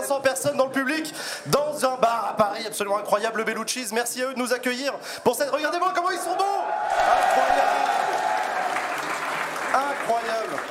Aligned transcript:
500 0.00 0.20
personnes 0.20 0.56
dans 0.56 0.66
le 0.66 0.72
public, 0.72 1.14
dans 1.46 1.84
un 1.84 1.96
bar 1.96 2.30
à 2.30 2.36
Paris 2.36 2.64
absolument 2.66 2.98
incroyable, 2.98 3.38
le 3.38 3.44
Bellucci's. 3.44 3.92
Merci 3.92 4.22
à 4.22 4.26
eux 4.26 4.34
de 4.34 4.38
nous 4.38 4.52
accueillir 4.52 4.92
pour 5.22 5.36
cette. 5.36 5.50
Regardez-moi 5.50 5.92
comment 5.94 6.10
ils 6.10 6.18
sont 6.18 6.34
beaux 6.36 6.64
Incroyable 7.32 7.70
Incroyable 9.72 10.62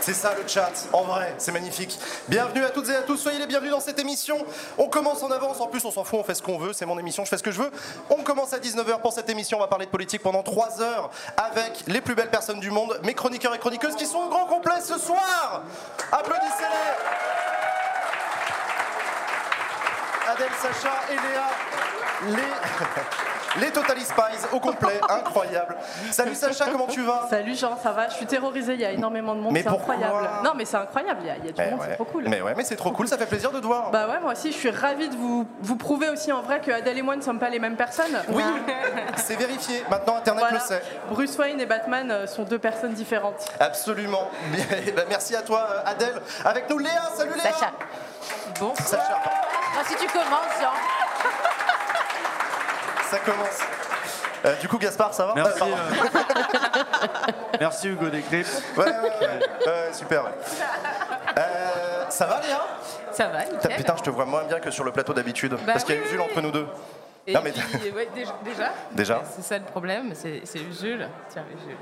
c'est 0.00 0.12
ça 0.12 0.34
le 0.34 0.46
chat, 0.46 0.70
en 0.92 1.04
vrai, 1.04 1.34
c'est 1.38 1.50
magnifique. 1.50 1.98
Bienvenue 2.28 2.62
à 2.62 2.68
toutes 2.68 2.90
et 2.90 2.94
à 2.94 3.00
tous, 3.00 3.16
soyez 3.16 3.38
les 3.38 3.46
bienvenus 3.46 3.72
dans 3.72 3.80
cette 3.80 3.98
émission. 3.98 4.36
On 4.76 4.86
commence 4.86 5.22
en 5.22 5.30
avance, 5.30 5.62
en 5.62 5.66
plus 5.66 5.82
on 5.86 5.90
s'en 5.90 6.04
fout, 6.04 6.18
on 6.20 6.22
fait 6.22 6.34
ce 6.34 6.42
qu'on 6.42 6.58
veut, 6.58 6.74
c'est 6.74 6.84
mon 6.84 6.98
émission, 6.98 7.24
je 7.24 7.30
fais 7.30 7.38
ce 7.38 7.42
que 7.42 7.50
je 7.50 7.62
veux. 7.62 7.70
On 8.10 8.22
commence 8.22 8.52
à 8.52 8.58
19h 8.58 9.00
pour 9.00 9.14
cette 9.14 9.30
émission, 9.30 9.56
on 9.56 9.60
va 9.62 9.66
parler 9.66 9.86
de 9.86 9.90
politique 9.90 10.22
pendant 10.22 10.42
3 10.42 10.82
heures 10.82 11.08
avec 11.38 11.84
les 11.86 12.02
plus 12.02 12.14
belles 12.14 12.28
personnes 12.28 12.60
du 12.60 12.70
monde, 12.70 13.00
mes 13.02 13.14
chroniqueurs 13.14 13.54
et 13.54 13.58
chroniqueuses 13.58 13.96
qui 13.96 14.04
sont 14.04 14.18
au 14.18 14.28
grand 14.28 14.44
complet 14.44 14.82
ce 14.82 14.98
soir. 14.98 15.62
Applaudissez-les 16.12 17.33
Adèle, 20.34 20.48
Sacha 20.60 20.90
et 21.10 21.14
Léa, 21.14 22.36
les, 23.56 23.60
les 23.66 23.70
Totally 23.70 24.00
Spies 24.04 24.46
au 24.52 24.58
complet, 24.58 25.00
incroyable. 25.08 25.76
Salut 26.10 26.34
Sacha, 26.34 26.66
comment 26.72 26.86
tu 26.86 27.02
vas? 27.02 27.26
Salut 27.30 27.54
Jean, 27.54 27.76
ça 27.80 27.92
va? 27.92 28.08
Je 28.08 28.14
suis 28.14 28.26
terrorisée, 28.26 28.74
il 28.74 28.80
y 28.80 28.84
a 28.84 28.90
énormément 28.90 29.34
de 29.34 29.40
monde, 29.40 29.56
c'est 29.56 29.66
incroyable? 29.68 30.28
Non 30.42 30.52
mais 30.56 30.64
c'est 30.64 30.76
incroyable, 30.76 31.20
il 31.22 31.26
y 31.26 31.30
a, 31.30 31.36
il 31.36 31.44
y 31.46 31.48
a 31.48 31.52
du 31.52 31.60
Mais 31.60 31.70
monde, 31.70 31.80
ouais. 31.80 31.86
c'est 31.90 31.94
trop 31.94 32.04
cool. 32.04 32.24
Mais 32.28 32.42
ouais, 32.42 32.54
mais 32.56 32.64
c'est 32.64 32.76
trop 32.76 32.90
cool, 32.92 33.06
ça 33.06 33.16
fait 33.18 33.26
plaisir 33.26 33.52
de 33.52 33.60
te 33.60 33.66
voir. 33.66 33.90
Bah 33.90 34.08
ouais, 34.08 34.18
moi 34.20 34.32
aussi 34.32 34.50
je 34.50 34.56
suis 34.56 34.70
ravie 34.70 35.08
de 35.08 35.16
vous, 35.16 35.46
vous 35.60 35.76
prouver 35.76 36.08
aussi 36.08 36.32
en 36.32 36.42
vrai 36.42 36.60
que 36.60 36.70
Adèle 36.72 36.98
et 36.98 37.02
moi 37.02 37.14
ne 37.16 37.22
sommes 37.22 37.38
pas 37.38 37.50
les 37.50 37.58
mêmes 37.60 37.76
personnes. 37.76 38.20
Oui, 38.30 38.42
c'est 39.16 39.36
vérifié. 39.36 39.84
Maintenant, 39.90 40.16
Internet 40.16 40.44
Voilà. 40.48 40.58
le 40.58 40.64
sait. 40.64 40.82
Bruce 41.10 41.36
Wayne 41.38 41.60
et 41.60 41.66
Batman 41.66 42.10
euh, 42.10 42.26
sont 42.26 42.42
deux 42.42 42.58
personnes 42.58 42.92
différentes. 42.94 43.44
Absolument. 43.60 44.28
Bien, 44.52 44.64
eh 44.86 44.90
ben, 44.92 45.04
merci 45.08 45.36
à 45.36 45.42
toi, 45.42 45.66
euh, 45.70 45.90
Adèle. 45.90 46.20
Avec 46.44 46.68
nous, 46.70 46.78
Léa. 46.78 47.02
Salut 47.16 47.34
Léa. 47.34 47.52
Sacha. 47.52 47.72
Bon. 48.60 48.74
Sacha, 48.76 49.20
Ah, 49.76 49.82
si 49.86 49.96
tu 49.96 50.06
commences, 50.06 50.60
Jean. 50.60 50.72
ça 53.10 53.18
commence. 53.18 53.60
Euh, 54.44 54.54
du 54.56 54.68
coup, 54.68 54.78
Gaspard, 54.78 55.14
ça 55.14 55.26
va? 55.26 55.32
Merci, 55.34 55.62
Euh, 55.62 55.66
euh, 55.66 57.32
Merci 57.60 57.88
Hugo 57.88 58.08
Décrypte. 58.10 58.62
Ouais, 58.76 58.84
ouais, 58.84 58.92
ouais. 58.92 59.38
Ouais, 59.66 59.92
super. 59.92 60.24
ouais. 60.24 60.30
Euh, 61.38 62.04
ça 62.10 62.26
va, 62.26 62.40
Léa? 62.40 62.60
Ça 63.12 63.28
va, 63.28 63.38
Putain, 63.42 63.54
nickel. 63.56 63.76
Putain, 63.76 63.94
je 63.96 64.02
te 64.02 64.10
vois 64.10 64.26
moins 64.26 64.44
bien 64.44 64.60
que 64.60 64.70
sur 64.70 64.84
le 64.84 64.92
plateau 64.92 65.14
d'habitude. 65.14 65.52
Bah 65.52 65.58
parce 65.72 65.84
qu'il 65.84 65.94
y 65.94 65.98
a 65.98 66.00
oui, 66.02 66.06
Usul 66.08 66.20
oui, 66.20 66.26
entre 66.30 66.40
nous 66.42 66.50
deux. 66.50 66.66
Et 67.26 67.32
Non, 67.32 67.40
mais- 67.42 67.52
puis, 67.52 67.90
ouais, 67.90 68.08
déjà, 68.14 68.34
déjà, 68.44 68.70
Déjà 68.92 69.22
c'est 69.34 69.42
ça 69.42 69.56
le 69.58 69.64
problème, 69.64 70.12
c'est 70.14 70.42
Jules. 70.78 71.08
Tiens, 71.30 71.44
Jules. 71.66 71.76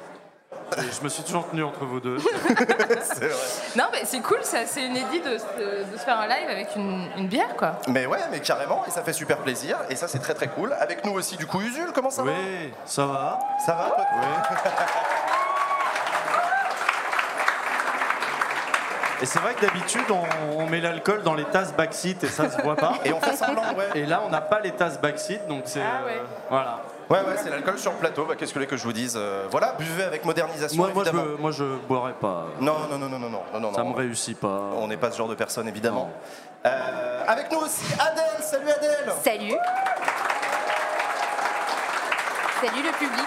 Je 0.78 1.04
me 1.04 1.08
suis 1.10 1.22
toujours 1.22 1.48
tenu 1.50 1.62
entre 1.62 1.84
vous 1.84 2.00
deux. 2.00 2.16
C'est 3.02 3.28
vrai. 3.28 3.36
Non, 3.76 3.84
mais 3.92 4.04
c'est 4.04 4.20
cool, 4.20 4.38
c'est 4.42 4.60
assez 4.60 4.80
inédit 4.80 5.20
de, 5.20 5.30
de- 5.34 5.92
de 5.92 5.96
se 5.98 6.02
faire 6.02 6.18
un 6.18 6.26
live 6.26 6.48
avec 6.48 6.68
une, 6.76 7.08
une 7.18 7.26
bière, 7.28 7.54
quoi. 7.58 7.72
Mais 7.88 8.06
ouais, 8.06 8.18
mais 8.30 8.40
carrément, 8.40 8.82
et 8.86 8.90
ça 8.90 9.02
fait 9.02 9.12
super 9.12 9.36
plaisir. 9.38 9.76
Et 9.90 9.96
ça, 9.96 10.08
c'est 10.08 10.18
très 10.20 10.32
très 10.34 10.48
cool. 10.48 10.72
Avec 10.80 11.04
nous 11.04 11.12
aussi, 11.12 11.36
du 11.36 11.46
coup, 11.46 11.60
Usul, 11.60 11.92
comment 11.94 12.10
ça 12.10 12.22
va 12.22 12.30
Oui, 12.32 12.72
ça 12.86 13.04
va. 13.04 13.38
Ça 13.66 13.74
va 13.74 13.90
toi 13.90 14.04
Et 19.20 19.26
c'est 19.26 19.38
vrai 19.38 19.54
que 19.54 19.60
d'habitude, 19.60 20.02
on, 20.10 20.58
on 20.62 20.66
met 20.66 20.80
l'alcool 20.80 21.22
dans 21.22 21.34
les 21.34 21.44
tasses 21.44 21.72
backseat 21.74 22.24
et 22.24 22.28
ça 22.28 22.50
se 22.50 22.60
voit 22.62 22.74
pas. 22.74 22.94
Et 23.04 23.12
on 23.12 23.20
fait 23.20 23.36
semblant, 23.36 23.62
ouais. 23.76 23.88
Et 23.94 24.04
là, 24.04 24.20
on 24.26 24.30
n'a 24.30 24.40
pas 24.40 24.58
les 24.58 24.72
tasses 24.72 25.00
backseat, 25.00 25.46
donc 25.46 25.62
c'est. 25.66 25.80
Ah 25.80 26.04
ouais. 26.04 26.12
euh, 26.18 26.24
voilà. 26.50 26.80
Ouais, 27.12 27.18
ouais, 27.18 27.34
c'est 27.42 27.50
l'alcool 27.50 27.78
sur 27.78 27.92
le 27.92 27.98
plateau. 27.98 28.24
Bah, 28.24 28.36
Qu'est-ce 28.38 28.52
que 28.52 28.54
vous 28.54 28.60
voulez 28.60 28.66
que 28.66 28.76
je 28.78 28.84
vous 28.84 28.92
dise 28.94 29.16
Euh, 29.18 29.46
Voilà, 29.50 29.74
buvez 29.78 30.04
avec 30.04 30.24
modernisation, 30.24 30.78
Moi, 30.82 30.92
moi, 30.94 31.04
je, 31.04 31.10
évidemment. 31.10 31.36
moi, 31.38 31.50
je 31.50 31.64
boirais 31.86 32.14
pas. 32.14 32.46
Non, 32.58 32.74
non, 32.90 32.96
non, 32.98 33.08
non, 33.10 33.18
non, 33.18 33.28
non, 33.28 33.42
non, 33.52 33.60
non. 33.60 33.74
Ça 33.74 33.84
me 33.84 33.92
réussit 33.94 34.40
pas. 34.40 34.70
On 34.78 34.88
n'est 34.88 34.96
pas 34.96 35.10
ce 35.10 35.18
genre 35.18 35.28
de 35.28 35.34
personne, 35.34 35.68
évidemment. 35.68 36.10
Euh, 36.64 37.24
avec 37.28 37.52
nous 37.52 37.58
aussi, 37.58 37.84
Adèle. 38.00 38.40
Salut 38.40 38.70
Adèle. 38.70 39.12
Salut. 39.22 39.54
Salut 42.62 42.82
le 42.82 42.92
public. 42.98 43.26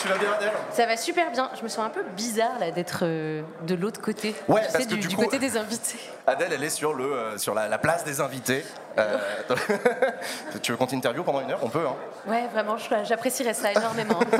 Tu 0.00 0.08
vas 0.08 0.16
bien, 0.16 0.32
Adèle 0.32 0.52
Ça 0.70 0.86
va 0.86 0.96
super 0.96 1.30
bien. 1.30 1.50
Je 1.58 1.62
me 1.62 1.68
sens 1.68 1.84
un 1.84 1.90
peu 1.90 2.02
bizarre 2.16 2.58
là 2.58 2.70
d'être 2.70 3.00
euh, 3.02 3.42
de 3.66 3.74
l'autre 3.74 4.00
côté. 4.00 4.34
Ouais, 4.48 4.60
Tu 4.66 4.72
parce 4.72 4.84
sais, 4.84 4.84
que 4.84 4.94
du, 4.94 5.00
du 5.00 5.08
du 5.08 5.16
coup- 5.16 5.22
côté 5.24 5.38
des 5.38 5.56
invités. 5.58 5.98
Adèle, 6.26 6.52
elle 6.54 6.64
est 6.64 6.70
sur, 6.70 6.94
le, 6.94 7.04
euh, 7.12 7.38
sur 7.38 7.54
la, 7.54 7.68
la 7.68 7.78
place 7.78 8.04
des 8.04 8.20
invités. 8.20 8.64
Euh, 8.98 9.18
tu 10.62 10.72
veux 10.72 10.78
qu'on 10.78 10.86
t'interviewe 10.86 11.22
pendant 11.24 11.40
une 11.42 11.50
heure? 11.50 11.60
On 11.62 11.68
peut, 11.68 11.84
hein 11.86 11.96
Ouais, 12.26 12.46
vraiment, 12.52 12.76
j'apprécierais 13.04 13.54
ça 13.54 13.72
énormément. 13.72 14.20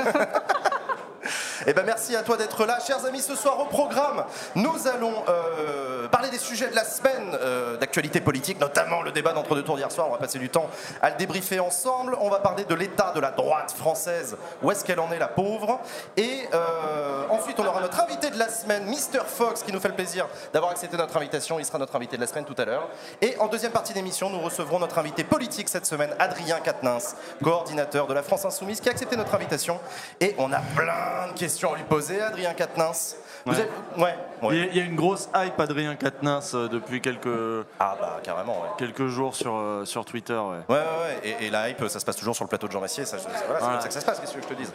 Eh 1.67 1.75
ben 1.75 1.83
merci 1.85 2.17
à 2.17 2.23
toi 2.23 2.37
d'être 2.37 2.65
là. 2.65 2.79
Chers 2.87 3.05
amis, 3.05 3.21
ce 3.21 3.35
soir 3.35 3.61
au 3.61 3.67
programme, 3.67 4.25
nous 4.55 4.89
allons 4.89 5.13
euh, 5.29 6.09
parler 6.09 6.31
des 6.31 6.39
sujets 6.39 6.69
de 6.71 6.75
la 6.75 6.85
semaine 6.85 7.37
euh, 7.41 7.77
d'actualité 7.77 8.21
politique, 8.21 8.59
notamment 8.61 9.03
le 9.03 9.13
débat 9.13 9.33
d'entre 9.33 9.55
deux 9.55 9.63
tours 9.63 9.77
d'hier 9.77 9.93
soir. 9.93 10.07
On 10.09 10.13
va 10.13 10.19
passer 10.19 10.39
du 10.39 10.49
temps 10.49 10.69
à 11.03 11.11
le 11.11 11.17
débriefer 11.17 11.61
ensemble. 11.61 12.17
On 12.21 12.31
va 12.31 12.39
parler 12.39 12.65
de 12.65 12.75
l'état 12.75 13.13
de 13.15 13.21
la 13.21 13.31
droite 13.31 13.73
française. 13.77 14.37
Où 14.63 14.71
est-ce 14.71 14.85
qu'elle 14.85 15.01
en 15.01 15.13
est, 15.13 15.19
la 15.19 15.29
pauvre? 15.29 15.81
Et 16.17 16.49
euh, 16.55 17.25
ensuite, 17.29 17.61
on 17.61 17.67
aura 17.67 17.81
notre 17.81 18.01
invité 18.01 18.31
de 18.31 18.39
la 18.39 18.49
semaine, 18.49 18.87
Mr. 18.87 19.25
Fox, 19.27 19.63
qui 19.63 19.73
nous 19.73 19.81
fait 19.81 19.89
le 19.89 19.95
plaisir 19.95 20.27
d'avoir 20.53 20.73
accepté 20.73 20.97
notre 20.97 21.17
invitation. 21.17 21.59
Il 21.59 21.65
sera 21.67 21.79
notre 21.79 21.95
invité 21.97 22.17
de 22.17 22.23
la 22.23 22.27
semaine 22.27 22.45
tout 22.47 22.57
à 22.57 22.65
l'heure. 22.65 22.89
Et 23.21 23.37
en 23.39 23.49
deuxième 23.49 23.73
partie 23.73 23.93
d'émission, 23.93 24.31
nous 24.31 24.41
recevrons 24.41 24.79
notre 24.79 24.99
invité 24.99 25.25
politique 25.25 25.69
cette 25.69 25.87
semaine, 25.87 26.15
Adrien 26.19 26.61
Quatennens, 26.61 27.17
coordinateur 27.43 28.07
de 28.07 28.15
la 28.15 28.23
France 28.23 28.47
Insoumise, 28.47 28.81
qui 28.81 28.89
a 28.89 28.93
accepté 28.93 29.17
notre 29.17 29.35
invitation. 29.35 29.79
Et 30.21 30.35
on 30.39 30.51
a 30.53 30.61
plein 30.75 31.10
de 31.33 31.39
questions 31.39 31.73
à 31.73 31.77
lui 31.77 31.85
poser, 31.85 32.21
Adrien 32.21 32.53
Quatennens. 32.55 33.17
Ouais. 33.47 33.59
êtes- 33.59 33.71
ouais, 33.97 34.15
ouais. 34.43 34.69
Il 34.73 34.77
y, 34.77 34.81
a- 34.81 34.85
une 34.85 34.97
grosse 34.97 35.29
hype 35.35 35.59
Adrien 35.59 35.95
Quatennens 35.97 36.53
euh, 36.55 36.69
depuis 36.69 37.01
quelques, 37.01 37.65
Ah 37.79 37.97
bah 37.99 38.21
carrément, 38.23 38.63
quelques 38.77 39.07
jours 39.07 39.35
sur, 39.35 39.55
euh, 39.55 39.85
sur 39.87 40.05
Twitter. 40.05 40.35
Ouais. 40.35 40.59
Ouais, 40.69 40.77
ouais, 40.77 40.79
ouais. 40.79 41.21
Et, 41.41 41.47
et 41.47 41.51
la 41.51 41.71
hype, 41.71 41.87
ça 41.89 42.01
se 42.01 42.05
passe 42.05 42.17
toujours 42.17 42.35
sur 42.37 42.45
le 42.45 42.49
plateau 42.51 42.67
de 42.67 42.73
Jean 42.73 42.81
Massier. 42.81 43.07
Ça, 43.07 43.17
voilà, 43.47 43.61
c'est 43.61 43.67
comme 43.67 43.81
ça 43.81 43.89
que 43.89 43.95
ça 43.95 44.01
se 44.01 44.07
passe, 44.07 44.21
qu'est-ce 44.21 44.35
que 44.35 44.43
je 44.43 44.47
te 44.47 44.55
dise? 44.55 44.73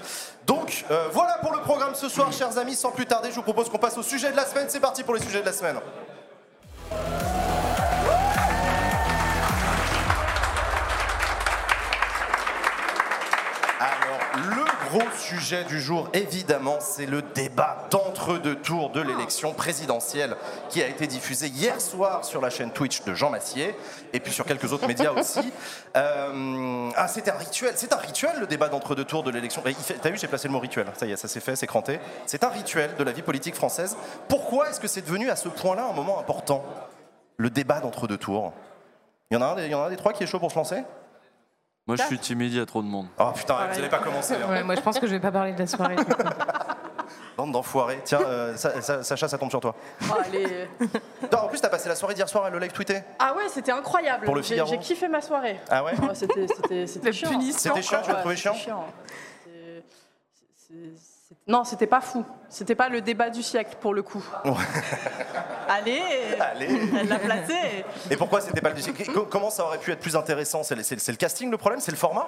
Donc, 0.47 0.84
euh, 0.90 1.07
voilà 1.12 1.38
pour 1.44 1.51
le 1.53 1.59
programme 1.59 1.94
ce 1.94 2.09
soir, 2.09 2.31
chers 2.34 2.57
amis. 2.57 2.75
Sans 2.75 2.91
plus 2.91 3.06
tarder, 3.06 3.29
je 3.29 3.35
vous 3.35 3.44
propose 3.44 3.69
qu'on 3.69 3.78
passe 3.78 3.97
au 4.00 4.03
sujet 4.03 4.31
de 4.31 4.38
la 4.38 4.46
semaine. 4.46 4.66
C'est 4.67 4.79
parti 4.79 5.03
pour 5.03 5.13
les 5.13 5.22
sujets 5.22 5.41
de 5.41 5.46
la 5.46 5.53
semaine. 5.53 5.78
Gros 14.95 15.11
sujet 15.17 15.66
du 15.66 15.81
jour, 15.81 16.07
évidemment, 16.13 16.78
c'est 16.79 17.06
le 17.06 17.22
débat 17.22 17.85
d'entre-deux 17.89 18.56
tours 18.56 18.91
de 18.91 19.01
l'élection 19.01 19.53
présidentielle 19.53 20.38
qui 20.69 20.81
a 20.81 20.88
été 20.88 21.06
diffusé 21.06 21.47
hier 21.47 21.81
soir 21.81 22.23
sur 22.23 22.39
la 22.39 22.50
chaîne 22.50 22.72
Twitch 22.72 23.03
de 23.03 23.13
Jean 23.13 23.29
Massier 23.29 23.75
et 24.13 24.22
puis 24.22 24.31
sur 24.31 24.45
quelques 24.45 24.72
autres 24.72 24.88
médias 24.88 25.11
aussi. 25.11 25.51
Euh, 25.97 26.89
ah, 26.97 27.07
c'est 27.07 27.29
un 27.29 27.38
rituel, 27.38 27.72
c'est 27.78 27.94
un 27.94 27.97
rituel 27.97 28.41
le 28.41 28.47
débat 28.47 28.67
d'entre-deux 28.67 29.05
tours 29.05 29.23
de 29.23 29.31
l'élection. 29.31 29.63
T'as 30.01 30.09
vu, 30.09 30.17
j'ai 30.17 30.28
placé 30.28 30.50
le 30.50 30.51
mot 30.51 30.59
rituel. 30.59 30.85
Ça 30.97 31.05
y 31.05 31.11
est, 31.13 31.16
ça 31.16 31.29
s'est 31.29 31.39
fait, 31.39 31.55
c'est 31.55 31.67
cranté. 31.67 32.02
C'est 32.25 32.43
un 32.43 32.49
rituel 32.49 32.96
de 32.97 33.03
la 33.03 33.14
vie 33.14 33.22
politique 33.22 33.55
française. 33.55 33.96
Pourquoi 34.28 34.70
est-ce 34.70 34.81
que 34.81 34.90
c'est 34.90 35.02
devenu 35.02 35.29
à 35.29 35.37
ce 35.37 35.47
point-là 35.47 35.87
un 35.90 35.93
moment 35.93 36.20
important 36.20 36.66
Le 37.37 37.49
débat 37.49 37.79
d'entre-deux 37.79 38.17
tours. 38.17 38.52
Il 39.31 39.35
y 39.35 39.37
en 39.37 39.41
a 39.41 39.46
un 39.46 39.58
il 39.58 39.72
y 39.72 39.75
en 39.75 39.84
a 39.84 39.85
un 39.85 39.90
des 39.90 39.96
trois 39.96 40.11
qui 40.11 40.23
est 40.23 40.28
chaud 40.28 40.40
pour 40.40 40.52
se 40.52 40.58
lancer? 40.58 40.84
Moi, 41.87 41.97
je 41.97 42.03
suis 42.03 42.17
timide, 42.17 42.52
il 42.52 42.58
y 42.58 42.61
a 42.61 42.66
trop 42.66 42.82
de 42.82 42.87
monde. 42.87 43.08
Oh 43.20 43.32
putain, 43.35 43.67
vous 43.67 43.76
n'allez 43.76 43.90
pas 43.90 43.99
commencer. 43.99 44.34
hein. 44.35 44.49
Ouais, 44.49 44.64
moi, 44.64 44.73
je 44.76 44.82
pense 44.82 44.97
que 44.99 45.05
je 45.05 45.11
vais 45.11 45.20
pas 45.20 45.32
parler 45.32 45.53
de 45.53 45.59
la 45.59 45.67
soirée. 45.67 45.96
Bande 47.37 47.52
d'enfoirés. 47.52 47.99
Tiens, 48.03 48.22
euh, 48.26 48.55
Sa- 48.55 48.82
Sa- 48.82 49.03
Sacha, 49.03 49.28
ça 49.28 49.37
tombe 49.37 49.49
sur 49.52 49.59
toi. 49.59 49.76
Oh, 50.09 50.14
allez. 50.26 50.67
Non, 51.32 51.40
en 51.43 51.47
plus, 51.47 51.59
t'as 51.61 51.70
passé 51.70 51.87
la 51.90 51.96
soirée 51.96 52.16
d'hier 52.16 52.28
soir 52.28 52.46
à 52.46 52.49
le 52.49 52.58
live 52.58 52.72
tweeter. 52.72 53.03
Ah 53.20 53.35
ouais, 53.35 53.43
c'était 53.49 53.72
incroyable. 53.72 54.26
Pour 54.26 54.35
le 54.35 54.41
J'ai- 54.41 54.53
Figaro 54.55 54.70
J'ai 54.72 54.79
kiffé 54.79 55.08
ma 55.08 55.22
soirée. 55.22 55.59
Ah 55.70 55.84
ouais 55.84 55.91
Oh, 56.02 56.08
C'était 56.14 56.47
c'était- 56.47 56.87
c'était 56.87 57.05
La 57.08 57.11
chiant. 57.11 57.29
punition. 57.29 57.59
C'était 57.76 57.82
chiant, 57.84 58.02
tu 58.02 58.09
l'as 58.09 58.16
Ouais, 58.16 58.20
trouvé 58.22 58.35
c'était 58.35 58.55
chiant 58.55 58.85
C'est- 59.43 59.84
c'est- 60.55 60.73
c'est- 60.97 61.15
Non, 61.47 61.64
c'était 61.64 61.86
pas 61.88 62.02
fou. 62.02 62.26
C'était 62.50 62.74
pas 62.74 62.90
le 62.90 63.02
débat 63.02 63.30
du 63.30 63.44
siècle 63.44 63.76
pour 63.80 63.94
le 63.94 64.02
coup. 64.02 64.24
Allez, 65.70 66.02
Allez. 66.40 66.68
elle 67.00 67.08
l'a 67.08 67.20
placé. 67.20 67.53
Et 68.09 68.18
pourquoi 68.18 68.42
c'était 68.42 68.62
pas 68.62 68.70
le 68.72 69.14
Co- 69.14 69.28
Comment 69.30 69.52
ça 69.52 69.64
aurait 69.64 69.78
pu 69.78 69.92
être 69.92 70.00
plus 70.00 70.16
intéressant 70.16 70.64
C'est 70.64 70.76
le, 70.76 71.16
casting 71.18 71.52
le 71.52 71.58
problème 71.58 71.80
C'est 71.82 71.92
le 71.92 71.97
format 71.97 72.28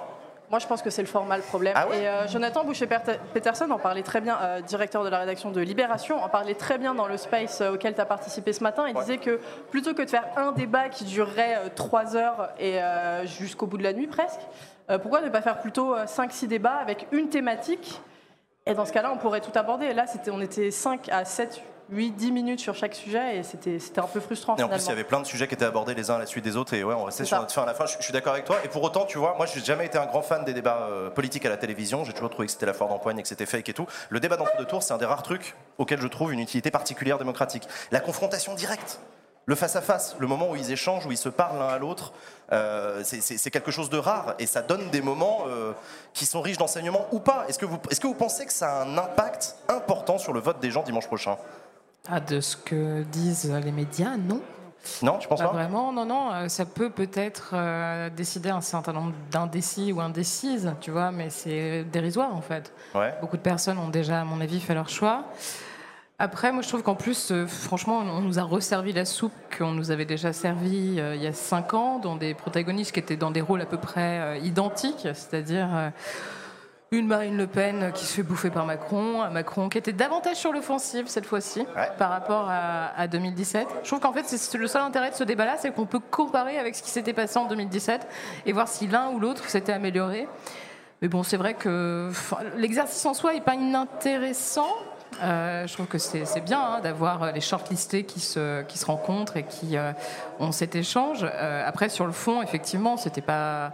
Moi, 0.50 0.60
je 0.60 0.68
pense 0.68 0.82
que 0.82 0.90
c'est 0.90 1.02
le 1.02 1.08
format 1.08 1.36
le 1.36 1.42
problème. 1.42 1.72
Ah 1.76 1.88
ouais 1.88 2.02
et 2.02 2.08
euh, 2.08 2.28
Jonathan 2.28 2.62
Boucher-Peterson 2.64 3.68
en 3.72 3.78
parlait 3.78 4.04
très 4.04 4.20
bien, 4.20 4.38
euh, 4.40 4.60
directeur 4.60 5.02
de 5.02 5.08
la 5.08 5.18
rédaction 5.18 5.50
de 5.50 5.60
Libération, 5.60 6.22
en 6.22 6.28
parlait 6.28 6.54
très 6.54 6.78
bien 6.78 6.94
dans 6.94 7.08
le 7.08 7.16
space 7.16 7.60
euh, 7.60 7.74
auquel 7.74 7.94
tu 7.96 8.00
as 8.00 8.06
participé 8.06 8.52
ce 8.52 8.62
matin. 8.62 8.84
Il 8.88 8.94
Ouais. 8.96 9.00
disait 9.02 9.18
que 9.18 9.40
plutôt 9.72 9.94
que 9.94 10.02
de 10.02 10.10
faire 10.10 10.26
un 10.36 10.52
débat 10.52 10.90
qui 10.90 11.04
durerait 11.04 11.58
trois 11.74 12.14
heures 12.14 12.50
et 12.60 12.78
jusqu'au 13.24 13.66
bout 13.66 13.78
de 13.78 13.82
la 13.84 13.92
nuit 13.92 14.06
presque, 14.06 14.40
pourquoi 15.02 15.20
ne 15.22 15.28
pas 15.28 15.42
faire 15.42 15.58
plutôt 15.60 15.96
5-6 15.96 16.46
débats 16.46 16.76
avec 16.80 17.08
une 17.10 17.28
thématique 17.28 18.00
Et 18.68 18.74
dans 18.74 18.84
ce 18.84 18.92
cas-là, 18.92 19.10
on 19.12 19.16
pourrait 19.16 19.40
tout 19.40 19.52
aborder. 19.54 19.94
Là, 19.94 20.06
c'était, 20.06 20.30
on 20.30 20.40
était 20.40 20.70
5 20.70 21.08
à 21.08 21.24
7 21.24 21.62
8-10 21.90 22.32
minutes 22.32 22.60
sur 22.60 22.74
chaque 22.74 22.94
sujet 22.94 23.38
et 23.38 23.42
c'était 23.42 23.78
c'était 23.78 24.00
un 24.00 24.06
peu 24.06 24.20
frustrant 24.20 24.56
Et 24.56 24.62
en 24.62 24.68
plus, 24.68 24.84
il 24.84 24.88
y 24.88 24.92
avait 24.92 25.04
plein 25.04 25.20
de 25.20 25.26
sujets 25.26 25.48
qui 25.48 25.54
étaient 25.54 25.64
abordés 25.64 25.94
les 25.94 26.10
uns 26.10 26.16
à 26.16 26.18
la 26.18 26.26
suite 26.26 26.44
des 26.44 26.54
autres, 26.56 26.74
et 26.74 26.84
ouais, 26.84 26.94
on 26.94 27.04
restait 27.04 27.24
sur 27.24 27.40
notre 27.40 27.54
fin 27.54 27.62
à 27.62 27.66
la 27.66 27.72
fin. 27.72 27.86
Je, 27.86 27.96
je 27.96 28.02
suis 28.02 28.12
d'accord 28.12 28.34
avec 28.34 28.44
toi. 28.44 28.56
Et 28.62 28.68
pour 28.68 28.82
autant, 28.82 29.06
tu 29.06 29.16
vois, 29.16 29.34
moi, 29.38 29.46
j'ai 29.46 29.60
jamais 29.60 29.86
été 29.86 29.96
un 29.96 30.04
grand 30.04 30.20
fan 30.20 30.44
des 30.44 30.52
débats 30.52 30.88
euh, 30.90 31.08
politiques 31.08 31.46
à 31.46 31.48
la 31.48 31.56
télévision. 31.56 32.04
J'ai 32.04 32.12
toujours 32.12 32.28
trouvé 32.28 32.44
que 32.44 32.52
c'était 32.52 32.66
la 32.66 32.74
foire 32.74 32.90
d'empoigne 32.90 33.18
et 33.18 33.22
que 33.22 33.28
c'était 33.28 33.46
fake 33.46 33.70
et 33.70 33.72
tout. 33.72 33.86
Le 34.10 34.20
débat 34.20 34.36
d'entre 34.36 34.56
deux 34.58 34.66
tours, 34.66 34.82
c'est 34.82 34.92
un 34.92 34.98
des 34.98 35.06
rares 35.06 35.22
trucs 35.22 35.54
auxquels 35.78 36.00
je 36.00 36.08
trouve 36.08 36.32
une 36.34 36.40
utilité 36.40 36.70
particulière 36.70 37.16
démocratique. 37.16 37.66
La 37.90 38.00
confrontation 38.00 38.54
directe. 38.54 39.00
Le 39.48 39.54
face-à-face, 39.54 40.14
le 40.18 40.26
moment 40.26 40.50
où 40.50 40.56
ils 40.56 40.70
échangent, 40.72 41.06
où 41.06 41.10
ils 41.10 41.16
se 41.16 41.30
parlent 41.30 41.58
l'un 41.58 41.68
à 41.68 41.78
l'autre, 41.78 42.12
euh, 42.52 43.00
c'est- 43.02 43.50
quelque 43.50 43.70
chose 43.70 43.88
de 43.88 43.96
rare 43.96 44.34
et 44.38 44.44
ça 44.44 44.60
donne 44.60 44.90
des 44.90 45.00
moments 45.00 45.44
euh, 45.48 45.72
qui 46.12 46.26
sont 46.26 46.42
riches 46.42 46.58
d'enseignements 46.58 47.06
ou 47.12 47.18
pas. 47.18 47.46
Est-ce 47.48 47.58
que, 47.58 47.64
vous, 47.64 47.78
est 47.90 47.98
que 47.98 48.06
vous 48.06 48.12
pensez 48.14 48.44
que 48.44 48.52
ça 48.52 48.80
a 48.80 48.84
un 48.84 48.98
impact 48.98 49.56
important 49.70 50.18
sur 50.18 50.34
le 50.34 50.40
vote 50.40 50.60
des 50.60 50.70
gens 50.70 50.82
dimanche 50.82 51.06
prochain? 51.06 51.38
Ah, 52.10 52.20
de 52.20 52.42
ce 52.42 52.58
que 52.58 53.04
disent 53.04 53.50
les 53.64 53.72
médias, 53.72 54.18
non. 54.18 54.42
Non, 55.02 55.16
tu 55.16 55.26
penses 55.28 55.40
Pas 55.40 55.46
pas? 55.48 55.52
vraiment, 55.54 55.92
non, 55.92 56.04
non. 56.04 56.30
euh, 56.34 56.48
Ça 56.48 56.66
peut 56.66 56.90
peut-être 56.90 57.52
euh, 57.54 58.10
décider 58.10 58.50
un 58.50 58.60
certain 58.60 58.92
nombre 58.92 59.14
d'indécis 59.30 59.92
ou 59.94 60.00
indécises, 60.02 60.70
tu 60.82 60.90
vois, 60.90 61.10
mais 61.10 61.30
c'est 61.30 61.84
dérisoire 61.84 62.36
en 62.36 62.42
fait. 62.42 62.70
Ouais. 62.94 63.14
Beaucoup 63.22 63.38
de 63.38 63.42
personnes 63.42 63.78
ont 63.78 63.88
déjà, 63.88 64.20
à 64.20 64.24
mon 64.24 64.42
avis, 64.42 64.60
fait 64.60 64.74
leur 64.74 64.90
choix. 64.90 65.24
Après, 66.20 66.50
moi, 66.50 66.62
je 66.62 66.68
trouve 66.68 66.82
qu'en 66.82 66.96
plus, 66.96 67.30
euh, 67.30 67.46
franchement, 67.46 67.98
on 67.98 68.20
nous 68.20 68.40
a 68.40 68.42
resservi 68.42 68.92
la 68.92 69.04
soupe 69.04 69.32
qu'on 69.56 69.70
nous 69.70 69.92
avait 69.92 70.04
déjà 70.04 70.32
servie 70.32 70.96
euh, 70.98 71.14
il 71.14 71.22
y 71.22 71.28
a 71.28 71.32
cinq 71.32 71.74
ans, 71.74 72.00
dans 72.00 72.16
des 72.16 72.34
protagonistes 72.34 72.90
qui 72.90 72.98
étaient 72.98 73.16
dans 73.16 73.30
des 73.30 73.40
rôles 73.40 73.60
à 73.60 73.66
peu 73.66 73.76
près 73.76 74.18
euh, 74.18 74.36
identiques, 74.38 75.02
c'est-à-dire 75.14 75.68
une 76.90 77.06
Marine 77.06 77.36
Le 77.36 77.46
Pen 77.46 77.92
qui 77.94 78.04
se 78.04 78.14
fait 78.14 78.22
bouffer 78.24 78.50
par 78.50 78.66
Macron, 78.66 79.22
un 79.22 79.30
Macron 79.30 79.68
qui 79.68 79.78
était 79.78 79.92
davantage 79.92 80.36
sur 80.36 80.52
l'offensive 80.52 81.06
cette 81.06 81.26
fois-ci 81.26 81.60
Ouais. 81.76 81.88
par 81.98 82.10
rapport 82.10 82.48
à, 82.50 82.86
à 82.98 83.06
2017. 83.06 83.68
Je 83.84 83.88
trouve 83.88 84.00
qu'en 84.00 84.12
fait, 84.12 84.24
c'est 84.26 84.58
le 84.58 84.66
seul 84.66 84.82
intérêt 84.82 85.10
de 85.10 85.14
ce 85.14 85.22
débat-là, 85.22 85.56
c'est 85.58 85.70
qu'on 85.70 85.86
peut 85.86 86.00
comparer 86.00 86.58
avec 86.58 86.74
ce 86.74 86.82
qui 86.82 86.90
s'était 86.90 87.12
passé 87.12 87.38
en 87.38 87.44
2017 87.46 88.08
et 88.46 88.52
voir 88.52 88.66
si 88.66 88.88
l'un 88.88 89.10
ou 89.10 89.20
l'autre 89.20 89.48
s'était 89.48 89.72
amélioré. 89.72 90.26
Mais 91.00 91.06
bon, 91.06 91.22
c'est 91.22 91.36
vrai 91.36 91.54
que 91.54 92.10
l'exercice 92.56 93.06
en 93.06 93.14
soi 93.14 93.34
n'est 93.34 93.40
pas 93.40 93.54
inintéressant. 93.54 94.74
Euh, 95.22 95.66
je 95.66 95.72
trouve 95.72 95.86
que 95.86 95.98
c'est 95.98 96.44
bien 96.44 96.60
hein, 96.60 96.80
d'avoir 96.80 97.22
euh, 97.22 97.32
les 97.32 97.40
shortlistés 97.40 98.04
qui 98.04 98.20
se, 98.20 98.62
rencontrent 98.84 99.36
et 99.36 99.42
qui 99.42 99.76
euh, 99.76 99.92
ont 100.38 100.52
cet 100.52 100.76
échange. 100.76 101.24
Après, 101.24 101.88
sur 101.88 102.06
le 102.06 102.12
fond, 102.12 102.42
effectivement, 102.42 102.96
c'était 102.96 103.20
pas. 103.20 103.72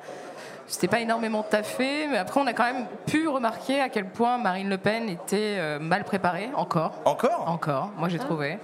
C'était 0.66 0.88
pas 0.88 1.00
énormément 1.00 1.43
taffé, 1.43 2.06
mais 2.11 2.16
après 2.16 2.40
on 2.40 2.46
a 2.46 2.52
quand 2.55 2.64
même 2.64 2.87
pu 3.06 3.28
remarquer 3.28 3.81
à 3.81 3.88
quel 3.90 4.06
point 4.06 4.38
Marine 4.38 4.70
Le 4.70 4.78
Pen 4.78 5.08
était 5.11 5.56
euh, 5.58 5.78
mal 5.78 6.05
préparée, 6.05 6.49
encore. 6.56 6.93
Encore? 7.05 7.44
Encore, 7.46 7.90
moi 7.99 8.08
j'ai 8.08 8.19
trouvé. 8.19 8.58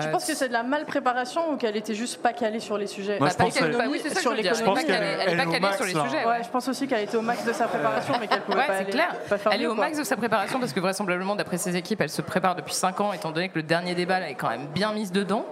Je 0.00 0.08
pense 0.08 0.24
que 0.26 0.34
c'est 0.34 0.48
de 0.48 0.52
la 0.52 0.62
mal 0.62 0.84
préparation 0.84 1.50
ou 1.52 1.56
qu'elle 1.56 1.76
était 1.76 1.94
juste 1.94 2.22
pas 2.22 2.32
calée 2.32 2.60
sur 2.60 2.78
les 2.78 2.86
sujets? 2.86 3.18
Moi, 3.18 3.26
Bah, 3.28 3.32
je 3.32 3.36
pas 3.36 3.44
pense 3.44 3.54
oui, 3.54 3.98
ça 4.00 4.08
que 4.10 4.20
sur 4.20 4.30
je 4.32 4.36
veux 4.36 4.42
dire. 4.42 4.52
l'économie. 4.52 4.58
Je 4.58 4.64
pense 4.64 4.84
qu'elle 4.84 5.02
est- 5.02 5.18
Elle 5.26 5.32
est 5.32 5.36
pas 5.36 5.44
calée 5.46 5.60
max, 5.60 5.76
sur 5.76 5.86
les 5.86 5.92
là. 5.94 6.04
sujets. 6.04 6.24
Ouais, 6.24 6.42
je 6.44 6.48
pense 6.48 6.68
aussi 6.68 6.86
qu'elle 6.86 7.02
était 7.02 7.16
au 7.16 7.22
max 7.22 7.44
de 7.44 7.52
sa 7.52 7.66
préparation, 7.66 8.14
mais 8.20 8.26
qu'elle 8.28 8.40
pouvait 8.42 8.58
Ouais, 8.58 8.66
pas 8.66 8.72
c'est 8.74 8.82
aller- 8.82 8.90
clair. 8.92 9.14
pas 9.28 9.38
faire 9.38 9.52
Elle 9.52 9.62
est 9.62 9.66
au 9.66 9.74
quoi. 9.74 9.84
max 9.86 9.98
de 9.98 10.04
sa 10.04 10.16
préparation 10.16 10.60
parce 10.60 10.72
que 10.72 10.80
vraisemblablement, 10.80 11.34
d'après 11.34 11.58
ses 11.58 11.74
équipes, 11.76 12.00
elle 12.00 12.10
se 12.10 12.22
prépare 12.22 12.54
depuis 12.54 12.74
5 12.74 13.00
ans, 13.00 13.12
étant 13.12 13.32
donné 13.32 13.48
que 13.48 13.56
le 13.56 13.62
dernier 13.64 13.94
débat, 13.94 14.18
elle 14.18 14.30
est 14.30 14.34
quand 14.34 14.50
même 14.50 14.66
bien 14.68 14.92
mise 14.92 15.10
dedans. 15.10 15.44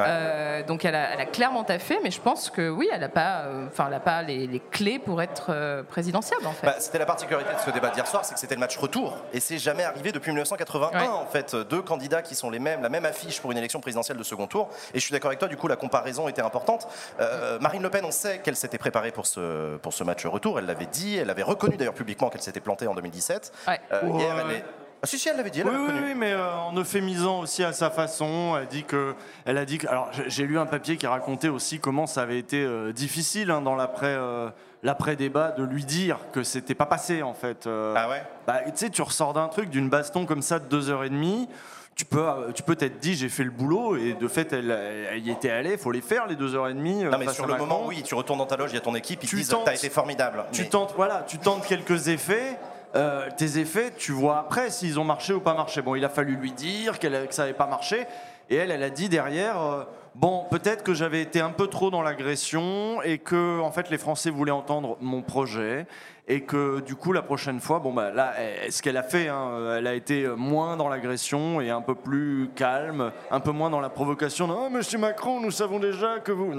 Euh, 0.00 0.62
donc 0.64 0.84
elle 0.84 0.94
a, 0.94 1.12
elle 1.14 1.20
a 1.20 1.26
clairement 1.26 1.64
taffé, 1.64 1.98
mais 2.02 2.10
je 2.10 2.20
pense 2.20 2.50
que 2.50 2.68
oui, 2.68 2.88
elle 2.92 3.00
n'a 3.00 3.08
pas, 3.08 3.42
euh, 3.44 3.66
enfin, 3.68 3.86
elle 3.88 3.94
a 3.94 4.00
pas 4.00 4.22
les, 4.22 4.46
les 4.46 4.60
clés 4.60 4.98
pour 4.98 5.22
être 5.22 5.46
euh, 5.50 5.82
présidentiable 5.82 6.46
en 6.46 6.52
fait. 6.52 6.66
Bah, 6.66 6.74
c'était 6.78 6.98
la 6.98 7.06
particularité 7.06 7.52
de 7.54 7.58
ce 7.60 7.70
débat 7.70 7.90
d'hier 7.90 8.06
soir, 8.06 8.24
c'est 8.24 8.34
que 8.34 8.40
c'était 8.40 8.54
le 8.54 8.60
match 8.60 8.76
retour. 8.76 9.16
Et 9.32 9.40
c'est 9.40 9.58
jamais 9.58 9.84
arrivé 9.84 10.12
depuis 10.12 10.30
1981, 10.30 10.98
Ouais. 11.00 11.08
en 11.08 11.26
fait. 11.26 11.54
Deux 11.54 11.82
candidats 11.82 12.22
qui 12.22 12.34
sont 12.34 12.50
les 12.50 12.58
mêmes, 12.58 12.82
la 12.82 12.88
même 12.88 13.04
affiche 13.04 13.40
pour 13.40 13.52
une 13.52 13.58
élection 13.58 13.80
présidentielle 13.80 14.16
de 14.18 14.22
second 14.22 14.46
tour. 14.46 14.68
Et 14.92 14.98
je 14.98 15.04
suis 15.04 15.12
d'accord 15.12 15.28
avec 15.28 15.38
toi, 15.38 15.48
du 15.48 15.56
coup, 15.56 15.68
la 15.68 15.76
comparaison 15.76 16.28
était 16.28 16.42
importante. 16.42 16.86
Euh, 17.20 17.58
Marine 17.60 17.82
Le 17.82 17.90
Pen, 17.90 18.04
on 18.04 18.10
sait 18.10 18.38
qu'elle 18.38 18.56
s'était 18.56 18.78
préparée 18.78 19.12
pour 19.12 19.26
ce, 19.26 19.76
pour 19.76 19.92
ce 19.92 20.04
match 20.04 20.24
retour. 20.26 20.58
Elle 20.58 20.66
l'avait 20.66 20.86
dit, 20.86 21.16
elle 21.16 21.30
avait 21.30 21.42
reconnu 21.42 21.76
d'ailleurs 21.76 21.94
publiquement 21.94 22.30
qu'elle 22.30 22.42
s'était 22.42 22.60
plantée 22.60 22.86
en 22.86 22.94
2017. 22.94 23.52
Ouais. 23.68 23.80
Euh, 23.92 24.00
Ouais. 24.04 24.20
Hier, 24.20 24.34
elle 24.38 24.56
est. 24.56 24.64
Ah, 25.04 25.06
si, 25.06 25.18
si, 25.18 25.28
elle 25.28 25.36
l'avait 25.36 25.50
dit, 25.50 25.60
elle 25.60 25.68
Oui, 25.68 25.74
oui, 26.02 26.14
mais 26.16 26.32
euh, 26.32 26.54
en 26.56 26.74
euphémisant 26.76 27.40
aussi 27.40 27.62
à 27.62 27.72
sa 27.72 27.90
façon, 27.90 28.56
elle 28.58 28.66
dit 28.68 28.84
que, 28.84 29.14
elle 29.44 29.58
a 29.58 29.64
dit 29.64 29.78
que, 29.78 29.86
alors 29.86 30.10
j'ai- 30.26 30.44
lu 30.46 30.58
un 30.58 30.66
papier 30.66 30.96
qui 30.96 31.06
racontait 31.06 31.48
aussi 31.48 31.78
comment 31.78 32.06
ça 32.06 32.22
avait 32.22 32.38
été 32.38 32.62
euh, 32.64 32.92
difficile 32.92 33.50
hein, 33.50 33.60
dans 33.60 33.76
l'après, 33.76 34.14
euh, 34.18 34.48
l'après-débat 34.82 35.52
de 35.52 35.62
lui 35.64 35.84
dire 35.84 36.18
que 36.32 36.42
c'était 36.42 36.74
pas 36.74 36.86
passé 36.86 37.22
en 37.22 37.34
fait. 37.34 37.66
Euh, 37.66 37.94
Ah 37.96 38.08
ouais? 38.08 38.22
Bah, 38.46 38.60
tu 38.66 38.70
sais, 38.74 38.90
tu 38.90 39.02
ressors 39.02 39.32
d'un 39.34 39.48
truc, 39.48 39.70
d'une 39.70 39.88
baston 39.88 40.26
comme 40.26 40.42
ça 40.42 40.58
de 40.58 40.64
deux 40.66 40.90
heures 40.90 41.04
et 41.04 41.10
demie. 41.10 41.48
Tu 41.96 42.04
peux, 42.04 42.24
tu 42.54 42.64
peux 42.64 42.74
t'être 42.74 42.98
dit 42.98 43.14
j'ai 43.14 43.28
fait 43.28 43.44
le 43.44 43.52
boulot 43.52 43.96
et 43.96 44.14
de 44.14 44.26
fait 44.26 44.52
elle, 44.52 44.70
elle 45.12 45.24
y 45.24 45.30
était 45.30 45.50
allée. 45.50 45.72
Il 45.72 45.78
faut 45.78 45.92
les 45.92 46.00
faire 46.00 46.26
les 46.26 46.34
deux 46.34 46.56
heures 46.56 46.66
et 46.68 46.74
demie. 46.74 47.04
Non, 47.04 47.16
mais 47.18 47.28
sur 47.28 47.46
le 47.46 47.52
Macron. 47.52 47.66
moment, 47.68 47.86
oui, 47.86 48.02
tu 48.02 48.16
retournes 48.16 48.40
dans 48.40 48.46
ta 48.46 48.56
loge, 48.56 48.70
il 48.72 48.74
y 48.74 48.78
a 48.78 48.80
ton 48.80 48.96
équipe, 48.96 49.20
ils 49.22 49.26
te 49.26 49.30
Tu 49.30 49.36
disent 49.36 49.48
tentes- 49.50 49.64
T'as 49.66 49.74
été 49.74 49.90
formidable. 49.90 50.44
Tu 50.50 50.62
Mais- 50.62 50.68
tentes, 50.68 50.92
voilà, 50.96 51.24
tu 51.28 51.38
tentes 51.38 51.64
quelques 51.66 52.08
effets. 52.08 52.58
Euh, 52.96 53.28
tes 53.36 53.58
effets, 53.58 53.92
tu 53.96 54.12
vois 54.12 54.38
après 54.38 54.70
s'ils 54.70 54.98
ont 55.00 55.04
marché 55.04 55.32
ou 55.32 55.40
pas 55.40 55.54
marché. 55.54 55.82
Bon, 55.82 55.94
il 55.94 56.04
a 56.04 56.08
fallu 56.08 56.36
lui 56.36 56.52
dire 56.52 56.98
qu'elle- 56.98 57.26
que 57.28 57.34
ça 57.34 57.42
n'avait 57.42 57.54
pas 57.54 57.66
marché. 57.66 58.06
Et 58.50 58.56
elle, 58.56 58.70
elle 58.70 58.82
a 58.82 58.90
dit 58.90 59.08
derrière, 59.08 59.60
euh, 59.60 59.84
bon, 60.14 60.44
peut-être 60.50 60.82
que 60.82 60.92
j'avais 60.92 61.22
été 61.22 61.40
un 61.40 61.48
peu 61.50 61.66
trop 61.66 61.90
dans 61.90 62.02
l'agression 62.02 63.00
et 63.02 63.18
que, 63.18 63.58
en 63.60 63.70
fait, 63.72 63.88
les 63.90 63.96
Français 63.98 64.28
voulaient 64.30 64.50
entendre 64.52 64.96
mon 65.00 65.22
projet. 65.22 65.86
Et 66.26 66.40
que, 66.42 66.80
du 66.80 66.94
coup, 66.94 67.12
la 67.12 67.20
prochaine 67.20 67.60
fois, 67.60 67.80
bon, 67.80 67.92
bah 67.92 68.10
là, 68.10 68.32
elle- 68.38 68.72
ce 68.72 68.80
qu'elle 68.80 68.96
a 68.96 69.02
fait, 69.02 69.28
hein, 69.28 69.74
elle 69.76 69.86
a 69.86 69.92
été 69.94 70.26
moins 70.26 70.76
dans 70.78 70.88
l'agression 70.88 71.60
et 71.60 71.68
un 71.68 71.82
peu 71.82 71.94
plus 71.94 72.48
calme, 72.56 73.12
un 73.30 73.40
peu 73.40 73.50
moins 73.50 73.68
dans 73.68 73.80
la 73.80 73.90
provocation. 73.90 74.46
Non, 74.46 74.70
monsieur 74.70 74.98
Macron, 74.98 75.40
nous 75.40 75.50
savons 75.50 75.78
déjà 75.78 76.20
que 76.20 76.32
vous. 76.32 76.52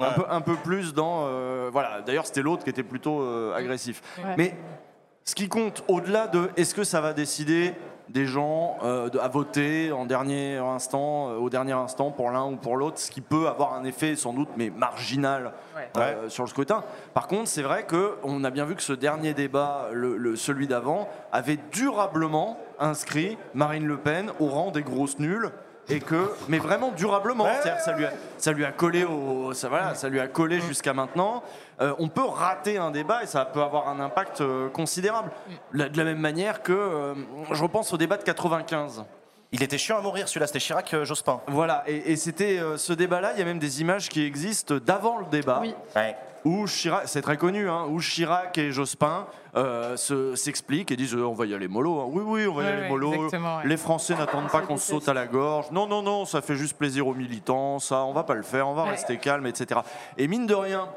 Un, 0.00 0.10
peu, 0.12 0.24
un 0.28 0.40
peu 0.40 0.56
plus 0.56 0.92
dans. 0.92 1.26
euh, 1.26 1.70
voilà, 1.72 2.00
d'ailleurs, 2.02 2.26
c'était 2.26 2.42
l'autre 2.42 2.64
qui 2.64 2.70
était 2.70 2.82
plutôt 2.82 3.20
euh, 3.22 3.54
agressif. 3.54 4.02
Ouais. 4.18 4.34
Mais 4.36 4.54
ce 5.24 5.34
qui 5.34 5.48
compte, 5.48 5.84
au-delà 5.88 6.26
de 6.26 6.50
est-ce 6.56 6.74
que 6.74 6.84
ça 6.84 7.00
va 7.00 7.12
décider 7.12 7.74
des 8.08 8.26
gens 8.26 8.76
euh, 8.82 9.08
de- 9.08 9.18
à 9.18 9.28
voter 9.28 9.90
en 9.92 10.04
dernier 10.04 10.56
instant, 10.56 11.30
euh, 11.30 11.36
au 11.36 11.48
dernier 11.48 11.72
instant 11.72 12.10
pour 12.10 12.30
l'un 12.30 12.44
ou 12.44 12.56
pour 12.56 12.76
l'autre, 12.76 12.98
ce 12.98 13.10
qui 13.10 13.20
peut 13.20 13.46
avoir 13.48 13.74
un 13.74 13.84
effet 13.84 14.16
sans 14.16 14.32
doute 14.34 14.48
mais 14.56 14.68
marginal 14.70 15.52
Ouais. 15.76 15.88
euh, 15.96 16.28
sur 16.28 16.42
le 16.44 16.48
scrutin. 16.48 16.82
Par 17.14 17.26
contre, 17.28 17.48
c'est 17.48 17.62
vrai 17.62 17.84
que 17.84 18.16
on 18.24 18.44
a 18.44 18.50
bien 18.50 18.64
vu 18.64 18.74
que 18.74 18.82
ce 18.82 18.92
dernier 18.92 19.32
débat, 19.34 19.88
le, 19.92 20.16
le- 20.16 20.36
celui 20.36 20.66
d'avant, 20.66 21.08
avait 21.30 21.58
durablement 21.70 22.58
inscrit 22.78 23.38
Marine 23.54 23.86
Le 23.86 23.96
Pen 23.96 24.30
au 24.40 24.46
rang 24.48 24.70
des 24.72 24.82
grosses 24.82 25.18
nulles. 25.18 25.50
Et 25.92 26.00
que, 26.00 26.32
mais 26.48 26.58
vraiment 26.58 26.90
durablement, 26.90 27.44
Ouais. 27.44 27.60
Ça 27.84 27.92
lui 27.92 28.04
a, 28.04 28.12
ça 28.38 28.52
lui 28.52 28.64
a 28.64 28.72
collé 28.72 29.04
au, 29.04 29.52
ça, 29.52 29.68
voilà, 29.68 29.94
ça 29.94 30.08
lui 30.08 30.20
a 30.20 30.26
collé 30.28 30.60
jusqu'à 30.60 30.92
maintenant. 30.92 31.42
Euh, 31.80 31.94
on 31.98 32.08
peut 32.08 32.24
rater 32.24 32.78
un 32.78 32.90
débat 32.90 33.22
et 33.22 33.26
ça 33.26 33.44
peut 33.44 33.62
avoir 33.62 33.88
un 33.88 34.00
impact 34.00 34.40
euh, 34.40 34.68
considérable. 34.68 35.30
La- 35.72 35.88
de 35.88 35.96
la 35.98 36.04
même 36.04 36.18
manière 36.18 36.62
que, 36.62 36.72
euh, 36.72 37.14
je 37.50 37.62
repense 37.62 37.92
au 37.92 37.96
débat 37.96 38.16
de 38.16 38.22
95. 38.22 39.04
Il 39.54 39.62
était 39.62 39.76
chiant 39.78 39.98
à 39.98 40.00
mourir, 40.00 40.28
celui-là, 40.28 40.46
c'était 40.46 40.60
Chirac-Jospin. 40.60 41.40
Voilà, 41.48 41.84
et, 41.86 42.12
et 42.12 42.16
c'était 42.16 42.58
euh, 42.58 42.76
ce 42.78 42.92
débat-là. 42.94 43.32
Il 43.34 43.38
y 43.38 43.42
a 43.42 43.44
même 43.44 43.58
des 43.58 43.80
images 43.82 44.08
qui 44.08 44.24
existent 44.24 44.76
d'avant 44.76 45.18
le 45.18 45.26
débat 45.26 45.58
Oui. 45.60 45.74
Ouais. 45.94 46.16
Où 46.44 46.66
Chirac, 46.66 47.02
c'est 47.06 47.22
très 47.22 47.36
connu, 47.36 47.68
hein, 47.68 47.84
où 47.88 48.00
Chirac 48.00 48.56
et 48.58 48.72
Jospin 48.72 49.26
euh, 49.54 49.96
se- 49.96 50.34
s'expliquent 50.34 50.90
et 50.90 50.96
disent 50.96 51.14
euh, 51.14 51.26
on 51.26 51.34
va 51.34 51.46
y 51.46 51.54
aller 51.54 51.68
mollo. 51.68 52.00
hein. 52.00 52.06
Oui, 52.08 52.22
oui, 52.24 52.46
on 52.46 52.54
va 52.54 52.62
y 52.64 52.66
aller 52.66 52.88
mollo. 52.88 53.10
ouais. 53.28 53.38
Les 53.64 53.76
Français 53.76 54.14
n'attendent 54.14 54.48
pas 54.50 54.62
qu'on 54.62 54.76
se 54.76 54.88
saute 54.88 55.08
à 55.08 55.14
la 55.14 55.26
gorge. 55.26 55.70
Non, 55.70 55.86
non, 55.86 56.02
non, 56.02 56.24
ça 56.24 56.40
fait 56.40 56.56
juste 56.56 56.76
plaisir 56.76 57.06
aux 57.06 57.14
militants. 57.14 57.78
Ça, 57.78 58.04
on 58.04 58.12
va 58.12 58.24
pas 58.24 58.34
le 58.34 58.42
faire. 58.42 58.66
On 58.68 58.74
va 58.74 58.84
Ouais. 58.84 58.90
rester 58.90 59.18
calme, 59.18 59.46
etc. 59.46 59.80
Et 60.18 60.26
mine 60.28 60.46
de 60.46 60.54
rien. 60.54 60.88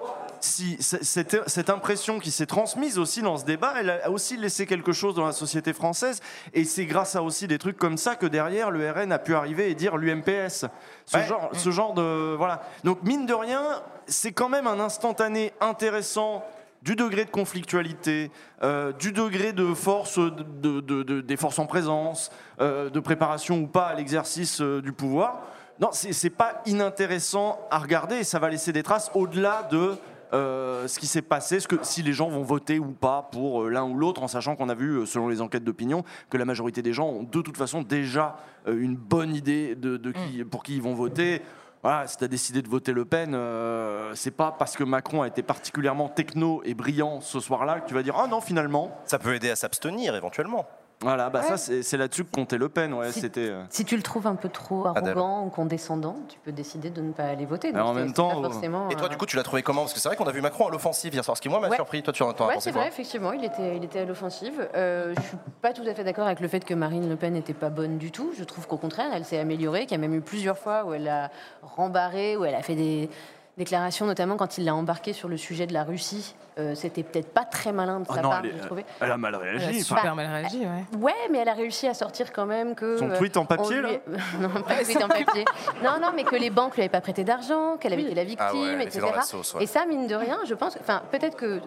Si 0.46 0.78
cette, 0.80 1.50
cette 1.50 1.70
impression 1.72 2.20
qui 2.20 2.30
s'est 2.30 2.46
transmise 2.46 3.00
aussi 3.00 3.24
dans 3.24 3.36
ce 3.36 3.46
débat, 3.46 3.74
elle 3.80 3.90
a 3.90 4.12
aussi 4.12 4.38
laissé 4.38 4.68
quelque 4.68 4.92
chose 4.92 5.16
dans 5.16 5.26
la 5.26 5.32
société 5.32 5.74
française, 5.74 6.22
et 6.54 6.66
c'est 6.66 6.86
grâce 6.86 7.16
à 7.16 7.24
aussi 7.24 7.48
des 7.48 7.58
trucs 7.58 7.78
comme 7.80 7.98
ça 7.98 8.16
que 8.16 8.28
derrière 8.28 8.70
le 8.70 8.92
RN 8.92 9.12
a 9.12 9.18
pu 9.18 9.34
arriver 9.34 9.72
et 9.72 9.74
dire 9.76 9.98
l'UMPS. 9.98 10.66
Ce, 11.08 11.18
Ouais. 11.18 11.26
genre, 11.26 11.50
ce 11.54 11.72
genre 11.72 11.94
de 11.96 12.36
voilà. 12.38 12.62
Donc 12.84 13.02
mine 13.02 13.26
de 13.26 13.34
rien, 13.34 13.64
c'est 14.06 14.34
quand 14.34 14.48
même 14.50 14.68
un 14.68 14.80
instantané 14.80 15.52
intéressant 15.62 16.46
du 16.84 16.96
degré 16.96 17.26
de 17.26 17.32
conflictualité, 17.32 18.30
euh, 18.62 18.92
du 18.92 19.12
degré 19.12 19.52
de 19.52 19.74
force 19.74 20.20
de, 20.20 20.30
de- 20.30 20.80
de- 20.82 21.02
de- 21.02 21.22
des 21.22 21.38
forces 21.38 21.58
en 21.58 21.66
présence, 21.66 22.30
euh, 22.62 22.92
de 22.92 23.00
préparation 23.00 23.58
ou 23.58 23.66
pas 23.66 23.88
à 23.88 23.96
l'exercice 23.96 24.62
euh, 24.62 24.80
du 24.84 24.94
pouvoir. 24.94 25.42
Non, 25.80 25.90
c'est 25.92 26.30
pas 26.30 26.62
inintéressant 26.68 27.60
à 27.72 27.80
regarder 27.80 28.18
et 28.18 28.24
ça 28.24 28.38
va 28.40 28.50
laisser 28.50 28.72
des 28.72 28.84
traces 28.84 29.10
au-delà 29.16 29.64
de 29.72 29.98
euh, 30.36 30.88
ce 30.88 31.00
qui 31.00 31.08
s'est 31.08 31.22
passé, 31.22 31.60
ce 31.60 31.68
que, 31.68 31.78
si 31.82 32.04
les 32.04 32.14
gens 32.14 32.30
vont 32.30 32.44
voter 32.44 32.78
ou 32.78 32.92
pas 32.92 33.30
pour 33.32 33.64
euh, 33.64 33.70
l'un 33.70 33.84
ou 33.84 33.96
l'autre, 33.96 34.22
en 34.22 34.28
sachant 34.28 34.56
qu'on 34.56 34.70
a 34.70 34.76
vu, 34.76 34.98
euh, 34.98 35.06
selon 35.06 35.28
les 35.28 35.42
enquêtes 35.42 35.64
d'opinion, 35.64 36.04
que 36.30 36.38
la 36.38 36.46
majorité 36.46 36.82
des 36.82 36.94
gens 36.94 37.08
ont 37.08 37.24
de 37.24 37.42
toute 37.42 37.58
façon 37.58 37.82
déjà 37.82 38.38
euh, 38.68 38.78
une 38.80 38.96
bonne 38.96 39.34
idée 39.34 39.76
de, 39.76 39.98
de 39.98 40.12
qui, 40.12 40.44
pour 40.44 40.64
qui 40.64 40.76
ils 40.76 40.82
vont 40.82 40.94
voter. 40.94 41.42
Voilà, 41.86 42.08
si 42.08 42.18
tu 42.18 42.24
as 42.24 42.28
décidé 42.28 42.64
de 42.64 42.68
voter 42.68 42.94
Le 42.94 43.06
Pen, 43.06 43.36
euh, 43.36 44.12
c'est 44.16 44.32
pas 44.32 44.52
parce 44.52 44.76
que 44.76 44.84
Macron 44.84 45.22
a 45.22 45.28
été 45.28 45.44
particulièrement 45.44 46.10
techno 46.10 46.64
et 46.66 46.74
brillant 46.74 47.22
ce 47.22 47.40
soir-là 47.40 47.80
que 47.80 47.88
tu 47.88 47.94
vas 47.94 48.02
dire 48.02 48.16
Ah 48.18 48.26
non, 48.28 48.42
finalement. 48.42 49.00
Ça 49.06 49.20
peut 49.20 49.36
aider 49.36 49.52
à 49.52 49.56
s'abstenir 49.56 50.16
éventuellement. 50.16 50.66
Voilà, 51.02 51.30
bah 51.30 51.42
ça 51.44 51.52
Ouais. 51.52 51.58
c'est 51.58 51.84
c'est 51.84 51.98
là-dessus 51.98 52.24
que 52.24 52.32
comptait 52.32 52.58
Le 52.58 52.70
Pen. 52.70 52.94
Ouais, 52.94 53.12
Si- 53.12 53.20
c'était. 53.20 53.50
euh, 53.50 53.64
Si 53.70 53.84
tu 53.84 53.98
le 53.98 54.02
trouves 54.02 54.28
un 54.28 54.36
peu 54.36 54.48
trop 54.50 54.88
Adèle. 54.88 55.10
arrogant 55.10 55.46
ou 55.46 55.50
condescendant, 55.50 56.16
tu 56.30 56.40
peux 56.40 56.54
décider 56.54 56.90
de 56.90 57.02
ne 57.02 57.12
pas 57.12 57.26
aller 57.26 57.46
voter. 57.46 57.74
Mais 57.74 57.82
en 57.82 57.94
même 57.94 58.14
temps, 58.14 58.40
euh, 58.40 58.50
forcément, 58.50 58.90
Et 58.90 58.96
toi, 58.96 59.06
euh, 59.08 59.10
du 59.10 59.18
coup, 59.18 59.26
tu 59.26 59.36
l'as 59.36 59.44
trouvé 59.44 59.62
comment? 59.62 59.82
Parce 59.82 59.94
que 59.94 60.00
c'est 60.00 60.08
vrai 60.08 60.16
qu'on 60.16 60.26
a 60.26 60.32
vu 60.32 60.42
Macron 60.42 60.68
à 60.68 60.72
l'offensive 60.72 61.14
hier 61.14 61.24
soir, 61.24 61.36
ce 61.36 61.42
qui 61.42 61.50
moi 61.50 61.60
m'a 61.60 61.68
Ouais. 61.68 61.76
surpris. 61.76 62.02
Toi, 62.02 62.14
tu 62.14 62.24
en 62.24 62.32
as 62.32 62.48
Ouais, 62.48 62.56
c'est 62.60 62.72
quoi? 62.72 62.82
vrai, 62.82 62.90
effectivement, 62.90 63.34
il 63.34 63.44
était, 63.44 63.76
il 63.76 63.84
était 63.84 64.00
à 64.00 64.06
l'offensive. 64.06 64.68
Euh, 64.74 65.14
je 65.16 65.22
suis 65.22 65.38
pas 65.62 65.74
tout 65.74 65.84
à 65.86 65.94
fait 65.94 66.06
d'accord 66.06 66.26
avec 66.28 66.40
le 66.40 66.48
fait 66.48 66.64
que 66.64 66.74
Marine 66.74 67.10
Le 67.10 67.18
Pen 67.18 67.34
n'était 67.34 67.54
pas 67.54 67.70
bonne 67.70 67.98
du 67.98 68.12
tout. 68.12 68.32
Je 68.38 68.44
trouve 68.46 68.66
qu'au 68.66 68.78
contraire, 68.78 69.12
elle 69.14 69.26
s'est 69.26 69.38
améliorée, 69.40 69.82
qu'il 69.82 69.92
y 69.92 69.96
a 69.96 69.98
même 70.02 70.16
eu 70.16 70.22
plusieurs 70.22 70.58
fois 70.58 70.86
où 70.86 70.94
elle 70.94 71.10
a 71.10 71.30
rembarré, 71.62 72.38
où 72.38 72.46
elle 72.46 72.56
a 72.56 72.62
fait 72.64 72.76
des 72.76 73.10
déclarations, 73.58 74.06
notamment 74.06 74.36
quand 74.38 74.58
il 74.58 74.66
l'a 74.66 74.76
embarqué 74.76 75.14
sur 75.14 75.28
le 75.30 75.38
sujet 75.38 75.68
de 75.68 75.74
la 75.74 75.84
Russie. 75.84 76.36
Euh, 76.58 76.74
C'était 76.74 77.04
peut-être 77.04 77.34
pas 77.34 77.44
très 77.44 77.74
malin 77.74 78.00
de 78.00 78.06
Ah 78.10 78.16
sa 78.16 78.22
non, 78.22 78.30
part, 78.30 78.42
elle, 78.46 78.54
j'ai 78.54 78.66
trouvé. 78.66 78.86
elle 79.02 79.12
a 79.12 79.18
mal 79.18 79.36
réagi. 79.36 79.66
Euh, 79.66 79.70
enfin, 79.72 79.96
Super 79.98 80.16
mal 80.16 80.28
réagi, 80.28 80.60
ouais. 80.62 80.98
Ouais, 81.00 81.14
mais 81.30 81.40
elle 81.40 81.50
a 81.50 81.54
réussi 81.54 81.86
à 81.86 81.94
sortir 81.94 82.32
quand 82.32 82.46
même 82.46 82.76
que. 82.76 82.98
Son 82.98 83.10
euh, 83.10 83.18
tweet 83.18 83.36
en 83.36 83.44
papier, 83.46 83.82
lui- 83.82 83.92
là 83.92 83.98
Non, 84.40 84.62
pas 84.62 84.76
tweet 84.84 85.04
en 85.04 85.10
papier. 85.10 85.44
Non, 85.84 86.00
non, 86.02 86.12
mais 86.16 86.24
que 86.24 86.36
les 86.38 86.50
banques 86.50 86.76
lui 86.76 86.84
avaient 86.84 86.90
pas 86.90 87.02
prêté 87.02 87.26
d'argent, 87.26 87.76
qu'elle 87.78 87.92
avait 87.92 88.04
été 88.04 88.16
la 88.16 88.24
victime, 88.24 88.48
Ah 88.50 88.54
ouais, 88.54 88.68
elle 88.76 88.82
etc. 88.84 89.02
dans 89.02 89.12
la 89.14 89.22
sauce, 89.24 89.54
ouais. 89.56 89.64
Et 89.64 89.68
ça, 89.68 89.86
mine 89.86 90.08
de 90.08 90.16
rien, 90.16 90.38
je 90.46 90.54
pense. 90.54 90.78
Enfin, 90.80 91.02
peut-être 91.12 91.36
que 91.36 91.46
euh, 91.46 91.60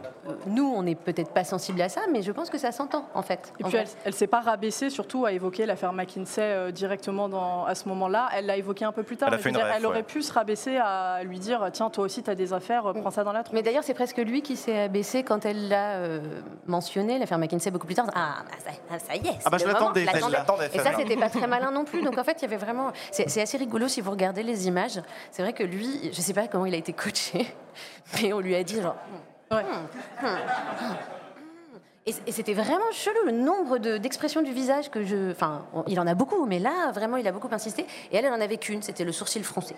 nous, 0.47 0.73
on 0.75 0.83
n'est 0.83 0.95
peut-être 0.95 1.33
pas 1.33 1.45
sensible 1.45 1.83
à 1.83 1.91
ça, 1.91 2.01
mais 2.11 2.23
je 2.23 2.33
pense 2.33 2.49
que 2.49 2.57
ça 2.59 2.73
s'entend, 2.73 3.07
en 3.13 3.23
fait. 3.23 3.53
Et 3.61 3.65
En 3.65 3.69
puis 3.69 3.77
elle, 3.77 3.87
elle 4.07 4.15
s'est 4.15 4.27
pas 4.27 4.41
rabaissée, 4.41 4.89
surtout 4.89 5.27
à 5.27 5.33
évoquer 5.33 5.67
l'affaire 5.67 5.93
McKinsey 5.93 6.41
euh, 6.43 6.71
directement 6.71 7.29
dans, 7.29 7.67
à 7.67 7.75
ce 7.75 7.87
moment-là. 7.91 8.31
Elle 8.35 8.47
l'a 8.47 8.57
évoqué 8.57 8.87
un 8.87 8.93
peu 8.93 9.03
plus 9.03 9.19
tard. 9.19 9.29
Elle 9.29 9.35
a 9.35 9.37
mais 9.37 9.43
fait 9.43 9.51
je 9.51 9.55
veux 9.55 9.61
une 9.61 9.67
dire, 9.67 9.75
ref, 9.75 9.81
elle 9.81 9.87
aurait 9.87 10.03
pu 10.03 10.23
se 10.23 10.33
rabaisser 10.33 10.79
à 10.79 11.23
lui 11.25 11.39
dire 11.39 11.71
tiens 11.79 11.91
toi 11.91 12.05
aussi 12.05 12.25
tu 12.25 12.31
as 12.31 12.35
des 12.35 12.53
affaires, 12.53 12.87
euh, 12.87 12.93
prends 12.93 13.13
ça 13.13 13.23
dans 13.23 13.33
la 13.33 13.45
tronche. 13.45 13.55
Mais 13.55 13.63
d'ailleurs, 13.63 13.85
c'est 13.85 13.95
presque 13.95 14.19
lui 14.19 14.43
qui 14.43 14.57
s'est 14.57 14.81
abaissé 14.81 15.23
quand 15.23 15.47
elle 15.47 15.69
l'a 15.69 15.95
euh, 15.97 16.41
mentionné, 16.67 17.19
l'affaire 17.19 17.39
McKinsey, 17.39 17.71
beaucoup 17.71 17.87
plus 17.87 17.95
tard. 17.95 18.07
Ah, 18.15 18.43
bah, 18.45 18.57
ça, 18.59 18.71
ah, 18.91 18.99
ça 18.99 19.15
y 19.15 19.27
est. 19.27 19.39
Ah 19.45 19.51
bah, 19.51 19.59
je 19.59 19.67
l'attendais, 19.67 20.05
je 20.05 20.11
celle-là. 20.11 20.29
l'attendais, 20.29 20.71
Et 20.75 20.79
ça, 20.79 20.91
c'était 20.97 21.17
pas 21.17 21.31
très 21.31 21.47
malin 21.47 21.71
non 21.71 21.85
plus. 21.85 22.03
Donc 22.03 22.19
en 22.19 22.25
fait, 22.25 22.37
il 22.39 22.43
y 22.43 22.45
avait 22.47 22.57
vraiment. 22.57 22.93
C'est 23.13 23.41
assez 23.41 23.57
rigolo 23.57 23.87
si 23.87 24.01
vous 24.01 24.11
regardez 24.11 24.43
les 24.43 24.67
images. 24.67 25.01
C'est 25.31 25.43
vrai 25.43 25.53
que 25.53 25.63
lui, 25.63 26.11
je 26.13 26.21
sais 26.21 26.35
pas 26.35 26.49
comment 26.49 26.67
il 26.67 26.75
a 26.75 26.79
été 26.79 26.93
coaché, 26.93 27.47
mais 28.21 28.33
on 28.33 28.41
lui 28.41 28.57
a 28.57 28.65
dit 28.65 28.83
genre. 28.83 28.97
Ouais. 29.53 29.65
Et, 30.25 31.18
et 32.27 32.33
c'était 32.33 32.55
vraiment 32.55 32.91
chelou 32.93 33.25
le 33.27 33.33
nombre 33.33 33.79
de- 33.79 33.99
d'expressions 33.99 34.43
du 34.43 34.53
visage 34.53 34.91
que 34.91 35.05
je. 35.05 35.31
Enfin, 35.33 35.65
on- 35.75 35.85
il 35.87 35.99
en 36.01 36.07
a 36.07 36.15
beaucoup, 36.15 36.45
mais 36.47 36.59
là, 36.59 36.91
vraiment, 36.93 37.17
il 37.17 37.27
a 37.29 37.33
beaucoup 37.33 37.49
insisté. 37.53 37.87
Et 38.13 38.17
elle, 38.17 38.25
elle 38.25 38.33
en 38.33 38.41
avait 38.41 38.57
qu'une, 38.59 38.83
c'était 38.83 39.05
le 39.05 39.13
sourcil 39.13 39.43
froncé. 39.45 39.75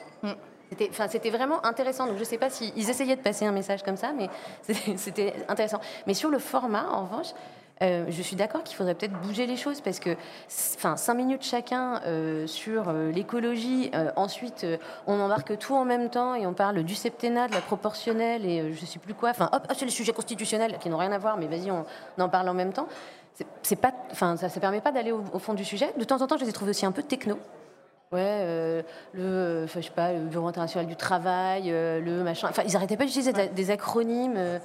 C'était, 0.70 0.88
enfin, 0.90 1.08
c'était 1.08 1.30
vraiment 1.30 1.64
intéressant. 1.66 2.06
Donc, 2.06 2.16
je 2.18 2.25
sais 2.25 2.38
pas 2.38 2.49
s'ils 2.49 2.88
essayaient 2.88 3.16
de 3.16 3.22
passer 3.22 3.44
un 3.44 3.52
message 3.52 3.82
comme 3.82 3.96
ça, 3.96 4.12
mais 4.16 4.28
c'était 4.96 5.34
intéressant. 5.49 5.80
Mais 6.06 6.14
sur 6.14 6.30
le 6.30 6.38
format, 6.38 6.87
en 6.92 7.02
revanche, 7.06 7.28
euh, 7.82 8.04
je 8.10 8.22
suis 8.22 8.37
d'accord 8.37 8.62
qu'il 8.62 8.76
faudrait 8.76 8.94
peut-être 8.94 9.18
bouger 9.22 9.46
les 9.46 9.56
choses 9.56 9.80
parce 9.80 10.00
que, 10.00 10.10
enfin, 10.76 10.96
cinq 10.96 11.14
minutes 11.14 11.42
chacun 11.42 12.02
euh, 12.04 12.46
sur 12.46 12.88
euh, 12.88 13.10
l'écologie. 13.10 13.90
ensuite, 14.16 14.66
on 15.06 15.18
embarque 15.18 15.56
tout 15.58 15.75
en 15.75 15.87
même 15.87 16.10
temps 16.10 16.34
et 16.34 16.46
on 16.46 16.52
parle 16.52 16.82
du 16.82 16.94
septennat, 16.94 17.49
de 17.49 17.54
la 17.54 17.62
proportionnelle 17.62 18.44
et 18.44 18.72
je 18.75 18.84
sais 18.84 18.99
plus 18.99 19.14
quoi. 19.14 19.30
Enfin, 19.30 19.49
hop, 19.52 19.66
c'est 19.75 19.87
les 19.87 19.90
sujets 19.90 20.12
constitutionnels 20.12 20.76
qui 20.78 20.90
n'ont 20.90 20.99
rien 20.99 21.12
à 21.12 21.18
voir, 21.18 21.38
mais 21.38 21.46
vas-y, 21.46 21.70
on, 21.70 21.87
en 22.18 22.28
parle 22.28 22.49
en 22.49 22.54
même 22.54 22.72
temps. 22.72 22.87
C'est, 23.62 23.76
pas, 23.76 23.92
enfin, 24.10 24.37
ça 24.37 24.49
ne 24.49 24.60
permet 24.60 24.82
pas 24.82 24.92
d'aller 24.92 25.12
au, 25.12 25.38
fond 25.38 25.54
du 25.54 25.64
sujet. 25.64 25.94
De 25.96 26.04
temps 26.04 26.20
en 26.20 26.26
temps, 26.26 26.37
je 26.37 26.44
les 26.44 26.50
ai 26.50 26.52
trouvés 26.52 26.70
aussi 26.70 26.84
un 26.84 26.92
peu 26.92 27.02
techno. 27.02 27.38
Ouais, 28.12 28.82
le, 29.14 29.22
euh, 29.22 29.66
je 29.68 29.80
sais 29.80 29.90
pas, 29.90 30.12
le 30.12 30.26
Bureau 30.26 30.49
international 30.49 30.87
du 30.87 30.96
travail, 30.96 31.70
le 31.70 32.22
machin. 32.22 32.49
Enfin, 32.50 32.62
ils 32.66 32.76
arrêtaient 32.76 32.99
pas 32.99 33.06
d'utiliser 33.06 33.32
des 33.32 33.70
acronymes. 33.70 34.60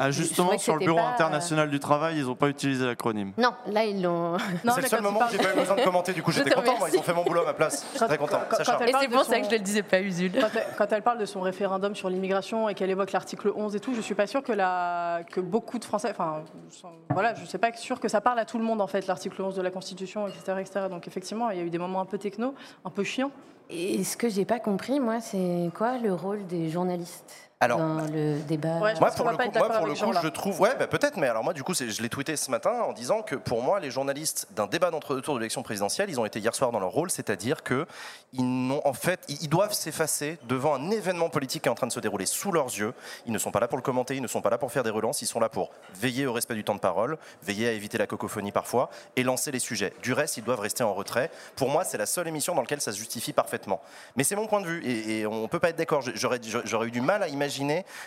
Ah, 0.00 0.10
justement, 0.10 0.58
sur 0.58 0.74
le 0.74 0.80
Bureau 0.80 0.96
pas, 0.98 1.04
euh, 1.04 1.12
international 1.12 1.70
du 1.70 1.78
travail, 1.80 2.18
ils 2.18 2.24
n'ont 2.26 2.34
pas 2.34 2.48
utilisé 2.48 2.84
l'acronyme. 2.84 3.32
Non, 3.38 3.52
là 3.66 3.84
ils 3.84 4.02
l'ont. 4.02 4.32
Non, 4.32 4.38
C'est 4.74 4.82
le 4.82 4.86
seul 4.88 4.98
quand 5.00 5.04
moment 5.12 5.20
où 5.26 5.30
j'ai 5.30 5.38
pas 5.38 5.52
eu 5.54 5.56
besoin 5.58 5.76
de 5.76 5.82
commenter, 5.82 6.12
du 6.12 6.22
coup 6.22 6.30
Je 6.32 6.38
j'étais 6.38 6.50
te 6.50 6.54
content, 6.54 6.78
moi, 6.78 6.88
ils 6.92 6.98
ont 6.98 7.02
fait 7.02 7.14
mon 7.14 7.24
boulot 7.24 7.42
à 7.42 7.44
ma 7.46 7.54
place. 7.54 7.84
Je 7.92 7.98
suis 7.98 8.06
très 8.06 8.18
content. 8.18 8.40
quand- 8.50 8.56
quand 8.56 8.84
Et 8.86 8.90
parle 8.90 9.02
c'est 9.04 9.08
de 9.08 9.12
pour 9.14 9.24
son- 9.24 9.30
ça 9.32 9.38
que 9.40 9.44
je 9.46 9.50
ne 9.50 9.56
le 9.56 9.62
disais 9.62 9.82
pas, 9.82 10.00
Usul. 10.00 10.32
Quand 10.32 10.48
elle, 10.54 10.66
quand 10.76 10.92
elle 10.92 11.02
parle 11.02 11.18
de 11.18 11.26
son 11.26 11.40
référendum 11.40 11.94
sur 11.94 12.08
l'immigration 12.10 12.68
et 12.68 12.74
qu'elle 12.74 12.90
évoque 12.90 13.12
l'article 13.12 13.52
11 13.54 13.76
et 13.76 13.80
tout, 13.80 13.94
je 13.94 14.00
suis 14.00 14.14
pas 14.14 14.26
sûre 14.26 14.42
que, 14.42 14.52
la, 14.52 15.20
que 15.30 15.40
beaucoup 15.40 15.78
de 15.78 15.84
Français, 15.84 16.08
enfin, 16.10 16.42
je- 16.70 16.86
voilà, 17.14 17.34
je 17.34 17.44
sais 17.44 17.58
pas 17.58 17.72
sûr 17.74 18.00
que 18.00 18.08
ça 18.08 18.20
parle 18.20 18.38
à 18.38 18.44
tout 18.44 18.58
le 18.58 18.64
monde 18.64 18.80
en 18.80 18.86
fait, 18.86 19.06
l'article 19.06 19.40
11 19.42 19.54
de 19.54 19.62
la 19.62 19.70
Constitution, 19.70 20.26
etc., 20.26 20.54
etc. 20.60 20.80
Donc 20.90 21.06
effectivement, 21.06 21.50
il 21.50 21.58
y 21.58 21.60
a 21.60 21.64
eu 21.64 21.70
des 21.70 21.78
moments 21.78 22.00
un 22.00 22.06
peu 22.06 22.18
techno, 22.18 22.54
un 22.84 22.90
peu 22.90 23.04
chiants. 23.04 23.30
Et 23.70 24.02
ce 24.02 24.16
que 24.16 24.28
j'ai 24.30 24.46
pas 24.46 24.58
compris, 24.60 24.98
moi, 24.98 25.20
c'est 25.20 25.70
quoi 25.76 25.98
le 25.98 26.14
rôle 26.14 26.46
des 26.46 26.70
journalistes? 26.70 27.47
Alors, 27.60 27.78
dans 27.80 28.06
le 28.06 28.38
débat 28.46 28.78
Ouais, 28.78 28.94
je 28.94 29.00
Moi 29.00 29.10
pour 29.10 29.28
le 29.28 29.36
coup, 29.36 29.42
moi, 29.58 29.68
pour 29.68 29.86
le 29.86 29.94
coup 29.94 30.12
je 30.22 30.28
trouve, 30.28 30.60
ouais, 30.60 30.76
bah, 30.78 30.86
peut-être, 30.86 31.16
mais 31.16 31.26
alors 31.26 31.42
moi, 31.42 31.52
du 31.52 31.64
coup, 31.64 31.74
c'est- 31.74 31.90
je 31.90 32.00
l'ai 32.02 32.08
tweeté 32.08 32.36
ce 32.36 32.52
matin 32.52 32.82
en 32.82 32.92
disant 32.92 33.22
que 33.22 33.34
pour 33.34 33.62
moi, 33.62 33.80
les 33.80 33.90
journalistes 33.90 34.46
d'un 34.54 34.68
débat 34.68 34.92
d'entre-deux 34.92 35.22
tours 35.22 35.34
de 35.34 35.40
l'élection 35.40 35.64
présidentielle, 35.64 36.08
ils 36.08 36.20
ont 36.20 36.24
été 36.24 36.38
hier 36.38 36.54
soir 36.54 36.70
dans 36.70 36.78
leur 36.78 36.90
rôle, 36.90 37.10
c'est-à-dire 37.10 37.64
que 37.64 37.84
ils 38.32 38.44
n'ont, 38.68 38.80
en 38.86 38.92
fait, 38.92 39.18
ils 39.28 39.48
doivent 39.48 39.72
s'effacer 39.72 40.38
devant 40.44 40.72
un 40.76 40.90
événement 40.92 41.30
politique 41.30 41.62
qui 41.62 41.68
est 41.68 41.72
en 41.72 41.74
train 41.74 41.88
de 41.88 41.92
se 41.92 41.98
dérouler 41.98 42.26
sous 42.26 42.52
leurs 42.52 42.66
yeux. 42.66 42.94
Ils 43.26 43.32
ne 43.32 43.38
sont 43.38 43.50
pas 43.50 43.58
là 43.58 43.66
pour 43.66 43.76
le 43.78 43.82
commenter, 43.82 44.14
ils 44.14 44.22
ne 44.22 44.28
sont 44.28 44.40
pas 44.40 44.50
là 44.50 44.58
pour 44.58 44.70
faire 44.70 44.84
des 44.84 44.90
relances, 44.90 45.22
ils 45.22 45.26
sont 45.26 45.40
là 45.40 45.48
pour 45.48 45.70
veiller 45.94 46.26
au 46.28 46.32
respect 46.32 46.54
du 46.54 46.62
temps 46.62 46.76
de 46.76 46.80
parole, 46.80 47.18
veiller 47.42 47.66
à 47.68 47.72
éviter 47.72 47.98
la 47.98 48.06
cacophonie 48.06 48.52
parfois 48.52 48.88
et 49.16 49.24
lancer 49.24 49.50
les 49.50 49.58
sujets. 49.58 49.92
Du 50.02 50.12
reste, 50.12 50.36
ils 50.36 50.44
doivent 50.44 50.60
rester 50.60 50.84
en 50.84 50.94
retrait. 50.94 51.28
Pour 51.56 51.70
moi, 51.70 51.82
c'est 51.82 51.98
la 51.98 52.06
seule 52.06 52.28
émission 52.28 52.54
dans 52.54 52.60
laquelle 52.60 52.80
ça 52.80 52.92
se 52.92 52.98
justifie 52.98 53.32
parfaitement. 53.32 53.80
Mais 54.14 54.22
c'est 54.22 54.36
mon 54.36 54.46
point 54.46 54.60
de 54.60 54.66
vue 54.66 54.84
et, 54.86 55.20
et 55.22 55.26
on 55.26 55.48
peut 55.48 55.58
pas 55.58 55.70
être 55.70 55.76
d'accord. 55.78 56.02
J'aurais, 56.14 56.38
j'aurais 56.64 56.86
eu 56.86 56.92
du 56.92 57.00
mal 57.00 57.24
à 57.24 57.26
imaginer 57.26 57.47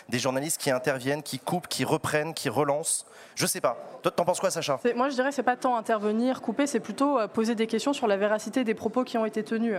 des 0.08 0.18
journalistes 0.18 0.60
qui 0.60 0.70
interviennent, 0.70 1.22
qui 1.22 1.38
coupent, 1.38 1.68
qui 1.68 1.84
reprennent, 1.84 2.34
qui 2.34 2.48
relancent. 2.48 3.06
Je 3.34 3.46
sais 3.46 3.60
pas. 3.60 3.76
Toi, 4.02 4.10
t'en 4.10 4.24
penses 4.24 4.40
quoi, 4.40 4.50
Sacha? 4.50 4.78
Moi, 4.94 5.08
je 5.08 5.14
dirais 5.14 5.32
c'est 5.32 5.42
pas 5.42 5.56
tant 5.56 5.76
intervenir, 5.76 6.40
couper, 6.42 6.66
c'est 6.66 6.80
plutôt 6.80 7.18
euh, 7.18 7.28
poser 7.28 7.54
des 7.54 7.66
questions 7.66 7.92
sur 7.92 8.06
la 8.06 8.16
véracité 8.16 8.64
des 8.64 8.74
propos 8.74 9.04
qui 9.04 9.16
ont 9.18 9.24
été 9.24 9.42
tenus. 9.42 9.76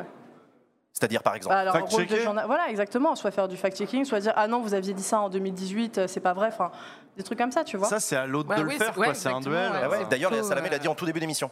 C'est-à-dire, 0.93 1.23
par 1.23 1.35
exemple. 1.35 1.55
Bah, 1.55 1.61
alors, 1.61 1.89
rôle 1.89 2.05
de 2.05 2.45
Voilà, 2.45 2.69
exactement. 2.69 3.15
Soit 3.15 3.31
faire 3.31 3.47
du 3.47 3.57
fact-checking, 3.57 4.05
soit 4.05 4.19
dire 4.19 4.33
ah 4.35 4.47
non, 4.47 4.61
vous 4.61 4.73
aviez 4.75 4.93
dit 4.93 5.03
ça 5.03 5.19
en 5.19 5.29
2018, 5.29 5.97
euh, 5.97 6.07
c'est 6.07 6.19
pas 6.19 6.33
vrai. 6.33 6.47
Enfin, 6.49 6.71
des 7.17 7.23
trucs 7.23 7.39
comme 7.39 7.51
ça, 7.51 7.63
tu 7.63 7.77
vois. 7.77 7.87
Ça, 7.87 7.99
c'est 7.99 8.15
à 8.15 8.27
l'autre 8.27 8.49
Ouais, 8.49 8.57
de 8.57 8.61
le 8.61 8.69
faire, 8.71 8.97
ouais, 8.97 9.13
c'est 9.13 9.29
un 9.29 9.41
duel. 9.41 9.71
ouais. 9.71 9.99
Ah. 10.01 10.05
D'ailleurs, 10.09 10.31
Salamé 10.45 10.69
l'a 10.69 10.75
euh, 10.75 10.79
dit 10.79 10.87
en 10.87 10.95
tout 10.95 11.05
début 11.05 11.19
d'émission. 11.19 11.49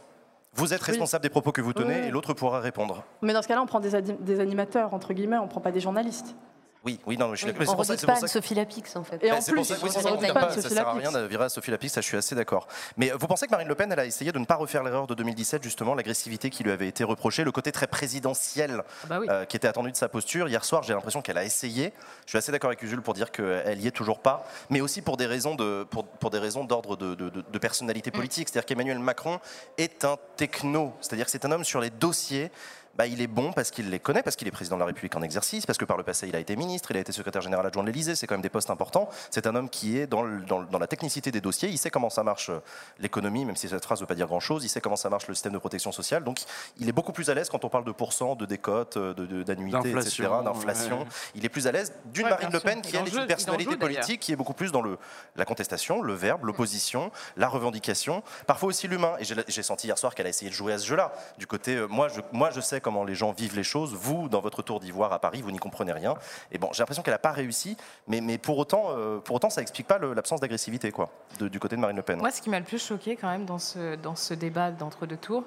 Vous 0.54 0.74
êtes 0.74 0.82
responsable 0.82 1.24
des 1.24 1.30
propos 1.30 1.52
que 1.52 1.62
vous 1.62 1.72
tenez 1.74 2.02
Oui. 2.02 2.08
et 2.08 2.12
l'autre 2.12 2.34
pourra 2.34 2.60
répondre. 2.60 3.04
Mais 3.22 3.32
dans 3.34 3.42
ce 3.42 3.48
cas-là, 3.48 3.62
on 3.62 3.66
prend 3.66 3.80
des, 3.80 4.02
des 4.02 4.40
animateurs 4.42 4.94
entre 4.94 5.14
guillemets, 5.14 5.38
on 5.38 5.48
prend 5.48 5.62
pas 5.62 5.72
des 5.72 5.80
journalistes. 5.80 6.36
Oui, 6.84 7.00
oui, 7.06 7.16
non, 7.16 7.28
mais 7.28 7.36
je 7.36 7.44
suis 7.44 7.46
d'accord. 7.46 7.60
mais 7.62 7.68
On 7.68 7.72
c'est 7.72 7.76
pour 7.76 7.86
ça- 7.86 7.94
redoute 7.94 8.06
pas 8.08 8.20
que- 8.22 8.28
Sophie 8.28 8.56
Lapix, 8.56 8.96
en 8.96 9.04
fait. 9.04 9.18
Et 9.18 9.30
Ben, 9.30 9.38
en 9.38 9.42
c'est 9.42 9.52
plus, 9.52 9.64
ça 9.66 9.76
que 9.76 9.82
oui, 9.82 9.90
on 9.96 10.00
ne 10.00 10.32
pas 10.34 10.50
ça 10.50 10.62
Sophie 10.64 10.74
sert 10.74 10.88
à 10.88 10.94
Lapix. 10.96 11.10
rien 11.10 11.22
de 11.22 11.28
virer 11.28 11.44
à 11.44 11.50
Sophie 11.50 11.70
Lapix, 11.70 11.94
ça 11.94 12.02
je 12.02 12.08
suis 12.08 12.18
assez 12.18 12.34
d'accord. 12.34 12.68
Mais 12.98 13.12
euh, 13.12 13.18
vous 13.20 13.28
pensez 13.28 13.46
que 13.46 13.52
Marine 13.52 13.68
Le 13.68 13.76
Pen, 13.76 13.92
elle 13.92 14.00
a 14.00 14.06
essayé 14.06 14.32
de 14.32 14.40
ne 14.40 14.46
pas 14.46 14.56
refaire 14.56 14.84
l'erreur 14.84 15.06
de 15.06 15.14
2017, 15.14 15.62
justement, 15.62 15.94
l'agressivité 15.94 16.50
qui 16.50 16.64
lui 16.64 16.72
avait 16.72 16.88
été 16.88 17.04
reprochée, 17.04 17.44
le 17.44 17.52
côté 17.52 17.72
très 17.72 17.86
présidentiel 17.86 18.84
bah 19.08 19.20
oui. 19.20 19.28
euh, 19.30 19.46
qui 19.46 19.58
était 19.58 19.68
attendu 19.68 19.92
de 19.92 19.96
sa 19.98 20.10
posture. 20.10 20.48
Hier 20.48 20.66
soir, 20.66 20.82
j'ai 20.84 20.94
l'impression 20.94 21.22
qu'elle 21.22 21.38
a 21.38 21.44
essayé. 21.44 21.94
Je 22.26 22.32
suis 22.32 22.38
assez 22.38 22.52
d'accord 22.52 22.70
avec 22.70 22.82
Usul 22.82 23.02
pour 23.02 23.14
dire 23.14 23.32
qu'elle 23.32 23.80
y 23.80 23.88
est 23.88 23.92
toujours 23.92 24.20
pas, 24.20 24.48
mais 24.72 24.82
aussi 24.82 25.02
pour 25.02 25.18
des 25.18 25.28
raisons 25.28 25.56
de, 25.56 25.84
pour, 25.84 26.06
pour 26.06 26.30
des 26.32 26.40
raisons 26.40 26.64
d'ordre 26.64 26.96
de, 26.96 27.14
de- 27.16 27.30
de- 27.30 27.42
de 27.48 27.58
personnalité 27.60 28.10
politique. 28.12 28.50
C'est-à-dire 28.50 28.66
qu'Emmanuel 28.66 29.00
Macron 29.00 29.40
est 29.78 30.04
un 30.06 30.18
techno, 30.36 30.94
c'est-à-dire 31.02 31.26
que 31.26 31.32
c'est 31.32 31.46
un 31.46 31.52
homme 31.52 31.64
sur 31.64 31.80
les 31.80 31.90
dossiers. 31.92 32.52
Bah, 32.98 33.06
il 33.08 33.22
est 33.22 33.28
bon 33.28 33.54
parce 33.54 33.72
qu'il 33.72 33.90
les 33.90 34.00
connaît, 34.00 34.22
parce 34.22 34.36
qu'il 34.36 34.48
est 34.48 34.52
président 34.52 34.76
de 34.76 34.82
la 34.82 34.86
République 34.86 35.16
en 35.16 35.22
exercice, 35.22 35.66
parce 35.66 35.78
que 35.78 35.86
par 35.86 35.96
le 35.98 36.04
passé 36.04 36.28
il 36.28 36.36
a 36.36 36.40
été 36.40 36.56
ministre, 36.56 36.92
il 36.92 36.98
a 36.98 37.00
été 37.00 37.12
secrétaire 37.12 37.42
général 37.42 37.66
adjoint 37.66 37.84
de 37.84 37.88
l'Élysée, 37.88 38.16
c'est 38.16 38.28
quand 38.28 38.36
même 38.36 38.42
des 38.42 38.50
postes 38.50 38.70
importants. 38.70 39.10
C'est 39.30 39.48
un 39.48 39.56
homme 39.56 39.70
qui 39.70 39.98
est 39.98 40.08
dans, 40.08 40.24
le- 40.24 40.42
dans 40.42 40.60
le- 40.60 40.66
dans 40.68 40.78
la 40.80 40.88
technicité 40.88 41.32
des 41.32 41.40
dossiers, 41.42 41.70
il 41.70 41.78
sait 41.78 41.90
comment 41.90 42.10
ça 42.10 42.24
marche 42.24 42.50
euh, 42.50 42.60
l'économie, 43.00 43.46
même 43.46 43.56
si 43.56 43.70
cette 43.70 43.84
phrase 43.86 44.00
ne 44.00 44.04
veut 44.04 44.08
pas 44.08 44.16
dire 44.16 44.28
grand-chose, 44.28 44.66
il 44.66 44.70
sait 44.70 44.82
comment 44.82 44.98
ça 44.98 45.10
marche 45.10 45.28
le 45.28 45.34
système 45.34 45.54
de 45.54 45.58
protection 45.58 45.92
sociale, 45.94 46.24
donc 46.26 46.40
il 46.80 46.90
est 46.90 46.92
beaucoup 46.92 47.14
plus 47.14 47.30
à 47.30 47.34
l'aise 47.34 47.50
quand 47.50 47.64
on 47.64 47.70
parle 47.70 47.86
de 47.86 47.92
pourcents, 47.94 48.36
de 48.36 48.46
décotes, 48.46 48.98
euh, 48.98 49.14
de- 49.14 49.26
de- 49.26 49.44
d'annuités, 49.44 49.78
etc., 50.08 50.24
D'inflation, 50.44 51.00
ouais. 51.02 51.08
Il 51.36 51.46
est 51.46 51.50
plus 51.50 51.68
à 51.68 51.72
l'aise 51.72 51.94
d'une 52.06 52.26
Ouais, 52.26 52.30
Marine 52.32 52.50
Le 52.52 52.60
Pen 52.60 52.82
qui 52.82 52.96
elle 52.98 53.08
est 53.08 53.10
une 53.22 53.28
personnalité 53.28 53.72
politique 54.02 54.20
qui 54.22 54.32
est 54.34 54.36
beaucoup 54.36 54.54
plus 54.54 54.72
dans 54.74 54.82
le, 54.82 54.98
la 55.38 55.46
contestation, 55.46 56.02
le 56.02 56.14
verbe, 56.14 56.44
l'opposition, 56.44 57.10
la 57.38 57.48
revendication, 57.48 58.22
parfois 58.48 58.70
aussi 58.70 58.88
l'humain. 58.90 59.16
Et 59.20 59.24
j'ai 59.24 59.36
j'ai 59.48 59.64
senti 59.64 59.88
hier 59.88 59.98
soir 59.98 60.14
qu'elle 60.14 60.26
a 60.26 60.30
essayé 60.30 60.52
de 60.52 60.56
jouer 60.56 60.74
à 60.74 60.78
ce 60.78 60.86
jeu-là. 60.88 61.14
Du 61.38 61.48
côté, 61.48 61.76
euh, 61.76 61.88
moi 61.88 62.10
je, 62.10 62.20
moi 62.34 62.50
je 62.52 62.60
sais 62.60 62.81
comment 62.82 63.04
les 63.04 63.16
gens 63.16 63.32
vivent 63.32 63.56
les 63.56 63.64
choses, 63.64 63.94
vous, 63.94 64.30
dans 64.30 64.42
votre 64.42 64.62
tour 64.62 64.80
d'ivoire 64.80 65.14
à 65.14 65.20
Paris, 65.20 65.42
vous 65.42 65.52
n'y 65.52 65.60
comprenez 65.60 65.92
rien. 65.92 66.16
Et 66.52 66.58
bon, 66.58 66.70
j'ai 66.74 66.80
l'impression 66.80 67.04
qu'elle 67.04 67.14
n'a 67.14 67.20
pas 67.20 67.32
réussi, 67.32 67.78
mais, 68.08 68.22
mais 68.22 68.38
pour, 68.38 68.58
autant, 68.58 68.88
euh, 68.90 69.20
pour 69.20 69.36
autant, 69.36 69.50
ça 69.50 69.62
explique 69.62 69.88
pas 69.88 70.00
l'absence 70.00 70.40
d'agressivité 70.40 70.92
quoi, 70.92 71.10
du 71.40 71.60
côté 71.60 71.76
de 71.76 71.82
Marine 71.82 71.98
Le 71.98 72.04
Pen. 72.04 72.20
Moi, 72.20 72.32
ce 72.32 72.42
qui 72.42 72.50
m'a 72.50 72.60
le 72.60 72.66
plus 72.66 72.84
choqué 72.84 73.16
quand 73.16 73.30
même 73.30 73.46
dans 73.46 73.60
ce, 73.60 73.96
dans 73.96 74.16
ce 74.16 74.34
débat 74.34 74.72
d'entre-deux 74.72 75.18
tours, 75.18 75.44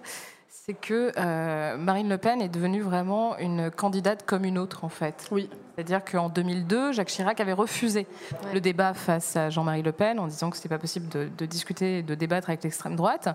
c'est 0.67 0.73
que 0.73 1.13
euh, 1.19 1.77
Marine 1.77 2.09
Le 2.09 2.17
Pen 2.17 2.41
est 2.41 2.49
devenue 2.49 2.81
vraiment 2.81 3.37
une 3.37 3.71
candidate 3.71 4.25
comme 4.25 4.47
une 4.47 4.57
autre, 4.57 4.85
en 4.85 4.89
fait. 4.89 5.29
Oui. 5.31 5.51
C'est-à-dire 5.75 6.03
qu'en 6.05 6.31
2002, 6.31 6.93
Jacques 6.93 7.09
Chirac 7.09 7.39
avait 7.41 7.53
refusé 7.53 8.07
le 8.55 8.61
débat 8.61 8.95
face 8.95 9.37
à 9.37 9.51
Jean-Marie 9.51 9.83
Le 9.83 9.93
Pen 9.93 10.19
en 10.19 10.27
disant 10.27 10.49
que 10.49 10.57
ce 10.57 10.63
n'était 10.63 10.69
pas 10.71 10.79
possible 10.79 11.09
de, 11.09 11.29
de 11.37 11.47
discuter, 11.47 12.03
de 12.03 12.15
débattre 12.15 12.49
avec 12.49 12.63
l'extrême 12.63 12.97
droite. 12.97 13.29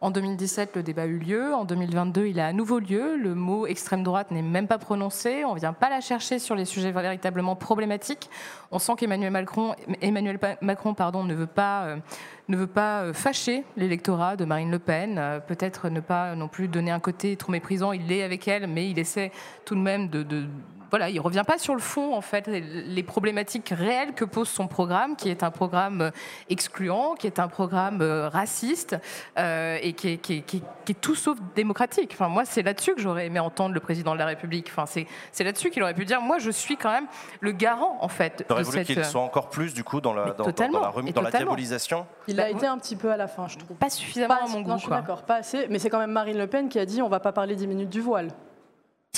En 0.00 0.10
2017, 0.10 0.74
le 0.76 0.82
débat 0.82 1.02
a 1.02 1.06
eu 1.06 1.18
lieu. 1.18 1.54
En 1.54 1.64
2022, 1.64 2.26
il 2.26 2.40
a 2.40 2.48
à 2.48 2.52
nouveau 2.52 2.78
lieu. 2.80 3.16
Le 3.16 3.34
mot 3.34 3.66
extrême 3.66 4.02
droite 4.02 4.30
n'est 4.30 4.42
même 4.42 4.66
pas 4.66 4.78
prononcé. 4.78 5.44
On 5.44 5.54
ne 5.54 5.60
vient 5.60 5.72
pas 5.72 5.90
la 5.90 6.00
chercher 6.00 6.38
sur 6.38 6.54
les 6.54 6.64
sujets 6.64 6.90
véritablement 6.90 7.54
problématiques. 7.54 8.30
On 8.72 8.80
sent 8.80 8.94
qu'Emmanuel 8.96 9.30
Macron, 9.30 9.76
Emmanuel 10.00 10.40
Macron 10.60 10.94
pardon, 10.94 11.22
ne 11.22 11.34
veut 11.34 11.46
pas, 11.46 11.84
euh, 11.84 11.96
ne 12.52 12.56
veut 12.56 12.66
pas 12.66 13.02
euh, 13.02 13.12
fâcher 13.12 13.64
l'électorat 13.76 14.36
de 14.36 14.44
Marine 14.44 14.70
Le 14.70 14.78
Pen. 14.78 15.16
Euh, 15.18 15.40
peut-être 15.40 15.88
ne 15.88 16.00
pas 16.00 16.34
non 16.34 16.48
plus 16.48 16.68
donner 16.68 16.90
un 16.90 17.00
côté 17.00 17.36
trop 17.36 17.50
méprisant. 17.50 17.92
Il 17.92 18.06
l'est 18.06 18.22
avec 18.22 18.46
elle, 18.46 18.66
mais 18.66 18.88
il 18.90 18.98
essaie 18.98 19.32
tout 19.64 19.74
de 19.74 19.80
même 19.80 20.08
de, 20.08 20.22
de 20.22 20.46
voilà, 20.92 21.08
il 21.08 21.18
revient 21.20 21.44
pas 21.46 21.56
sur 21.56 21.72
le 21.72 21.80
fond 21.80 22.14
en 22.14 22.20
fait, 22.20 22.46
les 22.46 23.02
problématiques 23.02 23.72
réelles 23.74 24.12
que 24.12 24.26
pose 24.26 24.48
son 24.48 24.68
programme, 24.68 25.16
qui 25.16 25.30
est 25.30 25.42
un 25.42 25.50
programme 25.50 26.10
excluant, 26.50 27.14
qui 27.14 27.26
est 27.26 27.38
un 27.38 27.48
programme 27.48 28.02
raciste 28.02 28.98
euh, 29.38 29.78
et 29.80 29.94
qui 29.94 30.10
est, 30.10 30.16
qui, 30.18 30.34
est, 30.34 30.40
qui, 30.42 30.62
est, 30.88 31.00
tout 31.00 31.14
sauf 31.14 31.38
démocratique. 31.54 32.10
Enfin, 32.12 32.28
moi, 32.28 32.44
c'est 32.44 32.62
là-dessus 32.62 32.94
que 32.94 33.00
j'aurais 33.00 33.24
aimé 33.24 33.40
entendre 33.40 33.72
le 33.72 33.80
président 33.80 34.12
de 34.12 34.18
la 34.18 34.26
République. 34.26 34.70
Enfin, 34.70 34.84
c'est 34.84 35.44
là-dessus 35.44 35.70
qu'il 35.70 35.82
aurait 35.82 35.94
pu 35.94 36.04
dire, 36.04 36.20
moi, 36.20 36.36
je 36.38 36.50
suis 36.50 36.76
quand 36.76 36.92
même 36.92 37.06
le 37.40 37.52
garant 37.52 37.96
en 38.02 38.08
fait. 38.08 38.44
J'aurais 38.50 38.62
voulu 38.62 38.84
qu'il 38.84 39.02
soit 39.02 39.22
encore 39.22 39.48
plus 39.48 39.72
du 39.72 39.84
coup 39.84 40.02
dans 40.02 40.12
la, 40.12 40.32
dans, 40.32 40.44
dans, 40.44 40.80
la, 40.80 40.88
remise, 40.88 41.14
dans 41.14 41.22
la 41.22 41.30
diabolisation? 41.30 42.06
Il 42.28 42.38
a 42.38 42.50
été 42.50 42.66
un 42.66 42.76
petit 42.76 42.96
peu 42.96 43.10
à 43.10 43.16
la 43.16 43.28
fin, 43.28 43.48
je 43.48 43.56
trouve. 43.56 43.78
Pas 43.78 43.88
suffisamment 43.88 44.44
à 44.44 44.48
mon 44.48 44.60
goût. 44.60 44.68
Non, 44.68 44.76
je 44.76 44.82
suis 44.82 44.90
d'accord, 44.90 45.22
pas 45.22 45.36
assez. 45.36 45.68
Mais 45.70 45.78
c'est 45.78 45.88
quand 45.88 45.98
même 45.98 46.12
Marine 46.12 46.36
Le 46.36 46.48
Pen 46.48 46.68
qui 46.68 46.78
a 46.78 46.84
dit, 46.84 47.00
on 47.00 47.08
va 47.08 47.20
pas 47.20 47.32
parler 47.32 47.56
10 47.56 47.66
minutes 47.66 47.88
du 47.88 48.02
voile. 48.02 48.28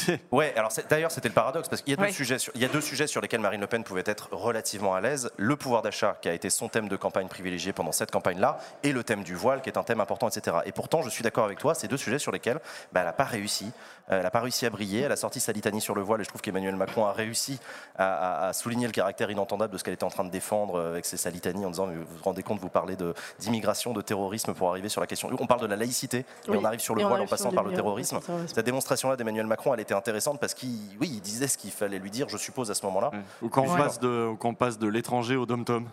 ouais, 0.33 0.53
alors 0.57 0.73
d'ailleurs 0.89 1.11
c'était 1.11 1.29
le 1.29 1.35
paradoxe 1.35 1.69
parce 1.69 1.83
qu'il 1.83 1.93
y, 1.93 2.01
a 2.01 2.05
deux 2.05 2.13
sujets 2.13 2.39
sur, 2.39 2.53
il 2.57 2.61
y 2.61 2.65
a 2.65 2.69
deux 2.69 2.81
sujets 2.81 3.07
sur 3.07 3.21
lesquels 3.21 3.41
Marine 3.41 3.61
Le 3.61 3.67
Pen 3.67 3.85
pouvait 3.85 4.03
être 4.07 4.29
relativement 4.33 4.95
à 4.95 5.01
l'aise 5.01 5.31
le 5.37 5.57
pouvoir 5.57 5.83
d'achat 5.83 6.17
qui 6.21 6.29
a 6.29 6.35
été 6.35 6.51
son 6.51 6.69
thème 6.69 6.89
de 6.89 6.97
campagne 6.97 7.29
privilégié 7.29 7.73
pendant 7.73 7.93
cette 7.93 8.11
campagne-là 8.11 8.59
et 8.83 8.93
le 8.93 9.05
thème 9.05 9.23
du 9.23 9.35
voile 9.35 9.63
qui 9.63 9.69
est 9.69 9.79
un 9.79 9.85
thème 9.85 10.01
important, 10.01 10.29
etc. 10.29 10.59
Et 10.67 10.73
pourtant, 10.73 11.03
je 11.03 11.11
suis 11.11 11.23
d'accord 11.23 11.45
avec 11.45 11.59
toi, 11.59 11.75
c'est 11.75 11.87
deux 11.87 11.97
sujets 11.97 12.19
sur 12.19 12.33
lesquels 12.33 12.59
bah, 12.93 13.01
elle 13.01 13.07
n'a 13.07 13.13
pas 13.13 13.25
réussi. 13.25 13.67
Euh, 14.11 14.17
elle 14.17 14.23
n'a 14.23 14.31
pas 14.31 14.41
réussi 14.41 14.67
à 14.67 14.71
briller. 14.71 15.01
Elle 15.01 15.13
a 15.13 15.17
sorti 15.17 15.41
sa 15.41 15.53
litanie 15.53 15.81
sur 15.81 15.95
le 15.95 16.03
voile 16.03 16.21
et 16.21 16.25
je 16.25 16.29
trouve 16.29 16.43
qu'Emmanuel 16.43 16.77
Macron 16.77 17.07
a 17.07 17.13
réussi 17.13 17.59
à, 17.97 18.53
souligner 18.53 18.87
le 18.87 18.93
caractère 18.93 19.31
inentendable 19.31 19.73
de 19.73 19.79
ce 19.79 19.85
qu'elle 19.85 19.95
était 19.95 20.05
en 20.05 20.11
train 20.11 20.25
de 20.25 20.31
défendre 20.31 20.77
euh, 20.77 20.91
avec 20.91 21.07
ses 21.07 21.17
salitanies 21.17 21.65
en 21.65 21.71
disant 21.71 21.87
vous 21.87 22.01
vous 22.01 22.25
rendez 22.25 22.43
compte, 22.43 22.59
vous 22.59 22.69
parlez 22.69 22.97
d'immigration, 23.39 23.93
de, 23.93 24.03
terrorisme 24.03 24.55
pour 24.55 24.69
arriver 24.71 24.89
sur 24.89 25.01
la 25.01 25.07
question. 25.07 25.31
On 25.39 25.47
parle 25.47 25.61
de 25.61 25.67
la 25.67 25.77
laïcité 25.77 26.19
et 26.19 26.51
on 26.51 26.65
arrive 26.65 26.81
sur 26.81 26.95
le 26.95 27.05
voile 27.05 27.23
en 27.23 27.27
passant 27.27 27.53
par 27.53 27.65
le 27.65 27.73
terrorisme. 27.73 28.19
Cette 28.47 28.67
démonstration-là 28.67 29.17
d'Emmanuel 29.17 29.47
Macron, 29.47 29.73
elle 29.73 29.84
était 29.85 29.95
intéressante 29.95 30.41
parce 30.41 30.55
qu'il 30.55 30.71
oui, 31.00 31.11
il 31.14 31.21
disait 31.21 31.47
ce 31.47 31.57
qu'il 31.57 31.71
fallait 31.71 31.99
lui 31.99 32.11
dire, 32.11 32.29
je 32.29 32.37
suppose, 32.37 32.71
à 32.71 32.75
ce 32.75 32.85
moment-là. 32.87 33.11
Ou 33.43 33.49
quand 33.49 33.62
on, 33.62 33.76
passe 33.76 34.00
de, 34.00 34.35
quand 34.38 34.55
passe 34.55 34.79
de 34.79 34.88
l'étranger 34.88 35.37
au 35.37 35.47
dom-tom. 35.47 35.87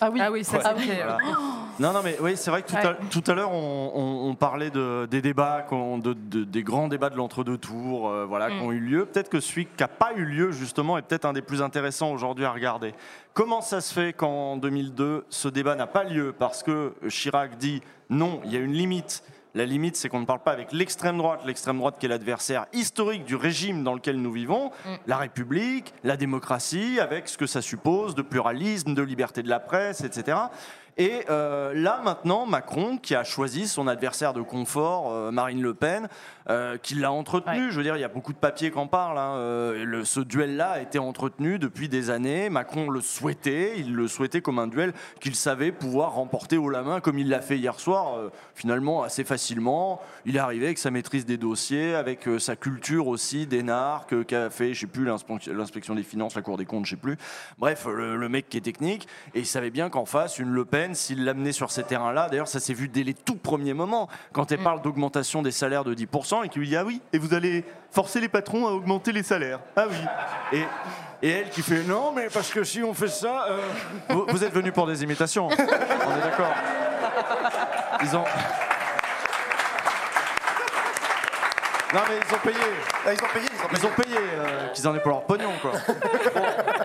Ah 0.00 0.10
oui, 0.12 0.20
ah 0.22 0.30
oui 0.30 0.44
ça 0.44 0.58
Non, 1.80 1.92
non, 1.92 2.00
mais 2.04 2.16
oui, 2.20 2.36
c'est 2.36 2.50
vrai 2.50 2.62
que 2.62 2.68
tout, 3.10 3.24
à, 3.26 3.34
l'heure, 3.34 3.52
on, 3.52 4.34
parlait 4.38 4.70
de, 4.70 5.06
des 5.10 5.22
débats, 5.22 5.66
de, 5.70 6.44
des 6.44 6.62
grands 6.62 6.88
débats 6.88 7.10
de 7.10 7.16
l'entre-deux 7.16 7.58
tours 7.58 8.08
euh, 8.08 8.24
voilà, 8.26 8.50
qui 8.50 8.56
mm. 8.56 8.62
ont 8.62 8.72
eu 8.72 8.80
lieu. 8.80 9.06
Peut-être 9.06 9.28
que 9.28 9.40
celui 9.40 9.66
qui 9.66 9.72
n'a 9.80 9.88
pas 9.88 10.12
eu 10.14 10.24
lieu, 10.24 10.52
justement, 10.52 10.98
est 10.98 11.02
peut-être 11.02 11.24
un 11.24 11.32
des 11.32 11.42
plus 11.42 11.62
intéressants 11.62 12.12
aujourd'hui 12.12 12.44
à 12.44 12.52
regarder. 12.52 12.94
Comment 13.32 13.60
ça 13.60 13.80
se 13.80 13.92
fait 13.92 14.12
qu'en 14.12 14.56
2002, 14.56 15.24
ce 15.28 15.48
débat 15.48 15.74
n'a 15.74 15.86
pas 15.86 16.04
lieu? 16.04 16.34
Parce 16.36 16.62
que 16.62 16.92
Chirac 17.08 17.56
dit 17.56 17.82
non, 18.10 18.40
il 18.44 18.52
y 18.52 18.56
a 18.56 18.60
une 18.60 18.72
limite 18.72 19.22
la 19.54 19.64
limite, 19.64 19.96
c'est 19.96 20.08
qu'on 20.08 20.20
ne 20.20 20.26
parle 20.26 20.42
pas 20.42 20.52
avec 20.52 20.72
l'extrême 20.72 21.18
droite, 21.18 21.40
l'extrême 21.46 21.78
droite 21.78 21.96
qui 21.98 22.06
est 22.06 22.08
l'adversaire 22.08 22.66
historique 22.72 23.24
du 23.24 23.34
régime 23.34 23.82
dans 23.82 23.94
lequel 23.94 24.20
nous 24.20 24.32
vivons, 24.32 24.70
mm. 24.84 24.94
la 25.06 25.16
République, 25.16 25.94
la 26.04 26.16
démocratie, 26.16 27.00
avec 27.00 27.28
ce 27.28 27.38
que 27.38 27.46
ça 27.46 27.62
suppose 27.62 28.14
de 28.14 28.22
pluralisme, 28.22 28.94
de 28.94 29.02
liberté 29.02 29.42
de 29.42 29.48
la 29.48 29.60
presse, 29.60 30.02
etc. 30.02 30.38
Et 30.98 31.24
euh, 31.30 31.72
là, 31.74 32.00
maintenant, 32.04 32.44
Macron, 32.44 32.98
qui 32.98 33.14
a 33.14 33.22
choisi 33.22 33.68
son 33.68 33.86
adversaire 33.86 34.32
de 34.32 34.42
confort, 34.42 35.12
euh, 35.12 35.30
Marine 35.30 35.62
Le 35.62 35.72
Pen, 35.72 36.08
euh, 36.50 36.76
qui 36.76 36.96
l'a 36.96 37.12
entretenu. 37.12 37.70
Je 37.70 37.76
veux 37.76 37.84
dire, 37.84 37.96
il 37.96 38.00
y 38.00 38.04
a 38.04 38.08
beaucoup 38.08 38.32
de 38.32 38.38
papiers 38.38 38.72
qui 38.72 38.78
en 38.78 38.88
parlent. 38.88 39.18
Hein. 39.18 40.02
ce 40.04 40.18
duel-là 40.18 40.70
a 40.70 40.80
été 40.80 40.98
entretenu 40.98 41.60
depuis 41.60 41.88
des 41.88 42.10
années. 42.10 42.50
Macron 42.50 42.90
le 42.90 43.00
souhaitait. 43.00 43.74
Il 43.78 43.94
le 43.94 44.08
souhaitait 44.08 44.40
comme 44.40 44.58
un 44.58 44.66
duel 44.66 44.92
qu'il 45.20 45.36
savait 45.36 45.70
pouvoir 45.70 46.14
remporter 46.14 46.56
haut 46.56 46.68
la 46.68 46.82
main, 46.82 47.00
comme 47.00 47.18
il 47.18 47.28
l'a 47.28 47.42
fait 47.42 47.58
hier 47.58 47.78
soir, 47.78 48.18
finalement 48.56 49.04
assez 49.04 49.22
facilement. 49.22 50.00
Il 50.26 50.34
est 50.34 50.40
arrivé 50.40 50.66
avec 50.66 50.78
sa 50.78 50.90
maîtrise 50.90 51.26
des 51.26 51.36
dossiers, 51.36 51.94
avec 51.94 52.28
sa 52.40 52.56
culture 52.56 53.06
aussi, 53.06 53.46
narcs, 53.62 54.24
qu'a 54.26 54.50
fait, 54.50 54.74
je 54.74 54.80
sais 54.80 54.86
plus, 54.86 55.04
l'inspection 55.04 55.94
des 55.94 56.02
finances, 56.02 56.34
la 56.34 56.42
Cour 56.42 56.56
des 56.56 56.64
comptes, 56.64 56.86
je 56.86 56.90
sais 56.90 56.96
plus. 56.96 57.18
Bref, 57.58 57.86
le, 57.86 58.16
le 58.16 58.28
mec 58.28 58.48
qui 58.48 58.56
est 58.56 58.62
technique. 58.62 59.06
Et 59.34 59.40
il 59.40 59.46
savait 59.46 59.70
bien 59.70 59.90
qu'en 59.90 60.06
face, 60.06 60.38
une 60.38 60.50
Le 60.50 60.64
Pen, 60.64 60.87
s'il 60.94 61.24
l'amenait 61.24 61.52
sur 61.52 61.70
ces 61.70 61.82
terrains-là. 61.82 62.28
D'ailleurs, 62.28 62.48
ça 62.48 62.60
s'est 62.60 62.74
vu 62.74 62.88
dès 62.88 63.02
les 63.02 63.14
tout 63.14 63.36
premiers 63.36 63.74
moments, 63.74 64.08
quand 64.32 64.52
elle 64.52 64.60
mm. 64.60 64.64
parle 64.64 64.82
d'augmentation 64.82 65.42
des 65.42 65.50
salaires 65.50 65.84
de 65.84 65.94
10%, 65.94 66.44
et 66.44 66.48
qu'il 66.48 66.60
lui 66.60 66.68
dit 66.68 66.76
Ah 66.76 66.84
oui, 66.84 67.00
et 67.12 67.18
vous 67.18 67.34
allez 67.34 67.64
forcer 67.90 68.20
les 68.20 68.28
patrons 68.28 68.66
à 68.66 68.70
augmenter 68.70 69.12
les 69.12 69.22
salaires. 69.22 69.60
Ah 69.76 69.86
oui. 69.88 69.96
Et, 70.52 71.26
et 71.26 71.30
elle 71.30 71.50
qui 71.50 71.62
fait 71.62 71.82
Non, 71.82 72.12
mais 72.14 72.28
parce 72.32 72.50
que 72.50 72.64
si 72.64 72.82
on 72.82 72.94
fait 72.94 73.08
ça. 73.08 73.46
Euh, 73.48 73.60
vous, 74.10 74.26
vous, 74.28 74.44
êtes 74.44 74.52
venu 74.52 74.72
pour 74.72 74.86
des 74.86 75.02
imitations, 75.02 75.48
on 75.48 75.52
est 75.52 76.20
d'accord. 76.22 76.54
Ils 78.02 78.16
ont. 78.16 78.24
Non 81.94 82.00
mais 82.08 82.16
ils 82.16 82.34
ont 82.34 82.38
payé. 82.38 82.64
Ah, 83.06 83.12
ils 83.12 83.24
ont 83.24 83.32
payé. 83.32 83.46
Ils 83.72 83.86
ont 83.86 84.02
payé. 84.02 84.16
Euh, 84.18 84.68
qu'ils 84.74 84.86
en 84.88 84.94
aient 84.94 85.00
pour 85.00 85.10
leur 85.10 85.24
pognon 85.24 85.52
quoi. 85.62 85.72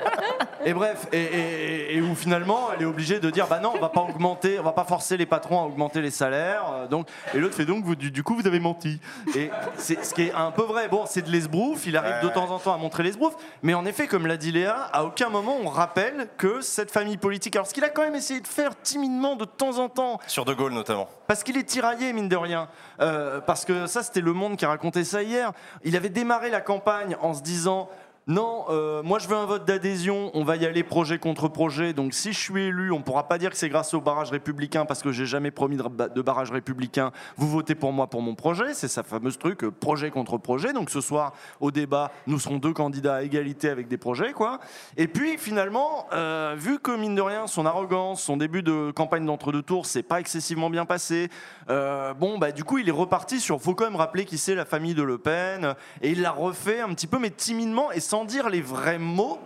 Et 0.65 0.73
bref, 0.73 1.07
et, 1.11 1.99
où 2.01 2.15
finalement 2.15 2.69
elle 2.73 2.83
est 2.83 2.85
obligée 2.85 3.19
de 3.19 3.29
dire 3.29 3.47
bah 3.47 3.59
non, 3.59 3.73
on 3.75 3.79
va 3.79 3.89
pas 3.89 3.99
augmenter, 3.99 4.59
on 4.59 4.63
va 4.63 4.71
pas 4.71 4.85
forcer 4.85 5.17
les 5.17 5.25
patrons 5.25 5.61
à 5.61 5.65
augmenter 5.65 6.01
les 6.01 6.11
salaires. 6.11 6.63
Euh, 6.73 6.87
donc, 6.87 7.07
et 7.33 7.39
l'autre 7.39 7.55
fait 7.55 7.65
donc 7.65 7.83
vous, 7.83 7.95
du, 7.95 8.23
coup 8.23 8.35
vous 8.35 8.47
avez 8.47 8.61
menti. 8.61 8.99
Et 9.35 9.49
c'est 9.75 10.03
ce 10.05 10.13
qui 10.13 10.23
est 10.23 10.33
un 10.33 10.51
peu 10.51 10.63
vrai. 10.63 10.87
Bon, 10.87 11.03
c'est 11.05 11.21
de 11.21 11.29
l'esbrouf, 11.29 11.85
il 11.85 11.97
arrive 11.97 12.23
de 12.23 12.29
temps 12.29 12.49
en 12.49 12.59
temps 12.59 12.73
à 12.73 12.77
montrer 12.77 13.03
l'esbrouf, 13.03 13.33
mais 13.61 13.73
en 13.73 13.85
effet, 13.85 14.07
comme 14.07 14.25
l'a 14.25 14.37
dit 14.37 14.51
Léa, 14.51 14.89
à 14.93 15.03
aucun 15.03 15.29
moment 15.29 15.57
on 15.61 15.67
rappelle 15.67 16.29
que 16.37 16.61
cette 16.61 16.91
famille 16.91 17.17
politique, 17.17 17.55
alors 17.55 17.67
ce 17.67 17.73
qu'il 17.73 17.83
a 17.83 17.89
quand 17.89 18.03
même 18.03 18.15
essayé 18.15 18.39
de 18.39 18.47
faire 18.47 18.71
timidement 18.81 19.35
de 19.35 19.45
temps 19.45 19.79
en 19.79 19.89
temps, 19.89 20.19
sur 20.27 20.45
De 20.45 20.53
Gaulle 20.53 20.73
notamment, 20.73 21.09
parce 21.27 21.43
qu'il 21.43 21.57
est 21.57 21.63
tiraillé 21.63 22.13
mine 22.13 22.29
de 22.29 22.35
rien, 22.35 22.67
euh, 22.99 23.39
parce 23.41 23.65
que 23.65 23.87
ça 23.87 24.03
c'était 24.03 24.21
Le 24.21 24.33
Monde 24.33 24.57
qui 24.57 24.65
a 24.65 24.69
raconté 24.69 25.03
ça 25.03 25.23
hier. 25.23 25.51
Il 25.83 25.95
avait 25.95 26.09
démarré 26.09 26.49
la 26.49 26.61
campagne 26.61 27.15
en 27.21 27.33
se 27.33 27.41
disant 27.41 27.89
non, 28.25 28.63
euh, 28.69 29.03
moi 29.03 29.19
je 29.19 29.27
veux 29.27 29.35
un 29.35 29.45
vote 29.45 29.65
d'adhésion, 29.65 30.31
on 30.33 30.45
va 30.45 30.55
y 30.55 30.65
aller 30.65 30.83
projet 30.83 31.19
contre 31.19 31.49
projet. 31.49 31.91
Donc 31.91 32.13
si 32.13 32.31
je 32.31 32.39
suis 32.39 32.67
élu, 32.67 32.89
on 32.93 32.99
ne 32.99 33.03
pourra 33.03 33.27
pas 33.27 33.37
dire 33.37 33.49
que 33.49 33.57
c'est 33.57 33.67
grâce 33.67 33.93
au 33.93 33.99
barrage 33.99 34.31
républicain 34.31 34.85
parce 34.85 35.03
que 35.03 35.11
j'ai 35.11 35.25
jamais 35.25 35.51
promis 35.51 35.75
de, 35.75 36.21
barrage 36.21 36.49
républicain. 36.49 37.11
Vous 37.35 37.49
votez 37.49 37.75
pour 37.75 37.91
moi 37.91 38.07
pour 38.07 38.21
mon 38.21 38.33
projet, 38.33 38.73
c'est 38.75 38.87
sa 38.87 39.03
fameuse 39.03 39.37
truc 39.37 39.65
euh, 39.65 39.71
projet 39.71 40.09
contre 40.09 40.37
projet. 40.37 40.71
Donc 40.71 40.89
ce 40.89 41.01
soir 41.01 41.33
au 41.59 41.69
débat, 41.69 42.11
nous 42.25 42.39
serons 42.39 42.59
deux 42.59 42.71
candidats 42.71 43.15
à 43.15 43.23
égalité 43.23 43.67
avec 43.67 43.89
des 43.89 43.97
projets, 43.97 44.31
quoi. 44.31 44.59
Et 44.95 45.09
puis 45.09 45.37
finalement, 45.37 46.07
euh, 46.13 46.55
vu 46.57 46.79
que 46.79 46.95
mine 46.95 47.15
de 47.15 47.21
rien, 47.21 47.47
son 47.47 47.65
arrogance, 47.65 48.23
son 48.23 48.37
début 48.37 48.63
de 48.63 48.91
campagne 48.91 49.25
d'entre-deux 49.25 49.63
tours, 49.63 49.85
c'est 49.85 50.01
pas 50.01 50.21
excessivement 50.21 50.69
bien 50.69 50.85
passé. 50.85 51.27
bon, 51.67 52.37
bah 52.37 52.53
du 52.53 52.63
coup, 52.63 52.77
il 52.77 52.87
est 52.87 52.93
reparti 52.93 53.41
sur. 53.41 53.61
Faut 53.61 53.75
quand 53.75 53.83
même 53.85 53.97
rappeler 53.97 54.23
qui 54.23 54.37
c'est 54.37 54.55
la 54.55 54.63
famille 54.63 54.95
de 54.95 55.03
Le 55.03 55.17
Pen, 55.17 55.75
et 56.01 56.11
il 56.11 56.21
l'a 56.21 56.31
refait 56.31 56.79
un 56.79 56.93
petit 56.93 57.07
peu, 57.07 57.19
mais 57.19 57.29
timidement 57.29 57.91
et 57.91 57.99
sans 58.13 58.25
dire 58.25 58.47
les 58.47 58.61
vrais 58.61 58.99
mots. 58.99 59.39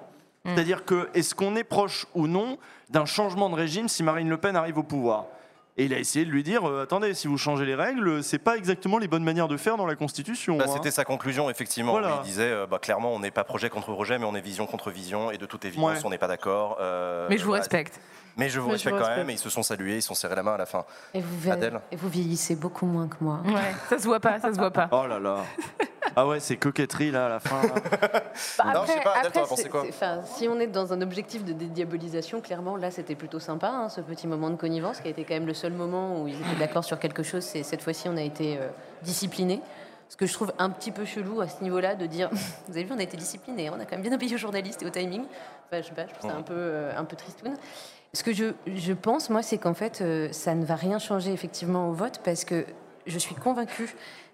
Mm. 0.43 0.49
C'est-à-dire 0.53 0.83
que 0.83 1.07
est-ce 1.13 1.33
qu'on 1.33 1.55
est 1.55 1.63
proche 1.63 2.05
ou 2.13 2.27
non 2.27 2.57
d'un 2.89 3.05
changement 3.05 3.49
de 3.49 3.55
régime 3.55 3.87
si 3.87 4.03
Marine 4.03 4.27
Le 4.27 4.35
Pen 4.35 4.57
arrive 4.57 4.77
au 4.77 4.83
pouvoir? 4.83 5.27
Et 5.77 5.85
il 5.85 5.93
a 5.93 5.99
essayé 5.99 6.25
de 6.25 6.31
lui 6.31 6.43
dire 6.43 6.67
euh, 6.67 6.83
attendez, 6.83 7.13
si 7.13 7.27
vous 7.27 7.37
changez 7.37 7.65
les 7.65 7.75
règles, 7.75 8.21
c'est 8.23 8.39
pas 8.39 8.57
exactement 8.57 8.97
les 8.97 9.07
bonnes 9.07 9.23
manières 9.23 9.47
de 9.47 9.55
faire 9.55 9.77
dans 9.77 9.85
la 9.85 9.95
Constitution. 9.95 10.57
Bah, 10.57 10.65
hein. 10.67 10.73
C'était 10.73 10.91
sa 10.91 11.05
conclusion, 11.05 11.49
effectivement. 11.49 11.97
Il 12.01 12.25
disait 12.25 12.51
euh, 12.51 12.67
bah, 12.67 12.79
clairement, 12.79 13.13
on 13.13 13.19
n'est 13.19 13.31
pas 13.31 13.45
projet 13.45 13.69
contre 13.69 13.93
projet, 13.93 14.19
mais 14.19 14.25
on 14.25 14.35
est 14.35 14.41
vision 14.41 14.65
contre 14.65 14.91
vision, 14.91 15.31
et 15.31 15.37
de 15.37 15.45
toute 15.45 15.63
évidence, 15.63 16.03
on 16.03 16.09
n'est 16.09 16.17
pas 16.17 16.27
d'accord. 16.27 16.77
Euh, 16.81 17.27
mais 17.29 17.37
je 17.37 17.45
vous 17.45 17.51
bah, 17.51 17.59
respecte. 17.59 18.01
Mais 18.37 18.49
je 18.49 18.59
vous 18.59 18.69
respecte 18.69 18.97
quand 18.99 19.15
même, 19.15 19.29
et 19.29 19.33
ils 19.33 19.39
se 19.39 19.49
sont 19.49 19.63
salués, 19.63 19.97
ils 19.97 20.01
se 20.01 20.07
sont 20.09 20.15
serrés 20.15 20.35
la 20.35 20.43
main 20.43 20.53
à 20.53 20.57
la 20.57 20.65
fin. 20.65 20.85
Et 21.13 21.21
vous, 21.21 21.49
et 21.91 21.95
vous 21.95 22.09
vieillissez 22.09 22.55
beaucoup 22.55 22.85
moins 22.85 23.07
que 23.07 23.17
moi. 23.19 23.41
Ouais, 23.45 23.73
ça 23.89 23.97
se 23.97 24.03
voit 24.05 24.19
pas, 24.19 24.39
ça 24.39 24.53
se 24.53 24.57
voit 24.57 24.71
pas. 24.71 24.89
Oh 24.91 25.07
là 25.07 25.19
là. 25.19 25.43
Ah 26.15 26.25
ouais, 26.25 26.39
c'est 26.39 26.57
coquetterie 26.57 27.11
là 27.11 27.27
à 27.27 27.29
la 27.29 27.39
fin. 27.39 27.61
Bah, 28.57 28.73
non, 28.73 28.85
je 28.87 28.91
sais 28.91 29.01
pas, 29.01 29.19
Adèle, 29.19 29.43
pensé 29.47 29.69
quoi 29.69 29.83
Si 30.25 30.47
on 30.47 30.59
est 30.59 30.67
dans 30.67 30.91
un 30.93 31.01
objectif 31.01 31.45
de 31.45 31.53
dédiabolisation, 31.53 32.41
clairement, 32.41 32.75
là 32.75 32.89
c'était 32.89 33.13
plutôt 33.13 33.39
sympa, 33.39 33.67
hein, 33.67 33.89
ce 33.89 34.01
petit 34.01 34.25
moment 34.25 34.49
de 34.49 34.55
connivence 34.55 34.99
qui 34.99 35.07
a 35.07 35.11
été 35.11 35.23
quand 35.23 35.35
même 35.35 35.45
le 35.45 35.53
seul 35.53 35.73
moment 35.73 36.21
où 36.21 36.27
ils 36.27 36.35
étaient 36.35 36.59
d'accord 36.59 36.83
sur 36.83 36.97
quelque 36.97 37.21
chose. 37.21 37.43
C'est 37.43 37.61
cette 37.61 37.83
fois-ci, 37.83 38.09
on 38.09 38.17
a 38.17 38.21
été 38.23 38.57
euh, 38.57 38.69
disciplinés. 39.03 39.61
Ce 40.09 40.15
que 40.15 40.25
je 40.25 40.33
trouve 40.33 40.53
un 40.57 40.69
petit 40.69 40.91
peu 40.91 41.05
chelou 41.05 41.41
à 41.41 41.47
ce 41.47 41.61
niveau-là 41.61 41.95
de 41.95 42.05
dire, 42.05 42.29
vous 42.67 42.73
avez 42.73 42.83
vu, 42.83 42.93
on 42.93 42.99
a 42.99 43.03
été 43.03 43.17
disciplinés, 43.17 43.69
on 43.69 43.79
a 43.79 43.85
quand 43.85 43.91
même 43.91 44.01
bien 44.01 44.13
obéi 44.13 44.33
aux 44.33 44.37
journalistes 44.39 44.81
et 44.81 44.85
au 44.85 44.89
timing. 44.89 45.25
Enfin, 45.67 45.81
je 45.81 45.87
sais 45.87 45.93
pas, 45.93 46.07
je 46.07 46.13
trouve 46.13 46.31
ça 46.31 46.37
un 46.37 46.41
peu, 46.41 46.53
euh, 46.55 46.97
un 46.97 47.03
peu 47.03 47.15
tristoun. 47.15 47.55
Ce 48.13 48.23
que 48.23 48.33
je, 48.33 48.45
je 48.67 48.93
pense, 48.93 49.29
moi, 49.29 49.43
c'est 49.43 49.57
qu'en 49.57 49.73
fait, 49.73 49.99
euh, 50.01 50.29
ça 50.31 50.55
ne 50.55 50.65
va 50.65 50.75
rien 50.75 50.97
changer 50.99 51.31
effectivement 51.33 51.89
au 51.89 51.93
vote 51.93 52.21
parce 52.23 52.45
que 52.45 52.65
je 53.05 53.17
suis 53.17 53.35
convaincue 53.35 53.93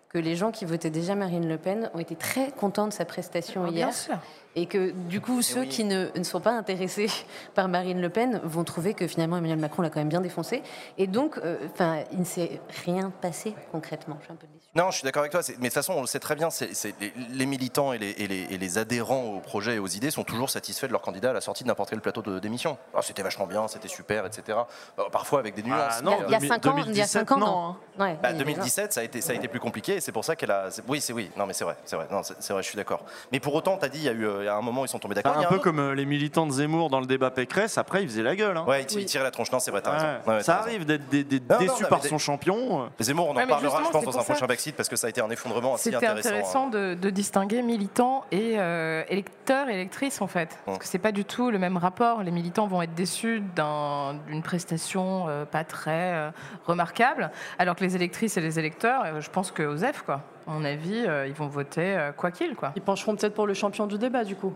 que 0.10 0.20
les 0.20 0.36
gens 0.36 0.52
qui 0.52 0.64
votaient 0.66 0.92
déjà 0.92 1.16
Marine 1.16 1.48
Le 1.50 1.58
Pen 1.58 1.90
ont 1.96 2.00
été 2.00 2.16
très 2.16 2.52
contents 2.52 2.88
de 2.88 2.94
sa 2.94 3.04
prestation 3.04 3.64
Ah, 3.66 3.72
bien 3.72 3.88
hier. 3.88 3.94
sûr. 3.94 4.16
Et 4.56 4.68
que 4.68 4.92
du 4.92 5.20
coup, 5.22 5.42
ceux 5.42 5.62
oui. 5.62 5.68
qui 5.70 5.84
ne, 5.86 6.16
ne 6.16 6.24
sont 6.24 6.40
pas 6.40 6.52
intéressés 6.52 7.08
par 7.56 7.68
Marine 7.68 8.00
Le 8.00 8.10
Pen 8.10 8.40
vont 8.44 8.64
trouver 8.64 8.94
que 8.94 9.08
finalement 9.08 9.38
Emmanuel 9.38 9.58
Macron 9.58 9.82
l'a 9.82 9.90
quand 9.90 10.00
même 10.00 10.10
bien 10.10 10.22
défoncé. 10.22 10.62
Et 11.00 11.08
donc, 11.08 11.40
euh, 11.40 11.58
enfin, 11.72 12.04
il 12.12 12.20
ne 12.20 12.26
s'est 12.26 12.62
rien 12.86 13.12
passé 13.22 13.56
concrètement. 13.72 14.18
Je 14.20 14.26
suis 14.26 14.34
un 14.34 14.36
peu 14.36 14.46
déçue. 14.54 14.63
Non, 14.76 14.90
je 14.90 14.96
suis 14.98 15.04
d'accord 15.04 15.20
avec 15.22 15.32
toi. 15.32 15.42
Mais 15.48 15.54
de 15.56 15.64
toute 15.66 15.74
façon, 15.74 15.94
on 15.94 16.02
le 16.02 16.08
sait 16.08 16.20
très 16.20 16.34
bien, 16.36 16.50
c'est- 16.50 16.72
les- 17.00 17.14
les 17.32 17.46
militants 17.46 17.94
et 17.94 18.00
les, 18.00 18.10
et 18.12 18.28
les- 18.28 18.48
et 18.50 18.58
les 18.58 18.78
adhérents 18.80 19.22
au 19.36 19.40
projet 19.40 19.76
et 19.76 19.80
aux 19.80 19.86
idées 19.88 20.10
sont 20.10 20.24
toujours 20.24 20.50
satisfaits 20.50 20.88
de 20.88 20.92
leur 20.92 21.02
candidat 21.02 21.30
à 21.30 21.34
la 21.34 21.42
sortie 21.42 21.64
de 21.64 21.68
n'importe 21.68 21.92
quel 21.92 22.02
plateau 22.02 22.24
de 22.24 22.40
d'émission. 22.40 22.78
Ah, 22.96 23.02
c'était 23.04 23.22
vachement 23.22 23.46
bien, 23.46 23.68
c'était 23.68 23.88
super, 23.88 24.26
etc. 24.26 24.58
Bah, 24.98 25.04
parfois 25.12 25.40
avec 25.40 25.54
des 25.54 25.62
nuances. 25.62 25.78
Ah, 25.80 26.00
Il 26.02 26.06
y 26.06 26.08
a- 26.08 26.18
mais, 26.18 26.24
il 26.28 26.32
y 26.32 26.34
a, 26.34 26.38
euh, 26.38 26.48
5 26.48 26.66
ans, 26.66 26.76
il 26.88 26.98
y 26.98 27.02
a 27.02 27.06
cinq 27.06 27.32
ans, 27.32 27.38
non. 27.38 27.46
non, 27.46 27.76
Ouais, 28.06 28.18
bah, 28.22 28.32
il- 28.32 28.38
2017, 28.40 28.94
ça 28.94 29.02
a 29.02 29.04
été, 29.04 29.22
ça 29.22 29.34
a 29.34 29.36
été 29.36 29.48
plus 29.48 29.60
compliqué 29.60 29.96
et 29.98 30.02
c'est 30.02 30.12
pour 30.12 30.26
ça 30.26 30.36
qu'elle 30.36 30.50
a. 30.52 30.70
Oui, 30.88 31.00
c'est 31.02 31.14
oui. 31.14 31.30
Non, 31.38 31.46
mais 31.46 31.54
c'est 31.54 31.66
vrai, 31.66 31.76
c'est 31.86 31.96
vrai. 31.96 32.08
Non, 32.10 32.22
c'est, 32.24 32.52
vrai, 32.54 32.64
je 32.64 32.68
suis 32.68 32.76
d'accord. 32.78 33.06
Mais 33.32 33.40
pour 33.40 33.54
autant, 33.54 33.78
t'as 33.78 33.90
dit, 33.90 34.00
il 34.00 34.06
y 34.06 34.10
a 34.10 34.14
eu, 34.14 34.26
euh, 34.26 34.42
il 34.42 34.46
y 34.46 34.50
a 34.50 34.56
un 34.56 34.62
moment, 34.62 34.84
ils 34.86 34.90
sont 34.90 34.98
tombés 35.00 35.14
d'accord. 35.14 35.38
Un 35.38 35.44
peu 35.44 35.56
autre- 35.56 35.64
comme 35.64 35.80
euh, 35.80 35.94
les 35.94 36.06
militants 36.06 36.48
de 36.48 36.52
Zemmour 36.52 36.90
dans 36.90 37.00
le 37.00 37.06
débat 37.06 37.30
Pécresse, 37.30 37.78
après 37.78 38.02
ils 38.02 38.10
faisaient 38.10 38.24
la 38.24 38.36
gueule. 38.36 38.58
hein. 38.58 38.66
Ouais, 38.68 38.82
ils 38.90 38.96
Oui. 38.96 39.04
ils 39.04 39.06
tiraient 39.06 39.24
la 39.24 39.32
tronche. 39.32 39.52
Non, 39.52 39.60
c'est 39.60 39.70
vrai, 39.70 39.82
t'as 39.84 39.92
raison. 39.92 40.06
Ouais. 40.06 40.20
Ouais, 40.26 40.34
ouais, 40.38 40.44
ça 40.44 40.58
arrive 40.58 40.86
d'être 40.86 41.04
non, 41.14 41.60
déçu 41.60 41.86
par 41.86 42.04
son 42.04 42.18
champion. 42.18 42.90
Zemmour, 43.00 43.28
on 43.28 43.38
en 43.38 43.48
parlera, 43.48 43.84
je 43.84 43.90
pense, 43.92 44.04
dans 44.06 44.18
un 44.20 44.24
prochain 44.24 44.48
parce 44.72 44.88
que 44.90 44.96
ça 44.96 45.08
a 45.08 45.10
été 45.10 45.22
un 45.22 45.30
effondrement 45.30 45.74
assez 45.76 45.92
C'était 45.92 45.98
intéressant. 46.06 46.30
intéressant 46.30 46.68
hein. 46.68 46.70
de, 46.70 46.94
de 46.94 47.10
distinguer 47.10 47.62
militants 47.62 48.24
et 48.32 48.56
euh, 48.58 49.04
électeurs 49.10 49.68
et 49.70 49.74
électrices 49.74 50.22
en 50.22 50.28
fait. 50.28 50.58
Parce 50.66 50.78
que 50.80 50.86
c'est 50.86 50.98
pas 51.00 51.12
du 51.12 51.26
tout 51.26 51.52
le 51.52 51.60
même 51.60 51.78
rapport. 51.78 52.24
Les 52.24 52.32
militants 52.32 52.68
vont 52.68 52.82
être 52.82 52.94
déçus 52.96 53.42
d'un- 53.56 54.16
d'une 54.28 54.42
prestation 54.42 55.26
euh, 55.28 55.46
pas 55.46 55.64
très 55.64 56.14
euh, 56.14 56.32
remarquable, 56.66 57.32
alors 57.60 57.76
que 57.76 57.84
les 57.84 57.96
électrices 57.96 58.38
et 58.38 58.42
les 58.42 58.58
électeurs, 58.60 59.04
euh, 59.06 59.22
je 59.22 59.30
pense 59.30 59.52
que 59.52 59.64
Osef, 59.64 60.04
quoi. 60.04 60.22
À 60.48 60.52
mon 60.52 60.66
avis, 60.66 61.06
euh, 61.08 61.26
ils 61.28 61.34
vont 61.34 61.48
voter 61.48 61.96
euh, 61.98 62.12
quoi 62.12 62.32
qu'il, 62.32 62.56
quoi. 62.56 62.74
Ils 62.76 62.82
pencheront 62.82 63.16
peut-être 63.16 63.34
pour 63.34 63.48
le 63.48 63.54
champion 63.54 63.88
du 63.88 63.98
débat, 63.98 64.24
du 64.24 64.36
coup. 64.36 64.54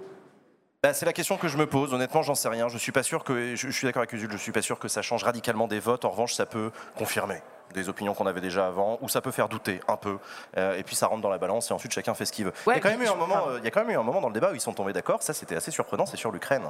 Bah, 0.83 0.93
c'est 0.93 1.05
la 1.05 1.13
question 1.13 1.37
que 1.37 1.47
je 1.47 1.57
me 1.57 1.65
pose. 1.65 1.93
Honnêtement, 1.93 2.21
j'en 2.21 2.35
sais 2.35 2.49
rien. 2.49 2.67
Je 2.69 2.77
suis 2.77 2.91
pas 2.91 3.03
sûr 3.03 3.23
que. 3.23 3.55
Je, 3.55 3.67
je 3.67 3.71
suis 3.71 3.85
d'accord 3.87 4.01
avec 4.01 4.13
Usul. 4.13 4.29
Je 4.31 4.37
suis 4.37 4.51
pas 4.51 4.61
sûr 4.61 4.77
que 4.79 4.87
ça 4.87 5.01
change 5.01 5.23
radicalement 5.23 5.67
des 5.67 5.79
votes. 5.79 6.05
En 6.05 6.09
revanche, 6.11 6.33
ça 6.33 6.45
peut 6.45 6.71
confirmer 6.97 7.41
des 7.73 7.89
opinions 7.89 8.13
qu'on 8.13 8.25
avait 8.27 8.41
déjà 8.41 8.67
avant, 8.67 8.97
ou 9.01 9.09
ça 9.09 9.21
peut 9.21 9.31
faire 9.31 9.49
douter 9.49 9.79
un 9.87 9.97
peu. 9.97 10.17
Euh, 10.57 10.77
et 10.77 10.83
puis 10.83 10.95
ça 10.95 11.07
rentre 11.07 11.21
dans 11.21 11.29
la 11.29 11.37
balance 11.37 11.69
et 11.69 11.73
ensuite 11.73 11.91
chacun 11.93 12.13
fait 12.13 12.25
ce 12.25 12.31
qu'il 12.31 12.45
veut. 12.45 12.53
il, 12.67 12.73
y 12.73 12.75
a 12.75 12.79
quand 12.79 12.89
même 12.89 13.01
eu 13.01 13.07
un 13.07 13.15
moment, 13.15 13.35
pardon. 13.35 13.57
il 13.57 13.63
y 13.63 13.67
a 13.67 13.71
quand 13.71 13.81
même 13.81 13.91
eu 13.91 13.97
un 13.97 14.03
moment 14.03 14.21
dans 14.21 14.29
le 14.29 14.33
débat 14.33 14.51
où 14.51 14.55
ils 14.55 14.61
sont 14.61 14.73
tombés 14.73 14.93
d'accord. 14.93 15.21
Ça, 15.21 15.33
c'était 15.33 15.55
assez 15.55 15.71
surprenant. 15.71 16.05
C'est 16.05 16.17
sur 16.17 16.31
l'Ukraine. 16.31 16.63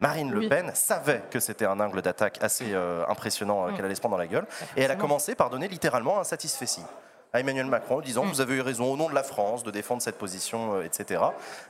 Marine 0.00 0.32
Le. 0.32 0.48
Pen 0.48 0.70
savait 0.74 1.22
que 1.30 1.40
c'était 1.40 1.66
un 1.66 1.78
angle 1.78 2.00
d'attaque 2.00 2.38
assez 2.40 2.72
euh, 2.72 3.04
impressionnant 3.06 3.66
euh, 3.66 3.70
Mm. 3.70 3.76
qu'elle 3.76 3.84
allait 3.84 3.94
se 3.94 4.00
prendre 4.00 4.16
dans 4.16 4.22
la 4.22 4.26
gueule. 4.26 4.46
Et 4.76 4.82
elle 4.82 4.90
a 4.90 4.96
commencé 4.96 5.34
par 5.34 5.50
donner 5.50 5.68
littéralement 5.68 6.18
un 6.18 6.24
satisfait 6.24 6.66
à 7.32 7.40
Emmanuel 7.40 7.66
Macron 7.66 7.98
en 7.98 8.00
disant 8.00 8.24
Mm. 8.24 8.28
vous 8.28 8.40
avez 8.40 8.54
eu 8.56 8.60
raison 8.60 8.92
au 8.92 8.96
nom 8.96 9.08
de 9.08 9.14
la 9.14 9.22
France 9.22 9.62
de 9.62 9.70
défendre 9.70 10.02
cette 10.02 10.18
position, 10.18 10.74
euh, 10.74 10.82
etc. 10.82 11.22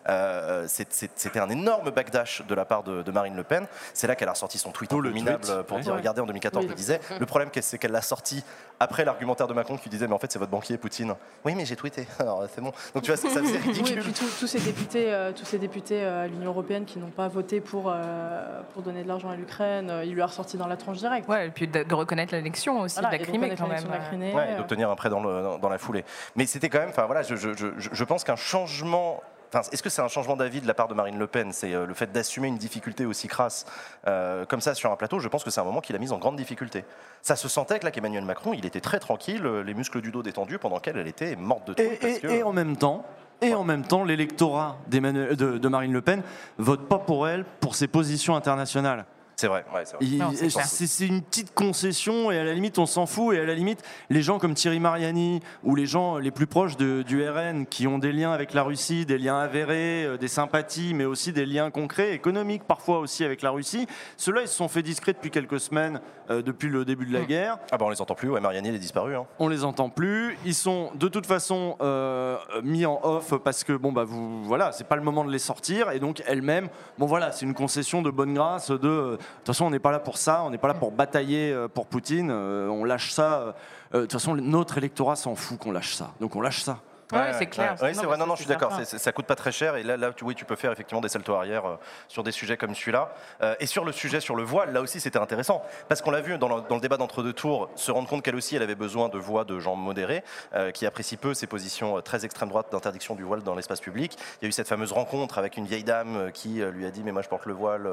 Euh, 0.09 0.65
c'est- 0.69 0.93
c'est- 0.93 1.11
C'était 1.17 1.41
un 1.41 1.49
énorme 1.51 1.91
backdash 1.91 2.43
de 2.47 2.55
la 2.55 2.65
part 2.65 2.83
de, 2.83 3.03
de 3.03 3.11
Marine 3.13 3.37
Le 3.37 3.43
Pen. 3.45 3.67
C'est 3.93 4.07
là 4.07 4.15
qu'elle 4.17 4.29
a 4.29 4.33
ressorti 4.33 4.59
son 4.59 4.71
tweet 4.71 4.91
D'où 4.91 5.01
le 5.01 5.11
minable 5.11 5.45
tweet, 5.45 5.63
pour 5.63 5.77
ouais. 5.77 5.83
dire 5.83 5.93
Ouais. 5.93 5.99
regardez 5.99 6.21
en 6.23 6.27
2014 6.27 6.63
Oui. 6.65 6.69
je 6.69 6.73
le 6.73 6.77
disais. 6.77 7.01
Le 7.19 7.27
problème 7.27 7.51
c'est 7.61 7.79
qu'elle 7.79 7.91
l'a 7.93 8.01
sorti 8.03 8.43
après 8.79 9.05
l'argumentaire 9.05 9.47
de 9.49 9.53
Macron 9.53 9.77
qui 9.77 9.89
disait 9.91 10.07
mais 10.09 10.15
en 10.15 10.19
fait 10.19 10.33
c'est 10.33 10.39
votre 10.39 10.51
banquier 10.51 10.79
Poutine. 10.79 11.15
Oui 11.45 11.55
mais 11.55 11.65
j'ai 11.67 11.77
tweeté. 11.77 12.07
Alors 12.19 12.45
c'est 12.55 12.61
bon. 12.63 12.73
Donc 12.95 13.03
tu 13.03 13.11
vois 13.11 13.17
ça 13.17 13.29
faisait 13.29 13.41
Oui, 13.43 13.55
et 13.57 13.59
ridicule. 13.69 14.03
puis 14.03 14.13
tous- 14.13 14.47
ces 14.47 14.61
députés, 14.61 15.13
euh, 15.13 15.33
tous 15.33 15.45
ces 15.45 15.59
députés 15.59 16.03
euh, 16.03 16.25
à 16.25 16.27
l'Union 16.27 16.49
européenne 16.51 16.85
qui 16.87 16.99
n'ont 16.99 17.11
pas 17.11 17.29
voté 17.29 17.61
pour, 17.61 17.85
euh, 17.93 18.61
pour 18.73 18.83
donner 18.83 19.03
de 19.03 19.09
l'argent 19.09 19.29
à 19.31 19.37
l'Ukraine, 19.37 19.91
euh, 19.91 20.05
il 20.05 20.15
lui 20.15 20.23
a 20.23 20.27
ressorti 20.27 20.57
dans 20.57 20.67
la 20.67 20.77
tranche 20.77 20.99
directe. 20.99 21.29
Ouais, 21.29 21.49
et 21.49 21.51
puis 21.51 21.69
de, 21.69 21.83
de 21.83 21.95
reconnaître 21.95 22.35
l'élection 22.35 22.81
aussi 22.81 22.99
Voilà, 23.01 23.17
de 23.17 23.23
la 23.23 23.29
Crimée 23.29 23.49
quand 23.57 23.67
même. 23.69 23.77
l'élection 23.77 23.89
de 23.89 23.95
la 23.95 24.01
Crimée, 24.01 24.35
Ouais, 24.35 24.51
et 24.51 24.55
euh, 24.55 24.59
d'obtenir 24.59 24.91
un 24.91 24.97
prêt 24.97 25.11
dans, 25.11 25.23
le- 25.23 25.43
dans 25.43 25.50
la 25.69 25.79
foulée. 25.79 26.05
Mais 26.37 26.47
c'était 26.47 26.69
quand 26.69 26.79
même, 26.81 26.91
enfin 26.91 27.07
voilà, 27.07 27.23
je, 27.23 27.37
je- 27.37 27.55
je- 27.55 27.71
je 27.93 28.05
pense 28.05 28.25
qu'un 28.25 28.37
changement. 28.37 29.23
Enfin, 29.53 29.69
est-ce 29.73 29.83
que 29.83 29.91
c'est 29.91 30.01
un 30.03 30.07
changement 30.07 30.37
d'avis 30.37 30.61
de 30.61 30.67
la 30.69 30.75
part 30.75 30.87
de 30.87 30.95
Marine 30.95 31.19
Le 31.19 31.27
Pen 31.27 31.51
C'est 31.53 31.75
euh, 31.75 31.85
le 31.85 31.93
fait 31.95 32.13
d'assumer 32.13 32.47
une 32.47 32.57
difficulté 32.57 33.05
aussi 33.05 33.27
crasse 33.27 33.67
euh, 34.07 34.45
comme 34.47 34.61
ça 34.61 34.75
sur 34.75 34.93
un 34.93 34.97
plateau. 34.97 35.19
Je 35.19 35.27
pense 35.27 35.43
que 35.43 35.51
c'est 35.51 35.61
un 35.61 35.65
moment 35.65 35.81
qu'il 35.81 35.97
a 35.97 35.99
mis 35.99 36.13
en 36.13 36.19
grande 36.19 36.37
difficulté. 36.37 36.85
Ça 37.21 37.35
se 37.35 37.49
sentait 37.49 37.81
que 37.81 37.85
là, 37.85 37.91
qu'Emmanuel 37.91 38.25
Macron, 38.25 38.53
il 38.55 38.65
était 38.65 38.81
très 38.81 39.01
tranquille, 39.01 39.45
euh, 39.45 39.63
les 39.65 39.75
muscles 39.75 40.01
du 40.03 40.13
dos 40.13 40.23
détendus, 40.23 40.59
pendant 40.61 40.79
qu'elle, 40.79 40.99
elle 40.99 41.09
était 41.09 41.35
morte 41.35 41.67
de 41.67 41.75
tout. 41.75 41.83
Et, 41.83 41.97
parce 41.97 42.13
et- 42.15 42.21
que- 42.21 42.27
et 42.29 42.43
en 42.45 42.53
même 42.53 42.77
temps, 42.77 43.05
et 43.43 43.53
en 43.55 43.65
même 43.65 43.85
temps, 43.85 44.05
l'électorat 44.05 44.77
de, 44.87 45.59
de 45.59 45.69
Marine 45.69 45.93
Le 45.95 46.01
Pen 46.03 46.23
vote 46.59 46.87
pas 46.89 46.99
pour 46.99 47.27
elle 47.27 47.45
pour 47.61 47.75
ses 47.75 47.89
positions 47.89 48.37
internationales. 48.37 49.05
C'est 49.41 49.47
vrai, 49.49 49.65
ouais, 49.75 49.87
c'est 49.87 49.97
vrai. 49.97 50.05
Il- 50.05 50.19
Non, 50.19 50.33
c'est 50.35 50.49
clair. 50.49 50.67
C'est 50.67 50.87
c'est 50.87 51.07
une 51.07 51.23
petite 51.23 51.55
concession 51.55 52.31
et 52.31 52.39
à 52.39 52.45
la 52.45 52.53
limite 52.53 52.79
on 52.79 52.85
s'en 52.85 53.07
fout 53.07 53.35
et 53.35 53.41
à 53.41 53.45
la 53.47 53.55
limite 53.55 53.83
les 54.11 54.21
gens 54.21 54.39
comme 54.39 54.53
Thierry 54.53 54.81
Mariani 54.81 55.41
ou 55.65 55.75
les 55.75 55.87
gens 55.87 56.19
les 56.19 56.31
plus 56.31 56.47
proches 56.47 56.77
de- 56.77 57.01
du 57.01 57.27
RN 57.27 57.65
qui 57.65 57.87
ont 57.87 57.99
des 57.99 58.13
liens 58.13 58.33
avec 58.33 58.53
la 58.53 58.63
Russie, 58.63 59.07
des 59.07 59.17
liens 59.17 59.39
avérés, 59.39 60.05
euh, 60.05 60.19
des 60.19 60.29
sympathies 60.29 60.93
mais 60.93 61.07
aussi 61.07 61.33
des 61.33 61.47
liens 61.47 61.71
concrets, 61.71 62.13
économiques 62.13 62.65
parfois 62.65 62.99
aussi 62.99 63.25
avec 63.25 63.41
la 63.41 63.49
Russie, 63.51 63.87
ceux-là 64.19 64.43
ils 64.43 64.49
se 64.49 64.57
sont 64.57 64.69
fait 64.69 64.83
discrets 64.83 65.15
depuis 65.15 65.31
quelques 65.31 65.59
semaines, 65.59 66.03
euh, 66.29 66.43
depuis 66.43 66.69
le 66.69 66.85
début 66.85 67.07
de 67.07 67.15
la 67.15 67.21
Mm. 67.23 67.27
guerre. 67.27 67.59
Ah 67.73 67.79
bah 67.79 67.87
on 67.87 67.91
les 67.91 68.03
entend 68.03 68.15
plus, 68.15 68.29
ouais, 68.29 68.41
Mariani, 68.41 68.69
elle 68.69 68.75
est 68.75 68.79
disparue. 68.79 69.17
hein. 69.17 69.25
On 69.39 69.49
les 69.49 69.65
entend 69.65 69.89
plus. 69.89 70.37
Ils 70.45 70.55
sont 70.55 70.91
de 70.97 71.09
toute 71.09 71.25
façon 71.25 71.77
euh, 71.81 72.37
mis 72.63 72.85
en 72.85 73.01
off 73.05 73.33
parce 73.43 73.65
que 73.65 73.73
bon 73.73 73.91
bah 73.91 74.05
vous 74.05 74.45
voilà, 74.45 74.71
c'est 74.73 74.85
pas 74.87 74.97
le 74.97 75.03
moment 75.03 75.25
de 75.25 75.33
les 75.33 75.39
sortir 75.39 75.93
et 75.93 75.99
donc 75.99 76.23
elle-même, 76.27 76.69
bon 76.99 77.07
voilà, 77.07 77.33
c'est 77.33 77.47
une 77.47 77.55
concession 77.55 78.03
de 78.03 78.11
bonne 78.11 78.35
grâce. 78.35 78.71
De 78.71 78.77
euh, 78.87 79.17
de 79.17 79.19
toute 79.39 79.47
façon, 79.49 79.65
on 79.67 79.71
n'est 79.71 79.79
pas 79.79 79.91
là 79.93 79.99
pour 79.99 80.19
ça, 80.19 80.43
on 80.45 80.51
n'est 80.51 80.59
pas 80.59 80.69
là 80.69 80.75
pour 80.75 80.93
batailler 80.93 81.53
euh, 81.53 81.69
pour 81.69 81.87
Poutine. 81.87 82.31
euh, 82.31 82.69
on 82.69 82.85
lâche 82.85 83.11
ça. 83.13 83.41
euh, 83.41 83.53
De 83.93 84.01
toute 84.03 84.13
façon, 84.13 84.35
notre 84.37 84.79
électorat 84.79 85.17
s'en 85.17 85.35
fout 85.35 85.59
qu'on 85.59 85.73
lâche 85.73 85.95
ça. 85.95 86.13
Donc 86.21 86.37
on 86.37 86.41
lâche 86.41 86.63
ça. 86.63 86.79
Ouais, 87.13 87.33
c'est 87.39 87.47
clair. 87.47 87.77
Ouais, 87.81 87.95
c'est 87.95 88.07
vrai, 88.07 88.17
non, 88.17 88.27
non, 88.27 88.35
je 88.35 88.43
suis 88.43 88.49
d'accord, 88.49 88.73
ça 88.85 89.13
coûte 89.13 89.27
pas 89.27 89.37
très 89.37 89.53
cher 89.53 89.77
et 89.77 89.83
là, 89.83 89.97
là 89.97 90.13
tu, 90.13 90.25
oui, 90.25 90.35
tu 90.35 90.45
peux 90.45 90.57
faire 90.57 90.73
effectivement 90.73 91.01
des 91.01 91.09
saltos 91.09 91.35
arrière 91.35 91.67
euh, 91.67 91.77
sur 92.09 92.23
des 92.23 92.33
sujets 92.33 92.57
comme 92.57 92.75
celui-là. 92.75 93.13
Euh, 93.43 93.55
et 93.61 93.67
sur 93.67 93.85
le 93.85 93.93
sujet 93.93 94.21
sur 94.21 94.37
le 94.37 94.43
voile, 94.43 94.73
là 94.73 94.81
aussi 94.81 95.01
c'était 95.01 95.19
intéressant 95.19 95.63
parce 95.89 96.03
qu'on 96.03 96.11
l'a 96.11 96.21
vu 96.21 96.39
dans 96.39 96.49
le, 96.49 96.63
dans 96.69 96.77
le 96.77 96.81
débat 96.81 96.97
d'entre-deux 96.97 97.33
tours, 97.33 97.71
se 97.77 97.91
rendre 97.91 98.09
compte 98.09 98.23
qu'elle 98.23 98.37
aussi 98.37 98.57
elle 98.57 98.63
avait 98.63 98.75
besoin 98.75 99.09
de 99.09 99.19
voix 99.19 99.45
de 99.45 99.59
gens 99.59 99.77
modérés 99.77 100.23
euh, 100.55 100.71
qui 100.71 100.87
apprécient 100.87 101.19
peu 101.19 101.35
ses 101.35 101.47
positions 101.47 102.01
très 102.03 102.25
extrême 102.25 102.49
droite 102.49 102.67
d'interdiction 102.71 103.15
du 103.15 103.23
voile 103.23 103.43
dans 103.43 103.55
l'espace 103.55 103.81
public. 103.81 104.17
Il 104.41 104.45
y 104.45 104.47
a 104.47 104.49
eu 104.49 104.53
cette 104.53 104.69
fameuse 104.69 104.93
rencontre 104.93 105.39
avec 105.39 105.57
une 105.57 105.67
vieille 105.67 105.85
dame 105.85 106.31
qui 106.33 106.63
lui 106.73 106.87
a 106.87 106.91
dit 106.91 107.03
Mais 107.03 107.13
moi 107.13 107.23
je 107.23 107.29
porte 107.29 107.47
le 107.47 107.53
voile 107.53 107.89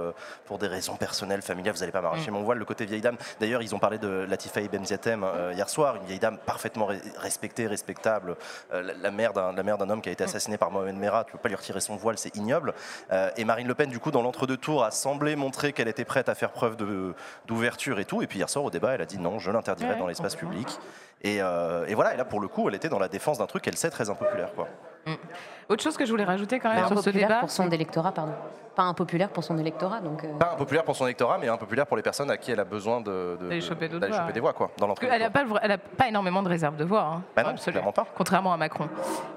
pour 0.46 0.58
des 0.58 0.68
raisons 0.68 0.96
personnelles, 0.96 1.42
familiales, 1.42 1.74
vous 1.74 1.80
n'allez 1.80 1.92
pas 1.92 2.02
m'arracher 2.02 2.32
mon 2.32 2.44
voile. 2.44 2.58
Le 2.58 2.66
côté 2.66 2.86
vieille 2.86 3.02
dame, 3.02 3.18
d'ailleurs, 3.40 3.62
ils 3.62 3.76
ont 3.76 3.80
parlé 3.80 3.98
de 3.98 4.26
Latifa 4.30 4.62
Ibn 4.62 4.84
Ziatem 4.84 5.26
hier 5.54 5.70
soir, 5.70 5.96
une 5.96 6.06
vieille 6.06 6.20
dame 6.20 6.38
parfaitement 6.38 6.88
respectée, 7.18 7.68
respectable, 7.68 8.36
la, 8.72 9.07
la 9.08 9.12
mère 9.12 9.34
d'un 9.34 9.54
la 9.54 9.64
mère 9.64 9.78
d'un 9.78 9.90
homme 9.90 10.02
qui 10.02 10.10
a 10.10 10.12
été 10.12 10.24
assassiné 10.24 10.58
par 10.58 10.70
Mohamed 10.70 10.96
Merah, 10.96 11.24
tu 11.24 11.32
peux 11.32 11.38
pas 11.38 11.50
lui 11.50 11.56
retirer 11.56 11.80
son 11.80 11.96
voile, 11.96 12.18
c'est 12.18 12.36
ignoble. 12.36 12.74
Euh, 13.12 13.30
et 13.38 13.46
Marine 13.46 13.68
Le 13.68 13.74
Pen, 13.74 13.90
du 13.90 14.00
coup, 14.00 14.12
dans 14.12 14.22
l'entre-deux 14.22 14.58
tours, 14.58 14.84
a 14.84 14.92
semblé 14.92 15.36
montrer 15.36 15.74
qu'elle 15.74 15.88
était 15.88 16.06
prête 16.06 16.30
à 16.30 16.36
faire 16.36 16.52
preuve 16.52 16.76
d'ouverture 17.48 18.00
et 18.00 18.06
tout. 18.06 18.22
Et 18.22 18.28
puis 18.28 18.40
hier 18.40 18.50
soir, 18.50 18.66
au 18.66 18.70
débat, 18.70 18.96
elle 18.96 19.02
a 19.02 19.06
dit 19.06 19.18
non, 19.18 19.40
je 19.40 19.50
l'interdirai 19.50 19.88
Ouais, 19.88 19.98
dans 19.98 20.08
l'espace 20.08 20.36
public. 20.36 20.68
Et, 21.22 21.42
euh, 21.42 21.86
et 21.88 21.96
voilà, 21.96 22.14
et 22.14 22.18
là, 22.18 22.26
pour 22.26 22.40
le 22.40 22.48
coup, 22.48 22.68
elle 22.68 22.76
était 22.76 22.90
dans 22.90 23.00
la 23.00 23.08
défense 23.08 23.38
d'un 23.38 23.48
truc 23.48 23.64
qu'elle 23.64 23.78
sait 23.78 23.90
très 23.90 24.10
impopulaire. 24.10 24.54
Quoi. 24.54 24.68
Autre 25.70 25.84
chose 25.84 25.98
que 25.98 26.06
je 26.06 26.12
voulais 26.12 26.24
rajouter 26.24 26.60
quand 26.60 26.70
Pas 26.70 26.76
même 26.76 26.86
sur 26.88 26.96
ce 26.96 27.02
impopulaire 27.02 27.28
débat. 27.28 27.40
pour 27.42 27.50
son 27.52 27.70
électorat, 27.72 28.12
pardon. 28.14 28.32
Pas 28.76 28.84
impopulaire 28.84 29.30
pour 29.30 29.44
son 29.44 29.58
électorat, 29.58 30.00
donc. 30.02 30.24
euh, 30.24 30.28
Pas 30.38 30.52
impopulaire 30.54 30.84
pour 30.84 30.96
son 30.96 31.06
électorat, 31.06 31.38
mais 31.40 31.48
impopulaire 31.50 31.88
pour 31.88 31.98
les 31.98 32.04
personnes 32.04 32.30
à 32.30 32.38
qui 32.38 32.52
elle 32.52 32.60
a 32.60 32.64
besoin 32.64 33.02
de, 33.02 33.36
de- 33.42 33.48
D'aller 33.48 33.60
de- 33.60 33.66
choper 33.66 33.90
d'aller 33.90 34.32
des 34.34 34.40
voix 34.40 34.54
quoi, 34.54 34.70
dans 34.78 34.86
l'entre-deux 34.88 35.08
qu'elle 35.10 35.20
n'a 35.22 35.30
pas, 35.32 35.44
elle 35.64 35.78
pas 35.80 36.08
énormément 36.08 36.44
de 36.44 36.48
réserve 36.48 36.78
de 36.78 36.86
voix. 36.86 37.02
Hein, 37.02 37.24
Bah 37.36 37.44
non, 37.44 37.50
Absolument. 37.50 37.82
clairement 37.82 37.92
pas. 37.92 38.06
Contrairement 38.16 38.54
à 38.54 38.58
Macron. 38.58 38.88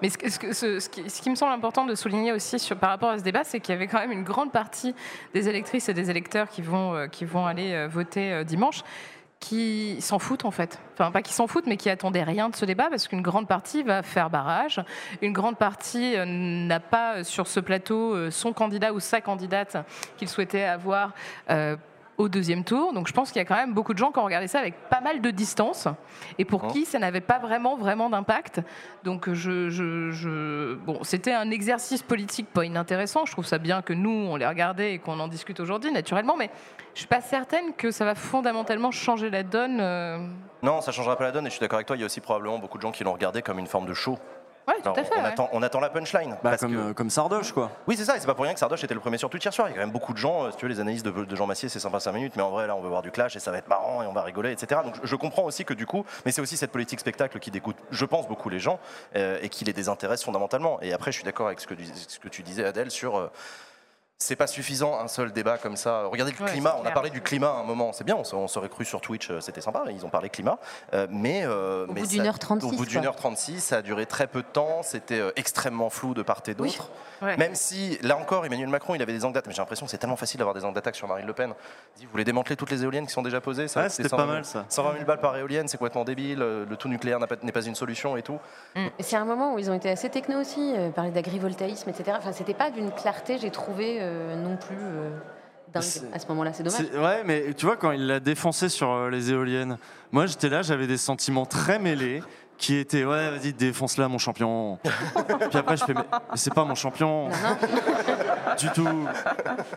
Mais 0.03 0.11
ce, 0.11 0.19
que- 0.19 0.31
ce 0.31 0.39
que- 0.39 0.53
ce- 0.53 0.79
ce 0.79 0.89
qui, 0.91 1.09
ce 1.09 1.23
qui 1.23 1.31
me 1.31 1.35
semble 1.37 1.53
important 1.55 1.85
de 1.87 1.95
souligner 1.95 2.33
aussi 2.33 2.59
sur- 2.59 2.77
par 2.77 2.91
rapport 2.91 3.11
à 3.11 3.19
ce 3.19 3.25
débat, 3.25 3.43
c'est 3.45 3.59
qu'il 3.61 3.73
y 3.75 3.77
avait 3.77 3.87
quand 3.89 3.99
même 3.99 4.13
une 4.13 4.25
grande 4.25 4.53
partie 4.53 4.95
des 5.35 5.49
électrices 5.49 5.89
et 5.89 5.95
des 5.95 6.11
électeurs 6.11 6.49
qui 6.49 6.61
vont, 6.63 6.95
euh, 6.95 7.07
qui 7.09 7.25
vont 7.25 7.47
aller 7.47 7.73
euh, 7.73 7.89
voter 7.89 8.33
euh, 8.33 8.45
dimanche 8.45 8.83
qui 9.41 9.97
s'en 10.01 10.19
foutent 10.19 10.45
en 10.45 10.51
fait. 10.51 10.79
Enfin, 10.93 11.11
pas 11.11 11.23
qui 11.23 11.33
s'en 11.33 11.47
foutent, 11.47 11.67
mais 11.67 11.79
qui 11.79 11.89
attendaient 11.89 12.23
rien 12.23 12.51
de 12.51 12.57
ce 12.57 12.67
débat 12.67 12.89
parce 12.91 13.09
qu'une 13.09 13.23
grande 13.23 13.49
partie 13.49 13.83
va 13.83 14.03
faire 14.03 14.29
barrage. 14.31 14.83
Une 15.23 15.33
grande 15.33 15.57
partie 15.57 16.15
euh, 16.17 16.25
n'a 16.27 16.79
pas 16.79 17.17
euh, 17.17 17.25
sur 17.25 17.47
ce 17.47 17.59
plateau 17.59 18.15
euh, 18.15 18.31
son 18.31 18.53
candidat 18.53 18.93
ou 18.93 19.01
sa 19.01 19.21
candidate 19.23 19.79
qu'il 20.19 20.29
souhaitait 20.29 20.65
avoir 20.65 21.15
euh, 21.49 21.77
au 22.19 22.29
deuxième 22.29 22.65
tour. 22.65 22.93
Donc 22.93 23.09
je 23.09 23.15
pense 23.15 23.33
qu'il 23.33 23.39
y 23.39 23.43
a 23.43 23.47
quand 23.47 23.57
même 23.57 23.73
beaucoup 23.73 23.95
de 23.95 23.99
gens 23.99 24.13
qui 24.13 24.19
ont 24.19 24.25
regardé 24.25 24.47
ça 24.47 24.59
avec 24.59 24.75
pas 24.91 25.01
mal 25.01 25.23
de 25.23 25.31
distance 25.31 25.89
et 26.37 26.45
pour 26.45 26.67
qui 26.67 26.85
ça 26.85 26.99
n'avait 26.99 27.23
pas 27.23 27.39
vraiment, 27.39 27.77
vraiment 27.79 28.11
d'impact. 28.11 28.61
Donc 29.05 29.33
je, 29.33 29.71
je- 29.71 30.11
je- 30.11 30.75
bon, 30.75 31.03
c'était 31.03 31.33
un 31.33 31.51
exercice 31.51 32.03
politique 32.03 32.49
pas 32.53 32.67
inintéressant. 32.67 33.25
Je 33.25 33.33
trouve 33.33 33.47
ça 33.47 33.57
bien 33.57 33.81
que 33.81 33.95
nous, 33.95 34.11
on 34.11 34.37
les 34.37 34.47
regardait 34.47 34.93
et 34.93 34.99
qu'on 34.99 35.19
en 35.19 35.29
discute 35.29 35.61
aujourd'hui, 35.61 35.91
naturellement, 35.93 36.37
mais 36.37 36.51
je 36.95 36.99
suis 37.01 37.07
pas 37.09 37.21
certaine 37.21 37.75
que 37.75 37.91
ça 37.91 38.05
va 38.05 38.15
fondamentalement 38.15 38.91
changer 38.91 39.31
la 39.31 39.43
donne. 39.43 39.79
euh. 39.81 40.19
Non, 40.63 40.81
ça 40.81 40.93
changera 40.93 41.17
pas 41.17 41.25
la 41.25 41.33
donne 41.33 41.47
et 41.47 41.51
je 41.51 41.55
suis 41.55 41.61
d'accord 41.61 41.77
avec 41.79 41.87
toi, 41.87 41.97
il 41.97 42.01
y 42.01 42.03
a 42.03 42.07
aussi 42.07 42.21
probablement 42.21 42.59
beaucoup 42.59 42.77
de 42.79 42.83
gens 42.83 42.93
qui 42.93 43.05
l'ont 43.05 43.13
regardé 43.13 43.43
comme 43.43 43.59
une 43.59 43.67
forme 43.67 43.87
de 43.87 43.95
show. 43.95 44.19
Ouais, 44.69 44.75
tout 44.77 44.91
Alors, 44.91 44.99
à 44.99 45.05
fait. 45.05 45.15
on, 45.17 45.23
ouais. 45.23 45.27
attend, 45.29 45.49
on 45.53 45.63
attend 45.63 45.81
la 45.81 45.89
punchline. 45.89 46.31
Bah, 46.33 46.51
parce 46.51 46.61
comme, 46.61 46.73
que- 46.75 46.91
euh, 46.91 46.93
comme 46.93 47.11
Sardoche, 47.11 47.51
quoi. 47.53 47.71
Oui, 47.89 47.97
c'est 47.97 48.05
ça, 48.05 48.17
et 48.17 48.21
c'est 48.21 48.27
pas 48.27 48.35
pour 48.35 48.45
rien 48.45 48.53
que 48.53 48.61
Sardoche 48.61 48.85
était 48.85 48.93
le 48.95 49.01
premier 49.01 49.17
sur 49.19 49.29
Twitch 49.31 49.45
hier 49.45 49.53
soir. 49.55 49.67
Il 49.69 49.71
y 49.71 49.73
a 49.73 49.77
quand 49.77 49.83
même 49.83 49.91
beaucoup 49.91 50.13
de 50.13 50.19
gens, 50.19 50.45
euh, 50.45 50.51
si 50.51 50.59
tu 50.59 50.67
veux, 50.67 50.69
les 50.71 50.79
analyses 50.79 51.03
de, 51.03 51.11
de 51.11 51.35
Jean 51.37 51.47
Massier, 51.47 51.69
c'est 51.69 51.81
sympa 51.81 51.99
5 51.99 52.13
minutes, 52.13 52.35
mais 52.37 52.43
en 52.43 52.51
vrai, 52.51 52.67
là, 52.67 52.77
on 52.77 52.81
veut 52.81 52.89
voir 52.91 53.03
du 53.03 53.11
clash 53.11 53.35
et 53.35 53.41
ça 53.41 53.51
va 53.51 53.59
être 53.59 53.69
marrant 53.69 54.03
et 54.03 54.07
on 54.07 54.13
va 54.13 54.23
rigoler, 54.23 54.53
etc. 54.53 54.83
Donc 54.85 54.95
je, 55.03 55.07
je 55.09 55.17
comprends 55.17 55.43
aussi 55.45 55.65
que 55.65 55.75
du 55.75 55.87
coup, 55.87 56.05
mais 56.25 56.31
c'est 56.31 56.43
aussi 56.43 56.57
cette 56.59 56.71
politique 56.73 57.01
spectacle 57.01 57.39
qui 57.41 57.51
dégoûte, 57.51 57.79
je 57.91 58.05
pense, 58.05 58.29
beaucoup 58.29 58.49
les 58.51 58.61
gens 58.61 58.79
euh, 59.17 59.39
et 59.43 59.49
qui 59.49 59.65
les 59.65 59.73
désintéresse 59.73 60.23
fondamentalement. 60.23 60.79
Et 60.83 60.93
après, 60.93 61.11
je 61.11 61.17
suis 61.17 61.25
d'accord 61.25 61.47
avec 61.47 61.59
ce 61.61 61.67
que, 61.67 61.75
tu- 61.75 61.87
ce 61.87 62.19
que 62.21 62.29
tu 62.29 62.43
disais, 62.43 62.65
Adèle, 62.65 62.91
sur. 62.91 63.17
euh, 63.19 63.31
c'est 64.23 64.37
pas 64.37 64.47
suffisant 64.47 65.01
un 65.01 65.09
seul 65.09 65.33
débat 65.33 65.57
comme 65.57 65.77
ça. 65.77 66.05
Regardez 66.05 66.33
le 66.39 66.45
Ouais, 66.45 66.51
climat, 66.51 66.77
on 66.81 66.87
a 66.87 66.91
parlé 66.91 67.09
du 67.09 67.23
climat 67.23 67.49
à 67.53 67.61
un 67.61 67.65
moment, 67.65 67.93
c'est 67.95 68.05
bien, 68.05 68.17
on, 68.17 68.23
se- 68.25 68.37
on 68.37 68.47
serait 68.49 68.69
cru 68.69 68.85
sur 68.85 69.01
Twitch, 69.01 69.31
euh, 69.31 69.41
c'était 69.41 69.63
sympa, 69.63 69.83
ils 69.91 70.05
ont 70.05 70.11
parlé 70.11 70.29
climat. 70.29 70.59
Euh, 70.93 71.07
mais, 71.11 71.43
euh, 71.45 71.87
Au 71.87 71.93
mais 71.93 72.03
bout 72.03 72.07
ça- 72.07 72.13
d'une 72.13 72.27
heure 72.27 72.39
36, 72.39 72.67
Au 72.67 72.71
bout 72.73 72.85
d'une 72.85 73.07
heure 73.07 73.17
36, 73.17 73.61
ça 73.61 73.79
a 73.79 73.83
duré 73.83 74.05
très 74.05 74.27
peu 74.27 74.43
de 74.43 74.47
temps, 74.47 74.83
c'était 74.83 75.19
euh, 75.19 75.33
extrêmement 75.37 75.89
flou 75.89 76.13
de 76.13 76.21
part 76.23 76.43
et 76.49 76.55
d'autre. 76.55 76.91
Ouais. 77.23 77.37
Même 77.39 77.55
si, 77.55 77.99
là 78.03 78.17
encore, 78.19 78.45
Emmanuel 78.45 78.69
Macron, 78.69 78.95
il 78.95 79.01
avait 79.03 79.13
des 79.13 79.25
angles 79.25 79.35
d'attaque, 79.35 79.49
mais 79.49 79.55
j'ai 79.55 79.61
l'impression 79.63 79.87
que 79.87 79.91
c'est 79.91 79.99
tellement 79.99 80.17
facile 80.17 80.39
d'avoir 80.39 80.55
des 80.55 80.65
angles 80.65 80.75
d'attaque 80.75 80.97
sur 80.97 81.09
Marine 81.09 81.27
Le 81.27 81.33
Pen. 81.33 81.53
Il 81.97 82.01
dit, 82.01 82.05
vous 82.07 82.13
voulez 82.13 82.25
démanteler 82.25 82.57
toutes 82.57 82.71
les 82.71 82.83
éoliennes 82.83 83.07
qui 83.07 83.13
sont 83.13 83.23
déjà 83.23 83.41
posées 83.41 83.69
ça 83.69 83.83
Ouais, 83.83 83.89
c'était 83.89 84.09
120 84.11 84.17
pas 84.23 84.27
000 84.27 84.35
mal, 84.37 84.45
ça. 84.45 84.65
120 84.69 84.93
000 84.93 85.05
balles 85.07 85.21
par 85.21 85.37
éolienne, 85.37 85.67
c'est 85.69 85.79
complètement 85.79 86.05
débile, 86.05 86.39
le 86.41 86.77
tout 86.77 86.89
nucléaire 86.89 87.19
n'est 87.43 87.53
pas 87.53 87.63
une 87.65 87.75
solution 87.75 88.17
et 88.19 88.23
tout. 88.23 88.39
Et 88.99 89.03
C'est 89.03 89.17
un 89.17 89.25
moment 89.25 89.55
où 89.55 89.59
ils 89.59 89.71
ont 89.71 89.75
été 89.75 89.89
assez 89.91 90.11
techno 90.11 90.39
aussi, 90.41 90.75
euh, 90.77 90.91
parler 90.91 91.11
d'agrivoltaïsme, 91.11 91.89
etc. 91.91 92.17
Enfin, 92.19 92.33
c'était 92.33 92.55
pas 92.55 92.71
d'une 92.71 92.91
clarté, 92.91 93.39
j'ai 93.39 93.51
trouvé 93.51 93.99
euh, 94.01 94.10
non 94.37 94.57
plus 94.57 94.77
euh, 94.81 95.11
dingue 95.73 95.85
à 96.13 96.19
ce 96.19 96.27
moment-là. 96.29 96.53
C'est 96.53 96.63
dommage. 96.63 96.81
Ouais, 96.95 97.23
mais 97.25 97.55
tu 97.55 97.67
vois, 97.67 97.77
quand 97.77 97.93
il 97.93 98.07
l'a 98.07 98.21
défoncé 98.21 98.69
sur 98.69 98.91
euh, 98.91 99.11
les 99.11 99.31
éoliennes, 99.31 99.79
moi 100.13 100.27
j'étais 100.27 100.49
là, 100.49 100.63
j'avais 100.63 100.87
des 100.87 100.97
sentiments 100.97 101.47
très 101.47 101.79
mêlés 101.79 102.23
qui 102.61 102.77
étaient 102.77 103.05
ouais, 103.05 103.31
vas-y, 103.31 103.53
défonce-la, 103.55 104.07
mon 104.09 104.19
champion. 104.19 104.79
Puis 104.85 105.59
après, 105.59 105.77
je 105.79 105.85
fais, 105.85 105.95
mais, 105.95 106.03
mais 106.13 106.37
c'est 106.37 106.53
pas 106.55 106.65
mon 106.65 106.75
champion. 106.75 107.29
du 108.59 108.69
tout. 108.71 108.87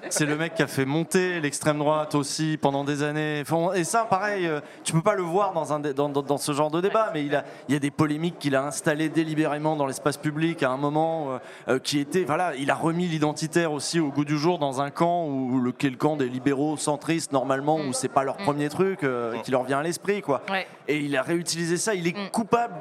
C'est 0.09 0.25
le 0.25 0.35
mec 0.35 0.55
qui 0.55 0.63
a 0.63 0.67
fait 0.67 0.85
monter 0.85 1.39
l'extrême 1.39 1.77
droite 1.79 2.13
aussi 2.15 2.57
pendant 2.61 2.83
des 2.83 3.01
années. 3.03 3.41
Enfin, 3.41 3.73
et 3.73 3.83
ça, 3.83 4.05
pareil, 4.09 4.45
euh, 4.47 4.59
tu 4.83 4.91
peux 4.93 5.01
pas 5.01 5.15
le 5.15 5.21
voir 5.23 5.53
dans, 5.53 5.71
un, 5.73 5.79
dans, 5.79 6.09
dans- 6.09 6.21
dans 6.21 6.37
ce 6.37 6.51
genre 6.51 6.69
de 6.71 6.81
débat, 6.81 7.09
mais 7.13 7.23
il, 7.25 7.35
a, 7.35 7.43
il 7.69 7.73
y 7.73 7.75
a 7.75 7.79
des 7.79 7.91
polémiques 7.91 8.37
qu'il 8.39 8.55
a 8.55 8.63
installées 8.63 9.09
délibérément 9.09 9.75
dans 9.75 9.85
l'espace 9.85 10.17
public 10.17 10.61
à 10.63 10.69
un 10.71 10.77
moment 10.77 11.27
euh, 11.31 11.37
euh, 11.75 11.79
qui 11.79 11.99
était, 11.99 12.23
voilà, 12.23 12.53
il 12.55 12.69
a 12.69 12.75
remis 12.75 13.07
l'identitaire 13.07 13.71
aussi 13.71 13.99
au 13.99 14.09
goût 14.09 14.25
du 14.25 14.37
jour 14.37 14.59
dans 14.59 14.81
un 14.81 14.89
camp 14.91 15.25
où 15.27 15.59
le, 15.59 15.71
qui 15.71 15.87
est 15.87 15.91
le 15.91 15.95
camp 15.97 16.17
des 16.17 16.27
libéraux 16.29 16.75
centristes 16.77 17.31
normalement, 17.31 17.77
où 17.77 17.93
c'est 17.93 18.09
pas 18.09 18.23
leur 18.23 18.37
premier 18.37 18.67
truc 18.69 19.03
euh, 19.03 19.37
qui 19.43 19.51
leur 19.51 19.63
vient 19.63 19.79
à 19.79 19.83
l'esprit, 19.83 20.21
quoi. 20.21 20.41
Ouais. 20.49 20.67
Et 20.87 20.97
il 20.97 21.15
a 21.15 21.21
réutilisé 21.21 21.77
ça. 21.77 21.93
Il 21.95 22.07
est 22.07 22.13
Mm. 22.13 22.29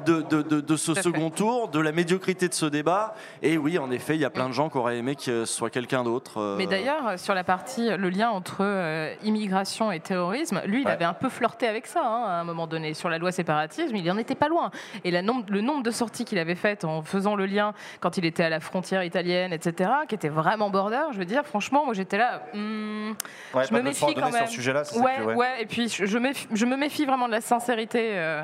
De, 0.05 0.21
de- 0.21 0.41
de- 0.41 0.61
de 0.61 0.75
ce 0.75 0.93
second 0.93 1.29
tour, 1.29 1.67
de 1.69 1.79
la 1.79 1.91
médiocrité 1.91 2.47
de 2.47 2.53
ce 2.53 2.65
débat. 2.65 3.15
Et 3.41 3.57
oui, 3.57 3.77
en 3.77 3.91
effet, 3.91 4.15
il 4.15 4.21
y 4.21 4.25
a 4.25 4.29
plein 4.29 4.47
de 4.47 4.53
gens 4.53 4.69
qui 4.69 4.77
auraient 4.77 4.97
aimé 4.97 5.15
que 5.15 5.21
ce 5.21 5.45
soit 5.45 5.69
quelqu'un 5.69 6.03
d'autre. 6.03 6.39
euh, 6.39 6.55
Mais 6.57 6.67
d'ailleurs, 6.67 7.17
sur 7.19 7.33
la 7.33 7.43
partie, 7.43 7.89
le 7.95 8.09
lien 8.09 8.29
entre 8.29 8.57
euh, 8.61 9.13
immigration 9.23 9.91
et 9.91 9.99
terrorisme, 9.99 10.61
lui, 10.65 10.81
il 10.81 10.85
Ouais. 10.85 10.91
avait 10.91 11.05
un 11.05 11.13
peu 11.13 11.29
flirté 11.29 11.67
avec 11.67 11.87
ça 11.87 12.01
hein, 12.05 12.23
à 12.25 12.39
un 12.41 12.43
moment 12.43 12.67
donné. 12.67 12.93
Sur 12.93 13.09
la 13.09 13.17
loi 13.17 13.31
séparatisme, 13.31 13.95
il 13.95 14.11
en 14.11 14.17
était 14.17 14.35
pas 14.35 14.47
loin. 14.47 14.71
Et 15.03 15.11
la 15.11 15.21
nombre- 15.21 15.45
le 15.49 15.61
nombre 15.61 15.83
de 15.83 15.91
sorties 15.91 16.25
qu'il 16.25 16.37
avait 16.39 16.55
faites 16.55 16.83
en 16.85 17.01
faisant 17.01 17.35
le 17.35 17.45
lien 17.45 17.73
quand 17.99 18.17
il 18.17 18.25
était 18.25 18.43
à 18.43 18.49
la 18.49 18.59
frontière 18.59 19.03
italienne, 19.03 19.53
etc., 19.53 19.89
qui 20.07 20.15
était 20.15 20.29
vraiment 20.29 20.69
border, 20.69 21.03
je 21.11 21.17
veux 21.17 21.25
dire, 21.25 21.43
franchement, 21.45 21.85
moi 21.85 21.93
j'étais 21.93 22.17
là. 22.17 22.41
hmm, 22.53 23.11
Ouais, 23.53 23.63
je 23.69 23.73
me 23.73 23.81
méfie 23.81 24.13
quand 24.13 24.21
même. 24.31 24.33
sur 24.33 24.47
ce 24.47 24.53
sujet-là, 24.53 24.83
ouais, 24.95 25.11
que- 25.17 25.23
ouais, 25.23 25.35
ouais. 25.35 25.61
et 25.61 25.65
puis 25.65 25.89
je, 25.89 26.05
je 26.05 26.17
méfie- 26.17 26.47
je 26.51 26.65
me 26.65 26.75
méfie 26.77 27.05
vraiment 27.05 27.27
de 27.27 27.31
la 27.33 27.41
sincérité 27.41 28.11
euh, 28.13 28.43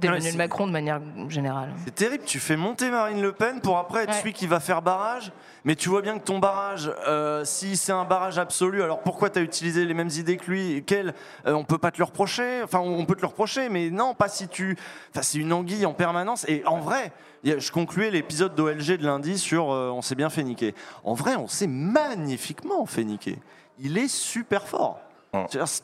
d'Emmanuel 0.00 0.36
Macron 0.36 0.66
de 0.66 0.72
manière 0.72 1.00
générale. 1.28 1.70
C'est 1.84 1.94
terrible, 1.94 2.24
tu 2.24 2.38
fais 2.38 2.56
monter 2.56 2.90
Marine 2.90 3.20
Le 3.22 3.32
Pen 3.32 3.60
pour 3.60 3.78
après 3.78 4.02
être 4.02 4.10
Ouais. 4.10 4.18
celui 4.18 4.32
qui 4.32 4.46
va 4.46 4.60
faire 4.60 4.82
barrage, 4.82 5.32
mais 5.64 5.74
tu 5.74 5.88
vois 5.88 6.02
bien 6.02 6.18
que 6.18 6.24
ton 6.24 6.38
barrage, 6.38 6.90
euh, 7.08 7.44
si 7.44 7.76
c'est 7.76 7.92
un 7.92 8.04
barrage 8.04 8.38
absolu, 8.38 8.82
alors 8.82 9.00
pourquoi 9.00 9.30
tu 9.30 9.38
as 9.38 9.42
utilisé 9.42 9.84
les 9.84 9.94
mêmes 9.94 10.10
idées 10.16 10.36
que 10.36 10.50
lui 10.50 10.84
Quel 10.86 11.14
euh, 11.46 11.52
On 11.54 11.64
peut 11.64 11.78
pas 11.78 11.90
te 11.90 11.98
le 11.98 12.04
reprocher, 12.04 12.62
enfin 12.62 12.78
on 12.78 13.04
peut 13.04 13.14
te 13.14 13.22
le 13.22 13.26
reprocher, 13.28 13.68
mais 13.68 13.90
non, 13.90 14.14
pas 14.14 14.28
si 14.28 14.48
tu... 14.48 14.76
Enfin 15.10 15.22
c'est 15.22 15.38
une 15.38 15.52
anguille 15.52 15.86
en 15.86 15.94
permanence, 15.94 16.44
et 16.48 16.62
en 16.66 16.78
vrai, 16.78 17.12
je 17.44 17.70
concluais 17.70 18.10
l'épisode 18.10 18.54
d'OLG 18.54 18.98
de 18.98 19.06
lundi 19.06 19.38
sur 19.38 19.70
euh, 19.72 19.90
On 19.90 20.02
s'est 20.02 20.14
bien 20.14 20.30
fait 20.30 20.42
niquer. 20.42 20.74
En 21.04 21.14
vrai, 21.14 21.36
on 21.36 21.48
s'est 21.48 21.68
magnifiquement 21.68 22.84
fait 22.86 23.04
niquer. 23.04 23.38
Il 23.78 23.98
est 23.98 24.08
super 24.08 24.66
fort. 24.66 25.00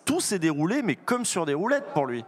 Tout 0.07 0.21
s'est 0.21 0.39
déroulé, 0.39 0.83
mais 0.83 0.97
comme 0.97 1.25
sur 1.27 1.45
des 1.45 1.53
roulettes 1.55 1.93
pour 1.93 2.07
lui. 2.07 2.25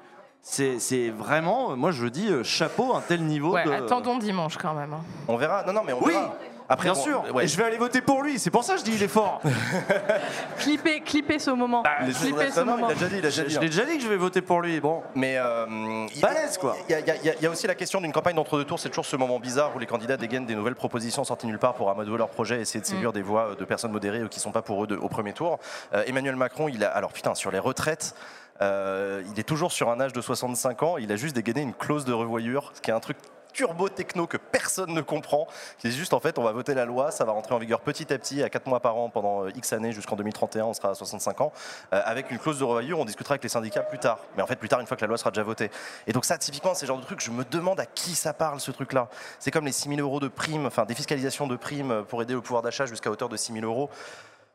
C'est 0.46 1.08
vraiment, 1.08 1.74
moi 1.74 1.90
je 1.90 2.06
dis 2.06 2.28
euh, 2.28 2.44
chapeau, 2.44 2.94
un 2.94 3.00
tel 3.00 3.22
niveau 3.22 3.54
Ouais, 3.54 3.64
de... 3.64 3.72
attendons 3.72 4.18
dimanche 4.18 4.58
quand 4.58 4.74
même. 4.74 4.92
hein. 4.92 5.00
On 5.26 5.36
verra. 5.36 5.64
Non, 5.64 5.72
non, 5.72 5.82
mais 5.86 5.94
on 5.94 6.02
Oui, 6.04 6.12
verra. 6.12 6.34
Après, 6.66 6.84
Bien 6.90 6.94
bon, 6.94 7.00
sûr, 7.02 7.24
ouais. 7.34 7.44
et 7.44 7.48
je 7.48 7.58
vais 7.58 7.64
aller 7.64 7.76
voter 7.76 8.00
pour 8.00 8.22
lui, 8.22 8.38
c'est 8.38 8.50
pour 8.50 8.64
ça 8.64 8.72
que 8.74 8.78
je 8.80 8.84
dis 8.84 8.92
il 8.94 9.02
est 9.02 9.08
fort. 9.08 9.42
Clipper, 10.58 11.00
clipper 11.02 11.38
ce 11.38 11.50
moment. 11.50 11.82
Les- 12.06 12.12
clipper 12.14 12.50
ce 12.50 12.60
Non, 12.60 12.66
non, 12.66 12.72
moment. 12.78 12.88
il 12.88 12.92
a 12.92 12.94
déjà 12.94 13.06
dit, 13.08 13.16
il 13.18 13.18
a 13.18 13.28
déjà 13.28 13.42
je 13.42 13.46
dit. 13.48 13.52
je 13.52 13.58
hein. 13.58 13.60
l'ai 13.62 13.68
déjà 13.68 13.84
dit 13.84 13.96
que 13.98 14.02
je 14.02 14.08
vais 14.08 14.16
voter 14.16 14.40
pour 14.40 14.62
lui, 14.62 14.80
bon. 14.80 15.02
Mais 15.14 15.36
euh, 15.36 16.06
il 16.14 16.20
Balèze, 16.22 16.56
quoi. 16.56 16.74
Il 16.88 16.92
y, 16.92 16.94
a- 16.94 17.00
il 17.00 17.06
y 17.06 17.10
a- 17.10 17.16
il 17.16 17.24
y 17.26 17.28
a- 17.30 17.34
il 17.34 17.42
y 17.42 17.46
a 17.46 17.50
aussi 17.50 17.66
la 17.66 17.74
question 17.74 18.00
d'une 18.00 18.12
campagne 18.12 18.36
d'entre-deux 18.36 18.64
tours. 18.64 18.78
C'est 18.80 18.88
toujours 18.88 19.04
ce 19.04 19.16
moment 19.16 19.38
bizarre 19.40 19.72
où 19.76 19.78
les 19.78 19.84
candidats 19.86 20.16
dégainent 20.16 20.46
des 20.46 20.54
nouvelles 20.54 20.74
propositions 20.74 21.22
sorties 21.24 21.46
nulle 21.46 21.58
part 21.58 21.74
pour 21.74 21.90
amadouer 21.90 22.16
leur 22.16 22.30
projet 22.30 22.58
et 22.58 22.60
essayer 22.62 22.80
de 22.80 22.86
séduire 22.86 23.12
des 23.12 23.22
voix 23.22 23.48
euh, 23.50 23.54
de 23.56 23.64
personnes 23.66 23.92
modérées 23.92 24.22
ou 24.24 24.28
qui 24.28 24.38
ne 24.38 24.42
sont 24.42 24.52
pas 24.52 24.62
pour 24.62 24.84
eux 24.84 24.86
de- 24.86 24.96
au 24.96 25.08
premier 25.08 25.34
tour. 25.34 25.58
Euh, 25.92 26.02
Emmanuel 26.06 26.36
Macron, 26.36 26.68
il 26.68 26.82
a 26.82 26.88
alors 26.90 27.12
putain 27.12 27.34
sur 27.34 27.50
les 27.50 27.58
retraites. 27.58 28.14
Euh, 28.60 29.22
il 29.32 29.38
est 29.38 29.44
toujours 29.44 29.72
sur 29.72 29.90
un 29.90 30.00
âge 30.00 30.12
de 30.12 30.20
65 30.20 30.82
ans. 30.82 30.98
Il 30.98 31.10
a 31.12 31.16
juste 31.16 31.34
dégainé 31.34 31.62
une 31.62 31.74
clause 31.74 32.04
de 32.04 32.12
revoyure, 32.12 32.72
ce 32.74 32.80
qui 32.80 32.90
est 32.90 32.94
un 32.94 33.00
truc 33.00 33.16
turbo 33.54 33.88
techno 33.88 34.26
que 34.26 34.36
personne 34.36 34.92
ne 34.92 35.00
comprend. 35.00 35.46
C'est 35.78 35.90
juste 35.90 36.12
en 36.12 36.20
fait, 36.20 36.38
on 36.38 36.42
va 36.42 36.52
voter 36.52 36.74
la 36.74 36.84
loi, 36.84 37.10
ça 37.10 37.24
va 37.24 37.32
rentrer 37.32 37.54
en 37.54 37.58
vigueur 37.58 37.80
petit 37.80 38.12
à 38.12 38.18
petit, 38.18 38.42
à 38.42 38.50
4 38.50 38.66
mois 38.66 38.80
par 38.80 38.96
an 38.96 39.08
pendant 39.08 39.44
euh, 39.44 39.50
X 39.54 39.72
années 39.72 39.92
jusqu'en 39.92 40.16
2031, 40.16 40.64
on 40.64 40.74
sera 40.74 40.90
à 40.90 40.94
65 40.94 41.40
ans, 41.40 41.52
euh, 41.92 42.02
avec 42.04 42.30
une 42.30 42.38
clause 42.38 42.58
de 42.58 42.64
revoyure, 42.64 42.98
on 42.98 43.04
discutera 43.04 43.34
avec 43.34 43.44
les 43.44 43.48
syndicats 43.48 43.82
plus 43.82 44.00
tard. 44.00 44.18
Mais 44.36 44.42
en 44.42 44.46
fait, 44.46 44.56
plus 44.56 44.68
tard, 44.68 44.80
une 44.80 44.86
fois 44.86 44.96
que 44.96 45.02
la 45.02 45.08
loi 45.08 45.16
sera 45.16 45.30
déjà 45.30 45.44
votée. 45.44 45.70
Et 46.06 46.12
donc 46.12 46.24
ça, 46.24 46.36
typiquement, 46.36 46.74
c'est 46.74 46.86
le 46.86 46.88
genre 46.88 46.98
de 46.98 47.04
truc, 47.04 47.20
je 47.20 47.30
me 47.30 47.44
demande 47.44 47.80
à 47.80 47.86
qui 47.86 48.14
ça 48.14 48.34
parle 48.34 48.60
ce 48.60 48.72
truc-là. 48.72 49.08
C'est 49.38 49.52
comme 49.52 49.64
les 49.64 49.72
6 49.72 49.88
000 49.88 50.00
euros 50.00 50.20
de 50.20 50.28
primes, 50.28 50.66
enfin 50.66 50.84
défiscalisation 50.84 51.46
de 51.46 51.56
primes 51.56 52.04
pour 52.08 52.20
aider 52.22 52.34
au 52.34 52.42
pouvoir 52.42 52.62
d'achat 52.62 52.86
jusqu'à 52.86 53.10
hauteur 53.10 53.28
de 53.28 53.36
6 53.36 53.52
000 53.52 53.64
euros. 53.64 53.88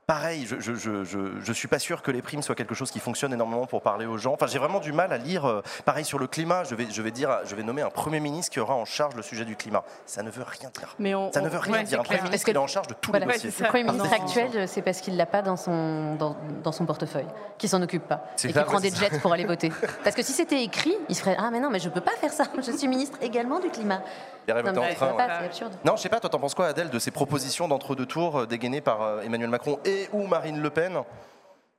Pareil, 0.10 0.48
je, 0.50 0.60
je, 0.60 0.74
je, 0.74 1.04
je, 1.04 1.20
je 1.40 1.54
suis 1.54 1.68
pas 1.68 1.78
sûr 1.78 2.02
que 2.02 2.10
les 2.10 2.24
primes 2.24 2.42
soient 2.42 2.56
quelque 2.56 2.74
chose 2.74 2.90
qui 2.90 2.98
fonctionne 3.00 3.32
énormément 3.32 3.68
pour 3.68 3.84
parler 3.84 4.08
aux 4.08 4.18
gens. 4.18 4.34
Enfin, 4.34 4.48
j'ai 4.48 4.58
vraiment 4.58 4.80
du 4.80 4.92
mal 4.92 5.14
à 5.14 5.20
lire. 5.20 5.46
euh, 5.46 5.62
pareil 5.86 6.04
sur 6.04 6.18
le 6.18 6.26
climat, 6.26 6.64
je 6.64 6.74
vais, 6.74 6.88
je 6.90 7.00
vais 7.04 7.12
dire, 7.12 7.30
je 7.46 7.54
vais 7.54 7.62
nommer 7.62 7.84
un 7.84 7.92
premier 7.92 8.20
ministre 8.20 8.52
qui 8.52 8.60
aura 8.60 8.74
en 8.74 8.86
charge 8.86 9.14
le 9.14 9.22
sujet 9.22 9.46
du 9.46 9.56
climat. 9.56 9.84
Ça 10.08 10.24
ne 10.24 10.32
veut 10.32 10.42
rien 10.44 10.72
dire. 10.76 10.96
Mais 10.98 11.14
on, 11.14 11.32
Ça 11.32 11.42
ne 11.42 11.48
veut 11.48 11.60
rien 11.60 11.74
Ouais, 11.74 11.84
dire. 11.84 12.00
Un 12.00 12.04
premier 12.04 12.22
ministre, 12.24 12.50
il 12.50 12.56
est 12.56 12.58
en 12.58 12.66
charge 12.66 12.88
de 12.88 12.96
tous 12.96 13.12
Voilà. 13.12 13.28
les 13.28 13.30
Ouais, 13.34 13.36
dossiers. 13.36 13.52
c'est 13.52 13.60
Le 13.60 13.66
ça. 13.66 13.70
Premier 13.70 13.84
ministre 13.84 14.12
actuel, 14.12 14.68
c'est 14.68 14.82
parce 14.82 15.00
qu'il 15.02 15.16
l'a 15.16 15.28
pas 15.28 15.44
dans 15.44 15.56
son, 15.58 16.16
dans, 16.16 16.36
dans 16.64 16.72
son 16.72 16.88
portefeuille, 16.88 17.28
qu'il 17.60 17.70
s'en 17.70 17.82
occupe 17.84 18.08
pas. 18.08 18.24
Et 18.36 18.40
ça, 18.42 18.48
qu'il 18.48 18.64
prend 18.64 18.76
ouais, 18.78 18.90
des 18.90 18.96
jets 18.96 19.20
pour 19.20 19.32
aller 19.32 19.46
voter. 19.54 19.72
Parce 20.04 20.16
que 20.16 20.24
si 20.24 20.32
c'était 20.34 20.64
écrit, 20.64 20.96
il 21.08 21.14
se 21.16 21.22
ferait 21.22 21.38
Ah, 21.40 21.50
mais 21.52 21.60
non, 21.60 21.70
mais 21.70 21.78
je 21.80 21.88
peux 21.90 22.02
pas 22.02 22.16
faire 22.20 22.34
ça. 22.34 22.46
Je 22.58 22.72
suis 22.72 22.88
ministre 22.88 23.20
également 23.22 23.60
du 23.60 23.70
climat. 23.70 24.02
Il 24.48 24.52
arrive 24.54 24.66
Non, 24.66 24.82
en 24.82 24.86
mais 24.86 24.90
ça 24.90 24.96
train, 24.96 25.12
ouais. 25.12 25.18
pas, 25.18 25.28
c'est 25.42 25.46
absurde. 25.46 25.74
Non, 25.86 25.96
je 25.96 26.02
sais 26.02 26.10
pas, 26.10 26.20
toi 26.20 26.28
t'en 26.32 26.40
penses 26.40 26.56
quoi 26.56 26.66
Adèle 26.66 26.90
de 26.90 26.98
ces 26.98 27.12
propositions 27.12 27.68
d'entre-deux 27.68 28.08
tours 28.08 28.40
euh, 28.40 28.46
dégainées 28.48 28.82
par 28.82 29.04
euh, 29.04 29.22
Emmanuel 29.22 29.50
Macron 29.52 29.78
et 29.86 29.99
ou 30.14 30.28
Marine 30.28 30.62
Le 30.62 30.70
Pen 30.70 31.00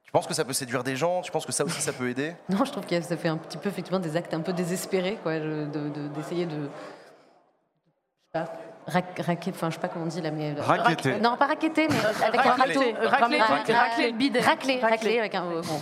Tu 0.04 0.10
penses 0.12 0.26
que 0.26 0.34
ça 0.34 0.44
peut 0.44 0.52
séduire 0.52 0.82
des 0.84 0.96
gens? 0.96 1.22
Tu 1.22 1.30
penses 1.30 1.46
que 1.46 1.52
ça 1.52 1.64
aussi 1.64 1.80
ça 1.80 1.92
peut 1.92 2.08
aider? 2.10 2.34
Non, 2.48 2.64
je 2.64 2.72
trouve 2.72 2.84
que 2.86 3.00
ça 3.00 3.16
fait 3.16 3.28
un 3.28 3.36
petit 3.36 3.56
peu 3.58 3.68
effectivement 3.68 4.00
des 4.00 4.16
actes 4.16 4.34
un 4.34 4.40
peu 4.40 4.52
désespérés, 4.52 5.18
quoi, 5.22 5.38
je- 5.38 5.64
de- 5.66 5.88
de- 5.88 6.08
d'essayer 6.08 6.46
de, 6.46 6.52
je 6.56 8.38
sais 8.38 8.44
pas, 8.44 8.52
rac- 8.88 9.20
raquer- 9.24 9.50
enfin 9.50 9.70
je 9.70 9.74
sais 9.76 9.80
pas 9.80 9.88
comment 9.88 10.04
on 10.04 10.08
dit 10.08 10.20
là, 10.20 10.30
mais 10.30 10.54
Raqueter. 10.54 11.18
non 11.20 11.36
pas 11.36 11.46
raqueter, 11.46 11.88
mais 11.88 11.96
avec 12.26 12.40
un 12.46 12.50
Racler. 12.50 12.74
râteau, 12.74 12.80
Racler, 13.08 13.38
Ra- 13.40 13.46
racler, 13.46 13.74
racler 13.74 14.10
le 14.10 14.16
bidet. 14.16 14.40
racler, 14.40 15.18
avec 15.18 15.34
un. 15.34 15.44
euh, 15.46 15.62
bon. 15.62 15.80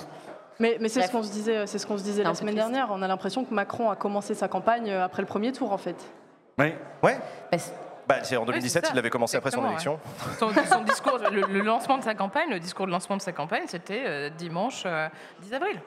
Mais, 0.61 0.77
mais 0.81 0.89
c'est 0.89 1.03
ce 1.03 1.13
qu'on 1.13 1.23
se 1.23 1.31
disait, 1.31 1.67
c'est 1.69 1.79
ce 1.79 1.87
qu'on 1.87 1.97
se 1.99 2.03
disait 2.03 2.25
la 2.25 2.35
semaine 2.35 2.55
dernière. 2.57 2.89
On 2.91 3.01
a 3.03 3.07
l'impression 3.09 3.45
que 3.45 3.55
Macron 3.55 3.91
a 3.91 3.97
commencé 3.97 4.35
sa 4.35 4.49
campagne 4.49 4.91
euh, 4.91 5.05
après 5.05 5.23
le 5.23 5.29
premier 5.29 5.53
tour, 5.53 5.73
en 5.73 5.79
fait. 5.79 5.95
Oui. 6.59 6.73
Ouais 7.05 7.17
Bah, 7.53 7.59
Bah, 8.09 8.17
c'est 8.23 8.37
en 8.39 8.45
2017, 8.47 8.87
ça. 8.87 8.93
il 8.95 8.99
avait 8.99 9.11
commencé 9.11 9.37
après 9.37 9.51
son 9.51 9.67
élection. 9.67 10.01
Son, 10.39 10.51
son 10.73 10.83
discours, 10.83 11.19
le, 11.31 11.43
le 11.43 11.61
lancement 11.61 11.99
de 11.99 12.03
sa 12.05 12.15
campagne, 12.15 12.49
le 12.51 12.59
discours 12.59 12.87
de 12.87 12.91
lancement 12.91 13.17
de 13.19 13.23
sa 13.23 13.33
campagne, 13.33 13.65
c'était 13.67 14.03
euh, 14.07 14.31
dimanche 14.31 14.85
euh, 14.87 15.09
10 15.43 15.55
avril. 15.55 15.81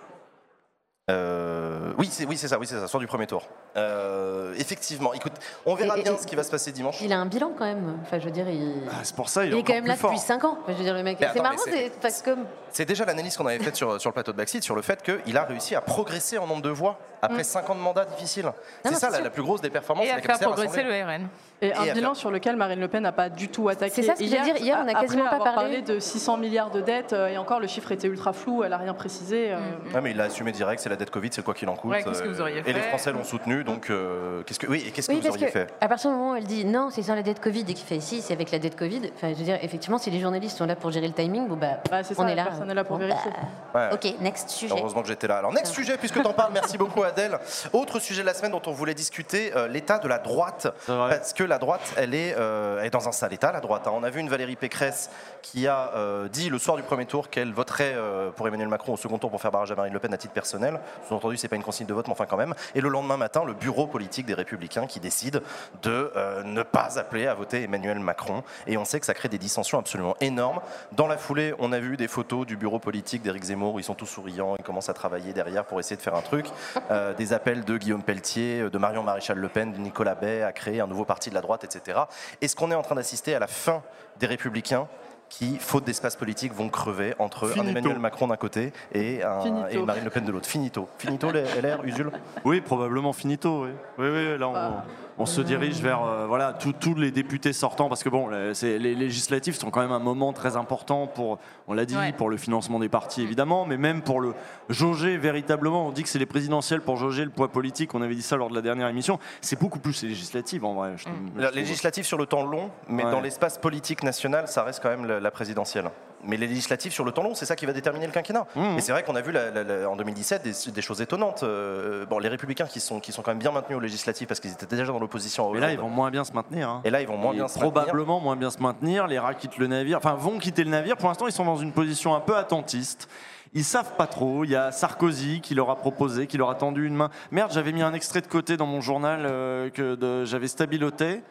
Euh, 1.10 1.92
oui, 1.98 2.08
c'est 2.10 2.26
oui, 2.26 2.38
c'est 2.38 2.48
ça, 2.48 2.58
oui, 2.60 2.68
c'est 2.68 2.80
ça, 2.80 2.88
soir 2.88 3.02
du 3.02 3.08
premier 3.08 3.26
tour. 3.28 3.44
Euh, 3.76 4.54
effectivement, 4.58 5.14
écoute, 5.14 5.34
on 5.66 5.74
verra 5.76 5.98
Et- 5.98 6.02
et- 6.02 6.04
bien 6.04 6.16
ce 6.16 6.28
qui 6.28 6.36
va 6.36 6.44
se 6.44 6.52
passer 6.52 6.72
dimanche. 6.72 7.02
il 7.02 7.12
a 7.12 7.18
un 7.20 7.26
bilan 7.26 7.52
quand 7.58 7.66
même. 7.66 7.98
Enfin, 8.04 8.20
je 8.20 8.26
veux 8.26 8.32
dire, 8.32 8.48
il, 8.48 8.84
Ah, 8.90 9.00
c'est 9.04 9.16
pour 9.16 9.28
ça, 9.28 9.44
il, 9.44 9.52
il 9.52 9.58
est 9.58 9.64
quand 9.64 9.74
même 9.74 9.88
là 9.88 9.96
fort. 9.96 10.12
depuis 10.12 10.22
5 10.22 10.44
ans. 10.46 10.60
Enfin, 10.62 10.74
je 10.74 10.78
veux 10.78 10.84
dire, 10.84 10.94
le 10.94 11.04
mec. 11.04 11.18
Mais 11.20 11.28
C'est 11.34 11.42
marrant, 11.42 11.56
parce 12.02 12.22
que 12.22 12.32
C'est 12.72 12.86
déjà 12.86 13.06
l'analyse 13.06 13.36
qu'on 13.38 13.46
avait 13.46 13.60
faite 13.60 13.76
sur, 13.76 14.00
sur 14.00 14.10
le 14.10 14.14
plateau 14.14 14.32
de 14.32 14.38
Backseat 14.38 14.64
sur 14.64 14.76
le 14.76 14.82
fait 14.82 15.02
qu'il 15.04 15.38
a 15.38 15.44
réussi 15.44 15.76
à 15.76 15.82
progresser 15.82 16.38
en 16.38 16.48
nombre 16.48 16.62
de 16.62 16.70
voix 16.70 16.98
après 17.22 17.44
5 17.44 17.70
ans 17.70 17.76
de 17.76 17.80
mandat 17.80 18.06
difficile. 18.06 18.52
C'est 18.84 18.96
ça 18.96 19.10
la, 19.10 19.22
la 19.22 19.30
plus 19.30 19.44
grosse 19.44 19.62
des 19.62 19.70
performances. 19.70 20.06
Et 20.08 20.12
à 20.12 20.16
la 20.16 20.22
faire 20.22 20.40
progresser 20.40 20.82
le 20.84 20.92
RN. 20.92 21.28
Et 21.64 21.72
un 21.72 21.94
bilan 21.94 22.10
faire- 22.10 22.16
sur 22.16 22.32
lequel 22.32 22.56
Marine 22.56 22.80
Le 22.80 22.88
Pen 22.88 23.04
n'a 23.04 23.12
pas 23.12 23.30
du 23.30 23.48
tout 23.50 23.70
attaqué. 23.70 23.94
C'est 23.94 24.02
ça 24.02 24.16
ce 24.16 24.20
que 24.24 24.26
j'allais 24.28 24.54
dire. 24.54 24.58
Hier, 24.58 24.80
on 24.84 24.88
a 24.88 24.92
après 24.92 25.06
quasiment 25.06 25.26
pas 25.30 25.38
parlé. 25.38 25.54
parlé 25.54 25.82
de 25.84 26.00
600 26.00 26.38
milliards 26.38 26.72
de 26.72 26.82
dettes, 26.82 27.14
euh, 27.14 27.28
et 27.28 27.38
encore 27.38 27.60
le 27.60 27.68
chiffre 27.68 27.92
était 27.92 28.08
ultra 28.08 28.34
flou, 28.34 28.64
elle 28.64 28.74
a 28.74 28.78
rien 28.78 28.96
précisé. 28.96 29.52
euh, 29.52 29.58
Ouais, 29.94 30.02
mais 30.02 30.10
il 30.10 30.20
a 30.20 30.24
assumé 30.24 30.52
direct, 30.52 30.82
c'est 30.82 30.90
la 30.90 30.96
dette 30.96 31.12
Covid, 31.12 31.30
c'est 31.32 31.44
quoi 31.44 31.54
qu'il 31.54 31.70
en 31.70 31.76
coûte. 31.76 31.92
Ouais, 31.92 32.02
qu'est-ce 32.04 32.24
que 32.24 32.30
vous 32.30 32.42
auriez 32.42 32.62
euh, 32.62 32.64
Et 32.66 32.74
les 32.74 32.80
Français 32.80 33.12
l'ont 33.12 33.24
soutenu, 33.24 33.64
donc 33.64 33.92
euh, 33.92 34.42
qu'est-ce 34.48 34.58
que 34.58 34.66
oui, 34.66 34.84
et 34.88 34.92
qu'est-ce 34.92 35.10
que 35.10 35.14
Oui, 35.14 35.22
vous 35.22 35.28
auriez 35.30 35.46
que 35.46 35.52
fait 35.52 35.68
à 35.80 35.88
partir 35.88 36.10
du 36.10 36.16
moment 36.18 36.32
où 36.32 36.36
elle 36.36 36.46
dit 36.46 36.66
non, 36.66 36.90
c'est 36.90 37.04
sans 37.04 37.14
la 37.14 37.22
dette 37.22 37.40
Covid 37.40 37.62
et 37.70 37.74
qu'il 37.76 37.86
fait 37.86 38.00
si, 38.00 38.22
c'est 38.22 38.34
avec 38.34 38.50
la 38.50 38.58
dette 38.58 38.76
Covid. 38.76 39.12
Enfin, 39.16 39.30
je 39.34 39.36
veux 39.38 39.44
dire, 39.44 39.60
effectivement, 39.62 40.00
si 40.00 40.10
les 40.10 40.20
journalistes 40.20 40.58
sont 40.58 40.66
là 40.66 40.76
pour 40.76 40.90
gérer 40.90 41.08
le 41.08 41.14
timing, 41.14 41.48
bon 41.48 41.58
bah, 41.58 41.78
bah, 41.92 42.00
on 42.18 42.24
ça, 42.24 42.32
est 42.32 42.36
là. 42.36 42.50
Personne 42.62 42.67
n'est 42.67 42.74
là 42.74 42.84
pour 42.84 42.97
vérifier. 42.97 43.32
bah, 43.74 43.89
Ouais. 43.89 43.93
Ok, 43.93 44.19
next 44.19 44.50
sujet. 44.50 44.76
Heureusement 44.78 45.02
que 45.02 45.08
j'étais 45.08 45.28
là. 45.28 45.38
Alors, 45.38 45.54
next 45.54 45.74
sujet, 45.74 45.97
puisque 45.97 46.21
t'en 46.21 46.34
parles, 46.34 46.52
merci 46.54 46.78
beaucoup 46.78 47.04
Adèle. 47.04 47.39
Autre 47.74 48.00
sujet 48.00 48.21
de 48.21 48.26
la 48.28 48.34
semaine 48.34 48.52
dont 48.52 48.62
on 48.67 48.71
voulait 48.71 48.93
discuter, 48.93 49.52
euh, 49.56 49.67
l'état 49.67 49.97
de 50.00 50.08
la 50.08 50.17
droite. 50.19 50.67
Parce 50.86 51.34
que 51.34 51.43
la 51.43 51.58
droite, 51.58 51.93
elle 51.97 52.13
est, 52.13 52.36
euh, 52.38 52.80
elle 52.80 52.88
est 52.88 52.89
dans 52.91 53.08
un 53.08 53.12
sale 53.12 53.34
état, 53.34 53.52
la 53.52 53.62
droite. 53.62 53.88
hein. 53.88 53.91
On 53.93 54.04
a 54.04 54.10
vu 54.10 54.19
une 54.19 54.30
Valérie 54.30 54.56
Pécresse 54.58 55.10
qui 55.41 55.67
a 55.67 55.91
euh, 55.95 56.28
dit 56.28 56.50
le 56.50 56.60
soir 56.60 56.78
du 56.78 56.84
premier 56.84 57.06
tour 57.06 57.30
qu'elle 57.30 57.54
voterait 57.54 57.93
euh, 57.95 58.30
pour 58.32 58.47
Emmanuel 58.47 58.67
Macron 58.67 58.93
au 58.93 58.97
second 58.97 59.17
tour 59.17 59.30
pour 59.32 59.41
faire 59.41 59.52
barrage 59.52 59.71
à 59.71 59.76
Marine 59.76 59.93
Le 59.93 60.00
Pen 60.00 60.13
à 60.13 60.17
titre 60.17 60.34
personnel. 60.34 60.80
Sous-entendu, 61.08 61.38
c'est 61.38 61.47
pas 61.47 61.56
une 61.56 61.63
consigne 61.63 61.88
de 61.88 61.93
vote, 61.93 62.08
mais 62.08 62.12
enfin 62.13 62.26
quand 62.26 62.38
même. 62.38 62.54
Et 62.76 62.82
le 62.82 62.89
lendemain 62.89 63.17
matin, 63.17 63.43
le 63.45 63.54
bureau 63.54 63.88
politique 63.88 64.26
des 64.26 64.34
Républicains 64.34 64.86
qui 64.88 65.00
décide 65.00 65.41
de 65.82 66.12
euh, 66.15 66.43
ne 66.43 66.63
pas 66.63 67.00
appeler 67.00 67.28
à 67.28 67.34
voter 67.34 67.63
Emmanuel 67.63 68.00
Macron. 68.00 68.43
Et 68.67 68.78
on 68.78 68.86
sait 68.86 69.00
que 69.00 69.06
ça 69.06 69.13
crée 69.13 69.30
des 69.30 69.38
dissensions 69.38 69.80
absolument 69.80 70.15
énormes. 70.21 70.60
Dans 70.91 71.08
la 71.08 71.17
foulée, 71.17 71.54
on 71.60 71.71
a 71.71 71.80
vu 71.80 71.97
des 71.97 72.08
photos 72.08 72.45
du 72.52 72.58
bureau 72.58 72.80
politique 72.80 73.22
d'Éric 73.22 73.44
Zemmour 73.46 73.76
où 73.76 73.80
ils 73.80 73.84
sont 73.84 73.94
tous 73.94 74.06
souriants, 74.06 74.58
ils 74.60 74.64
commencent 74.64 74.90
à 74.90 74.94
travailler 74.94 75.32
derrière 75.32 75.64
pour 75.64 75.80
essayer 75.80 75.96
de 75.96 76.02
faire 76.02 76.16
un 76.16 76.22
truc. 76.22 76.48
Euh, 76.92 77.14
des 77.14 77.32
appels 77.32 77.64
de 77.64 77.78
Guillaume 77.78 78.04
Pelletier, 78.04 78.70
de 78.70 78.78
Marion 78.78 79.04
Maréchal 79.04 79.38
Le 79.38 79.48
Pen, 79.48 79.72
de 79.72 79.78
Nicolas 79.78 80.16
Bay 80.16 80.44
à 80.44 80.52
créer 80.52 80.82
un 80.82 80.88
nouveau 80.88 81.06
parti 81.06 81.30
de 81.30 81.36
la 81.36 81.40
droite, 81.40 81.64
etc. 81.64 82.00
Est-ce 82.42 82.58
qu'on 82.58 82.70
est 82.70 82.76
en 82.76 82.82
train 82.82 82.96
d'assister 82.96 83.34
à 83.36 83.40
la 83.40 83.48
fin 83.48 83.84
des 84.20 84.28
Républicains 84.28 84.88
qui, 85.30 85.56
faute 85.60 85.86
d'espace 85.86 86.18
politique, 86.18 86.54
vont 86.54 86.68
crever 86.68 87.16
entre 87.18 87.58
un. 87.58 87.64
Emmanuel 87.66 88.00
Macron 88.00 88.28
d'un 88.28 88.36
côté 88.36 88.74
et, 88.92 89.24
un- 89.24 89.86
Marine 89.86 90.04
Le 90.04 90.10
Pen 90.10 90.26
de 90.26 90.32
l'autre? 90.34 90.46
Finito. 90.46 90.90
Finito, 90.98 91.32
LR, 91.32 91.86
Usul? 91.86 92.12
Oui, 92.44 92.60
probablement 92.60 93.14
finito. 93.14 93.64
Oui, 93.64 93.70
oui, 93.98 94.08
oui 94.10 94.38
là 94.38 94.50
on, 94.50 94.52
Bah. 94.52 94.84
On 95.22 95.26
se 95.26 95.42
dirige 95.42 95.82
vers 95.82 96.04
euh, 96.04 96.26
voilà 96.28 96.54
tous 96.54 96.96
les 96.96 97.12
députés 97.12 97.54
sortants 97.54 97.88
parce 97.90 98.04
que 98.04 98.10
bon, 98.10 98.28
les, 98.30 98.54
c'est- 98.54 98.78
les 98.80 98.96
législatives 98.96 99.56
sont 99.56 99.70
quand 99.72 99.82
même 99.82 99.92
un 99.92 100.00
moment 100.00 100.34
très 100.34 100.56
important 100.58 101.08
pour, 101.08 101.40
on 101.68 101.74
l'a 101.74 101.86
dit, 101.86 101.96
Ouais. 101.96 102.12
pour 102.14 102.30
le 102.30 102.38
financement 102.38 102.80
des 102.80 102.90
partis 102.90 103.22
évidemment, 103.22 103.66
mais 103.66 103.78
même 103.78 104.02
pour 104.02 104.20
le 104.22 104.34
jauger 104.70 105.18
véritablement. 105.18 105.88
On 105.88 105.92
dit 105.92 106.04
que 106.04 106.10
c'est 106.10 106.20
les 106.20 106.26
présidentielles 106.26 106.82
pour 106.82 106.98
jauger 106.98 107.24
le 107.24 107.32
poids 107.32 107.50
politique. 107.52 107.94
On 107.94 108.02
avait 108.02 108.16
dit 108.16 108.22
ça 108.22 108.36
lors 108.38 108.50
de 108.50 108.56
la 108.56 108.62
dernière 108.62 108.88
émission. 108.88 109.20
C'est 109.42 109.60
beaucoup 109.60 109.80
plus 109.80 110.02
les 110.04 110.10
législatives 110.10 110.66
en 110.66 110.74
vrai. 110.74 110.94
je. 110.98 111.04
Je 111.04 111.40
La 111.42 111.48
trouve. 111.48 111.60
législative 111.60 112.06
sur 112.06 112.18
le 112.18 112.26
temps 112.26 112.44
long, 112.44 112.70
mais 112.88 113.06
Ouais. 113.06 113.12
dans 113.12 113.22
l'espace 113.22 113.58
politique 113.58 114.04
national, 114.04 114.48
ça 114.48 114.64
reste 114.64 114.82
quand 114.82 114.90
même 114.90 115.06
la, 115.06 115.20
la 115.20 115.32
présidentielle. 115.32 115.90
Mais 116.24 116.38
les 116.38 116.46
législatives 116.46 116.92
sur 116.92 117.04
le 117.04 117.12
temps 117.12 117.24
long, 117.24 117.34
c'est 117.34 117.48
ça 117.48 117.56
qui 117.56 117.66
va 117.66 117.74
déterminer 117.74 118.06
le 118.06 118.12
quinquennat. 118.12 118.46
Mmh. 118.56 118.78
Et 118.78 118.82
c'est 118.82 118.92
vrai 118.92 119.02
qu'on 119.02 119.16
a 119.16 119.22
vu 119.22 119.32
la- 119.32 119.50
la- 119.50 119.64
la- 119.64 119.90
en 119.90 119.96
2017 119.96 120.44
des, 120.44 120.72
des 120.72 120.82
choses 120.84 121.02
étonnantes. 121.02 121.42
Euh, 121.42 122.06
bon, 122.06 122.20
les 122.20 122.30
républicains 122.30 122.68
qui 122.68 122.80
sont, 122.80 123.00
qui 123.00 123.12
sont 123.12 123.24
quand 123.24 123.32
même 123.32 123.40
bien 123.40 123.52
maintenus 123.52 123.78
aux 123.78 123.82
législatives 123.82 124.28
parce 124.28 124.40
qu'ils 124.40 124.52
étaient 124.52 124.68
déjà 124.68 124.86
dans 124.86 125.00
l'opposition. 125.12 125.52
Mais 125.54 125.60
là, 125.60 125.71
ils 125.74 125.80
vont 125.80 125.89
moins 125.89 126.10
bien 126.12 126.24
se 126.24 126.32
maintenir. 126.34 126.69
hein. 126.69 126.82
Et 126.86 126.89
là, 126.89 127.02
ils 127.02 127.08
vont 127.08 127.17
moins 127.17 127.34
Et 127.34 127.36
bien 127.36 127.47
se 127.47 127.60
maintenir. 127.60 127.71
probablement 127.74 128.19
moins 128.19 128.36
bien 128.36 128.50
se 128.50 128.62
maintenir. 128.62 129.08
Les 129.08 129.19
rats 129.19 129.34
quittent 129.34 129.58
le 129.58 129.67
navire, 129.67 129.97
enfin 129.97 130.13
vont 130.13 130.38
quitter 130.39 130.63
le 130.63 130.69
navire. 130.69 130.95
Pour 130.97 131.10
l'instant, 131.10 131.28
ils 131.28 131.34
sont 131.34 131.45
dans 131.45 131.58
une 131.58 131.74
position 131.74 132.15
un 132.15 132.21
peu 132.21 132.36
attentiste. 132.38 133.10
Ils 133.54 133.65
savent 133.65 133.95
pas 133.97 134.08
trop. 134.08 134.45
Il 134.45 134.52
y 134.52 134.56
a 134.56 134.71
Sarkozy 134.71 135.41
qui 135.41 135.56
leur 135.56 135.69
a 135.69 135.76
proposé, 135.76 136.26
qui 136.28 136.38
leur 136.38 136.50
a 136.50 136.56
tendu 136.56 136.88
une 136.88 136.95
main. 136.95 137.10
Merde, 137.32 137.52
j'avais 137.54 137.74
mis 137.74 137.82
un 137.82 137.93
extrait 137.93 138.21
de 138.21 138.28
côté 138.28 138.56
dans 138.56 138.65
mon 138.65 138.80
journal 138.80 139.26
euh, 139.26 139.69
que 139.69 140.24
j'avais 140.26 140.47
stabiloté. 140.47 141.21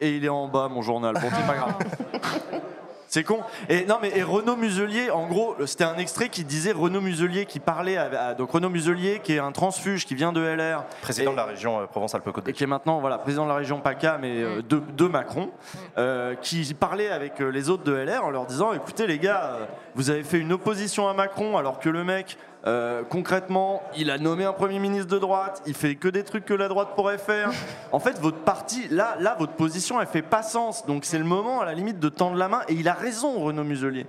Et 0.00 0.16
il 0.16 0.24
est 0.24 0.28
en 0.30 0.48
bas, 0.48 0.68
mon 0.68 0.80
journal. 0.80 1.12
Bon, 1.14 1.28
c'est 1.30 1.46
pas 1.46 1.54
grave. 1.54 1.74
C'est 3.10 3.24
con. 3.24 3.40
Et 3.70 3.86
non, 3.86 3.96
mais 4.02 4.12
et 4.14 4.22
Renaud 4.22 4.54
Muselier, 4.56 5.10
en 5.10 5.26
gros, 5.26 5.56
c'était 5.64 5.84
un 5.84 5.96
extrait 5.96 6.28
qui 6.28 6.44
disait 6.44 6.72
Renaud 6.72 7.00
Muselier 7.00 7.46
qui 7.46 7.58
parlait 7.58 7.96
à, 7.96 8.28
à- 8.28 8.34
donc 8.34 8.50
Renaud 8.50 8.68
Muselier 8.68 9.20
qui 9.24 9.32
est 9.32 9.38
un 9.38 9.50
transfuge 9.50 10.04
qui 10.04 10.14
vient 10.14 10.30
de 10.32 10.42
LR 10.42 10.84
Président 11.00 11.30
Et- 11.30 11.32
de 11.32 11.38
la 11.38 11.44
région 11.46 11.80
euh, 11.80 11.86
Provence-Alpes-Côte 11.86 12.48
et 12.48 12.52
qui 12.52 12.64
est 12.64 12.66
maintenant 12.66 13.00
voilà, 13.00 13.16
président 13.16 13.44
de 13.44 13.48
la 13.48 13.54
région 13.56 13.80
PACA, 13.80 14.18
mais 14.20 14.42
euh, 14.42 14.60
de, 14.60 14.82
de 14.94 15.06
Macron, 15.06 15.50
euh, 15.96 16.34
qui 16.34 16.74
parlait 16.74 17.08
avec 17.08 17.40
euh, 17.40 17.48
les 17.50 17.70
autres 17.70 17.84
de 17.84 17.94
LR 17.94 18.24
en 18.26 18.30
leur 18.30 18.44
disant 18.44 18.74
écoutez 18.74 19.06
les 19.06 19.18
gars, 19.18 19.54
euh, 19.60 19.64
vous 19.94 20.10
avez 20.10 20.22
fait 20.22 20.38
une 20.38 20.52
opposition 20.52 21.08
à 21.08 21.14
Macron 21.14 21.56
alors 21.56 21.78
que 21.78 21.88
le 21.88 22.04
mec, 22.04 22.36
euh, 22.66 23.02
concrètement, 23.08 23.82
il 23.96 24.10
a 24.10 24.18
nommé 24.18 24.44
un 24.44 24.52
Premier 24.52 24.78
ministre 24.78 25.08
de 25.08 25.18
droite, 25.18 25.62
il 25.66 25.74
fait 25.74 25.94
que 25.94 26.08
des 26.08 26.24
trucs 26.24 26.44
que 26.44 26.54
la 26.54 26.68
droite 26.68 26.90
pourrait 26.94 27.18
faire. 27.18 27.50
En 27.92 28.00
fait, 28.00 28.18
votre 28.18 28.38
parti, 28.38 28.86
là, 28.90 29.16
là 29.20 29.34
votre 29.38 29.52
position, 29.54 30.00
elle 30.00 30.06
fait 30.06 30.22
pas 30.22 30.42
sens. 30.42 30.84
Donc 30.86 31.04
c'est 31.04 31.18
le 31.18 31.24
moment, 31.24 31.60
à 31.60 31.64
la 31.64 31.74
limite, 31.74 31.98
de 32.00 32.08
tendre 32.08 32.36
la 32.36 32.48
main. 32.48 32.60
Et 32.68 32.74
il 32.74 32.88
a 32.88 32.92
raison, 32.94 33.38
Renaud 33.40 33.64
Muselier. 33.64 34.06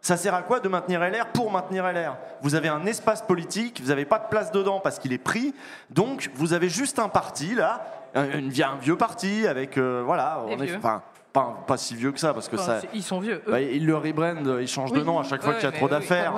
Ça 0.00 0.16
sert 0.16 0.34
à 0.34 0.42
quoi 0.42 0.58
de 0.58 0.68
maintenir 0.68 1.00
LR 1.00 1.26
pour 1.32 1.50
maintenir 1.52 1.84
LR 1.86 2.16
Vous 2.42 2.56
avez 2.56 2.68
un 2.68 2.84
espace 2.86 3.22
politique, 3.22 3.80
vous 3.80 3.88
n'avez 3.90 4.04
pas 4.04 4.18
de 4.18 4.26
place 4.28 4.50
dedans 4.50 4.80
parce 4.80 4.98
qu'il 4.98 5.12
est 5.12 5.18
pris, 5.18 5.54
donc 5.90 6.28
vous 6.34 6.52
avez 6.54 6.68
juste 6.68 6.98
un 6.98 7.08
parti 7.08 7.54
là, 7.54 7.86
un, 8.14 8.24
une- 8.38 8.52
un 8.62 8.76
vieux 8.80 8.96
parti 8.96 9.46
avec 9.46 9.78
euh, 9.78 10.02
voilà, 10.04 10.42
on 10.48 10.56
est 10.60 10.76
enfin 10.76 11.02
pas, 11.32 11.64
pas 11.66 11.76
si 11.76 11.94
vieux 11.96 12.12
que 12.12 12.20
ça 12.20 12.34
parce 12.34 12.48
que 12.48 12.56
Enfin, 12.56 12.80
ça. 12.80 12.86
Ils 12.92 13.02
sont 13.02 13.18
vieux. 13.20 13.42
eux. 13.46 13.50
bah, 13.50 13.60
ils 13.60 13.86
le 13.86 13.96
rebrand, 13.96 14.58
ils 14.60 14.68
changent 14.68 14.92
de 14.92 15.02
nom 15.02 15.18
à 15.18 15.22
chaque 15.22 15.42
fois 15.42 15.52
Ouais, 15.54 15.58
qu'il 15.58 15.68
y 15.68 15.72
a 15.72 15.76
trop 15.76 15.86
oui. 15.86 15.90
d'affaires. 15.90 16.32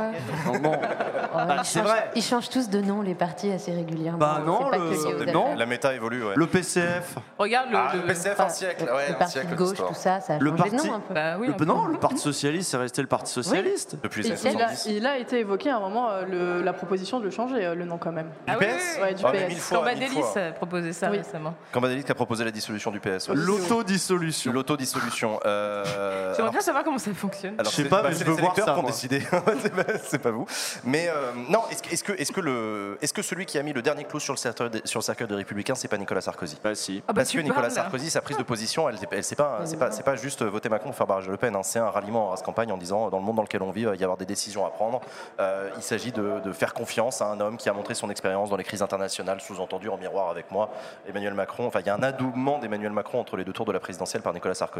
Bon, 0.63 0.73
Bah, 1.35 1.57
ils 1.59 1.65
c'est 1.65 1.81
changent- 1.81 1.89
vrai. 1.89 2.11
Ils 2.15 2.23
changent 2.23 2.49
tous 2.49 2.71
de 2.71 2.81
nom, 2.81 3.03
les 3.03 3.17
partis, 3.17 3.51
assez 3.51 3.73
régulièrement. 3.73 4.19
Bah 4.19 4.41
non, 4.47 4.71
le- 4.71 5.33
non. 5.33 5.57
La 5.57 5.67
méta 5.67 5.93
évolue, 5.95 6.23
ouais. 6.25 6.35
le 6.37 6.47
PCF, 6.47 7.17
Regarde 7.39 7.71
le. 7.71 7.77
Ah, 7.77 7.91
le- 7.93 8.01
le 8.03 8.07
PCF, 8.07 8.39
un 8.39 8.49
siècle. 8.49 8.85
Ouais, 8.85 9.09
le 9.09 9.15
un 9.15 9.19
parti 9.19 9.33
siècle 9.33 9.51
de 9.51 9.55
gauche, 9.57 9.77
tout 9.77 9.95
ça, 9.95 10.21
ça 10.21 10.35
a 10.35 10.39
Le 10.39 10.51
changé 10.57 10.71
de 10.71 10.77
parti- 10.77 10.89
nom 10.89 10.95
un 10.95 11.01
peu. 11.01 11.15
Bah 11.15 11.37
oui, 11.41 11.49
le, 11.49 11.53
un 11.55 11.57
peu. 11.57 11.65
non, 11.65 11.87
le 11.87 11.99
Parti 11.99 12.19
socialiste, 12.19 12.71
c'est 12.71 12.77
resté 12.77 13.03
le 13.03 13.09
Parti 13.09 13.33
socialiste. 13.33 13.97
Depuis 14.03 14.23
les 14.23 14.31
années 14.31 14.41
Il 14.57 14.63
a, 14.63 14.69
70. 14.69 14.87
il 14.97 15.07
a 15.07 15.19
été 15.19 15.41
évoqué 15.41 15.71
à 15.71 15.77
un 15.79 15.81
moment 15.81 16.09
euh, 16.11 16.63
la 16.63 16.73
proposition 16.73 17.19
de 17.19 17.25
le 17.25 17.31
changer, 17.31 17.65
euh, 17.67 17.75
le 17.75 17.85
nom 17.85 17.99
quand 17.99 18.13
même. 18.13 18.29
Ah 18.47 18.53
oui. 18.61 18.67
Ouais, 19.03 19.15
du 19.15 19.23
Ah, 19.27 19.33
PS. 19.33 19.49
mille 19.49 19.59
fois, 19.59 19.79
Quand 19.79 19.85
mille 19.87 19.95
Badélis 19.95 20.21
fois. 20.23 20.41
a 20.41 20.53
proposé 20.53 20.93
ça 20.93 21.09
récemment. 21.09 21.55
Cambadélis 21.73 22.05
qui 22.05 22.13
a 22.13 22.15
proposé 22.15 22.45
la 22.45 22.51
dissolution 22.53 22.93
du 22.93 23.01
PS. 23.01 23.29
ouais. 23.29 23.35
L'autodissolution. 23.35 24.53
L'autodissolution. 24.85 25.41
Euh, 25.47 26.35
J'aimerais 26.37 26.51
bien 26.53 26.61
savoir 26.61 26.85
comment 26.85 26.99
ça 26.99 27.13
fonctionne. 27.15 27.55
Alors, 27.59 27.71
Je 27.71 27.77
sais 27.77 27.83
c'est- 27.85 27.89
pas, 27.89 28.03
bah, 28.03 28.09
mais 28.11 28.15
c'est 28.15 28.25
je 28.25 28.31
veux 28.31 28.37
les 28.37 28.43
voir 28.43 28.55
ça, 28.57 28.63
qui 28.63 28.71
ont 28.71 28.75
moi. 28.83 28.91
décidé. 28.91 29.21
c'est 29.63 29.75
pas, 29.75 29.93
c'est 30.05 30.19
pas 30.19 30.31
vous. 30.31 30.47
Mais 30.85 31.09
euh, 31.09 31.33
non, 31.49 31.63
est-ce 31.71 31.83
que, 31.83 31.93
est-ce 31.93 32.05
que, 32.05 32.13
est-ce 32.13 32.33
que 32.33 32.41
le, 32.41 32.99
est-ce 33.03 33.13
que 33.13 33.23
celui 33.23 33.47
qui 33.47 33.59
a 33.59 33.63
mis 33.63 33.73
le 33.73 33.83
dernier 33.83 34.05
clou 34.05 34.21
sur 34.21 34.33
le 34.33 34.39
cercueil 34.39 34.71
des, 34.71 34.83
sur 34.85 35.01
le 35.01 35.05
cercueil 35.05 35.27
des 35.27 35.35
Républicains, 35.35 35.75
c'est 35.75 35.89
pas 35.89 35.97
Nicolas 35.99 36.21
Sarkozy? 36.21 36.59
Bah 36.63 36.75
si. 36.75 37.03
Ah 37.07 37.13
bah, 37.13 37.21
Parce 37.21 37.31
tu 37.31 37.39
que 37.39 37.43
Nicolas 37.43 37.63
parles. 37.63 37.73
Sarkozy, 37.73 38.11
sa 38.11 38.21
prise 38.21 38.37
de 38.37 38.43
position, 38.43 38.89
elle, 38.89 38.97
elle 39.11 39.25
c'est 39.25 39.37
pas, 39.37 39.61
c'est 39.65 39.77
pas, 39.79 39.91
c'est 39.91 40.03
pas 40.03 40.17
juste 40.17 40.43
voter 40.43 40.69
Macron 40.69 40.91
pour 40.91 40.97
faire 40.97 41.07
barrage 41.07 41.27
de 41.27 41.31
Le 41.31 41.37
Pen. 41.37 41.55
hein. 41.57 41.63
C'est 41.63 41.79
un 41.79 41.91
ralliement 41.91 42.27
en 42.27 42.31
race 42.31 42.43
campagne 42.43 42.71
en 42.73 42.77
disant, 42.79 43.09
dans 43.11 43.19
le 43.19 43.25
monde 43.25 43.37
dans 43.37 43.43
lequel 43.43 43.63
on 43.63 43.71
vit, 43.71 43.83
il 43.83 43.87
va 43.89 43.97
y 43.97 44.03
avoir 44.05 44.17
des 44.19 44.27
décisions 44.27 44.67
à 44.67 44.71
prendre. 44.71 45.01
Euh, 45.41 45.71
il 45.77 45.83
s'agit 45.83 46.13
de, 46.13 46.41
de 46.45 46.53
faire 46.53 46.75
confiance 46.75 47.23
à 47.23 47.27
un 47.27 47.41
homme 47.41 47.57
qui 47.57 47.69
a 47.69 47.73
montré 47.73 47.95
son 47.95 48.11
expérience 48.11 48.51
dans 48.51 48.57
les 48.57 48.65
crises 48.65 48.83
internationales, 48.83 49.41
sous-entendu 49.41 49.89
en 49.89 49.97
miroir 49.97 50.31
avec 50.31 50.51
moi, 50.51 50.71
Emmanuel 51.09 51.35
Macron. 51.35 51.67
Enfin, 51.67 51.81
il 51.81 51.87
y 51.87 51.91
a 51.91 51.95
un 51.95 52.03
adoubement 52.03 52.59
d'Emmanuel 52.59 52.93
Macron 52.93 53.21
entre 53.21 53.37
les 53.37 53.45
deux 53.45 53.53
tours 53.53 53.67
de 53.67 53.73
la 53.73 53.81
présidentielle 53.81 54.23
par 54.23 54.33
Nicolas 54.33 54.55
Sarkozy, 54.55 54.74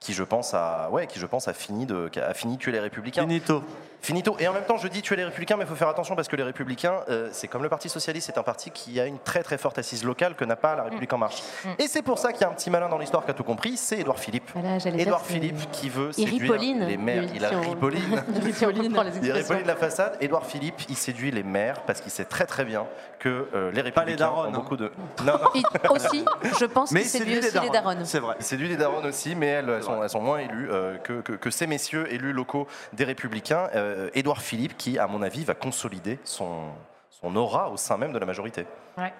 qui 0.00 0.12
je 0.12 0.22
pense 0.22 0.54
a, 0.54 0.88
ouais, 0.90 1.06
qui 1.06 1.18
je 1.18 1.26
pense 1.26 1.48
a 1.48 1.52
fini 1.52 1.86
de, 1.86 2.10
a 2.16 2.34
fini 2.34 2.56
de 2.56 2.60
tuer 2.60 2.72
les 2.72 2.80
Républicains. 2.80 3.22
Finito. 3.22 3.62
Finito. 4.02 4.36
Et 4.38 4.46
en 4.46 4.52
même 4.52 4.64
temps, 4.64 4.76
je 4.76 4.86
dis 4.88 5.02
tuer 5.02 5.16
les 5.16 5.24
Républicains, 5.24 5.56
mais 5.56 5.64
il 5.64 5.68
faut 5.68 5.74
faire 5.74 5.88
attention 5.88 6.14
parce 6.14 6.28
que 6.28 6.36
les 6.36 6.42
Républicains, 6.42 7.00
euh, 7.08 7.28
c'est 7.32 7.48
comme 7.48 7.62
le 7.62 7.68
Parti 7.68 7.88
Socialiste, 7.88 8.26
c'est 8.26 8.38
un 8.38 8.42
parti 8.42 8.70
qui 8.70 9.00
a 9.00 9.06
une 9.06 9.18
très 9.18 9.42
très 9.42 9.58
forte 9.58 9.78
assise 9.78 10.04
locale 10.04 10.36
que 10.36 10.44
n'a 10.44 10.54
pas 10.54 10.76
la 10.76 10.84
République 10.84 11.12
en 11.12 11.18
marche. 11.18 11.42
Et 11.78 11.88
c'est 11.88 12.02
pour 12.02 12.18
ça 12.18 12.32
qu'il 12.32 12.42
y 12.42 12.44
a 12.44 12.48
un 12.48 12.52
petit 12.52 12.70
malin 12.70 12.88
dans 12.88 12.98
l'histoire 12.98 13.24
qui 13.24 13.30
a 13.30 13.34
tout 13.34 13.42
compris, 13.42 13.76
c'est 13.76 13.98
Édouard 13.98 14.18
Philippe. 14.18 14.50
Voilà, 14.54 14.76
Édouard 14.76 15.24
Philippe 15.24 15.70
qui 15.72 15.88
veut 15.88 16.10
Il 16.16 16.28
séduire 16.28 16.56
les 16.56 16.96
maires. 16.96 17.24
Il 17.34 17.44
a 17.44 17.48
ripolline. 17.48 18.22
Les 18.28 18.50
Il 19.22 19.32
ripolline 19.32 19.66
la 19.66 19.76
façade. 19.76 20.16
Édouard 20.20 20.46
Philippe, 20.46 20.82
il 20.88 20.96
séduit 20.96 21.30
les 21.30 21.42
maires 21.42 21.80
parce 21.82 22.00
qu'il 22.00 22.12
sait 22.12 22.24
très 22.24 22.46
très 22.46 22.64
bien 22.64 22.86
que 23.18 23.48
euh, 23.54 23.70
les 23.72 23.82
Pas 23.90 24.04
les 24.04 24.12
Républicains 24.12 24.16
darons, 24.16 24.48
ont 24.48 24.52
beaucoup 24.52 24.76
de. 24.76 24.92
Non, 25.24 25.32
non. 25.54 25.90
Aussi, 25.90 26.24
je 26.60 26.64
pense 26.66 26.90
c'est 26.90 27.18
c'est 27.18 27.24
lui 27.24 27.32
lui 27.32 27.38
aussi 27.38 27.58
les 27.58 27.70
darons. 27.70 27.96
C'est 28.04 28.20
vrai. 28.20 28.36
Il 28.38 28.44
séduit 28.44 28.68
les 28.68 28.76
darons 28.76 29.04
aussi, 29.04 29.25
mais 29.34 29.46
elles, 29.46 29.68
elles 29.68 29.82
sont, 29.82 30.02
elles 30.02 30.10
sont 30.10 30.20
moins 30.20 30.38
élues 30.38 30.68
euh, 30.70 30.96
que, 30.98 31.20
que- 31.20 31.32
que 31.32 31.50
ces 31.50 31.66
messieurs 31.66 32.12
élus 32.12 32.32
locaux 32.32 32.66
des 32.92 33.04
Républicains. 33.04 33.68
Euh, 33.74 34.08
Édouard 34.14 34.40
Philippe, 34.42 34.76
qui, 34.76 34.98
à 34.98 35.06
mon 35.06 35.22
avis, 35.22 35.44
va 35.44 35.54
consolider 35.54 36.18
son, 36.24 36.68
son 37.10 37.34
aura 37.36 37.70
au 37.70 37.76
sein 37.76 37.96
même 37.96 38.12
de 38.12 38.18
la 38.18 38.26
majorité. 38.26 38.66
Ouais. 38.98 39.12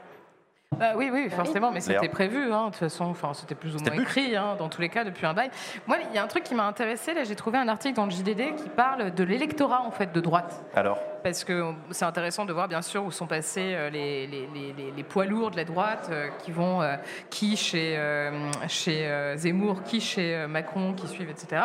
Bah 0.77 0.93
oui, 0.97 1.09
oui, 1.11 1.31
forcément, 1.31 1.71
mais 1.71 1.81
c'était 1.81 2.09
prévu, 2.09 2.53
hein, 2.53 2.65
de 2.67 2.71
toute 2.71 2.75
façon, 2.81 3.05
enfin, 3.07 3.33
c'était 3.33 3.55
plus 3.55 3.75
ou 3.77 3.79
moins 3.79 4.03
écrit, 4.03 4.37
hein, 4.37 4.57
dans 4.59 4.69
tous 4.69 4.81
les 4.83 4.89
cas, 4.91 5.05
depuis 5.05 5.25
un 5.25 5.33
bail. 5.33 5.49
Moi, 5.87 5.97
il 6.11 6.15
y 6.15 6.19
a 6.19 6.23
un 6.23 6.27
truc 6.27 6.43
qui 6.43 6.55
m'a 6.55 6.67
intéressé, 6.67 7.15
là, 7.15 7.25
j'ai 7.25 7.37
trouvé 7.37 7.57
un 7.57 7.69
article 7.69 7.95
dans 7.95 8.05
le 8.05 8.11
JDD 8.11 8.57
qui 8.57 8.69
parle 8.69 9.15
de 9.15 9.25
l'électorat, 9.25 9.83
en 9.87 9.91
fait, 9.93 10.13
de 10.13 10.21
droite. 10.21 10.65
Alors, 10.75 10.99
Parce 11.23 11.45
que 11.45 11.73
c'est 11.93 12.05
intéressant 12.05 12.45
de 12.45 12.53
voir, 12.53 12.69
bien 12.69 12.83
sûr, 12.83 13.05
où 13.05 13.11
sont 13.11 13.27
passés 13.27 13.75
euh, 13.75 13.91
les, 13.91 14.27
les- 14.27 14.49
les- 14.53 14.73
les- 14.77 14.91
les 14.91 15.03
poids 15.03 15.25
lourds 15.25 15.51
de 15.53 15.57
la 15.57 15.65
droite, 15.65 16.09
euh, 16.11 16.29
qui 16.45 16.51
vont, 16.51 16.83
euh, 16.83 16.97
qui 17.31 17.57
chez, 17.57 17.97
euh, 17.97 18.31
chez 18.69 19.07
euh, 19.07 19.37
Zemmour, 19.37 19.83
qui 19.83 20.01
chez 20.01 20.35
euh, 20.37 20.47
Macron, 20.49 20.93
qui 20.95 21.07
suivent, 21.09 21.31
etc. 21.31 21.63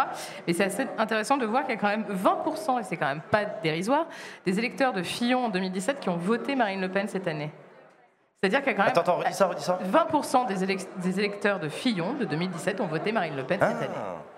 Mais 0.47 0.53
c'est 0.53 0.63
assez 0.65 0.87
intéressant 0.97 1.37
de 1.37 1.45
voir 1.45 1.63
qu'il 1.63 1.75
y 1.75 1.77
a 1.77 1.81
quand 1.81 1.89
même 1.89 2.05
20%, 2.09 2.79
et 2.79 2.83
c'est 2.83 2.97
quand 2.97 3.07
même 3.07 3.21
pas 3.29 3.43
dérisoire, 3.45 4.05
des 4.45 4.57
électeurs 4.57 4.93
de 4.93 5.03
Fillon 5.03 5.45
en 5.45 5.49
2017 5.49 5.99
qui 5.99 6.09
ont 6.09 6.17
voté 6.17 6.55
Marine 6.55 6.79
Le 6.81 6.89
Pen 6.89 7.07
cette 7.07 7.27
année. 7.27 7.51
C'est-à-dire 8.43 8.63
qu'il 8.63 8.71
y 8.71 8.73
a 8.73 8.77
quand 8.77 8.83
même 8.85 8.89
Attends, 8.89 9.01
attends, 9.01 9.17
redis 9.17 9.33
ça, 9.33 9.47
redis 9.47 9.61
ça. 9.63 9.77
20% 9.85 10.47
des, 10.47 10.65
élec- 10.65 10.87
des 10.97 11.19
électeurs 11.19 11.59
de 11.59 11.69
Fillon 11.69 12.13
de 12.15 12.25
2017 12.25 12.81
ont 12.81 12.87
voté 12.87 13.11
Marine 13.11 13.35
Le 13.35 13.43
Pen 13.43 13.59
cette 13.61 13.69
année. 13.77 13.87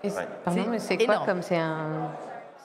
Et 0.02 0.10
c'est- 0.10 0.18
ouais. 0.18 0.28
Pardon, 0.44 0.60
C'est 0.64 0.68
mais 0.70 0.78
c'est 0.78 0.96
quoi 0.98 1.14
énorme. 1.14 1.26
comme 1.26 1.40
c'est 1.42 1.56
un 1.56 2.10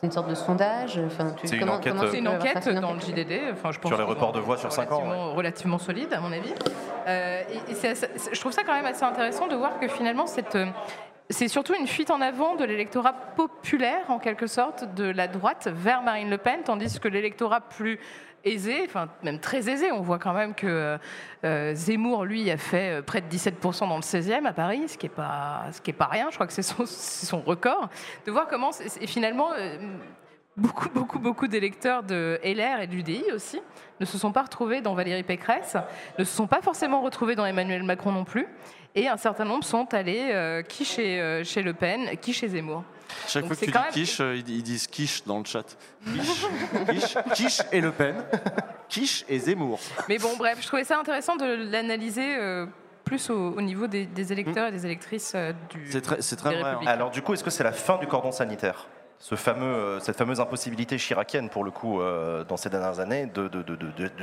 c'est 0.01 0.07
une 0.07 0.11
sorte 0.11 0.29
de 0.29 0.35
sondage 0.35 0.99
enfin, 1.05 1.31
tu- 1.39 1.47
C'est 1.47 1.55
une 1.57 1.69
enquête, 1.69 1.93
comment 1.93 2.03
euh, 2.07 2.11
une 2.13 2.27
enquête 2.27 2.67
dans 2.69 2.93
le. 2.93 2.99
JDD. 2.99 3.51
Enfin, 3.53 3.71
je 3.71 3.79
pense 3.79 3.89
Sur 3.89 3.97
les 3.97 4.03
reports 4.03 4.33
de 4.33 4.39
voix 4.41 4.57
sur 4.57 4.69
cinq 4.71 4.91
ans, 4.91 4.97
relativement- 4.99 5.33
Relativement 5.33 5.77
solide, 5.77 6.13
à 6.13 6.19
mon 6.19 6.31
avis. 6.33 6.53
Euh, 7.07 7.41
et 7.67 7.71
et 7.71 7.75
c'est 7.75 7.89
assez- 7.89 8.09
c'est- 8.17 8.33
je 8.35 8.39
trouve 8.39 8.51
ça 8.51 8.63
quand 8.65 8.73
même 8.73 8.85
assez 8.85 9.03
intéressant 9.03 9.47
de 9.47 9.55
voir 9.55 9.79
que 9.79 9.87
finalement, 9.87 10.25
cette, 10.27 10.55
euh, 10.55 10.65
c'est 11.29 11.47
surtout 11.47 11.73
une 11.73 11.87
fuite 11.87 12.11
en 12.11 12.19
avant 12.21 12.55
de 12.55 12.63
l'électorat 12.65 13.13
populaire, 13.35 14.09
en 14.09 14.19
quelque 14.19 14.47
sorte, 14.47 14.93
de 14.93 15.05
la 15.09 15.27
droite 15.29 15.69
vers 15.71 16.01
Marine 16.01 16.29
Le 16.29 16.37
Pen, 16.37 16.61
tandis 16.65 16.99
que 16.99 17.07
l'électorat 17.07 17.61
plus 17.61 17.99
aisé, 18.43 18.83
enfin 18.85 19.09
même 19.23 19.39
très 19.39 19.69
aisé, 19.69 19.91
on 19.91 20.01
voit 20.01 20.19
quand 20.19 20.33
même 20.33 20.53
que 20.53 20.67
euh, 20.67 20.97
euh, 21.43 21.73
Zemmour, 21.73 22.25
lui, 22.25 22.49
a 22.49 22.57
fait 22.57 22.99
euh, 22.99 23.01
près 23.01 23.21
de 23.21 23.27
17% 23.27 23.87
dans 23.87 23.95
le 23.95 24.01
16e 24.01 24.45
à 24.45 24.53
Paris, 24.53 24.87
ce 24.87 24.97
qui 24.97 25.05
n'est 25.05 25.13
pas, 25.13 25.65
pas 25.97 26.05
rien, 26.05 26.27
je 26.29 26.35
crois 26.35 26.47
que 26.47 26.53
c'est 26.53 26.61
son, 26.61 27.41
record, 27.41 27.89
de 28.25 28.31
voir 28.31 28.47
comment, 28.47 28.71
et 28.99 29.07
finalement, 29.07 29.49
beaucoup, 30.57 30.89
beaucoup, 30.89 31.19
beaucoup 31.19 31.47
d'électeurs 31.47 32.03
de 32.03 32.39
LR 32.43 32.81
et 32.81 32.87
du 32.87 33.03
DI 33.03 33.25
aussi 33.33 33.61
ne 33.99 34.05
se 34.05 34.17
sont 34.17 34.31
pas 34.31 34.43
retrouvés 34.43 34.81
dans 34.81 34.93
Valérie 34.93 35.23
Pécresse, 35.23 35.75
ne 36.17 36.23
se 36.23 36.35
sont 36.35 36.47
pas 36.47 36.61
forcément 36.61 37.01
retrouvés 37.01 37.35
dans 37.35 37.45
Emmanuel 37.45 37.83
Macron 37.83 38.11
non 38.11 38.23
plus, 38.23 38.47
et 38.95 39.07
un 39.07 39.17
certain 39.17 39.45
nombre 39.45 39.63
sont 39.63 39.93
allés 39.93 40.63
qui 40.67 40.85
chez, 40.85 41.43
chez 41.43 41.61
Le 41.61 41.73
Pen, 41.73 42.17
qui 42.21 42.33
chez 42.33 42.49
Zemmour. 42.49 42.83
Chaque 43.27 43.43
Donc 43.43 43.53
fois 43.53 43.55
que 43.55 43.65
tu 43.65 43.71
dis 43.71 43.77
même- 43.77 43.91
quiche, 43.91 44.19
euh, 44.21 44.35
ils 44.47 44.63
disent 44.63 44.87
quiche 44.87 45.23
dans 45.25 45.39
le 45.39 45.45
chat. 45.45 45.63
Quiche, 46.05 46.45
quiche, 46.89 47.17
quiche 47.35 47.61
et 47.71 47.81
Le 47.81 47.91
Pen. 47.91 48.15
Quiche 48.87 49.25
et 49.29 49.39
Zemmour. 49.39 49.79
Mais 50.07 50.17
bon, 50.17 50.35
bref, 50.37 50.59
je 50.61 50.67
trouvais 50.67 50.83
ça 50.83 50.97
intéressant 50.99 51.35
de 51.35 51.45
l'analyser 51.71 52.35
euh, 52.37 52.65
plus 53.03 53.29
au, 53.29 53.51
au 53.53 53.61
niveau 53.61 53.87
des, 53.87 54.05
des 54.05 54.31
électeurs 54.31 54.67
et 54.69 54.71
des 54.71 54.85
électrices 54.85 55.33
euh, 55.35 55.53
du. 55.69 55.91
C'est 55.91 56.01
très, 56.01 56.21
c'est 56.21 56.35
très 56.35 56.59
vrai. 56.59 56.71
hein. 56.71 56.79
Alors 56.87 57.11
du 57.11 57.21
coup, 57.21 57.33
est-ce 57.33 57.43
que 57.43 57.49
c'est 57.49 57.63
la 57.63 57.71
fin 57.71 57.97
du 57.97 58.07
cordon 58.07 58.31
sanitaire? 58.31 58.87
Euh, 59.33 59.99
cette 59.99 60.17
fameuse 60.17 60.39
impossibilité 60.39 60.97
chiracienne, 60.97 61.49
pour 61.49 61.63
le 61.65 61.71
coup, 61.71 61.99
euh, 62.01 62.43
dans 62.45 62.55
ces 62.57 62.69
dernières 62.69 62.99
années, 63.01 63.25
de, 63.25 63.49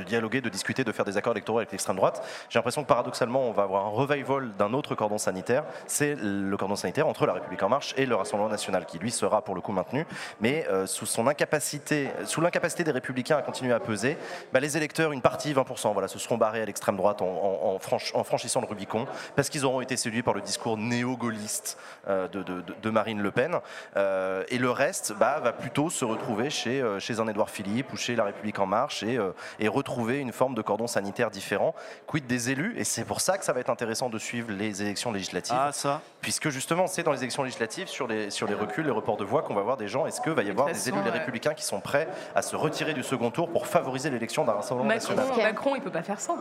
dialoguer, 0.03 0.41
de 0.41 0.49
discuter, 0.49 0.83
de 0.83 0.91
faire 0.91 1.05
des 1.05 1.17
accords 1.17 1.33
électoraux 1.33 1.59
avec 1.59 1.71
l'extrême 1.71 1.95
droite. 1.97 2.25
J'ai 2.49 2.57
l'impression 2.57 2.81
que 2.81 2.87
paradoxalement, 2.87 3.43
on 3.47 3.51
va 3.51 3.63
avoir 3.63 3.85
un 3.85 3.89
revival 3.89 4.49
d'un 4.57 4.73
autre 4.73 4.95
cordon 4.95 5.17
sanitaire. 5.19 5.63
C'est 5.85 6.15
le 6.19 6.57
cordon 6.57 6.75
sanitaire 6.75 7.07
entre 7.07 7.27
la 7.27 7.33
République 7.33 7.61
en 7.61 7.69
marche 7.69 7.93
et 7.95 8.05
le 8.07 8.15
Rassemblement 8.15 8.49
national, 8.49 8.85
qui 8.87 8.97
lui 8.97 9.11
sera 9.11 9.43
pour 9.43 9.53
le 9.53 9.61
coup 9.61 9.71
maintenu, 9.71 10.05
mais 10.41 10.65
euh, 10.69 10.87
sous 10.87 11.05
l'incapacité 11.23 12.09
des 12.83 12.91
Républicains 12.91 13.37
à 13.37 13.41
continuer 13.43 13.73
à 13.73 13.79
peser, 13.79 14.17
bah, 14.51 14.59
les 14.59 14.77
électeurs, 14.77 15.11
une 15.11 15.21
partie, 15.21 15.53
20%, 15.53 15.93
voilà, 15.93 16.07
se 16.07 16.17
seront 16.17 16.37
barrés 16.37 16.61
à 16.61 16.65
l'extrême 16.65 16.97
droite 16.97 17.21
en, 17.21 17.25
en- 17.27 17.75
en 17.75 17.77
franch- 17.77 18.15
en 18.15 18.23
franchissant 18.23 18.61
le 18.61 18.67
Rubicon, 18.67 19.05
parce 19.35 19.49
qu'ils 19.49 19.63
auront 19.65 19.81
été 19.81 19.95
séduits 19.95 20.23
par 20.23 20.33
le 20.33 20.41
discours 20.41 20.75
néo-gaulliste 20.77 21.77
de, 22.07 22.89
Marine 22.89 23.21
Le 23.21 23.31
Pen. 23.31 23.59
Et 23.95 24.57
le 24.57 24.71
reste 24.71 24.86
bah, 25.19 25.39
va 25.41 25.53
plutôt 25.53 25.89
se 25.89 26.05
retrouver 26.05 26.49
chez, 26.49 26.81
euh, 26.81 26.99
chez 26.99 27.19
un 27.19 27.27
Édouard 27.27 27.49
Philippe 27.49 27.91
ou 27.93 27.97
chez 27.97 28.15
La 28.15 28.23
République 28.25 28.59
En 28.59 28.65
Marche 28.65 29.03
et, 29.03 29.17
euh, 29.17 29.31
et 29.59 29.67
retrouver 29.67 30.19
une 30.19 30.31
forme 30.31 30.55
de 30.55 30.61
cordon 30.61 30.87
sanitaire 30.87 31.29
différent. 31.31 31.73
Quid 32.05 32.25
des 32.27 32.49
élus? 32.51 32.73
Et 32.77 32.83
c'est 32.83 33.05
pour 33.05 33.21
ça 33.21 33.37
que 33.37 33.45
ça 33.45 33.53
va 33.53 33.59
être 33.59 33.69
intéressant 33.69 34.09
de 34.09 34.17
suivre 34.19 34.51
les 34.51 34.81
élections 34.81 35.11
législatives, 35.11 35.55
Ah, 35.59 35.71
ça. 35.71 36.01
puisque 36.21 36.49
justement, 36.49 36.87
c'est 36.87 37.03
dans 37.03 37.11
les 37.11 37.19
élections 37.19 37.43
législatives, 37.43 37.87
sur 37.87 38.07
les, 38.07 38.29
sur 38.29 38.47
les 38.47 38.53
reculs, 38.53 38.85
les 38.85 38.91
reports 38.91 39.17
de 39.17 39.25
voix, 39.25 39.41
qu'on 39.43 39.55
va 39.55 39.61
voir 39.61 39.77
des 39.77 39.87
gens. 39.87 40.05
Est-ce 40.05 40.21
qu'il 40.21 40.31
va 40.33 40.43
y 40.43 40.49
avoir 40.49 40.67
des 40.67 40.73
façon, 40.73 40.89
élus 40.91 41.03
les 41.03 41.11
républicains 41.11 41.53
qui 41.53 41.63
sont 41.63 41.79
prêts 41.79 42.07
à 42.35 42.41
se 42.41 42.55
retirer 42.55 42.93
du 42.93 43.03
second 43.03 43.31
tour 43.31 43.49
pour 43.49 43.67
favoriser 43.67 44.09
l'élection 44.09 44.45
d'un 44.45 44.53
Rassemblement 44.53 44.87
Macron, 44.87 45.15
national? 45.15 45.43
Macron, 45.53 45.75
il 45.75 45.81
peut 45.81 45.91
pas 45.91 46.03
faire 46.03 46.19
ça. 46.19 46.35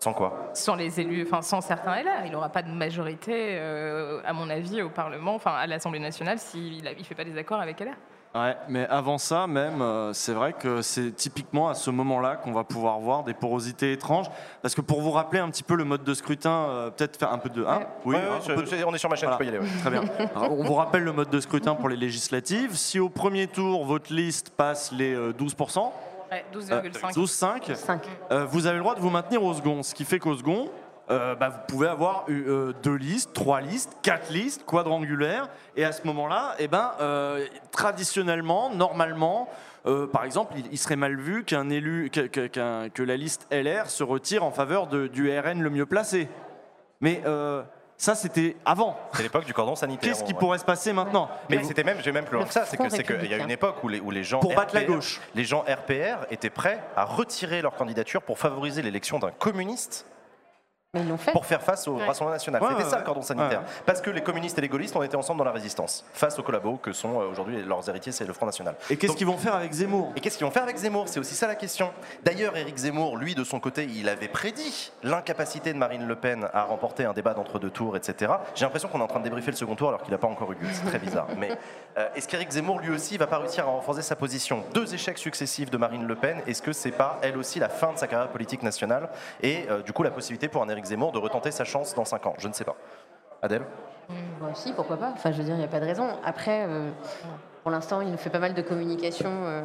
Sans 0.00 0.12
quoi 0.12 0.50
Sans 0.54 0.76
les 0.76 1.00
élus, 1.00 1.24
enfin 1.26 1.42
sans 1.42 1.60
certains 1.60 1.96
LR, 2.02 2.24
il 2.26 2.30
n'aura 2.32 2.48
pas 2.50 2.62
de 2.62 2.70
majorité, 2.70 3.32
euh, 3.58 4.20
à 4.24 4.32
mon 4.32 4.48
avis, 4.48 4.80
au 4.82 4.90
Parlement, 4.90 5.34
enfin 5.34 5.52
à 5.52 5.66
l'Assemblée 5.66 5.98
nationale, 5.98 6.38
s'il 6.38 6.84
ne 6.84 7.02
fait 7.02 7.14
pas 7.16 7.24
des 7.24 7.36
accords 7.36 7.60
avec 7.60 7.80
LR. 7.80 7.94
Ouais, 8.34 8.54
mais 8.68 8.86
avant 8.88 9.16
ça, 9.16 9.46
même, 9.46 9.80
euh, 9.80 10.12
c'est 10.12 10.34
vrai 10.34 10.52
que 10.52 10.82
c'est 10.82 11.12
typiquement 11.16 11.70
à 11.70 11.74
ce 11.74 11.90
moment-là 11.90 12.36
qu'on 12.36 12.52
va 12.52 12.62
pouvoir 12.62 12.98
voir 13.00 13.24
des 13.24 13.32
porosités 13.32 13.90
étranges. 13.92 14.26
Parce 14.60 14.74
que 14.74 14.82
pour 14.82 15.00
vous 15.00 15.10
rappeler 15.10 15.40
un 15.40 15.48
petit 15.50 15.62
peu 15.62 15.74
le 15.74 15.84
mode 15.84 16.04
de 16.04 16.12
scrutin, 16.14 16.50
euh, 16.68 16.90
peut-être 16.90 17.16
faire 17.16 17.32
un 17.32 17.38
peu 17.38 17.48
de. 17.48 17.64
hein 17.64 17.80
Oui, 18.04 18.16
peu 18.46 18.62
de- 18.62 18.84
on 18.84 18.94
est 18.94 18.98
sur 18.98 19.08
ma 19.08 19.16
chaîne, 19.16 19.30
Voilà. 19.30 19.32
je 19.32 19.38
peux 19.38 19.44
y 19.46 19.48
aller. 19.48 19.58
ouais. 19.58 19.80
Très 19.80 19.90
bien. 19.90 20.02
Alors, 20.36 20.52
on 20.52 20.62
vous 20.62 20.74
rappelle 20.74 21.04
le 21.04 21.12
mode 21.12 21.30
de 21.30 21.40
scrutin 21.40 21.74
pour 21.74 21.88
les 21.88 21.96
législatives. 21.96 22.76
Si 22.76 23.00
au 23.00 23.08
premier 23.08 23.46
tour, 23.46 23.84
votre 23.86 24.12
liste 24.12 24.50
passe 24.50 24.92
les 24.92 25.14
euh, 25.14 25.32
12%, 25.32 25.90
Ouais, 26.30 26.44
euh, 26.54 26.58
12,5. 26.58 27.14
12,5, 27.14 27.74
5. 27.74 28.02
euh, 28.30 28.44
vous 28.44 28.66
avez 28.66 28.76
le 28.76 28.82
droit 28.82 28.94
de 28.94 29.00
vous 29.00 29.10
maintenir 29.10 29.42
au 29.42 29.54
second. 29.54 29.82
Ce 29.82 29.94
qui 29.94 30.04
fait 30.04 30.18
qu'au 30.18 30.36
second, 30.36 30.68
euh, 31.10 31.34
bah, 31.34 31.48
vous 31.48 31.58
pouvez 31.68 31.88
avoir 31.88 32.26
euh, 32.28 32.74
deux 32.82 32.96
listes, 32.96 33.32
trois 33.32 33.60
listes, 33.62 33.96
quatre 34.02 34.30
listes 34.30 34.64
quadrangulaires. 34.66 35.48
Et 35.76 35.84
à 35.84 35.92
ce 35.92 36.06
moment-là, 36.06 36.54
eh 36.58 36.68
ben, 36.68 36.92
euh, 37.00 37.46
traditionnellement, 37.70 38.70
normalement, 38.74 39.48
euh, 39.86 40.06
par 40.06 40.24
exemple, 40.24 40.52
il, 40.56 40.66
il 40.70 40.76
serait 40.78 40.96
mal 40.96 41.16
vu 41.16 41.44
qu'un 41.44 41.70
élu, 41.70 42.10
que, 42.10 42.20
que- 42.26 42.46
qu'un- 42.46 42.88
que 42.90 43.02
la 43.02 43.16
liste 43.16 43.46
LR 43.50 43.88
se 43.88 44.04
retire 44.04 44.44
en 44.44 44.50
faveur 44.50 44.86
de- 44.86 45.06
du 45.06 45.30
RN 45.38 45.62
le 45.62 45.70
mieux 45.70 45.86
placé. 45.86 46.28
Mais 47.00 47.22
euh, 47.26 47.62
ça, 48.00 48.14
c'était 48.14 48.54
avant. 48.64 48.96
C'est 49.12 49.24
l'époque 49.24 49.44
du 49.44 49.52
cordon 49.52 49.74
sanitaire. 49.74 50.08
Qu'est-ce 50.12 50.22
qui 50.22 50.32
ouais. 50.32 50.38
pourrait 50.38 50.58
se 50.58 50.64
passer 50.64 50.92
maintenant 50.92 51.28
Mais 51.50 51.64
c'était 51.64 51.82
même, 51.82 51.98
j'ai 52.00 52.12
même 52.12 52.24
plus 52.24 52.36
loin 52.36 52.46
que 52.46 52.52
ça, 52.52 52.64
c'est 52.64 52.76
qu'il 52.76 53.30
y 53.30 53.34
a 53.34 53.38
une 53.38 53.50
époque 53.50 53.82
où 53.82 53.88
les, 53.88 53.98
où 53.98 54.12
les 54.12 54.22
gens 54.22 54.38
Pour 54.38 54.54
battre 54.54 54.72
la 54.74 54.82
RPR 54.82 54.92
gauche. 54.92 55.20
les 55.34 55.44
gens 55.44 55.64
RPR 55.68 56.26
étaient 56.30 56.48
prêts 56.48 56.80
à 56.94 57.04
retirer 57.04 57.60
leur 57.60 57.74
candidature 57.74 58.22
pour 58.22 58.38
favoriser 58.38 58.82
l'élection 58.82 59.18
d'un 59.18 59.32
communiste 59.32 60.06
Mais 60.94 61.02
ils 61.02 61.08
l'ont 61.08 61.18
fait. 61.18 61.32
pour 61.32 61.44
faire 61.44 61.60
face 61.60 61.86
au 61.86 61.96
Ouais. 61.98 62.06
Rassemblement 62.06 62.32
national. 62.32 62.62
Ouais, 62.62 62.68
C'était 62.70 62.84
ouais, 62.84 62.88
ça 62.90 62.98
le 62.98 63.04
cordon 63.04 63.20
sanitaire. 63.20 63.60
Ouais. 63.60 63.66
Parce 63.84 64.00
que 64.00 64.08
les 64.08 64.22
communistes 64.22 64.56
et 64.56 64.62
les 64.62 64.68
gaullistes 64.70 64.96
ont 64.96 65.02
été 65.02 65.16
ensemble 65.18 65.36
dans 65.40 65.44
la 65.44 65.50
résistance 65.52 66.02
face 66.14 66.38
aux 66.38 66.42
collabos 66.42 66.76
que 66.78 66.92
sont 66.92 67.20
euh, 67.20 67.26
aujourd'hui 67.30 67.62
leurs 67.62 67.86
héritiers, 67.90 68.10
c'est 68.10 68.24
le 68.24 68.32
Front 68.32 68.46
national. 68.46 68.74
Et 68.88 68.96
qu'est-ce 68.96 69.12
qu'ils 69.14 69.26
vont 69.26 69.36
faire 69.36 69.54
avec 69.54 69.70
Zemmour? 69.70 70.12
Et 70.16 70.20
qu'est-ce 70.20 70.38
qu'ils 70.38 70.46
vont 70.46 70.50
faire 70.50 70.62
avec 70.62 70.78
Zemmour? 70.78 71.06
C'est 71.08 71.20
aussi 71.20 71.34
ça 71.34 71.46
la 71.46 71.56
question. 71.56 71.90
D'ailleurs, 72.24 72.56
Éric 72.56 72.74
Zemmour, 72.78 73.18
lui, 73.18 73.34
de 73.34 73.44
son 73.44 73.60
côté, 73.60 73.84
il 73.84 74.08
avait 74.08 74.28
prédit 74.28 74.90
l'incapacité 75.02 75.74
de 75.74 75.78
Marine 75.78 76.06
Le 76.06 76.16
Pen 76.16 76.48
à 76.54 76.62
remporter 76.64 77.04
un 77.04 77.12
débat 77.12 77.34
d'entre 77.34 77.58
deux 77.58 77.70
tours, 77.70 77.94
etc. 77.94 78.32
J'ai 78.54 78.64
l'impression 78.64 78.88
qu'on 78.88 79.00
est 79.00 79.04
en 79.04 79.08
train 79.08 79.18
de 79.18 79.24
débriefer 79.24 79.50
le 79.50 79.58
second 79.58 79.74
tour 79.76 79.88
alors 79.88 80.00
qu'il 80.00 80.12
n'a 80.12 80.18
pas 80.18 80.26
encore 80.28 80.50
eu 80.52 80.54
lieu. 80.54 80.68
C'est 80.72 80.86
très 80.88 80.98
bizarre. 80.98 81.26
Mais 81.36 81.50
euh, 81.98 82.08
est-ce 82.16 82.26
qu'Éric 82.26 82.50
Zemmour, 82.50 82.78
lui 82.78 82.94
aussi, 82.94 83.18
va 83.18 83.26
pas 83.26 83.36
réussir 83.38 83.64
à 83.64 83.70
renforcer 83.72 84.00
sa 84.00 84.16
position? 84.16 84.64
Deux 84.72 84.94
échecs 84.94 85.18
successifs 85.18 85.70
de 85.70 85.76
Marine 85.76 86.06
Le 86.06 86.14
Pen, 86.14 86.40
est-ce 86.46 86.62
que 86.62 86.72
c'est 86.72 86.92
pas, 86.92 87.18
elle 87.20 87.36
aussi, 87.36 87.58
la 87.58 87.68
fin 87.68 87.92
de 87.92 87.98
sa 87.98 88.06
carrière 88.06 88.30
politique 88.30 88.62
nationale? 88.62 89.10
Et 89.42 89.66
euh, 89.68 89.82
du 89.82 89.92
coup, 89.92 90.02
la 90.02 90.10
possibilité 90.10 90.48
pour 90.48 90.62
un 90.62 90.68
Éric 90.78 90.86
Zemmour 90.86 91.10
de 91.12 91.18
retenter 91.18 91.50
sa 91.50 91.64
chance 91.64 91.94
dans 91.94 92.04
cinq 92.04 92.24
ans 92.26 92.34
Je 92.38 92.46
ne 92.48 92.52
sais 92.52 92.64
pas. 92.64 92.76
Adèle? 93.42 93.62
Bah, 94.40 94.46
si, 94.54 94.72
pourquoi 94.72 94.96
pas. 94.96 95.10
Enfin, 95.12 95.32
je 95.32 95.38
veux 95.38 95.44
dire, 95.44 95.54
il 95.54 95.58
n'y 95.58 95.64
a 95.64 95.68
pas 95.68 95.80
de 95.80 95.84
raison. 95.84 96.06
Après, 96.24 96.64
euh, 96.68 96.88
pour 97.62 97.70
l'instant, 97.72 98.00
il 98.00 98.10
nous 98.10 98.16
fait 98.16 98.30
pas 98.30 98.38
mal 98.38 98.54
de 98.54 98.62
communication 98.62 99.28
euh, 99.44 99.62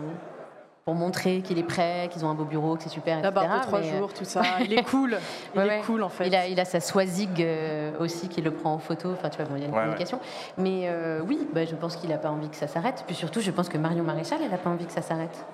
pour 0.86 0.95
montrer 0.95 1.41
qu'il 1.41 1.57
est 1.59 1.64
prêt, 1.64 2.09
qu'ils 2.11 2.26
ont 2.26 2.30
un 2.30 2.34
beau 2.34 2.43
bureau, 2.45 2.76
que 2.76 2.84
c'est 2.84 2.89
super, 2.89 3.22
La 3.22 3.30
etc. 3.30 3.45
barre 3.47 3.59
de 3.59 3.66
trois 3.66 3.80
mais, 3.80 3.91
euh, 3.93 3.97
jours, 3.99 4.14
tout 4.14 4.26
ça. 4.26 4.41
Il 4.59 4.74
est 4.74 4.84
cool. 4.84 5.18
Il 5.53 5.59
Ouais, 5.59 5.66
est 5.68 5.70
ouais. 5.70 5.82
cool 5.86 6.01
en 6.03 6.09
fait. 6.09 6.28
Il 6.28 6.36
a, 6.36 6.47
il 6.47 6.59
a 6.59 6.66
sa 6.66 6.80
Swazig 6.82 7.41
euh, 7.41 7.91
aussi 7.99 8.28
qui 8.28 8.41
le 8.41 8.51
prend 8.51 8.74
en 8.74 8.80
photo. 8.80 9.11
Enfin, 9.14 9.30
tu 9.30 9.38
vois, 9.38 9.45
bon, 9.45 9.55
il 9.55 9.61
y 9.61 9.66
a 9.66 9.68
une 9.68 9.74
Ouais, 9.74 9.80
communication. 9.82 10.20
Mais 10.57 10.88
euh, 10.89 11.22
oui, 11.26 11.47
bah, 11.53 11.64
je 11.66 11.76
pense 11.76 11.95
qu'il 11.95 12.09
n'a 12.09 12.18
pas 12.18 12.30
envie 12.32 12.49
que 12.49 12.55
ça 12.57 12.68
s'arrête. 12.68 13.03
Puis 13.05 13.16
surtout, 13.16 13.39
je 13.39 13.51
pense 13.51 13.70
que 13.70 13.78
Marion 13.78 14.03
Maréchal, 14.03 14.39
elle 14.43 14.51
n'a 14.51 14.57
pas 14.57 14.70
envie 14.72 14.86
que 14.88 14.91
ça 14.91 15.01
s'arrête. 15.03 15.45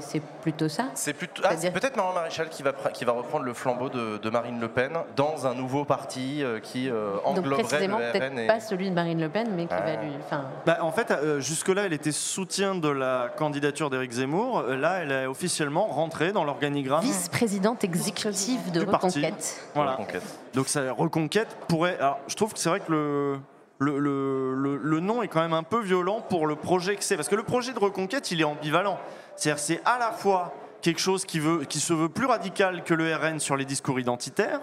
C'est- 0.00 0.20
plutôt 0.42 0.68
ça. 0.68 0.88
C'est 0.94 1.14
plutôt 1.14 1.40
ah, 1.46 1.54
peut-être 1.54 1.96
Marion 1.96 2.12
Maréchal 2.12 2.50
qui 2.50 2.62
va, 2.62 2.72
qui 2.92 3.06
va 3.06 3.12
reprendre 3.12 3.46
le 3.46 3.54
flambeau 3.54 3.88
de, 3.88 4.18
de 4.18 4.28
Marine 4.30 4.60
Le 4.60 4.68
Pen 4.68 4.92
dans 5.16 5.46
un 5.46 5.54
nouveau 5.54 5.86
parti 5.86 6.44
euh, 6.44 6.60
qui 6.60 6.90
euh, 6.90 7.14
Donc 7.14 7.38
engloberait 7.38 7.62
précisément, 7.62 7.98
le 7.98 8.12
peut-être 8.12 8.32
RN 8.32 8.38
et... 8.40 8.46
pas 8.48 8.60
celui 8.60 8.90
de 8.90 8.94
Marine 8.94 9.18
Le 9.18 9.30
Pen, 9.30 9.50
mais 9.56 9.62
qui 9.64 9.72
Ah. 9.72 9.80
va 9.80 9.96
lui. 10.02 10.10
Enfin, 10.22 10.44
Bah, 10.66 10.76
en 10.82 10.92
fait, 10.92 11.10
euh, 11.10 11.40
jusque-là, 11.40 11.86
elle 11.86 11.94
était 11.94 12.12
soutien 12.12 12.74
de 12.74 12.88
la 12.90 13.30
candidature 13.34 13.88
d'Éric 13.88 14.12
Zemmour. 14.12 14.58
Euh, 14.58 14.76
Là, 14.76 14.98
elle 14.98 15.10
est 15.12 15.26
officiellement 15.26 15.86
rentrée 15.86 16.32
dans 16.32 16.44
l'organigramme. 16.44 17.00
vice-présidente 17.02 17.82
exécutive 17.82 18.72
de 18.72 18.80
Du 18.80 18.86
parti. 18.86 19.06
Reconquête. 19.24 19.56
Voilà. 19.74 19.92
Reconquête. 19.92 20.38
Donc, 20.52 20.68
ça, 20.68 20.92
Reconquête 20.92 21.56
pourrait. 21.68 21.96
Alors, 21.98 22.18
je 22.26 22.34
trouve 22.34 22.52
que 22.52 22.58
c'est 22.58 22.68
vrai 22.68 22.80
que 22.80 22.92
le, 22.92 23.38
le, 23.78 23.98
le- 23.98 24.54
le- 24.54 24.76
le 24.76 25.00
nom 25.00 25.22
est 25.22 25.28
quand 25.28 25.40
même 25.40 25.54
un 25.54 25.62
peu 25.62 25.80
violent 25.80 26.20
pour 26.20 26.46
le 26.46 26.56
projet 26.56 26.94
que 26.96 27.02
c'est. 27.04 27.16
Parce 27.16 27.28
que 27.30 27.36
le 27.36 27.42
projet 27.42 27.72
de 27.72 27.78
Reconquête, 27.78 28.30
il 28.32 28.40
est 28.42 28.44
ambivalent. 28.44 28.98
C'est-à-dire, 29.42 29.58
c'est 29.60 29.80
à 29.84 29.98
la 29.98 30.12
fois 30.12 30.54
quelque 30.82 31.00
chose 31.00 31.24
qui, 31.24 31.40
veut, 31.40 31.64
qui 31.64 31.80
se 31.80 31.92
veut 31.92 32.08
plus 32.08 32.26
radical 32.26 32.84
que 32.84 32.94
le 32.94 33.12
RN 33.12 33.40
sur 33.40 33.56
les 33.56 33.64
discours 33.64 33.98
identitaires, 33.98 34.60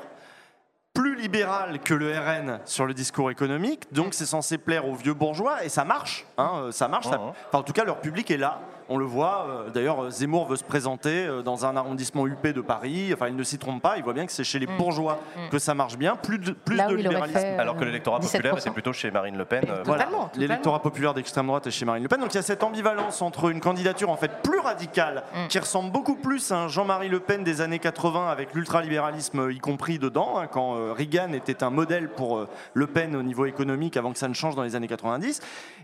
plus 0.93 1.17
libéral 1.17 1.80
que 1.80 1.93
le 1.93 2.17
RN 2.17 2.61
sur 2.63 2.86
le 2.86 2.93
discours 2.93 3.30
économique. 3.30 3.91
Donc, 3.91 4.13
c'est 4.13 4.25
censé 4.25 4.57
plaire 4.57 4.88
aux 4.88 4.95
vieux 4.95 5.13
bourgeois 5.13 5.65
et 5.65 5.69
ça 5.69 5.84
marche. 5.84 6.25
hein, 6.38 6.51
euh, 6.55 6.71
ça 6.71 6.88
marche. 6.88 7.07
ça- 7.09 7.19
enfin, 7.49 7.59
en 7.59 7.63
tout 7.63 7.73
cas, 7.73 7.84
leur 7.84 7.99
public 7.99 8.32
est 8.32 8.38
là. 8.38 8.61
On 8.89 8.97
le 8.97 9.05
voit. 9.05 9.45
euh, 9.49 9.69
D'ailleurs, 9.69 10.09
Zemmour 10.11 10.47
veut 10.47 10.55
se 10.55 10.63
présenter 10.63 11.25
euh, 11.25 11.41
dans 11.41 11.65
un 11.65 11.75
arrondissement 11.77 12.27
UP 12.27 12.45
de 12.47 12.61
Paris. 12.61 13.11
Enfin, 13.13 13.27
il 13.27 13.35
ne 13.35 13.43
s'y 13.43 13.57
trompe 13.57 13.81
pas. 13.81 13.97
Il 13.97 14.03
voit 14.03 14.13
bien 14.13 14.25
que 14.25 14.31
c'est 14.31 14.43
chez 14.43 14.59
les 14.59 14.67
bourgeois 14.67 15.19
que 15.51 15.59
ça 15.59 15.73
marche 15.73 15.97
bien. 15.97 16.15
Plus 16.15 16.39
de, 16.39 16.51
plus 16.51 16.75
Là 16.75 16.87
libéralisme. 16.89 17.39
fait, 17.39 17.55
euh, 17.57 17.61
Alors 17.61 17.75
que 17.77 17.83
l'électorat 17.85 18.19
populaire 18.19 18.55
17%. 18.55 18.59
était 18.59 18.69
plutôt 18.71 18.93
chez 18.93 19.11
Marine 19.11 19.37
Le 19.37 19.45
Pen. 19.45 19.63
euh, 19.69 19.83
Voilà, 19.85 20.07
l'électorat 20.35 20.81
populaire 20.81 21.13
d'extrême 21.13 21.47
droite 21.47 21.67
est 21.67 21.71
chez 21.71 21.85
Marine 21.85 22.03
Le 22.03 22.09
Pen. 22.09 22.19
Donc 22.19 22.33
il 22.33 22.37
y 22.37 22.39
a 22.39 22.43
cette 22.43 22.63
ambivalence 22.63 23.21
entre 23.21 23.49
une 23.49 23.59
candidature 23.59 24.09
en 24.09 24.17
fait 24.17 24.31
plus 24.43 24.59
radicale, 24.59 25.23
Mm. 25.33 25.47
qui 25.47 25.59
ressemble 25.59 25.91
beaucoup 25.91 26.15
plus 26.15 26.51
à 26.51 26.57
un 26.57 26.67
Jean-Marie 26.67 27.09
Le 27.09 27.19
Pen 27.19 27.43
des 27.43 27.61
années 27.61 27.79
80 27.79 28.27
avec 28.29 28.53
l'ultralibéralisme 28.53 29.49
y 29.51 29.59
compris 29.59 29.99
dedans, 29.99 30.37
hein, 30.39 30.47
quand 30.47 30.75
euh, 30.75 30.93
Reagan 30.93 31.33
était 31.33 31.63
un 31.63 31.69
modèle 31.69 32.09
pour 32.09 32.37
euh, 32.37 32.47
Le 32.73 32.87
Pen 32.87 33.15
au 33.15 33.23
niveau 33.23 33.45
économique 33.45 33.97
avant 33.97 34.11
que 34.11 34.17
ça 34.17 34.27
ne 34.27 34.33
change 34.33 34.55
dans 34.55 34.63
les 34.63 34.75
années 34.75 34.87
90. 34.87 35.41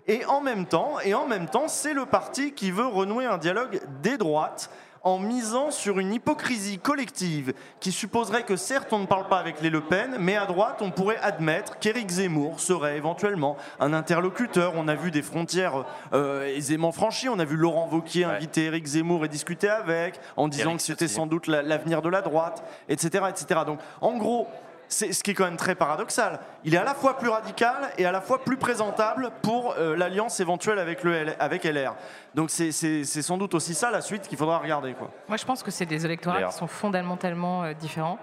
Et 0.08 0.26
en 0.26 0.42
même 0.42 0.66
temps, 0.66 0.94
et 1.04 1.14
en 1.14 1.28
même 1.28 1.48
temps, 1.48 1.68
c'est 1.68 1.94
le 1.94 2.06
parti 2.06 2.54
qui 2.54 2.72
veut 2.72 2.86
renouer 2.96 3.26
un 3.26 3.38
dialogue 3.38 3.80
des 4.02 4.18
droites 4.18 4.70
en 5.04 5.20
misant 5.20 5.70
sur 5.70 6.00
une 6.00 6.12
hypocrisie 6.16 6.80
collective 6.80 7.54
qui 7.80 7.92
supposerait 7.92 8.42
que 8.42 8.56
certes 8.56 8.92
on 8.92 8.98
ne 8.98 9.06
parle 9.06 9.28
pas 9.28 9.38
avec 9.38 9.62
les 9.62 9.70
Le 9.70 9.82
Pen, 9.82 10.16
mais 10.20 10.36
à 10.36 10.48
droite 10.48 10.78
on 10.82 10.90
pourrait 10.90 11.20
admettre 11.20 11.78
qu'Éric 11.78 12.10
Zemmour 12.10 12.60
serait 12.60 12.98
éventuellement 12.98 13.56
un 13.80 13.94
interlocuteur. 13.94 14.74
On 14.76 14.88
a 14.88 14.96
vu 14.96 15.12
des 15.12 15.22
frontières 15.22 15.86
euh, 16.14 16.48
aisément 16.48 16.92
franchies, 16.92 17.30
on 17.30 17.38
a 17.38 17.46
vu 17.46 17.56
Laurent 17.56 17.88
Ouais. 17.92 18.24
inviter 18.24 18.64
Éric 18.66 18.88
Zemmour 18.88 19.24
et 19.26 19.28
discuter 19.28 19.70
avec, 19.70 20.20
en 20.38 20.48
disant 20.48 20.76
que 20.76 20.82
c'était 20.82 21.08
sans 21.08 21.28
doute 21.28 21.46
la- 21.46 21.62
l'avenir 21.62 22.02
de 22.02 22.10
la 22.10 22.24
droite, 22.24 22.64
etc. 22.90 23.26
etc. 23.30 23.62
Donc 23.68 23.78
en 24.02 24.18
gros, 24.18 24.48
c'est 24.88 25.14
ce 25.14 25.24
qui 25.24 25.32
est 25.32 25.34
quand 25.34 25.46
même 25.46 25.58
très 25.58 25.76
paradoxal. 25.76 26.40
Il 26.64 26.74
est 26.76 26.78
à 26.78 26.84
la 26.84 26.94
fois 26.94 27.18
plus 27.18 27.30
radical 27.30 27.76
et 27.98 28.06
à 28.06 28.12
la 28.12 28.22
fois 28.22 28.44
plus 28.44 28.58
présentable 28.58 29.32
pour 29.42 29.74
euh, 29.78 29.96
l'alliance 29.96 30.40
éventuelle 30.40 30.80
avec, 30.80 31.04
le 31.04 31.14
L- 31.14 31.36
avec 31.40 31.64
LR. 31.66 31.96
Donc 32.34 32.50
c'est- 32.50 32.72
c'est 32.72 33.04
c'est 33.04 33.22
sans 33.22 33.38
doute 33.38 33.54
aussi 33.54 33.74
ça 33.74 33.92
la 33.92 34.02
suite 34.02 34.28
qu'il 34.28 34.38
faudra 34.38 34.58
regarder. 34.60 34.94
Quoi. 34.94 35.10
Moi, 35.28 35.38
je 35.38 35.46
pense 35.46 35.64
que 35.64 35.72
c'est 35.72 35.86
des 35.86 36.06
électorats 36.06 36.44
qui 36.44 36.54
sont 36.54 36.68
fondamentalement 36.68 37.64
euh, 37.64 37.74
différents. 37.74 38.20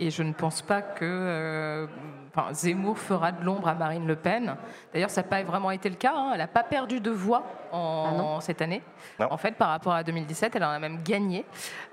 Et 0.00 0.10
je 0.12 0.22
ne 0.22 0.32
pense 0.32 0.62
pas 0.62 0.80
que 0.80 1.04
euh, 1.04 1.86
enfin, 2.32 2.52
Zemmour 2.54 2.96
fera 2.96 3.32
de 3.32 3.42
l'ombre 3.44 3.66
à 3.66 3.74
Marine 3.74 4.06
Le 4.06 4.14
Pen. 4.14 4.54
D'ailleurs, 4.92 5.10
ça 5.10 5.22
n'a 5.22 5.28
pas 5.28 5.42
vraiment 5.42 5.72
été 5.72 5.88
le 5.88 5.96
cas. 5.96 6.12
hein. 6.14 6.30
Elle 6.34 6.38
n'a 6.38 6.46
pas 6.46 6.62
perdu 6.62 7.00
de 7.00 7.10
voix 7.10 7.42
en, 7.72 8.36
Ah 8.38 8.40
cette 8.40 8.62
année. 8.62 8.80
Non. 9.18 9.26
En 9.32 9.36
fait, 9.36 9.56
par 9.56 9.70
rapport 9.70 9.92
à 9.92 10.04
2017, 10.04 10.54
elle 10.54 10.62
en 10.62 10.70
a 10.70 10.78
même 10.78 11.02
gagné. 11.02 11.44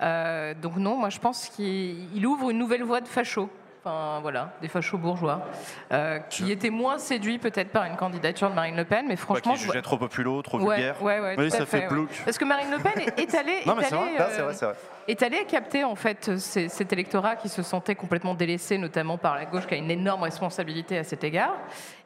Euh, 0.02 0.54
donc 0.54 0.76
non, 0.76 0.96
moi 0.96 1.08
je 1.10 1.18
pense 1.18 1.48
qu'il 1.48 2.14
il 2.16 2.24
ouvre 2.26 2.50
une 2.50 2.58
nouvelle 2.58 2.84
voie 2.84 3.00
de 3.00 3.08
fachos. 3.08 3.50
Enfin, 3.86 4.18
voilà, 4.20 4.50
des 4.60 4.66
fachos 4.66 4.98
bourgeois, 4.98 5.46
euh, 5.92 6.18
qui 6.18 6.50
étaient 6.50 6.70
moins 6.70 6.98
séduits 6.98 7.38
peut-être 7.38 7.70
par 7.70 7.84
une 7.84 7.94
candidature 7.94 8.50
de 8.50 8.54
Marine 8.56 8.74
Le 8.74 8.84
Pen, 8.84 9.04
mais 9.06 9.14
franchement, 9.14 9.52
qui 9.54 9.60
jugeait 9.60 9.80
trop 9.80 9.96
populo, 9.96 10.42
trop 10.42 10.58
Ouais, 10.58 10.74
vulgaire. 10.74 11.00
ouais, 11.00 11.20
ouais, 11.20 11.34
Oui, 11.38 11.50
ça 11.52 11.64
fait 11.66 11.82
ouais. 11.82 11.86
plouc. 11.86 12.10
Parce 12.24 12.36
que 12.36 12.44
Marine 12.44 12.72
Le 12.72 12.78
Pen 12.78 12.94
est, 13.16 13.34
allée, 13.36 13.60
Non, 13.66 13.76
mais 13.76 13.84
est 13.84 13.86
c'est 13.86 13.94
allée, 13.94 14.16
vrai. 14.16 14.26
C'est 14.30 14.40
euh, 14.40 14.44
vrai, 14.44 14.54
c'est 14.54 14.64
vrai. 14.64 14.74
Est 15.08 15.22
allé 15.22 15.44
capter 15.44 15.84
en 15.84 15.94
fait 15.94 16.36
ces- 16.38 16.68
cet 16.68 16.92
électorat 16.92 17.36
qui 17.36 17.48
se 17.48 17.62
sentait 17.62 17.94
complètement 17.94 18.34
délaissé, 18.34 18.78
notamment 18.78 19.18
par 19.18 19.34
la 19.34 19.44
gauche, 19.44 19.66
qui 19.66 19.74
a 19.74 19.78
une 19.78 19.90
énorme 19.90 20.22
responsabilité 20.24 20.98
à 20.98 21.04
cet 21.04 21.24
égard. 21.24 21.54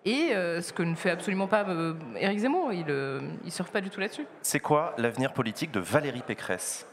Et 0.06 0.30
euh, 0.32 0.62
ce 0.62 0.72
que 0.72 0.82
ne 0.82 0.94
fait 0.94 1.10
absolument 1.10 1.46
pas 1.46 1.62
euh, 1.68 1.92
Éric 2.18 2.38
Zemmour, 2.38 2.72
il 2.72 2.86
ne 2.86 3.20
surfe 3.50 3.70
pas 3.70 3.82
du 3.82 3.90
tout 3.90 4.00
là-dessus. 4.00 4.26
C'est 4.40 4.60
quoi 4.60 4.94
l'avenir 4.96 5.32
politique 5.34 5.70
de 5.72 5.80
Valérie 5.80 6.22
Pécresse? 6.26 6.86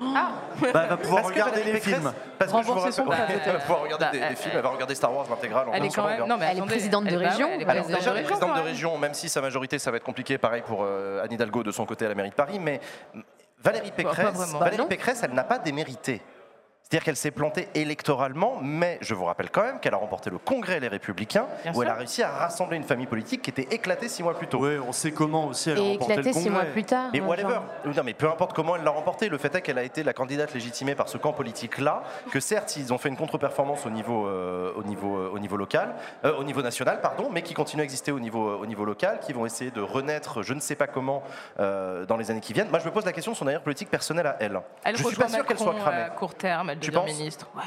Ah 0.00 0.30
Bah, 0.60 0.82
elle 0.82 0.88
va 0.88 0.96
pouvoir 0.96 1.22
Parce 1.22 1.32
regarder 1.34 1.62
les 1.64 1.72
Pécresse- 1.72 1.94
films. 1.94 2.12
Parce 2.38 2.52
que 2.52 2.58
je 2.58 2.62
vous 2.64 2.72
Rembourser 2.72 2.92
son 2.92 3.04
rappelle- 3.04 3.24
prêt, 3.26 3.34
Ouais, 3.36 3.42
elle 3.46 3.52
va 3.52 3.58
pouvoir 3.60 3.80
regarder 3.82 4.04
Bah, 4.20 4.28
des, 4.28 4.36
films, 4.36 4.54
elle 4.56 4.62
va 4.62 4.68
regarder 4.70 4.94
Star 4.96 5.14
Wars, 5.14 5.26
l'intégrale. 5.30 5.66
Elle 5.72 5.84
est 5.84 5.88
quand 5.94 6.06
même. 6.06 6.26
Non, 6.26 6.36
mais 6.36 6.46
Elle 6.50 6.58
est 6.58 6.62
présidente 6.66 7.04
de 7.04 7.10
elle 7.10 7.16
région. 7.16 7.48
elle 7.52 7.60
est 7.60 7.64
Alors 7.64 7.84
présidente 7.84 7.98
déjà, 8.00 8.10
de 8.10 8.16
elle 8.16 8.22
est 8.24 8.26
région, 8.26 8.38
présidente 8.38 8.56
de 8.64 8.68
région, 8.68 8.98
même 8.98 9.14
si 9.14 9.28
sa 9.28 9.40
majorité, 9.40 9.78
ça 9.78 9.90
va 9.92 9.96
être 9.98 10.04
compliqué, 10.04 10.36
pareil 10.38 10.62
pour 10.66 10.80
euh, 10.82 11.22
Anne 11.22 11.32
Hidalgo 11.32 11.62
de 11.62 11.70
son 11.70 11.86
côté 11.86 12.06
à 12.06 12.08
la 12.08 12.14
mairie 12.16 12.30
de 12.30 12.34
Paris, 12.34 12.58
mais 12.60 12.80
Valérie 13.62 13.90
Pécresse, 13.90 14.52
Bah. 14.52 14.70
Pécresse, 14.88 15.22
elle 15.22 15.32
n'a 15.34 15.44
pas 15.44 15.58
démérité. 15.58 16.22
C'est-à-dire 16.90 17.04
qu'elle 17.04 17.16
s'est 17.16 17.30
plantée 17.32 17.68
électoralement, 17.74 18.56
mais 18.62 18.96
je 19.02 19.12
vous 19.12 19.26
rappelle 19.26 19.50
quand 19.50 19.60
même 19.62 19.78
qu'elle 19.78 19.92
a 19.92 19.98
remporté 19.98 20.30
le 20.30 20.38
congrès 20.38 20.80
Les 20.80 20.88
Républicains, 20.88 21.44
Bien 21.62 21.72
où 21.72 21.74
sûr. 21.74 21.82
elle 21.82 21.88
a 21.90 21.94
réussi 21.94 22.22
à 22.22 22.30
rassembler 22.30 22.78
une 22.78 22.82
famille 22.82 23.06
politique 23.06 23.42
qui 23.42 23.50
était 23.50 23.74
éclaté 23.74 24.08
six 24.08 24.22
mois 24.22 24.32
plus 24.32 24.46
tôt. 24.46 24.56
Oui, 24.62 24.78
on 24.78 24.92
sait 24.92 25.10
comment 25.12 25.48
aussi 25.48 25.68
elle 25.68 25.76
a 25.76 25.80
Et 25.82 25.92
remporté 25.92 26.14
le 26.14 26.20
éclaté 26.20 26.40
six 26.40 26.48
mois 26.48 26.60
congrès. 26.60 26.72
plus 26.72 26.84
tard. 26.84 27.10
Euh, 27.14 27.20
whatever. 27.20 27.48
genre. 27.84 27.94
Non, 27.94 28.02
mais 28.06 28.14
peu 28.14 28.26
importe 28.26 28.54
comment 28.54 28.74
elle 28.74 28.84
l'a 28.84 28.90
remporté, 28.90 29.28
le 29.28 29.36
fait 29.36 29.54
est 29.54 29.60
qu'elle 29.60 29.76
a 29.76 29.82
été 29.82 30.02
la 30.02 30.14
candidate 30.14 30.54
légitimée 30.54 30.94
par 30.94 31.10
ce 31.10 31.18
camp 31.18 31.34
politique-là, 31.34 32.04
que 32.32 32.40
certes, 32.40 32.74
ils 32.78 32.90
ont 32.90 32.96
fait 32.96 33.10
une 33.10 33.18
contre-performance 33.18 33.84
au 33.84 33.90
niveau, 33.90 34.26
euh, 34.26 34.72
au, 34.74 34.82
niveau, 34.82 35.18
euh, 35.18 35.30
au 35.30 35.38
niveau 35.38 35.58
local, 35.58 35.94
euh, 36.24 36.38
au 36.38 36.44
niveau 36.44 36.62
national, 36.62 37.02
pardon, 37.02 37.28
mais 37.30 37.42
qui 37.42 37.52
continuent 37.52 37.82
à 37.82 37.84
exister 37.84 38.12
au 38.12 38.20
niveau, 38.20 38.56
au 38.56 38.64
niveau 38.64 38.86
local, 38.86 39.20
qui 39.20 39.34
vont 39.34 39.44
essayer 39.44 39.70
de 39.70 39.82
renaître, 39.82 40.40
je 40.42 40.54
ne 40.54 40.60
sais 40.60 40.74
pas 40.74 40.86
comment, 40.86 41.22
euh, 41.60 42.06
dans 42.06 42.16
les 42.16 42.30
années 42.30 42.40
qui 42.40 42.54
viennent. 42.54 42.70
Moi, 42.70 42.78
je 42.78 42.86
me 42.86 42.92
pose 42.92 43.04
la 43.04 43.12
question 43.12 43.32
de 43.32 43.36
son 43.36 43.44
avenir 43.46 43.60
politique 43.60 43.90
personnel 43.90 44.26
à 44.26 44.36
elle. 44.40 44.58
Elle 44.84 44.96
je 44.96 45.02
suis 45.04 45.16
pas 45.16 45.28
sûr 45.28 45.44
qu'elle 45.44 45.58
soit 45.58 45.74
cramée. 45.74 46.00
à 46.00 46.08
court 46.08 46.34
terme, 46.34 46.77
Tu 46.80 46.90
penses 46.92 47.06
ministre. 47.06 47.46
Ouais. 47.56 47.62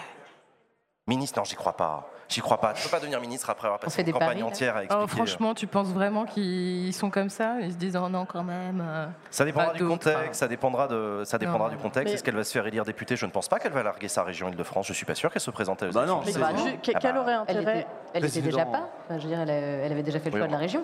Ministre, 1.08 1.40
non, 1.40 1.46
j'y 1.46 1.56
crois 1.56 1.74
pas. 1.76 2.08
J'y 2.30 2.40
crois 2.40 2.60
pas. 2.62 2.72
Tu 2.74 2.84
peux 2.84 2.90
pas 2.90 3.00
devenir 3.00 3.20
ministre 3.20 3.50
après 3.50 3.68
avoir 3.68 3.80
passé 3.82 3.96
fait 3.98 4.02
une 4.04 4.06
des 4.06 4.12
campagne 4.14 4.30
paris, 4.40 4.44
entière 4.44 4.78
à 4.78 4.84
expliquer. 4.84 5.04
Oh, 5.04 5.08
franchement, 5.08 5.54
tu 5.54 5.68
penses 5.68 5.88
vraiment 5.90 6.26
qu'ils 6.26 6.94
sont 6.94 7.10
comme 7.10 7.30
ça? 7.30 7.60
Ils 7.60 7.74
se 7.74 7.78
disent 7.78 7.98
oh 8.02 8.08
non 8.08 8.26
quand 8.26 8.44
même. 8.44 8.82
euh. 8.86 9.08
Ça 9.32 9.44
dépendra 9.44 9.74
du 9.74 9.86
contexte, 9.86 10.36
ça 10.40 10.48
dépendra, 10.48 10.88
de, 10.88 11.24
ça 11.26 11.38
dépendra 11.38 11.68
Non. 11.70 11.76
du 11.76 11.82
contexte. 11.82 12.06
Mais- 12.08 12.14
Est-ce 12.14 12.24
qu'elle 12.24 12.36
va 12.36 12.46
se 12.46 12.54
faire 12.54 12.66
élire 12.68 12.86
députée? 12.86 13.18
Je 13.18 13.26
ne 13.26 13.32
pense 13.32 13.50
pas 13.50 13.60
qu'elle 13.60 13.74
va 13.74 13.84
larguer 13.84 14.08
sa 14.08 14.24
région 14.24 14.48
Île-de-France. 14.48 14.88
Je 14.88 14.94
suis 14.94 15.06
pas 15.06 15.16
sûr 15.16 15.32
qu'elle 15.32 15.42
se 15.42 15.52
présente 15.52 15.84
à 15.84 15.88
Bah 15.88 16.06
non, 16.06 16.22
Mais 16.26 16.32
bah, 16.34 16.50
Ah 16.54 16.72
quel 16.82 17.14
bah, 17.16 17.20
aurait 17.22 17.34
Elle 17.48 17.58
intérêt? 17.58 17.62
était, 17.80 17.88
elle 18.14 18.26
était 18.26 18.40
Président. 18.40 18.46
déjà 18.46 18.66
pas. 18.66 18.90
Enfin, 19.06 19.18
je 19.18 19.24
veux 19.24 19.28
dire, 19.30 19.40
elle, 19.42 19.92
avait 19.92 20.04
déjà 20.04 20.20
fait 20.20 20.30
le 20.30 20.36
Oui, 20.36 20.40
choix 20.40 20.48
de 20.48 20.54
la 20.54 20.60
région. 20.60 20.84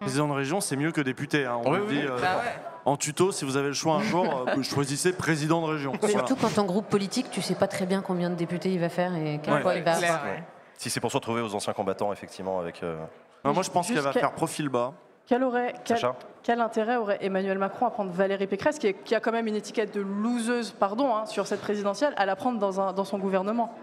Président 0.00 0.28
de 0.28 0.32
région, 0.32 0.60
c'est 0.62 0.76
mieux 0.76 0.92
que 0.92 1.00
député. 1.02 1.44
hein. 1.44 1.60
On 1.64 1.72
Oui, 1.72 1.76
le 1.78 1.82
oui, 1.84 1.88
dit 1.88 2.00
oui. 2.02 2.06
euh, 2.08 2.20
Bah 2.20 2.36
ouais. 2.38 2.54
En 2.86 2.96
tuto, 2.96 3.32
si 3.32 3.44
vous 3.44 3.56
avez 3.56 3.68
le 3.68 3.74
choix 3.74 3.96
un 3.96 4.02
jour, 4.02 4.24
euh, 4.48 4.62
choisissez 4.62 5.12
président 5.12 5.60
de 5.60 5.72
région. 5.72 5.92
Voilà. 6.00 6.14
Surtout 6.14 6.36
quand 6.36 6.56
en 6.58 6.64
groupe 6.64 6.86
politique, 6.88 7.30
tu 7.30 7.42
sais 7.42 7.54
pas 7.56 7.66
très 7.66 7.84
bien 7.84 8.00
combien 8.00 8.30
de 8.30 8.36
députés 8.36 8.72
il 8.72 8.78
va 8.80 8.88
faire 8.88 9.14
et 9.14 9.40
quel 9.42 9.54
Ouais. 9.54 9.60
poids 9.60 9.74
il 9.74 9.82
va 9.82 9.96
avoir. 9.96 10.24
ouais. 10.24 10.42
Si 10.78 10.88
c'est 10.88 11.00
pour 11.00 11.10
se 11.10 11.16
retrouver 11.16 11.40
aux 11.42 11.54
anciens 11.54 11.72
combattants, 11.72 12.12
effectivement, 12.12 12.58
avec. 12.60 12.82
euh, 12.82 12.96
Non, 13.44 13.52
moi, 13.52 13.62
je 13.62 13.70
pense 13.70 13.88
qu'elle 13.88 13.98
va 13.98 14.12
faire 14.12 14.32
profil 14.32 14.68
bas. 14.68 14.92
Quel, 15.26 15.42
aurait, 15.42 15.74
quel, 15.84 15.96
Sacha 15.98 16.14
quel 16.44 16.60
intérêt 16.60 16.94
aurait 16.96 17.18
Emmanuel 17.20 17.58
Macron 17.58 17.86
à 17.86 17.90
prendre 17.90 18.12
Valérie 18.12 18.46
Pécresse, 18.46 18.78
qui, 18.78 18.86
est- 18.86 19.02
qui 19.02 19.12
a 19.16 19.18
quand 19.20 19.32
même 19.32 19.48
une 19.48 19.56
étiquette 19.56 19.92
de 19.92 20.00
loseuse, 20.00 20.70
pardon, 20.70 21.16
hein, 21.16 21.26
sur 21.26 21.48
cette 21.48 21.60
présidentielle, 21.60 22.14
à 22.16 22.26
la 22.26 22.36
prendre 22.36 22.60
dans, 22.60 22.80
un, 22.80 22.92
dans 22.92 23.04
son 23.04 23.18
gouvernement? 23.18 23.74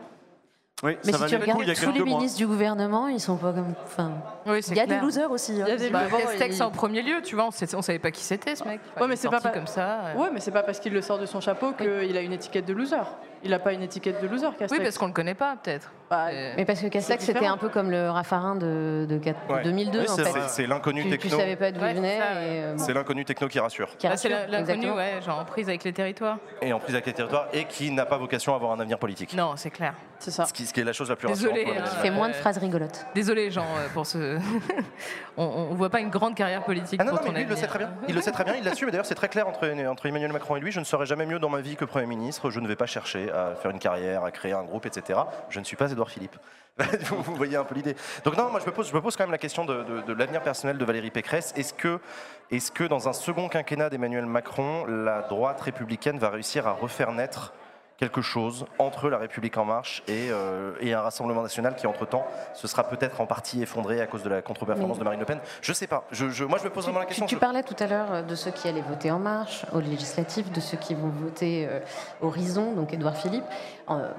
Oui, 0.83 0.97
Mais 1.05 1.11
ça 1.13 1.17
si 1.19 1.25
tu 1.27 1.35
coup 1.37 1.41
regardes 1.43 1.61
il 1.61 1.67
y 1.67 1.71
a 1.71 1.75
tous 1.75 1.91
les 1.91 1.99
mois. 2.01 2.17
ministres 2.17 2.37
du 2.37 2.45
gouvernement, 2.45 3.07
ils 3.07 3.19
sont 3.21 3.37
pas 3.37 3.53
comme. 3.53 3.73
Enfin, 3.85 4.11
Oui, 4.45 4.61
c'est 4.61 4.71
il 4.71 4.77
y 4.77 4.79
a 4.81 4.85
clair. 4.85 4.99
des 4.99 5.05
losers 5.05 5.31
aussi. 5.31 5.53
hein, 5.53 5.65
Il 5.67 5.69
y 5.69 5.71
a 5.71 5.77
des 5.77 5.89
Bah, 5.89 6.01
Castex 6.11 6.57
ils- 6.57 6.61
en 6.63 6.71
premier 6.71 7.01
lieu, 7.01 7.21
tu 7.23 7.35
vois, 7.35 7.45
on, 7.47 7.51
sait- 7.51 7.73
on 7.73 7.81
savait 7.81 7.99
pas 7.99 8.11
qui 8.11 8.21
c'était 8.21 8.55
ce 8.55 8.65
mec. 8.65 8.81
Ouais, 8.99 9.01
mais 9.01 9.05
Il 9.07 9.11
est 9.13 9.15
c'est 9.15 9.29
pas 9.29 9.39
pas- 9.39 9.49
comme 9.49 9.67
ça. 9.67 9.99
euh. 10.07 10.15
Ouais, 10.15 10.27
mais 10.33 10.41
c'est 10.41 10.51
pas 10.51 10.61
parce 10.63 10.79
qu'il 10.81 10.91
le 10.91 11.01
sort 11.01 11.19
de 11.19 11.25
son 11.25 11.39
chapeau 11.39 11.71
qu'il 11.71 12.17
a 12.17 12.21
une 12.21 12.33
étiquette 12.33 12.65
de 12.65 12.73
loser. 12.73 12.97
Il 13.45 13.51
n'a 13.51 13.59
pas 13.59 13.71
une 13.73 13.81
étiquette 13.81 14.21
de 14.21 14.27
loser, 14.27 14.47
Castex. 14.59 14.71
Oui, 14.71 14.79
parce 14.83 14.97
qu'on 14.97 15.07
le 15.07 15.13
connaît 15.13 15.33
pas, 15.35 15.55
peut-être. 15.61 15.91
Euh, 16.31 16.53
Mais 16.57 16.65
parce 16.65 16.79
que 16.81 16.87
Castex, 16.87 17.23
C'est 17.23 17.33
c'était 17.33 17.45
un 17.47 17.57
peu 17.57 17.69
comme 17.69 17.89
le 17.91 18.09
Raffarin 18.09 18.55
de, 18.55 19.05
de, 19.09 19.17
quatre- 19.17 19.47
de 19.47 19.53
Ouais. 19.53 19.63
2002, 19.63 19.99
Oui, 19.99 20.05
en 20.09 20.15
c'est 20.15 20.23
fait. 20.23 20.31
C'est 20.43 20.49
c'est 20.63 20.67
l'inconnu 20.67 21.03
Tu, 21.03 21.09
tu 21.11 21.17
techno. 21.17 21.37
savais 21.39 21.55
pas 21.55 21.71
d'où 21.71 21.81
Ouais, 21.81 21.91
il 21.91 21.95
venait. 21.97 22.17
c'est 22.19 22.37
euh, 22.37 22.77
C'est 22.77 22.93
l'inconnu 22.93 23.25
techno 23.25 23.47
qui 23.47 23.59
rassure. 23.59 23.87
qui 23.89 23.95
c'est 24.01 24.07
rassure, 24.09 24.29
la- 24.31 24.47
l'inconnu, 24.47 24.91
ouais, 24.91 25.21
genre 25.25 25.39
en 25.39 25.45
prise 25.45 25.67
avec 25.69 25.83
les 25.83 25.93
territoires. 25.93 26.37
Et 26.61 26.71
en 26.73 26.79
prise 26.79 26.95
avec 26.95 27.05
les 27.05 27.13
territoires, 27.13 27.47
et 27.53 27.65
qui 27.65 27.91
n'a 27.91 28.05
pas 28.05 28.17
vocation 28.17 28.53
à 28.53 28.55
avoir 28.55 28.71
un 28.71 28.79
avenir 28.79 28.97
politique. 28.99 29.33
Non, 29.35 29.53
c'est 29.55 29.69
clair. 29.71 29.93
c'est 30.19 30.31
ça. 30.31 30.45
Ce 30.45 30.53
qui, 30.53 30.65
ce 30.65 30.73
qui 30.73 30.79
est 30.79 30.83
la 30.85 30.93
chose 30.93 31.09
la 31.09 31.15
plus 31.15 31.27
Désolé, 31.27 31.51
rassurante. 31.63 31.77
hein. 31.77 31.81
Valérie. 31.83 32.01
Fais 32.01 32.11
moins 32.11 32.29
de 32.29 32.33
Euh, 32.33 32.37
phrases 32.37 32.57
rigolotes. 32.57 33.05
Désolé, 33.15 33.51
Jean, 33.51 33.63
euh, 33.63 33.87
pour 33.93 34.05
ce. 34.05 34.37
on, 35.37 35.43
on 35.43 35.73
voit 35.73 35.89
pas 35.89 35.99
une 35.99 36.09
grande 36.09 36.35
carrière 36.35 36.63
politique 36.63 36.99
Ah 37.01 37.03
non, 37.05 37.11
pour 37.11 37.19
non, 37.19 37.25
mais 37.25 37.29
ton 37.31 37.35
lui, 37.39 37.43
il 37.43 37.49
le 37.49 37.55
sait 37.55 37.67
très 37.67 37.79
bien. 37.79 37.91
Il 38.07 38.15
le 38.15 38.21
sait 38.21 38.31
très 38.31 38.43
bien, 38.43 38.55
il 38.55 38.63
l'assume. 38.63 38.89
D'ailleurs, 38.89 39.05
c'est 39.05 39.15
très 39.15 39.29
clair 39.29 39.47
entre, 39.47 39.67
entre 39.87 40.05
Emmanuel 40.05 40.31
Macron 40.31 40.55
et 40.55 40.59
lui. 40.59 40.71
Je 40.71 40.79
ne 40.79 40.85
serai 40.85 41.05
jamais 41.05 41.25
mieux 41.25 41.39
dans 41.39 41.49
ma 41.49 41.61
vie 41.61 41.75
que 41.75 41.85
Premier 41.85 42.05
ministre. 42.05 42.49
Je 42.49 42.59
ne 42.59 42.67
vais 42.67 42.75
pas 42.75 42.85
chercher 42.85 43.31
à 43.31 43.55
faire 43.55 43.71
une 43.71 43.79
carrière, 43.79 44.23
à 44.23 44.31
créer 44.31 44.53
un 44.53 44.63
groupe, 44.63 44.85
etc. 44.85 45.19
Je 45.49 45.59
ne 45.59 45.65
suis 45.65 45.75
pas 45.75 45.91
Philippe. 46.09 46.37
vous, 46.79 47.35
voyez 47.35 47.55
un 47.55 47.63
peu 47.63 47.75
l'idée. 47.75 47.95
Donc 48.23 48.35
non, 48.35 48.49
moi 48.49 48.59
je 48.59 48.65
me 48.65 48.71
pose, 48.71 48.89
je 48.89 48.95
me 48.95 49.01
pose 49.01 49.15
quand 49.15 49.23
même 49.23 49.31
la 49.31 49.37
question 49.37 49.63
de 49.63 50.11
l'avenir 50.13 50.41
personnel 50.41 50.77
de 50.77 50.85
Valérie 50.85 51.11
Pécresse. 51.11 51.53
Est-ce 51.55 51.73
que, 51.73 51.99
est 52.49 52.73
que 52.73 52.83
dans 52.83 53.07
un 53.07 53.13
second 53.13 53.47
quinquennat 53.47 53.89
d'Emmanuel 53.89 54.25
Macron, 54.25 54.85
la 54.85 55.21
droite 55.21 55.61
républicaine 55.61 56.17
va 56.17 56.29
réussir 56.29 56.67
à 56.67 56.71
refaire 56.71 57.11
naître 57.11 57.53
quelque 58.03 58.21
chose 58.21 58.65
entre 58.79 59.09
la 59.09 59.17
République 59.17 59.57
en 59.57 59.63
marche 59.63 60.03
et, 60.09 60.27
euh, 60.29 60.73
et 60.81 60.93
un 60.93 60.99
Rassemblement 61.01 61.41
national 61.41 61.73
qui, 61.75 61.87
entre-temps, 61.87 62.25
se 62.53 62.67
sera 62.67 62.83
peut-être 62.83 63.21
en 63.21 63.25
partie 63.25 63.61
effondré 63.61 64.01
à 64.01 64.07
cause 64.07 64.23
de 64.23 64.29
la 64.29 64.41
contre-performance 64.41 64.99
de 64.99 65.05
Marine 65.05 65.21
Le 65.21 65.25
Pen 65.25 65.39
Je 65.61 65.71
sais 65.71 65.87
pas. 65.87 66.03
Je, 66.11 66.29
je- 66.29 66.43
moi, 66.43 66.57
je 66.59 66.65
me 66.65 66.69
pose 66.69 66.83
vraiment 66.83 66.99
la 66.99 67.05
Tu, 67.05 67.09
question. 67.11 67.25
tu 67.27 67.35
Je- 67.35 67.39
parlais 67.39 67.63
tout 67.63 67.75
à 67.79 67.87
l'heure 67.87 68.11
euh, 68.11 68.21
de 68.21 68.35
ceux 68.35 68.51
qui 68.51 68.67
allaient 68.67 68.81
voter 68.81 69.09
En 69.11 69.19
Marche, 69.19 69.65
aux 69.73 69.79
législatives, 69.79 70.51
de 70.51 70.59
ceux 70.59 70.75
qui 70.75 70.95
vont 70.95 71.07
voter 71.07 71.65
euh, 71.69 71.79
Horizon, 72.21 72.73
donc 72.73 72.93
Édouard 72.93 73.15
Philippe. 73.15 73.45
Euh, 73.89 74.09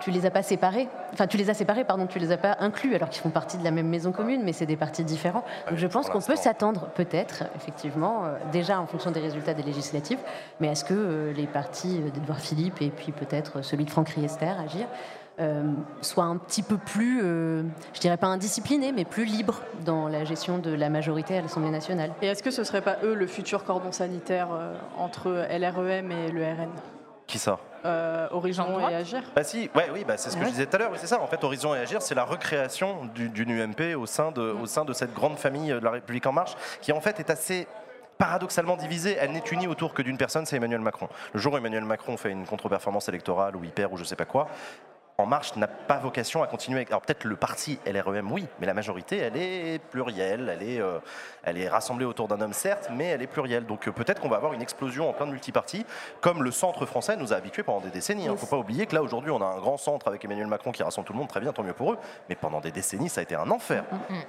tu 0.00 0.10
les 0.12 0.24
as 0.26 0.30
pas 0.30 0.42
séparés, 0.42 0.88
enfin 1.12 1.26
tu 1.28 1.36
les 1.36 1.48
as 1.50 1.54
séparés, 1.54 1.84
pardon, 1.84 2.06
tu 2.06 2.18
les 2.18 2.30
as 2.32 2.36
pas 2.36 2.56
inclus 2.60 2.94
alors 2.94 3.08
qu'ils 3.08 3.22
font 3.22 3.30
partie 3.30 3.56
de 3.56 3.62
la 3.64 3.70
même 3.70 3.86
maison 3.88 4.10
commune, 4.12 4.42
mais 4.44 4.52
c'est 4.52 4.66
des 4.66 4.76
partis 4.76 5.04
différents. 5.04 5.44
Donc 5.68 5.78
je 5.78 5.86
pense 5.86 6.08
qu'on 6.10 6.20
peut 6.20 6.34
s'attendre, 6.36 6.88
peut-être, 6.94 7.44
effectivement, 7.56 8.24
euh, 8.24 8.36
déjà 8.52 8.80
en 8.80 8.86
fonction 8.86 9.10
des 9.12 9.20
résultats 9.20 9.54
des 9.54 9.62
législatives, 9.62 10.18
mais 10.60 10.68
est-ce 10.68 10.84
que 10.84 10.94
euh, 10.94 11.32
les 11.32 11.46
partis 11.46 11.98
d'Édouard 12.00 12.40
Philippe 12.40 12.82
et 12.82 12.90
puis 12.90 13.12
peut-être 13.12 13.31
celui 13.62 13.84
de 13.84 13.90
Franck 13.90 14.10
Riester, 14.10 14.46
Agir, 14.62 14.86
euh, 15.40 15.62
soit 16.02 16.24
un 16.24 16.36
petit 16.36 16.62
peu 16.62 16.76
plus, 16.76 17.20
euh, 17.24 17.62
je 17.94 18.00
dirais 18.00 18.16
pas 18.18 18.26
indiscipliné, 18.26 18.92
mais 18.92 19.04
plus 19.04 19.24
libre 19.24 19.60
dans 19.84 20.08
la 20.08 20.24
gestion 20.24 20.58
de 20.58 20.72
la 20.74 20.90
majorité 20.90 21.38
à 21.38 21.40
l'Assemblée 21.40 21.70
nationale. 21.70 22.12
Et 22.20 22.26
est-ce 22.26 22.42
que 22.42 22.50
ce 22.50 22.64
serait 22.64 22.82
pas 22.82 22.96
eux 23.02 23.14
le 23.14 23.26
futur 23.26 23.64
cordon 23.64 23.92
sanitaire 23.92 24.48
euh, 24.52 24.74
entre 24.98 25.30
LREM 25.50 26.10
et 26.12 26.30
le 26.30 26.42
RN 26.42 26.68
Qui 27.26 27.38
ça? 27.38 27.58
Euh, 27.84 28.28
Horizon 28.30 28.78
et 28.88 28.94
Agir 28.94 29.22
Bah 29.34 29.42
si, 29.42 29.68
ouais, 29.74 29.88
oui, 29.92 30.04
bah 30.06 30.16
c'est 30.16 30.30
ce 30.30 30.36
que 30.36 30.40
Ouais. 30.42 30.46
je 30.46 30.50
disais 30.52 30.66
tout 30.66 30.76
à 30.76 30.78
l'heure, 30.78 30.90
oui, 30.92 30.98
c'est 31.00 31.08
ça. 31.08 31.20
En 31.20 31.26
fait, 31.26 31.42
Horizon 31.42 31.74
et 31.74 31.78
Agir, 31.78 32.00
c'est 32.00 32.14
la 32.14 32.22
recréation 32.24 33.06
du- 33.12 33.28
d'une 33.28 33.50
UMP 33.50 33.96
au 33.96 34.06
sein, 34.06 34.30
de, 34.30 34.40
au 34.40 34.66
sein 34.66 34.84
de 34.84 34.92
cette 34.92 35.12
grande 35.14 35.36
famille 35.36 35.70
de 35.70 35.78
la 35.78 35.90
République 35.90 36.26
En 36.26 36.32
Marche, 36.32 36.54
qui 36.80 36.92
en 36.92 37.00
fait 37.00 37.18
est 37.18 37.28
assez 37.30 37.66
paradoxalement 38.22 38.76
divisée. 38.76 39.16
Elle 39.18 39.32
n'est 39.32 39.42
unie 39.50 39.66
autour 39.66 39.94
que 39.94 40.00
d'une 40.00 40.16
personne, 40.16 40.46
c'est 40.46 40.54
Emmanuel 40.54 40.80
Macron. 40.80 41.08
Le 41.32 41.40
jour 41.40 41.54
où 41.54 41.56
Emmanuel 41.56 41.84
Macron 41.84 42.16
fait 42.16 42.30
une 42.30 42.46
contre-performance 42.46 43.08
électorale 43.08 43.56
ou 43.56 43.64
il 43.64 43.70
perd 43.70 43.92
ou 43.92 43.96
je 43.96 44.04
sais 44.04 44.14
pas 44.14 44.26
quoi, 44.26 44.46
En 45.18 45.26
Marche 45.26 45.54
n'a 45.56 45.66
pas 45.68 45.98
vocation 45.98 46.42
à 46.42 46.46
continuer. 46.46 46.78
avec- 46.78 46.88
Alors 46.88 47.02
peut-être 47.02 47.24
le 47.24 47.36
parti 47.36 47.78
LREM, 47.86 48.32
oui, 48.32 48.46
mais 48.58 48.66
la 48.66 48.74
majorité, 48.74 49.18
elle 49.18 49.36
est 49.36 49.78
plurielle, 49.78 50.50
elle 50.52 50.66
est, 50.66 50.80
euh, 50.80 50.98
elle 51.44 51.58
est 51.58 51.68
rassemblée 51.68 52.06
autour 52.06 52.28
d'un 52.28 52.40
homme, 52.40 52.54
certes, 52.54 52.88
mais 52.90 53.08
elle 53.08 53.22
est 53.22 53.26
plurielle. 53.26 53.66
Donc 53.66 53.86
euh, 53.86 53.92
peut-être 53.92 54.20
qu'on 54.22 54.30
va 54.30 54.36
avoir 54.36 54.54
une 54.54 54.62
explosion 54.62 55.08
en 55.10 55.12
plein 55.12 55.26
de 55.26 55.32
multipartis, 55.32 55.84
comme 56.22 56.42
le 56.42 56.50
centre 56.50 56.86
français 56.86 57.16
nous 57.16 57.32
a 57.32 57.36
habitués 57.36 57.62
pendant 57.62 57.80
des 57.80 57.90
décennies. 57.90 58.24
Il 58.24 58.30
ne 58.30 58.36
faut 58.36 58.46
pas 58.46 58.56
oublier 58.56 58.86
que 58.86 58.94
là, 58.94 59.02
aujourd'hui, 59.02 59.30
on 59.30 59.40
a 59.42 59.44
un 59.44 59.58
grand 59.58 59.76
centre 59.76 60.08
avec 60.08 60.24
Emmanuel 60.24 60.46
Macron 60.46 60.72
qui 60.72 60.82
rassemble 60.82 61.06
tout 61.06 61.12
le 61.12 61.18
monde, 61.18 61.28
très 61.28 61.40
bien, 61.40 61.52
tant 61.52 61.62
mieux 61.62 61.74
pour 61.74 61.92
eux. 61.92 61.98
Mais 62.30 62.34
pendant 62.34 62.60
des 62.60 62.72
décennies, 62.72 63.10
ça 63.10 63.20
a 63.20 63.22
été 63.22 63.34
un 63.34 63.50
enfer. 63.50 63.84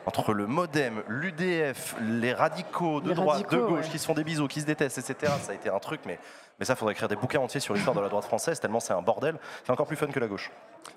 Entre 0.05 0.33
le 0.33 0.47
Modem, 0.47 1.01
l'UDF, 1.07 1.95
les 2.01 2.33
radicaux 2.33 2.99
de 3.01 3.09
Les 3.09 3.15
droite, 3.15 3.37
radicaux, 3.37 3.55
de 3.55 3.61
gauche, 3.61 3.85
ouais. 3.85 3.89
qui 3.91 3.99
se 3.99 4.05
font 4.05 4.13
des 4.13 4.23
bisous, 4.25 4.47
qui 4.49 4.59
se 4.61 4.65
détestent, 4.65 4.97
etc. 4.97 5.31
Ça 5.41 5.53
a 5.53 5.55
été 5.55 5.69
un 5.69 5.79
truc, 5.79 6.01
mais, 6.05 6.19
mais 6.59 6.65
ça, 6.65 6.75
faudrait 6.75 6.93
écrire 6.93 7.07
des 7.07 7.15
bouquins 7.15 7.39
entiers 7.39 7.59
sur 7.59 7.73
l'histoire 7.73 7.95
de 7.95 8.01
la 8.01 8.09
droite 8.09 8.25
française, 8.25 8.59
tellement 8.59 8.79
c'est 8.79 8.93
un 8.93 9.01
bordel. 9.01 9.37
C'est 9.65 9.71
encore 9.71 9.87
plus 9.87 9.95
fun 9.97 10.07
que 10.07 10.19
la 10.19 10.27
gauche. 10.27 10.51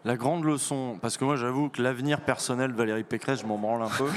La 0.04 0.16
grande 0.16 0.44
leçon, 0.44 0.98
parce 1.00 1.16
que 1.16 1.24
moi 1.24 1.36
j'avoue 1.36 1.68
que 1.68 1.80
l'avenir 1.80 2.20
personnel 2.20 2.72
de 2.72 2.76
Valérie 2.76 3.04
Pécresse, 3.04 3.40
je 3.40 3.46
m'en 3.46 3.59
branle 3.59 3.82
un 3.82 3.88
peu. 3.88 4.09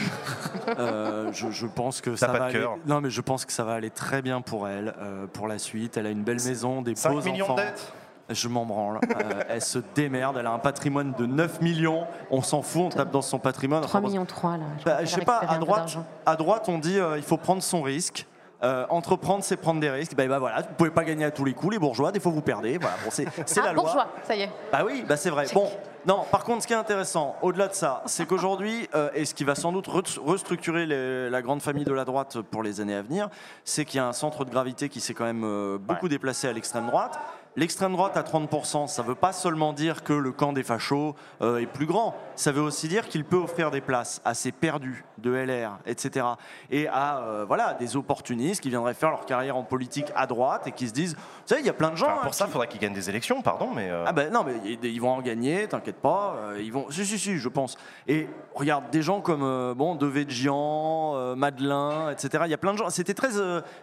Euh, 0.77 1.31
je, 1.33 1.49
je 1.49 1.65
pense 1.65 1.99
que 2.01 2.15
ça 2.15 2.27
pas 2.27 2.33
va 2.33 2.51
de 2.51 2.57
aller. 2.57 2.67
Non, 2.85 3.01
mais 3.01 3.09
je 3.09 3.21
pense 3.21 3.43
que 3.45 3.51
ça 3.51 3.63
va 3.63 3.73
aller 3.73 3.89
très 3.89 4.21
bien 4.21 4.39
pour 4.41 4.67
elle, 4.67 4.93
euh, 4.99 5.25
pour 5.25 5.47
la 5.47 5.57
suite. 5.57 5.97
Elle 5.97 6.05
a 6.05 6.11
une 6.11 6.23
belle 6.23 6.41
maison, 6.43 6.81
des 6.83 6.95
5 6.95 7.11
beaux 7.11 7.21
millions 7.23 7.45
enfants. 7.45 7.55
de 7.55 7.61
dettes 7.61 7.91
Je 8.29 8.47
m'en 8.47 8.65
branle. 8.65 8.99
Euh, 9.03 9.43
elle 9.49 9.61
se 9.61 9.79
démerde. 9.95 10.37
Elle 10.37 10.45
a 10.45 10.51
un 10.51 10.59
patrimoine 10.59 11.13
de 11.13 11.25
9 11.25 11.61
millions. 11.61 12.05
On 12.29 12.43
s'en 12.43 12.61
fout, 12.61 12.83
on 12.83 12.89
tape 12.89 13.09
dans 13.09 13.23
son 13.23 13.39
patrimoine. 13.39 13.81
3 13.81 13.99
Enfin, 13.99 14.07
millions 14.07 14.25
3 14.25 14.57
là. 14.57 14.63
bah, 14.85 14.97
je 15.03 15.09
qu'elle 15.09 15.19
sais 15.21 15.25
pas, 15.25 15.39
à 15.39 15.57
droite, 15.57 15.97
à 16.25 16.35
droite, 16.35 16.69
on 16.69 16.77
dit 16.77 16.99
euh, 16.99 17.17
il 17.17 17.23
faut 17.23 17.37
prendre 17.37 17.63
son 17.63 17.81
risque. 17.81 18.27
Euh, 18.61 18.85
entreprendre, 18.89 19.41
c'est 19.43 19.55
prendre 19.55 19.79
des 19.79 19.89
risques. 19.89 20.15
Bah, 20.15 20.27
bah, 20.27 20.37
voilà, 20.39 20.61
vous 20.61 20.73
pouvez 20.77 20.89
pas 20.91 21.05
gagner 21.05 21.23
à 21.23 21.31
tous 21.31 21.45
les 21.45 21.53
coups, 21.53 21.73
les 21.73 21.79
bourgeois. 21.79 22.11
Des 22.11 22.19
fois, 22.19 22.31
vous 22.31 22.41
perdez. 22.41 22.77
Voilà, 22.77 22.97
bon, 23.05 23.09
c'est 23.09 23.25
c'est 23.45 23.61
Ah, 23.61 23.67
la 23.67 23.73
loi. 23.73 23.83
bourgeois, 23.83 24.07
ça 24.23 24.35
y 24.35 24.41
est. 24.41 24.49
Bah 24.71 24.79
oui, 24.85 25.05
bah 25.07 25.15
c'est 25.15 25.29
vrai. 25.29 25.45
Bon, 25.53 25.69
non, 26.05 26.23
par 26.29 26.43
contre, 26.43 26.63
ce 26.63 26.67
qui 26.67 26.73
est 26.73 26.75
intéressant, 26.77 27.37
au-delà 27.41 27.69
de 27.69 27.73
ça, 27.73 28.01
c'est 28.05 28.25
qu'aujourd'hui, 28.27 28.89
euh, 28.95 29.09
et 29.13 29.23
ce 29.23 29.33
qui 29.33 29.45
va 29.45 29.55
sans 29.55 29.71
doute 29.71 29.87
re- 29.87 30.19
restructurer 30.19 30.85
les- 30.85 31.29
la 31.29 31.41
grande 31.41 31.61
famille 31.61 31.85
de 31.85 31.93
la 31.93 32.03
droite 32.03 32.41
pour 32.51 32.61
les 32.61 32.81
années 32.81 32.95
à 32.95 33.01
venir, 33.01 33.29
c'est 33.63 33.85
qu'il 33.85 33.97
y 33.97 34.01
a 34.01 34.07
un 34.07 34.13
centre 34.13 34.43
de 34.43 34.49
gravité 34.51 34.89
qui 34.89 34.99
s'est 34.99 35.13
quand 35.13 35.23
même 35.25 35.43
euh, 35.45 35.77
beaucoup 35.79 36.09
déplacé 36.09 36.47
à 36.49 36.51
l'extrême 36.53 36.87
droite. 36.87 37.17
L'extrême 37.55 37.93
droite 37.93 38.15
à 38.15 38.21
30%, 38.23 38.87
ça 38.87 39.01
ne 39.03 39.07
veut 39.07 39.15
pas 39.15 39.33
seulement 39.33 39.73
dire 39.73 40.03
que 40.03 40.13
le 40.13 40.31
camp 40.31 40.53
des 40.53 40.63
fachos 40.63 41.15
euh, 41.41 41.57
est 41.59 41.65
plus 41.65 41.87
grand, 41.87 42.15
ça 42.39 42.53
veut 42.53 42.61
aussi 42.61 42.87
dire 42.87 43.07
qu'il 43.09 43.25
peut 43.25 43.35
offrir 43.35 43.69
des 43.69 43.81
places 43.81 44.21
à 44.23 44.33
ces 44.33 44.51
perdus 44.53 45.03
de 45.17 45.31
LR, 45.31 45.77
etc. 45.85 46.25
Et 46.71 46.87
à 46.87 47.17
euh, 47.19 47.43
voilà, 47.45 47.73
des 47.73 47.97
opportunistes 47.97 48.61
qui 48.61 48.69
viendraient 48.69 48.93
faire 48.93 49.09
leur 49.09 49.25
carrière 49.25 49.57
en 49.57 49.63
politique 49.63 50.07
à 50.15 50.25
droite 50.25 50.65
et 50.65 50.71
qui 50.71 50.87
se 50.87 50.93
disent, 50.93 51.15
vous 51.15 51.21
savez, 51.45 51.59
il 51.61 51.67
y 51.67 51.69
a 51.69 51.73
plein 51.73 51.89
de 51.91 51.97
gens... 51.97 52.05
Enfin, 52.05 52.15
hein, 52.19 52.23
Pour 52.23 52.33
ça, 52.33 52.45
qui- 52.45 52.51
il 52.51 52.53
faudrait 52.53 52.67
qu'ils 52.69 52.79
gagnent 52.79 52.93
des 52.93 53.09
élections, 53.09 53.41
pardon, 53.41 53.69
mais. 53.75 53.89
euh, 53.89 54.05
ah 54.07 54.13
ben 54.13 54.31
non, 54.31 54.45
mais 54.45 54.53
ils 54.81 55.01
vont 55.01 55.11
en 55.11 55.21
gagner, 55.21 55.67
t'inquiète 55.67 55.97
pas. 55.97 56.35
euh, 56.37 56.61
Ils 56.61 56.71
vont, 56.71 56.89
si 56.89 57.05
si 57.05 57.19
si, 57.19 57.37
je 57.37 57.49
pense. 57.49 57.75
Et 58.07 58.29
regarde, 58.55 58.89
des 58.89 59.01
gens 59.01 59.19
comme 59.19 59.43
euh, 59.43 59.73
bon 59.75 59.95
Devedjian, 59.95 61.35
Madelin, 61.35 62.09
etc. 62.11 62.43
Il 62.45 62.51
y 62.51 62.53
a 62.53 62.57
plein 62.57 62.71
de 62.73 62.77
gens. 62.77 62.89
C'était 62.89 63.13
très, 63.13 63.29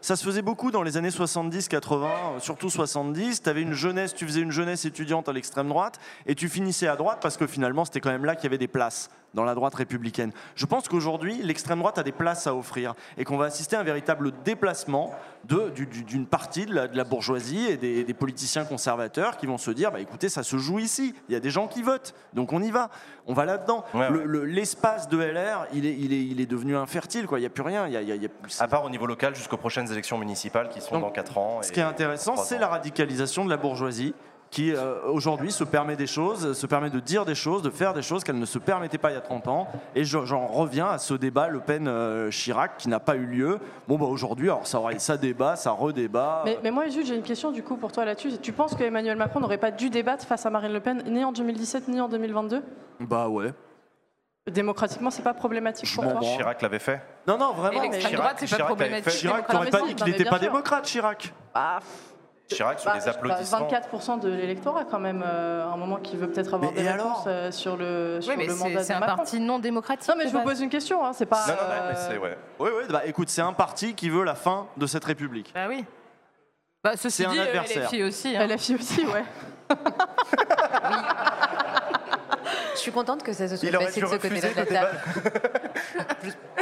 ça 0.00 0.16
se 0.16 0.24
faisait 0.24 0.42
beaucoup 0.42 0.70
dans 0.70 0.82
les 0.82 0.96
années 0.96 1.10
70, 1.10 1.68
80, 1.68 2.06
euh, 2.06 2.38
surtout 2.40 2.70
70. 2.70 3.42
T'avais 3.42 3.62
une 3.62 3.72
jeunesse, 3.74 4.14
tu 4.14 4.26
faisais 4.26 4.40
une 4.40 4.50
jeunesse 4.50 4.84
étudiante 4.84 5.28
à 5.28 5.32
l'extrême 5.32 5.68
droite 5.68 5.98
et 6.26 6.34
tu 6.34 6.48
finissais 6.48 6.88
à 6.88 6.96
droite 6.96 7.18
parce 7.20 7.36
que 7.36 7.46
finalement 7.46 7.84
c'était 7.84 8.00
quand 8.00 8.10
même 8.10 8.24
là 8.24 8.34
qu'il 8.34 8.45
y 8.46 8.50
avait 8.54 8.58
des 8.58 8.68
places 8.68 9.08
dans 9.34 9.44
la 9.44 9.54
droite 9.54 9.74
républicaine. 9.74 10.32
Je 10.54 10.64
pense 10.64 10.88
qu'aujourd'hui, 10.88 11.42
l'extrême 11.42 11.80
droite 11.80 11.98
a 11.98 12.02
des 12.02 12.12
places 12.12 12.46
à 12.46 12.54
offrir 12.54 12.94
et 13.18 13.24
qu'on 13.24 13.36
va 13.36 13.46
assister 13.46 13.76
à 13.76 13.80
un 13.80 13.84
véritable 13.84 14.32
déplacement 14.44 15.12
de- 15.44 15.68
du- 15.74 15.84
du- 15.86 16.04
d'une 16.04 16.26
partie 16.26 16.64
de 16.64 16.74
la, 16.74 16.88
de 16.88 16.96
la 16.96 17.04
bourgeoisie 17.04 17.66
et 17.66 17.76
des, 17.76 18.02
des 18.04 18.14
politiciens 18.14 18.64
conservateurs 18.64 19.36
qui 19.36 19.44
vont 19.46 19.58
se 19.58 19.70
dire 19.70 19.92
bah, 19.92 20.00
écoutez, 20.00 20.30
ça 20.30 20.42
se 20.42 20.56
joue 20.56 20.78
ici, 20.78 21.14
il 21.28 21.32
y 21.32 21.36
a 21.36 21.40
des 21.40 21.50
gens 21.50 21.66
qui 21.68 21.82
votent, 21.82 22.14
donc 22.32 22.54
on 22.54 22.62
y 22.62 22.70
va, 22.70 22.88
on 23.26 23.34
va 23.34 23.44
là-dedans. 23.44 23.84
Ouais, 23.92 24.08
le- 24.10 24.44
L'espace 24.46 25.06
de 25.10 25.18
LR, 25.18 25.66
il 25.74 25.84
est, 25.84 25.92
il, 25.98 26.14
est, 26.14 26.24
il 26.24 26.40
est 26.40 26.46
devenu 26.46 26.74
infertile, 26.74 27.26
quoi. 27.26 27.38
il 27.38 27.42
n'y 27.42 27.46
a 27.46 27.50
plus 27.50 27.62
rien. 27.62 27.86
Il 27.88 27.92
y 27.92 27.96
a, 27.98 28.00
il 28.00 28.08
y 28.08 28.12
a- 28.12 28.14
il 28.14 28.22
y 28.22 28.26
a 28.26 28.30
plus- 28.30 28.58
À 28.62 28.68
part 28.68 28.84
au 28.84 28.90
niveau 28.90 29.06
local 29.06 29.34
jusqu'aux 29.34 29.58
prochaines 29.58 29.92
élections 29.92 30.16
municipales 30.16 30.70
qui 30.70 30.80
sont 30.80 30.94
Donc, 30.94 31.02
dans 31.02 31.10
4 31.10 31.36
ans. 31.36 31.58
Ce 31.62 31.72
qui 31.72 31.80
est 31.80 31.82
intéressant, 31.82 32.36
c'est 32.36 32.58
la 32.58 32.68
radicalisation 32.68 33.44
de 33.44 33.50
la 33.50 33.58
bourgeoisie 33.58 34.14
qui 34.56 34.72
euh, 34.72 34.94
aujourd'hui 35.12 35.52
se 35.52 35.64
permet 35.64 35.96
des 35.96 36.06
choses, 36.06 36.54
se 36.58 36.66
permet 36.66 36.88
de 36.88 36.98
dire 36.98 37.26
des 37.26 37.34
choses, 37.34 37.60
de 37.60 37.68
faire 37.68 37.92
des 37.92 38.00
choses 38.00 38.24
qu'elle 38.24 38.38
ne 38.38 38.46
se 38.46 38.58
permettait 38.58 38.96
pas 38.96 39.10
il 39.10 39.14
y 39.14 39.18
a 39.18 39.20
30 39.20 39.48
ans. 39.48 39.68
Et 39.94 40.02
je- 40.02 40.24
j'en 40.24 40.46
reviens 40.46 40.86
à 40.86 40.96
ce 40.96 41.12
débat 41.12 41.48
Le 41.48 41.60
Pen-Chirac 41.60 42.78
qui 42.78 42.88
n'a 42.88 42.98
pas 42.98 43.16
eu 43.16 43.26
lieu. 43.26 43.58
Bon, 43.86 43.98
bah 43.98 44.06
aujourd'hui, 44.06 44.48
alors 44.48 44.66
ça, 44.66 45.16
débat, 45.18 45.56
ça 45.56 45.72
redébat. 45.72 46.40
Mais, 46.46 46.58
mais 46.62 46.70
moi, 46.70 46.88
Jules, 46.88 47.04
j'ai 47.04 47.16
une 47.16 47.22
question 47.22 47.50
du 47.50 47.62
coup 47.62 47.76
pour 47.76 47.92
toi 47.92 48.06
là-dessus. 48.06 48.38
Tu 48.38 48.52
penses 48.52 48.74
que 48.74 48.82
Emmanuel 48.82 49.18
Macron 49.18 49.40
n'aurait 49.40 49.58
pas 49.58 49.70
dû 49.70 49.90
débattre 49.90 50.24
face 50.24 50.46
à 50.46 50.50
Marine 50.50 50.72
Le 50.72 50.80
Pen 50.80 51.02
ni 51.06 51.22
en 51.22 51.32
2017 51.32 51.88
ni 51.88 52.00
en 52.00 52.08
2022 52.08 52.62
Bah 53.00 53.28
ouais. 53.28 53.52
Démocratiquement, 54.50 55.10
c'est 55.10 55.22
pas 55.22 55.34
problématique 55.34 55.92
pour 55.94 56.02
toi. 56.04 56.20
Chirac 56.22 56.62
l'avait 56.62 56.78
fait. 56.78 57.02
Non, 57.28 57.36
non, 57.36 57.52
Et 57.52 57.56
vraiment. 57.56 57.82
l'extrême 57.82 58.10
Chirac- 58.10 58.16
droite, 58.16 58.36
c'est 58.38 58.56
pas 58.56 58.64
problématique. 58.64 59.12
Chirac, 59.12 59.44
Ah, 59.50 59.60
mais 59.62 59.70
pas 59.70 59.82
dit 59.82 59.94
qu'il 59.94 60.06
n'était 60.06 60.24
pas 60.24 60.38
démocrate, 60.38 60.84
Chirac. 60.86 61.34
Bah, 62.48 62.54
Chirac 62.56 62.78
sur 62.78 62.90
bah, 62.92 63.00
sais 63.00 63.10
pas, 63.10 63.16
applaudissements. 63.16 63.68
24% 63.68 64.20
de 64.20 64.28
l'électorat 64.28 64.84
quand 64.84 65.00
même, 65.00 65.24
euh, 65.26 65.64
à 65.64 65.72
un 65.72 65.76
moment 65.76 65.96
qui 65.96 66.16
veut 66.16 66.28
peut-être 66.30 66.54
avoir 66.54 66.70
Mais 66.72 66.78
des 66.80 66.84
et 66.86 66.92
réponses 66.92 67.04
alors 67.04 67.24
euh, 67.26 67.50
sur 67.50 67.76
le, 67.76 68.20
sur 68.20 68.30
Oui, 68.30 68.36
mais 68.38 68.46
le 68.46 68.54
mandat 68.54 68.84
c'est 68.84 68.92
de 68.92 68.96
un 68.98 69.00
Macron. 69.00 69.16
parti 69.16 69.40
non 69.40 69.58
démocratique. 69.58 70.08
Non, 70.08 70.14
mais 70.16 70.28
je 70.28 70.32
vous 70.32 70.42
pose 70.42 70.60
une 70.60 70.70
question, 70.70 71.04
hein, 71.04 71.12
c'est 71.12 71.26
pas. 71.26 71.44
Non, 71.48 71.54
non, 71.54 71.60
non, 71.60 71.68
mais 71.88 71.96
euh, 71.96 72.08
c'est 72.08 72.18
ouais. 72.18 72.38
Oui, 72.60 72.70
oui, 72.76 72.84
bah 72.88 73.02
écoute, 73.04 73.30
c'est 73.30 73.42
un 73.42 73.52
parti 73.52 73.94
qui 73.94 74.10
veut 74.10 74.22
la 74.22 74.36
fin 74.36 74.66
de 74.76 74.86
cette 74.86 75.04
République. 75.04 75.50
Bah 75.54 75.66
oui. 75.68 75.84
Bah, 76.84 76.92
C'est 76.94 77.24
un 77.26 77.36
euh, 77.36 77.42
adversaire. 77.42 77.88
LFI 77.90 78.02
aussi. 78.04 78.36
hein. 78.36 78.46
LFI 78.46 78.74
aussi, 78.76 79.04
ouais. 79.06 79.24
Je 82.74 82.80
suis 82.80 82.92
contente 82.92 83.22
que 83.24 83.32
ça 83.32 83.48
se 83.48 83.56
soit 83.56 83.68
Il 83.68 83.74
aurait 83.74 83.86
passé 83.86 84.00
dû 84.00 84.06
de 84.06 84.10
ce 84.10 84.16
côté-là 84.16 84.36
refuser 84.36 84.50
de 84.54 84.56
la 84.56 84.64
de 84.64 84.70
table. 84.70 84.98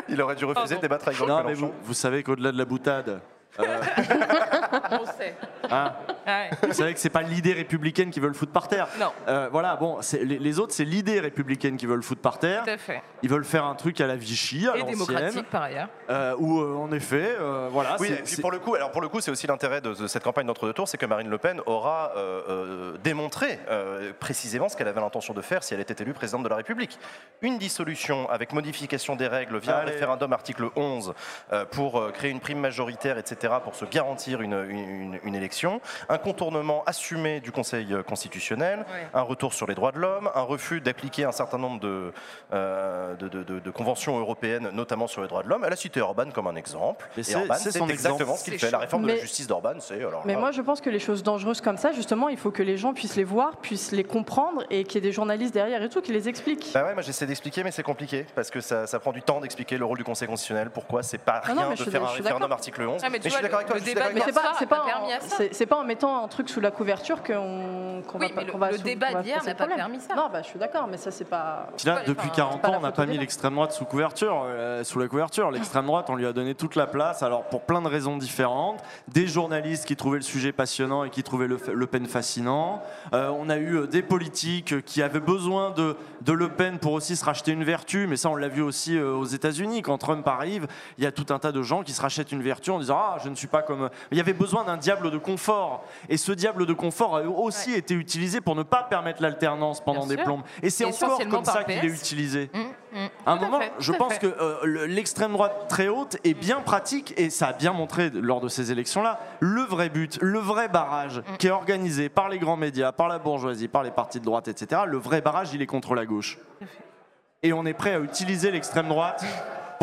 Il 0.08 0.22
aurait 0.22 0.34
dû 0.36 0.44
refuser 0.46 0.76
de 0.76 0.80
débattre 0.80 1.08
avec 1.08 1.18
Jean 1.18 1.26
Non, 1.26 1.36
mais 1.38 1.54
Mélenchon. 1.54 1.66
vous, 1.66 1.72
vous 1.88 1.94
savez 1.94 2.22
qu'au-delà 2.22 2.52
de 2.52 2.56
la 2.58 2.64
boutade, 2.64 3.20
euh, 3.60 3.64
On 4.90 5.04
sait. 5.06 5.34
hein, 5.70 5.92
Ouais. 6.26 6.50
vous 6.62 6.72
savez 6.72 6.94
que 6.94 7.00
c'est 7.00 7.10
pas 7.10 7.22
l'idée 7.22 7.52
républicaine 7.52 8.10
qui 8.10 8.20
veut 8.20 8.28
le 8.28 8.34
foutre 8.34 8.52
par 8.52 8.68
terre. 8.68 8.88
Non. 8.98 9.12
Euh, 9.28 9.48
voilà, 9.52 9.76
bon, 9.76 9.98
c'est- 10.00 10.24
les, 10.24 10.38
les 10.38 10.58
autres, 10.58 10.72
c'est 10.72 10.84
l'idée 10.84 11.20
républicaine 11.20 11.76
qui 11.76 11.86
veut 11.86 11.96
le 11.96 12.02
foutre 12.02 12.20
par 12.22 12.38
terre. 12.38 12.64
Tout 12.64 12.70
à 12.70 12.78
fait. 12.78 13.02
Ils 13.22 13.28
veulent 13.28 13.44
faire 13.44 13.64
un 13.64 13.74
truc 13.74 14.00
à 14.00 14.06
la 14.06 14.16
Vichy, 14.16 14.66
à 14.68 14.76
Et 14.76 14.82
démocratique 14.82 15.48
par 15.50 15.62
ailleurs. 15.62 15.88
euh, 16.10 16.34
où 16.38 16.60
euh, 16.60 16.74
en 16.76 16.90
effet, 16.92 17.36
euh, 17.38 17.68
voilà. 17.70 17.96
Oui, 18.00 18.08
c'est- 18.08 18.14
et 18.14 18.16
puis 18.22 18.34
c'est- 18.36 18.40
pour 18.42 18.50
le 18.50 18.58
coup, 18.58 18.74
alors 18.74 18.90
pour 18.90 19.00
le 19.02 19.08
coup, 19.08 19.20
c'est 19.20 19.30
aussi 19.30 19.46
l'intérêt 19.46 19.80
de, 19.80 19.92
de 19.94 20.06
cette 20.06 20.22
campagne 20.24 20.46
d'entre-deux 20.46 20.72
tours, 20.72 20.88
c'est 20.88 20.98
que 20.98 21.06
Marine 21.06 21.28
Le 21.28 21.38
Pen 21.38 21.60
aura 21.66 22.12
euh, 22.16 22.42
euh, 22.48 22.96
démontré 23.02 23.58
euh, 23.70 24.12
précisément 24.18 24.68
ce 24.68 24.76
qu'elle 24.76 24.88
avait 24.88 25.00
l'intention 25.00 25.34
de 25.34 25.40
faire 25.42 25.62
si 25.62 25.74
elle 25.74 25.80
était 25.80 26.02
élue 26.02 26.12
présidente 26.14 26.42
de 26.42 26.48
la 26.48 26.56
République. 26.56 26.98
Une 27.42 27.58
dissolution 27.58 28.28
avec 28.30 28.52
modification 28.52 29.16
des 29.16 29.26
règles 29.26 29.58
via 29.58 29.78
un 29.78 29.84
référendum 29.84 30.32
article 30.32 30.68
11 30.76 31.14
euh, 31.52 31.64
pour 31.64 31.98
euh, 32.00 32.10
créer 32.10 32.30
une 32.30 32.40
prime 32.40 32.58
majoritaire, 32.60 33.18
etc., 33.18 33.54
pour 33.62 33.74
se 33.74 33.84
garantir 33.84 34.40
une, 34.40 34.54
une- 34.68 34.73
une- 34.74 35.20
une 35.24 35.34
élection, 35.34 35.80
un 36.08 36.18
contournement 36.18 36.82
assumé 36.86 37.40
du 37.40 37.52
Conseil 37.52 37.94
constitutionnel, 38.06 38.80
Ouais. 38.80 39.06
un 39.14 39.22
retour 39.22 39.52
sur 39.52 39.66
les 39.66 39.74
droits 39.74 39.92
de 39.92 39.98
l'homme, 39.98 40.30
un 40.34 40.42
refus 40.42 40.80
d'appliquer 40.80 41.24
un 41.24 41.32
certain 41.32 41.58
nombre 41.58 41.80
de, 41.80 42.12
euh, 42.52 43.14
de, 43.16 43.28
de- 43.28 43.42
de- 43.42 43.58
de 43.60 43.70
conventions 43.70 44.18
européennes, 44.18 44.70
notamment 44.72 45.06
sur 45.06 45.22
les 45.22 45.28
droits 45.28 45.42
de 45.42 45.48
l'homme. 45.48 45.64
Elle 45.66 45.72
a 45.72 45.76
cité 45.76 46.00
Orban 46.00 46.30
comme 46.32 46.46
un 46.46 46.56
exemple. 46.56 47.08
Et 47.16 47.22
c'est- 47.22 47.34
Orban, 47.36 47.54
c'est 47.58 47.68
exactement 47.68 48.14
exemple. 48.20 48.38
ce 48.38 48.44
qu'il 48.44 48.58
fait. 48.58 48.70
La 48.70 48.78
réforme 48.78 49.02
de 49.04 49.08
la 49.08 49.16
justice 49.16 49.46
d'Orban, 49.46 49.74
c'est 49.80 49.96
alors. 50.04 50.22
Mais 50.24 50.34
là, 50.34 50.40
moi, 50.40 50.50
je 50.50 50.62
pense 50.62 50.80
que 50.80 50.90
les 50.90 50.98
choses 50.98 51.22
dangereuses 51.22 51.60
comme 51.60 51.76
ça, 51.76 51.92
justement, 51.92 52.28
il 52.28 52.36
faut 52.36 52.50
que 52.50 52.62
les 52.62 52.76
gens 52.76 52.92
puissent 52.94 53.16
les 53.16 53.24
voir, 53.24 53.56
puissent 53.58 53.92
les 53.92 54.04
comprendre 54.04 54.64
et 54.70 54.84
qu'il 54.84 54.96
y 54.96 54.98
ait 54.98 55.08
des 55.08 55.12
journalistes 55.12 55.54
derrière 55.54 55.82
et 55.82 55.88
tout 55.88 56.00
qui 56.00 56.12
les 56.12 56.28
expliquent. 56.28 56.70
Bah 56.74 56.84
ouais, 56.84 56.94
moi 56.94 57.02
j'essaie 57.02 57.26
d'expliquer, 57.26 57.62
mais 57.64 57.70
c'est 57.70 57.82
compliqué 57.82 58.26
parce 58.34 58.50
que 58.50 58.60
ça, 58.60 58.86
ça 58.86 58.98
prend 59.00 59.12
du 59.12 59.22
temps 59.22 59.40
d'expliquer 59.40 59.78
le 59.78 59.84
rôle 59.84 59.98
du 59.98 60.04
Conseil 60.04 60.28
constitutionnel. 60.28 60.70
Pourquoi 60.70 61.02
c'est 61.02 61.18
pas 61.18 61.40
Ah 61.44 61.46
rien 61.46 61.54
non, 61.54 61.70
de 61.70 61.76
faire 61.76 62.02
un 62.04 62.06
référendum 62.08 62.52
article 62.52 62.82
11 62.82 63.00
Ah, 63.04 63.10
mais 63.10 63.18
je 63.22 63.28
suis 63.28 63.42
d'accord 63.42 63.58
avec 63.58 63.68
toi. 63.68 63.76
le 63.78 63.82
débat 63.82 64.10
Mais 64.14 64.20
c'est 64.24 64.32
pas, 64.32 64.54
c'est 64.64 64.68
pas, 64.68 64.76
pas 64.76 64.82
en- 64.82 64.86
permis 64.86 65.12
à 65.12 65.20
ça. 65.20 65.36
c'est- 65.36 65.54
c'est 65.54 65.66
pas 65.66 65.76
en 65.76 65.84
mettant 65.84 66.22
un 66.24 66.28
truc 66.28 66.48
sous 66.48 66.60
la 66.60 66.70
couverture 66.70 67.22
qu'on 67.22 68.02
qu'on 68.08 68.18
Oui, 68.18 68.28
va, 68.34 68.42
mais 68.42 68.44
le- 68.52 68.58
va 68.58 68.70
le 68.72 68.78
débat 68.78 69.14
d'hier 69.22 69.42
n'a 69.44 69.54
pas 69.54 69.66
permis 69.66 70.00
ça. 70.00 70.14
Non, 70.14 70.28
bah, 70.32 70.42
je 70.42 70.48
suis 70.48 70.58
d'accord, 70.58 70.86
mais 70.90 70.96
ça 70.98 71.10
c'est 71.10 71.24
pas. 71.24 71.68
Puis 71.76 71.86
là, 71.86 72.00
depuis 72.06 72.26
enfin, 72.26 72.34
40 72.36 72.60
pas 72.62 72.68
la 72.68 72.74
ans, 72.76 72.80
on 72.80 72.82
n'a 72.82 72.92
pas 72.92 73.06
mis 73.06 73.16
l'extrême 73.18 73.54
droite 73.54 73.72
sous 73.72 73.84
couverture, 73.84 74.42
euh, 74.46 74.84
sous 74.84 74.98
la 74.98 75.08
couverture. 75.08 75.50
L'extrême 75.50 75.86
droite, 75.86 76.06
on 76.10 76.16
lui 76.16 76.26
a 76.26 76.32
donné 76.32 76.54
toute 76.54 76.76
la 76.76 76.86
place. 76.86 77.22
Alors 77.22 77.44
pour 77.44 77.62
plein 77.62 77.80
de 77.82 77.88
raisons 77.88 78.16
différentes, 78.16 78.82
des 79.08 79.26
journalistes 79.26 79.86
qui 79.86 79.96
trouvaient 79.96 80.18
le 80.18 80.22
sujet 80.24 80.52
passionnant 80.52 81.04
et 81.04 81.10
qui 81.10 81.22
trouvaient 81.22 81.46
le, 81.48 81.58
Le 81.72 81.86
Pen 81.86 82.06
fascinant. 82.06 82.82
Euh, 83.14 83.30
on 83.36 83.48
a 83.48 83.56
eu 83.56 83.76
euh, 83.78 83.86
des 83.86 84.02
politiques 84.02 84.84
qui 84.84 85.02
avaient 85.02 85.20
besoin 85.20 85.70
de, 85.70 85.96
de 86.22 86.32
Le 86.32 86.48
Pen 86.50 86.78
pour 86.78 86.92
aussi 86.92 87.16
se 87.16 87.24
racheter 87.24 87.52
une 87.52 87.64
vertu. 87.64 88.06
Mais 88.06 88.16
ça, 88.16 88.28
on 88.30 88.36
l'a 88.36 88.48
vu 88.48 88.62
aussi 88.62 88.98
aux 89.00 89.24
États-Unis. 89.24 89.82
Quand 89.82 89.98
Trump 89.98 90.26
arrive, 90.28 90.66
il 90.98 91.04
y 91.04 91.06
a 91.06 91.12
tout 91.12 91.26
un 91.32 91.38
tas 91.38 91.52
de 91.52 91.62
gens 91.62 91.82
qui 91.82 91.92
se 91.92 92.00
rachètent 92.02 92.32
une 92.32 92.42
vertu 92.42 92.70
en 92.70 92.78
disant 92.78 92.98
ah 92.98 93.16
je 93.24 93.28
ne 93.28 93.34
suis 93.34 93.46
pas 93.48 93.62
comme. 93.62 93.88
Il 94.10 94.18
y 94.18 94.20
avait 94.20 94.32
besoin 94.34 94.53
d'un 94.62 94.76
diable 94.76 95.10
de 95.10 95.18
confort. 95.18 95.84
Et 96.08 96.16
ce 96.16 96.30
diable 96.30 96.66
de 96.66 96.72
confort 96.72 97.16
a 97.16 97.22
aussi 97.22 97.72
été 97.74 97.94
utilisé 97.94 98.40
pour 98.40 98.54
ne 98.54 98.62
pas 98.62 98.84
permettre 98.84 99.20
l'alternance 99.22 99.82
pendant 99.82 100.00
Bien 100.06 100.08
des 100.10 100.14
sûr. 100.16 100.24
plombes. 100.24 100.42
Et 100.62 100.70
c'est 100.70 100.84
encore 100.84 101.18
comme 101.28 101.44
ça 101.44 101.64
qu'il 101.64 101.84
est 101.84 101.88
utilisé. 101.88 102.50
Hum, 102.54 102.60
hum. 102.94 103.08
À 103.26 103.32
un 103.32 103.38
Tout 103.38 103.44
moment, 103.46 103.60
fait, 103.60 103.72
je 103.80 103.92
pense 103.92 104.12
fait. 104.12 104.18
que 104.20 104.26
euh, 104.40 104.58
le- 104.62 104.86
l'extrême 104.86 105.32
droite 105.32 105.66
très 105.68 105.88
haute 105.88 106.18
est 106.22 106.34
bien 106.34 106.60
pratique 106.60 107.12
et 107.16 107.30
ça 107.30 107.48
a 107.48 107.52
bien 107.54 107.72
montré 107.72 108.10
lors 108.10 108.40
de 108.40 108.48
ces 108.48 108.70
élections-là 108.70 109.18
le 109.40 109.62
vrai 109.62 109.88
but, 109.88 110.18
le 110.20 110.38
vrai 110.38 110.68
barrage 110.68 111.18
Mm. 111.18 111.36
qui 111.38 111.46
est 111.48 111.50
organisé 111.50 112.08
par 112.08 112.28
les 112.28 112.38
grands 112.38 112.56
médias, 112.56 112.92
par 112.92 113.08
la 113.08 113.18
bourgeoisie, 113.18 113.66
par 113.68 113.82
les 113.82 113.90
partis 113.90 114.20
de 114.20 114.24
droite, 114.24 114.46
etc. 114.46 114.82
Le 114.86 114.98
vrai 114.98 115.20
barrage, 115.22 115.54
il 115.54 115.62
est 115.62 115.66
contre 115.66 115.94
la 115.94 116.04
gauche. 116.06 116.38
Et 117.42 117.52
on 117.52 117.64
est 117.66 117.74
prêt 117.74 117.94
à 117.94 117.98
utiliser 117.98 118.50
l'extrême 118.50 118.88
droite 118.88 119.24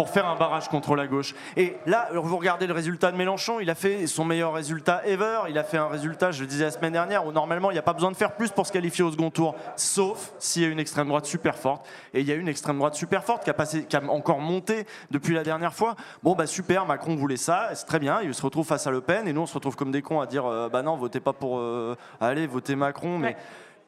pour 0.02 0.10
faire 0.10 0.28
un 0.28 0.36
barrage 0.36 0.68
contre 0.68 0.96
la 0.96 1.06
gauche. 1.06 1.36
Et 1.56 1.76
là, 1.86 2.10
vous 2.12 2.36
regardez 2.36 2.66
le 2.66 2.74
résultat 2.74 3.12
de 3.12 3.18
Mélenchon, 3.18 3.60
il 3.60 3.70
a 3.70 3.76
fait 3.76 4.08
son 4.08 4.26
meilleur 4.26 4.52
résultat 4.52 5.06
ever. 5.06 5.42
Il 5.48 5.60
a 5.60 5.64
fait 5.64 5.78
un 5.78 5.90
résultat, 5.90 6.32
je 6.32 6.42
le 6.42 6.48
disais 6.48 6.64
la 6.64 6.72
semaine 6.72 6.94
dernière, 6.94 7.24
où 7.28 7.32
normalement 7.32 7.70
il 7.70 7.76
n'y 7.76 7.80
a 7.80 7.84
pas 7.84 7.94
besoin 7.94 8.10
de 8.10 8.18
faire 8.18 8.32
plus 8.32 8.50
pour 8.50 8.66
se 8.66 8.72
qualifier 8.72 9.04
au 9.04 9.12
second 9.12 9.30
tour, 9.30 9.54
sauf 9.76 10.34
s'il 10.40 10.64
y 10.64 10.66
a 10.66 10.70
une 10.70 10.80
extrême 10.80 11.08
droite 11.08 11.28
super 11.28 11.56
forte. 11.56 11.88
Et 12.16 12.22
il 12.22 12.28
y 12.28 12.32
a 12.32 12.36
une 12.36 12.48
extrême 12.48 12.80
droite 12.80 12.96
super 12.96 13.24
forte 13.24 13.44
qui 13.44 13.52
a, 13.52 13.54
passé, 13.54 13.86
qui 13.86 13.96
a 13.96 14.02
encore 14.10 14.40
monté 14.40 14.88
depuis 15.12 15.36
la 15.36 15.44
dernière 15.44 15.76
fois. 15.76 15.96
Bon, 16.24 16.34
bah 16.34 16.48
super, 16.48 16.88
Macron 16.88 17.16
voulait 17.16 17.38
ça, 17.38 17.70
c'est 17.76 17.86
très 17.86 18.00
bien. 18.00 18.22
Il 18.24 18.34
se 18.34 18.42
retrouve 18.42 18.66
face 18.66 18.88
à 18.88 18.90
Le 18.90 19.02
Pen, 19.02 19.28
et 19.28 19.34
nous 19.34 19.42
on 19.42 19.46
se 19.46 19.54
retrouve 19.54 19.76
comme 19.76 19.92
des 19.92 20.02
cons 20.02 20.20
à 20.20 20.26
dire 20.26 20.48
euh, 20.48 20.68
bah 20.68 20.82
non, 20.82 20.98
votez 20.98 21.20
pas 21.20 21.34
pour. 21.34 21.60
euh, 21.60 21.96
allez, 22.20 22.48
votez 22.48 22.76
Macron, 22.76 23.20
mais. 23.20 23.38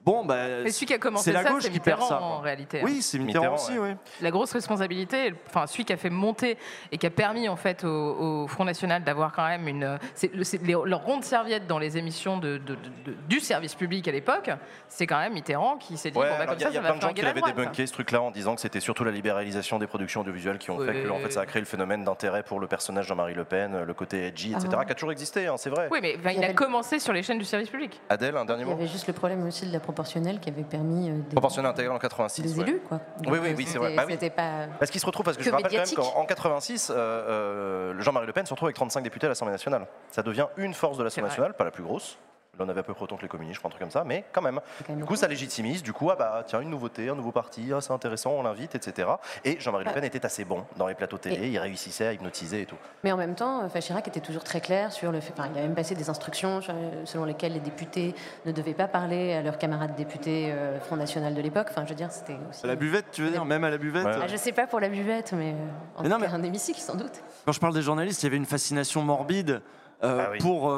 Bon, 0.06 0.26
bah, 0.26 0.36
Mais 0.64 0.72
celui 0.72 0.86
qui 0.88 0.93
a 0.93 0.97
commencé 0.97 1.26
c'est 1.26 1.32
la 1.32 1.43
ça, 1.43 1.49
gauche 1.51 1.64
c'est 1.64 1.70
qui 1.72 1.80
perd 1.80 1.99
Mitterrand 2.01 2.20
ça. 2.20 2.26
en 2.26 2.34
quoi. 2.36 2.41
réalité. 2.41 2.80
hein. 2.80 2.84
Oui, 2.86 3.01
c'est 3.01 3.20
Mitterrand, 3.20 3.51
Mitterrand, 3.54 3.70
aussi, 3.70 3.80
ouais. 3.80 3.91
oui. 3.91 3.95
la 4.22 4.32
grosse 4.32 4.51
responsabilité, 4.51 5.34
enfin 5.47 5.66
celui 5.68 5.86
qui 5.86 5.93
a 5.93 5.97
fait 5.97 6.10
monter 6.10 6.58
et 6.91 6.97
qui 6.97 7.06
a 7.08 7.10
permis 7.10 7.47
en 7.47 7.56
fait 7.56 7.84
au, 7.86 8.43
au 8.43 8.47
Front 8.47 8.66
National 8.66 9.04
d'avoir 9.04 9.32
quand 9.32 9.47
même 9.47 9.68
une, 9.68 9.97
c'est 10.14 10.34
le- 10.34 10.43
c'est 10.43 10.62
les- 10.62 10.76
leur 10.86 11.04
ronde 11.04 11.24
serviette 11.24 11.68
dans 11.68 11.80
les 11.80 11.97
émissions 11.97 12.38
de, 12.38 12.58
de- 12.58 12.76
de- 12.76 13.12
de- 13.12 13.18
du 13.30 13.39
service 13.39 13.76
public 13.76 14.06
à 14.08 14.12
l'époque, 14.12 14.49
c'est 14.89 15.08
quand 15.08 15.20
même 15.20 15.34
Mitterrand 15.34 15.78
qui 15.78 15.95
s'est 15.97 16.12
dit 16.12 16.18
Ouais, 16.18 16.26
bon 16.30 16.36
bah 16.38 16.41
alors 16.43 16.47
comme 16.56 16.60
il 16.60 16.62
y 16.62 16.66
a, 16.66 16.68
ça 16.68 16.72
il 16.72 16.76
y 16.76 16.78
a 16.78 16.82
ça 16.82 16.88
plein 16.88 16.91
va 16.93 16.97
de 16.97 17.01
gens 17.01 17.14
qui 17.14 17.22
la 17.22 17.30
avaient 17.30 17.39
droite. 17.39 17.56
débunké 17.56 17.88
ce 17.88 17.93
truc-là 17.93 18.22
en 18.22 18.32
disant 18.32 18.56
que 18.56 18.62
c'était 18.62 18.80
surtout 18.82 19.06
la 19.06 19.12
libéralisation 19.12 19.80
des 19.80 19.88
productions 19.88 20.22
audiovisuelles 20.22 20.58
qui 20.58 20.70
ont 20.72 20.80
fait 20.80 21.04
que 21.04 21.10
en 21.10 21.20
fait, 21.20 21.32
ça 21.32 21.41
a 21.41 21.45
créé 21.45 21.62
le 21.62 21.66
phénomène 21.66 22.04
d'intérêt 22.04 22.43
pour 22.43 22.60
le 22.60 22.68
personnage 22.68 23.08
Jean-Marie 23.08 23.36
Le 23.36 23.45
Pen, 23.45 23.84
le 23.84 23.93
côté 23.93 24.28
edgy, 24.28 24.51
etc., 24.51 24.68
Ah. 24.78 24.84
qui 24.86 24.91
a 24.91 24.95
toujours 24.95 25.12
existé, 25.14 25.47
hein, 25.47 25.56
c'est 25.58 25.70
vrai. 25.70 25.88
Oui 25.91 25.99
mais 26.01 26.18
enfin, 26.20 26.32
Il 26.32 26.39
y 26.39 26.41
a 26.41 26.45
avait- 26.47 26.54
commencé 26.56 26.99
sur 26.99 27.14
les 27.14 27.24
chaînes 27.24 27.39
du 27.39 27.45
service 27.45 27.70
public. 27.70 28.01
Adèle, 28.10 28.36
un 28.36 28.43
dernier 28.45 28.64
Il 28.64 28.68
y 28.68 28.70
mot? 28.70 28.76
avait 28.76 28.88
juste 28.88 29.08
le 29.08 29.14
problème 29.14 29.45
aussi 29.47 29.66
de 29.66 29.72
la 29.72 29.80
proportionnelle 29.94 30.39
qui 30.39 30.50
avait 30.50 30.64
permis 30.64 31.10
euh, 31.10 31.18
des, 31.18 31.36
Proportionnel 31.36 31.72
intégral 31.72 31.96
en 31.96 32.00
86. 32.00 32.41
des 32.41 32.60
ouais. 32.60 32.68
élus, 32.68 32.82
quoi. 32.88 33.00
Oui, 33.28 33.38
oui, 33.41 33.50
euh, 33.50 33.54
oui, 33.56 33.66
c'est 33.68 33.78
vrai. 33.78 33.96
Bah 33.96 34.06
oui. 34.08 34.18
Pas. 34.30 34.68
Parce 34.80 34.89
qu'il 34.89 35.00
se 35.00 35.06
retrouve, 35.06 35.24
parce 35.24 35.38
que, 35.38 35.44
Que 35.44 35.50
je 35.50 35.52
rappelle 35.52 35.72
médiatique. 35.72 35.96
quand 35.96 36.04
même 36.04 36.14
qu'en 36.14 36.22
en 36.22 36.26
86, 36.26 36.89
euh, 36.89 36.96
euh, 36.96 38.02
Jean-Marie 38.02 38.26
Le 38.26 38.34
Pen 38.34 38.46
se 38.46 38.52
retrouve 38.54 38.68
avec 38.68 38.76
35 38.76 39.02
députés 39.02 39.28
à 39.28 39.30
l'Assemblée 39.30 39.52
nationale. 39.52 39.88
Ça 40.12 40.24
devient 40.24 40.48
une 40.58 40.74
force 40.74 40.98
de 40.98 41.04
l'Assemblée 41.04 41.30
nationale, 41.30 41.54
pas 41.54 41.64
la 41.64 41.72
plus 41.72 41.84
grosse. 41.84 42.18
Là, 42.60 42.66
on 42.68 42.70
avait 42.70 42.82
à 42.82 42.84
peu 42.84 42.93
près 42.93 43.04
autant 43.04 43.18
que 43.18 43.24
les 43.24 43.28
communistes, 43.28 43.56
je 43.56 43.60
crois, 43.62 43.70
un 43.70 43.72
truc 43.72 43.82
comme 43.82 43.89
ça, 43.89 44.04
mais 44.04 44.26
quand 44.32 44.43
même. 44.43 44.60
C'est 44.78 44.84
quand 44.86 44.93
même 44.93 44.99
Du 44.99 45.06
coup, 45.08 45.16
ça 45.16 45.28
légitimise, 45.28 45.82
du 45.82 45.91
coup, 45.91 46.12
ah 46.12 46.16
bah 46.16 46.43
tiens, 46.45 46.62
une 46.62 46.70
nouveauté, 46.70 47.10
un 47.10 47.16
nouveau 47.16 47.32
parti, 47.32 47.72
ah, 47.76 47.82
c'est 47.82 47.93
intéressant, 47.93 48.30
on 48.34 48.43
l'invite, 48.43 48.76
etc. 48.76 49.10
Et 49.43 49.60
Jean-Marie 49.60 49.86
Le 49.86 49.91
Pen 49.91 50.04
était 50.04 50.24
assez 50.24 50.45
bon 50.45 50.64
dans 50.78 50.86
les 50.86 50.93
plateaux 50.93 51.18
télé, 51.18 51.47
Et- 51.47 51.49
il 51.49 51.58
réussissait 51.58 52.06
à 52.06 52.14
hypnotiser 52.14 52.62
et 52.62 52.66
tout. 52.68 52.76
Mais 53.04 53.12
en 53.12 53.18
même 53.18 53.34
temps, 53.34 53.64
enfin, 53.66 53.80
Chirac 53.80 54.08
était 54.08 54.20
toujours 54.20 54.43
très 54.43 54.62
clair 54.62 54.91
sur 54.91 55.12
le 55.12 55.20
fait. 55.20 55.34
Enfin, 55.36 55.49
il 55.51 55.58
a 55.58 55.64
même 55.64 55.74
passé 55.74 55.95
des 55.95 56.12
instructions 56.12 56.62
sur- 56.62 56.76
selon 57.06 57.26
lesquelles 57.26 57.54
les 57.54 57.60
députés 57.60 58.14
ne 58.45 58.51
devaient 58.51 58.76
pas 58.76 58.88
parler 58.88 59.34
à 59.34 59.41
leurs 59.41 59.58
camarades 59.58 59.95
députés 59.95 60.51
euh, 60.51 60.80
Front 60.80 60.95
National 60.97 61.34
de 61.34 61.41
l'époque. 61.41 61.70
Enfin, 61.72 61.86
je 61.86 61.89
veux 61.89 61.95
dire, 61.95 62.12
c'était 62.12 62.38
aussi. 62.51 62.64
À 62.66 62.68
la 62.68 62.76
buvette, 62.76 63.06
tu 63.12 63.24
veux 63.24 63.32
dire 63.32 63.45
Même 63.45 63.64
à 63.64 63.72
la 63.72 63.80
buvette 63.80 64.06
Ouais. 64.06 64.12
euh, 64.12 64.20
Ah, 64.26 64.28
je 64.28 64.38
sais 64.38 64.51
pas 64.51 64.68
pour 64.68 64.80
la 64.80 64.89
buvette, 64.89 65.34
mais 65.34 65.54
euh, 65.54 65.56
en 65.97 66.04
Mais 66.04 66.10
tout 66.10 66.16
non, 66.16 66.22
cas, 66.22 66.28
mais- 66.30 66.34
un 66.36 66.43
hémicycle 66.43 66.80
sans 66.80 66.93
doute. 66.95 67.24
Quand 67.47 67.51
je 67.51 67.60
parle 67.60 67.74
des 67.74 67.82
journalistes, 67.82 68.22
il 68.22 68.28
y 68.28 68.28
avait 68.28 68.38
une 68.38 68.45
fascination 68.45 69.01
morbide 69.01 69.64
euh, 70.04 70.26
Ah 70.28 70.30
oui. 70.34 70.38
pour. 70.38 70.72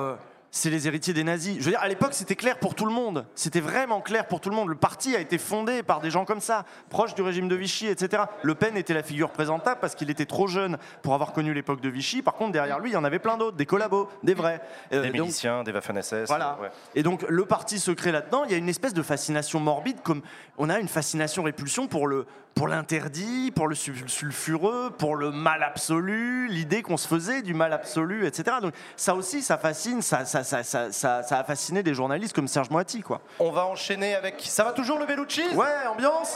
Euh, 0.55 0.59
c'est 0.65 0.69
les 0.69 0.87
héritiers 0.87 1.13
des 1.13 1.23
nazis. 1.23 1.57
Je 1.59 1.63
veux 1.65 1.71
dire, 1.71 1.81
à 1.81 1.87
l'époque, 1.87 2.13
c'était 2.13 2.35
clair 2.35 2.57
pour 2.59 2.75
tout 2.75 2.85
le 2.85 2.91
monde. 2.93 3.25
C'était 3.35 3.59
vraiment 3.59 3.99
clair 4.01 4.25
pour 4.27 4.39
tout 4.39 4.49
le 4.49 4.55
monde. 4.55 4.69
Le 4.69 4.75
parti 4.75 5.15
a 5.15 5.19
été 5.19 5.37
fondé 5.37 5.83
par 5.83 5.99
des 5.99 6.09
gens 6.09 6.25
comme 6.25 6.39
ça, 6.39 6.65
proches 6.89 7.13
du 7.13 7.21
régime 7.21 7.47
de 7.47 7.55
Vichy, 7.55 7.87
etc. 7.87 8.23
Le 8.41 8.55
Pen 8.55 8.77
était 8.77 8.93
la 8.93 9.03
figure 9.03 9.31
présentable 9.31 9.79
parce 9.81 9.95
qu'il 9.95 10.09
était 10.09 10.25
trop 10.25 10.47
jeune 10.47 10.77
pour 11.03 11.13
avoir 11.13 11.33
connu 11.33 11.53
l'époque 11.53 11.81
de 11.81 11.89
Vichy. 11.89 12.21
Par 12.21 12.35
contre, 12.35 12.53
derrière 12.53 12.79
lui, 12.79 12.91
il 12.91 12.93
y 12.93 12.97
en 12.97 13.03
avait 13.03 13.19
plein 13.19 13.37
d'autres, 13.37 13.57
des 13.57 13.65
collabos, 13.65 14.09
des 14.23 14.33
vrais. 14.33 14.61
Euh, 14.93 15.01
Des 15.03 15.09
donc- 15.09 15.21
miliciens, 15.21 15.63
des 15.63 15.71
Waffen-SS. 15.71 16.27
voilà. 16.27 16.57
ouais. 16.61 16.69
Et 16.95 17.03
donc 17.03 17.25
le 17.27 17.45
parti 17.45 17.79
secret 17.79 18.11
là-dedans, 18.11 18.43
il 18.45 18.51
y 18.51 18.53
a 18.53 18.57
une 18.57 18.69
espèce 18.69 18.93
de 18.93 19.03
fascination 19.03 19.59
morbide, 19.59 20.01
comme 20.03 20.21
on 20.57 20.69
a 20.69 20.79
une 20.79 20.87
fascination 20.87 21.43
répulsion 21.43 21.87
pour 21.87 22.07
le 22.07 22.25
pour 22.55 22.69
l'interdit, 22.69 23.51
pour 23.51 23.67
le 23.67 23.75
sul- 23.75 24.07
sulfureux, 24.07 24.89
pour 24.97 25.17
le 25.17 25.29
mal 25.29 25.61
absolu, 25.61 26.47
l'idée 26.47 26.83
qu'on 26.83 26.95
se 26.95 27.05
faisait 27.05 27.41
du 27.41 27.53
mal 27.53 27.73
absolu, 27.73 28.25
etc. 28.25 28.57
Donc 28.61 28.73
ça 28.95 29.13
aussi, 29.13 29.41
ça 29.41 29.57
fascine, 29.57 30.01
ça, 30.01 30.23
ça, 30.23 30.44
ça, 30.45 30.63
ça, 30.63 30.91
ça- 30.93 31.23
ça 31.23 31.39
a 31.39 31.43
fasciné 31.43 31.83
des 31.83 31.93
journalistes 31.93 32.33
comme 32.33 32.47
Serge 32.47 32.69
Moiti, 32.69 33.01
quoi. 33.01 33.19
On 33.39 33.51
va 33.51 33.65
enchaîner 33.65 34.15
avec. 34.15 34.41
Ça 34.45 34.63
va 34.63 34.71
toujours 34.71 34.97
le 34.99 35.05
Bellucci? 35.05 35.43
Ouais, 35.53 35.65
ambiance. 35.91 36.35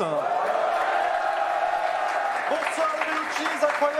Bonsoir 2.50 2.88
le 2.92 3.06
Bellucci, 3.06 3.44
incroyable 3.64 4.00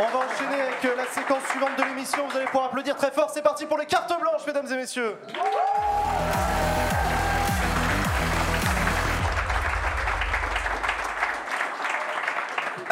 On 0.00 0.06
va 0.06 0.18
enchaîner 0.24 0.62
avec 0.62 0.84
euh, 0.84 0.96
la 0.96 1.06
séquence 1.06 1.44
suivante 1.50 1.76
de 1.78 1.82
l'émission. 1.84 2.26
Vous 2.28 2.36
allez 2.36 2.46
pouvoir 2.46 2.66
applaudir 2.66 2.96
très 2.96 3.10
fort. 3.10 3.30
C'est 3.32 3.42
parti 3.42 3.66
pour 3.66 3.76
les 3.78 3.86
cartes 3.86 4.12
blanches, 4.20 4.46
mesdames 4.46 4.66
et 4.72 4.76
messieurs. 4.76 5.16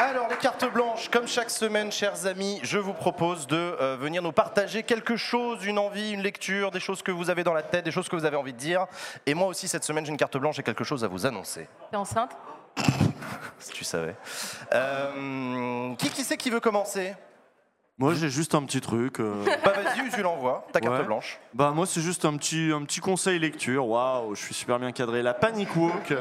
Alors, 0.01 0.29
les 0.29 0.37
cartes 0.37 0.65
blanches, 0.73 1.09
comme 1.09 1.27
chaque 1.27 1.51
semaine, 1.51 1.91
chers 1.91 2.25
amis, 2.27 2.61
je 2.63 2.79
vous 2.79 2.93
propose 2.93 3.49
de 3.49 3.57
euh, 3.57 3.97
venir 3.97 4.23
nous 4.23 4.31
partager 4.31 4.85
quelque 4.85 5.17
chose, 5.17 5.67
une 5.67 5.77
envie, 5.77 6.13
une 6.13 6.23
lecture, 6.23 6.71
des 6.71 6.79
choses 6.79 7.03
que 7.03 7.11
vous 7.11 7.31
avez 7.31 7.43
dans 7.43 7.53
la 7.53 7.65
tête, 7.65 7.85
des 7.85 7.91
choses 7.91 8.09
que 8.09 8.15
vous 8.15 8.25
avez 8.25 8.37
envie 8.37 8.53
de 8.53 8.59
dire. 8.59 8.87
Et 9.27 9.35
moi 9.35 9.49
aussi, 9.49 9.67
cette 9.67 9.83
semaine, 9.83 10.07
j'ai 10.07 10.13
une 10.13 10.17
carte 10.17 10.37
blanche 10.37 10.61
et 10.61 10.63
quelque 10.63 10.85
chose 10.85 11.03
à 11.03 11.09
vous 11.09 11.27
annoncer, 11.27 11.67
T'es 11.91 11.97
enceinte? 11.97 12.31
Si 13.59 13.73
tu 13.73 13.83
savais. 13.83 14.15
Euh, 14.73 15.93
qui 15.97 16.11
qui 16.11 16.23
c'est 16.23 16.37
qui 16.37 16.49
veut 16.49 16.61
commencer? 16.61 17.17
Moi, 17.99 18.15
j'ai 18.15 18.29
juste 18.29 18.55
un 18.55 18.63
petit 18.63 18.81
truc. 18.81 19.19
euh, 19.19 19.45
Bah 19.65 19.73
vas-y, 19.73 20.07
Usul 20.07 20.25
envoie 20.27 20.65
ta 20.73 20.81
carte 20.81 20.99
Ouais. 21.01 21.05
blanche. 21.05 21.41
Bah 21.53 21.73
moi 21.75 21.85
c'est 21.85 22.01
juste 22.01 22.25
un 22.25 22.37
petit, 22.37 22.71
un 22.73 22.83
petit 22.85 23.01
conseil 23.01 23.39
lecture, 23.41 23.87
waouh, 23.89 24.35
je 24.37 24.41
suis 24.45 24.55
super 24.55 24.79
bien 24.79 24.93
cadré. 24.93 25.21
La 25.23 25.35
Panic 25.35 25.75
Walk 25.75 26.15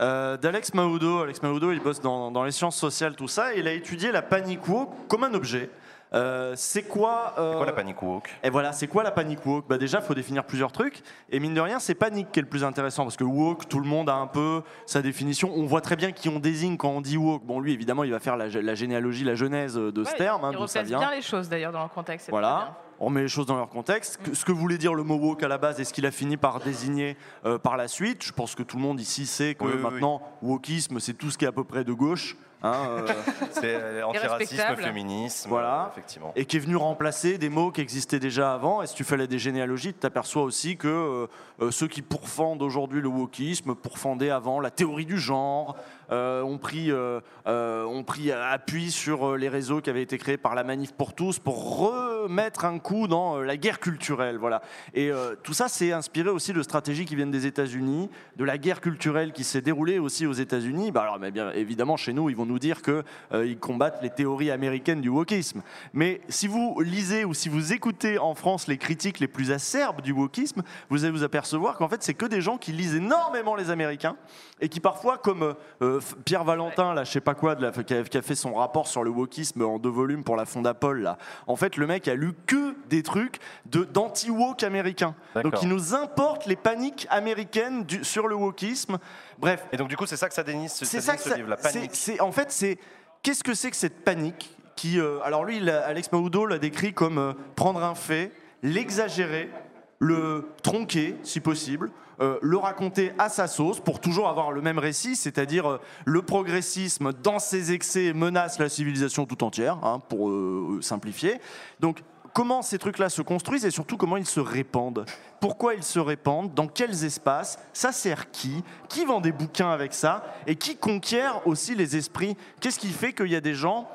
euh, 0.00 0.36
d'Alex 0.36 0.72
Mahoudo. 0.74 1.22
Alex 1.22 1.42
Mahoudo 1.42 1.72
il 1.72 1.80
bosse 1.80 2.00
dans, 2.00 2.30
dans 2.30 2.44
les 2.44 2.52
sciences 2.52 2.76
sociales, 2.76 3.16
tout 3.16 3.26
ça, 3.28 3.54
et 3.54 3.58
il 3.58 3.66
a 3.66 3.72
étudié 3.72 4.12
la 4.12 4.22
Panic 4.22 4.66
Walk 4.68 4.88
comme 5.08 5.24
un 5.24 5.34
objet. 5.34 5.68
Euh, 6.12 6.54
c'est 6.56 6.82
quoi, 6.82 7.34
euh, 7.38 7.52
C'est 7.52 7.56
quoi 7.58 7.66
la 7.66 7.72
panic 7.72 8.02
walk? 8.02 8.28
Et 8.42 8.50
voilà, 8.50 8.72
c'est 8.72 8.88
quoi 8.88 9.02
la 9.04 9.12
Panic 9.12 9.46
Walk? 9.46 9.64
Bah 9.68 9.78
déjà, 9.78 9.98
il 9.98 10.04
faut 10.04 10.14
définir 10.14 10.42
plusieurs 10.44 10.72
trucs, 10.72 11.02
et 11.30 11.38
mine 11.38 11.54
de 11.54 11.60
rien, 11.60 11.78
c'est 11.78 11.94
panique 11.94 12.32
qui 12.32 12.40
est 12.40 12.42
le 12.42 12.48
plus 12.48 12.64
intéressant, 12.64 13.04
parce 13.04 13.16
que 13.16 13.22
walk, 13.22 13.68
tout 13.68 13.78
le 13.78 13.86
monde 13.86 14.10
a 14.10 14.14
un 14.16 14.26
peu 14.26 14.62
sa 14.86 15.02
définition. 15.02 15.52
On 15.54 15.66
voit 15.66 15.80
très 15.80 15.94
bien 15.94 16.10
qui 16.10 16.28
on 16.28 16.40
désigne 16.40 16.76
quand 16.76 16.88
on 16.90 17.00
dit 17.00 17.16
walk. 17.16 17.44
Bon, 17.44 17.60
lui, 17.60 17.72
évidemment, 17.72 18.02
il 18.02 18.10
va 18.10 18.18
faire 18.18 18.36
la, 18.36 18.48
la 18.48 18.74
généalogie, 18.74 19.22
la 19.24 19.36
genèse 19.36 19.74
de 19.76 20.02
ce 20.04 20.10
Ouais, 20.10 20.16
terme, 20.16 20.44
hein, 20.44 20.50
Il 20.52 20.58
d'où 20.58 20.66
ça 20.66 20.80
replace 20.80 20.88
vient. 20.88 20.98
bien 20.98 21.10
les 21.14 21.22
choses 21.22 21.48
d'ailleurs 21.48 21.70
dans 21.72 21.78
leur 21.78 21.92
contexte. 21.92 22.28
Voilà, 22.30 22.76
on 22.98 23.08
met 23.08 23.22
les 23.22 23.28
choses 23.28 23.46
dans 23.46 23.56
leur 23.56 23.68
contexte. 23.68 24.18
Que- 24.22 24.34
Ce 24.34 24.44
que 24.44 24.50
voulait 24.52 24.78
dire 24.78 24.94
le 24.94 25.04
mot 25.04 25.14
woke 25.16 25.44
à 25.44 25.48
la 25.48 25.58
base 25.58 25.78
et 25.80 25.84
ce 25.84 25.92
qu'il 25.92 26.06
a 26.06 26.10
fini 26.10 26.36
par 26.36 26.58
désigner 26.58 27.16
euh, 27.46 27.56
par 27.58 27.76
la 27.76 27.86
suite, 27.86 28.24
je 28.24 28.32
pense 28.32 28.56
que 28.56 28.64
tout 28.64 28.76
le 28.78 28.82
monde 28.82 29.00
ici 29.00 29.26
sait 29.26 29.54
que 29.54 29.64
Oui, 29.64 29.72
oui, 29.76 29.80
maintenant, 29.82 30.20
wokisme, 30.42 30.98
c'est 30.98 31.14
tout 31.14 31.30
ce 31.30 31.38
qui 31.38 31.44
est 31.44 31.48
à 31.48 31.52
peu 31.52 31.62
près 31.64 31.84
de 31.84 31.92
gauche. 31.92 32.36
Hein, 32.62 32.86
euh, 32.88 33.06
C'est 33.52 33.74
euh, 33.74 34.02
antiracisme, 34.06 34.76
féminisme, 34.76 35.48
Voilà. 35.48 35.84
euh, 35.84 35.90
effectivement. 35.92 36.32
et 36.36 36.44
qui 36.44 36.56
est 36.56 36.60
venu 36.60 36.76
remplacer 36.76 37.38
des 37.38 37.48
mots 37.48 37.70
qui 37.70 37.80
existaient 37.80 38.20
déjà 38.20 38.52
avant. 38.54 38.82
Et 38.82 38.86
si 38.86 38.94
tu 38.94 39.04
fais 39.04 39.16
la 39.16 39.26
des 39.26 39.38
généalogies, 39.38 39.92
tu 39.92 39.98
t'aperçois 40.00 40.42
aussi 40.42 40.76
que 40.76 41.28
ceux 41.70 41.88
qui 41.88 42.02
pourfendent 42.02 42.62
aujourd'hui 42.62 43.00
le 43.00 43.08
wokisme 43.08 43.74
pourfendaient 43.74 44.30
avant 44.30 44.60
la 44.60 44.70
théorie 44.70 45.06
du 45.06 45.18
genre, 45.18 45.76
ont, 46.10 46.58
pris, 46.58 46.90
euh, 46.90 47.20
euh, 47.46 47.84
ont 47.84 48.04
pris 48.04 48.32
appui 48.32 48.90
sur 48.90 49.30
euh, 49.30 49.36
les 49.36 49.48
réseaux 49.48 49.80
qui 49.80 49.90
avaient 49.90 50.02
été 50.02 50.18
créés 50.18 50.36
par 50.36 50.54
la 50.54 50.64
Manif 50.64 50.92
pour 50.92 51.14
tous 51.14 51.38
pour 51.38 51.78
remettre 51.78 52.64
un 52.64 52.78
coup 52.78 53.06
dans 53.06 53.38
euh, 53.38 53.44
la 53.44 53.56
guerre 53.56 53.80
culturelle. 53.80 54.36
Voilà. 54.38 54.62
Et 54.94 55.10
euh, 55.10 55.34
tout 55.42 55.52
ça, 55.52 55.68
c'est 55.68 55.92
inspiré 55.92 56.28
aussi 56.28 56.52
de 56.52 56.62
stratégies 56.62 57.04
qui 57.04 57.16
viennent 57.16 57.30
des 57.30 57.46
États-Unis, 57.46 58.10
de 58.36 58.44
la 58.44 58.58
guerre 58.58 58.80
culturelle 58.80 59.32
qui 59.32 59.44
s'est 59.44 59.60
déroulée 59.60 59.98
aussi 59.98 60.26
aux 60.26 60.32
États-Unis. 60.32 60.90
Bah 60.90 61.02
alors, 61.02 61.18
mais 61.18 61.30
bien 61.30 61.52
évidemment, 61.52 61.96
chez 61.96 62.12
nous, 62.12 62.30
ils 62.30 62.36
vont 62.36 62.46
nous 62.46 62.58
dire 62.58 62.82
qu'ils 62.82 63.58
combattent 63.58 64.02
les 64.02 64.10
théories 64.10 64.50
américaines 64.50 65.00
du 65.00 65.08
wokisme. 65.08 65.62
Mais 65.92 66.20
si 66.28 66.46
vous 66.46 66.80
lisez 66.80 67.24
ou 67.24 67.34
si 67.34 67.48
vous 67.48 67.72
écoutez 67.72 68.18
en 68.18 68.34
France 68.34 68.66
les 68.66 68.78
critiques 68.78 69.20
les 69.20 69.28
plus 69.28 69.50
acerbes 69.50 70.00
du 70.00 70.12
wokisme, 70.12 70.62
vous 70.88 71.04
allez 71.04 71.12
vous 71.12 71.22
apercevoir 71.22 71.76
qu'en 71.76 71.88
fait, 71.88 72.02
c'est 72.02 72.14
que 72.14 72.26
des 72.26 72.40
gens 72.40 72.58
qui 72.58 72.72
lisent 72.72 72.96
énormément 72.96 73.54
les 73.54 73.70
Américains 73.70 74.16
et 74.60 74.68
qui 74.68 74.80
parfois, 74.80 75.18
comme 75.18 75.54
euh, 75.82 75.99
Pierre 76.24 76.44
Valentin, 76.44 76.94
là, 76.94 77.04
je 77.04 77.10
sais 77.10 77.20
pas 77.20 77.34
quoi, 77.34 77.54
de 77.54 77.62
la, 77.62 77.70
qui, 77.70 77.94
a, 77.94 78.02
qui, 78.02 78.18
a, 78.18 78.22
fait 78.22 78.34
son 78.34 78.54
rapport 78.54 78.86
sur 78.86 79.04
le 79.04 79.10
wokisme 79.10 79.62
en 79.62 79.78
deux 79.78 79.90
volumes 79.90 80.24
pour 80.24 80.36
la 80.36 80.44
Fondapol, 80.44 81.02
là, 81.02 81.18
en 81.46 81.56
fait, 81.56 81.76
le 81.76 81.86
mec 81.86 82.08
a 82.08 82.14
lu 82.14 82.32
que 82.46 82.74
des 82.88 83.02
trucs 83.02 83.38
d'anti-woke 83.66 84.62
américains. 84.62 85.14
Donc 85.42 85.62
il 85.62 85.68
nous 85.68 85.94
importe 85.94 86.46
les 86.46 86.56
paniques 86.56 87.06
américaines 87.10 87.84
du, 87.84 88.04
sur 88.04 88.28
le 88.28 88.34
wokisme. 88.34 88.98
Bref. 89.38 89.66
Et 89.72 89.76
donc 89.76 89.88
du 89.88 89.96
coup, 89.96 90.06
c'est 90.06 90.16
ça 90.16 90.28
que 90.28 90.34
ça 90.34 90.42
dénise, 90.42 90.72
ça, 90.72 91.16
que 91.16 91.22
ça, 91.22 91.36
la 91.36 91.56
panique. 91.56 91.92
En 92.20 92.32
fait, 92.32 92.50
c'est 92.50 92.78
qu'est-ce 93.22 93.44
que 93.44 93.54
c'est 93.54 93.70
que 93.70 93.76
cette 93.76 94.04
panique 94.04 94.56
qui, 94.76 94.98
euh, 94.98 95.20
alors 95.24 95.44
lui, 95.44 95.68
Alex 95.68 96.10
Maudo 96.12 96.46
l'a 96.46 96.58
décrit 96.58 96.94
comme 96.94 97.18
euh, 97.18 97.32
prendre 97.54 97.82
un 97.82 97.94
fait, 97.94 98.32
l'exagérer, 98.62 99.50
le 99.98 100.48
tronquer 100.62 101.16
si 101.22 101.40
possible, 101.40 101.90
euh, 102.20 102.38
le 102.42 102.56
raconter 102.56 103.12
à 103.18 103.28
sa 103.28 103.46
sauce 103.46 103.80
pour 103.80 104.00
toujours 104.00 104.28
avoir 104.28 104.52
le 104.52 104.60
même 104.60 104.78
récit, 104.78 105.16
c'est-à-dire 105.16 105.68
euh, 105.68 105.80
le 106.04 106.22
progressisme 106.22 107.12
dans 107.12 107.38
ses 107.38 107.72
excès 107.72 108.12
menace 108.12 108.58
la 108.58 108.68
civilisation 108.68 109.26
tout 109.26 109.42
entière, 109.42 109.78
hein, 109.82 110.00
pour 110.08 110.28
euh, 110.28 110.78
simplifier. 110.82 111.40
Donc 111.80 112.02
comment 112.32 112.62
ces 112.62 112.78
trucs-là 112.78 113.08
se 113.08 113.22
construisent 113.22 113.64
et 113.64 113.70
surtout 113.70 113.96
comment 113.96 114.16
ils 114.16 114.26
se 114.26 114.40
répandent? 114.40 115.04
Pourquoi 115.40 115.74
ils 115.74 115.82
se 115.82 115.98
répandent? 115.98 116.52
Dans 116.54 116.68
quels 116.68 117.04
espaces? 117.04 117.58
Ça 117.72 117.92
sert 117.92 118.30
qui? 118.30 118.62
Qui 118.88 119.04
vend 119.04 119.20
des 119.20 119.32
bouquins 119.32 119.70
avec 119.70 119.94
ça? 119.94 120.24
Et 120.46 120.56
qui 120.56 120.76
conquiert 120.76 121.46
aussi 121.46 121.74
les 121.74 121.96
esprits? 121.96 122.36
Qu'est-ce 122.60 122.78
qui 122.78 122.88
fait 122.88 123.12
qu'il 123.12 123.28
y 123.28 123.36
a 123.36 123.40
des 123.40 123.54
gens 123.54 123.88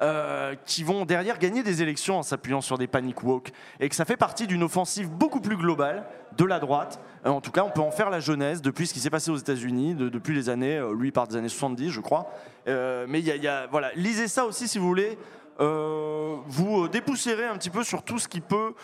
euh, 0.00 0.54
qui 0.64 0.84
vont 0.84 1.04
derrière 1.04 1.40
gagner 1.40 1.64
des 1.64 1.82
élections 1.82 2.18
en 2.18 2.22
s'appuyant 2.22 2.60
sur 2.60 2.78
des 2.78 2.86
panic 2.86 3.20
walk 3.24 3.50
et 3.80 3.88
que 3.88 3.96
ça 3.96 4.04
fait 4.04 4.16
partie 4.16 4.46
d'une 4.46 4.62
offensive 4.62 5.10
beaucoup 5.10 5.40
plus 5.40 5.56
globale 5.56 6.04
de 6.36 6.44
la 6.44 6.60
droite. 6.60 7.00
Euh, 7.26 7.30
en 7.30 7.40
tout 7.40 7.50
cas, 7.50 7.64
on 7.64 7.70
peut 7.70 7.80
en 7.80 7.90
faire 7.90 8.08
la 8.08 8.20
jeunesse 8.20 8.62
depuis 8.62 8.86
ce 8.86 8.94
qui 8.94 9.00
s'est 9.00 9.10
passé 9.10 9.32
aux 9.32 9.36
États-Unis, 9.36 9.96
depuis 9.96 10.36
les 10.36 10.50
années, 10.50 10.76
euh, 10.76 10.94
lui 10.94 11.10
part 11.10 11.26
des 11.26 11.34
années 11.34 11.48
70, 11.48 11.90
je 11.90 12.00
crois. 12.00 12.30
mais 12.66 13.18
il 13.18 13.26
y, 13.26 13.36
y, 13.38 13.48
a, 13.48 13.66
voilà, 13.66 13.90
lisez 13.96 14.28
ça 14.28 14.44
aussi 14.44 14.68
si 14.68 14.78
vous 14.78 14.86
voulez. 14.86 15.18
vous 15.58 16.86
dépoussiérez 16.86 17.46
un 17.46 17.56
petit 17.56 17.70
peu 17.70 17.82
sur 17.82 18.04
tout 18.04 18.20
ce 18.20 18.28
qui 18.28 18.40
peut 18.40 18.74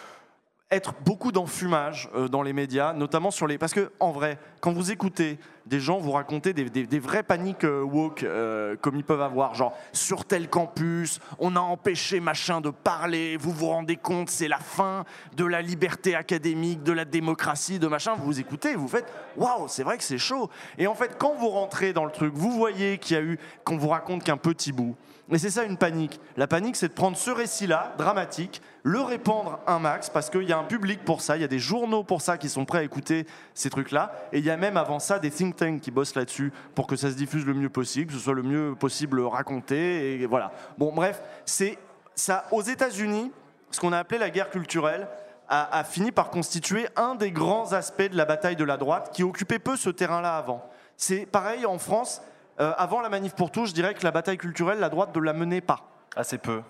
être 0.71 0.95
beaucoup 1.05 1.31
d'enfumage 1.33 2.09
euh, 2.15 2.29
dans 2.29 2.43
les 2.43 2.53
médias, 2.53 2.93
notamment 2.93 3.31
sur 3.31 3.47
les... 3.47 3.59
Parce 3.59 3.73
que, 3.73 3.93
en 4.01 4.13
vrai, 4.13 4.39
quand 4.61 4.73
vous 4.73 4.91
écoutez 4.91 5.39
des 5.67 5.81
gens 5.81 5.99
vous 5.99 6.13
raconter 6.13 6.53
des, 6.53 6.99
vraies 6.99 7.23
paniques 7.23 7.65
euh, 7.65 7.83
woke 7.83 8.23
euh, 8.23 8.77
comme 8.81 8.97
ils 8.97 9.05
peuvent 9.05 9.23
avoir, 9.23 9.55
genre 9.55 9.77
sur 9.93 10.25
tel 10.25 10.49
campus, 10.49 11.21
on 11.39 11.57
a 11.57 11.61
empêché 11.61 12.21
machin 12.21 12.61
de 12.61 12.71
parler, 12.71 13.37
vous 13.37 13.53
vous 13.53 13.69
rendez 13.69 13.97
compte, 13.97 14.31
c'est 14.31 14.49
la 14.49 14.59
fin 14.59 15.05
de 15.37 15.45
la 15.45 15.63
liberté 15.63 16.15
académique, 16.15 16.83
de 16.83 16.93
la 16.93 17.05
démocratie, 17.05 17.79
de 17.79 17.87
machin, 17.87 18.15
vous 18.15 18.41
écoutez, 18.41 18.75
vous 18.75 18.89
faites 18.89 19.11
waouh, 19.37 19.69
c'est 19.69 19.85
vrai 19.85 19.97
que 19.97 20.05
c'est 20.05 20.19
chaud. 20.19 20.51
Et 20.77 20.87
en 20.87 20.95
fait, 20.95 21.17
quand 21.19 21.35
vous 21.35 21.49
rentrez 21.49 21.93
dans 21.93 22.05
le 22.05 22.13
truc, 22.13 22.35
vous 22.35 22.51
voyez 22.51 22.99
qu'il 22.99 23.17
y 23.17 23.21
a 23.21 23.23
eu, 23.23 23.39
qu'on 23.65 23.77
vous 23.77 23.89
raconte 23.89 24.25
qu'un 24.25 24.37
petit 24.37 24.73
bout. 24.73 24.97
Et 25.33 25.39
c'est 25.39 25.51
ça 25.51 25.65
une 25.65 25.79
panique. 25.79 26.21
La 26.37 26.47
panique, 26.47 26.77
c'est 26.77 26.89
de 26.89 26.93
prendre 26.93 27.17
ce 27.17 27.31
récit-là, 27.31 27.95
dramatique, 27.97 28.61
le 28.83 29.01
répandre 29.01 29.59
un 29.67 29.79
max, 29.79 30.11
parce 30.11 30.29
qu'il 30.29 30.43
y 30.43 30.53
a 30.53 30.59
un 30.59 30.65
public 30.65 31.03
pour 31.05 31.23
ça, 31.23 31.37
il 31.37 31.41
y 31.41 31.45
a 31.45 31.49
des 31.49 31.59
journaux 31.59 32.05
pour 32.05 32.21
ça 32.21 32.37
qui 32.37 32.51
sont 32.51 32.67
prêts 32.67 32.81
à 32.81 32.83
écouter 32.83 33.27
ces 33.55 33.71
trucs-là, 33.71 34.13
et 34.33 34.39
il 34.39 34.45
y 34.45 34.51
a 34.51 34.57
même 34.59 34.77
avant 34.77 34.99
ça 34.99 35.19
des 35.19 35.31
think 35.31 35.57
tanks 35.57 35.81
qui 35.81 35.91
bossent 35.91 36.15
là-dessus 36.15 36.53
pour 36.75 36.87
que 36.87 36.97
ça 36.97 37.11
se 37.11 37.17
diffuse 37.17 37.47
le 37.47 37.55
mieux 37.55 37.71
possible, 37.71 38.09
que 38.09 38.19
ce 38.19 38.23
soit 38.23 38.35
le 38.35 38.43
mieux 38.43 38.75
possible 38.79 39.21
raconté, 39.21 40.27
voilà. 40.27 40.53
Bon, 40.77 40.93
bref, 40.93 41.23
c'est 41.47 41.79
ça. 42.15 42.45
Aux 42.51 42.63
États-Unis, 42.63 43.33
ce 43.71 43.81
qu'on 43.81 43.93
a 43.93 43.99
appelé 43.99 44.19
la 44.19 44.31
guerre 44.31 44.51
culturelle, 44.51 45.09
a, 45.49 45.85
fini 45.85 46.11
par 46.11 46.31
constituer 46.31 46.87
un 46.97 47.15
des 47.15 47.31
grands 47.31 47.73
aspects 47.73 48.11
de 48.11 48.17
la 48.17 48.25
bataille 48.25 48.57
de 48.57 48.65
la 48.65 48.77
droite 48.77 49.11
qui 49.13 49.23
occupait 49.23 49.59
peu 49.59 49.77
ce 49.77 49.91
terrain-là 49.91 50.37
avant. 50.37 50.65
C'est 50.97 51.27
pareil 51.27 51.67
en 51.67 51.79
France. 51.79 52.23
Euh, 52.61 52.73
avant 52.77 53.01
la 53.01 53.09
manif 53.09 53.35
pour 53.35 53.51
tous, 53.51 53.67
je 53.67 53.75
dirais 53.75 53.95
que 53.95 54.05
la 54.05 54.11
bataille 54.11 54.39
culturelle, 54.39 54.79
la 54.79 54.89
droite 54.89 55.15
ne 55.15 55.21
la 55.21 55.33
menait 55.33 55.61
pas. 55.61 55.81
Assez 56.17 56.39
peu 56.39 56.63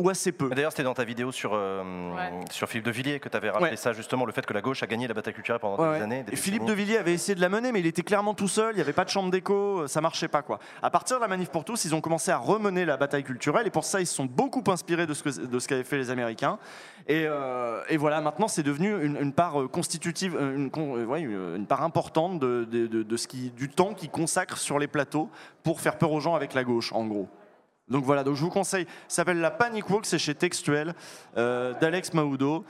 ou 0.00 0.08
assez 0.08 0.32
peu. 0.32 0.48
D'ailleurs, 0.48 0.72
c'était 0.72 0.82
dans 0.82 0.94
ta 0.94 1.04
vidéo 1.04 1.30
sur, 1.32 1.52
euh, 1.54 1.82
sur 2.50 2.68
Philippe 2.68 2.86
de 2.86 2.90
Villiers 2.90 3.20
que 3.20 3.28
tu 3.28 3.36
avais 3.36 3.50
rappelé 3.50 3.76
ça, 3.76 3.92
justement, 3.92 4.24
le 4.24 4.32
fait 4.32 4.44
que 4.46 4.52
la 4.52 4.60
gauche 4.60 4.82
a 4.82 4.86
gagné 4.86 5.06
la 5.06 5.14
bataille 5.14 5.34
culturelle 5.34 5.60
pendant 5.60 5.92
des 5.92 6.02
années. 6.02 6.24
Philippe 6.34 6.64
de 6.64 6.72
Villiers 6.72 6.98
avait 6.98 7.12
essayé 7.12 7.34
de 7.34 7.40
la 7.40 7.48
mener, 7.48 7.72
mais 7.72 7.80
il 7.80 7.86
était 7.86 8.02
clairement 8.02 8.34
tout 8.34 8.48
seul, 8.48 8.72
il 8.72 8.76
n'y 8.76 8.82
avait 8.82 8.92
pas 8.92 9.04
de 9.04 9.10
chambre 9.10 9.30
d'écho, 9.30 9.80
euh, 9.80 9.86
ça 9.86 10.00
marchait 10.00 10.28
pas. 10.28 10.42
quoi. 10.42 10.58
À 10.82 10.90
partir 10.90 11.16
de 11.16 11.22
la 11.22 11.28
manif 11.28 11.50
pour 11.50 11.64
tous, 11.64 11.84
ils 11.84 11.94
ont 11.94 12.00
commencé 12.00 12.30
à 12.30 12.38
remener 12.38 12.84
la 12.84 12.96
bataille 12.96 13.24
culturelle, 13.24 13.66
et 13.66 13.70
pour 13.70 13.84
ça, 13.84 14.00
ils 14.00 14.06
se 14.06 14.14
sont 14.14 14.24
beaucoup 14.24 14.64
inspirés 14.68 15.06
de 15.06 15.14
ce, 15.14 15.22
que, 15.22 15.46
de 15.46 15.58
ce 15.58 15.68
qu'avaient 15.68 15.84
fait 15.84 15.98
les 15.98 16.10
Américains. 16.10 16.58
Et, 17.06 17.24
euh, 17.26 17.82
et 17.88 17.96
voilà, 17.96 18.20
maintenant, 18.20 18.48
c'est 18.48 18.62
devenu 18.62 19.04
une, 19.04 19.32
part 19.32 19.56
constitutive, 19.70 20.36
une, 20.40 20.70
une, 20.74 21.66
part 21.66 21.82
importante 21.82 22.38
de, 22.38 22.64
de, 22.64 22.86
de, 22.86 23.16
ce 23.16 23.26
qui, 23.26 23.50
du 23.50 23.68
temps 23.68 23.94
qu'ils 23.94 24.10
consacrent 24.10 24.58
sur 24.58 24.78
les 24.78 24.86
plateaux 24.86 25.28
pour 25.62 25.80
faire 25.80 25.98
peur 25.98 26.12
aux 26.12 26.20
gens 26.20 26.34
avec 26.34 26.54
la 26.54 26.64
gauche, 26.64 26.92
en 26.92 27.06
gros. 27.06 27.28
Donc 27.90 28.04
voilà, 28.04 28.22
donc 28.22 28.36
je 28.36 28.40
vous 28.40 28.50
conseille, 28.50 28.86
ça 29.08 29.16
s'appelle 29.16 29.40
La 29.40 29.50
Panic 29.50 29.90
Walk, 29.90 30.06
c'est 30.06 30.18
chez 30.18 30.34
Textuel, 30.34 30.94
euh, 31.36 31.74
d'Alex 31.80 32.14
Maudo. 32.14 32.64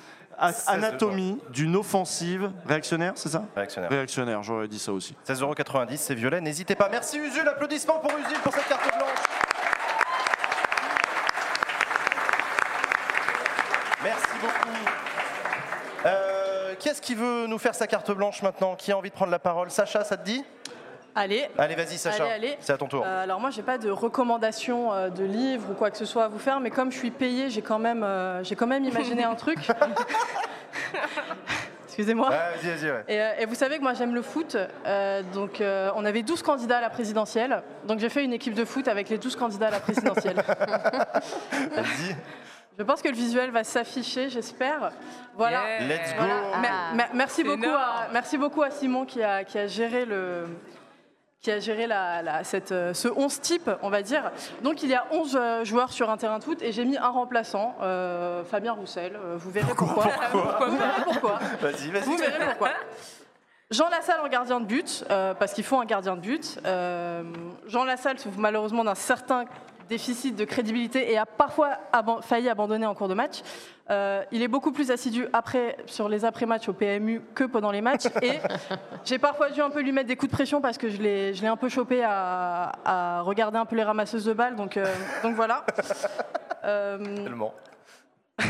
Anatomie 0.67 1.39
d'une 1.51 1.77
offensive 1.77 2.51
réactionnaire, 2.65 3.13
c'est 3.17 3.29
ça? 3.29 3.45
Réactionnaire. 3.55 3.91
Réactionnaire, 3.91 4.43
j'aurais 4.43 4.69
dit 4.69 4.79
ça 4.79 4.91
aussi. 4.91 5.15
16,90€, 5.29 5.99
c'est 5.99 6.15
violet, 6.15 6.41
n'hésitez 6.41 6.75
pas. 6.75 6.89
Merci 6.89 7.19
Usul, 7.19 7.47
applaudissements 7.47 7.99
pour 7.99 8.11
Usul 8.19 8.39
pour 8.43 8.55
cette 8.55 8.67
carte 8.67 8.89
blanche. 8.97 9.11
Merci 14.03 14.27
beaucoup. 14.41 14.77
Euh, 16.07 16.75
qui 16.77 16.89
est-ce 16.89 17.03
qui 17.03 17.15
veut 17.15 17.47
nous 17.47 17.59
faire 17.59 17.75
sa 17.75 17.87
carte 17.87 18.11
blanche 18.11 18.41
maintenant? 18.41 18.75
Qui 18.77 18.93
a 18.93 18.97
envie 18.97 19.11
de 19.11 19.15
prendre 19.15 19.31
la 19.31 19.39
parole? 19.39 19.71
Sacha, 19.71 20.05
ça 20.05 20.17
te 20.17 20.25
dit? 20.25 20.43
Allez. 21.15 21.49
Allez, 21.59 21.75
vas-y, 21.75 21.99
Sacha. 21.99 22.25
C'est 22.61 22.73
à 22.73 22.77
ton 22.77 22.87
tour. 22.87 23.03
Euh, 23.05 23.25
alors 23.25 23.41
moi, 23.41 23.51
j'ai 23.51 23.63
pas 23.63 23.79
de 23.79 23.91
recommandation 23.91 24.93
euh, 24.93 25.09
de 25.09 25.25
livre 25.25 25.71
ou 25.71 25.75
quoi 25.75 25.91
que 25.91 25.97
ce 25.97 26.05
soit 26.05 26.25
à 26.25 26.29
vous 26.29 26.39
faire, 26.39 26.61
mais 26.61 26.71
comme 26.71 26.93
je 26.93 26.99
suis 26.99 27.11
payée, 27.11 27.51
j'ai 27.51 27.63
quand 27.63 27.79
même, 27.79 28.03
euh, 28.03 28.45
j'ai 28.45 28.55
quand 28.57 28.67
même 28.67 28.85
imaginé 28.85 29.25
un 29.25 29.35
truc. 29.35 29.59
Excusez-moi. 31.87 32.31
vas-y, 32.31 32.71
vas-y, 32.71 32.91
ouais. 32.91 33.37
et, 33.41 33.47
vous 33.47 33.57
savez 33.57 33.79
que 33.79 33.83
moi 33.83 33.95
j'aime 33.95 34.15
le 34.15 34.23
foot, 34.23 34.57
donc 35.35 35.61
on 35.61 36.05
avait 36.05 36.23
12 36.23 36.43
candidats 36.43 36.79
à 36.79 36.81
la 36.81 36.89
présidentielle, 36.89 37.63
donc 37.85 37.99
j'ai 37.99 38.09
fait 38.09 38.25
une 38.25 38.33
équipe 38.33 38.55
de 38.55 38.65
foot 38.65 38.87
avec 38.87 39.09
les 39.09 39.19
12 39.19 39.35
candidats 39.37 39.67
à 39.67 39.73
la 39.73 39.81
présidentielle. 39.81 40.37
vas-y. 40.43 42.17
Je 42.79 42.85
pense 42.85 43.03
que 43.03 43.09
le 43.09 43.17
visuel 43.17 43.51
va 43.51 43.65
s'afficher, 43.65 44.31
j'espère. 44.31 44.93
Voilà. 45.37 45.81
Let's 45.81 46.15
go. 46.15 46.25
merci, 47.13 47.45
beaucoup 47.45 47.69
à, 47.69 48.07
merci 48.13 48.39
beaucoup 48.39 48.63
à 48.63 48.71
Simon 48.71 49.05
qui 49.05 49.23
a, 49.23 49.45
qui 49.45 49.59
a 49.59 49.67
géré 49.67 50.07
le, 50.07 50.47
qui 51.41 51.51
a 51.51 51.59
géré 51.59 51.87
la, 51.87 52.45
cette, 52.45 52.73
euh, 52.73 52.93
ce 52.93 53.09
11 53.09 53.41
type, 53.41 53.71
on 53.83 53.89
va 53.89 54.03
dire. 54.03 54.31
Donc 54.63 54.83
il 54.83 54.91
y 54.91 54.95
a 54.95 55.07
11 55.11 55.37
euh, 55.41 55.65
joueurs 55.65 55.91
sur 55.91 56.11
un 56.11 56.17
terrain 56.19 56.39
de 56.39 56.45
foot 56.45 56.61
et 56.61 56.71
j'ai 56.71 56.85
mis 56.85 56.99
un 56.99 57.09
remplaçant, 57.09 57.77
euh, 57.81 58.45
Fabien 58.45 58.73
Roussel. 58.73 59.19
Vous 59.37 59.51
verrez 59.51 59.75
pourquoi. 59.75 60.09
Vous 60.33 60.77
verrez 60.77 61.03
pourquoi. 61.05 61.39
Vas-y, 61.63 61.91
vas-y. 61.91 62.03
Vous 62.03 62.17
verrez 62.17 62.45
pourquoi. 62.45 62.71
Jean 63.71 63.89
Lassalle 63.89 64.21
en 64.21 64.29
gardien 64.29 64.61
de 64.61 64.67
but, 64.67 65.05
parce 65.09 65.53
qu'il 65.53 65.63
faut 65.63 65.79
un 65.79 65.85
gardien 65.85 66.17
de 66.17 66.21
but. 66.21 66.59
Jean 67.69 67.85
Lassalle 67.85 68.19
souffre 68.19 68.39
malheureusement 68.39 68.83
d'un 68.83 68.97
certain 68.97 69.45
déficit 69.91 70.37
de 70.37 70.45
crédibilité 70.45 71.13
et 71.13 71.19
a 71.19 71.27
parfois 71.27 71.73
failli 72.23 72.49
abandonner 72.49 72.87
en 72.87 72.95
cours 72.95 73.09
de 73.09 73.15
match. 73.15 73.43
Euh, 73.91 74.23
il 74.31 74.41
est 74.41 74.49
beaucoup 74.49 74.71
plus 74.71 74.93
assidu 74.93 75.27
après, 75.33 75.77
sur 75.87 76.09
les 76.09 76.25
après-matchs 76.25 76.69
au 76.69 76.73
PMU 76.73 77.21
que 77.35 77.43
pendant 77.43 77.73
les 77.73 77.81
matchs. 77.81 78.07
Et 78.23 78.39
j'ai 79.05 79.19
parfois 79.19 79.51
dû 79.51 79.61
un 79.61 79.71
peu 79.71 79.83
lui 79.83 79.91
mettre 79.91 80.07
des 80.07 80.17
coups 80.17 80.31
de 80.31 80.37
pression 80.37 80.61
parce 80.61 80.79
que 80.79 80.89
je 80.89 81.03
l'ai 81.03 81.47
un 81.47 81.57
peu 81.57 81.69
chopé 81.69 82.05
à, 82.05 83.21
regarder 83.25 83.59
un 83.59 83.67
peu 83.67 83.75
les 83.77 83.83
ramasseuses 83.83 84.25
de 84.25 84.33
balles. 84.33 84.55
Donc, 84.55 84.77
euh, 84.77 84.87
donc 85.25 85.35
voilà. 85.35 85.67
Euh, 86.65 87.25
Tellement. 87.25 87.53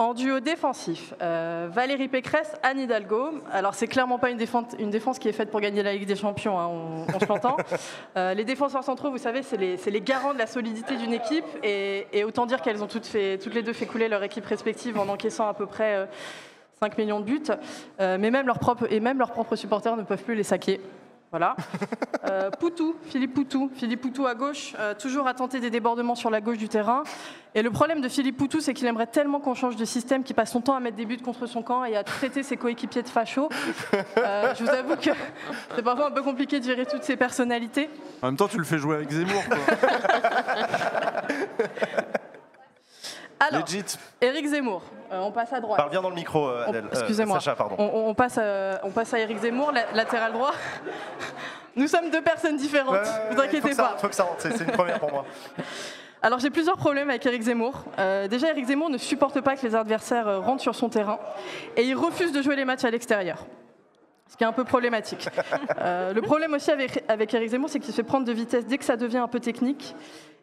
En 0.00 0.14
duo 0.14 0.40
défensif, 0.40 1.12
euh, 1.20 1.68
Valérie 1.70 2.08
Pécresse, 2.08 2.56
Anne 2.62 2.78
Hidalgo. 2.78 3.32
Alors, 3.52 3.74
c'est 3.74 3.86
clairement 3.86 4.18
pas 4.18 4.30
une 4.30 4.38
défense, 4.38 4.64
une 4.78 4.88
défense 4.88 5.18
qui 5.18 5.28
est 5.28 5.32
faite 5.32 5.50
pour 5.50 5.60
gagner 5.60 5.82
la 5.82 5.92
Ligue 5.92 6.06
des 6.06 6.16
Champions, 6.16 6.58
hein, 6.58 6.68
on, 7.14 7.20
se 7.20 7.26
l'entend. 7.26 7.58
Euh, 8.16 8.32
les 8.34 8.44
défenseurs 8.44 8.82
centraux, 8.82 9.10
vous 9.10 9.18
savez, 9.18 9.42
c'est 9.42 9.58
les, 9.58 9.76
les, 9.76 10.00
garants 10.00 10.32
de 10.32 10.38
la 10.38 10.46
solidité 10.46 10.96
d'une 10.96 11.12
équipe. 11.12 11.44
Et, 11.62 12.24
autant 12.24 12.46
dire 12.46 12.62
qu'elles 12.62 12.82
ont 12.82 12.86
toutes, 12.86 13.06
fait, 13.06 13.36
toutes 13.36 13.54
les 13.54 13.62
deux 13.62 13.74
fait 13.74 13.84
couler 13.84 14.08
leur 14.08 14.22
équipe 14.22 14.46
respective 14.46 14.98
en 14.98 15.06
encaissant 15.08 15.48
à 15.48 15.54
peu 15.54 15.66
près 15.66 16.08
5 16.80 16.92
euh, 16.92 17.02
millions 17.02 17.20
de 17.20 17.26
buts. 17.26 17.42
mais 17.98 18.30
même 18.30 18.46
leurs 18.46 18.58
propres, 18.58 18.90
et 18.90 19.00
même 19.00 19.18
leurs 19.18 19.32
propres 19.32 19.54
supporters 19.54 19.96
ne 19.96 20.02
peuvent 20.02 20.24
plus 20.24 20.34
les 20.34 20.44
saquer. 20.44 20.80
Voilà. 21.30 21.56
Euh, 22.28 22.50
Poutou, 22.50 22.96
Philippe 23.04 23.34
Poutou. 23.34 23.70
Philippe 23.74 24.02
Poutou 24.02 24.26
à 24.26 24.34
gauche, 24.34 24.74
euh, 24.78 24.94
toujours 24.94 25.26
à 25.26 25.34
tenter 25.34 25.60
des 25.60 25.70
débordements 25.70 26.14
sur 26.14 26.28
la 26.28 26.40
gauche 26.40 26.58
du 26.58 26.68
terrain. 26.68 27.02
Et 27.54 27.62
le 27.62 27.70
problème 27.70 28.00
de 28.00 28.08
Philippe 28.08 28.36
Poutou, 28.36 28.60
c'est 28.60 28.74
qu'il 28.74 28.86
aimerait 28.86 29.06
tellement 29.06 29.40
qu'on 29.40 29.54
change 29.54 29.76
de 29.76 29.84
système 29.84 30.22
qu'il 30.22 30.36
passe 30.36 30.52
son 30.52 30.60
temps 30.60 30.74
à 30.74 30.80
mettre 30.80 30.96
des 30.96 31.06
buts 31.06 31.18
contre 31.18 31.46
son 31.46 31.62
camp 31.62 31.84
et 31.84 31.96
à 31.96 32.04
traiter 32.04 32.42
ses 32.42 32.56
coéquipiers 32.56 33.02
de 33.02 33.08
fachos. 33.08 33.48
Euh, 34.18 34.54
je 34.56 34.64
vous 34.64 34.70
avoue 34.70 34.96
que 34.96 35.10
c'est 35.74 35.82
parfois 35.82 36.08
un 36.08 36.10
peu 36.10 36.22
compliqué 36.22 36.60
de 36.60 36.64
gérer 36.64 36.84
toutes 36.84 37.04
ces 37.04 37.16
personnalités. 37.16 37.88
En 38.22 38.26
même 38.26 38.36
temps, 38.36 38.48
tu 38.48 38.58
le 38.58 38.64
fais 38.64 38.78
jouer 38.78 38.96
avec 38.96 39.10
Zemmour. 39.10 39.42
Quoi. 39.48 39.58
Alors, 43.40 43.64
Legit. 43.64 43.96
Éric 44.20 44.46
Zemmour, 44.46 44.82
on 45.12 45.30
passe 45.32 45.52
à 45.52 45.60
droite. 45.60 45.76
Parle 45.78 45.90
bien 45.90 46.02
dans 46.02 46.08
le 46.10 46.14
micro, 46.14 46.48
euh, 46.48 46.64
On- 46.66 46.70
Adèle. 46.70 46.84
Euh, 46.84 46.88
Excusez-moi. 46.92 47.38
Sacha, 47.40 47.56
pardon. 47.56 47.76
On, 47.78 48.14
passe 48.14 48.38
à, 48.38 48.80
on 48.84 48.90
passe 48.90 49.12
à 49.14 49.18
Éric 49.18 49.38
Zemmour, 49.38 49.72
la- 49.72 49.90
latéral 49.92 50.32
droit. 50.32 50.52
Nous 51.76 51.86
sommes 51.86 52.10
deux 52.10 52.22
personnes 52.22 52.56
différentes, 52.56 52.94
ouais, 52.94 53.30
vous 53.30 53.40
inquiétez 53.40 53.74
pas. 53.74 53.88
rentre, 53.88 54.00
faut 54.00 54.08
que 54.08 54.14
ça 54.14 54.24
rentre, 54.24 54.40
c'est 54.40 54.64
une 54.64 54.72
première 54.72 54.98
pour 54.98 55.10
moi. 55.12 55.24
Alors 56.22 56.38
j'ai 56.38 56.50
plusieurs 56.50 56.76
problèmes 56.76 57.08
avec 57.08 57.24
Éric 57.24 57.42
Zemmour. 57.42 57.84
Euh, 57.98 58.28
déjà, 58.28 58.50
Éric 58.50 58.66
Zemmour 58.66 58.90
ne 58.90 58.98
supporte 58.98 59.40
pas 59.40 59.56
que 59.56 59.66
les 59.66 59.74
adversaires 59.74 60.28
euh, 60.28 60.40
rentrent 60.40 60.62
sur 60.62 60.74
son 60.74 60.88
terrain 60.90 61.18
et 61.76 61.82
il 61.84 61.94
refuse 61.94 62.32
de 62.32 62.42
jouer 62.42 62.56
les 62.56 62.64
matchs 62.66 62.84
à 62.84 62.90
l'extérieur. 62.90 63.46
Ce 64.28 64.36
qui 64.36 64.44
est 64.44 64.46
un 64.46 64.52
peu 64.52 64.64
problématique. 64.64 65.28
Euh, 65.78 66.12
le 66.12 66.20
problème 66.20 66.52
aussi 66.52 66.70
avec, 66.70 67.02
avec 67.08 67.32
Éric 67.32 67.50
Zemmour, 67.50 67.70
c'est 67.70 67.78
qu'il 67.78 67.90
se 67.90 67.96
fait 67.96 68.02
prendre 68.02 68.26
de 68.26 68.32
vitesse 68.32 68.66
dès 68.66 68.76
que 68.76 68.84
ça 68.84 68.96
devient 68.96 69.16
un 69.18 69.28
peu 69.28 69.40
technique. 69.40 69.94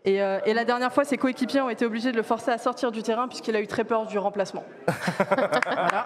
Et, 0.08 0.22
euh, 0.22 0.40
et 0.46 0.54
la 0.54 0.64
dernière 0.64 0.94
fois, 0.94 1.04
ses 1.04 1.18
coéquipiers 1.18 1.60
ont 1.60 1.70
été 1.70 1.86
obligés 1.86 2.14
de 2.14 2.16
le 2.16 2.24
forcer 2.24 2.50
à 2.50 2.58
sortir 2.58 2.94
du 2.94 3.04
terrain 3.04 3.28
puisqu'il 3.28 3.54
a 3.58 3.60
eu 3.60 3.68
très 3.68 3.84
peur 3.84 4.06
du 4.06 4.18
remplacement. 4.18 4.64
Voilà. 5.66 6.06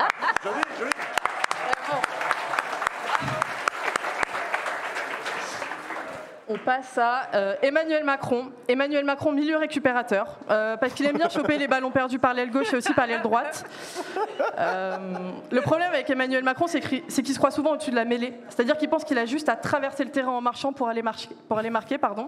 On 6.51 6.57
passe 6.57 6.97
à 6.97 7.29
euh, 7.33 7.55
Emmanuel 7.61 8.03
Macron. 8.03 8.51
Emmanuel 8.67 9.05
Macron, 9.05 9.31
milieu 9.31 9.55
récupérateur, 9.55 10.37
euh, 10.49 10.75
parce 10.75 10.93
qu'il 10.93 11.05
aime 11.05 11.15
bien 11.15 11.29
choper 11.29 11.57
les 11.57 11.67
ballons 11.67 11.91
perdus 11.91 12.19
par 12.19 12.33
l'aile 12.33 12.51
gauche 12.51 12.73
et 12.73 12.75
aussi 12.75 12.93
par 12.93 13.07
l'aile 13.07 13.21
droite. 13.21 13.63
Euh, 14.59 14.97
le 15.49 15.61
problème 15.61 15.93
avec 15.93 16.09
Emmanuel 16.09 16.43
Macron, 16.43 16.67
c'est 16.67 16.81
qu'il 16.81 17.33
se 17.33 17.37
croit 17.37 17.51
souvent 17.51 17.71
au-dessus 17.71 17.91
de 17.91 17.95
la 17.95 18.03
mêlée. 18.03 18.33
C'est-à-dire 18.49 18.77
qu'il 18.77 18.89
pense 18.89 19.05
qu'il 19.05 19.17
a 19.17 19.25
juste 19.25 19.47
à 19.47 19.55
traverser 19.55 20.03
le 20.03 20.11
terrain 20.11 20.31
en 20.31 20.41
marchant 20.41 20.73
pour 20.73 20.89
aller, 20.89 21.01
marcher, 21.01 21.29
pour 21.47 21.57
aller 21.57 21.69
marquer. 21.69 21.97
Pardon. 21.97 22.27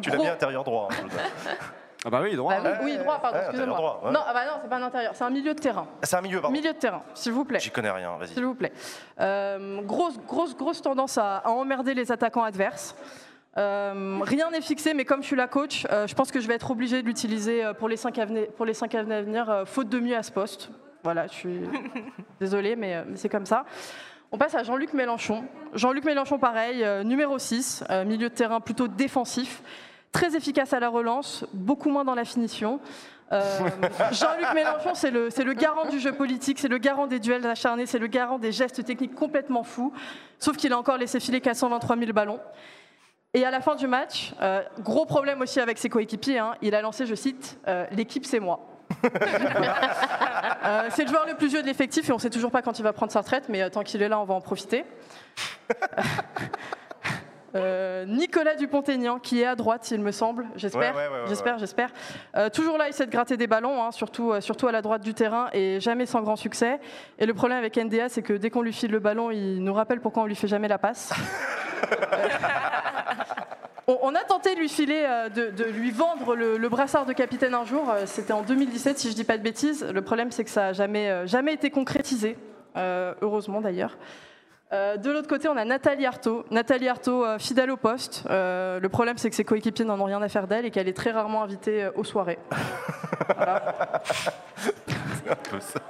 Tu 0.00 0.10
l'as 0.10 0.16
mis 0.16 0.28
intérieur 0.28 0.62
droit. 0.62 0.88
hein. 0.92 1.06
Ah 2.04 2.10
bah 2.10 2.20
oui, 2.22 2.34
droit. 2.34 2.54
Bah 2.60 2.72
oui, 2.82 2.92
oui, 2.92 2.98
droit, 2.98 3.18
pardon, 3.20 3.36
Ouais, 3.36 3.44
excusez-moi. 3.44 3.76
intérieur 3.76 3.92
droit, 3.98 4.08
ouais. 4.08 4.12
Non, 4.12 4.20
ah 4.26 4.32
bah 4.32 4.44
non, 4.46 4.52
c'est 4.62 4.68
pas 4.70 4.76
un 4.76 4.82
intérieur, 4.82 5.12
c'est 5.14 5.24
un 5.24 5.30
milieu 5.30 5.54
de 5.54 5.58
terrain. 5.60 5.86
C'est 6.02 6.16
un 6.16 6.20
milieu, 6.22 6.40
pardon. 6.40 6.56
Milieu 6.56 6.72
de 6.72 6.78
terrain, 6.78 7.02
s'il 7.14 7.32
vous 7.32 7.44
plaît. 7.44 7.60
J'y 7.60 7.70
connais 7.70 7.90
rien, 7.90 8.16
vas-y. 8.16 8.28
S'il 8.28 8.44
vous 8.44 8.54
plaît. 8.54 8.72
Euh, 9.20 9.82
grosse, 9.82 10.18
grosse, 10.26 10.56
grosse 10.56 10.80
tendance 10.82 11.18
à, 11.18 11.36
à 11.38 11.50
emmerder 11.50 11.92
les 11.94 12.10
attaquants 12.10 12.44
adverses. 12.44 12.96
Euh, 13.58 14.18
rien 14.22 14.50
n'est 14.50 14.60
fixé, 14.60 14.94
mais 14.94 15.04
comme 15.04 15.22
je 15.22 15.26
suis 15.26 15.36
la 15.36 15.48
coach, 15.48 15.86
euh, 15.90 16.06
je 16.06 16.14
pense 16.14 16.30
que 16.30 16.40
je 16.40 16.46
vais 16.48 16.54
être 16.54 16.70
obligée 16.70 17.02
de 17.02 17.06
l'utiliser 17.06 17.70
pour 17.78 17.88
les 17.88 17.96
cinq 17.96 18.18
années, 18.18 18.46
pour 18.56 18.64
les 18.64 18.74
cinq 18.74 18.94
années 18.94 19.14
à 19.16 19.22
venir, 19.22 19.50
euh, 19.50 19.64
faute 19.64 19.88
de 19.88 19.98
mieux 19.98 20.16
à 20.16 20.22
ce 20.22 20.30
poste. 20.32 20.70
Voilà, 21.02 21.26
je 21.26 21.32
suis 21.32 21.60
désolée, 22.40 22.76
mais, 22.76 22.94
euh, 22.96 23.02
mais 23.08 23.16
c'est 23.16 23.28
comme 23.28 23.46
ça. 23.46 23.64
On 24.32 24.38
passe 24.38 24.54
à 24.54 24.62
Jean-Luc 24.62 24.92
Mélenchon. 24.94 25.44
Jean-Luc 25.74 26.04
Mélenchon, 26.04 26.38
pareil, 26.38 26.84
euh, 26.84 27.02
numéro 27.02 27.36
6, 27.38 27.82
euh, 27.90 28.04
milieu 28.04 28.28
de 28.28 28.34
terrain 28.34 28.60
plutôt 28.60 28.86
défensif, 28.86 29.62
très 30.12 30.36
efficace 30.36 30.72
à 30.72 30.80
la 30.80 30.88
relance, 30.88 31.44
beaucoup 31.52 31.90
moins 31.90 32.04
dans 32.04 32.14
la 32.14 32.24
finition. 32.24 32.80
Euh, 33.32 33.40
Jean-Luc 34.12 34.54
Mélenchon, 34.54 34.94
c'est 34.94 35.10
le, 35.10 35.52
garant 35.52 35.88
du 35.88 36.00
jeu 36.00 36.12
politique, 36.12 36.58
c'est 36.58 36.68
le 36.68 36.78
garant 36.78 37.06
des 37.06 37.20
duels 37.20 37.46
acharnés, 37.46 37.86
c'est 37.86 37.98
le 37.98 38.08
garant 38.08 38.38
des 38.38 38.52
gestes 38.52 38.84
techniques 38.84 39.14
complètement 39.14 39.62
fous, 39.62 39.92
sauf 40.38 40.56
qu'il 40.56 40.72
a 40.72 40.78
encore 40.78 40.96
laissé 40.96 41.20
filer 41.20 41.40
423 41.40 41.96
000 41.96 42.12
ballons. 42.12 42.40
Et 43.32 43.44
à 43.44 43.52
la 43.52 43.60
fin 43.60 43.76
du 43.76 43.86
match, 43.86 44.34
euh, 44.42 44.62
gros 44.80 45.06
problème 45.06 45.40
aussi 45.40 45.60
avec 45.60 45.78
ses 45.78 45.88
coéquipiers, 45.88 46.38
hein, 46.38 46.56
il 46.62 46.74
a 46.74 46.82
lancé, 46.82 47.06
je 47.06 47.14
cite, 47.14 47.60
euh, 47.68 47.86
l'équipe 47.92 48.26
c'est 48.26 48.40
moi. 48.40 48.66
Euh, 50.62 50.88
c'est 50.90 51.04
le 51.04 51.08
joueur 51.08 51.26
le 51.26 51.34
plus 51.34 51.48
vieux 51.48 51.62
de 51.62 51.66
l'effectif 51.66 52.06
et 52.08 52.12
on 52.12 52.16
ne 52.16 52.20
sait 52.20 52.28
toujours 52.28 52.50
pas 52.50 52.60
quand 52.60 52.78
il 52.78 52.82
va 52.82 52.92
prendre 52.92 53.10
sa 53.10 53.20
retraite, 53.20 53.48
mais 53.48 53.70
tant 53.70 53.82
qu'il 53.82 54.02
est 54.02 54.10
là, 54.10 54.20
on 54.20 54.24
va 54.24 54.34
en 54.34 54.42
profiter. 54.42 54.84
Euh, 57.54 58.04
Nicolas 58.06 58.54
Dupont-Aignan, 58.54 59.18
qui 59.18 59.40
est 59.42 59.46
à 59.46 59.56
droite, 59.56 59.90
il 59.90 60.00
me 60.00 60.12
semble, 60.12 60.46
j'espère, 60.56 60.94
Ouais, 60.94 61.02
ouais, 61.02 61.08
ouais, 61.08 61.20
ouais, 61.22 61.28
j'espère, 61.28 61.58
j'espère. 61.58 61.90
Euh, 62.36 62.48
toujours 62.48 62.78
là, 62.78 62.86
il 62.86 62.90
essaie 62.90 63.06
de 63.06 63.10
gratter 63.10 63.36
des 63.36 63.46
ballons, 63.46 63.82
hein, 63.82 63.90
surtout, 63.90 64.32
euh, 64.32 64.40
surtout 64.40 64.68
à 64.68 64.72
la 64.72 64.82
droite 64.82 65.02
du 65.02 65.14
terrain, 65.14 65.48
et 65.52 65.80
jamais 65.80 66.06
sans 66.06 66.22
grand 66.22 66.36
succès. 66.36 66.78
Et 67.18 67.26
le 67.26 67.34
problème 67.34 67.58
avec 67.58 67.76
NDA, 67.76 68.08
c'est 68.08 68.22
que 68.22 68.32
dès 68.34 68.50
qu'on 68.50 68.62
lui 68.62 68.72
file 68.72 68.92
le 68.92 69.00
ballon, 69.00 69.30
il 69.30 69.62
nous 69.64 69.74
rappelle 69.74 70.00
pourquoi 70.00 70.22
on 70.22 70.26
lui 70.26 70.36
fait 70.36 70.48
jamais 70.48 70.68
la 70.68 70.78
passe. 70.78 71.12
On, 73.86 73.98
on 74.02 74.14
a 74.14 74.20
tenté 74.20 74.54
de 74.54 74.60
lui 74.60 74.68
filer, 74.68 75.04
de, 75.34 75.50
de 75.50 75.64
lui 75.64 75.90
vendre 75.90 76.36
le, 76.36 76.58
le 76.58 76.68
brassard 76.68 77.06
de 77.06 77.12
capitaine 77.12 77.54
un 77.54 77.64
jour. 77.64 77.92
C'était 78.04 78.32
en 78.32 78.42
2017, 78.42 78.98
si 79.00 79.10
je 79.10 79.16
dis 79.16 79.24
pas 79.24 79.36
de 79.36 79.42
bêtises. 79.42 79.84
Le 79.84 80.02
problème, 80.02 80.30
c'est 80.30 80.44
que 80.44 80.50
ça 80.50 80.66
a 80.66 80.72
jamais, 80.72 81.26
jamais 81.26 81.54
été 81.54 81.70
concrétisé. 81.70 82.36
heureusement 82.76 83.60
d'ailleurs. 83.60 83.96
Euh, 84.72 84.96
de 84.96 85.10
l'autre 85.10 85.26
côté, 85.26 85.48
on 85.48 85.56
a 85.56 85.64
Nathalie 85.64 86.06
Arthaud. 86.06 86.44
Nathalie 86.50 86.88
Arthaud, 86.88 87.24
euh, 87.24 87.38
fidèle 87.38 87.70
au 87.70 87.76
poste. 87.76 88.24
Euh, 88.30 88.78
le 88.78 88.88
problème, 88.88 89.18
c'est 89.18 89.28
que 89.28 89.34
ses 89.34 89.44
coéquipiers 89.44 89.84
n'en 89.84 89.98
ont 89.98 90.04
rien 90.04 90.22
à 90.22 90.28
faire 90.28 90.46
d'elle 90.46 90.64
et 90.64 90.70
qu'elle 90.70 90.88
est 90.88 90.96
très 90.96 91.10
rarement 91.10 91.42
invitée 91.42 91.88
aux 91.94 92.04
soirées. 92.04 92.38
Voilà. 93.36 94.02
Un 95.28 95.36
peu 95.36 95.60
ça. 95.60 95.80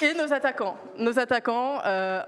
Et 0.00 0.14
nos 0.14 0.32
attaquants. 0.32 0.76
Nos 0.96 1.18
attaquants, 1.18 1.80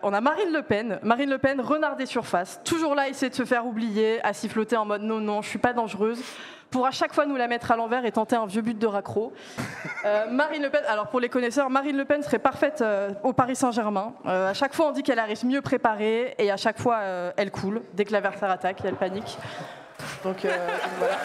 on 0.02 0.12
a 0.12 0.20
Marine 0.20 0.52
Le 0.52 0.62
Pen. 0.62 0.98
Marine 1.02 1.30
Le 1.30 1.38
Pen, 1.38 1.60
renard 1.60 1.96
des 1.96 2.04
surfaces. 2.04 2.60
Toujours 2.62 2.94
là, 2.94 3.08
essayer 3.08 3.30
de 3.30 3.34
se 3.34 3.46
faire 3.46 3.64
oublier, 3.64 4.20
à 4.22 4.34
siffloter 4.34 4.76
en 4.76 4.84
mode 4.84 5.02
non, 5.02 5.18
non, 5.18 5.40
je 5.40 5.48
suis 5.48 5.58
pas 5.58 5.72
dangereuse. 5.72 6.22
Pour 6.72 6.86
à 6.86 6.90
chaque 6.90 7.12
fois 7.12 7.26
nous 7.26 7.36
la 7.36 7.48
mettre 7.48 7.70
à 7.70 7.76
l'envers 7.76 8.06
et 8.06 8.12
tenter 8.12 8.34
un 8.34 8.46
vieux 8.46 8.62
but 8.62 8.78
de 8.78 8.86
raccro. 8.86 9.34
Euh, 10.06 10.26
Marine 10.30 10.62
Le 10.62 10.70
Pen, 10.70 10.82
alors 10.88 11.08
pour 11.08 11.20
les 11.20 11.28
connaisseurs, 11.28 11.68
Marine 11.68 11.98
Le 11.98 12.06
Pen 12.06 12.22
serait 12.22 12.38
parfaite 12.38 12.80
euh, 12.80 13.12
au 13.22 13.34
Paris 13.34 13.56
Saint-Germain. 13.56 14.14
Euh, 14.26 14.48
à 14.50 14.54
chaque 14.54 14.72
fois, 14.74 14.88
on 14.88 14.92
dit 14.92 15.02
qu'elle 15.02 15.18
arrive 15.18 15.44
mieux 15.44 15.60
préparée 15.60 16.34
et 16.38 16.50
à 16.50 16.56
chaque 16.56 16.80
fois, 16.80 17.00
elle 17.36 17.50
coule. 17.50 17.82
Dès 17.92 18.06
que 18.06 18.12
l'adversaire 18.12 18.50
attaque, 18.50 18.78
elle 18.84 18.94
panique. 18.94 19.36
Donc, 20.24 20.46
voilà. 20.98 21.14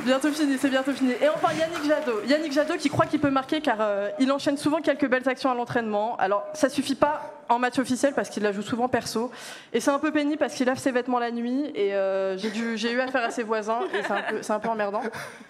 Bientôt 0.00 0.32
fini, 0.32 0.56
c'est 0.58 0.70
bientôt 0.70 0.92
fini. 0.92 1.12
Et 1.12 1.28
enfin 1.28 1.52
Yannick 1.52 1.84
Jadot. 1.86 2.22
Yannick 2.26 2.52
Jadot 2.52 2.78
qui 2.78 2.88
croit 2.88 3.04
qu'il 3.04 3.20
peut 3.20 3.30
marquer 3.30 3.60
car 3.60 3.76
il 4.18 4.32
enchaîne 4.32 4.56
souvent 4.56 4.80
quelques 4.80 5.06
belles 5.06 5.28
actions 5.28 5.50
à 5.50 5.54
l'entraînement. 5.54 6.16
Alors 6.16 6.44
ça 6.54 6.70
suffit 6.70 6.94
pas 6.94 7.39
en 7.50 7.58
match 7.58 7.78
officiel 7.78 8.14
parce 8.14 8.28
qu'il 8.30 8.42
la 8.42 8.52
joue 8.52 8.62
souvent 8.62 8.88
perso. 8.88 9.30
Et 9.72 9.80
c'est 9.80 9.90
un 9.90 9.98
peu 9.98 10.10
pénible 10.12 10.38
parce 10.38 10.54
qu'il 10.54 10.66
lave 10.66 10.78
ses 10.78 10.90
vêtements 10.92 11.18
la 11.18 11.30
nuit 11.30 11.70
et 11.74 11.94
euh, 11.94 12.38
j'ai 12.38 12.50
dû- 12.50 12.78
j'ai 12.78 12.92
eu 12.92 13.00
affaire 13.00 13.24
à 13.24 13.30
ses 13.30 13.42
voisins 13.42 13.80
et 13.92 14.02
c'est 14.02 14.12
un, 14.12 14.22
peu- 14.22 14.42
c'est 14.42 14.52
un 14.52 14.60
peu 14.60 14.68
emmerdant. 14.68 15.02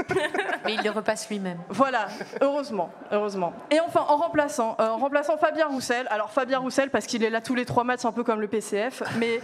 Mais 0.65 0.75
il 0.75 0.83
le 0.83 0.91
repasse 0.91 1.29
lui-même. 1.29 1.59
Voilà, 1.69 2.07
heureusement, 2.41 2.91
heureusement. 3.13 3.53
Et 3.71 3.79
enfin, 3.81 4.05
en 4.09 4.17
remplaçant, 4.17 4.77
euh, 4.81 4.89
en 4.89 4.97
remplaçant 4.99 5.37
Fabien 5.37 5.67
Roussel. 5.69 6.07
Alors 6.11 6.31
Fabien 6.33 6.59
Roussel 6.59 6.91
parce 6.91 7.07
qu'il 7.07 7.23
est 7.23 7.31
là 7.31 7.41
tous 7.41 7.55
les 7.55 7.65
trois 7.65 7.85
matchs, 7.85 8.05
un 8.05 8.13
peu 8.13 8.25
comme 8.25 8.41
le 8.41 8.49
PCF, 8.49 9.03
mais 9.19 9.41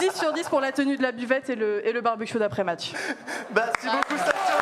10 0.00 0.12
sur 0.14 0.32
10 0.32 0.48
pour 0.48 0.60
la 0.60 0.72
tenue 0.72 0.96
de 0.96 1.02
la 1.02 1.12
buvette 1.12 1.50
et 1.50 1.56
le, 1.56 1.86
et 1.86 1.92
le 1.92 2.00
barbecue 2.00 2.38
d'après-match. 2.38 2.92
Merci 3.54 3.86
beaucoup, 3.86 4.16
Sacha. 4.18 4.58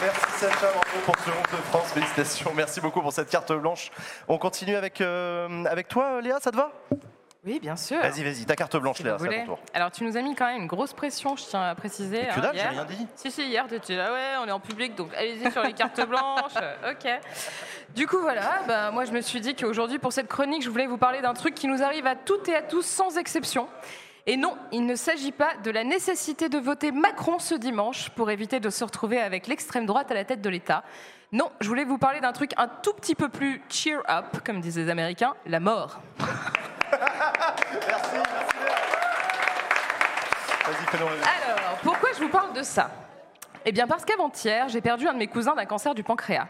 Merci 0.00 0.25
Sacha, 0.36 0.66
bravo 0.66 0.98
pour 1.06 1.16
ce 1.16 1.30
11 1.30 1.36
de 1.36 1.62
France, 1.68 1.92
félicitations, 1.92 2.52
merci 2.54 2.78
beaucoup 2.82 3.00
pour 3.00 3.10
cette 3.10 3.30
carte 3.30 3.50
blanche. 3.54 3.90
On 4.28 4.36
continue 4.36 4.76
avec, 4.76 5.00
euh, 5.00 5.64
avec 5.64 5.88
toi 5.88 6.20
Léa, 6.20 6.38
ça 6.40 6.50
te 6.50 6.56
va? 6.56 6.72
Oui, 7.46 7.58
bien 7.58 7.74
sûr. 7.74 7.98
Vas-y, 8.02 8.22
vas-y, 8.22 8.44
ta 8.44 8.54
carte 8.54 8.76
blanche 8.76 8.98
Si 8.98 9.02
Léa, 9.02 9.16
c'est 9.18 9.28
à 9.28 9.38
ton 9.40 9.46
tour. 9.46 9.58
Alors, 9.72 9.90
tu 9.90 10.04
nous 10.04 10.14
as 10.18 10.20
mis 10.20 10.34
quand 10.34 10.44
même 10.44 10.60
une 10.60 10.66
grosse 10.66 10.92
pression, 10.92 11.36
je 11.36 11.44
tiens 11.44 11.62
à 11.62 11.74
préciser. 11.74 12.20
Mais 12.20 12.26
que 12.26 12.38
hein, 12.38 12.42
dalle, 12.42 12.56
j'ai 12.58 12.68
rien 12.68 12.84
dit. 12.84 13.06
Si, 13.14 13.30
si, 13.30 13.46
hier, 13.46 13.64
tu 13.66 13.76
étais 13.76 13.96
là, 13.96 14.12
ouais, 14.12 14.44
on 14.44 14.46
est 14.46 14.52
en 14.52 14.60
public, 14.60 14.94
donc 14.94 15.14
allez-y 15.14 15.50
sur 15.50 15.62
les 15.62 15.72
cartes 15.72 16.06
blanches. 16.06 16.52
Ok. 16.90 17.08
Du 17.94 18.06
coup, 18.06 18.18
voilà, 18.20 18.60
bah, 18.68 18.90
moi, 18.90 19.06
je 19.06 19.12
me 19.12 19.22
suis 19.22 19.40
dit 19.40 19.54
qu'aujourd'hui, 19.54 19.98
pour 19.98 20.12
cette 20.12 20.28
chronique, 20.28 20.62
je 20.62 20.68
voulais 20.68 20.86
vous 20.86 20.98
parler 20.98 21.22
d'un 21.22 21.32
truc 21.32 21.54
qui 21.54 21.66
nous 21.66 21.82
arrive 21.82 22.06
à 22.06 22.14
toutes 22.14 22.46
et 22.48 22.56
à 22.56 22.62
tous, 22.62 22.84
sans 22.84 23.16
exception. 23.16 23.68
Et 24.28 24.36
non, 24.36 24.56
il 24.72 24.86
ne 24.86 24.96
s'agit 24.96 25.30
pas 25.30 25.56
de 25.62 25.70
la 25.70 25.84
nécessité 25.84 26.48
de 26.48 26.58
voter 26.58 26.90
Macron 26.90 27.38
ce 27.38 27.54
dimanche 27.54 28.10
pour 28.10 28.28
éviter 28.28 28.58
de 28.58 28.70
se 28.70 28.82
retrouver 28.82 29.20
avec 29.20 29.46
l'extrême 29.46 29.86
droite 29.86 30.10
à 30.10 30.14
la 30.14 30.24
tête 30.24 30.42
de 30.42 30.50
l'État. 30.50 30.82
Non, 31.30 31.52
je 31.60 31.68
voulais 31.68 31.84
vous 31.84 31.96
parler 31.96 32.20
d'un 32.20 32.32
truc 32.32 32.50
un 32.56 32.66
tout 32.66 32.92
petit 32.92 33.14
peu 33.14 33.28
plus 33.28 33.62
cheer 33.68 34.02
up, 34.08 34.38
comme 34.44 34.60
disent 34.60 34.78
les 34.78 34.90
Américains, 34.90 35.34
la 35.46 35.60
mort. 35.60 36.00
Merci, 36.18 38.14
merci. 38.14 38.56
Alors, 40.64 41.78
pourquoi 41.82 42.10
je 42.16 42.22
vous 42.22 42.28
parle 42.28 42.52
de 42.52 42.62
ça? 42.62 42.90
Eh 43.64 43.72
bien 43.72 43.86
parce 43.86 44.04
qu'avant-hier, 44.04 44.68
j'ai 44.68 44.80
perdu 44.80 45.06
un 45.06 45.12
de 45.12 45.18
mes 45.18 45.26
cousins 45.26 45.54
d'un 45.54 45.66
cancer 45.66 45.94
du 45.94 46.02
pancréas. 46.02 46.48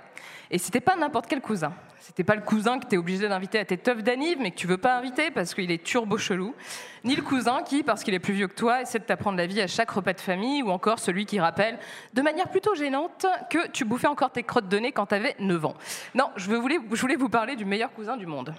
Et 0.50 0.58
c'était 0.58 0.80
pas 0.80 0.96
n'importe 0.96 1.26
quel 1.26 1.40
cousin. 1.40 1.72
C'était 2.00 2.24
pas 2.24 2.34
le 2.34 2.42
cousin 2.42 2.78
que 2.78 2.86
tu 2.86 2.94
es 2.94 2.98
obligé 2.98 3.28
d'inviter 3.28 3.58
à 3.58 3.64
tes 3.64 3.78
teufs 3.78 4.02
d'anniv, 4.02 4.38
mais 4.40 4.50
que 4.50 4.56
tu 4.56 4.66
veux 4.66 4.78
pas 4.78 4.96
inviter 4.96 5.30
parce 5.30 5.54
qu'il 5.54 5.70
est 5.70 5.82
turbo 5.82 6.18
chelou. 6.18 6.54
Ni 7.04 7.16
le 7.16 7.22
cousin 7.22 7.62
qui, 7.62 7.82
parce 7.82 8.04
qu'il 8.04 8.14
est 8.14 8.18
plus 8.18 8.34
vieux 8.34 8.48
que 8.48 8.54
toi, 8.54 8.82
essaie 8.82 8.98
de 8.98 9.04
t'apprendre 9.04 9.38
la 9.38 9.46
vie 9.46 9.60
à 9.60 9.66
chaque 9.66 9.90
repas 9.90 10.12
de 10.12 10.20
famille, 10.20 10.62
ou 10.62 10.70
encore 10.70 10.98
celui 10.98 11.26
qui 11.26 11.40
rappelle, 11.40 11.78
de 12.14 12.22
manière 12.22 12.48
plutôt 12.48 12.74
gênante, 12.74 13.26
que 13.50 13.68
tu 13.68 13.84
bouffais 13.84 14.06
encore 14.06 14.30
tes 14.30 14.42
crottes 14.42 14.68
de 14.68 14.78
nez 14.78 14.92
quand 14.92 15.06
t'avais 15.06 15.34
9 15.38 15.64
ans. 15.64 15.74
Non, 16.14 16.30
je 16.36 16.50
voulais, 16.50 16.78
je 16.92 17.00
voulais 17.00 17.16
vous 17.16 17.28
parler 17.28 17.56
du 17.56 17.64
meilleur 17.64 17.92
cousin 17.92 18.16
du 18.16 18.26
monde. 18.26 18.54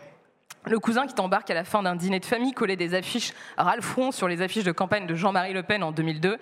Le 0.65 0.79
cousin 0.79 1.07
qui 1.07 1.13
t'embarque 1.13 1.49
à 1.49 1.53
la 1.53 1.63
fin 1.63 1.81
d'un 1.81 1.95
dîner 1.95 2.19
de 2.19 2.25
famille 2.25 2.53
coller 2.53 2.75
des 2.75 2.93
affiches 2.93 3.33
Ralph 3.57 3.97
sur 4.11 4.27
les 4.27 4.41
affiches 4.41 4.65
de 4.65 4.71
campagne 4.73 5.07
de 5.07 5.15
Jean-Marie 5.15 5.53
Le 5.53 5.63
Pen 5.63 5.81
en 5.81 5.91
2002 5.91 6.37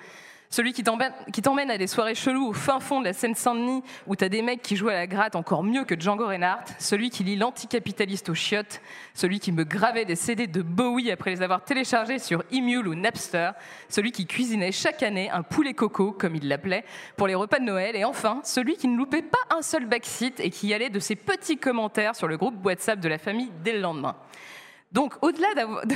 celui 0.49 0.73
qui 0.73 0.83
t'emmène 0.83 1.71
à 1.71 1.77
des 1.77 1.87
soirées 1.87 2.15
cheloues 2.15 2.47
au 2.47 2.53
fin 2.53 2.79
fond 2.79 2.99
de 2.99 3.05
la 3.05 3.13
Seine-Saint-Denis 3.13 3.83
où 4.07 4.15
t'as 4.15 4.29
des 4.29 4.41
mecs 4.41 4.61
qui 4.61 4.75
jouent 4.75 4.89
à 4.89 4.93
la 4.93 5.07
gratte 5.07 5.35
encore 5.35 5.63
mieux 5.63 5.83
que 5.83 5.99
Django 5.99 6.27
Reinhardt, 6.27 6.65
celui 6.79 7.09
qui 7.09 7.23
lit 7.23 7.35
l'anticapitaliste 7.35 8.29
aux 8.29 8.35
chiottes, 8.35 8.81
celui 9.13 9.39
qui 9.39 9.51
me 9.51 9.63
gravait 9.63 10.05
des 10.05 10.15
CD 10.15 10.47
de 10.47 10.61
Bowie 10.61 11.11
après 11.11 11.31
les 11.31 11.41
avoir 11.41 11.63
téléchargés 11.63 12.19
sur 12.19 12.43
Emule 12.51 12.87
ou 12.87 12.95
Napster, 12.95 13.51
celui 13.89 14.11
qui 14.11 14.25
cuisinait 14.27 14.71
chaque 14.71 15.03
année 15.03 15.29
un 15.29 15.43
poulet 15.43 15.73
coco, 15.73 16.11
comme 16.11 16.35
il 16.35 16.47
l'appelait, 16.47 16.85
pour 17.17 17.27
les 17.27 17.35
repas 17.35 17.59
de 17.59 17.65
Noël, 17.65 17.95
et 17.95 18.05
enfin, 18.05 18.41
celui 18.43 18.77
qui 18.77 18.87
ne 18.87 18.97
loupait 18.97 19.21
pas 19.21 19.55
un 19.55 19.61
seul 19.61 19.85
backseat 19.85 20.39
et 20.39 20.49
qui 20.49 20.73
allait 20.73 20.89
de 20.89 20.99
ses 20.99 21.15
petits 21.15 21.57
commentaires 21.57 22.15
sur 22.15 22.27
le 22.27 22.37
groupe 22.37 22.63
WhatsApp 22.65 22.99
de 22.99 23.09
la 23.09 23.17
famille 23.17 23.51
dès 23.63 23.73
le 23.73 23.79
lendemain. 23.79 24.15
Donc, 24.95 25.15
au-delà 25.21 25.49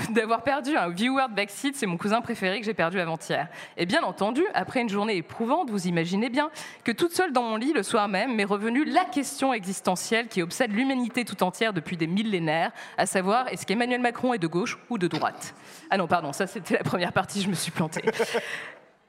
d'avoir 0.09 0.43
perdu 0.43 0.75
un 0.75 0.89
viewer 0.89 1.23
de 1.29 1.33
Backseat, 1.33 1.73
c'est 1.73 1.85
mon 1.85 1.95
cousin 1.95 2.19
préféré 2.19 2.59
que 2.59 2.65
j'ai 2.65 2.73
perdu 2.73 2.99
avant-hier. 2.99 3.47
Et 3.77 3.85
bien 3.85 4.03
entendu, 4.03 4.43
après 4.53 4.81
une 4.81 4.89
journée 4.89 5.15
éprouvante, 5.15 5.69
vous 5.69 5.87
imaginez 5.87 6.29
bien 6.29 6.51
que 6.83 6.91
toute 6.91 7.13
seule 7.13 7.31
dans 7.31 7.43
mon 7.43 7.55
lit, 7.55 7.71
le 7.71 7.81
soir 7.81 8.09
même, 8.09 8.35
m'est 8.35 8.43
revenue 8.43 8.83
la 8.83 9.05
question 9.05 9.53
existentielle 9.53 10.27
qui 10.27 10.41
obsède 10.41 10.73
l'humanité 10.73 11.23
tout 11.23 11.41
entière 11.43 11.71
depuis 11.71 11.95
des 11.95 12.07
millénaires, 12.07 12.73
à 12.97 13.05
savoir 13.05 13.47
est-ce 13.47 13.65
qu'Emmanuel 13.65 14.01
Macron 14.01 14.33
est 14.33 14.37
de 14.37 14.47
gauche 14.47 14.77
ou 14.89 14.97
de 14.97 15.07
droite? 15.07 15.55
Ah 15.89 15.97
non, 15.97 16.07
pardon, 16.07 16.33
ça 16.33 16.45
c'était 16.45 16.73
la 16.73 16.83
première 16.83 17.13
partie, 17.13 17.41
je 17.41 17.47
me 17.47 17.55
suis 17.55 17.71
plantée. 17.71 18.03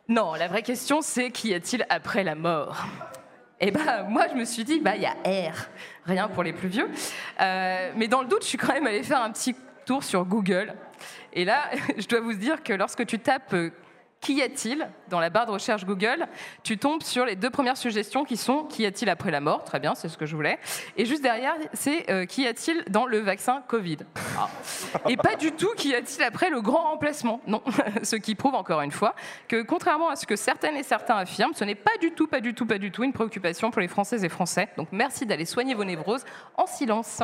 Non, 0.09 0.35
la 0.35 0.49
vraie 0.49 0.63
question 0.63 1.03
c'est 1.03 1.31
qu'y 1.31 1.55
a-t-il 1.55 1.87
après 1.89 2.25
la 2.25 2.35
mort? 2.35 2.85
Et 3.61 3.71
ben 3.71 4.07
moi 4.09 4.27
je 4.29 4.35
me 4.35 4.45
suis 4.45 4.65
dit 4.65 4.81
bah 4.81 4.97
il 4.97 5.03
y 5.03 5.07
a 5.07 5.13
R, 5.13 5.55
rien 6.05 6.27
pour 6.27 6.43
les 6.43 6.53
plus 6.53 6.67
vieux. 6.67 6.91
Euh, 7.41 7.93
mais 7.95 8.09
dans 8.09 8.23
le 8.23 8.27
doute, 8.27 8.43
je 8.43 8.49
suis 8.49 8.59
quand 8.59 8.73
même 8.73 8.89
allée 8.89 9.05
faire 9.05 9.23
un 9.23 9.31
petit 9.31 9.55
sur 9.99 10.25
Google. 10.25 10.75
Et 11.33 11.45
là, 11.45 11.71
je 11.99 12.07
dois 12.07 12.21
vous 12.21 12.35
dire 12.35 12.63
que 12.63 12.73
lorsque 12.73 13.05
tu 13.07 13.19
tapes 13.19 13.53
euh, 13.55 13.71
Qu'y 14.21 14.43
a-t-il 14.43 14.87
dans 15.09 15.19
la 15.19 15.31
barre 15.31 15.47
de 15.47 15.53
recherche 15.53 15.87
Google, 15.87 16.27
tu 16.63 16.77
tombes 16.77 17.03
sur 17.03 17.25
les 17.25 17.37
deux 17.37 17.49
premières 17.49 17.79
suggestions 17.79 18.25
qui 18.25 18.37
sont 18.37 18.65
Qu'y 18.65 18.85
a-t-il 18.85 19.09
après 19.09 19.31
la 19.31 19.41
mort? 19.41 19.65
Très 19.65 19.81
bien, 19.81 19.95
c'est 19.95 20.11
ce 20.11 20.19
que 20.19 20.27
je 20.27 20.37
voulais. 20.37 20.59
Et 20.99 21.07
juste 21.07 21.23
derrière, 21.23 21.55
c'est 21.73 22.11
euh, 22.11 22.27
Qu'y 22.27 22.47
a-t-il 22.47 22.85
dans 22.91 23.07
le 23.07 23.19
vaccin 23.21 23.63
Covid? 23.67 23.97
Ah. 24.39 24.51
Et 25.09 25.17
pas 25.17 25.37
du 25.37 25.53
tout 25.53 25.71
Qu'y 25.75 25.95
a-t-il 25.95 26.23
après 26.23 26.51
le 26.51 26.61
grand 26.61 26.91
remplacement 26.91 27.41
Non, 27.47 27.63
ce 28.03 28.17
qui 28.17 28.35
prouve 28.35 28.55
encore 28.55 28.83
une 28.83 28.91
fois 28.91 29.15
que 29.49 29.63
contrairement 29.63 30.11
à 30.11 30.17
ce 30.17 30.27
que 30.27 30.37
certaines 30.37 30.77
et 30.77 30.83
certains 30.83 31.17
affirment, 31.17 31.55
ce 31.55 31.65
n'est 31.65 31.75
pas 31.75 31.97
du 31.99 32.11
tout, 32.11 32.27
pas 32.27 32.41
du 32.41 32.53
tout, 32.53 32.67
pas 32.67 32.79
du 32.79 32.91
tout 32.91 33.05
une 33.05 33.15
préoccupation 33.15 33.71
pour 33.71 33.81
les 33.81 33.89
Françaises 33.89 34.23
et 34.23 34.29
Français. 34.29 34.69
Donc 34.77 34.89
merci 34.93 35.25
d'aller 35.25 35.47
soigner 35.47 35.73
vos 35.73 35.85
névroses 35.85 36.27
en 36.59 36.67
silence. 36.67 37.23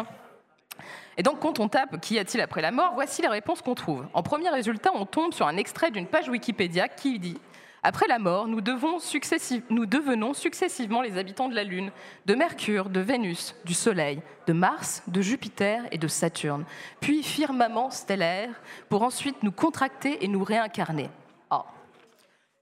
Et 1.17 1.23
donc, 1.23 1.41
quand 1.41 1.61
on 1.61 1.69
tape 1.69 2.01
Qu'y 2.01 2.19
a-t-il 2.19 2.41
après 2.41 2.63
la 2.63 2.71
mort 2.71 2.93
Voici 2.95 3.23
les 3.23 3.29
réponses 3.29 3.63
qu'on 3.63 3.75
trouve. 3.75 4.07
En 4.13 4.23
premier 4.23 4.49
résultat, 4.49 4.91
on 4.95 5.07
tombe 5.07 5.33
sur 5.33 5.47
un 5.47 5.57
extrait 5.57 5.91
d'une 5.91 6.07
page 6.07 6.29
Wikipédia 6.29 6.89
qui 6.89 7.19
dit 7.19 7.39
Après 7.83 8.07
la 8.07 8.19
mort, 8.19 8.47
nous, 8.47 8.61
nous 8.61 9.87
devenons 9.87 10.35
successivement 10.35 11.03
les 11.03 11.19
habitants 11.19 11.49
de 11.49 11.55
la 11.55 11.65
Lune, 11.65 11.91
de 12.27 12.35
Mercure, 12.35 12.91
de 12.91 13.01
Vénus, 13.01 13.55
du 13.65 13.75
Soleil, 13.75 14.21
de 14.47 14.53
Mars, 14.53 15.03
de 15.07 15.23
Jupiter 15.23 15.85
et 15.91 15.99
de 15.99 16.09
Saturne, 16.09 16.65
puis 17.01 17.23
firmament 17.23 17.91
stellaire, 17.91 18.51
pour 18.89 19.03
ensuite 19.03 19.43
nous 19.43 19.53
contracter 19.53 20.25
et 20.25 20.29
nous 20.29 20.45
réincarner. 20.45 21.09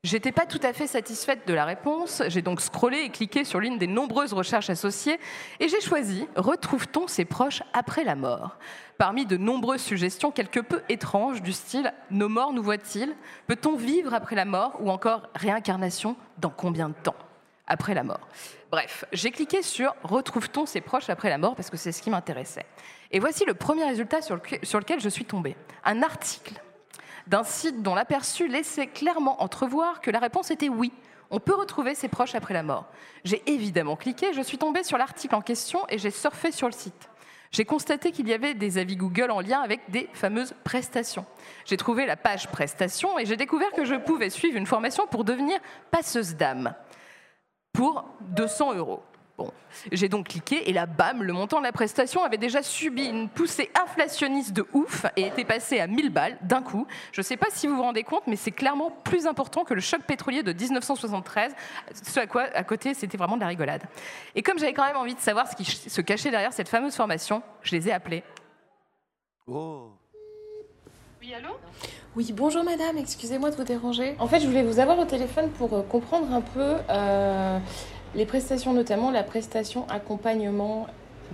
J'étais 0.05 0.33
pas 0.33 0.45
tout 0.45 0.61
à 0.63 0.75
fait 0.75 0.87
satisfaite 0.87 1.49
de 1.49 1.55
la 1.55 1.65
réponse. 1.65 2.23
J'ai 2.29 2.43
donc 2.43 2.61
scrollé 2.61 2.99
et 2.99 3.09
cliqué 3.09 3.43
sur 3.43 3.59
l'une 3.59 3.79
des 3.79 3.87
nombreuses 3.87 4.35
recherches 4.35 4.69
associées 4.69 5.19
et 5.61 5.69
j'ai 5.69 5.81
choisi 5.81 6.29
Retrouve-t-on 6.37 7.09
ses 7.09 7.25
proches 7.25 7.63
après 7.73 8.05
la 8.05 8.15
mort? 8.15 8.59
Parmi 8.99 9.25
de 9.25 9.39
nombreuses 9.39 9.81
suggestions 9.81 10.31
quelque 10.31 10.61
peu 10.61 10.83
étranges 10.91 11.41
du 11.41 11.55
style 11.55 11.91
Nos 12.11 12.29
morts 12.29 12.53
nous 12.53 12.63
voient-ils? 12.63 13.17
Peut-on 13.47 13.77
vivre 13.77 14.13
après 14.13 14.37
la 14.37 14.45
mort 14.45 14.77
Ou 14.81 14.91
encore 14.91 15.23
Réincarnation 15.35 16.17
dans 16.37 16.51
combien 16.51 16.91
de 16.91 16.95
temps? 17.03 17.17
Après 17.67 17.95
la 17.95 18.03
mort 18.03 18.29
Bref, 18.71 19.07
j'ai 19.11 19.31
cliqué 19.31 19.63
sur 19.63 19.95
Retrouve-t-on 20.03 20.67
ses 20.67 20.83
proches 20.83 21.09
après 21.09 21.31
la 21.31 21.39
mort 21.39 21.57
parce 21.57 21.71
que 21.71 21.79
c'est 21.79 21.93
ce 21.93 22.03
qui 22.03 22.11
m'intéressait. 22.11 22.67
Et 23.11 23.21
voici 23.21 23.47
le 23.47 23.55
premier 23.55 23.85
résultat 23.85 24.21
sur, 24.21 24.37
lequel 24.37 25.01
je 25.01 25.09
suis 25.09 25.25
tombée. 25.25 25.57
Un 25.83 26.03
article 26.03 26.61
d'un 27.27 27.45
site 27.45 27.83
dont 27.83 27.95
l'aperçu 27.95 28.49
laissait 28.49 28.87
clairement 28.87 29.43
entrevoir 29.43 30.01
que 30.01 30.11
la 30.11 30.19
réponse 30.19 30.51
était 30.51 30.69
oui. 30.69 30.93
On 31.31 31.41
peut 31.41 31.55
retrouver 31.55 31.95
ses 31.95 32.09
proches 32.09 32.35
après 32.35 32.55
la 32.55 32.63
mort. 32.63 32.87
J'ai 33.25 33.43
évidemment 33.51 33.97
cliqué, 33.97 34.33
je 34.33 34.43
suis 34.43 34.59
tombée 34.59 34.85
sur 34.85 34.99
l'article 34.99 35.35
en 35.35 35.41
question 35.41 35.81
et 35.89 35.99
j'ai 35.99 36.11
surfé 36.11 36.53
sur 36.53 36.69
le 36.69 36.73
site. 36.73 37.09
J'ai 37.51 37.65
constaté 37.65 38.11
qu'il 38.11 38.29
y 38.29 38.35
avait 38.35 38.55
des 38.55 38.79
avis 38.79 38.97
Google 38.97 39.31
en 39.31 39.41
lien 39.41 39.61
avec 39.61 39.89
des 39.89 40.09
fameuses 40.13 40.55
prestations. 40.65 41.25
J'ai 41.67 41.77
trouvé 41.77 42.05
la 42.05 42.17
page 42.17 42.49
prestations 42.49 43.19
et 43.19 43.27
j'ai 43.27 43.37
découvert 43.37 43.71
que 43.71 43.85
je 43.85 43.95
pouvais 43.95 44.29
suivre 44.29 44.57
une 44.57 44.67
formation 44.67 45.07
pour 45.07 45.25
devenir 45.25 45.59
passeuse 45.93 46.35
d'âme 46.35 46.75
pour 47.73 48.05
200 48.21 48.75
euros. 48.75 49.03
Bon, 49.37 49.51
j'ai 49.91 50.09
donc 50.09 50.29
cliqué 50.29 50.71
et 50.71 50.73
là, 50.73 50.87
bam, 50.87 51.25
le 51.25 51.33
montant 51.33 51.59
de 51.59 51.65
la 51.65 51.73
prestation 51.73 52.23
avait 52.23 52.37
déjà 52.37 52.63
subi 52.63 53.07
une 53.07 53.29
poussée 53.29 53.69
inflationniste 53.75 54.53
de 54.53 54.65
ouf 54.73 55.07
et 55.17 55.27
était 55.27 55.45
passé 55.45 55.81
à 55.81 55.89
1000 55.89 56.11
balles 56.11 56.39
d'un 56.43 56.63
coup. 56.63 56.87
Je 57.11 57.21
ne 57.21 57.25
sais 57.25 57.37
pas 57.37 57.49
si 57.51 57.67
vous 57.67 57.75
vous 57.75 57.83
rendez 57.83 58.05
compte, 58.05 58.23
mais 58.29 58.37
c'est 58.37 58.53
clairement 58.53 58.93
plus 59.03 59.27
important 59.27 59.65
que 59.65 59.75
le 59.75 59.81
choc 59.81 60.03
pétrolier 60.03 60.45
de 60.45 60.53
1973. 60.53 61.53
Ce 62.01 62.21
à 62.21 62.29
quoi, 62.29 62.45
à 62.55 62.63
côté, 62.63 62.95
c'était 62.95 63.17
vraiment 63.17 63.35
de 63.35 63.41
la 63.41 63.49
rigolade. 63.49 63.83
Et 64.37 64.43
comme 64.43 64.59
j'avais 64.59 64.73
quand 64.73 64.87
même 64.87 64.97
envie 64.97 65.17
de 65.17 65.21
savoir 65.21 65.51
ce 65.51 65.57
qui 65.57 65.65
se 65.65 66.01
cachait 66.01 66.31
derrière 66.31 66.53
cette 66.53 66.69
fameuse 66.69 66.95
formation, 66.95 67.43
je 67.63 67.75
les 67.75 67.89
ai 67.89 67.93
appelés. 67.93 68.23
Oh. 69.49 69.91
Oui, 71.21 71.35
allô? 71.35 71.57
Oui, 72.17 72.33
bonjour 72.33 72.63
madame, 72.63 72.99
excusez-moi 72.99 73.51
de 73.51 73.57
vous 73.57 73.65
déranger. 73.65 74.15
En 74.21 74.29
fait, 74.29 74.39
je 74.39 74.47
voulais 74.47 74.63
vous 74.63 74.79
avoir 74.79 74.99
au 74.99 75.05
téléphone 75.05 75.51
pour 75.51 75.75
euh, 75.75 75.83
comprendre 75.83 76.33
un 76.33 76.41
peu 76.41 76.77
euh, 76.89 77.59
les 78.15 78.27
prestations, 78.27 78.73
notamment 78.73 79.11
la 79.11 79.23
prestation 79.23 79.87
accompagnement 79.89 80.87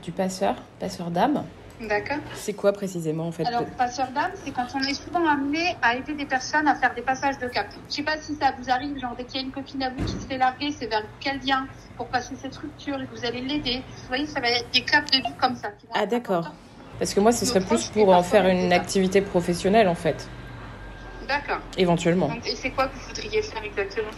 du 0.03 0.12
passeur, 0.12 0.57
passeur 0.78 1.11
d'âme. 1.11 1.45
D'accord. 1.81 2.18
C'est 2.35 2.53
quoi 2.53 2.72
précisément 2.72 3.26
en 3.28 3.33
fait? 3.33 3.47
Alors, 3.47 3.64
passeur 3.78 4.09
d'âme, 4.09 4.33
c'est 4.45 4.51
quand 4.51 4.66
on 4.74 4.81
est 4.83 4.93
souvent 4.93 5.26
amené 5.26 5.76
à 5.81 5.97
aider 5.97 6.12
des 6.12 6.26
personnes 6.26 6.68
à 6.68 6.74
faire 6.74 6.95
des 6.95 7.01
passages 7.01 7.39
de 7.39 7.47
cap. 7.49 7.66
Je 7.89 7.95
sais 7.95 8.03
pas 8.03 8.18
si 8.18 8.35
ça 8.35 8.53
vous 8.59 8.70
arrive, 8.70 8.99
genre 8.99 9.14
dès 9.16 9.24
qu'il 9.24 9.41
y 9.41 9.43
a 9.43 9.47
une 9.47 9.53
copine 9.53 9.83
à 9.83 9.89
vous 9.91 10.05
qui 10.05 10.12
se 10.12 10.26
fait 10.26 10.37
larguer, 10.37 10.72
c'est 10.78 10.87
vers 10.87 11.05
qu'elle 11.20 11.39
vient 11.39 11.66
pour 11.97 12.07
passer 12.09 12.35
cette 12.41 12.57
rupture 12.57 13.01
et 13.01 13.07
que 13.07 13.18
vous 13.18 13.24
allez 13.24 13.41
l'aider? 13.41 13.83
Vous 14.03 14.09
voyez, 14.09 14.26
ça 14.26 14.41
va 14.41 14.51
être 14.51 14.70
des 14.72 14.83
caps 14.83 15.11
de 15.11 15.18
vie 15.18 15.35
comme 15.41 15.57
ça. 15.57 15.68
ah 15.95 16.05
d'accord. 16.05 16.53
Parce 16.99 17.14
que 17.14 17.20
moi, 17.20 17.33
ce 17.33 17.47
serait 17.47 17.61
plus 17.61 17.89
pour 17.89 18.11
en 18.11 18.22
faire 18.22 18.47
une 18.47 18.74
activité 18.74 19.22
professionnelle 19.22 19.89
en 19.89 19.95
fait. 19.95 20.28
D'accord. 21.31 21.61
Éventuellement. 21.78 22.28
et 22.45 22.57
c'est 22.57 22.70
quoi 22.70 22.89
que 22.89 22.95
vous 22.95 23.07
voudriez 23.07 23.41
faire 23.41 23.62
exactement? 23.62 24.11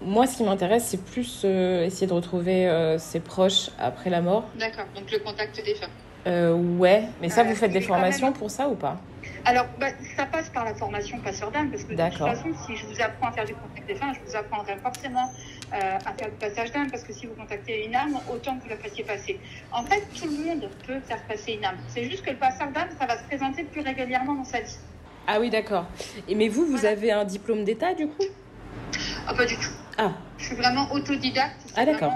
Moi, 0.00 0.28
ce 0.28 0.36
qui 0.36 0.44
m'intéresse, 0.44 0.84
c'est 0.84 1.04
plus 1.04 1.42
euh, 1.44 1.84
essayer 1.84 2.06
de 2.06 2.12
retrouver 2.12 2.68
euh, 2.68 2.96
ses 2.98 3.18
proches 3.18 3.70
après 3.76 4.08
la 4.08 4.20
mort. 4.20 4.44
D'accord, 4.56 4.84
donc 4.94 5.10
le 5.10 5.18
contact 5.18 5.56
des 5.64 5.74
femmes. 5.74 5.90
Euh, 6.28 6.54
ouais, 6.54 7.02
mais 7.20 7.28
ça, 7.28 7.42
vous 7.42 7.56
faites 7.56 7.72
des 7.72 7.80
formations 7.80 8.32
pour 8.32 8.52
ça 8.52 8.68
ou 8.68 8.76
pas? 8.76 8.98
Alors, 9.44 9.66
bah, 9.80 9.88
ça 10.16 10.26
passe 10.26 10.48
par 10.50 10.64
la 10.64 10.74
formation 10.74 11.18
passeur 11.18 11.50
d'âme, 11.50 11.70
parce 11.70 11.82
que 11.82 11.94
de 11.94 12.08
toute 12.08 12.18
façon, 12.18 12.50
si 12.66 12.76
je 12.76 12.86
vous 12.86 13.00
apprends 13.00 13.28
à 13.28 13.32
faire 13.32 13.44
du 13.44 13.54
contact 13.54 13.88
des 13.88 13.94
femmes, 13.96 14.14
je 14.14 14.30
vous 14.30 14.36
apprendrai 14.36 14.76
forcément 14.76 15.32
à 15.72 16.12
faire 16.12 16.28
du 16.28 16.36
passage 16.38 16.70
d'âme, 16.70 16.90
parce 16.90 17.02
que 17.02 17.12
si 17.12 17.26
vous 17.26 17.34
contactez 17.34 17.84
une 17.86 17.94
âme, 17.96 18.16
autant 18.32 18.56
que 18.58 18.64
vous 18.64 18.68
la 18.68 18.76
fassiez 18.76 19.02
passer. 19.04 19.40
En 19.72 19.82
fait, 19.82 20.02
tout 20.14 20.28
le 20.28 20.44
monde 20.44 20.70
peut 20.86 21.00
faire 21.00 21.22
passer 21.24 21.54
une 21.54 21.64
âme. 21.64 21.76
C'est 21.88 22.04
juste 22.04 22.24
que 22.24 22.30
le 22.30 22.36
passeur 22.36 22.68
d'âme, 22.70 22.88
ça 22.98 23.06
va 23.06 23.18
se 23.18 23.24
présenter 23.24 23.64
plus 23.64 23.80
régulièrement 23.80 24.34
dans 24.34 24.44
sa 24.44 24.60
vie. 24.60 24.76
Ah 25.30 25.38
oui, 25.38 25.50
d'accord. 25.50 25.84
Et 26.26 26.34
mais 26.34 26.48
vous, 26.48 26.64
vous 26.64 26.86
avez 26.86 27.12
un 27.12 27.24
diplôme 27.24 27.62
d'État 27.62 27.92
du 27.92 28.06
coup? 28.06 28.24
Ah, 29.26 29.34
pas 29.34 29.44
du 29.44 29.56
tout. 29.56 29.68
Ah. 29.98 30.12
Je 30.38 30.46
suis 30.46 30.56
vraiment 30.56 30.90
autodidacte. 30.90 31.60
Ah 31.76 31.84
d'accord. 31.84 32.12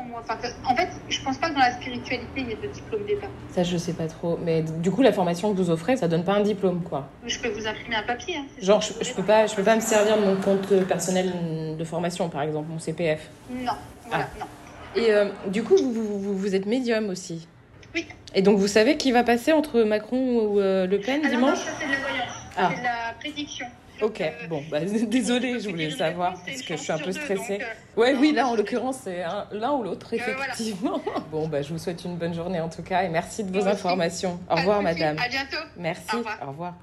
en 0.64 0.74
fait, 0.74 0.88
je 1.10 1.20
pense 1.22 1.36
pas 1.36 1.50
que 1.50 1.54
dans 1.54 1.60
la 1.60 1.72
spiritualité, 1.72 2.26
il 2.38 2.48
y 2.48 2.52
ait 2.52 2.56
de 2.56 2.68
diplôme 2.68 3.04
d'État. 3.04 3.26
Ça, 3.50 3.64
je 3.64 3.76
sais 3.76 3.92
pas 3.92 4.06
trop. 4.06 4.38
Mais 4.42 4.62
du 4.62 4.90
coup, 4.90 5.02
la 5.02 5.12
formation 5.12 5.52
que 5.52 5.58
vous 5.58 5.68
offrez, 5.68 5.98
ça 5.98 6.08
donne 6.08 6.24
pas 6.24 6.32
un 6.32 6.40
diplôme, 6.40 6.82
quoi. 6.82 7.06
Je 7.26 7.38
peux 7.38 7.50
vous 7.50 7.66
imprimer 7.66 7.96
un 7.96 8.02
papier. 8.02 8.36
Hein, 8.38 8.46
Genre, 8.58 8.80
je, 8.80 9.12
peux 9.12 9.22
pas, 9.22 9.46
je 9.46 9.54
peux 9.54 9.64
pas 9.64 9.76
me 9.76 9.80
servir 9.80 10.16
de 10.16 10.24
mon 10.24 10.36
compte 10.36 10.72
personnel 10.86 11.76
de 11.76 11.84
formation, 11.84 12.30
par 12.30 12.40
exemple, 12.40 12.70
mon 12.70 12.78
CPF. 12.78 13.28
Non, 13.50 13.72
voilà, 14.06 14.28
ah. 14.32 14.38
non. 14.40 14.46
Et 14.94 15.12
euh, 15.12 15.26
du 15.48 15.62
coup, 15.62 15.76
vous, 15.76 15.92
vous, 15.92 16.38
vous, 16.38 16.54
êtes 16.54 16.66
médium 16.66 17.10
aussi. 17.10 17.46
Oui. 17.94 18.06
Et 18.34 18.42
donc, 18.42 18.58
vous 18.58 18.68
savez 18.68 18.96
qui 18.96 19.12
va 19.12 19.24
passer 19.24 19.52
entre 19.52 19.82
Macron 19.82 20.40
ou 20.40 20.60
euh, 20.60 20.86
Le 20.86 21.00
Pen 21.00 21.20
ah 21.24 21.28
dimanche 21.28 21.50
non, 21.50 21.64
ça 21.64 21.70
c'est 21.78 21.86
de 21.86 21.92
la 21.92 21.98
voyance. 21.98 22.32
Ah. 22.56 22.70
C'est 22.70 22.78
de 22.80 22.84
la 22.84 23.14
prédiction. 23.18 23.66
Ok, 24.00 24.22
bon, 24.48 24.64
bah, 24.68 24.80
désolée, 25.06 25.60
je 25.60 25.68
voulais 25.68 25.90
savoir, 25.90 26.34
parce 26.44 26.62
que 26.62 26.76
je 26.76 26.82
suis 26.82 26.92
un 26.92 26.98
peu 26.98 27.12
stressée. 27.12 27.60
ouais, 27.96 28.14
oui, 28.14 28.32
là, 28.32 28.48
en 28.48 28.56
l'occurrence, 28.56 29.00
c'est 29.04 29.22
l'un 29.52 29.72
ou 29.72 29.82
l'autre, 29.82 30.12
effectivement. 30.14 31.00
Bon, 31.30 31.48
bah, 31.48 31.62
je 31.62 31.72
vous 31.72 31.78
souhaite 31.78 32.04
une 32.04 32.16
bonne 32.16 32.34
journée, 32.34 32.60
en 32.60 32.68
tout 32.68 32.82
cas, 32.82 33.04
et 33.04 33.08
merci 33.08 33.44
de 33.44 33.56
vos 33.56 33.66
informations. 33.68 34.40
Au 34.50 34.56
revoir, 34.56 34.82
madame. 34.82 35.16
À 35.18 35.28
bientôt. 35.28 35.64
Merci, 35.76 36.16
Au 36.42 36.48
revoir. 36.48 36.74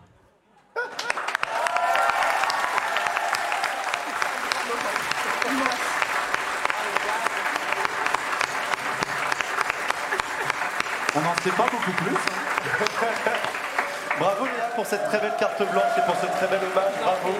Sait 11.43 11.51
pas 11.51 11.67
beaucoup 11.71 11.91
plus. 11.91 12.15
bravo 14.19 14.45
Léa 14.45 14.65
pour 14.75 14.85
cette 14.85 15.05
très 15.05 15.19
belle 15.19 15.35
carte 15.39 15.59
blanche 15.59 15.97
et 15.97 16.01
pour 16.01 16.15
ce 16.15 16.25
très 16.25 16.47
bel 16.47 16.59
hommage. 16.59 16.93
Bravo. 17.01 17.37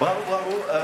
Bravo, 0.00 0.20
bravo. 0.26 0.64
Euh, 0.70 0.82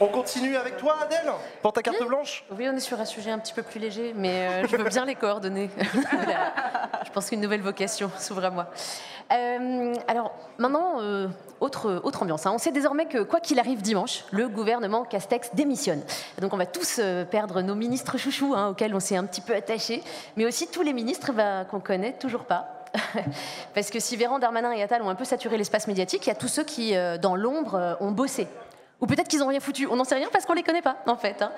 on 0.00 0.08
continue 0.08 0.56
avec 0.56 0.76
toi, 0.76 0.96
Adèle, 1.02 1.32
pour 1.62 1.72
ta 1.72 1.82
carte 1.82 2.02
blanche 2.04 2.44
Oui, 2.56 2.66
on 2.68 2.76
est 2.76 2.80
sur 2.80 2.98
un 3.00 3.04
sujet 3.04 3.30
un 3.30 3.38
petit 3.38 3.52
peu 3.52 3.62
plus 3.62 3.78
léger, 3.78 4.12
mais 4.16 4.48
euh, 4.48 4.66
je 4.66 4.76
veux 4.76 4.84
bien 4.84 5.04
les 5.04 5.14
coordonner. 5.14 5.70
je 7.04 7.10
pense 7.10 7.28
qu'une 7.28 7.40
nouvelle 7.40 7.60
vocation 7.60 8.10
s'ouvre 8.18 8.44
à 8.44 8.50
moi. 8.50 8.66
Euh, 9.32 9.94
alors, 10.08 10.32
maintenant, 10.58 10.98
autre, 11.60 12.00
autre 12.02 12.22
ambiance. 12.22 12.46
Hein. 12.46 12.52
On 12.54 12.58
sait 12.58 12.72
désormais 12.72 13.06
que, 13.06 13.22
quoi 13.22 13.40
qu'il 13.40 13.58
arrive 13.58 13.82
dimanche, 13.82 14.24
le 14.32 14.48
gouvernement 14.48 15.04
Castex 15.04 15.54
démissionne. 15.54 16.02
Donc, 16.40 16.52
on 16.52 16.56
va 16.56 16.66
tous 16.66 17.00
perdre 17.30 17.60
nos 17.62 17.74
ministres 17.74 18.18
chouchous, 18.18 18.54
hein, 18.56 18.70
auxquels 18.70 18.94
on 18.94 19.00
s'est 19.00 19.16
un 19.16 19.24
petit 19.24 19.40
peu 19.40 19.54
attaché, 19.54 20.02
mais 20.36 20.46
aussi 20.46 20.66
tous 20.66 20.82
les 20.82 20.92
ministres 20.92 21.32
bah, 21.32 21.64
qu'on 21.64 21.80
connaît 21.80 22.14
toujours 22.14 22.44
pas. 22.44 22.80
Parce 23.74 23.90
que 23.90 24.00
si 24.00 24.16
Véran, 24.16 24.38
Darmanin 24.38 24.72
et 24.72 24.82
Attal 24.82 25.02
ont 25.02 25.08
un 25.08 25.14
peu 25.14 25.24
saturé 25.24 25.56
l'espace 25.56 25.86
médiatique, 25.86 26.26
il 26.26 26.28
y 26.28 26.32
a 26.32 26.36
tous 26.36 26.48
ceux 26.48 26.64
qui, 26.64 26.96
euh, 26.96 27.18
dans 27.18 27.36
l'ombre, 27.36 27.74
euh, 27.74 27.94
ont 28.00 28.10
bossé. 28.10 28.46
Ou 29.00 29.06
peut-être 29.06 29.28
qu'ils 29.28 29.40
n'ont 29.40 29.46
rien 29.46 29.60
foutu. 29.60 29.86
On 29.86 29.96
n'en 29.96 30.04
sait 30.04 30.16
rien 30.16 30.28
parce 30.30 30.44
qu'on 30.44 30.52
ne 30.52 30.58
les 30.58 30.62
connaît 30.62 30.82
pas, 30.82 30.98
en 31.06 31.16
fait. 31.16 31.42
Hein. 31.42 31.52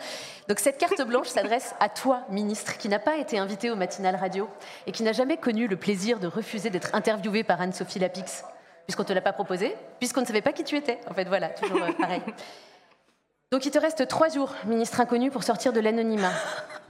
Donc 0.48 0.60
cette 0.60 0.78
carte 0.78 1.02
blanche 1.02 1.28
s'adresse 1.28 1.74
à 1.80 1.88
toi, 1.88 2.22
ministre, 2.30 2.78
qui 2.78 2.88
n'a 2.88 2.98
pas 2.98 3.16
été 3.16 3.38
invité 3.38 3.70
au 3.70 3.76
matinal 3.76 4.16
radio 4.16 4.48
et 4.86 4.92
qui 4.92 5.02
n'a 5.02 5.12
jamais 5.12 5.36
connu 5.36 5.66
le 5.66 5.76
plaisir 5.76 6.20
de 6.20 6.26
refuser 6.26 6.70
d'être 6.70 6.94
interviewé 6.94 7.42
par 7.42 7.60
Anne-Sophie 7.60 7.98
Lapix, 7.98 8.44
puisqu'on 8.86 9.02
ne 9.02 9.08
te 9.08 9.12
l'a 9.12 9.20
pas 9.20 9.32
proposé, 9.32 9.74
puisqu'on 9.98 10.20
ne 10.20 10.26
savait 10.26 10.42
pas 10.42 10.52
qui 10.52 10.64
tu 10.64 10.76
étais. 10.76 11.00
En 11.10 11.14
fait, 11.14 11.24
voilà, 11.24 11.48
toujours 11.48 11.82
euh, 11.82 11.92
pareil. 11.92 12.22
Donc 13.50 13.66
il 13.66 13.70
te 13.70 13.78
reste 13.78 14.08
trois 14.08 14.28
jours, 14.28 14.54
ministre 14.64 15.00
inconnu, 15.00 15.30
pour 15.30 15.42
sortir 15.42 15.72
de 15.72 15.80
l'anonymat. 15.80 16.32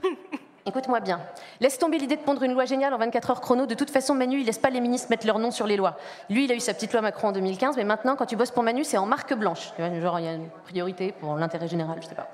Écoute-moi 0.65 1.01
bien. 1.01 1.19
Laisse 1.59 1.77
tomber 1.77 1.97
l'idée 1.97 2.15
de 2.15 2.21
pondre 2.21 2.43
une 2.43 2.53
loi 2.53 2.63
géniale 2.63 2.93
en 2.93 2.97
24 2.97 3.31
heures 3.31 3.41
chrono. 3.41 3.65
De 3.65 3.75
toute 3.75 3.89
façon, 3.89 4.15
Manu, 4.15 4.39
il 4.39 4.45
laisse 4.45 4.59
pas 4.59 4.69
les 4.69 4.79
ministres 4.79 5.09
mettre 5.09 5.27
leur 5.27 5.37
nom 5.39 5.51
sur 5.51 5.67
les 5.67 5.75
lois. 5.75 5.97
Lui, 6.29 6.45
il 6.45 6.51
a 6.51 6.55
eu 6.55 6.61
sa 6.61 6.73
petite 6.73 6.93
loi 6.93 7.01
Macron 7.01 7.29
en 7.29 7.31
2015, 7.33 7.75
mais 7.75 7.83
maintenant, 7.83 8.15
quand 8.15 8.25
tu 8.25 8.37
bosses 8.37 8.51
pour 8.51 8.63
Manu, 8.63 8.83
c'est 8.85 8.97
en 8.97 9.05
marque 9.05 9.33
blanche. 9.33 9.73
Genre, 9.77 10.19
il 10.19 10.25
y 10.25 10.27
a 10.27 10.33
une 10.33 10.49
priorité 10.63 11.11
pour 11.11 11.35
l'intérêt 11.35 11.67
général, 11.67 11.99
je 12.01 12.07
sais 12.07 12.15
pas. 12.15 12.29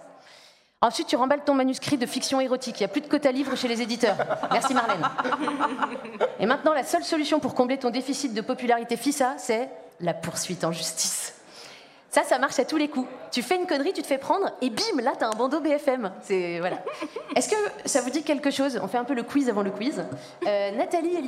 Ensuite, 0.81 1.07
tu 1.07 1.15
remballes 1.15 1.43
ton 1.43 1.55
manuscrit 1.55 1.97
de 1.97 2.05
fiction 2.05 2.39
érotique. 2.39 2.79
Il 2.79 2.83
n'y 2.83 2.85
a 2.85 2.89
plus 2.89 3.01
de 3.01 3.07
quota 3.07 3.31
livre 3.31 3.55
chez 3.55 3.67
les 3.67 3.81
éditeurs. 3.81 4.15
Merci 4.51 4.73
Marlène. 4.73 5.01
Et 6.39 6.45
maintenant, 6.45 6.73
la 6.73 6.83
seule 6.83 7.03
solution 7.03 7.39
pour 7.39 7.53
combler 7.53 7.77
ton 7.77 7.89
déficit 7.89 8.33
de 8.33 8.41
popularité 8.41 8.95
FISA, 8.95 9.33
c'est 9.37 9.69
la 9.99 10.13
poursuite 10.13 10.63
en 10.63 10.71
justice. 10.71 11.38
Ça, 12.11 12.23
ça 12.23 12.39
marche 12.39 12.57
à 12.59 12.65
tous 12.65 12.77
les 12.77 12.87
coups. 12.87 13.07
Tu 13.31 13.43
fais 13.43 13.55
une 13.55 13.67
connerie, 13.67 13.93
tu 13.93 14.01
te 14.01 14.07
fais 14.07 14.17
prendre, 14.17 14.51
et 14.61 14.69
bim, 14.69 15.01
là, 15.01 15.13
t'as 15.17 15.27
un 15.27 15.35
bandeau 15.35 15.59
BFM. 15.59 16.11
C'est 16.21 16.59
voilà. 16.59 16.83
Est-ce 17.35 17.49
que 17.49 17.55
ça 17.85 18.01
vous 18.01 18.09
dit 18.09 18.23
quelque 18.23 18.49
chose? 18.49 18.79
On 18.81 18.87
fait 18.87 18.97
un 18.97 19.03
peu 19.03 19.13
le 19.13 19.23
quiz 19.23 19.49
avant 19.49 19.61
le 19.61 19.71
quiz. 19.71 20.03
Euh, 20.47 20.71
Nathalie 20.71 21.15
et 21.15 21.21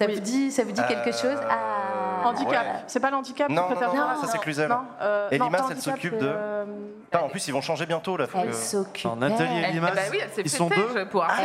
Ça 0.00 0.06
vous 0.06 0.20
dit, 0.20 0.50
ça 0.50 0.64
vous 0.64 0.72
dit 0.72 0.80
quelque 0.88 1.12
chose 1.12 1.36
euh, 1.36 1.50
ah, 1.50 2.28
Handicap. 2.28 2.84
C'est 2.86 3.00
pas 3.00 3.10
l'handicap 3.10 3.50
Non, 3.50 3.68
non, 3.68 3.80
non, 3.80 3.94
non, 3.94 4.20
ça 4.22 4.28
c'est 4.32 4.38
Cluzel. 4.38 4.74
Euh, 5.02 5.28
et 5.30 5.38
Limas, 5.38 5.68
elle 5.70 5.80
s'occupe 5.80 6.16
de. 6.16 6.26
Euh, 6.26 6.64
en 7.12 7.28
plus, 7.28 7.46
ils 7.48 7.50
vont 7.50 7.60
changer 7.60 7.84
bientôt 7.84 8.16
là. 8.16 8.26
Elle 8.34 8.54
s'occupe. 8.54 9.10
Nathalie 9.16 9.62
et 9.62 9.72
Limas, 9.72 9.90
bah 9.90 10.00
oui, 10.10 10.18
ils 10.38 10.50
sont 10.50 10.68
deux. 10.68 11.06
Pour 11.10 11.24
ah, 11.24 11.36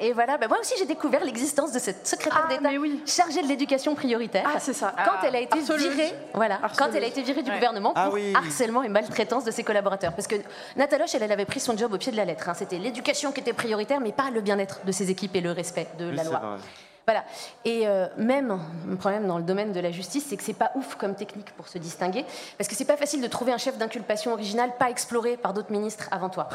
et 0.00 0.12
voilà, 0.12 0.38
bah, 0.38 0.48
moi 0.48 0.58
aussi 0.60 0.74
j'ai 0.76 0.86
découvert 0.86 1.24
l'existence 1.24 1.70
de 1.70 1.78
cette 1.78 2.06
secrétaire 2.06 2.46
ah, 2.46 2.48
d'État 2.48 2.70
chargée 3.06 3.42
de 3.42 3.46
l'éducation 3.46 3.94
prioritaire. 3.94 4.44
Ah, 4.52 4.58
c'est 4.58 4.72
ça. 4.72 4.92
Quand 5.04 5.26
elle 5.26 5.36
a 5.36 5.40
été 5.40 5.60
virée, 5.60 6.12
voilà, 6.34 6.58
quand 6.76 6.88
elle 6.94 7.04
a 7.04 7.06
été 7.06 7.22
virée 7.22 7.42
du 7.42 7.50
gouvernement 7.52 7.94
pour 7.94 8.18
harcèlement 8.34 8.82
et 8.82 8.88
maltraitance 8.88 9.44
de 9.44 9.52
ses 9.52 9.62
collaborateurs. 9.62 10.12
Parce 10.14 10.26
que 10.26 10.36
Nataloche, 10.76 11.14
elle, 11.14 11.22
elle 11.22 11.32
avait 11.32 11.44
pris 11.44 11.60
son 11.60 11.76
job 11.76 11.92
au 11.92 11.98
pied 11.98 12.10
de 12.10 12.16
la 12.16 12.24
lettre. 12.24 12.48
Hein. 12.48 12.54
C'était 12.54 12.78
l'éducation 12.78 13.30
qui 13.30 13.40
était 13.40 13.52
prioritaire, 13.52 14.00
mais 14.00 14.12
pas 14.12 14.30
le 14.30 14.40
bien-être 14.40 14.80
de 14.84 14.90
ses 14.90 15.10
équipes 15.10 15.36
et 15.36 15.40
le 15.40 15.52
respect 15.52 15.86
de 15.98 16.10
la 16.10 16.24
loi. 16.24 16.58
Voilà. 17.06 17.24
Et 17.64 17.86
euh, 17.86 18.06
même, 18.16 18.58
le 18.88 18.96
problème 18.96 19.26
dans 19.26 19.36
le 19.36 19.44
domaine 19.44 19.72
de 19.72 19.80
la 19.80 19.90
justice, 19.90 20.24
c'est 20.28 20.36
que 20.36 20.42
c'est 20.42 20.54
pas 20.54 20.70
ouf 20.74 20.94
comme 20.94 21.14
technique 21.14 21.52
pour 21.52 21.68
se 21.68 21.76
distinguer, 21.76 22.24
parce 22.56 22.68
que 22.68 22.74
c'est 22.74 22.86
pas 22.86 22.96
facile 22.96 23.20
de 23.20 23.26
trouver 23.26 23.52
un 23.52 23.58
chef 23.58 23.76
d'inculpation 23.76 24.32
original 24.32 24.70
pas 24.78 24.88
exploré 24.88 25.36
par 25.36 25.52
d'autres 25.52 25.70
ministres 25.70 26.08
avant 26.10 26.30
toi. 26.30 26.48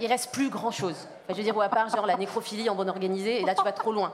Il 0.00 0.06
reste 0.06 0.30
plus 0.30 0.50
grand 0.50 0.70
chose. 0.70 1.08
je 1.28 1.34
veux 1.34 1.42
dire, 1.42 1.56
ou 1.56 1.60
à 1.60 1.68
part 1.68 1.88
genre 1.88 2.06
la 2.06 2.16
nécrophilie 2.16 2.70
en 2.70 2.74
bonne 2.74 2.88
organisée, 2.88 3.40
et 3.40 3.44
là 3.44 3.54
tu 3.54 3.64
vas 3.64 3.72
trop 3.72 3.92
loin. 3.92 4.12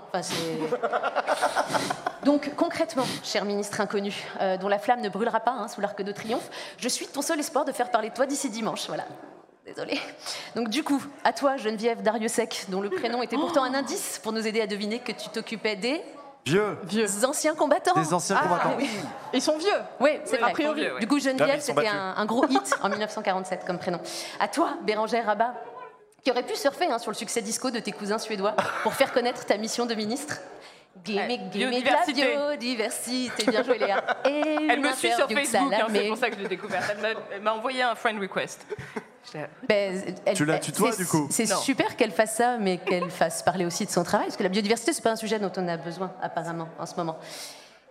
Donc 2.24 2.54
concrètement, 2.56 3.04
cher 3.22 3.44
ministre 3.44 3.80
inconnu, 3.80 4.14
euh, 4.40 4.56
dont 4.56 4.68
la 4.68 4.78
flamme 4.78 5.00
ne 5.00 5.08
brûlera 5.08 5.40
pas 5.40 5.52
hein, 5.52 5.68
sous 5.68 5.80
l'arc 5.80 6.00
de 6.00 6.12
triomphe, 6.12 6.48
je 6.78 6.88
suis 6.88 7.06
ton 7.06 7.20
seul 7.20 7.40
espoir 7.40 7.64
de 7.64 7.72
faire 7.72 7.90
parler 7.90 8.10
de 8.10 8.14
toi 8.14 8.26
d'ici 8.26 8.48
dimanche. 8.48 8.86
Voilà. 8.86 9.04
Désolée. 9.64 10.00
Donc 10.56 10.68
du 10.68 10.82
coup, 10.82 11.02
à 11.22 11.32
toi, 11.32 11.56
Geneviève 11.56 12.02
Dariussec, 12.02 12.66
dont 12.68 12.80
le 12.80 12.90
prénom 12.90 13.22
était 13.22 13.36
pourtant 13.36 13.62
un 13.62 13.74
indice 13.74 14.18
pour 14.22 14.32
nous 14.32 14.44
aider 14.46 14.60
à 14.60 14.66
deviner 14.66 14.98
que 14.98 15.12
tu 15.12 15.28
t'occupais 15.28 15.76
des... 15.76 16.02
Vieux. 16.44 16.76
Vieux. 16.82 17.06
anciens 17.24 17.54
combattants. 17.54 17.94
Des 17.94 18.12
anciens 18.12 18.36
ah, 18.36 18.42
combattants. 18.42 18.74
Oui. 18.76 18.90
Ils 19.32 19.40
sont 19.40 19.56
vieux. 19.58 19.68
Oui, 20.00 20.10
c'est 20.24 20.38
vrai. 20.38 20.50
A 20.50 20.52
priori. 20.52 20.84
Du 20.98 21.06
coup, 21.06 21.20
Geneviève, 21.20 21.60
c'était 21.60 21.86
un, 21.86 22.26
gros 22.26 22.44
hit 22.48 22.74
en 22.82 22.88
1947 22.88 23.64
comme 23.64 23.78
prénom. 23.78 24.00
À 24.40 24.48
toi, 24.48 24.70
Bérangère 24.82 25.26
Rabat, 25.26 25.54
qui 26.24 26.32
aurait 26.32 26.42
pu 26.42 26.56
surfer 26.56 26.86
hein, 26.86 26.98
sur 26.98 27.12
le 27.12 27.16
succès 27.16 27.42
disco 27.42 27.70
de 27.70 27.78
tes 27.78 27.92
cousins 27.92 28.18
suédois 28.18 28.56
pour 28.82 28.94
faire 28.94 29.12
connaître 29.12 29.46
ta 29.46 29.56
mission 29.56 29.86
de 29.86 29.94
ministre. 29.94 30.38
Gimmick, 31.04 31.50
gimmick, 31.50 31.84
la 31.84 32.12
biodiversité. 32.12 33.44
Bien 33.46 33.62
joué, 33.62 33.78
Léa. 33.78 34.04
Et 34.28 34.68
Elle 34.70 34.80
me 34.80 34.92
suit 34.92 35.10
sur 35.12 35.28
Facebook, 35.28 35.72
hein, 35.72 35.86
c'est 35.92 36.08
pour 36.08 36.16
ça 36.16 36.30
que 36.30 36.36
je 36.36 36.42
l'ai 36.42 36.48
découverte. 36.48 36.94
Elle 37.32 37.40
m'a 37.40 37.54
envoyé 37.54 37.82
un 37.82 37.94
friend 37.94 38.20
request. 38.20 38.64
Ben, 39.68 40.14
tu 40.34 40.44
la 40.44 40.58
tutoies 40.58 40.96
du 40.96 41.06
coup 41.06 41.28
C'est 41.30 41.46
super 41.46 41.96
qu'elle 41.96 42.10
fasse 42.10 42.36
ça, 42.36 42.58
mais 42.58 42.78
qu'elle 42.78 43.10
fasse 43.10 43.42
parler 43.42 43.64
aussi 43.64 43.86
de 43.86 43.90
son 43.90 44.04
travail, 44.04 44.26
parce 44.26 44.36
que 44.36 44.42
la 44.42 44.48
biodiversité, 44.48 44.92
c'est 44.92 45.02
pas 45.02 45.12
un 45.12 45.16
sujet 45.16 45.38
dont 45.38 45.52
on 45.56 45.68
a 45.68 45.76
besoin 45.76 46.12
apparemment 46.20 46.68
en 46.78 46.86
ce 46.86 46.94
moment. 46.96 47.18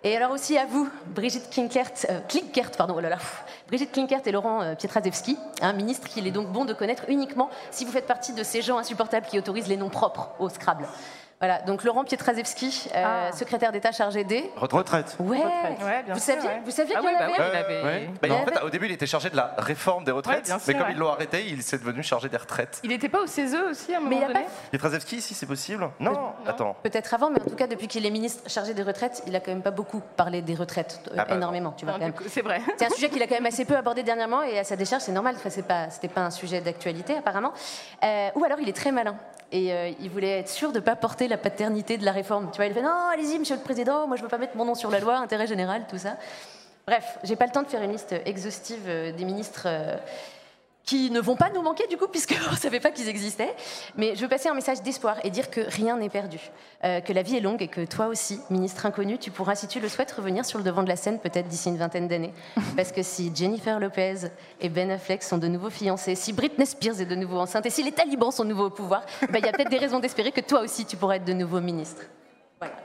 Et 0.04 0.18
alors 0.18 0.32
aussi 0.32 0.58
à 0.58 0.66
vous, 0.66 0.90
Brigitte 1.08 1.52
Klinkert, 1.52 1.92
euh, 2.10 2.22
Klinkert 2.28 2.72
pardon, 2.72 2.96
oh 2.98 3.00
là 3.00 3.10
là, 3.10 3.18
Brigitte 3.68 3.92
Klinkert 3.92 4.22
et 4.26 4.32
Laurent 4.32 4.64
euh, 4.64 4.74
Pietraszewski, 4.74 5.38
un 5.62 5.74
ministre 5.74 6.10
qu'il 6.10 6.26
est 6.26 6.32
donc 6.32 6.48
bon 6.48 6.66
de 6.66 6.74
connaître 6.74 7.04
uniquement 7.08 7.52
si 7.70 7.86
vous 7.86 7.92
faites 7.92 8.08
partie 8.08 8.34
de 8.34 8.44
ces 8.44 8.64
gens 8.64 8.80
insupportables 8.80 9.28
qui 9.28 9.38
autorisent 9.38 9.68
les 9.68 9.78
noms 9.78 9.90
propres 9.90 10.32
au 10.40 10.50
Scrabble. 10.50 10.88
Voilà, 11.42 11.60
donc 11.64 11.84
Laurent 11.84 12.04
Pietraszewski, 12.04 12.92
euh, 12.94 13.04
ah. 13.04 13.32
secrétaire 13.32 13.72
d'État 13.72 13.92
chargé 13.92 14.24
des 14.24 14.52
retraites. 14.56 15.18
Ouais. 15.20 15.42
vous 16.08 16.20
saviez, 16.20 16.50
vous 16.64 16.70
saviez 16.70 16.94
qu'il 16.94 17.04
y 17.04 17.16
en 17.16 17.20
avait. 17.20 18.10
Bah, 18.22 18.28
en 18.36 18.46
fait, 18.46 18.62
au 18.64 18.70
début, 18.70 18.86
il 18.86 18.92
était 18.92 19.08
chargé 19.08 19.32
de 19.32 19.36
la 19.36 19.56
réforme 19.58 20.04
des 20.04 20.12
retraites, 20.12 20.54
mais 20.68 20.74
comme 20.76 20.92
ils 20.92 20.98
l'ont 20.98 21.10
arrêté, 21.10 21.44
il 21.48 21.64
s'est 21.64 21.80
devenu 21.80 22.04
chargé 22.04 22.30
des 22.30 22.38
retraites. 22.38 22.80
Il 22.84 22.90
n'était 22.90 23.10
pas 23.10 23.22
au 23.22 23.26
CESE 23.26 23.56
aussi 23.72 23.92
à 23.92 23.98
un 23.98 24.02
moment 24.02 24.20
mais 24.20 24.28
donné. 24.28 24.46
Pietraszewski, 24.70 25.20
si 25.20 25.34
c'est 25.34 25.48
possible. 25.48 25.90
Non, 26.00 26.34
attends. 26.46 26.76
Peut-être 26.84 27.12
avant, 27.16 27.32
mais 27.32 27.42
en 27.42 27.50
tout 27.50 27.56
cas, 27.56 27.66
depuis 27.66 27.88
qu'il 27.88 28.06
est 28.06 28.12
ministre 28.12 28.48
chargé 28.48 28.76
des 28.76 28.84
retraites, 28.84 29.24
il 29.26 29.36
a 29.36 29.40
quand 29.40 29.52
même 29.52 29.64
pas 29.64 29.72
beaucoup 29.72 30.04
parlé 30.16 30.44
des 30.44 30.54
retraites, 30.54 31.00
euh, 31.08 31.16
ah 31.18 31.26
bah 31.26 31.36
énormément. 31.36 31.74
Tu 31.76 31.86
vois. 31.86 31.96
C'est 32.28 32.44
vrai. 32.44 32.62
C'est 32.78 32.86
un 32.86 32.90
sujet 32.90 33.10
qu'il 33.10 33.24
a 33.24 33.26
quand 33.26 33.36
même 33.36 33.48
assez 33.48 33.66
peu 33.66 33.76
abordé 33.76 34.04
dernièrement, 34.04 34.44
et 34.44 34.60
à 34.60 34.64
sa 34.64 34.76
décharge, 34.76 35.02
c'est 35.02 35.12
normal. 35.12 35.36
c'est 35.50 35.66
pas, 35.66 35.90
c'était 35.90 36.08
pas 36.08 36.22
un 36.22 36.30
sujet 36.30 36.62
d'actualité 36.62 37.18
apparemment. 37.18 37.54
Euh, 38.04 38.30
ou 38.36 38.44
alors, 38.44 38.60
il 38.60 38.70
est 38.70 38.76
très 38.76 38.92
malin 38.92 39.16
et 39.52 39.96
il 40.00 40.10
voulait 40.10 40.40
être 40.40 40.50
sûr 40.50 40.72
de 40.72 40.80
ne 40.80 40.84
pas 40.84 40.96
porter 40.96 41.28
la 41.28 41.38
paternité 41.38 41.98
de 41.98 42.06
la 42.06 42.12
réforme. 42.12 42.50
Tu 42.52 42.58
vois, 42.58 42.68
il 42.68 42.74
fait 42.74 42.82
non, 42.82 43.08
allez-y, 43.14 43.38
monsieur 43.38 43.56
le 43.56 43.62
président, 43.62 44.08
moi 44.08 44.16
je 44.16 44.22
veux 44.22 44.30
pas 44.30 44.38
mettre 44.38 44.56
mon 44.56 44.66
nom 44.66 44.76
sur 44.76 44.90
la 44.90 45.00
loi, 45.00 45.18
intérêt 45.18 45.48
général, 45.48 45.86
tout 45.90 45.98
ça. 45.98 46.18
Bref, 46.88 47.20
j'ai 47.24 47.36
pas 47.36 47.46
le 47.46 47.52
temps 47.52 47.62
de 47.62 47.68
faire 47.68 47.84
une 47.84 47.92
liste 47.92 48.16
exhaustive 48.26 48.84
euh, 48.88 49.12
des 49.12 49.24
ministres 49.24 49.64
euh, 49.68 49.98
qui 50.84 51.12
ne 51.12 51.20
vont 51.20 51.36
pas 51.36 51.50
nous 51.54 51.62
manquer 51.62 51.88
du 51.88 51.98
coup, 51.98 52.08
puisqu'on 52.08 52.52
ne 52.52 52.56
savait 52.56 52.80
pas 52.80 52.92
qu'ils 52.92 53.10
existaient. 53.10 53.54
Mais 53.96 54.16
je 54.16 54.22
veux 54.22 54.28
passer 54.28 54.50
un 54.50 54.54
message 54.54 54.82
d'espoir 54.82 55.18
et 55.24 55.30
dire 55.30 55.50
que 55.50 55.62
rien 55.62 55.98
n'est 55.98 56.10
perdu, 56.10 56.40
euh, 56.84 57.02
que 57.02 57.14
la 57.14 57.22
vie 57.22 57.38
est 57.38 57.42
longue 57.42 57.62
et 57.62 57.68
que 57.68 57.86
toi 57.86 58.08
aussi, 58.08 58.40
ministre 58.50 58.86
inconnu, 58.86 59.18
tu 59.18 59.32
pourras, 59.32 59.56
si 59.56 59.68
tu 59.68 59.80
le 59.80 59.90
souhaites, 59.90 60.12
revenir 60.12 60.46
sur 60.46 60.58
le 60.58 60.64
devant 60.64 60.84
de 60.84 60.90
la 60.90 60.96
scène 60.96 61.20
peut-être 61.20 61.48
d'ici 61.48 61.70
une 61.70 61.78
vingtaine 61.78 62.08
d'années. 62.08 62.34
Parce 62.76 62.92
que 62.92 63.04
si 63.04 63.32
Jennifer 63.34 63.80
Lopez 63.80 64.30
et 64.60 64.70
Ben 64.70 64.90
Affleck 64.92 65.24
sont 65.24 65.38
de 65.38 65.48
nouveau 65.48 65.70
fiancés, 65.70 66.16
si 66.16 66.34
Britney 66.34 66.66
Spears 66.66 67.02
est 67.02 67.06
de 67.06 67.16
nouveau 67.16 67.40
enceinte 67.40 67.66
et 67.66 67.70
si 67.70 67.84
les 67.84 67.92
talibans 67.92 68.32
sont 68.32 68.44
de 68.44 68.50
nouveau 68.50 68.66
au 68.66 68.70
pouvoir, 68.70 69.06
bah, 69.30 69.40
il 69.40 69.46
y 69.46 69.50
a 69.50 69.52
peut-être 69.52 69.72
des 69.72 69.78
raisons 69.78 70.00
d'espérer 70.00 70.32
que 70.32 70.42
toi 70.42 70.62
aussi, 70.62 70.86
tu 70.86 70.98
pourras 70.98 71.16
être 71.16 71.26
de 71.26 71.34
nouveau 71.34 71.62
ministre. 71.62 72.02
Voilà. 72.60 72.76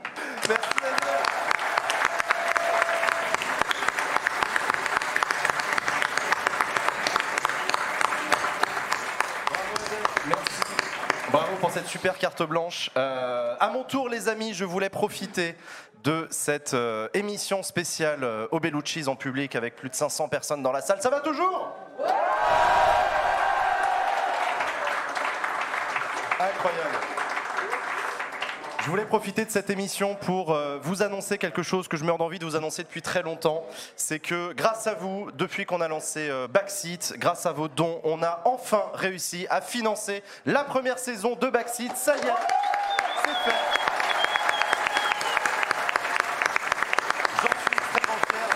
Pour 11.59 11.71
cette 11.71 11.87
super 11.87 12.17
carte 12.17 12.43
blanche. 12.43 12.91
Euh, 12.97 13.55
à 13.59 13.69
mon 13.69 13.83
tour, 13.83 14.09
les 14.09 14.27
amis, 14.27 14.53
je 14.53 14.65
voulais 14.65 14.89
profiter 14.89 15.55
de 16.03 16.27
cette 16.29 16.73
euh, 16.73 17.07
émission 17.13 17.63
spéciale 17.63 18.23
euh, 18.23 18.47
au 18.51 18.59
en 19.07 19.15
public 19.15 19.55
avec 19.55 19.75
plus 19.75 19.89
de 19.89 19.95
500 19.95 20.29
personnes 20.29 20.61
dans 20.61 20.71
la 20.71 20.81
salle. 20.81 21.01
Ça 21.01 21.09
va 21.09 21.19
toujours? 21.19 21.75
Incroyable. 26.39 27.16
Je 28.87 28.89
voulais 28.89 29.03
profiter 29.03 29.43
de 29.43 29.51
cette 29.51 29.69
émission 29.69 30.15
pour 30.15 30.53
euh, 30.53 30.79
vous 30.81 31.03
annoncer 31.03 31.37
quelque 31.37 31.61
chose 31.61 31.89
que 31.89 31.97
je 31.97 32.05
meurs 32.05 32.17
d'envie 32.17 32.39
de 32.39 32.45
vous 32.45 32.55
annoncer 32.55 32.83
depuis 32.83 33.01
très 33.01 33.21
longtemps. 33.21 33.65
C'est 33.97 34.19
que 34.19 34.53
grâce 34.53 34.87
à 34.87 34.93
vous, 34.93 35.29
depuis 35.33 35.65
qu'on 35.65 35.81
a 35.81 35.89
lancé 35.89 36.29
euh, 36.29 36.47
Backseat, 36.47 37.15
grâce 37.17 37.45
à 37.45 37.51
vos 37.51 37.67
dons, 37.67 37.99
on 38.05 38.23
a 38.23 38.41
enfin 38.45 38.85
réussi 38.93 39.45
à 39.49 39.59
financer 39.59 40.23
la 40.45 40.63
première 40.63 40.99
saison 40.99 41.35
de 41.35 41.49
Backseat. 41.49 41.97
Ça 41.97 42.15
y 42.15 42.19
est, 42.19 42.31
c'est 43.25 43.51
fait. 43.51 43.57
J'en 47.41 47.59
suis 47.59 47.75
extrêmement 47.75 48.19
fier. 48.29 48.47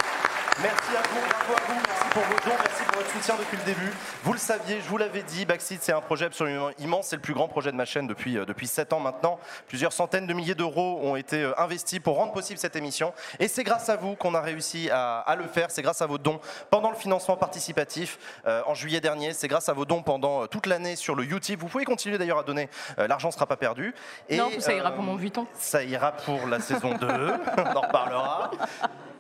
Merci 0.62 0.96
à 0.96 1.02
vous, 1.10 1.20
bravo 1.28 1.54
à 1.58 1.74
vous, 1.74 1.82
merci 1.86 2.08
pour 2.14 2.24
vos 2.24 2.50
dons, 2.50 2.58
merci 2.64 2.84
pour 2.90 3.01
votre 3.12 3.26
soutien 3.26 3.36
depuis 3.38 3.58
le 3.58 3.64
début. 3.64 3.92
Vous 4.24 4.34
le 4.34 4.40
saviez, 4.40 4.80
je 4.82 4.88
vous 4.88 4.98
l'avais 4.98 5.24
dit, 5.24 5.46
Backseat 5.46 5.82
c'est 5.82 5.94
un 5.94 6.02
projet 6.02 6.26
absolument 6.26 6.70
immense, 6.80 7.08
c'est 7.08 7.16
le 7.16 7.22
plus 7.22 7.34
grand 7.34 7.48
projet 7.48 7.72
de 7.72 7.76
ma 7.76 7.86
chaîne 7.86 8.08
depuis, 8.08 8.38
euh, 8.38 8.46
depuis 8.46 8.68
7 8.68 8.94
ans 8.94 9.00
maintenant. 9.00 9.40
Plusieurs 9.68 9.94
centaines 9.94 10.28
de 10.28 10.34
milliers 10.34 10.56
d'euros 10.56 11.00
ont 11.02 11.16
été 11.16 11.44
euh, 11.44 11.60
investis 11.60 12.00
pour 12.00 12.18
rendre 12.18 12.34
possible 12.34 12.60
cette 12.60 12.76
émission. 12.76 13.14
Et 13.40 13.48
c'est 13.48 13.64
grâce 13.64 13.90
à 13.90 13.96
vous 13.96 14.16
qu'on 14.16 14.34
a 14.36 14.42
réussi 14.42 14.90
à, 14.92 15.20
à 15.20 15.36
le 15.36 15.48
faire, 15.48 15.72
c'est 15.72 15.82
grâce 15.82 16.02
à 16.02 16.06
vos 16.06 16.18
dons 16.18 16.40
pendant 16.70 16.90
le 16.90 16.96
financement 16.96 17.38
participatif 17.38 18.18
euh, 18.46 18.62
en 18.66 18.74
juillet 18.74 19.02
dernier, 19.02 19.34
c'est 19.34 19.48
grâce 19.48 19.70
à 19.70 19.74
vos 19.74 19.86
dons 19.86 20.04
pendant 20.04 20.44
euh, 20.44 20.48
toute 20.48 20.66
l'année 20.66 20.96
sur 20.96 21.16
le 21.16 21.24
Utip. 21.24 21.60
Vous 21.60 21.68
pouvez 21.68 21.86
continuer 21.86 22.18
d'ailleurs 22.18 22.40
à 22.40 22.44
donner, 22.44 22.70
l'argent 22.98 23.30
ne 23.30 23.34
sera 23.34 23.48
pas 23.48 23.58
perdu. 23.58 23.94
Et, 24.30 24.38
non, 24.38 24.50
ça 24.60 24.74
ira 24.74 24.92
pour 24.92 25.04
mon 25.04 25.16
Vuitton. 25.16 25.48
ça 25.56 25.84
ira 25.84 26.12
pour 26.12 26.48
la 26.48 26.60
saison 26.60 26.96
2, 26.96 27.08
on 27.58 27.78
en 27.78 27.82
reparlera. 27.82 28.52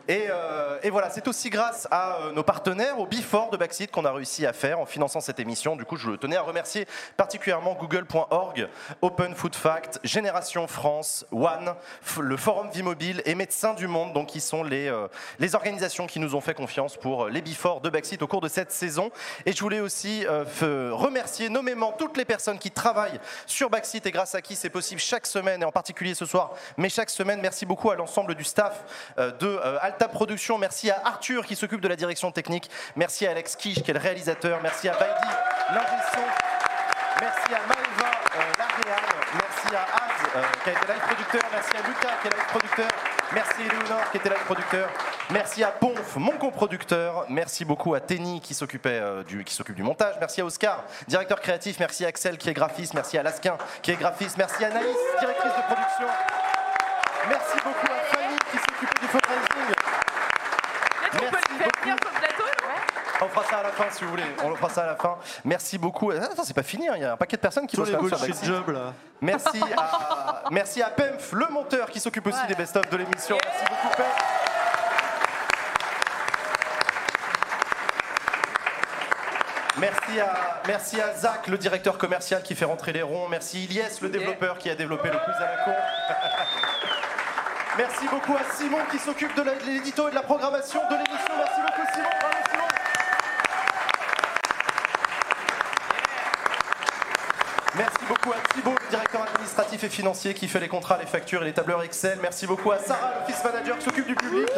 Et, 0.08 0.28
euh, 0.30 0.80
et 0.82 0.90
voilà, 0.90 1.10
c'est 1.10 1.28
aussi 1.28 1.50
grâce 1.50 1.88
à 1.92 2.16
euh, 2.16 2.32
nos 2.32 2.44
partenaires, 2.44 3.00
au 3.00 3.06
Before 3.06 3.52
de 3.52 3.58
Backseat, 3.58 3.92
qu'on 3.92 4.06
a 4.06 4.12
réussi 4.12 4.46
à 4.46 4.54
faire 4.54 4.80
en 4.80 4.86
finançant 4.86 5.22
cette 5.22 5.40
émission. 5.40 5.76
Du 5.76 5.86
coup, 5.86 5.96
je 5.96 6.12
tenais 6.12 6.38
à 6.38 6.42
remercier 6.42 6.88
particulièrement 7.18 7.74
Google.org, 7.74 8.68
Open 9.02 9.36
Food 9.36 9.56
Fact, 9.56 10.00
Génération 10.04 10.66
France, 10.68 11.26
One, 11.32 11.76
le 12.20 12.38
Forum 12.38 12.70
Vie 12.72 12.82
Mobile 12.82 13.22
et 13.26 13.36
Médecins 13.36 13.74
du 13.74 13.88
Monde, 13.88 14.14
donc 14.14 14.28
qui 14.28 14.42
sont 14.42 14.64
les, 14.64 14.88
euh, 14.88 15.08
les 15.40 15.54
organisations 15.54 16.08
qui 16.08 16.20
nous 16.20 16.36
ont 16.36 16.42
fait 16.42 16.56
confiance 16.56 16.98
pour 16.98 17.28
les 17.28 17.42
Before 17.42 17.82
de 17.82 17.90
Backseat 17.90 18.22
au 18.24 18.28
cours 18.28 18.42
de 18.42 18.50
cette 18.50 18.72
saison. 18.72 19.12
Et 19.46 19.54
je 19.54 19.60
voulais 19.62 19.80
aussi 19.82 20.26
remercier 20.26 21.50
nommément 21.50 21.92
toutes 21.92 22.18
les 22.18 22.26
personnes 22.26 22.60
qui 22.60 22.72
travaillent 22.72 23.20
sur 23.46 23.70
Backseat 23.70 24.06
et 24.06 24.12
grâce 24.12 24.36
à 24.36 24.42
qui 24.42 24.56
c'est 24.56 24.70
possible 24.70 25.00
chaque 25.00 25.28
semaine, 25.28 25.62
et 25.62 25.66
en 25.66 25.72
particulier 25.72 26.16
ce 26.16 26.26
soir, 26.26 26.54
mais 26.78 26.90
chaque 26.90 27.10
semaine. 27.10 27.40
Merci 27.42 27.66
beaucoup 27.66 27.92
à 27.92 27.96
l'ensemble 27.96 28.36
du 28.36 28.44
staff 28.44 28.84
de 29.18 29.60
Alta 29.92 30.08
Productions. 30.08 30.58
Merci 30.58 30.90
à 30.90 31.02
Arthur 31.04 31.46
qui 31.46 31.58
s'occupe 31.58 31.82
de 31.82 31.88
la 31.90 31.98
direction 31.98 32.32
technique. 32.32 32.70
Merci 32.96 33.28
à 33.28 33.32
Alex 33.32 33.58
Kish 33.58 33.84
qui 33.84 33.92
est 33.92 33.94
le 33.94 34.00
réalisateur. 34.00 34.60
Merci 34.64 34.88
à 34.88 34.94
Baidi, 34.94 35.28
l'ingé 35.70 36.02
son. 36.14 36.22
Merci 37.20 37.54
à 37.54 37.60
Maëva, 37.68 38.12
euh. 38.38 38.62
Merci 39.34 39.76
à 39.76 39.82
Az, 39.82 40.28
euh, 40.36 40.42
qui 40.64 40.70
a 40.70 40.72
été 40.72 40.88
live 40.88 41.02
producteur. 41.02 41.42
Merci 41.52 41.72
à 41.76 41.88
Lucas, 41.88 42.10
qui 42.22 42.28
est 42.28 42.32
live 42.32 42.48
producteur. 42.48 42.88
Merci 43.34 43.62
à 43.62 43.66
Eleonore, 43.66 44.12
qui 44.12 44.18
était 44.18 44.30
live 44.30 44.46
producteur. 44.46 44.90
Merci 45.30 45.64
à 45.64 45.68
Ponf, 45.68 46.16
mon 46.16 46.32
coproducteur. 46.32 47.26
Merci 47.28 47.66
beaucoup 47.66 47.94
à 47.94 48.00
Tenny, 48.00 48.40
qui 48.40 48.54
s'occupait 48.54 49.00
euh, 49.02 49.24
du, 49.24 49.44
s'occupe 49.48 49.76
du 49.76 49.84
montage. 49.84 50.16
Merci 50.22 50.40
à 50.40 50.46
Oscar, 50.46 50.86
directeur 51.08 51.42
créatif. 51.42 51.80
Merci 51.80 52.06
à 52.06 52.08
Axel, 52.08 52.38
qui 52.38 52.50
est 52.50 52.54
graphiste. 52.54 52.94
Merci 52.94 53.18
à 53.18 53.24
Lasquin, 53.24 53.58
qui 53.82 53.92
est 53.92 53.98
graphiste. 53.98 54.38
Merci 54.38 54.64
à 54.64 54.70
Naïs, 54.70 54.96
directrice 55.20 55.52
de 55.52 55.74
production. 55.74 56.08
Merci 57.30 57.58
beaucoup 57.64 57.86
à 57.86 58.16
Fanny, 58.16 58.36
qui 58.52 58.58
s'occupait 58.58 59.00
du 59.00 59.08
fundraising. 59.08 59.76
On 61.14 61.18
peut 61.18 61.26
le 61.26 61.58
faire 61.58 61.68
venir 61.82 61.96
sur 62.02 62.12
le 62.12 62.20
plateau 62.20 62.44
On 63.22 63.28
fera 63.30 63.44
ça 63.46 63.58
à 63.60 63.64
la 63.64 63.70
fin 63.70 63.86
si 63.92 64.04
vous 64.04 64.10
voulez. 64.12 64.24
On 64.44 64.50
le 64.50 64.56
fera 64.56 64.70
ça 64.70 64.84
à 64.84 64.88
la 64.88 64.96
fin. 64.96 65.18
Merci 65.46 65.78
beaucoup. 65.78 66.12
Ah, 66.12 66.26
Attends, 66.32 66.44
c'est 66.44 66.54
pas 66.54 66.64
fini. 66.64 66.88
hein. 66.88 66.94
Il 66.96 67.02
y 67.02 67.06
a 67.06 67.14
un 67.14 67.18
paquet 67.18 67.38
de 67.38 67.42
personnes 67.42 67.68
qui 67.68 67.76
Tous 67.76 67.84
bossent 67.90 68.00
bullshit 68.00 68.20
Backseat. 68.30 68.46
jobs 68.46 68.70
là. 68.70 68.94
Merci 69.22 69.62
à, 69.78 70.44
merci 70.52 70.82
à 70.82 70.90
Pemf, 70.90 71.32
le 71.34 71.48
monteur 71.50 71.90
qui 71.90 72.00
s'occupe 72.00 72.26
aussi 72.28 72.46
des 72.48 72.56
best-of 72.56 72.90
de 72.90 72.98
l'émission. 72.98 73.38
Merci 73.44 73.66
beaucoup, 73.70 73.96
Pemf. 73.96 74.08
Merci 79.80 80.20
à, 80.20 80.62
merci 80.68 81.00
à 81.02 81.14
Zach, 81.16 81.48
le 81.48 81.58
directeur 81.58 81.98
commercial 81.98 82.44
qui 82.44 82.56
fait 82.56 82.66
rentrer 82.66 82.92
les 82.92 83.02
ronds. 83.02 83.28
Merci 83.30 83.64
Ilyes, 83.64 83.82
le 84.02 84.10
développeur 84.10 84.58
qui 84.58 84.70
a 84.70 84.76
développé 84.76 85.10
le 85.10 85.18
quiz 85.18 85.36
à 85.38 85.40
la 85.56 85.64
con. 85.64 85.72
Merci 87.78 88.08
beaucoup 88.10 88.34
à 88.34 88.54
Simon 88.54 88.80
qui 88.92 89.00
s'occupe 89.00 89.34
de 89.36 89.44
l'édito 89.66 90.08
et 90.08 90.12
de 90.12 90.16
la 90.16 90.24
programmation 90.24 90.82
de 90.90 90.96
l'émission. 90.96 91.34
Merci 91.38 91.62
beaucoup 91.62 91.88
Simon. 91.94 92.10
Merci 97.78 98.06
beaucoup 98.06 98.32
à 98.34 98.54
Thibaut, 98.54 98.76
le 98.84 98.90
directeur 98.90 99.22
administratif 99.22 99.84
et 99.86 99.90
financier 99.90 100.34
qui 100.34 100.50
fait 100.50 100.60
les 100.60 100.68
contrats, 100.68 100.98
les 100.98 101.06
factures 101.06 101.42
et 101.44 101.46
les 101.46 101.54
tableurs 101.54 101.82
Excel. 101.84 102.20
Merci 102.22 102.46
beaucoup 102.46 102.72
à 102.72 102.80
Sarah, 102.80 103.14
l'office 103.20 103.42
manager 103.44 103.78
qui 103.78 103.86
s'occupe 103.86 104.08
du 104.08 104.16
public. 104.16 104.50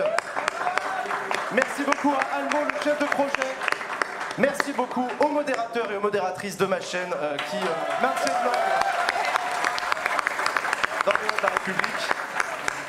Merci 1.51 1.83
beaucoup 1.85 2.11
à 2.11 2.37
Almo, 2.37 2.67
le 2.67 2.83
chef 2.83 2.97
de 2.99 3.05
projet. 3.05 3.53
Merci 4.39 4.73
beaucoup 4.75 5.07
aux 5.19 5.27
modérateurs 5.27 5.91
et 5.91 5.97
aux 5.97 6.01
modératrices 6.01 6.57
de 6.57 6.65
ma 6.65 6.81
chaîne 6.81 7.13
euh, 7.15 7.37
qui 7.51 7.57
euh, 7.57 8.01
maintiennent 8.01 8.43
l'ordre 8.43 8.59
dans 11.05 11.11
les 11.11 11.27
noms 11.27 11.37
de 11.37 11.43
la 11.43 11.49
République. 11.49 12.13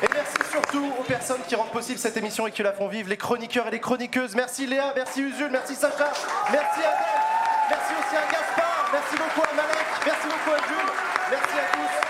Et 0.02 0.08
merci 0.12 0.50
surtout 0.50 0.92
aux 0.98 1.03
personnes 1.18 1.42
qui 1.46 1.54
rendent 1.54 1.70
possible 1.70 1.98
cette 1.98 2.16
émission 2.16 2.44
et 2.48 2.50
qui 2.50 2.62
la 2.64 2.72
font 2.72 2.88
vivre, 2.88 3.08
les 3.08 3.16
chroniqueurs 3.16 3.68
et 3.68 3.70
les 3.70 3.78
chroniqueuses. 3.78 4.34
Merci 4.34 4.66
Léa, 4.66 4.92
merci 4.96 5.20
Usul, 5.22 5.48
merci 5.48 5.76
Sacha, 5.76 6.12
merci 6.50 6.80
Adèle, 6.80 7.22
merci 7.70 7.92
aussi 8.00 8.16
à 8.16 8.32
Gaspard, 8.32 8.90
merci 8.92 9.14
beaucoup 9.16 9.48
à 9.48 9.54
Malek, 9.54 9.86
merci 10.04 10.26
beaucoup 10.26 10.50
à 10.50 10.58
Jules, 10.66 10.92
merci 11.30 11.58
à 11.58 11.76
tous. 11.76 12.04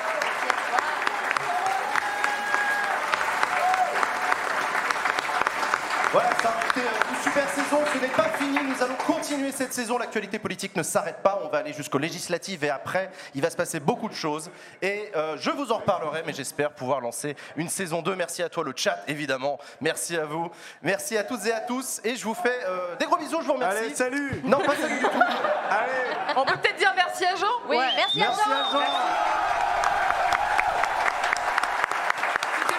Voilà, 6.13 6.31
ça 6.41 6.49
a 6.49 6.71
été 6.71 6.81
une 7.11 7.23
super 7.25 7.49
saison. 7.51 7.81
Ce 7.93 7.99
n'est 7.99 8.07
pas 8.07 8.29
fini. 8.39 8.57
Nous 8.63 8.85
allons 8.85 8.95
continuer 9.05 9.51
cette 9.51 9.75
saison. 9.75 9.99
L'actualité 9.99 10.39
politique 10.39 10.77
ne 10.77 10.85
s'arrête 10.85 11.21
pas. 11.25 11.34
Va 11.55 11.61
aller 11.61 11.73
jusqu'aux 11.73 11.99
législatives 11.99 12.65
et 12.65 12.69
après, 12.71 13.13
il 13.37 13.41
va 13.41 13.49
se 13.49 13.55
passer 13.55 13.79
beaucoup 13.79 14.09
de 14.09 14.15
choses. 14.15 14.51
Et 14.83 15.13
euh, 15.15 15.37
je 15.39 15.51
vous 15.51 15.71
en 15.71 15.77
reparlerai, 15.77 16.25
mais 16.27 16.33
j'espère 16.33 16.73
pouvoir 16.73 17.01
lancer 17.01 17.37
une 17.55 17.69
saison 17.69 18.03
2. 18.03 18.17
Merci 18.17 18.43
à 18.43 18.49
toi, 18.49 18.65
le 18.65 18.73
chat, 18.75 18.99
évidemment. 19.07 19.61
Merci 19.81 20.17
à 20.17 20.25
vous. 20.25 20.51
Merci 20.83 21.17
à 21.17 21.23
toutes 21.23 21.47
et 21.47 21.53
à 21.53 21.61
tous. 21.61 22.01
Et 22.03 22.17
je 22.17 22.25
vous 22.25 22.35
fais 22.35 22.59
euh, 22.67 22.97
des 22.97 23.05
gros 23.07 23.19
bisous. 23.19 23.41
Je 23.41 23.47
vous 23.47 23.53
remercie. 23.53 23.79
Allez, 23.79 23.95
salut 23.95 24.41
Non, 24.43 24.59
pas 24.63 24.75
salut 24.75 24.97
du 24.99 25.05
tout. 25.05 25.11
Allez 25.71 26.35
On 26.35 26.45
peut 26.45 26.57
peut-être 26.57 26.77
dire 26.77 26.93
merci 26.97 27.25
à 27.25 27.37
Jean? 27.37 27.47
Oui, 27.69 27.77
merci, 27.79 28.21
à 28.21 28.27
Merci 28.27 28.41
Jean. 28.45 28.51
à 28.51 28.73
Jean 28.73 28.79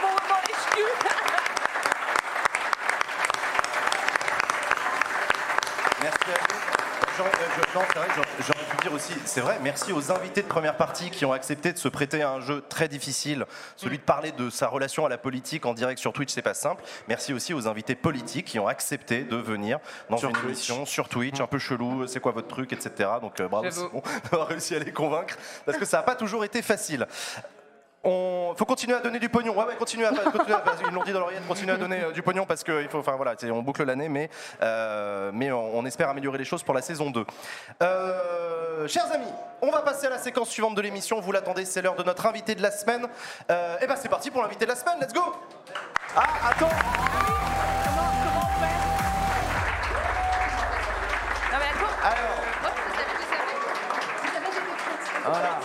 mon 0.01 0.07
moment 0.09 0.41
exclu. 0.49 0.83
Merci 6.01 6.29
à 6.29 6.53
vous. 6.53 6.59
J'aurais- 7.17 7.29
euh, 7.29 7.31
je- 7.31 7.31
non, 7.31 7.31
c'est 7.31 7.31
vrai 7.31 7.31
que 7.31 7.39
j'aurais- 7.39 7.44
j'aurais 7.73 8.65
pu 8.69 8.77
dire 8.81 8.93
aussi, 8.93 9.13
c'est 9.25 9.41
vrai, 9.41 9.59
merci 9.61 9.93
aux 9.93 10.11
invités 10.11 10.41
de 10.41 10.47
première 10.47 10.77
partie 10.77 11.09
qui 11.09 11.25
ont 11.25 11.33
accepté 11.33 11.73
de 11.73 11.77
se 11.77 11.87
prêter 11.87 12.21
à 12.21 12.31
un 12.31 12.41
jeu 12.41 12.63
très 12.67 12.87
difficile, 12.87 13.45
celui 13.75 13.97
de 13.97 14.03
parler 14.03 14.31
de 14.31 14.49
sa 14.49 14.67
relation 14.67 15.05
à 15.05 15.09
la 15.09 15.17
politique 15.17 15.65
en 15.65 15.73
direct 15.73 15.99
sur 15.99 16.13
Twitch, 16.13 16.31
c'est 16.31 16.41
pas 16.41 16.53
simple. 16.53 16.83
Merci 17.07 17.33
aussi 17.33 17.53
aux 17.53 17.67
invités 17.67 17.95
politiques 17.95 18.45
qui 18.47 18.59
ont 18.59 18.67
accepté 18.67 19.23
de 19.23 19.35
venir 19.37 19.79
dans 20.09 20.17
Sur 20.17 20.29
une 20.29 20.35
Twitch. 20.35 20.45
émission 20.45 20.85
sur 20.85 21.09
Twitch, 21.09 21.39
un 21.39 21.47
peu 21.47 21.59
chelou, 21.59 22.07
c'est 22.07 22.19
quoi 22.19 22.31
votre 22.31 22.47
truc, 22.47 22.73
etc. 22.73 23.09
Donc 23.21 23.39
euh, 23.39 23.47
bravo 23.47 23.65
J'avoue. 23.65 23.87
Simon 23.89 24.03
d'avoir 24.31 24.47
réussi 24.49 24.75
à 24.75 24.79
les 24.79 24.91
convaincre, 24.91 25.37
parce 25.65 25.77
que 25.77 25.85
ça 25.85 25.97
n'a 25.97 26.03
pas 26.03 26.15
toujours 26.15 26.43
été 26.43 26.61
facile. 26.61 27.07
On 28.07 28.53
faut 28.55 28.65
continuer 28.65 28.95
à 28.95 28.99
donner 28.99 29.17
du 29.17 29.29
pognon. 29.29 29.57
Ouais, 29.57 29.65
ouais, 29.65 29.75
continuez 29.77 30.05
à, 30.05 30.11
continuez 30.11 30.53
à- 30.53 30.63
ils 30.87 30.93
l'ont 30.93 31.03
dit 31.03 31.11
dans 31.11 31.19
l'oreillette, 31.21 31.47
continuez 31.47 31.71
à 31.73 31.77
donner 31.77 32.03
euh, 32.03 32.11
du 32.11 32.21
pognon 32.21 32.45
parce 32.45 32.63
que 32.63 32.83
il 32.83 32.87
faut, 32.87 32.99
enfin 32.99 33.13
voilà, 33.15 33.33
on 33.51 33.63
boucle 33.63 33.83
l'année, 33.83 34.09
mais 34.09 34.29
euh, 34.61 35.31
mais 35.33 35.51
on, 35.51 35.75
on 35.77 35.85
espère 35.87 36.09
améliorer 36.09 36.37
les 36.37 36.45
choses 36.45 36.61
pour 36.61 36.75
la 36.75 36.83
saison 36.83 37.09
2. 37.09 37.25
Euh, 37.81 38.87
chers 38.87 39.11
amis, 39.11 39.31
on 39.63 39.71
va 39.71 39.81
passer 39.81 40.05
à 40.05 40.11
la 40.11 40.19
séquence 40.19 40.49
suivante 40.49 40.75
de 40.75 40.81
l'émission. 40.81 41.19
Vous 41.19 41.31
l'attendez, 41.31 41.65
c'est 41.65 41.81
l'heure 41.81 41.95
de 41.95 42.03
notre 42.03 42.27
invité 42.27 42.53
de 42.53 42.61
la 42.61 42.69
semaine. 42.71 43.07
Euh, 43.49 43.77
et 43.81 43.87
ben 43.87 43.95
c'est 43.95 44.09
parti 44.09 44.29
pour 44.29 44.43
l'invité 44.43 44.65
de 44.65 44.69
la 44.69 44.75
semaine. 44.75 44.99
Let's 45.01 45.11
go. 45.13 45.21
Ah, 46.15 46.49
attends. 46.51 46.69
Alors. 52.03 52.41
Voilà. 55.25 55.64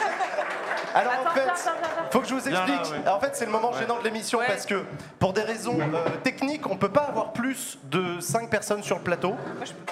Fait, 1.35 1.70
faut 2.11 2.20
que 2.20 2.27
je 2.28 2.35
vous 2.35 2.48
là, 2.51 2.65
explique. 2.66 2.93
ouais. 3.05 3.09
En 3.11 3.20
fait, 3.20 3.35
c'est 3.36 3.44
le 3.47 3.51
moment 3.52 3.73
gênant 3.73 3.98
de 3.98 4.05
l'émission 4.05 4.39
Ouais. 4.39 4.47
parce 4.47 4.66
que 4.66 4.85
pour 5.19 5.32
des 5.32 5.43
raisons 5.43 5.78
euh, 5.81 6.09
techniques, 6.23 6.66
on 6.69 6.77
peut 6.77 6.89
pas 6.90 7.02
avoir 7.02 7.32
plus 7.32 7.78
de 7.85 8.20
5 8.20 8.48
personnes 8.51 8.82
sur 8.82 8.97
le 8.97 9.02
plateau. 9.02 9.35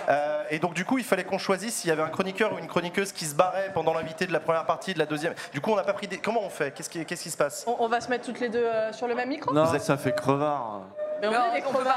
Euh, 0.09 0.43
et 0.51 0.59
donc 0.59 0.75
du 0.75 0.85
coup, 0.85 0.99
il 0.99 1.05
fallait 1.05 1.25
qu'on 1.25 1.39
choisisse 1.39 1.75
s'il 1.77 1.89
y 1.89 1.93
avait 1.93 2.03
un 2.03 2.09
chroniqueur 2.09 2.53
ou 2.55 2.59
une 2.59 2.67
chroniqueuse 2.69 3.13
qui 3.13 3.25
se 3.27 3.35
barrait 3.35 3.71
pendant 3.75 3.95
l'invité 3.95 4.27
de 4.27 4.33
la 4.33 4.41
première 4.41 4.65
partie, 4.67 4.95
de 4.95 4.99
la 4.99 5.07
deuxième. 5.07 5.35
Du 5.53 5.61
coup, 5.61 5.73
on 5.73 5.77
n'a 5.77 5.83
pas 5.85 5.93
pris 5.93 6.07
des... 6.09 6.19
Comment 6.19 6.43
on 6.45 6.51
fait? 6.51 6.73
Qu'est-ce 6.73 6.89
qui, 6.91 7.05
qu'est-ce 7.05 7.23
qui 7.23 7.31
se 7.31 7.37
passe? 7.37 7.65
On, 7.67 7.77
on 7.81 7.89
va 7.89 8.01
se 8.01 8.09
mettre 8.09 8.25
toutes 8.25 8.41
les 8.41 8.49
deux 8.49 8.65
euh, 8.65 8.93
sur 8.93 9.07
le 9.07 9.15
même 9.15 9.29
micro? 9.29 9.53
Non, 9.53 9.67
ça 9.79 9.97
fait 9.97 10.15
crevard. 10.15 10.83
Mais 11.21 11.29
on 11.29 11.33
est 11.53 11.55
des 11.55 11.61
crevards. 11.63 11.97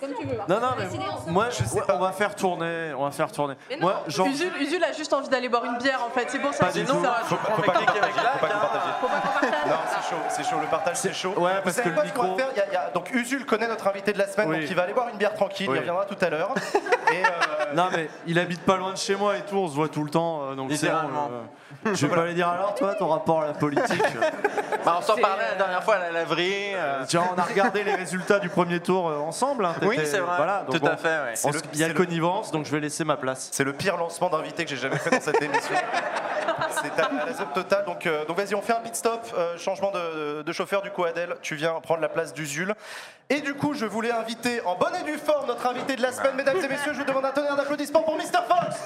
Comme 0.00 0.12
tu 0.20 0.26
veux. 0.26 0.36
Non, 0.48 0.60
non, 0.60 0.68
mais 0.78 1.32
moi, 1.32 1.46
je 1.50 1.64
sais 1.64 1.80
pas. 1.80 1.94
On 1.96 1.98
va 1.98 2.12
faire 2.12 2.34
tourner. 2.34 2.92
On 2.96 3.04
va 3.04 3.10
faire 3.10 3.30
tourner. 3.32 3.54
Moi, 3.80 4.02
genre. 4.08 4.26
Usul, 4.26 4.52
Usul 4.60 4.84
a 4.84 4.92
juste 4.92 5.12
envie 5.12 5.28
d'aller 5.28 5.48
boire 5.48 5.64
une 5.64 5.78
bière 5.78 6.00
en 6.04 6.10
fait, 6.10 6.26
c'est 6.28 6.38
pour 6.38 6.52
ça 6.52 6.66
Pas 6.66 6.72
que 6.72 6.78
du 6.78 6.84
tout. 6.84 7.02
ça. 7.02 7.14
Faut, 7.24 7.36
faut 7.36 7.62
pas 7.62 7.62
faut 7.62 7.62
partagiez. 7.62 8.92
Non, 9.66 9.76
c'est 9.88 10.10
chaud, 10.10 10.16
c'est 10.28 10.44
chaud, 10.44 10.56
le 10.60 10.66
partage 10.66 10.96
c'est 10.96 11.12
chaud. 11.14 11.34
Ouais, 11.36 11.56
Vous 11.56 11.62
parce 11.64 11.76
savez 11.76 11.90
que 11.90 11.94
quoi 11.94 12.02
le 12.04 12.08
ce 12.10 12.14
qu'on 12.14 12.22
va 12.22 12.28
micro- 12.28 12.38
faire 12.38 12.48
Il 12.54 12.58
y 12.58 12.60
a- 12.60 12.66
il 12.68 12.72
y 12.72 12.76
a- 12.76 12.90
Donc 12.90 13.10
Usul 13.12 13.46
connaît 13.46 13.68
notre 13.68 13.86
invité 13.88 14.12
de 14.12 14.18
la 14.18 14.26
semaine, 14.26 14.48
Oui. 14.48 14.60
donc 14.60 14.70
il 14.70 14.76
va 14.76 14.82
aller 14.82 14.92
boire 14.92 15.08
une 15.08 15.16
bière 15.16 15.34
tranquille, 15.34 15.68
Oui. 15.68 15.76
il 15.76 15.80
reviendra 15.80 16.04
tout 16.04 16.16
à 16.20 16.28
l'heure. 16.30 16.54
Et 17.12 17.22
euh, 17.24 17.74
Non, 17.74 17.88
mais 17.92 18.08
il 18.26 18.38
habite 18.38 18.62
pas 18.64 18.76
loin 18.76 18.92
de 18.92 18.96
chez 18.98 19.14
moi 19.16 19.36
et 19.36 19.42
tout, 19.42 19.56
on 19.56 19.68
se 19.68 19.74
voit 19.74 19.88
tout 19.88 20.02
le 20.04 20.10
temps. 20.10 20.42
euh, 20.42 20.54
Donc 20.54 20.70
c'est 20.72 20.86
bon, 20.88 20.92
Littéralement. 20.94 21.30
euh, 21.32 21.42
je 21.92 22.06
vais 22.06 22.14
pas 22.14 22.22
aller 22.22 22.34
dire 22.34 22.48
alors, 22.48 22.74
toi, 22.74 22.94
ton 22.94 23.08
rapport 23.08 23.42
à 23.42 23.46
la 23.46 23.52
politique. 23.52 24.02
Bah, 24.84 24.96
on 24.98 25.02
s'en 25.02 25.16
parlait 25.16 25.44
la 25.50 25.54
dernière 25.56 25.82
fois 25.82 25.94
à 25.96 25.98
la 25.98 26.10
laverie. 26.12 26.74
euh, 26.74 27.04
Tiens, 27.06 27.24
on 27.34 27.38
a 27.38 27.42
regardé 27.42 27.84
les 27.84 27.94
résultats 27.94 28.38
du 28.38 28.48
premier 28.48 28.80
tour 28.80 29.08
euh, 29.08 29.16
ensemble. 29.18 29.64
hein, 29.64 29.74
Oui, 29.82 29.96
t'étais- 29.96 30.08
c'est 30.10 30.18
vrai. 30.18 30.36
Voilà, 30.36 30.64
donc 30.68 30.78
Tout 30.80 30.86
à 30.86 30.90
bon, 30.90 30.96
fait, 30.96 31.08
ouais. 31.08 31.34
on 31.44 31.50
s- 31.50 31.62
Il 31.72 31.78
y 31.78 31.84
a 31.84 31.88
le- 31.88 31.94
connivence, 31.94 32.50
donc 32.50 32.66
je 32.66 32.70
vais 32.72 32.80
laisser 32.80 33.04
ma 33.04 33.16
place. 33.16 33.48
c'est 33.52 33.64
le 33.64 33.72
pire 33.72 33.96
lancement 33.96 34.28
d'invité 34.28 34.64
que 34.64 34.70
j'ai 34.70 34.76
jamais 34.76 34.98
fait 34.98 35.10
dans 35.10 35.20
cette 35.20 35.40
émission. 35.42 35.74
C'est 36.82 37.00
à 37.02 37.06
à 37.06 37.26
la 37.26 37.32
zone 37.32 37.48
totale. 37.54 37.84
Donc, 37.86 38.06
euh, 38.06 38.24
donc 38.26 38.36
vas-y, 38.36 38.54
on 38.54 38.60
fait 38.62 38.74
un 38.74 38.80
pit 38.80 38.94
stop. 38.94 39.20
euh, 39.36 39.56
changement 39.56 39.90
de, 39.90 40.42
de 40.42 40.52
chauffeur. 40.52 40.82
Du 40.82 40.90
coup, 40.90 41.04
Adèle, 41.04 41.36
tu 41.42 41.54
viens 41.54 41.72
prendre 41.80 42.00
la 42.02 42.08
place 42.08 42.34
d'Usul. 42.34 42.74
Et 43.30 43.40
du 43.40 43.54
coup, 43.54 43.72
je 43.74 43.86
voulais 43.86 44.12
inviter 44.12 44.60
en 44.66 44.74
bonne 44.76 44.94
et 45.00 45.04
due 45.04 45.16
forme 45.18 45.46
notre 45.46 45.66
invité 45.66 45.96
de 45.96 46.02
la 46.02 46.12
semaine, 46.12 46.34
mesdames 46.36 46.58
et 46.58 46.68
messieurs. 46.68 46.92
Je 46.92 46.98
vous 46.98 47.04
demande 47.04 47.24
un 47.24 47.30
tonnerre 47.30 47.56
d'applaudissements 47.56 48.02
pour 48.02 48.16
Mr. 48.16 48.42
Fox. 48.46 48.76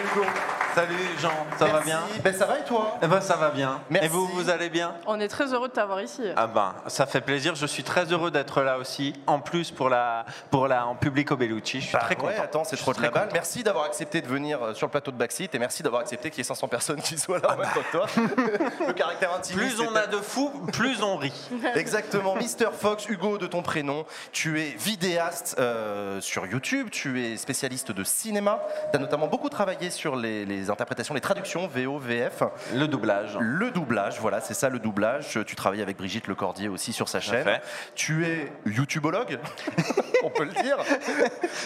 Salut 0.00 0.14
Hugo. 0.14 0.49
Salut 0.74 0.94
Jean, 1.20 1.32
ça 1.58 1.66
va 1.66 1.80
bien 1.80 2.00
Ben, 2.22 2.32
ça 2.34 2.46
va 2.46 2.58
et 2.60 2.64
toi 2.64 2.96
Eh 3.02 3.06
ben 3.06 3.20
ça 3.20 3.34
va 3.36 3.50
bien. 3.50 3.80
Merci. 3.90 4.06
Et 4.06 4.08
vous, 4.08 4.26
vous 4.28 4.50
allez 4.50 4.68
bien? 4.70 4.94
On 5.06 5.18
est 5.18 5.26
très 5.28 5.52
heureux 5.52 5.68
de 5.68 5.72
t'avoir 5.72 6.00
ici. 6.00 6.22
Ah 6.36 6.46
ben, 6.46 6.74
ça 6.86 7.06
fait 7.06 7.20
plaisir. 7.20 7.54
Je 7.56 7.66
suis 7.66 7.82
très 7.82 8.04
heureux 8.12 8.30
d'être 8.30 8.62
là 8.62 8.78
aussi. 8.78 9.14
En 9.26 9.40
plus 9.40 9.70
pour 9.72 9.88
la, 9.88 10.24
pour 10.50 10.68
la 10.68 10.86
en 10.86 10.94
public 10.94 11.32
au 11.32 11.36
Bellucci. 11.36 11.80
Je 11.80 11.86
suis 11.86 11.92
Bah 11.92 12.00
très 12.04 12.16
ouais, 12.16 12.32
content. 12.34 12.42
attends, 12.42 12.64
c'est 12.64 12.76
trop 12.76 12.92
la 12.92 12.96
très 12.96 13.10
balle. 13.10 13.30
Merci 13.32 13.64
d'avoir 13.64 13.84
accepté 13.86 14.20
de 14.20 14.28
venir 14.28 14.62
euh, 14.62 14.74
sur 14.74 14.86
le 14.86 14.90
plateau 14.92 15.10
de 15.10 15.16
Backseat 15.16 15.52
et 15.54 15.58
merci 15.58 15.82
d'avoir 15.82 16.02
accepté 16.02 16.30
qu'il 16.30 16.38
y 16.38 16.40
ait 16.42 16.44
500 16.44 16.68
personnes 16.68 17.02
qui 17.02 17.18
soient 17.18 17.40
là 17.40 17.48
temps 17.56 17.80
que 17.80 17.90
toi. 17.90 18.06
le 18.86 18.92
caractère 18.92 19.34
intimiste. 19.34 19.76
Plus 19.76 19.80
on 19.86 19.94
a 19.96 20.06
de 20.06 20.18
fous, 20.18 20.50
plus 20.72 21.02
on 21.02 21.16
rit. 21.16 21.32
Exactement, 21.74 22.36
Mister 22.36 22.68
Fox, 22.78 23.08
Hugo 23.08 23.38
de 23.38 23.46
ton 23.48 23.62
prénom. 23.62 24.04
Tu 24.32 24.60
es 24.60 24.70
vidéaste 24.78 25.56
euh, 25.58 26.20
sur 26.20 26.46
YouTube, 26.46 26.90
tu 26.90 27.24
es 27.24 27.36
spécialiste 27.36 27.90
de 27.92 28.04
cinéma. 28.04 28.60
Tu 28.92 28.96
as 28.96 29.00
notamment 29.00 29.26
beaucoup 29.26 29.48
travaillé 29.48 29.90
sur 29.90 30.14
les, 30.16 30.44
les 30.46 30.59
interprétations, 30.68 31.14
les 31.14 31.20
traductions 31.20 31.66
VO, 31.68 31.98
VF. 31.98 32.42
Le 32.74 32.86
doublage. 32.88 33.38
Le 33.40 33.70
doublage, 33.70 34.18
voilà, 34.20 34.40
c'est 34.40 34.52
ça 34.54 34.68
le 34.68 34.78
doublage. 34.78 35.38
Tu 35.46 35.56
travailles 35.56 35.80
avec 35.82 35.96
Brigitte 35.96 36.26
Lecordier 36.26 36.68
aussi 36.68 36.92
sur 36.92 37.08
sa 37.08 37.20
chaîne. 37.20 37.48
Tu 37.94 38.26
es 38.26 38.52
YouTubologue, 38.66 39.38
on 40.24 40.30
peut 40.30 40.44
le 40.44 40.52
dire. 40.62 40.76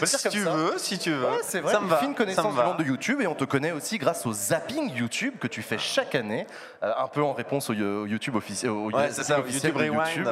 Le 0.00 0.06
Si 0.06 0.28
tu 0.28 0.40
veux, 0.40 0.74
si 0.76 0.98
tu 0.98 1.12
veux. 1.12 1.24
Ouais, 1.24 1.38
c'est 1.42 1.60
vrai, 1.60 1.72
Ça 1.72 1.80
me 1.80 1.84
une 1.84 1.90
va. 1.90 1.96
fine 1.96 2.14
connaissance 2.14 2.54
du 2.54 2.60
monde 2.62 2.76
de 2.76 2.84
YouTube 2.84 3.20
et 3.22 3.26
on 3.26 3.34
te 3.34 3.44
connaît 3.44 3.72
aussi 3.72 3.98
grâce 3.98 4.26
au 4.26 4.32
zapping 4.32 4.94
YouTube 4.94 5.34
que 5.40 5.46
tu 5.46 5.62
fais 5.62 5.78
chaque 5.78 6.14
année, 6.14 6.46
euh, 6.82 6.92
un 6.98 7.08
peu 7.08 7.22
en 7.22 7.32
réponse 7.32 7.70
au, 7.70 7.72
au 7.74 8.06
YouTube 8.06 8.36
officiel. 8.36 8.70
Au 8.70 8.90
Ouais, 8.90 9.10
c'est 9.10 9.24
ça, 9.24 9.40
officiel 9.40 9.72
YouTube. 9.74 10.28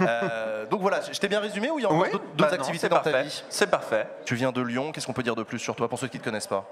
Euh, 0.00 0.66
donc 0.66 0.80
voilà, 0.80 1.00
je 1.12 1.18
t'ai 1.18 1.28
bien 1.28 1.40
résumé 1.40 1.70
ou 1.70 1.78
il 1.78 1.82
y 1.82 1.84
a 1.84 1.88
encore 1.90 2.02
Oui, 2.02 2.10
d'autres 2.12 2.24
bah 2.36 2.46
non, 2.48 2.54
activités 2.54 2.88
dans 2.88 3.00
ta 3.00 3.22
vie? 3.22 3.44
C'est 3.48 3.68
parfait. 3.70 4.06
Tu 4.24 4.34
viens 4.34 4.52
de 4.52 4.60
Lyon, 4.62 4.92
qu'est-ce 4.92 5.06
qu'on 5.06 5.12
peut 5.12 5.22
dire 5.22 5.36
de 5.36 5.42
plus 5.42 5.58
sur 5.58 5.74
toi 5.76 5.88
pour 5.88 5.98
ceux 5.98 6.08
qui 6.08 6.16
ne 6.16 6.20
te 6.20 6.24
connaissent 6.24 6.46
pas? 6.46 6.64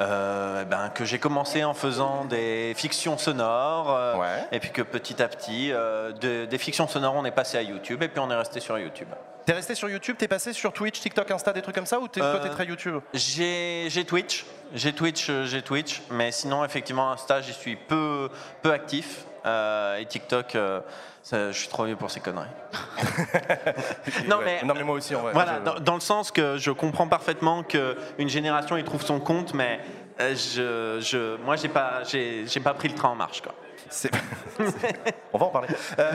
Euh, 0.00 0.64
ben, 0.64 0.88
que 0.88 1.04
j'ai 1.04 1.18
commencé 1.18 1.62
en 1.62 1.74
faisant 1.74 2.24
des 2.24 2.72
fictions 2.74 3.18
sonores, 3.18 3.94
euh, 3.94 4.16
Ouais. 4.16 4.46
et 4.50 4.58
puis 4.58 4.70
que 4.70 4.80
petit 4.80 5.22
à 5.22 5.28
petit, 5.28 5.72
euh, 5.72 6.12
de- 6.12 6.46
des 6.46 6.58
fictions 6.58 6.88
sonores, 6.88 7.14
on 7.16 7.24
est 7.26 7.30
passé 7.30 7.58
à 7.58 7.62
YouTube, 7.62 8.02
et 8.02 8.08
puis 8.08 8.18
on 8.18 8.30
est 8.30 8.34
resté 8.34 8.60
sur 8.60 8.78
YouTube. 8.78 9.08
T'es 9.44 9.52
resté 9.52 9.74
sur 9.74 9.90
YouTube, 9.90 10.16
t'es 10.18 10.28
passé 10.28 10.54
sur 10.54 10.72
Twitch, 10.72 11.00
TikTok, 11.00 11.30
Insta, 11.30 11.52
des 11.52 11.60
trucs 11.60 11.74
comme 11.74 11.84
ça 11.86 11.98
ou 12.00 12.08
t'es, 12.08 12.20
toi 12.20 12.38
t'es 12.42 12.48
très 12.48 12.64
YouTube 12.66 13.00
J'ai 13.12 14.04
Twitch, 14.06 14.46
j'ai 14.74 14.92
Twitch, 14.94 15.30
j'ai 15.44 15.60
Twitch, 15.62 16.00
mais 16.10 16.30
sinon 16.32 16.64
effectivement 16.64 17.10
Insta, 17.12 17.40
j'y 17.42 17.52
suis 17.52 17.76
peu, 17.76 18.30
peu 18.62 18.72
actif, 18.72 19.24
euh, 19.46 19.96
et 19.98 20.06
TikTok, 20.06 20.54
euh, 20.54 20.80
ça- 21.22 21.52
je 21.52 21.58
suis 21.58 21.68
trop 21.68 21.84
vieux 21.84 21.96
pour 21.96 22.10
ces 22.10 22.20
conneries. 22.20 22.46
non, 24.28 24.38
Ouais. 24.38 24.44
mais- 24.44 24.62
non 24.66 24.74
mais 24.74 24.82
moi 24.84 24.96
aussi 24.96 25.14
en 25.14 25.20
vrai. 25.22 25.32
Voilà, 25.32 25.56
Je- 25.60 25.64
dans, 25.64 25.80
dans 25.80 25.94
le 25.94 26.00
sens 26.00 26.30
que 26.30 26.56
je 26.56 26.70
comprends 26.70 27.08
parfaitement 27.08 27.62
qu'une 27.62 28.28
génération 28.28 28.76
y 28.76 28.84
trouve 28.84 29.02
son 29.02 29.20
compte, 29.20 29.54
mais 29.54 29.80
euh, 30.20 30.34
je, 30.34 31.00
je, 31.04 31.36
moi 31.44 31.56
j'ai 31.56 31.68
pas, 31.68 32.02
j'ai 32.04 32.46
j'ai 32.46 32.60
pas 32.60 32.74
pris 32.74 32.88
le 32.88 32.94
train 32.94 33.08
en 33.10 33.14
marche. 33.16 33.40
Quoi. 33.42 33.54
On 35.32 35.38
va 35.38 35.46
en 35.46 35.50
parler. 35.50 35.68
Euh, 35.98 36.12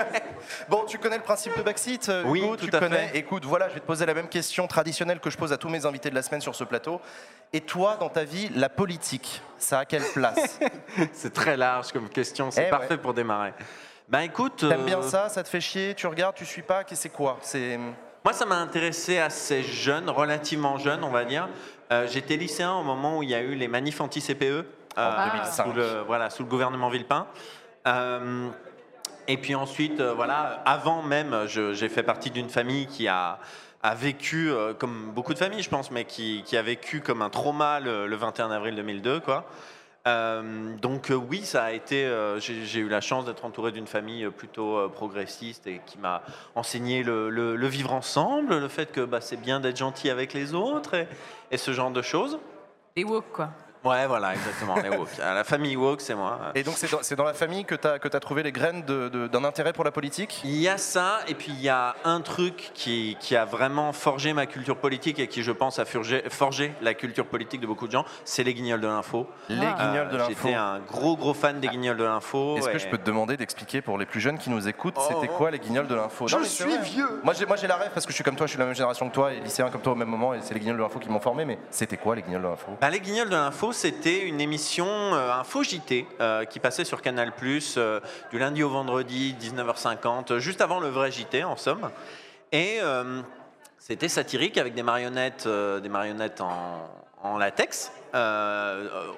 bon, 0.68 0.84
tu 0.86 0.98
connais 0.98 1.16
le 1.18 1.22
principe 1.22 1.56
de 1.56 1.62
Backseat 1.62 2.08
euh, 2.08 2.22
Oui, 2.26 2.40
Hugo, 2.40 2.56
tout 2.56 2.66
tu 2.66 2.74
à 2.76 2.78
connais. 2.78 3.08
fait. 3.08 3.18
Écoute, 3.18 3.44
voilà, 3.44 3.68
je 3.68 3.74
vais 3.74 3.80
te 3.80 3.86
poser 3.86 4.06
la 4.06 4.14
même 4.14 4.28
question 4.28 4.66
traditionnelle 4.66 5.20
que 5.20 5.30
je 5.30 5.36
pose 5.36 5.52
à 5.52 5.56
tous 5.56 5.68
mes 5.68 5.84
invités 5.86 6.10
de 6.10 6.14
la 6.14 6.22
semaine 6.22 6.40
sur 6.40 6.54
ce 6.54 6.64
plateau. 6.64 7.00
Et 7.52 7.60
toi, 7.60 7.96
dans 8.00 8.08
ta 8.08 8.24
vie, 8.24 8.50
la 8.54 8.68
politique, 8.68 9.42
ça 9.58 9.80
a 9.80 9.84
quelle 9.84 10.04
place 10.14 10.58
C'est 11.12 11.32
très 11.32 11.56
large 11.56 11.92
comme 11.92 12.08
question, 12.08 12.50
c'est 12.50 12.66
Eh 12.66 12.70
parfait 12.70 12.90
ouais. 12.94 12.98
pour 12.98 13.14
démarrer. 13.14 13.52
Ben 14.08 14.20
écoute, 14.20 14.56
T'aimes 14.68 14.80
euh, 14.80 14.84
bien 14.84 15.02
ça 15.02 15.28
Ça 15.28 15.42
te 15.42 15.48
fait 15.48 15.60
chier 15.60 15.94
Tu 15.94 16.06
regardes 16.06 16.34
Tu 16.34 16.44
suis 16.44 16.62
pas 16.62 16.82
c'est 16.92 17.08
quoi 17.08 17.38
C'est 17.42 17.78
Moi, 18.24 18.32
ça 18.32 18.44
m'a 18.46 18.56
intéressé 18.56 19.18
assez 19.18 19.62
jeune, 19.62 20.10
relativement 20.10 20.76
jeune, 20.78 21.04
on 21.04 21.10
va 21.10 21.24
dire. 21.24 21.48
Euh, 21.92 22.06
J'étais 22.08 22.36
lycéen 22.36 22.72
au 22.74 22.82
moment 22.82 23.18
où 23.18 23.22
il 23.22 23.30
y 23.30 23.34
a 23.34 23.40
eu 23.40 23.54
les 23.54 23.68
manifs 23.68 24.00
anti-CPE 24.00 24.64
euh, 24.98 25.10
En 25.18 25.24
2005. 25.30 25.64
sous, 25.66 25.72
le, 25.72 26.02
voilà, 26.06 26.30
sous 26.30 26.42
le 26.42 26.48
gouvernement 26.48 26.88
Villepin. 26.88 27.26
Euh, 27.86 28.48
et 29.28 29.36
puis 29.36 29.54
ensuite, 29.54 30.00
euh, 30.00 30.12
voilà, 30.14 30.62
avant 30.64 31.02
même, 31.02 31.46
j'ai 31.46 31.88
fait 31.88 32.02
partie 32.02 32.30
d'une 32.30 32.48
famille 32.48 32.86
qui 32.86 33.08
a, 33.08 33.38
a 33.82 33.94
vécu, 33.94 34.50
euh, 34.50 34.74
comme 34.74 35.10
beaucoup 35.12 35.32
de 35.34 35.38
familles, 35.38 35.62
je 35.62 35.70
pense, 35.70 35.90
mais 35.90 36.04
qui, 36.04 36.42
qui 36.44 36.56
a 36.56 36.62
vécu 36.62 37.00
comme 37.00 37.22
un 37.22 37.30
trauma 37.30 37.80
le, 37.80 38.06
le 38.06 38.16
21 38.16 38.50
avril 38.50 38.74
2002, 38.76 39.20
quoi. 39.20 39.44
Euh, 40.08 40.74
donc 40.78 41.12
euh, 41.12 41.14
oui, 41.14 41.44
ça 41.44 41.62
a 41.62 41.70
été. 41.70 42.04
euh, 42.04 42.40
J'ai 42.40 42.80
eu 42.80 42.88
la 42.88 43.00
chance 43.00 43.24
d'être 43.24 43.44
entouré 43.44 43.70
d'une 43.70 43.86
famille 43.86 44.28
plutôt 44.30 44.76
euh, 44.76 44.88
progressiste 44.88 45.68
et 45.68 45.80
qui 45.86 45.96
m'a 45.98 46.22
enseigné 46.56 47.04
le, 47.04 47.30
le- 47.30 47.54
le 47.54 47.66
vivre 47.68 47.92
ensemble, 47.92 48.58
le 48.58 48.66
fait 48.66 48.90
que 48.90 49.00
bah, 49.02 49.20
c'est 49.20 49.36
bien 49.36 49.60
d'être 49.60 49.76
gentil 49.76 50.10
avec 50.10 50.32
les 50.32 50.54
autres 50.54 50.94
et, 50.94 51.06
et 51.52 51.56
ce 51.56 51.72
genre 51.72 51.92
de 51.92 52.02
choses. 52.02 52.40
Des 52.96 53.04
woke, 53.04 53.30
quoi. 53.32 53.50
Ouais, 53.84 54.06
voilà, 54.06 54.34
exactement. 54.34 54.76
les 54.76 54.90
woke. 54.90 55.08
Euh, 55.18 55.34
La 55.34 55.44
famille 55.44 55.76
woke, 55.76 56.00
c'est 56.00 56.14
moi. 56.14 56.38
Et 56.54 56.62
donc, 56.62 56.74
c'est 56.78 57.16
dans, 57.16 57.24
la 57.24 57.34
famille 57.34 57.64
que 57.64 57.74
tu 57.74 57.86
as, 57.88 57.98
que 57.98 58.08
as 58.14 58.20
trouvé 58.20 58.42
les 58.42 58.52
graines 58.52 58.82
d'un 58.82 59.44
intérêt 59.44 59.72
pour 59.72 59.84
la 59.84 59.90
politique? 59.90 60.40
Il 60.44 60.56
y 60.56 60.68
a 60.68 60.78
ça, 60.78 61.20
et 61.28 61.34
puis 61.34 61.50
il 61.50 61.60
y 61.60 61.68
a 61.68 61.94
un 62.04 62.20
truc 62.20 62.70
qui, 62.74 63.16
qui 63.20 63.36
a 63.36 63.44
vraiment 63.44 63.92
forgé 63.92 64.32
ma 64.32 64.46
culture 64.46 64.76
politique 64.76 65.18
et 65.18 65.26
qui, 65.26 65.42
je 65.42 65.52
pense, 65.52 65.78
a 65.78 65.84
forgé, 65.84 66.22
forgé 66.30 66.72
la 66.80 66.94
culture 66.94 67.26
politique 67.26 67.60
de 67.60 67.66
beaucoup 67.66 67.86
de 67.86 67.92
gens, 67.92 68.04
c'est 68.24 68.44
les 68.44 68.54
guignols 68.54 68.80
de 68.80 68.86
l'info. 68.86 69.26
Les 69.48 69.56
Euh, 69.56 69.72
guignols 69.72 70.08
de 70.10 70.16
l'info. 70.16 70.30
J'étais 70.44 70.54
un 70.54 70.78
gros, 70.80 71.16
gros 71.16 71.34
fan 71.34 71.58
des 71.60 71.68
guignols 71.68 71.96
de 71.96 72.04
l'info. 72.04 72.56
Est-ce 72.58 72.68
que 72.68 72.78
je 72.78 72.86
peux 72.88 72.98
te 72.98 73.04
demander 73.06 73.36
d'expliquer 73.36 73.80
pour 73.82 73.98
les 73.98 74.06
plus 74.06 74.20
jeunes 74.20 74.38
qui 74.38 74.50
nous 74.50 74.68
écoutent, 74.68 74.94
Oh, 74.96 75.02
c'était 75.08 75.28
quoi 75.28 75.50
les 75.50 75.58
guignols 75.58 75.86
de 75.88 75.94
l'info? 75.94 76.28
Je 76.28 76.36
Non, 76.36 76.44
suis 76.44 76.64
vrai. 76.64 76.78
vieux. 76.82 77.20
Moi 77.24 77.34
j'ai, 77.34 77.46
moi 77.46 77.56
j'ai 77.56 77.66
la 77.66 77.76
rêve 77.76 77.90
parce 77.94 78.06
que 78.06 78.12
je 78.12 78.14
suis 78.16 78.24
comme 78.24 78.36
toi, 78.36 78.46
je 78.46 78.50
suis 78.52 78.56
de 78.58 78.62
la 78.62 78.66
même 78.66 78.74
génération 78.76 79.08
que 79.08 79.14
toi 79.14 79.32
et 79.32 79.40
lycéen 79.40 79.70
comme 79.70 79.80
toi 79.80 79.92
au 79.92 79.96
même 79.96 80.08
moment 80.08 80.34
et 80.34 80.40
c'est 80.42 80.54
les 80.54 80.60
guignols 80.60 80.76
de 80.76 80.82
l'info 80.82 80.98
qui 80.98 81.08
m'ont 81.08 81.20
formé. 81.20 81.44
Mais 81.44 81.58
c'était 81.70 81.96
quoi 81.96 82.14
les 82.14 82.22
guignols 82.22 82.42
de 82.42 82.46
l'info? 82.48 82.72
Bah, 82.80 82.90
les 82.90 83.00
Guignols 83.00 83.28
de 83.28 83.34
l'info, 83.34 83.71
c'était 83.72 84.20
une 84.20 84.40
émission, 84.40 84.86
euh, 84.86 85.32
un 85.32 85.44
faux 85.44 85.62
JT, 85.62 86.06
euh, 86.20 86.44
qui 86.44 86.60
passait 86.60 86.84
sur 86.84 87.02
Canal+, 87.02 87.32
euh, 87.76 88.00
du 88.30 88.38
lundi 88.38 88.62
au 88.62 88.68
vendredi, 88.68 89.34
19h50, 89.40 90.32
euh, 90.32 90.38
juste 90.38 90.60
avant 90.60 90.80
le 90.80 90.88
vrai 90.88 91.10
JT, 91.10 91.44
en 91.44 91.56
somme. 91.56 91.90
Et 92.52 92.78
euh, 92.80 93.22
c'était 93.78 94.08
satirique 94.08 94.58
avec 94.58 94.74
des 94.74 94.82
marionnettes, 94.82 95.46
euh, 95.46 95.80
des 95.80 95.88
marionnettes 95.88 96.40
en, 96.40 97.38
latex, 97.38 97.92
euh, 98.14 98.88
euh, 98.88 99.12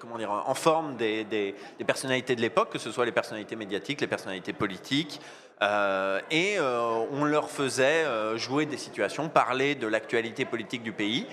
comment 0.00 0.16
dire, 0.18 0.30
en 0.30 0.54
forme 0.54 0.96
des, 0.96 1.54
personnalités 1.86 2.34
de 2.34 2.40
l'époque, 2.40 2.70
que 2.70 2.78
ce 2.78 2.90
soit 2.90 3.04
les 3.04 3.12
personnalités 3.12 3.56
médiatiques, 3.56 4.00
les 4.00 4.06
personnalités 4.06 4.52
politiques. 4.52 5.20
euh, 5.62 6.20
et 6.30 6.56
euh, 6.58 7.04
on 7.12 7.24
leur 7.24 7.50
faisait 7.50 8.04
euh, 8.04 8.38
jouer 8.38 8.66
des 8.66 8.76
situations, 8.76 9.28
parler 9.28 9.74
de 9.74 9.86
l'actualité 9.86 10.44
politique 10.44 10.82
du 10.82 10.92
pays. 10.92 11.26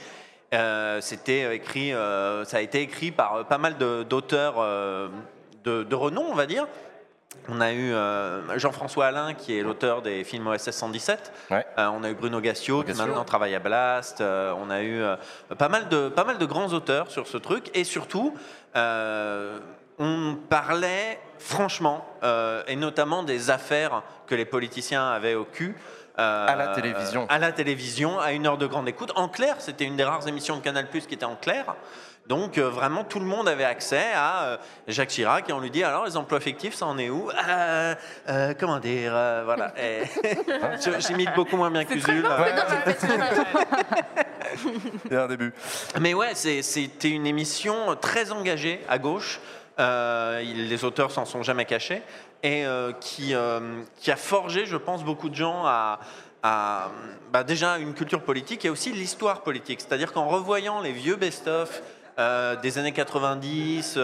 Euh, 0.56 1.02
c'était 1.02 1.56
écrit, 1.56 1.94
euh, 1.94 2.46
ça 2.46 2.58
a 2.58 2.62
été 2.62 2.82
écrit 2.82 3.12
par 3.12 3.36
euh, 3.36 3.44
pas 3.44 3.58
mal 3.58 3.78
d'auteurs 3.78 4.56
euh, 4.58 5.10
de, 5.64 5.84
de 5.84 5.96
renom, 5.96 6.26
on 6.30 6.36
va 6.36 6.46
dire. 6.46 6.66
On 7.48 7.62
a 7.62 7.72
eu 7.74 7.94
euh, 7.94 8.58
Jean-François 8.58 9.08
Alain, 9.08 9.34
qui 9.34 9.58
est 9.58 9.62
l'auteur 9.62 10.02
des 10.02 10.24
films 10.24 10.48
OSS 10.48 10.72
117. 10.72 11.32
Ouais. 11.52 11.66
Euh, 11.78 11.88
on 11.94 12.04
a 12.04 12.10
eu 12.10 12.16
Bruno 12.16 12.40
Gassio, 12.42 12.82
qui 12.82 12.88
Gassio. 12.88 13.06
maintenant 13.06 13.24
travaille 13.24 13.54
à 13.54 13.60
Blast. 13.60 14.22
Euh, 14.22 14.54
on 14.58 14.70
a 14.70 14.82
eu 14.82 15.02
euh, 15.02 15.16
pas, 15.58 15.70
mal 15.70 15.88
de, 15.90 16.10
pas 16.10 16.24
mal 16.24 16.38
de 16.38 16.46
grands 16.46 16.70
auteurs 16.70 17.12
sur 17.12 17.28
ce 17.28 17.38
truc. 17.38 17.70
Et 17.76 17.84
surtout, 17.84 18.34
euh, 18.76 19.60
on 20.00 20.38
parlait 20.50 21.20
franchement, 21.38 22.06
et 22.68 22.76
notamment 22.76 23.22
des 23.22 23.50
affaires 23.50 24.04
que 24.26 24.34
les 24.36 24.46
politiciens 24.46 25.10
avaient 25.12 25.36
au 25.36 25.44
cul. 25.46 25.76
À 26.18 26.56
la 26.56 26.68
télévision. 26.70 27.26
À 27.30 27.40
la 27.40 27.52
télévision, 27.52 28.20
à 28.20 28.32
une 28.32 28.48
heure 28.48 28.58
de 28.58 28.68
grande 28.68 28.88
écoute. 28.88 29.12
En 29.16 29.28
clair, 29.28 29.56
c'était 29.60 29.86
une 29.86 29.96
des 29.96 30.04
rares 30.04 30.28
émissions 30.28 30.58
de 30.58 30.62
Canal 30.62 30.90
Plus 30.90 31.08
qui 31.08 31.14
était 31.14 31.26
en 31.26 31.36
clair. 31.36 31.76
Donc 32.28 32.58
euh, 32.58 32.70
vraiment 32.70 33.04
tout 33.04 33.20
le 33.20 33.26
monde 33.26 33.48
avait 33.48 33.66
accès 33.66 34.12
à 34.16 34.44
euh, 34.46 34.58
Jacques 34.88 35.10
Chirac 35.10 35.48
et 35.50 35.54
on 35.54 35.60
lui 35.60 35.70
dit 35.70 35.84
alors 35.84 36.06
les 36.06 36.18
emplois 36.18 36.40
fictifs 36.40 36.74
ça 36.74 36.88
en 36.88 36.98
est 36.98 37.10
où? 37.10 37.30
Euh, 37.30 38.54
Comment 38.60 38.80
dire 38.80 39.12
Voilà. 39.46 39.74
J'imite 41.00 41.34
beaucoup 41.36 41.58
moins 41.58 41.70
bien 41.70 41.86
que 41.86 41.94
Usul. 41.94 42.26
C'est 45.08 45.16
un 45.16 45.28
début. 45.28 45.54
Mais 46.02 46.14
ouais, 46.14 46.34
c'était 46.34 47.10
une 47.10 47.28
émission 47.28 47.96
très 48.02 48.32
engagée 48.32 48.82
à 48.90 48.98
gauche. 48.98 49.40
les 49.78 50.84
auteurs 50.84 51.12
s'en 51.12 51.26
sont 51.26 51.44
jamais 51.44 51.66
cachés 51.66 52.02
et 52.46 52.66
qui, 53.00 53.34
qui 53.98 54.12
a 54.12 54.16
forgé, 54.16 54.66
je 54.66 54.78
pense, 54.78 55.04
beaucoup 55.04 55.30
de 55.30 55.36
gens 55.36 55.66
à, 55.66 56.00
bah, 57.32 57.44
déjà 57.44 57.78
une 57.78 57.94
culture 57.94 58.22
politique 58.22 58.66
et 58.66 58.70
aussi 58.70 58.92
l'histoire 58.92 59.42
politique. 59.42 59.82
C'est-à-dire 59.82 60.14
qu'en 60.14 60.28
revoyant 60.28 60.80
les 60.80 60.92
vieux 60.92 61.16
best-of 61.16 61.82
euh, 62.20 62.56
des 62.56 62.78
années 62.78 62.92
90, 62.92 64.00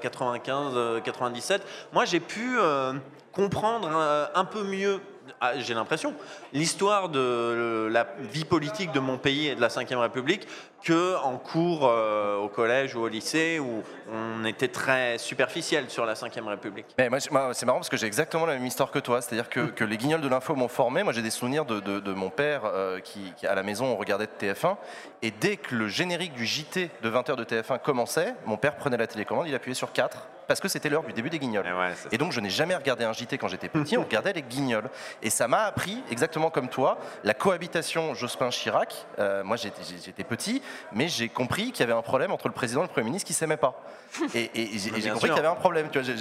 95, 0.00 1.02
97, 1.02 1.62
moi 1.92 2.04
j'ai 2.04 2.20
pu 2.20 2.58
euh, 2.58 2.92
comprendre 3.32 3.88
un 4.34 4.44
peu 4.44 4.62
mieux 4.62 5.00
ah, 5.40 5.58
j'ai 5.58 5.74
l'impression, 5.74 6.14
l'histoire 6.52 7.08
de 7.10 7.88
la 7.90 8.06
vie 8.20 8.44
politique 8.46 8.92
de 8.92 9.00
mon 9.00 9.18
pays 9.18 9.48
et 9.48 9.54
de 9.54 9.60
la 9.60 9.68
Ve 9.68 9.98
République 9.98 10.48
que 10.82 11.16
en 11.22 11.36
cours 11.36 11.86
euh, 11.86 12.36
au 12.36 12.48
collège 12.48 12.94
ou 12.94 13.00
au 13.00 13.08
lycée 13.08 13.58
où 13.58 13.82
on 14.10 14.44
était 14.44 14.68
très 14.68 15.18
superficiel 15.18 15.90
sur 15.90 16.06
la 16.06 16.14
Ve 16.14 16.46
République. 16.46 16.86
C'est 16.96 17.32
marrant 17.36 17.78
parce 17.78 17.88
que 17.88 17.96
j'ai 17.96 18.06
exactement 18.06 18.46
la 18.46 18.54
même 18.54 18.64
histoire 18.66 18.90
que 18.90 18.98
toi, 18.98 19.20
c'est-à-dire 19.20 19.50
que, 19.50 19.66
que, 19.66 19.84
les 19.84 19.98
guignols 19.98 20.20
de 20.20 20.28
l'info 20.28 20.54
m'ont 20.54 20.68
formé. 20.68 21.02
Moi, 21.02 21.12
j'ai 21.12 21.22
des 21.22 21.30
souvenirs 21.30 21.64
de, 21.64 21.80
de, 21.80 22.12
mon 22.12 22.30
père 22.30 22.62
euh, 22.64 23.00
qui, 23.00 23.34
à 23.46 23.54
la 23.54 23.62
maison, 23.62 23.86
on 23.86 23.96
regardait 23.96 24.26
de 24.26 24.46
TF1 24.46 24.76
et 25.22 25.30
dès 25.30 25.56
que 25.56 25.74
le 25.74 25.88
générique 25.88 26.32
du 26.32 26.46
JT 26.46 26.90
de 27.02 27.10
20h 27.10 27.36
de 27.36 27.44
TF1 27.44 27.78
commençait, 27.80 28.34
mon 28.46 28.56
père 28.56 28.76
prenait 28.76 28.96
la 28.96 29.06
télécommande, 29.06 29.48
il 29.48 29.54
appuyait 29.54 29.74
sur 29.74 29.92
4 29.92 30.28
parce 30.46 30.60
que 30.60 30.68
c'était 30.68 30.88
l'heure 30.88 31.02
du 31.02 31.12
début 31.12 31.30
des 31.30 31.38
guignols. 31.38 31.66
Et, 31.66 32.14
et, 32.14 32.18
donc 32.18 32.32
je 32.32 32.40
n'ai 32.40 32.50
jamais 32.50 32.74
regardé 32.74 33.04
un 33.04 33.12
JT 33.12 33.38
quand 33.38 33.48
j'étais 33.48 33.68
petit, 33.68 33.96
on 33.96 34.02
regardait 34.02 34.32
les 34.32 34.42
guignols. 34.42 34.88
Et 35.22 35.30
ça 35.30 35.48
m'a 35.48 35.62
appris, 35.62 36.02
exactement 36.10 36.50
comme 36.50 36.68
toi, 36.68 36.98
la 37.24 37.34
cohabitation 37.34 38.14
Jospin-Chirac. 38.14 39.06
Euh, 39.18 39.44
moi 39.44 39.56
j'étais 39.56 40.24
petit, 40.24 40.62
mais 40.92 41.08
j'ai 41.08 41.28
compris 41.28 41.72
qu'il 41.72 41.80
y 41.80 41.82
avait 41.82 41.98
un 41.98 42.02
problème 42.02 42.32
entre 42.32 42.48
le 42.48 42.54
président 42.54 42.80
et 42.80 42.86
le 42.86 42.92
Premier 42.92 43.06
ministre 43.06 43.26
qui 43.26 43.32
ne 43.32 43.38
s'aimaient 43.38 43.56
pas. 43.56 43.80
Et, 44.34 44.50
j'ai 44.54 45.10
compris 45.10 45.28
qu'il 45.28 45.36
y 45.36 45.38
avait 45.38 45.48
un 45.48 45.54
problème. 45.54 45.88
Tu 45.90 46.00
vois, 46.00 46.14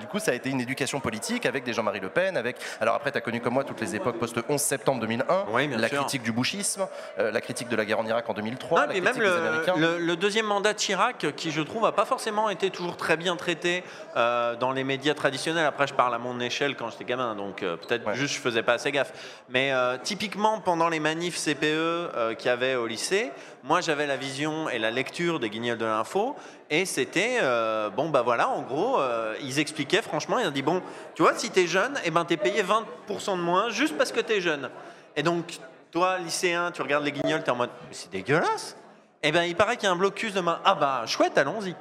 du 0.00 0.06
coup, 0.06 0.18
ça 0.18 0.30
a 0.30 0.34
été 0.34 0.50
une 0.50 0.60
éducation 0.60 1.00
politique 1.00 1.46
avec 1.46 1.64
des 1.64 1.72
Jean-Marie 1.72 2.00
Le 2.00 2.08
Pen, 2.08 2.36
avec. 2.36 2.56
Alors 2.80 2.94
après, 2.94 3.10
tu 3.12 3.18
as 3.18 3.20
connu 3.20 3.40
comme 3.40 3.54
moi 3.54 3.64
toutes 3.64 3.80
les 3.80 3.96
époques 3.96 4.18
post-11 4.18 4.58
septembre 4.58 5.00
2001, 5.00 5.46
la 5.76 5.88
critique 5.88 6.22
du 6.22 6.32
bouchisme, 6.32 6.86
euh, 7.18 7.30
la 7.30 7.40
critique 7.40 7.68
de 7.68 7.76
la 7.76 7.84
guerre 7.84 8.00
en 8.00 8.06
Irak 8.06 8.28
en 8.28 8.34
2003, 8.34 8.80
ah, 8.80 8.86
la 8.86 9.00
même 9.00 9.20
le, 9.20 9.98
le, 9.98 10.16
deuxième 10.16 10.46
mandat 10.46 10.72
de 10.72 10.78
Chirac, 10.78 11.26
qui 11.36 11.50
je 11.50 11.60
trouve 11.60 11.82
n'a 11.82 11.92
pas 11.92 12.04
forcément 12.04 12.50
été 12.50 12.70
toujours 12.70 12.96
très 12.96 13.16
bien 13.16 13.23
traité 13.36 13.82
euh, 14.16 14.56
dans 14.56 14.72
les 14.72 14.84
médias 14.84 15.14
traditionnels. 15.14 15.66
Après, 15.66 15.86
je 15.86 15.94
parle 15.94 16.14
à 16.14 16.18
mon 16.18 16.38
échelle 16.40 16.76
quand 16.76 16.90
j'étais 16.90 17.04
gamin, 17.04 17.34
donc 17.34 17.62
euh, 17.62 17.76
peut-être 17.76 18.12
juste 18.14 18.34
je 18.34 18.40
faisais 18.40 18.62
pas 18.62 18.74
assez 18.74 18.92
gaffe. 18.92 19.12
Mais 19.48 19.72
typiquement, 20.02 20.60
pendant 20.60 20.88
les 20.88 21.00
manifs 21.00 21.42
CPE 21.42 22.36
qu'il 22.36 22.46
y 22.46 22.50
avait 22.50 22.74
au 22.74 22.86
lycée, 22.86 23.32
moi 23.62 23.80
j'avais 23.80 24.06
la 24.06 24.16
vision 24.16 24.68
et 24.68 24.78
la 24.78 24.90
lecture 24.90 25.40
des 25.40 25.50
guignols 25.50 25.78
de 25.78 25.84
l'info 25.84 26.36
et 26.70 26.86
c'était, 26.86 27.38
euh, 27.42 27.90
bon, 27.90 28.08
bah 28.08 28.22
voilà, 28.22 28.48
en 28.48 28.62
gros, 28.62 28.98
euh, 28.98 29.36
ils 29.42 29.58
expliquaient 29.58 30.02
franchement, 30.02 30.38
ils 30.38 30.46
ont 30.48 30.50
dit, 30.50 30.62
bon, 30.62 30.82
tu 31.14 31.22
vois, 31.22 31.34
si 31.34 31.50
t'es 31.50 31.66
jeune, 31.66 31.94
et 31.98 32.06
eh 32.06 32.10
ben 32.10 32.24
t'es 32.24 32.36
payé 32.36 32.62
20% 32.62 33.36
de 33.36 33.42
moins 33.42 33.68
juste 33.68 33.96
parce 33.96 34.12
que 34.12 34.20
t'es 34.20 34.40
jeune. 34.40 34.70
Et 35.14 35.22
donc, 35.22 35.58
toi, 35.92 36.18
lycéen, 36.18 36.70
tu 36.72 36.82
regardes 36.82 37.04
les 37.04 37.12
guignols, 37.12 37.44
t'es 37.44 37.50
en 37.50 37.56
mode, 37.56 37.70
c'est 37.90 38.10
dégueulasse. 38.10 38.76
Et 39.22 39.28
eh 39.28 39.32
ben 39.32 39.44
il 39.44 39.56
paraît 39.56 39.76
qu'il 39.76 39.84
y 39.84 39.88
a 39.88 39.92
un 39.92 39.96
blocus 39.96 40.34
demain. 40.34 40.60
Ah 40.64 40.74
bah, 40.74 41.04
chouette, 41.06 41.38
allons-y. 41.38 41.74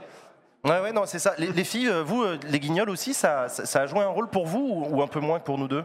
Ouais, 0.64 0.80
ouais, 0.80 0.94
non, 0.94 1.04
c'est 1.06 1.20
ça. 1.20 1.34
Les, 1.38 1.64
filles, 1.64 1.90
euh, 1.90 2.04
vous, 2.04 2.24
les 2.50 2.60
guignols 2.60 2.90
aussi, 2.90 3.14
ça, 3.14 3.50
ça, 3.50 3.82
a 3.82 3.86
joué 3.86 4.00
un 4.00 4.08
rôle 4.08 4.30
pour 4.30 4.46
vous 4.46 4.86
ou 4.90 5.02
un 5.02 5.08
peu 5.08 5.20
moins 5.20 5.40
que 5.40 5.44
pour 5.44 5.58
nous 5.58 5.68
deux? 5.68 5.84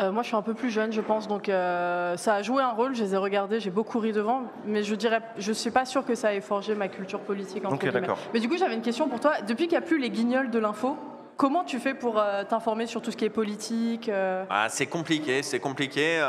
Euh, 0.00 0.10
moi, 0.12 0.22
je 0.22 0.28
suis 0.28 0.36
un 0.36 0.42
peu 0.42 0.54
plus 0.54 0.70
jeune, 0.70 0.92
je 0.92 1.00
pense, 1.02 1.28
donc 1.28 1.48
euh, 1.48 2.16
ça 2.16 2.34
a 2.34 2.42
joué 2.42 2.62
un 2.62 2.70
rôle. 2.70 2.94
Je 2.94 3.04
les 3.04 3.14
ai 3.14 3.18
regardés, 3.18 3.60
j'ai 3.60 3.70
beaucoup 3.70 3.98
ri 3.98 4.12
devant, 4.12 4.44
mais 4.64 4.82
je 4.82 4.94
dirais, 4.94 5.20
je 5.36 5.52
suis 5.52 5.70
pas 5.70 5.84
sûre 5.84 6.06
que 6.06 6.14
ça 6.14 6.34
ait 6.34 6.40
forgé 6.40 6.74
ma 6.74 6.88
culture 6.88 7.20
politique. 7.20 7.64
Entre 7.66 7.74
okay, 7.74 7.90
mais 8.32 8.40
du 8.40 8.48
coup, 8.48 8.56
j'avais 8.56 8.74
une 8.74 8.82
question 8.82 9.08
pour 9.08 9.20
toi. 9.20 9.42
Depuis 9.42 9.64
qu'il 9.68 9.78
n'y 9.78 9.84
a 9.84 9.86
plus 9.86 9.98
les 9.98 10.10
guignols 10.10 10.50
de 10.50 10.58
l'info, 10.58 10.96
Comment 11.36 11.64
tu 11.64 11.78
fais 11.78 11.94
pour 11.94 12.18
euh, 12.18 12.44
t'informer 12.44 12.86
sur 12.86 13.00
tout 13.00 13.10
ce 13.10 13.16
qui 13.16 13.24
est 13.24 13.30
politique 13.30 14.10
ah, 14.12 14.66
C'est 14.68 14.84
compliqué, 14.84 15.42
c'est 15.42 15.58
compliqué. 15.58 16.22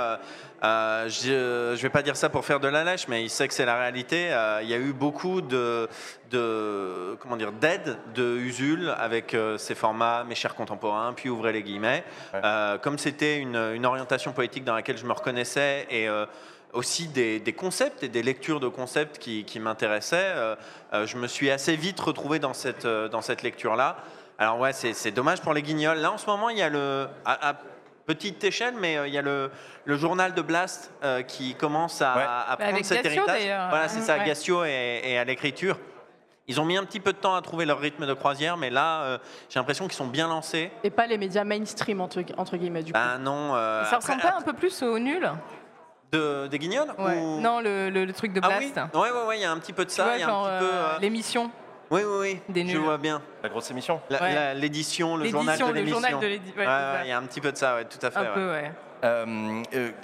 Je 0.62 1.72
ne 1.72 1.76
vais 1.76 1.90
pas 1.90 2.04
dire 2.04 2.16
ça 2.16 2.30
pour 2.30 2.46
faire 2.46 2.60
de 2.60 2.68
la 2.68 2.84
lèche, 2.84 3.08
mais 3.08 3.24
il 3.24 3.30
sait 3.30 3.48
que 3.48 3.54
c'est 3.54 3.66
la 3.66 3.78
réalité. 3.78 4.30
il 4.62 4.70
y 4.70 4.74
a 4.74 4.78
eu 4.78 4.94
beaucoup 4.94 5.42
de, 5.42 5.88
de 6.32 7.16
comment 7.20 7.38
dire 7.38 7.52
d'aide 7.52 7.98
de 8.16 8.38
Usul 8.38 8.94
avec 8.98 9.34
euh, 9.34 9.58
ses 9.58 9.76
formats 9.76 10.24
Mes 10.24 10.36
chers 10.36 10.56
contemporains, 10.56 11.14
puis 11.14 11.30
ouvrez 11.30 11.52
les 11.52 11.62
guillemets. 11.64 12.04
Euh, 12.34 12.78
comme 12.78 12.98
c'était 12.98 13.38
une, 13.38 13.86
orientation 13.86 14.32
politique 14.32 14.64
dans 14.64 14.76
laquelle 14.76 14.98
je 14.98 15.06
me 15.06 15.12
reconnaissais 15.12 15.86
et 15.90 16.08
euh, 16.08 16.26
aussi 16.74 17.08
des, 17.08 17.42
concepts 17.58 18.04
et 18.04 18.08
des 18.08 18.24
lectures 18.24 18.60
de 18.60 18.70
concepts 18.70 19.18
qui, 19.18 19.60
m'intéressaient, 19.60 20.34
je 20.94 21.18
me 21.18 21.28
suis 21.28 21.52
assez 21.52 21.76
vite 21.76 22.00
retrouvé 22.00 22.40
dans 22.40 22.54
cette, 22.54 22.88
dans 22.88 23.22
cette 23.22 23.44
lecture-là. 23.44 23.98
Alors 24.38 24.58
ouais, 24.60 24.72
c'est 24.72 25.12
dommage 25.12 25.42
pour 25.42 25.54
les 25.54 25.64
guignols. 25.64 25.98
Là, 25.98 26.14
en 26.14 26.18
ce 26.18 26.28
moment, 26.28 26.50
il 26.50 26.58
y 26.58 26.62
a 26.62 26.70
le... 26.70 27.08
À, 27.26 27.56
petite 28.06 28.44
échelle, 28.44 28.76
mais 28.80 28.98
il 29.07 29.14
y 29.14 29.18
a 29.18 29.22
le, 29.22 29.52
le 29.86 29.95
journal 29.95 30.34
de 30.34 30.41
Blast 30.41 30.91
qui 31.28 31.56
commence 31.56 32.02
à, 32.02 32.57
prendre 32.60 32.84
cet 32.84 33.06
héritage. 33.06 33.44
Voilà, 33.69 33.88
c'est 33.88 34.02
ça, 34.02 34.19
Gassio 34.19 34.64
et 34.65 35.18
à 35.18 35.23
l'écriture. 35.23 35.78
Ils 36.52 36.60
ont 36.60 36.65
mis 36.65 36.76
un 36.76 36.84
petit 36.84 36.99
peu 36.99 37.14
de 37.14 37.18
temps 37.18 37.36
à 37.36 37.41
trouver 37.41 37.65
leur 37.65 37.80
rythme 37.80 38.06
de 38.06 38.14
croisière, 38.14 38.57
mais 38.57 38.69
là, 38.69 39.03
euh, 39.03 39.18
j'ai 39.48 39.57
l'impression 39.60 39.86
qu'ils 39.86 39.95
sont 39.95 40.07
bien 40.07 40.28
lancés. 40.28 40.69
Et 40.84 40.90
pas 40.90 41.07
les 41.07 41.18
médias 41.18 41.45
mainstream, 41.45 42.02
entre, 42.02 42.22
guillemets, 42.57 42.84
du 42.84 42.91
coup. 42.91 42.99
Ben 42.99 43.19
non. 43.19 43.56
Euh, 43.56 43.86
ça 43.86 43.95
ressemble 43.95 44.22
pas 44.22 44.36
un 44.38 44.41
peu 44.41 44.52
plus 44.52 44.82
au 44.84 44.99
nul 44.99 45.32
de, 46.11 46.48
des 46.48 46.60
guignols 46.60 46.94
Non, 46.98 47.61
le, 47.61 48.11
truc 48.11 48.34
de 48.34 48.41
Blast. 48.41 48.73
Ah 48.76 48.90
oui, 48.94 48.99
ouais, 48.99 49.28
ouais, 49.28 49.38
il 49.38 49.41
y 49.41 49.45
a 49.45 49.52
un 49.52 49.60
petit 49.60 49.72
peu 49.72 49.86
de 49.86 49.91
ça. 49.91 50.07
Euh, 50.10 50.98
l'émission. 50.99 51.52
Oui, 51.91 52.01
oui, 52.05 52.18
oui. 52.19 52.39
Des 52.47 52.65
Je 52.65 52.77
vois 52.77 52.97
bien. 52.97 53.22
La 53.43 53.49
grosse 53.49 53.69
émission. 53.69 54.01
L'édition, 54.55 55.18
le 55.18 55.26
journal 55.26 55.59
de 55.59 55.73
l'émission. 55.73 55.99
Il 57.03 57.07
y 57.07 57.11
a 57.11 57.18
un 57.18 57.23
petit 57.23 57.41
peu 57.41 57.51
de 57.51 57.57
ça, 57.57 57.76
ouais, 57.76 57.85
tout 57.85 58.03
à 58.05 58.09
fait. 58.09 58.19
Un 58.19 58.34
peu, 58.34 58.49
ouais. 58.49 58.72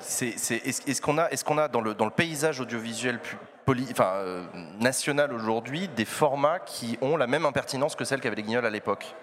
est-ce 0.01 1.01
qu'on 1.01 1.17
a, 1.17 1.29
est 1.29 1.43
qu'on 1.43 1.57
a 1.57 1.67
dans, 1.69 1.81
le, 1.81 1.93
dans 1.93 2.05
le 2.05 2.11
paysage 2.11 2.59
audiovisuel 2.59 3.19
enfin, 3.91 4.11
euh, 4.15 4.45
national 4.79 5.33
aujourd'hui 5.33 5.87
des 5.87 6.05
formats 6.05 6.59
qui 6.59 6.97
ont 7.01 7.15
la 7.15 7.27
même 7.27 7.45
impertinence 7.45 7.95
que 7.95 8.05
celle 8.05 8.19
qu'avaient 8.19 8.35
les 8.35 8.43
guignols 8.43 8.65
à 8.65 8.69
l'époque? 8.69 9.15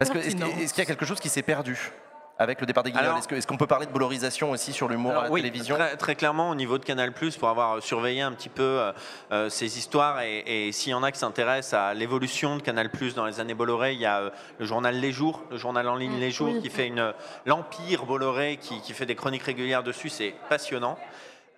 Est-ce 0.00 0.10
qu'il 0.12 0.78
y 0.78 0.82
a 0.82 0.86
quelque 0.86 1.04
chose 1.04 1.20
qui 1.20 1.28
s'est 1.28 1.42
perdu? 1.42 1.90
Avec 2.38 2.60
le 2.60 2.66
départ 2.66 2.82
des 2.82 2.92
guignols 2.92 3.18
Est-ce 3.30 3.46
qu'on 3.46 3.56
peut 3.56 3.66
parler 3.66 3.86
de 3.86 3.92
valorisation 3.92 4.50
aussi 4.50 4.72
sur 4.72 4.88
l'humour 4.88 5.16
à 5.16 5.24
la 5.24 5.30
télévision 5.30 5.76
très, 5.98 6.14
clairement, 6.14 6.50
au 6.50 6.54
niveau 6.54 6.78
de 6.78 6.84
Canal+, 6.84 7.12
pour 7.38 7.48
avoir 7.48 7.82
surveillé 7.82 8.22
un 8.22 8.32
petit 8.32 8.48
peu 8.48 8.62
euh, 8.62 8.92
euh, 9.32 9.48
ces 9.48 9.78
histoires, 9.78 10.20
et, 10.22 10.70
s'il 10.72 10.92
y 10.92 10.94
en 10.94 11.02
a 11.02 11.12
qui 11.12 11.18
s'intéressent 11.18 11.80
à 11.80 11.94
l'évolution 11.94 12.56
de 12.56 12.62
Canal+, 12.62 12.90
dans 13.14 13.26
les 13.26 13.40
années 13.40 13.54
Bolloré, 13.54 13.94
il 13.94 14.00
y 14.00 14.06
a 14.06 14.32
le 14.58 14.66
journal 14.66 14.98
Les 14.98 15.12
Jours, 15.12 15.42
le 15.50 15.56
journal 15.56 15.88
en 15.88 15.96
ligne 15.96 16.16
mm, 16.16 16.20
Les 16.20 16.30
Jours, 16.30 16.54
qui 16.60 16.70
fait 16.70 16.86
une 16.86 17.12
l'Empire 17.46 18.06
Bolloré, 18.06 18.58
qui, 18.60 18.80
qui 18.80 18.92
fait 18.92 19.06
des 19.06 19.14
chroniques 19.14 19.42
régulières 19.42 19.82
dessus, 19.82 20.08
c'est 20.08 20.34
passionnant. 20.48 20.98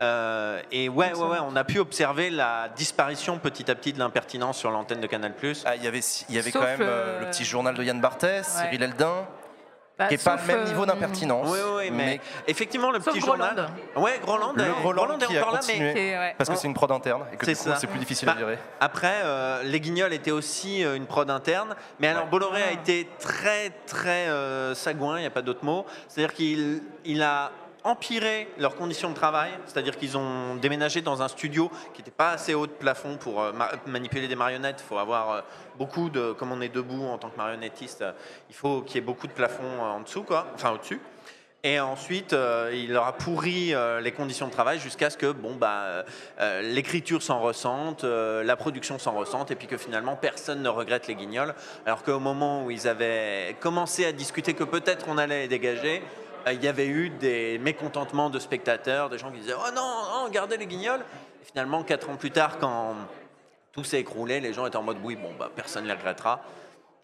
Euh, 0.02 0.60
et 0.72 0.88
ouais, 0.88 1.14
ouais, 1.14 1.26
ouais, 1.26 1.38
on 1.48 1.54
a 1.56 1.64
pu 1.64 1.78
observer 1.78 2.30
la 2.30 2.68
disparition 2.76 3.38
petit 3.38 3.70
à 3.70 3.74
petit 3.74 3.92
de 3.92 3.98
l'impertinence 3.98 4.58
sur 4.58 4.70
l'antenne 4.70 5.00
de 5.00 5.06
Canal+. 5.06 5.34
Ah, 5.64 5.76
il 5.76 5.84
y 5.84 5.86
avait, 5.86 6.00
il 6.28 6.34
y 6.34 6.38
avait 6.38 6.50
quand 6.50 6.62
même 6.62 6.80
euh, 6.80 7.20
le 7.20 7.26
petit 7.26 7.44
journal 7.44 7.74
de 7.74 7.82
Yann 7.82 8.00
Barthès, 8.00 8.46
Cyril 8.46 8.82
Eldin. 8.82 9.26
Bah, 9.96 10.08
qui 10.08 10.14
n'est 10.14 10.18
pas 10.18 10.36
le 10.36 10.46
même 10.46 10.64
niveau 10.64 10.82
euh, 10.82 10.86
d'impertinence. 10.86 11.48
Oui, 11.48 11.58
oui, 11.76 11.90
mais, 11.92 12.20
effectivement, 12.48 12.90
le 12.90 12.98
petit 12.98 13.20
journal. 13.20 13.68
Ouais, 13.96 14.18
Groland, 14.22 14.52
le 14.54 14.64
Groland, 14.82 15.18
est 15.18 15.38
encore 15.38 15.52
là, 15.52 15.60
mais. 15.68 16.34
Parce 16.36 16.50
que 16.50 16.56
c'est 16.56 16.66
une 16.66 16.74
prod 16.74 16.90
interne 16.90 17.24
et 17.32 17.36
que 17.36 17.54
c'est 17.54 17.86
plus 17.86 17.98
difficile 17.98 18.28
à 18.28 18.36
gérer. 18.36 18.56
Bah, 18.56 18.60
après, 18.80 19.22
les 19.64 19.80
Guignols 19.80 20.12
étaient 20.12 20.30
aussi 20.30 20.82
une 20.82 21.06
prod 21.06 21.28
interne, 21.30 21.74
mais 22.00 22.08
alors 22.08 22.26
Bolloré 22.26 22.62
a 22.62 22.72
été 22.72 23.08
très, 23.18 23.70
très 23.86 24.26
sagouin, 24.74 25.18
il 25.18 25.20
n'y 25.20 25.26
a 25.26 25.30
pas 25.30 25.42
d'autre 25.42 25.64
mot. 25.64 25.86
C'est-à-dire 26.08 26.34
qu'il 26.34 26.82
il 27.04 27.22
a 27.22 27.52
empirer 27.84 28.48
leurs 28.58 28.76
conditions 28.76 29.10
de 29.10 29.14
travail, 29.14 29.50
c'est-à-dire 29.66 29.96
qu'ils 29.98 30.16
ont 30.16 30.56
déménagé 30.56 31.02
dans 31.02 31.20
un 31.20 31.28
studio 31.28 31.70
qui 31.92 32.00
n'était 32.00 32.10
pas 32.10 32.30
assez 32.30 32.54
haut 32.54 32.66
de 32.66 32.72
plafond 32.72 33.18
pour 33.18 33.42
euh, 33.42 33.52
manipuler 33.86 34.26
des 34.26 34.36
marionnettes. 34.36 34.82
Il 34.82 34.88
faut 34.88 34.98
avoir 34.98 35.30
euh, 35.30 35.40
beaucoup 35.76 36.08
de, 36.08 36.32
comme 36.32 36.50
on 36.50 36.62
est 36.62 36.70
debout 36.70 37.04
en 37.04 37.18
tant 37.18 37.28
que 37.28 37.36
marionnettiste, 37.36 38.00
euh, 38.00 38.12
il 38.48 38.54
faut 38.54 38.80
qu'il 38.80 38.96
y 38.96 38.98
ait 38.98 39.02
beaucoup 39.02 39.26
de 39.26 39.32
plafond 39.32 39.82
en 39.82 40.00
dessous, 40.00 40.22
quoi, 40.22 40.46
enfin 40.54 40.70
au-dessus. 40.70 41.00
Et 41.62 41.80
ensuite, 41.80 42.36
il 42.74 42.92
leur 42.92 43.06
a 43.06 43.14
pourri 43.14 43.72
les 44.02 44.12
conditions 44.12 44.48
de 44.48 44.52
travail 44.52 44.78
jusqu'à 44.78 45.08
ce 45.08 45.16
que 45.16 45.32
bon, 45.32 45.54
bah, 45.54 46.04
l'écriture 46.60 47.22
s'en 47.22 47.40
ressente, 47.40 48.04
la 48.04 48.56
production 48.56 48.98
s'en 48.98 49.12
ressente, 49.12 49.50
et 49.50 49.54
puis 49.54 49.66
que 49.66 49.78
finalement 49.78 50.14
personne 50.14 50.60
ne 50.60 50.68
regrette 50.68 51.06
les 51.06 51.14
guignols. 51.14 51.54
Alors 51.86 52.02
qu'au 52.02 52.18
moment 52.18 52.66
où 52.66 52.70
ils 52.70 52.86
avaient 52.86 53.56
commencé 53.60 54.04
à 54.04 54.12
discuter 54.12 54.52
que 54.52 54.64
peut-être 54.64 55.06
on 55.08 55.16
allait 55.16 55.40
les 55.40 55.48
dégager, 55.48 56.02
il 56.52 56.62
y 56.62 56.68
avait 56.68 56.86
eu 56.86 57.10
des 57.10 57.58
mécontentements 57.58 58.30
de 58.30 58.38
spectateurs, 58.38 59.08
des 59.08 59.18
gens 59.18 59.30
qui 59.30 59.40
disaient 59.40 59.54
Oh 59.56 59.70
non, 59.74 60.24
non 60.24 60.28
gardez 60.30 60.56
les 60.56 60.66
guignols. 60.66 61.00
Finalement, 61.42 61.82
quatre 61.82 62.10
ans 62.10 62.16
plus 62.16 62.30
tard, 62.30 62.58
quand 62.58 62.94
tout 63.72 63.84
s'est 63.84 64.00
écroulé, 64.00 64.40
les 64.40 64.52
gens 64.52 64.66
étaient 64.66 64.76
en 64.76 64.82
mode 64.82 64.98
Oui, 65.02 65.16
bon, 65.16 65.32
bah, 65.38 65.50
personne 65.54 65.84
ne 65.84 65.88
les 65.88 65.94
regrettera. 65.94 66.40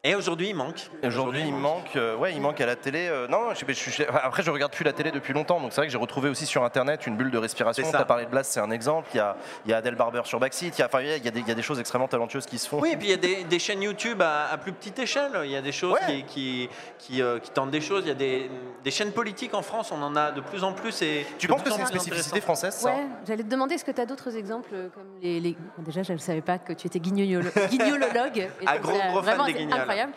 Et 0.02 0.14
aujourd'hui, 0.14 0.48
il 0.48 0.54
manque. 0.54 0.88
Aujourd'hui, 1.04 1.42
il 1.46 1.52
manque. 1.52 1.94
Euh, 1.94 2.16
ouais, 2.16 2.32
il 2.32 2.40
manque 2.40 2.58
à 2.62 2.64
la 2.64 2.74
télé. 2.74 3.08
Euh, 3.10 3.28
non, 3.28 3.52
je, 3.52 3.70
je, 3.70 4.02
après, 4.22 4.42
je 4.42 4.50
regarde 4.50 4.72
plus 4.72 4.82
la 4.82 4.94
télé 4.94 5.10
depuis 5.10 5.34
longtemps, 5.34 5.60
donc 5.60 5.72
c'est 5.72 5.82
vrai 5.82 5.88
que 5.88 5.92
j'ai 5.92 5.98
retrouvé 5.98 6.30
aussi 6.30 6.46
sur 6.46 6.64
Internet 6.64 7.06
une 7.06 7.18
bulle 7.18 7.30
de 7.30 7.36
respiration. 7.36 7.90
Tu 7.90 7.94
as 7.94 8.06
parlé 8.06 8.24
de 8.24 8.30
Blast, 8.30 8.50
c'est 8.50 8.60
un 8.60 8.70
exemple. 8.70 9.10
Il 9.12 9.18
y 9.18 9.20
a, 9.20 9.36
il 9.66 9.70
y 9.70 9.74
a 9.74 9.76
Adèle 9.76 9.96
Barber 9.96 10.22
sur 10.24 10.40
Backseat. 10.40 10.74
Il 10.74 10.78
y 10.78 10.82
a, 10.82 10.86
enfin, 10.86 11.02
il 11.02 11.08
y 11.08 11.28
a, 11.28 11.30
des, 11.30 11.40
il 11.40 11.46
y 11.46 11.50
a 11.50 11.54
des 11.54 11.60
choses 11.60 11.78
extrêmement 11.78 12.08
talentueuses 12.08 12.46
qui 12.46 12.56
se 12.56 12.66
font. 12.66 12.80
Oui, 12.80 12.92
et 12.92 12.96
puis 12.96 13.08
il 13.08 13.10
y 13.10 13.12
a 13.12 13.18
des, 13.18 13.44
des 13.44 13.58
chaînes 13.58 13.82
YouTube 13.82 14.22
à, 14.22 14.56
plus 14.56 14.72
petite 14.72 14.98
échelle. 14.98 15.32
Il 15.44 15.50
y 15.50 15.56
a 15.56 15.60
des 15.60 15.70
choses 15.70 15.98
qui, 16.06 16.22
qui, 16.24 16.70
qui, 16.98 17.20
euh, 17.20 17.38
qui, 17.38 17.50
tentent 17.50 17.70
des 17.70 17.82
choses. 17.82 18.04
Il 18.06 18.08
y 18.08 18.12
a 18.12 18.14
des, 18.14 18.50
des, 18.82 18.90
chaînes 18.90 19.12
politiques 19.12 19.52
en 19.52 19.60
France. 19.60 19.92
On 19.92 20.02
en 20.02 20.16
a 20.16 20.30
de 20.30 20.40
plus 20.40 20.64
en 20.64 20.72
plus. 20.72 21.02
Et 21.02 21.26
tu 21.38 21.46
penses 21.46 21.62
que 21.62 21.70
c'est 21.70 21.78
une 21.78 21.86
spécificité 21.86 22.40
française 22.40 22.72
ça? 22.72 22.88
Ouais. 22.88 23.06
J'allais 23.26 23.42
te 23.42 23.50
demander, 23.50 23.74
est-ce 23.74 23.84
que 23.84 23.90
tu 23.90 24.00
as 24.00 24.06
d'autres 24.06 24.34
exemples 24.34 24.70
comme 24.94 25.20
les, 25.20 25.54
Déjà, 25.76 26.02
je 26.02 26.14
ne 26.14 26.18
savais 26.18 26.40
pas 26.40 26.56
que 26.56 26.72
tu 26.72 26.86
étais 26.86 27.00
guignolologue. 27.00 28.48
Un 28.66 28.78
gros, 28.78 28.98
gros 29.10 29.22
fan 29.22 29.44
des 29.44 29.52
guignols. 29.52 29.89
Incroyable. 29.90 30.12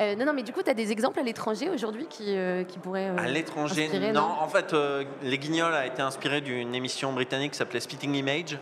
Euh, 0.00 0.14
non, 0.14 0.26
non, 0.26 0.32
mais 0.32 0.42
du 0.42 0.52
coup, 0.52 0.62
tu 0.62 0.70
as 0.70 0.74
des 0.74 0.92
exemples 0.92 1.18
à 1.18 1.22
l'étranger 1.22 1.68
aujourd'hui 1.70 2.06
qui, 2.08 2.36
euh, 2.36 2.62
qui, 2.64 2.78
pourraient. 2.78 3.08
Euh, 3.08 3.18
à 3.18 3.26
l'étranger, 3.26 3.88
non. 4.12 4.28
En 4.40 4.48
fait, 4.48 4.74
Les 5.22 5.38
Guignols 5.38 5.74
a 5.74 5.86
été 5.86 6.02
inspiré 6.02 6.40
d'une 6.40 6.74
émission 6.74 7.12
britannique 7.12 7.52
qui 7.52 7.58
s'appelait 7.58 7.80
Spitting 7.80 8.14
Image. 8.14 8.58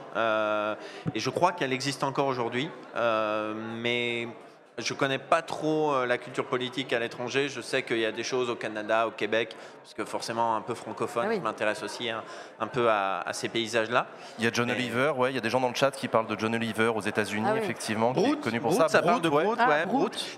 et 1.15 1.21
je 1.21 1.31
crois 1.31 1.53
qu'elle 1.53 1.73
existe 1.73 2.05
encore 2.05 2.27
aujourd'hui. 2.27 2.71
mais 2.95 4.29
je 4.78 4.93
ne 4.93 4.98
connais 4.98 5.19
pas 5.19 5.40
trop 5.40 5.94
euh, 5.94 6.07
la 6.07 6.19
culture 6.19 6.44
politique 6.44 6.93
à 6.93 6.98
l'étranger. 6.98 7.48
Je 7.48 7.62
sais 7.62 7.82
qu'il 7.82 7.98
y 7.98 8.05
a 8.05 8.12
des 8.12 8.23
choses 8.23 8.51
au 8.51 8.57
Canada, 8.57 9.07
au 9.07 9.11
Québec, 9.11 9.57
parce 9.82 9.94
que 9.94 10.05
forcément 10.05 10.55
un 10.55 10.61
peu 10.61 10.74
francophone, 10.74 11.28
ah 11.31 11.39
m'intéresse 11.39 11.82
aussi 11.82 12.11
un, 12.11 12.66
peu 12.66 12.90
à, 12.90 13.24
ces 13.32 13.48
paysages-là. 13.48 14.07
Il 14.39 14.44
y 14.44 14.48
a 14.48 14.51
John 14.53 14.70
Oliver, 14.70 15.12
ouais, 15.16 15.32
il 15.32 15.35
y 15.35 15.39
a 15.39 15.40
des 15.40 15.48
gens 15.48 15.61
dans 15.61 15.69
le 15.69 15.74
chat 15.74 15.93
qui 15.93 16.09
parlent 16.09 16.27
de 16.27 16.39
John 16.39 16.55
Oliver 16.55 16.89
aux 16.89 17.01
États-unis, 17.01 17.47
ah 17.48 17.57
effectivement, 17.57 18.12
qui 18.12 18.24
est 18.24 18.40
connu 18.40 18.61
pour 18.61 18.74
ça. 18.74 18.89
ça 18.89 19.01
parle 19.01 19.23
de 19.23 19.28
Brut, 19.31 19.47
ouais. 19.47 19.55
Ah, 19.59 19.85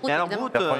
Mais 0.05 0.13
alors 0.13 0.29
Brut, 0.29 0.55
euh, 0.55 0.73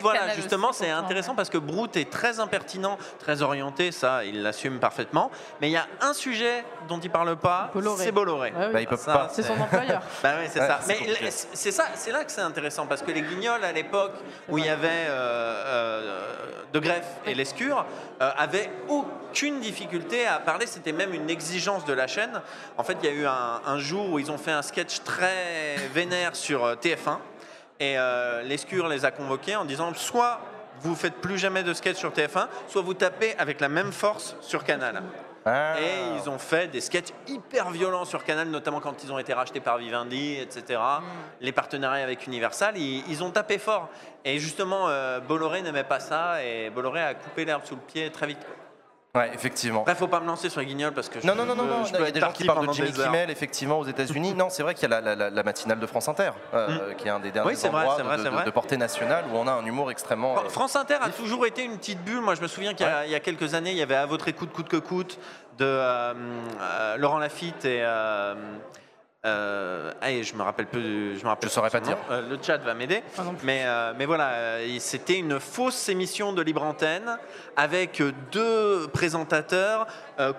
voilà, 0.00 0.34
justement, 0.34 0.72
c'est 0.72 0.90
intéressant 0.90 1.34
parce 1.34 1.50
que 1.50 1.58
Brut 1.58 1.96
est 1.96 2.10
très 2.10 2.38
impertinent, 2.38 2.98
très 3.18 3.42
orienté, 3.42 3.90
ça, 3.90 4.24
il 4.24 4.42
l'assume 4.42 4.78
parfaitement. 4.78 5.30
Mais 5.60 5.68
il 5.68 5.72
y 5.72 5.76
a 5.76 5.86
un 6.02 6.12
sujet 6.12 6.64
dont 6.88 7.00
il 7.00 7.10
parle 7.10 7.36
pas, 7.36 7.72
c'est 7.96 8.12
Bolloré. 8.12 8.52
Bah, 8.72 8.80
il 8.80 8.86
peut 8.86 8.96
pas. 8.96 9.28
C'est 9.32 9.42
son 9.42 9.60
employeur. 9.60 10.02
bah 10.22 10.34
oui, 10.40 10.48
c'est 10.52 10.60
ça. 10.60 10.80
Mais 10.86 10.98
c'est 11.30 11.72
ça, 11.72 11.86
c'est 11.94 12.12
là 12.12 12.24
que 12.24 12.30
c'est 12.30 12.42
intéressant 12.42 12.75
parce 12.84 13.02
que 13.02 13.10
les 13.10 13.22
guignols, 13.22 13.64
à 13.64 13.72
l'époque 13.72 14.12
où 14.48 14.58
il 14.58 14.66
y 14.66 14.68
avait 14.68 14.88
euh, 15.08 15.62
euh, 15.66 16.26
De 16.72 16.80
Greff 16.80 17.06
et 17.24 17.34
Lescure, 17.34 17.86
euh, 18.20 18.30
avaient 18.36 18.70
aucune 18.88 19.60
difficulté 19.60 20.26
à 20.26 20.38
parler. 20.38 20.66
C'était 20.66 20.92
même 20.92 21.14
une 21.14 21.30
exigence 21.30 21.86
de 21.86 21.94
la 21.94 22.06
chaîne. 22.06 22.42
En 22.76 22.84
fait, 22.84 22.98
il 23.02 23.06
y 23.06 23.12
a 23.12 23.14
eu 23.14 23.26
un, 23.26 23.78
jour 23.78 24.10
où 24.12 24.18
ils 24.18 24.30
ont 24.30 24.38
fait 24.38 24.52
un 24.52 24.62
sketch 24.62 25.02
très 25.04 25.76
vénère 25.94 26.36
sur 26.36 26.74
TF1 26.74 27.18
et 27.78 27.96
Lescure 28.44 28.88
les 28.88 29.04
a 29.04 29.10
convoqués 29.10 29.54
en 29.54 29.64
disant 29.64 29.92
soit 29.94 30.40
vous 30.80 30.94
faites 30.94 31.14
plus 31.14 31.38
jamais 31.38 31.62
de 31.62 31.74
sketch 31.74 31.96
sur 31.96 32.10
TF1, 32.10 32.48
soit 32.68 32.82
vous 32.82 32.94
tapez 32.94 33.34
avec 33.38 33.60
la 33.60 33.68
même 33.68 33.92
force 33.92 34.36
sur 34.40 34.64
Canal. 34.64 35.02
Ah. 35.46 35.76
Et 35.80 36.16
ils 36.20 36.28
ont 36.28 36.38
fait 36.38 36.66
des 36.66 36.80
sketchs 36.80 37.12
hyper 37.28 37.70
violents 37.70 38.04
sur 38.04 38.24
Canal, 38.24 38.48
notamment 38.48 38.80
quand 38.80 39.04
ils 39.04 39.12
ont 39.12 39.18
été 39.18 39.32
rachetés 39.32 39.60
par 39.60 39.78
Vivendi, 39.78 40.34
etc. 40.34 40.80
Mm. 40.80 41.04
Les 41.40 41.52
partenariats 41.52 42.02
avec 42.02 42.26
Universal, 42.26 42.76
ils, 42.76 43.22
ont 43.22 43.30
tapé 43.30 43.58
fort. 43.58 43.88
Et 44.24 44.40
justement, 44.40 44.88
euh, 44.88 45.20
Bolloré 45.20 45.62
n'aimait 45.62 45.84
pas 45.84 46.00
ça, 46.00 46.42
et 46.42 46.68
Bolloré 46.70 47.00
a 47.00 47.14
coupé 47.14 47.44
l'herbe 47.44 47.64
sous 47.64 47.76
le 47.76 47.80
pied 47.80 48.10
très 48.10 48.26
vite. 48.26 48.44
Ouais, 49.16 49.30
effectivement. 49.32 49.82
Bref, 49.82 49.98
faut 49.98 50.06
pas 50.08 50.20
me 50.20 50.26
lancer 50.26 50.50
sur 50.50 50.60
les 50.60 50.66
guignols 50.66 50.92
parce 50.92 51.08
que 51.08 51.26
non, 51.26 51.34
non, 51.34 51.46
non, 51.46 51.56
non, 51.56 51.64
non. 51.64 51.84
Il 51.86 52.00
y 52.00 52.04
a 52.04 52.10
des 52.10 52.20
gens 52.20 52.32
qui 52.32 52.44
parlent 52.44 52.66
de 52.66 52.72
Jimmy 52.72 52.92
Kimmel, 52.92 53.30
effectivement, 53.30 53.78
aux 53.78 53.86
États-Unis. 53.86 54.34
non, 54.34 54.50
c'est 54.50 54.62
vrai 54.62 54.74
qu'il 54.74 54.88
y 54.88 54.92
a 54.92 55.00
la, 55.00 55.42
matinale 55.42 55.78
de 55.78 55.86
France 55.86 56.08
Inter, 56.08 56.30
euh, 56.54 56.92
mm. 56.92 56.96
qui 56.96 57.08
est 57.08 57.10
un 57.10 57.20
des 57.20 57.30
derniers 57.30 57.54
oui, 57.54 57.66
endroits 57.66 57.96
vrai, 58.02 58.18
de, 58.18 58.44
de, 58.44 58.50
portée 58.50 58.76
nationale 58.76 59.24
où 59.32 59.36
on 59.36 59.46
a 59.46 59.52
un 59.52 59.64
humour 59.64 59.90
extrêmement. 59.90 60.36
Euh, 60.38 60.48
France 60.48 60.76
Inter 60.76 60.96
a 61.00 61.08
toujours 61.10 61.46
été 61.46 61.64
une 61.64 61.78
petite 61.78 62.02
bulle. 62.04 62.20
Moi, 62.20 62.34
je 62.34 62.42
me 62.42 62.48
souviens 62.48 62.74
qu'il 62.74 62.86
y, 62.86 63.14
a 63.14 63.20
quelques 63.20 63.54
années, 63.54 63.70
il 63.70 63.76
y 63.76 63.82
avait 63.82 63.94
à 63.94 64.06
votre 64.06 64.28
écoute, 64.28 64.52
coûte 64.52 64.68
que 64.68 64.76
coûte, 64.76 65.18
de 65.58 65.64
euh, 65.64 66.96
Laurent 66.98 67.18
Lafitte 67.18 67.64
et. 67.64 67.82
Euh, 69.26 69.92
je 70.22 70.34
me 70.34 70.42
rappelle 70.42 70.66
peu. 70.66 70.80
Je 70.80 71.22
me 71.22 71.28
rappelle. 71.28 71.48
Je 71.48 71.54
saurais 71.54 71.70
pas 71.70 71.80
dire. 71.80 71.96
Euh, 72.10 72.28
le 72.28 72.38
chat 72.40 72.58
va 72.58 72.74
m'aider. 72.74 73.02
mais, 73.42 73.62
euh, 73.64 73.92
mais 73.96 74.06
voilà, 74.06 74.30
euh, 74.30 74.76
c'était 74.78 75.18
une 75.18 75.40
fausse 75.40 75.88
émission 75.88 76.32
de 76.32 76.42
libre 76.42 76.62
antenne 76.62 77.18
avec 77.56 78.02
deux 78.30 78.86
présentateurs 78.88 79.86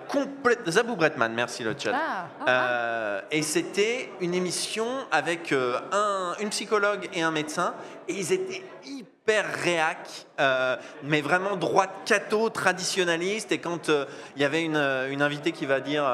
complètement. 0.08 0.72
Zabou 0.72 0.96
Bretman, 0.96 1.32
merci 1.34 1.62
le 1.62 1.74
chat. 1.78 1.92
Ah, 1.94 2.26
ah. 2.46 3.20
et 3.30 3.42
c'était 3.42 4.10
une 4.20 4.34
émission 4.34 4.86
avec 5.10 5.52
un, 5.52 6.34
une 6.40 6.50
psychologue 6.50 7.08
et 7.12 7.22
un 7.22 7.30
médecin, 7.30 7.74
et 8.08 8.14
ils 8.14 8.32
étaient 8.32 8.64
hyper 8.84 9.44
réac, 9.62 10.26
euh, 10.38 10.76
mais 11.02 11.20
vraiment 11.20 11.56
droite 11.56 11.90
catho, 12.04 12.50
traditionnaliste. 12.50 13.52
Et 13.52 13.58
quand 13.58 13.88
euh, 13.88 14.04
il 14.36 14.42
y 14.42 14.44
avait 14.44 14.62
une, 14.62 14.76
une, 14.76 15.22
invitée 15.22 15.52
qui 15.52 15.66
va 15.66 15.80
dire, 15.80 16.04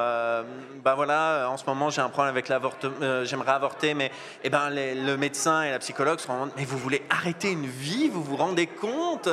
ben 0.83 0.95
voilà, 0.95 1.49
en 1.51 1.57
ce 1.57 1.65
moment 1.67 1.91
j'ai 1.91 2.01
un 2.01 2.09
problème 2.09 2.35
avec 2.35 2.49
l'avortement, 2.49 3.25
j'aimerais 3.25 3.53
avorter, 3.53 3.95
mais 3.95 4.11
eh 4.43 4.51
ben 4.51 4.71
le 4.71 5.17
médecin 5.17 5.63
et 5.63 5.71
la 5.71 5.79
psychologue 5.79 6.19
se 6.19 6.27
rendent, 6.27 6.51
mais 6.57 6.65
vous 6.65 6.79
voulez 6.79 7.03
arrêter 7.11 7.53
une 7.53 7.67
vie, 7.67 8.09
vous 8.09 8.23
vous 8.23 8.37
rendez 8.37 8.67
compte? 8.67 9.29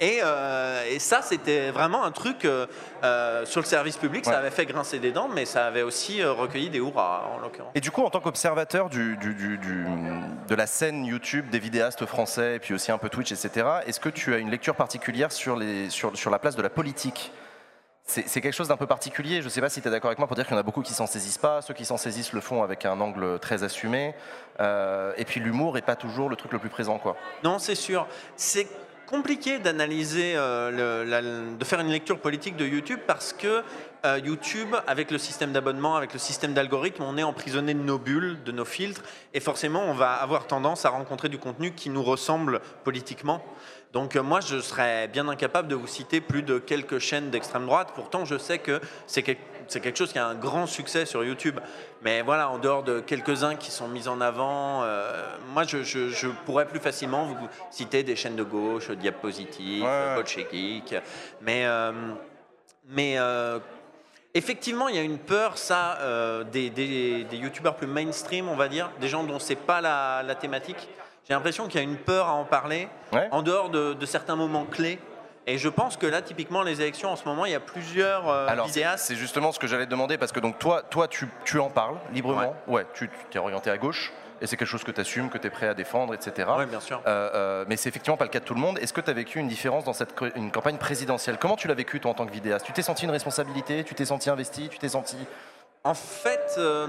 Et, 0.00 0.20
et, 0.90 0.98
ça, 0.98 1.22
c'était 1.22 1.70
vraiment 1.70 2.04
un 2.04 2.12
truc 2.12 2.42
sur 2.42 3.60
le 3.60 3.66
service 3.66 3.96
public, 3.96 4.24
ça 4.24 4.38
avait 4.38 4.50
fait 4.50 4.66
grincer 4.66 4.98
des 4.98 5.12
dents, 5.12 5.28
mais 5.28 5.44
ça 5.44 5.66
avait 5.66 5.82
aussi 5.82 6.22
recueilli 6.22 6.70
des 6.70 6.78
hurrahs 6.78 7.24
en 7.34 7.38
l'occurrence. 7.38 7.72
Et 7.74 7.80
du 7.80 7.90
coup, 7.90 8.04
en 8.04 8.10
tant 8.10 8.20
qu'observateur 8.20 8.88
du, 8.88 9.16
du, 9.16 9.34
du, 9.34 9.58
de 9.58 10.54
la 10.54 10.66
scène 10.66 11.04
YouTube 11.04 11.50
des 11.50 11.58
vidéastes 11.58 12.06
français, 12.06 12.56
et 12.56 12.58
puis 12.58 12.74
aussi 12.74 12.92
un 12.92 12.98
peu 12.98 13.08
Twitch, 13.08 13.32
etc. 13.32 13.66
Est-ce 13.86 14.00
que 14.00 14.08
tu 14.08 14.34
as 14.34 14.35
une 14.38 14.50
lecture 14.50 14.74
particulière 14.74 15.32
sur, 15.32 15.56
la 15.56 16.38
place 16.38 16.56
de 16.56 16.62
la 16.62 16.70
politique 16.70 17.32
c'est 18.08 18.40
quelque 18.40 18.52
chose 18.52 18.68
d'un 18.68 18.76
peu 18.76 18.86
particulier. 18.86 19.40
Je 19.40 19.46
ne 19.46 19.50
sais 19.50 19.60
pas 19.60 19.68
si 19.68 19.82
tu 19.82 19.88
es 19.88 19.90
d'accord 19.90 20.10
avec 20.10 20.20
moi 20.20 20.28
pour 20.28 20.36
dire 20.36 20.44
qu'il 20.44 20.54
y 20.54 20.56
en 20.56 20.60
a 20.60 20.62
beaucoup 20.62 20.82
qui 20.82 20.94
s'en 20.94 21.08
saisissent 21.08 21.38
pas. 21.38 21.60
Ceux 21.60 21.74
qui 21.74 21.84
s'en 21.84 21.96
saisissent 21.96 22.32
le 22.32 22.40
font 22.40 22.62
avec 22.62 22.84
un 22.84 23.00
angle 23.00 23.40
très 23.40 23.64
assumé. 23.64 24.14
Euh, 24.60 25.12
et 25.16 25.24
puis 25.24 25.40
l'humour 25.40 25.74
n'est 25.74 25.82
pas 25.82 25.96
toujours 25.96 26.28
le 26.28 26.36
truc 26.36 26.52
le 26.52 26.60
plus 26.60 26.68
présent. 26.68 26.98
quoi. 26.98 27.16
Non, 27.42 27.58
c'est 27.58 27.74
sûr. 27.74 28.06
C'est 28.36 28.68
compliqué 29.06 29.58
d'analyser, 29.58 30.34
euh, 30.36 31.56
de 31.56 31.64
faire 31.64 31.80
une 31.80 31.90
lecture 31.90 32.20
politique 32.20 32.56
de 32.56 32.64
YouTube 32.64 33.00
parce 33.06 33.32
que 33.32 33.64
euh, 34.06 34.20
YouTube, 34.24 34.76
avec 34.86 35.10
le 35.10 35.18
système 35.18 35.52
d'abonnement, 35.52 35.96
avec 35.96 36.12
le 36.12 36.18
système 36.18 36.54
d'algorithme, 36.54 37.02
on 37.02 37.18
est 37.18 37.24
emprisonné 37.24 37.74
de 37.74 37.80
nos 37.80 37.98
bulles, 37.98 38.38
de 38.44 38.52
nos 38.52 38.64
filtres, 38.64 39.02
et 39.34 39.40
forcément, 39.40 39.82
on 39.82 39.94
va 39.94 40.12
avoir 40.12 40.46
tendance 40.46 40.84
à 40.84 40.90
rencontrer 40.90 41.28
du 41.28 41.38
contenu 41.38 41.72
qui 41.72 41.90
nous 41.90 42.04
ressemble 42.04 42.60
politiquement. 42.84 43.42
Donc 43.92 44.14
euh, 44.14 44.22
moi, 44.22 44.40
je 44.40 44.60
serais 44.60 45.08
bien 45.08 45.26
incapable 45.28 45.66
de 45.66 45.74
vous 45.74 45.88
citer 45.88 46.20
plus 46.20 46.42
de 46.42 46.58
quelques 46.58 47.00
chaînes 47.00 47.30
d'extrême 47.30 47.66
droite. 47.66 47.92
Pourtant, 47.94 48.24
je 48.24 48.38
sais 48.38 48.58
que 48.58 48.80
c'est 49.08 49.22
quelque 49.22 49.96
chose 49.96 50.12
qui 50.12 50.20
a 50.20 50.26
un 50.26 50.36
grand 50.36 50.66
succès 50.66 51.04
sur 51.04 51.24
YouTube. 51.24 51.58
Mais 52.02 52.22
voilà, 52.22 52.48
en 52.48 52.58
dehors 52.58 52.84
de 52.84 53.00
quelques-uns 53.00 53.56
qui 53.56 53.72
sont 53.72 53.88
mis 53.88 54.06
en 54.06 54.20
avant, 54.20 54.84
euh, 54.84 55.26
moi, 55.52 55.64
je, 55.64 56.28
pourrais 56.44 56.68
plus 56.68 56.80
facilement 56.80 57.24
vous 57.24 57.48
citer 57.72 58.04
des 58.04 58.14
chaînes 58.14 58.36
de 58.36 58.44
gauche, 58.44 58.90
Diapositive, 58.90 59.82
ouais. 59.82 60.92
Mais, 61.40 61.66
mais 62.88 63.18
Effectivement, 64.36 64.88
il 64.88 64.96
y 64.96 64.98
a 64.98 65.02
une 65.02 65.16
peur, 65.16 65.56
ça, 65.56 65.96
euh, 66.00 66.44
des, 66.44 66.68
des, 66.68 67.36
youtubeurs 67.38 67.74
plus 67.74 67.86
mainstream, 67.86 68.50
on 68.50 68.54
va 68.54 68.68
dire, 68.68 68.90
des 69.00 69.08
gens 69.08 69.24
dont 69.24 69.38
c'est 69.38 69.56
pas 69.56 69.80
la, 69.80 70.34
thématique. 70.34 70.90
J'ai 71.26 71.32
l'impression 71.32 71.68
qu'il 71.68 71.76
y 71.76 71.78
a 71.78 71.82
une 71.82 71.96
peur 71.96 72.26
à 72.26 72.32
en 72.32 72.44
parler, 72.44 72.90
en 73.30 73.40
dehors 73.40 73.70
de, 73.70 74.04
certains 74.04 74.36
moments 74.36 74.66
clés. 74.66 74.98
Et 75.46 75.56
je 75.56 75.70
pense 75.70 75.96
que 75.96 76.04
là, 76.04 76.20
typiquement, 76.20 76.62
les 76.62 76.82
élections 76.82 77.10
en 77.10 77.16
ce 77.16 77.24
moment, 77.24 77.46
il 77.46 77.52
y 77.52 77.54
a 77.54 77.60
plusieurs 77.60 78.28
euh, 78.28 78.46
Alors, 78.46 78.68
C'est 78.68 79.14
justement 79.14 79.52
ce 79.52 79.58
que 79.58 79.66
j'allais 79.66 79.86
te 79.86 79.90
demander, 79.90 80.18
parce 80.18 80.32
que 80.32 80.40
donc 80.40 80.58
toi, 80.58 80.82
toi 80.82 81.08
tu, 81.08 81.28
tu 81.46 81.58
en 81.58 81.70
parles 81.70 81.96
librement. 82.12 82.54
Ouais, 82.66 82.84
tu, 82.92 83.08
tu 83.30 83.38
es 83.38 83.40
orienté 83.40 83.70
à 83.70 83.78
gauche 83.78 84.12
et 84.40 84.46
c'est 84.46 84.56
quelque 84.56 84.68
chose 84.68 84.84
que 84.84 84.90
tu 84.90 85.00
assumes, 85.00 85.30
que 85.30 85.38
tu 85.38 85.46
es 85.46 85.50
prêt 85.50 85.68
à 85.68 85.74
défendre, 85.74 86.14
etc. 86.14 86.48
Oui, 86.58 86.66
bien 86.66 86.80
sûr. 86.80 87.00
Euh, 87.06 87.30
euh, 87.34 87.64
mais 87.68 87.76
c'est 87.76 87.88
effectivement 87.88 88.16
pas 88.16 88.24
le 88.24 88.30
cas 88.30 88.40
de 88.40 88.44
tout 88.44 88.54
le 88.54 88.60
monde. 88.60 88.78
Est-ce 88.78 88.92
que 88.92 89.00
tu 89.00 89.10
as 89.10 89.14
vécu 89.14 89.38
une 89.38 89.48
différence 89.48 89.84
dans 89.84 89.92
cette 89.92 90.14
une 90.34 90.50
campagne 90.50 90.78
présidentielle? 90.78 91.38
Comment 91.38 91.56
tu 91.56 91.68
l'as 91.68 91.74
vécu, 91.74 92.00
toi, 92.00 92.10
en 92.10 92.14
tant 92.14 92.26
que 92.26 92.32
vidéaste? 92.32 92.66
Tu 92.66 92.72
t'es 92.72 92.82
senti 92.82 93.04
une 93.04 93.10
responsabilité? 93.10 93.84
Tu 93.84 93.94
t'es 93.94 94.04
senti 94.04 94.30
investi? 94.30 94.68
Tu 94.68 94.78
t'es 94.78 94.88
senti. 94.88 95.16
En 95.84 95.94
fait. 95.94 96.54
Euh, 96.58 96.86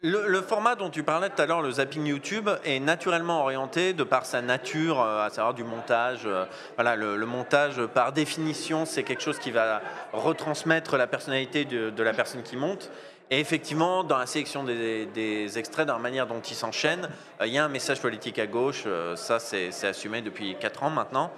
Le, 0.00 0.40
format 0.42 0.76
dont 0.76 0.90
tu 0.90 1.02
parlais 1.02 1.28
tout 1.28 1.42
à 1.42 1.46
l'heure, 1.46 1.60
le 1.60 1.72
zapping 1.72 2.06
YouTube, 2.06 2.48
est 2.64 2.78
naturellement 2.78 3.42
orienté 3.42 3.94
de 3.94 4.04
par 4.04 4.26
sa 4.26 4.40
nature, 4.40 5.00
à 5.00 5.28
savoir 5.30 5.54
du 5.54 5.64
montage. 5.64 6.28
Voilà, 6.76 6.94
le, 6.94 7.26
montage, 7.26 7.84
par 7.86 8.12
définition, 8.12 8.86
c'est 8.86 9.02
quelque 9.02 9.22
chose 9.22 9.40
qui 9.40 9.50
va 9.50 9.82
retransmettre 10.12 10.96
la 10.96 11.08
personnalité 11.08 11.64
de, 11.64 12.02
la 12.02 12.12
personne 12.12 12.44
qui 12.44 12.56
monte. 12.56 12.92
Et 13.30 13.40
effectivement, 13.40 14.04
dans 14.04 14.18
la 14.18 14.26
sélection 14.26 14.64
des, 14.64 15.58
extraits, 15.58 15.86
dans 15.86 15.94
la 15.94 15.98
manière 15.98 16.26
dont 16.26 16.40
ils 16.40 16.54
s'enchaînent, 16.54 17.08
euh, 17.40 17.46
il 17.46 17.52
y 17.52 17.58
a 17.58 17.64
un 17.64 17.68
message 17.68 18.00
politique 18.00 18.38
à 18.38 18.46
gauche. 18.46 18.84
ça, 19.16 19.38
c'est 19.38 19.84
assumé 19.84 20.22
depuis 20.22 20.56
4 20.58 20.84
ans 20.84 20.90
maintenant. 20.90 21.30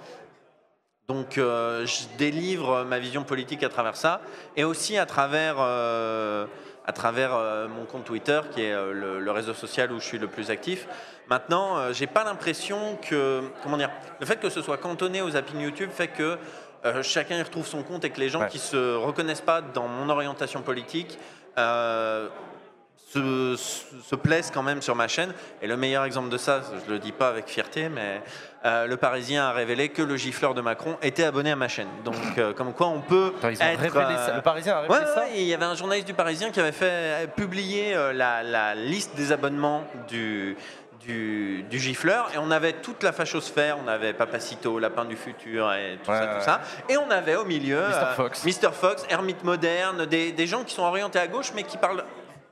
Donc, 1.07 1.33
je 1.35 2.17
délivre 2.17 2.85
ma 2.85 2.99
vision 2.99 3.23
politique 3.23 3.63
à 3.63 3.69
travers 3.69 3.97
ça, 3.97 4.21
et 4.55 4.63
aussi 4.63 4.97
à 4.97 5.05
travers 5.05 5.57
à 6.85 6.93
travers 6.93 7.33
euh, 7.33 7.67
mon 7.67 7.85
compte 7.85 8.05
Twitter, 8.05 8.41
qui 8.51 8.61
est 8.63 8.73
euh, 8.73 9.19
le, 9.19 9.31
réseau 9.31 9.53
social 9.53 9.91
où 9.91 9.99
je 9.99 10.05
suis 10.05 10.17
le 10.17 10.27
plus 10.27 10.49
actif. 10.49 10.87
Maintenant, 11.29 11.77
euh, 11.77 11.93
j'ai 11.93 12.07
pas 12.07 12.23
l'impression 12.23 12.97
que, 13.07 13.41
comment 13.63 13.77
dire, 13.77 13.91
le 14.19 14.25
fait 14.25 14.39
que 14.39 14.49
ce 14.49 14.61
soit 14.61 14.77
cantonné 14.77 15.21
aux 15.21 15.31
zappings 15.31 15.61
YouTube 15.61 15.89
fait 15.91 16.07
que 16.07 16.37
chacun 17.03 17.37
y 17.37 17.41
retrouve 17.43 17.67
son 17.67 17.83
compte 17.83 18.03
et 18.05 18.09
que 18.09 18.19
les 18.19 18.29
gens 18.29 18.47
qui 18.47 18.57
se 18.57 18.95
reconnaissent 18.95 19.41
pas 19.41 19.61
dans 19.61 19.87
mon 19.87 20.09
orientation 20.09 20.63
politique 20.63 21.19
se, 21.55 22.29
se, 23.55 24.15
plaisent 24.15 24.51
quand 24.53 24.63
même 24.63 24.81
sur 24.81 24.95
ma 24.95 25.07
chaîne. 25.07 25.33
Et 25.61 25.67
le 25.67 25.77
meilleur 25.77 26.05
exemple 26.05 26.29
de 26.29 26.37
ça, 26.37 26.61
je 26.85 26.91
le 26.91 26.99
dis 26.99 27.11
pas 27.11 27.27
avec 27.27 27.47
fierté, 27.47 27.89
mais 27.89 28.21
euh, 28.63 28.85
le 28.85 28.95
Parisien 28.95 29.45
a 29.45 29.51
révélé 29.51 29.89
que 29.89 30.03
le 30.03 30.15
gifleur 30.17 30.53
de 30.53 30.61
Macron 30.61 30.95
était 31.01 31.23
abonné 31.23 31.51
à 31.51 31.55
ma 31.55 31.67
chaîne. 31.67 31.87
Donc, 32.05 32.15
euh, 32.37 32.53
comme 32.53 32.73
quoi 32.73 32.87
on 32.87 33.01
peut 33.01 33.33
être. 33.43 33.61
Euh, 33.61 34.35
le 34.35 34.41
Parisien 34.41 34.75
a 34.75 34.81
révélé 34.81 35.05
ça. 35.05 35.25
il 35.33 35.43
y 35.43 35.53
avait 35.53 35.65
un 35.65 35.75
journaliste 35.75 36.07
du 36.07 36.13
Parisien 36.13 36.51
qui 36.51 36.59
avait 36.59 36.71
fait 36.71 37.27
publier 37.35 37.95
la, 38.13 38.75
liste 38.75 39.15
des 39.15 39.31
abonnements 39.31 39.83
du, 40.07 40.55
du, 41.01 41.65
gifleur 41.71 42.29
et 42.33 42.37
on 42.37 42.51
avait 42.51 42.73
toute 42.73 43.03
la 43.03 43.11
fachosphère, 43.11 43.77
on 43.83 43.87
avait 43.87 44.13
Papacito, 44.13 44.79
Lapin 44.79 45.05
du 45.05 45.15
futur 45.15 45.71
et 45.73 45.97
tout 46.03 46.11
ça, 46.11 46.27
tout 46.27 46.43
ça. 46.43 46.61
Et 46.89 46.97
on 46.97 47.09
avait 47.09 47.35
au 47.35 47.45
milieu 47.45 47.81
Mr. 47.81 48.15
Fox, 48.15 48.45
Mr. 48.45 48.71
Fox 48.71 49.05
Hermite 49.09 49.43
Moderne, 49.43 50.05
des, 50.05 50.31
des, 50.31 50.47
gens 50.47 50.63
qui 50.63 50.73
sont 50.73 50.83
orientés 50.83 51.19
à 51.19 51.27
gauche 51.27 51.51
mais 51.55 51.63
qui 51.63 51.77
parlent 51.77 52.03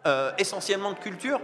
euh, 0.08 0.32
essentiellement 0.38 0.94
de 0.94 1.00
culture. 1.00 1.40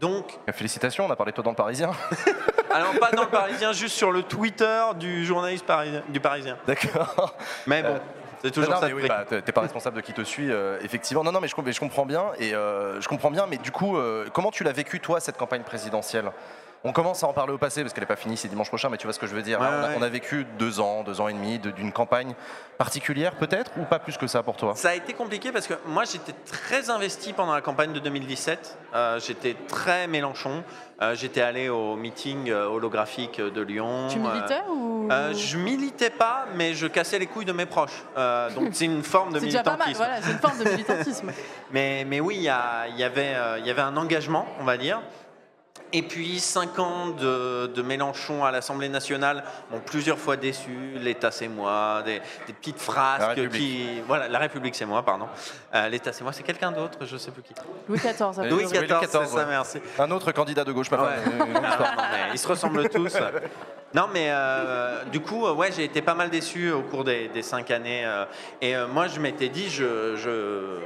Donc, 0.00 0.36
Félicitations, 0.52 1.06
on 1.06 1.10
a 1.10 1.16
parlé 1.16 1.30
de 1.30 1.36
toi 1.36 1.44
dans 1.44 1.50
le 1.50 1.56
Parisien. 1.56 1.92
Alors 2.74 2.98
pas 2.98 3.12
dans 3.12 3.22
le 3.22 3.28
Parisien, 3.28 3.72
juste 3.72 3.96
sur 3.96 4.10
le 4.10 4.24
Twitter 4.24 4.82
du 4.98 5.24
journaliste 5.24 5.64
parisien, 5.64 6.02
du 6.08 6.18
Parisien. 6.18 6.58
D'accord. 6.66 7.36
Mais 7.66 7.82
bon. 7.82 7.90
Euh, 7.90 7.98
c'est 8.42 8.50
toujours 8.50 8.76
ça. 8.76 8.88
Oui, 8.94 9.06
bah, 9.08 9.24
t'es 9.28 9.52
pas 9.52 9.60
responsable 9.60 9.96
de 9.96 10.00
qui 10.00 10.12
te 10.12 10.22
suit, 10.22 10.50
euh, 10.50 10.78
effectivement. 10.82 11.24
Non, 11.24 11.32
non, 11.32 11.40
mais 11.40 11.48
je, 11.48 11.54
je 11.70 11.80
comprends 11.80 12.06
bien. 12.06 12.26
Et 12.38 12.50
je 12.50 13.08
comprends 13.08 13.30
bien. 13.30 13.46
Mais 13.46 13.56
du 13.56 13.70
coup, 13.70 13.96
comment 14.32 14.50
tu 14.50 14.64
l'as 14.64 14.72
vécu 14.72 15.00
toi 15.00 15.20
cette 15.20 15.36
campagne 15.36 15.62
présidentielle? 15.62 16.30
On 16.84 16.92
commence 16.92 17.22
à 17.22 17.28
en 17.28 17.32
parler 17.32 17.52
au 17.52 17.58
passé 17.58 17.82
parce 17.82 17.94
qu'elle 17.94 18.02
n'est 18.02 18.08
pas 18.08 18.16
finie, 18.16 18.36
c'est 18.36 18.48
dimanche 18.48 18.68
prochain, 18.68 18.88
mais 18.88 18.96
tu 18.96 19.06
vois 19.06 19.12
ce 19.12 19.18
que 19.18 19.26
je 19.26 19.34
veux 19.34 19.42
dire. 19.42 19.60
on, 19.60 20.02
a, 20.02 20.08
vécu 20.08 20.46
deux 20.58 20.80
ans, 20.80 21.04
deux 21.04 21.20
ans 21.20 21.28
et 21.28 21.32
demi 21.32 21.58
d'une 21.58 21.92
campagne 21.92 22.34
particulière 22.76 23.34
peut-être 23.36 23.70
ou 23.78 23.84
pas 23.84 23.98
plus 23.98 24.16
que 24.16 24.26
ça 24.26 24.42
pour 24.42 24.56
toi? 24.56 24.74
Ça 24.74 24.90
a 24.90 24.94
été 24.94 25.12
compliqué 25.12 25.52
parce 25.52 25.66
que 25.66 25.74
moi 25.86 26.04
j'étais 26.04 26.32
très 26.32 26.90
investi 26.90 27.32
pendant 27.32 27.54
la 27.54 27.60
campagne 27.60 27.92
de 27.92 28.00
2017. 28.00 28.78
Euh, 28.94 29.20
j'étais 29.20 29.56
très 29.68 30.06
Mélenchon. 30.06 30.64
Euh, 31.00 31.14
j'étais 31.14 31.40
allé 31.40 31.68
au 31.68 31.96
meeting 31.96 32.50
euh, 32.50 32.66
holographique 32.66 33.40
de 33.40 33.60
Lyon. 33.60 34.08
Tu 34.10 34.18
militais 34.18 34.62
ou 34.68 35.08
Je 35.10 35.56
militais 35.56 36.10
pas, 36.10 36.46
mais 36.56 36.74
je 36.74 36.86
cassais 36.86 37.18
les 37.18 37.26
couilles 37.26 37.44
de 37.44 37.52
mes 37.52 37.66
proches. 37.66 38.04
donc 38.56 38.70
c'est 38.72 38.86
une 38.86 39.02
forme 39.02 39.32
de 39.32 39.40
militantisme. 39.40 39.92
Voilà, 39.94 40.20
c'est 40.20 40.32
une 40.32 40.38
forme 40.38 40.58
de 40.58 40.68
militantisme. 40.68 41.30
mais, 41.72 42.04
mais 42.06 42.20
oui, 42.20 42.36
il 42.36 42.42
y, 42.42 42.44
y, 42.44 43.04
avait, 43.04 43.36
il 43.58 43.66
y 43.66 43.70
avait 43.70 43.82
un 43.82 43.96
engagement, 43.96 44.46
on 44.60 44.64
va 44.64 44.76
dire. 44.76 45.00
Et 45.94 46.02
puis 46.02 46.40
cinq 46.40 46.78
ans 46.78 47.08
de, 47.08 47.82
Mélenchon 47.82 48.44
à 48.44 48.50
l'Assemblée 48.50 48.88
nationale 48.88 49.44
m'ont 49.70 49.80
plusieurs 49.80 50.18
fois 50.18 50.36
déçu. 50.36 50.94
L'État 50.96 51.30
c'est 51.30 51.48
moi, 51.48 52.02
des, 52.04 52.22
petites 52.46 52.78
phrases 52.78 53.34
qui, 53.52 54.00
voilà, 54.06 54.28
la 54.28 54.38
République 54.38 54.74
c'est 54.74 54.86
moi, 54.86 55.02
pardon. 55.04 55.26
Euh, 55.74 55.88
L'État 55.88 56.12
c'est 56.12 56.24
moi, 56.24 56.32
c'est 56.32 56.42
quelqu'un 56.42 56.72
d'autre, 56.72 56.98
je 57.04 57.16
sais 57.16 57.30
plus 57.30 57.42
qui. 57.42 57.52
Louis 57.88 57.98
XIV. 57.98 58.48
Louis 58.48 58.64
XIV, 58.64 59.26
ça, 59.26 59.44
merci. 59.46 59.78
Un 59.98 60.10
autre 60.10 60.32
candidat 60.32 60.64
de 60.64 60.72
gauche, 60.72 60.88
pas 60.88 61.16
ils 62.32 62.38
se 62.38 62.48
ressemblent 62.48 62.88
tous. 62.88 63.16
Non, 63.94 64.08
mais 64.10 64.28
euh, 64.30 65.04
du 65.12 65.20
coup, 65.20 65.46
ouais, 65.46 65.70
j'ai 65.70 65.84
été 65.84 66.00
pas 66.00 66.14
mal 66.14 66.30
déçu 66.30 66.70
au 66.70 66.80
cours 66.80 67.04
des, 67.04 67.30
cinq 67.42 67.70
années. 67.70 68.06
Euh, 68.06 68.24
et 68.62 68.74
moi, 68.90 69.06
je 69.06 69.20
m'étais 69.20 69.50
dit, 69.50 69.68
je, 69.68 70.16
je, 70.16 70.78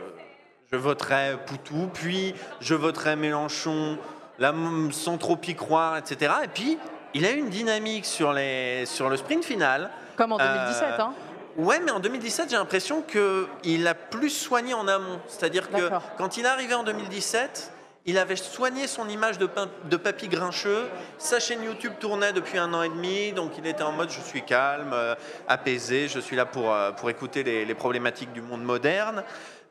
je 0.72 0.76
voterai 0.76 1.36
Poutou, 1.46 1.88
puis 1.94 2.34
je 2.60 2.74
voterai 2.74 3.14
Mélenchon 3.14 3.98
là, 4.38 4.54
sans 4.92 5.18
trop 5.18 5.38
y 5.46 5.54
croire, 5.54 5.96
etc. 5.96 6.32
Et 6.44 6.48
puis, 6.48 6.78
il 7.14 7.24
a 7.24 7.32
eu 7.32 7.38
une 7.38 7.50
dynamique 7.50 8.04
sur, 8.04 8.32
les, 8.32 8.84
sur 8.86 9.08
le 9.08 9.16
sprint 9.16 9.44
final. 9.44 9.90
Comme 10.16 10.32
en 10.32 10.38
2017, 10.38 10.82
euh, 10.82 11.02
hein 11.02 11.14
Ouais, 11.56 11.80
mais 11.82 11.90
en 11.90 12.00
2017, 12.00 12.50
j'ai 12.50 12.56
l'impression 12.56 13.02
qu'il 13.02 13.86
a 13.86 13.94
plus 13.94 14.30
soigné 14.30 14.74
en 14.74 14.86
amont. 14.86 15.20
C'est-à-dire 15.26 15.70
que 15.70 15.90
quand 16.18 16.36
il 16.36 16.44
est 16.44 16.48
arrivé 16.48 16.74
en 16.74 16.82
2017, 16.82 17.72
il 18.04 18.18
avait 18.18 18.36
soigné 18.36 18.86
son 18.86 19.08
image 19.08 19.38
de, 19.38 19.48
de 19.90 19.96
papy 19.96 20.28
grincheux. 20.28 20.86
Sa 21.18 21.40
chaîne 21.40 21.62
YouTube 21.64 21.94
tournait 21.98 22.32
depuis 22.32 22.58
un 22.58 22.72
an 22.72 22.82
et 22.82 22.88
demi, 22.88 23.32
donc 23.32 23.52
il 23.58 23.66
était 23.66 23.82
en 23.82 23.92
mode 23.92 24.10
je 24.10 24.20
suis 24.20 24.42
calme, 24.42 24.92
euh, 24.92 25.14
apaisé, 25.48 26.06
je 26.06 26.20
suis 26.20 26.36
là 26.36 26.46
pour, 26.46 26.72
euh, 26.72 26.92
pour 26.92 27.10
écouter 27.10 27.42
les, 27.42 27.64
les 27.64 27.74
problématiques 27.74 28.32
du 28.32 28.42
monde 28.42 28.62
moderne. 28.62 29.24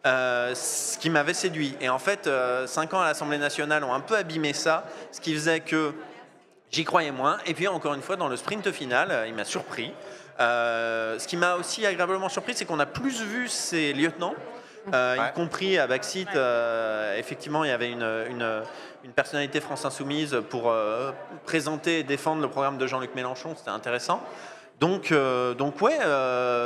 Euh, 0.05 0.53
ce 0.53 0.99
qui 0.99 1.09
m'avait 1.09 1.33
séduit. 1.33 1.75
Et 1.81 1.89
en 1.89 1.97
fait, 1.97 2.27
euh, 2.27 2.67
cinq 2.67 2.93
ans 2.93 3.01
à 3.01 3.05
l'Assemblée 3.05 3.39
nationale 3.39 3.83
ont 3.83 3.93
un 3.93 4.01
peu 4.01 4.15
abîmé 4.15 4.53
ça, 4.53 4.85
ce 5.11 5.19
qui 5.19 5.33
faisait 5.33 5.61
que 5.61 5.93
j'y 6.69 6.83
croyais 6.83 7.11
moins. 7.11 7.37
Et 7.47 7.55
puis, 7.55 7.67
encore 7.67 7.95
une 7.95 8.03
fois, 8.03 8.15
dans 8.15 8.27
le 8.27 8.37
sprint 8.37 8.71
final, 8.71 9.09
euh, 9.09 9.25
il 9.27 9.33
m'a 9.33 9.45
surpris. 9.45 9.91
ce 10.37 11.25
qui 11.25 11.37
m'a 11.37 11.55
aussi 11.55 11.87
agréablement 11.87 12.29
surpris, 12.29 12.53
c'est 12.53 12.65
qu'on 12.65 12.79
a 12.79 12.85
plus 12.85 13.23
vu 13.23 13.47
ses 13.47 13.93
lieutenants. 13.93 14.35
y 14.93 15.33
compris 15.33 15.79
à 15.79 15.87
Baxit, 15.87 16.29
effectivement, 17.17 17.63
il 17.63 17.69
y 17.69 17.73
avait 17.73 17.89
une, 17.89 18.07
une, 18.29 19.11
personnalité 19.15 19.59
France 19.59 19.85
Insoumise 19.85 20.37
pour 20.51 20.71
présenter 21.45 21.99
et 21.99 22.03
défendre 22.03 22.43
le 22.43 22.49
programme 22.49 22.77
de 22.77 22.85
Jean-Luc 22.85 23.15
Mélenchon, 23.15 23.55
c'était 23.57 23.71
intéressant. 23.71 24.21
Donc, 24.79 25.11
donc 25.57 25.81
ouais, 25.81 25.97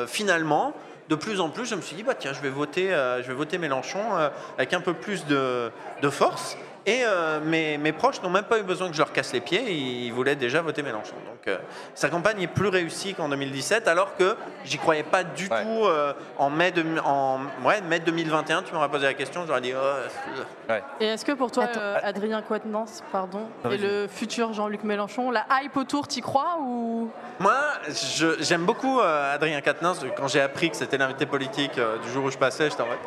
finalement, 0.07 0.73
de 1.09 1.15
plus 1.15 1.39
en 1.39 1.49
plus, 1.49 1.65
je 1.65 1.75
me 1.75 1.81
suis 1.81 1.95
dit, 1.95 2.03
bah, 2.03 2.13
je 2.21 2.39
vais 2.39 2.49
voter, 2.49 2.93
euh, 2.93 3.23
je 3.23 3.27
vais 3.27 3.33
voter 3.33 3.57
Mélenchon 3.57 4.15
euh, 4.15 4.29
avec 4.57 4.73
un 4.73 4.79
peu 4.79 4.93
plus 4.93 5.25
de, 5.25 5.71
force. 6.11 6.55
Et 6.85 7.01
euh, 7.03 7.39
mes, 7.41 7.77
mes, 7.77 7.91
proches 7.91 8.21
n'ont 8.21 8.29
même 8.29 8.43
pas 8.43 8.59
eu 8.59 8.63
besoin 8.63 8.87
que 8.87 8.93
je 8.93 8.99
leur 8.99 9.11
casse 9.11 9.33
les 9.33 9.41
pieds, 9.41 9.71
ils 9.71 10.11
voulaient 10.11 10.35
déjà 10.35 10.61
voter 10.61 10.83
Mélenchon. 10.83 11.15
Donc 11.25 11.55
sa 11.93 12.09
campagne 12.09 12.41
est 12.41 12.47
plus 12.47 12.67
réussie 12.67 13.13
qu'en 13.13 13.29
2017, 13.29 13.87
alors 13.87 14.15
que 14.15 14.35
j'y 14.65 14.77
croyais 14.77 15.03
pas 15.03 15.23
du 15.23 15.49
tout 15.49 15.87
en, 16.37 16.49
mai 16.49 16.71
de, 16.71 16.83
en 17.03 17.39
ouais, 17.65 17.81
mai 17.81 17.99
2021. 17.99 18.63
Tu 18.63 18.73
m'aurais 18.73 18.89
posé 18.89 19.05
la 19.05 19.13
question, 19.13 19.45
j'aurais 19.45 19.61
dit. 19.61 19.73
Oh, 19.75 20.73
Et 20.99 21.05
est-ce 21.05 21.25
que 21.25 21.31
pour 21.31 21.51
toi, 21.51 21.65
Adrien 22.03 22.41
Quatennens, 22.41 23.03
pardon, 23.11 23.47
et 23.69 23.77
le 23.77 24.07
futur 24.07 24.53
Jean-Luc 24.53 24.83
Mélenchon, 24.83 25.31
la 25.31 25.45
hype 25.61 25.75
autour, 25.77 26.07
t'y 26.07 26.21
crois 26.21 26.57
ou? 26.61 27.09
Moi, 27.39 27.55
j'aime 28.39 28.65
beaucoup 28.65 28.99
euh, 28.99 29.33
Adrien 29.33 29.61
Quatennens. 29.61 30.05
Quand 30.15 30.27
j'ai 30.27 30.41
appris 30.41 30.69
que 30.69 30.75
c'était 30.75 30.97
l'invité 30.97 31.25
politique 31.25 31.77
euh, 31.77 31.97
du 31.99 32.09
jour 32.11 32.25
où 32.25 32.31
je 32.31 32.37
passais, 32.37 32.69
j'étais 32.69 32.81
en 32.81 32.87
mode. 32.87 32.97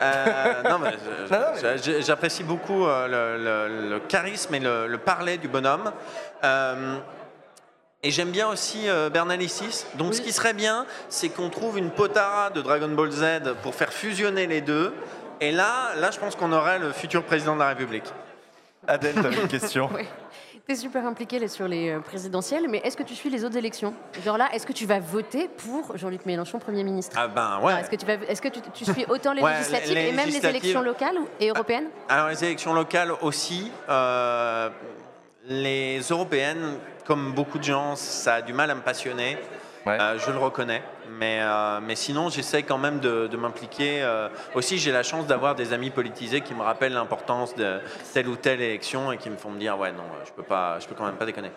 Euh, 0.00 0.62
non, 0.62 0.78
mais 0.78 0.92
j'apprécie 2.00 2.44
beaucoup 2.44 2.86
le, 2.86 3.98
charisme 4.08 4.54
et 4.54 4.60
le, 4.60 4.96
parler 4.96 5.38
du 5.38 5.48
bonhomme. 5.48 5.92
et 8.02 8.10
j'aime 8.10 8.30
bien 8.30 8.48
aussi 8.48 8.86
Bernalicis. 9.12 9.86
Donc, 9.94 10.14
ce 10.14 10.20
qui 10.20 10.32
serait 10.32 10.54
bien, 10.54 10.86
c'est 11.08 11.28
qu'on 11.28 11.50
trouve 11.50 11.78
une 11.78 11.90
potara 11.90 12.50
de 12.50 12.60
Dragon 12.60 12.88
Ball 12.88 13.10
Z 13.10 13.54
pour 13.62 13.74
faire 13.74 13.92
fusionner 13.92 14.46
les 14.46 14.60
deux. 14.60 14.94
Et 15.40 15.52
là, 15.52 15.94
là, 15.96 16.10
je 16.10 16.18
pense 16.18 16.34
qu'on 16.34 16.52
aurait 16.52 16.78
le 16.78 16.92
futur 16.92 17.22
président 17.22 17.54
de 17.54 17.60
la 17.60 17.68
République. 17.68 18.06
Adèle, 18.86 19.14
tu 19.14 19.40
une 19.40 19.48
question 19.48 19.90
tu 20.68 20.74
es 20.74 20.76
super 20.76 21.06
impliqué 21.06 21.48
sur 21.48 21.66
les 21.66 21.88
euh, 21.88 22.00
présidentielles, 22.00 22.66
mais 22.68 22.82
est-ce 22.84 22.94
que 22.94 23.02
tu 23.02 23.14
suis 23.14 23.30
les 23.30 23.42
autres 23.42 23.56
élections? 23.56 23.94
Genre 24.22 24.36
là, 24.36 24.50
est-ce 24.52 24.66
que 24.66 24.74
tu 24.74 24.84
vas 24.84 25.00
voter 25.00 25.48
pour 25.48 25.96
Jean-Luc 25.96 26.26
Mélenchon, 26.26 26.58
Premier 26.58 26.84
ministre? 26.84 27.16
Ah 27.18 27.26
ben 27.26 27.58
ouais. 27.62 27.80
Est-ce 27.80 27.88
que, 27.88 27.96
tu, 27.96 28.04
vas, 28.04 28.12
est-ce 28.28 28.42
que 28.42 28.48
tu, 28.48 28.84
suis 28.84 29.06
autant 29.08 29.32
les 29.32 29.40
législatives 29.40 29.96
et 29.96 30.12
même 30.12 30.28
les 30.28 30.44
élections 30.44 30.82
locales 30.82 31.16
et 31.40 31.48
européennes? 31.48 31.86
Alors 32.10 32.28
les 32.28 32.44
élections 32.44 32.74
locales 32.74 33.12
aussi. 33.22 33.72
Euh, 33.88 34.68
les 35.46 36.00
européennes, 36.00 36.76
comme 37.06 37.32
beaucoup 37.32 37.56
de 37.56 37.64
gens, 37.64 37.96
ça 37.96 38.34
a 38.34 38.42
du 38.42 38.52
mal 38.52 38.70
à 38.70 38.74
me 38.74 38.82
passionner. 38.82 39.38
Euh, 39.86 40.18
je 40.18 40.30
le 40.30 40.38
reconnais. 40.38 40.82
Mais, 41.18 41.40
euh, 41.40 41.80
mais 41.82 41.94
sinon, 41.94 42.28
j'essaie 42.28 42.62
quand 42.62 42.78
même 42.78 42.98
de, 43.00 43.28
m'impliquer. 43.36 44.02
Euh, 44.02 44.28
aussi, 44.54 44.78
j'ai 44.78 44.92
la 44.92 45.02
chance 45.02 45.26
d'avoir 45.26 45.54
des 45.54 45.72
amis 45.72 45.90
politisés 45.90 46.40
qui 46.42 46.54
me 46.54 46.62
rappellent 46.62 46.92
l'importance 46.92 47.54
de 47.54 47.80
telle 48.12 48.28
ou 48.28 48.36
telle 48.36 48.60
élection 48.60 49.12
et 49.12 49.16
qui 49.16 49.30
me 49.30 49.36
font 49.36 49.50
me 49.50 49.58
dire 49.58 49.78
Ouais, 49.78 49.92
non, 49.92 50.04
je 50.26 50.32
peux, 50.32 50.42
pas, 50.42 50.78
je 50.80 50.86
peux 50.86 50.94
quand 50.94 51.06
même 51.06 51.16
pas 51.16 51.26
déconner. 51.26 51.50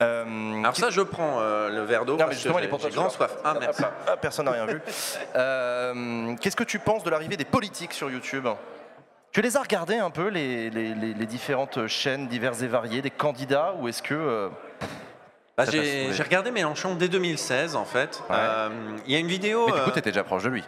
Alors, 0.00 0.76
ça, 0.76 0.90
je 0.90 1.00
prends 1.00 1.40
le 1.40 1.80
verre 1.82 2.04
d'eau. 2.04 2.16
parce 2.26 2.36
que 2.42 2.48
j'ai 2.82 2.90
grand 2.94 3.10
soif. 3.10 3.32
Ah, 3.44 3.54
merci. 3.58 3.82
Ah, 4.06 4.16
personne 4.16 4.44
n'a 4.46 4.52
rien 4.52 4.66
vu. 4.66 4.80
Qu'est-ce 6.40 6.56
que 6.56 6.64
tu 6.64 6.78
penses 6.78 7.02
de 7.02 7.10
l'arrivée 7.10 7.36
des 7.36 7.44
politiques 7.44 7.92
sur 7.92 8.08
YouTube? 8.10 8.46
Tu 9.32 9.42
les 9.42 9.56
as 9.56 9.60
regardés 9.62 9.98
un 9.98 10.10
peu, 10.10 10.28
les, 10.28 10.70
les- 10.70 10.94
les- 10.94 11.12
les 11.14 11.26
différentes 11.26 11.86
chaînes 11.86 12.28
diverses 12.28 12.62
et 12.62 12.66
variées 12.68 13.02
des 13.02 13.10
candidats, 13.10 13.74
ou 13.78 13.88
est-ce 13.88 14.02
que... 14.02 14.48
Bah, 15.58 15.64
j'ai 15.70 16.22
regardé 16.22 16.50
Mélenchon 16.52 16.94
dès 16.94 17.08
2016 17.08 17.74
en 17.76 17.84
fait. 17.84 18.22
Ouais. 18.30 18.36
Euh, 18.38 18.68
Il 19.06 19.12
y 19.12 19.16
a 19.16 19.18
une 19.18 19.26
vidéo. 19.26 19.66
Mais 19.66 19.72
du 19.72 19.78
coup, 19.80 19.90
euh, 19.90 19.92
t'étais 19.92 20.10
déjà 20.12 20.22
proche 20.24 20.44
de 20.44 20.48
lui. 20.48 20.64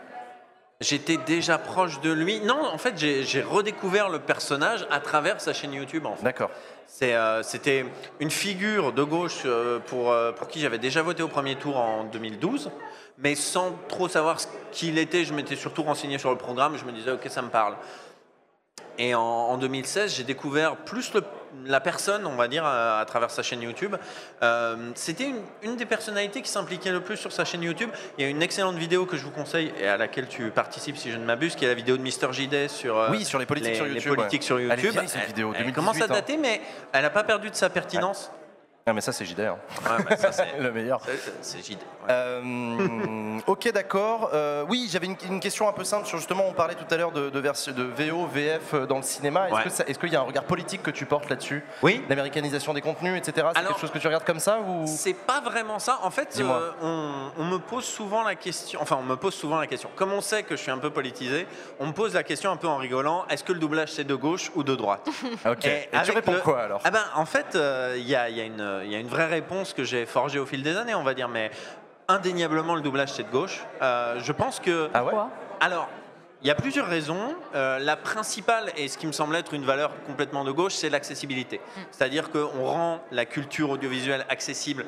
J'étais 0.80 1.16
déjà 1.18 1.58
proche 1.58 2.00
de 2.00 2.10
lui. 2.10 2.40
Non, 2.40 2.60
en 2.64 2.78
fait, 2.78 2.94
j'ai 2.98 3.22
j'ai 3.22 3.40
redécouvert 3.42 4.08
le 4.08 4.18
personnage 4.18 4.86
à 4.90 4.98
travers 4.98 5.40
sa 5.40 5.52
chaîne 5.52 5.72
YouTube. 5.74 6.06
En 6.06 6.16
fait. 6.16 6.24
D'accord. 6.24 6.50
C'est, 6.86 7.14
euh, 7.14 7.42
C'était 7.44 7.84
une 8.18 8.30
figure 8.32 8.92
de 8.92 9.04
gauche 9.04 9.42
euh, 9.44 9.78
pour, 9.78 10.10
euh, 10.10 10.32
pour 10.32 10.48
qui 10.48 10.58
j'avais 10.58 10.78
déjà 10.78 11.02
voté 11.02 11.22
au 11.22 11.28
premier 11.28 11.54
tour 11.54 11.76
en 11.76 12.02
2012, 12.04 12.70
mais 13.18 13.36
sans 13.36 13.72
trop 13.88 14.08
savoir 14.08 14.40
ce 14.40 14.48
qu'il 14.72 14.98
était. 14.98 15.24
Je 15.24 15.32
m'étais 15.34 15.54
surtout 15.54 15.84
renseigné 15.84 16.18
sur 16.18 16.30
le 16.30 16.36
programme. 16.38 16.76
Je 16.76 16.84
me 16.84 16.90
disais, 16.92 17.12
ok, 17.12 17.26
ça 17.28 17.42
me 17.42 17.50
parle. 17.50 17.76
Et 18.98 19.14
en, 19.14 19.20
en 19.20 19.56
2016, 19.58 20.16
j'ai 20.16 20.24
découvert 20.24 20.76
plus 20.78 21.14
le- 21.14 21.22
la 21.66 21.80
personne, 21.80 22.26
on 22.26 22.36
va 22.36 22.48
dire, 22.48 22.64
à, 22.64 23.00
à 23.00 23.04
travers 23.04 23.30
sa 23.30 23.42
chaîne 23.42 23.62
YouTube. 23.62 23.96
Euh, 24.42 24.76
C'était 24.94 25.24
une, 25.24 25.40
une 25.62 25.76
des 25.76 25.86
personnalités 25.86 26.42
qui 26.42 26.48
s'impliquait 26.50 26.92
le 26.92 27.00
plus 27.00 27.16
sur 27.16 27.32
sa 27.32 27.44
chaîne 27.44 27.62
YouTube. 27.62 27.90
Il 28.18 28.24
y 28.24 28.26
a 28.26 28.30
une 28.30 28.42
excellente 28.42 28.76
vidéo 28.76 29.06
que 29.06 29.16
je 29.16 29.24
vous 29.24 29.30
conseille 29.30 29.72
et 29.80 29.86
à 29.88 29.96
laquelle 29.96 30.28
tu 30.28 30.50
participes, 30.50 30.96
si 30.96 31.10
je 31.10 31.16
ne 31.16 31.24
m'abuse, 31.24 31.54
qui 31.56 31.64
est 31.64 31.68
la 31.68 31.74
vidéo 31.74 31.96
de 31.96 32.02
Mister 32.02 32.28
JD 32.32 32.68
sur, 32.68 32.98
euh, 32.98 33.08
Oui, 33.10 33.24
sur 33.24 33.38
les 33.38 33.46
politiques 33.46 33.76
sur 33.76 33.84
les 33.84 33.94
YouTube, 33.94 34.14
politiques 34.14 34.40
ouais. 34.42 34.46
sur 34.46 34.58
Elle 34.58 34.70
est 34.70 34.76
vieille, 34.76 35.08
cette 35.08 35.26
vidéo, 35.26 35.48
elle 35.54 35.64
2018, 35.64 35.72
commence 35.74 36.00
à 36.00 36.04
hein. 36.04 36.08
dater, 36.08 36.36
mais 36.36 36.60
elle 36.92 37.02
n'a 37.02 37.10
pas 37.10 37.24
perdu 37.24 37.50
de 37.50 37.54
sa 37.54 37.70
pertinence. 37.70 38.30
Ah, 38.86 38.92
mais 38.94 39.02
ça, 39.02 39.12
c'est 39.12 39.24
JD. 39.24 39.40
hein. 39.40 39.56
Ouais, 40.08 40.16
ça, 40.16 40.32
c'est 40.32 40.46
Le 40.58 40.72
meilleur. 40.72 41.00
c'est- 41.42 41.62
JD. 41.62 41.74
ouais. 41.78 41.84
Euh, 42.08 43.38
ok, 43.46 43.70
d'accord. 43.72 44.30
Euh, 44.32 44.64
oui, 44.68 44.88
j'avais 44.90 45.06
une, 45.06 45.16
une 45.28 45.38
question 45.38 45.68
un 45.68 45.72
peu 45.72 45.84
simple 45.84 46.06
sur 46.06 46.18
justement, 46.18 46.44
on 46.48 46.52
parlait 46.54 46.74
tout 46.74 46.92
à 46.92 46.96
l'heure 46.96 47.12
de, 47.12 47.30
de, 47.30 47.38
version- 47.40 47.72
de 47.72 47.82
VO, 47.84 48.26
VF 48.26 48.74
euh, 48.74 48.86
dans 48.86 48.96
le 48.96 49.02
cinéma. 49.02 49.48
Est-ce 49.48 49.82
Ouais. 49.82 49.94
qu'il 49.94 50.12
y 50.12 50.16
a 50.16 50.20
un 50.20 50.24
regard 50.24 50.44
politique 50.44 50.82
que 50.82 50.90
tu 50.90 51.04
portes 51.06 51.28
là-dessus? 51.28 51.62
Oui. 51.82 52.04
L'américanisation 52.08 52.72
des 52.74 52.80
contenus, 52.80 53.16
etc. 53.16 53.48
C'est 53.54 53.62
quelque 53.64 53.80
chose 53.80 53.90
que 53.90 53.98
tu 53.98 54.06
regardes 54.06 54.24
comme 54.24 54.40
ça 54.40 54.58
ou? 54.60 54.84
C'est 54.86 55.14
pas 55.14 55.40
vraiment 55.40 55.78
ça. 55.78 56.00
En 56.02 56.10
fait, 56.10 56.36
euh, 56.40 56.70
on, 56.82 57.30
on 57.38 57.44
me 57.44 57.58
pose 57.58 57.84
souvent 57.84 58.24
la 58.24 58.34
question. 58.34 58.80
Enfin, 58.82 58.96
on 58.98 59.04
me 59.04 59.16
pose 59.16 59.34
souvent 59.34 59.60
la 59.60 59.66
question. 59.66 59.90
Comme 59.94 60.12
on 60.12 60.20
sait 60.22 60.42
que 60.42 60.56
je 60.56 60.62
suis 60.62 60.70
un 60.70 60.78
peu 60.78 60.90
politisé, 60.90 61.46
on 61.78 61.86
me 61.86 61.92
pose 61.92 62.14
la 62.14 62.22
question 62.22 62.50
un 62.50 62.56
peu 62.56 62.66
en 62.66 62.78
rigolant. 62.78 63.24
Est-ce 63.28 63.44
que 63.44 63.52
le 63.52 63.58
doublage 63.60 63.92
c'est 63.92 64.04
de 64.04 64.14
gauche 64.14 64.50
ou 64.54 64.62
de 64.64 64.74
droite? 64.74 65.06
Ok. 65.46 65.64
Et, 65.66 65.88
tu 66.04 66.10
réponds 66.12 66.32
le- 66.32 66.40
quoi 66.40 66.62
alors? 66.62 66.80
Ah 66.84 66.90
ben, 66.90 67.04
en 67.14 67.24
fait, 67.26 67.56
il 67.96 68.08
y, 68.08 68.14
a, 68.14 68.28
il 68.28 68.36
y 68.36 68.40
a 68.40 68.44
une- 68.44 68.69
il 68.84 68.90
y 68.90 68.94
a 68.94 68.98
une 68.98 69.08
vraie 69.08 69.26
réponse 69.26 69.72
que 69.72 69.84
j'ai 69.84 70.06
forgée 70.06 70.38
au 70.38 70.46
fil 70.46 70.62
des 70.62 70.76
années, 70.76 70.94
on 70.94 71.02
va 71.02 71.14
dire. 71.14 71.28
Mais 71.28 71.50
indéniablement, 72.08 72.74
le 72.74 72.82
doublage 72.82 73.12
c'est 73.12 73.24
de 73.24 73.30
gauche. 73.30 73.64
Euh, 73.82 74.20
je 74.20 74.32
pense 74.32 74.60
que. 74.60 74.90
Ah 74.92 75.04
ouais? 75.04 75.14
Alors, 75.60 75.88
il 76.42 76.48
y 76.48 76.50
a 76.50 76.54
plusieurs 76.54 76.86
raisons. 76.86 77.34
Euh, 77.54 77.78
la 77.78 77.96
principale, 77.96 78.72
et 78.76 78.88
ce 78.88 78.98
qui 78.98 79.06
me 79.06 79.12
semble 79.12 79.36
être 79.36 79.54
une 79.54 79.64
valeur 79.64 79.92
complètement 80.06 80.44
de 80.44 80.52
gauche, 80.52 80.74
c'est 80.74 80.90
l'accessibilité. 80.90 81.60
C'est-à-dire 81.90 82.30
qu'on 82.30 82.64
rend 82.64 83.00
la 83.10 83.26
culture 83.26 83.70
audiovisuelle 83.70 84.24
accessible 84.28 84.86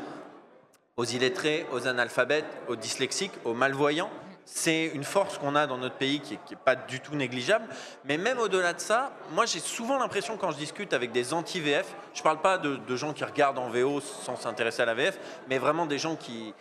aux 0.96 1.04
illettrés, 1.04 1.66
aux 1.72 1.86
analphabètes, 1.86 2.46
aux 2.68 2.76
dyslexiques, 2.76 3.32
aux 3.44 3.54
malvoyants. 3.54 4.10
C'est 4.44 4.86
une 4.86 5.04
force 5.04 5.38
qu'on 5.38 5.54
a 5.54 5.66
dans 5.66 5.78
notre 5.78 5.94
pays 5.94 6.20
qui 6.20 6.34
n'est 6.50 6.56
pas 6.64 6.74
du 6.74 7.00
tout 7.00 7.14
négligeable. 7.14 7.64
Mais 8.04 8.18
même 8.18 8.38
au-delà 8.38 8.72
de 8.72 8.80
ça, 8.80 9.12
moi 9.32 9.46
j'ai 9.46 9.60
souvent 9.60 9.98
l'impression 9.98 10.36
quand 10.36 10.50
je 10.50 10.56
discute 10.56 10.92
avec 10.92 11.12
des 11.12 11.32
anti-VF, 11.32 11.86
je 12.12 12.20
ne 12.20 12.24
parle 12.24 12.40
pas 12.40 12.58
de, 12.58 12.76
de 12.76 12.96
gens 12.96 13.12
qui 13.12 13.24
regardent 13.24 13.58
en 13.58 13.68
VO 13.68 14.00
sans 14.00 14.36
s'intéresser 14.36 14.82
à 14.82 14.86
la 14.86 14.94
VF, 14.94 15.18
mais 15.48 15.58
vraiment 15.58 15.86
des 15.86 15.98
gens 15.98 16.16
qui, 16.16 16.54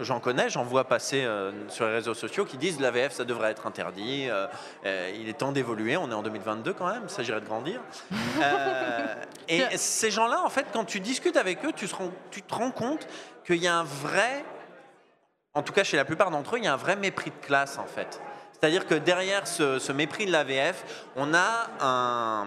J'en- 0.00 0.20
connais, 0.20 0.48
j'en 0.48 0.62
vois 0.64 0.84
passer 0.84 1.22
euh, 1.22 1.52
sur 1.68 1.84
les 1.84 1.92
réseaux 1.92 2.14
sociaux 2.14 2.46
qui 2.46 2.56
disent 2.56 2.80
la 2.80 2.90
VF 2.90 3.12
ça 3.12 3.24
devrait 3.24 3.50
être 3.50 3.66
interdit, 3.66 4.26
euh, 4.30 4.46
euh, 4.86 5.12
il 5.20 5.28
est 5.28 5.34
temps 5.36 5.52
d'évoluer, 5.52 5.98
on 5.98 6.10
est 6.10 6.14
en 6.14 6.22
2022 6.22 6.72
quand 6.72 6.86
même, 6.86 7.02
il 7.04 7.10
s'agirait 7.10 7.42
de 7.42 7.44
grandir. 7.44 7.82
Et 9.48 9.62
ces 9.76 10.10
gens-là, 10.10 10.42
en 10.44 10.48
fait, 10.48 10.64
quand 10.72 10.86
tu 10.86 10.98
discutes 11.00 11.36
avec 11.36 11.62
eux, 11.66 11.72
tu, 11.76 11.86
se 11.86 11.94
rends- 11.94 12.10
tu 12.30 12.40
te 12.40 12.54
rends 12.54 12.70
compte 12.70 13.06
qu'il 13.46 13.56
y 13.62 13.68
a 13.68 13.76
un 13.76 13.84
vrai, 13.84 14.46
en 15.56 15.62
tout 15.62 15.72
cas 15.72 15.82
chez 15.82 15.96
la 15.96 16.04
plupart 16.04 16.30
d'entre 16.30 16.54
eux, 16.54 16.58
il 16.58 16.64
y 16.64 16.68
a 16.68 16.72
un 16.74 16.76
vrai 16.76 16.94
mépris 16.94 17.30
de 17.30 17.46
classe 17.46 17.78
en 17.78 17.86
fait. 17.86 18.20
C'est-à-dire 18.52 18.86
que 18.86 18.94
derrière 18.94 19.46
ce, 19.46 19.90
mépris 19.90 20.26
de 20.26 20.32
la 20.32 20.44
VF, 20.44 20.84
on 21.16 21.34
a 21.34 21.68
un, 21.80 22.46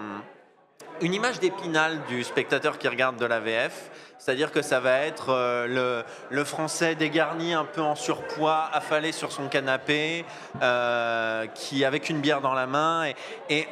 une 1.02 1.14
image 1.14 1.40
d'épinal 1.40 2.04
du 2.08 2.24
spectateur 2.24 2.78
qui 2.78 2.88
regarde 2.88 3.18
de 3.18 3.26
la 3.26 3.40
VF. 3.40 3.90
C'est-à-dire 4.20 4.52
que 4.52 4.62
ça 4.62 4.80
va 4.80 5.00
être 5.00 5.30
euh, 5.30 6.04
le, 6.30 6.44
français 6.44 6.94
dégarni, 6.96 7.54
un 7.54 7.66
peu 7.66 7.82
en 7.82 7.96
surpoids, 7.96 8.70
affalé 8.72 9.12
sur 9.12 9.32
son 9.32 9.48
canapé, 9.48 10.26
euh, 10.62 11.48
qui 11.48 11.86
avec 11.86 12.10
une 12.10 12.20
bière 12.20 12.42
dans 12.42 12.54
la 12.54 12.68
main. 12.68 13.12
Et 13.50 13.68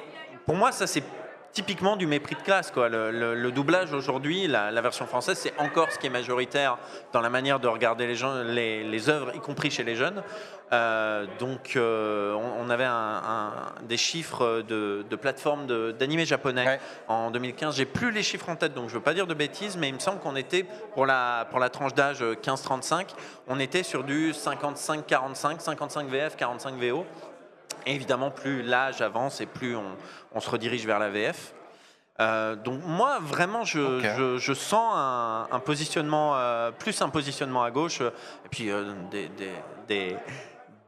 pour 0.46 0.56
moi, 0.56 0.72
ça 0.72 0.88
c'est 0.88 1.04
typiquement 1.54 1.96
du 1.96 2.06
mépris 2.08 2.36
de 2.36 2.42
classe. 2.42 2.72
Quoi. 2.72 2.90
Le, 2.90 3.12
le- 3.12 3.36
le 3.36 3.52
doublage 3.52 3.94
aujourd'hui, 3.94 4.48
la, 4.48 4.72
la 4.72 4.82
version 4.82 5.06
française, 5.08 5.38
c'est 5.38 5.54
encore 5.60 5.92
ce 5.92 5.98
qui 6.00 6.08
est 6.08 6.12
majoritaire 6.12 6.78
dans 7.14 7.22
la 7.22 7.30
manière 7.30 7.60
de 7.60 7.68
regarder 7.68 8.06
les, 8.08 8.16
gens, 8.16 8.44
les, 8.44 8.84
les 8.84 9.10
œuvres, 9.10 9.36
y 9.36 9.40
compris 9.40 9.72
chez 9.72 9.84
les 9.84 9.96
jeunes. 9.96 10.22
Euh, 10.74 11.26
donc, 11.40 11.74
euh, 11.78 12.34
on, 12.34 12.66
on 12.66 12.70
avait 12.70 12.84
un- 12.84 12.92
un- 12.92 13.54
des 13.84 13.96
chiffres 13.96 14.64
de, 14.68 15.06
de 15.10 15.16
plateformes 15.16 15.66
d'animés 15.94 16.26
japonais 16.26 16.66
Ouais. 16.66 16.80
en 17.08 17.32
2015. 17.32 17.76
J'ai 17.78 17.86
plus 17.86 18.12
les 18.12 18.22
chiffres 18.24 18.50
en 18.50 18.56
tête, 18.58 18.74
donc 18.74 18.90
je 18.90 18.96
veux 18.96 19.00
pas 19.02 19.14
dire 19.14 19.28
de 19.28 19.34
bêtises, 19.34 19.78
mais 19.78 19.88
il 19.88 19.94
me 19.96 20.00
semble 20.00 20.20
qu'on 20.20 20.36
était 20.36 20.66
pour 20.94 21.06
la, 21.06 21.48
pour 21.50 21.60
la 21.60 21.70
tranche 21.70 21.94
d'âge 21.94 22.22
15-35, 22.22 23.08
on 23.48 23.60
était 23.60 23.84
sur 23.84 24.04
du 24.04 24.34
55-45, 24.34 25.60
55 25.60 26.08
VF, 26.10 26.36
45 26.36 26.76
VO. 26.76 27.06
Évidemment, 27.86 28.32
plus 28.32 28.64
l'âge 28.64 29.02
avance 29.02 29.42
et 29.42 29.46
plus 29.46 29.76
on, 29.76 29.84
on 30.34 30.40
se 30.40 30.50
redirige 30.50 30.86
vers 30.86 31.00
la 31.00 31.10
VF. 31.10 31.54
Euh, 32.20 32.56
donc 32.56 32.82
moi, 32.84 33.20
vraiment, 33.22 33.64
je, 33.64 34.00
Ok. 34.00 34.06
je- 34.18 34.38
je 34.40 34.54
sens 34.54 34.92
un, 34.96 35.48
un 35.52 35.60
positionnement, 35.60 36.32
euh, 36.36 36.72
plus 36.72 37.00
un 37.04 37.10
positionnement 37.10 37.64
à 37.64 37.70
gauche, 37.70 38.02
euh, 38.02 38.10
et 38.46 38.50
puis 38.50 38.72
euh, 38.72 38.94
des, 39.12 39.30
des- 39.30 39.52
des- 39.88 40.18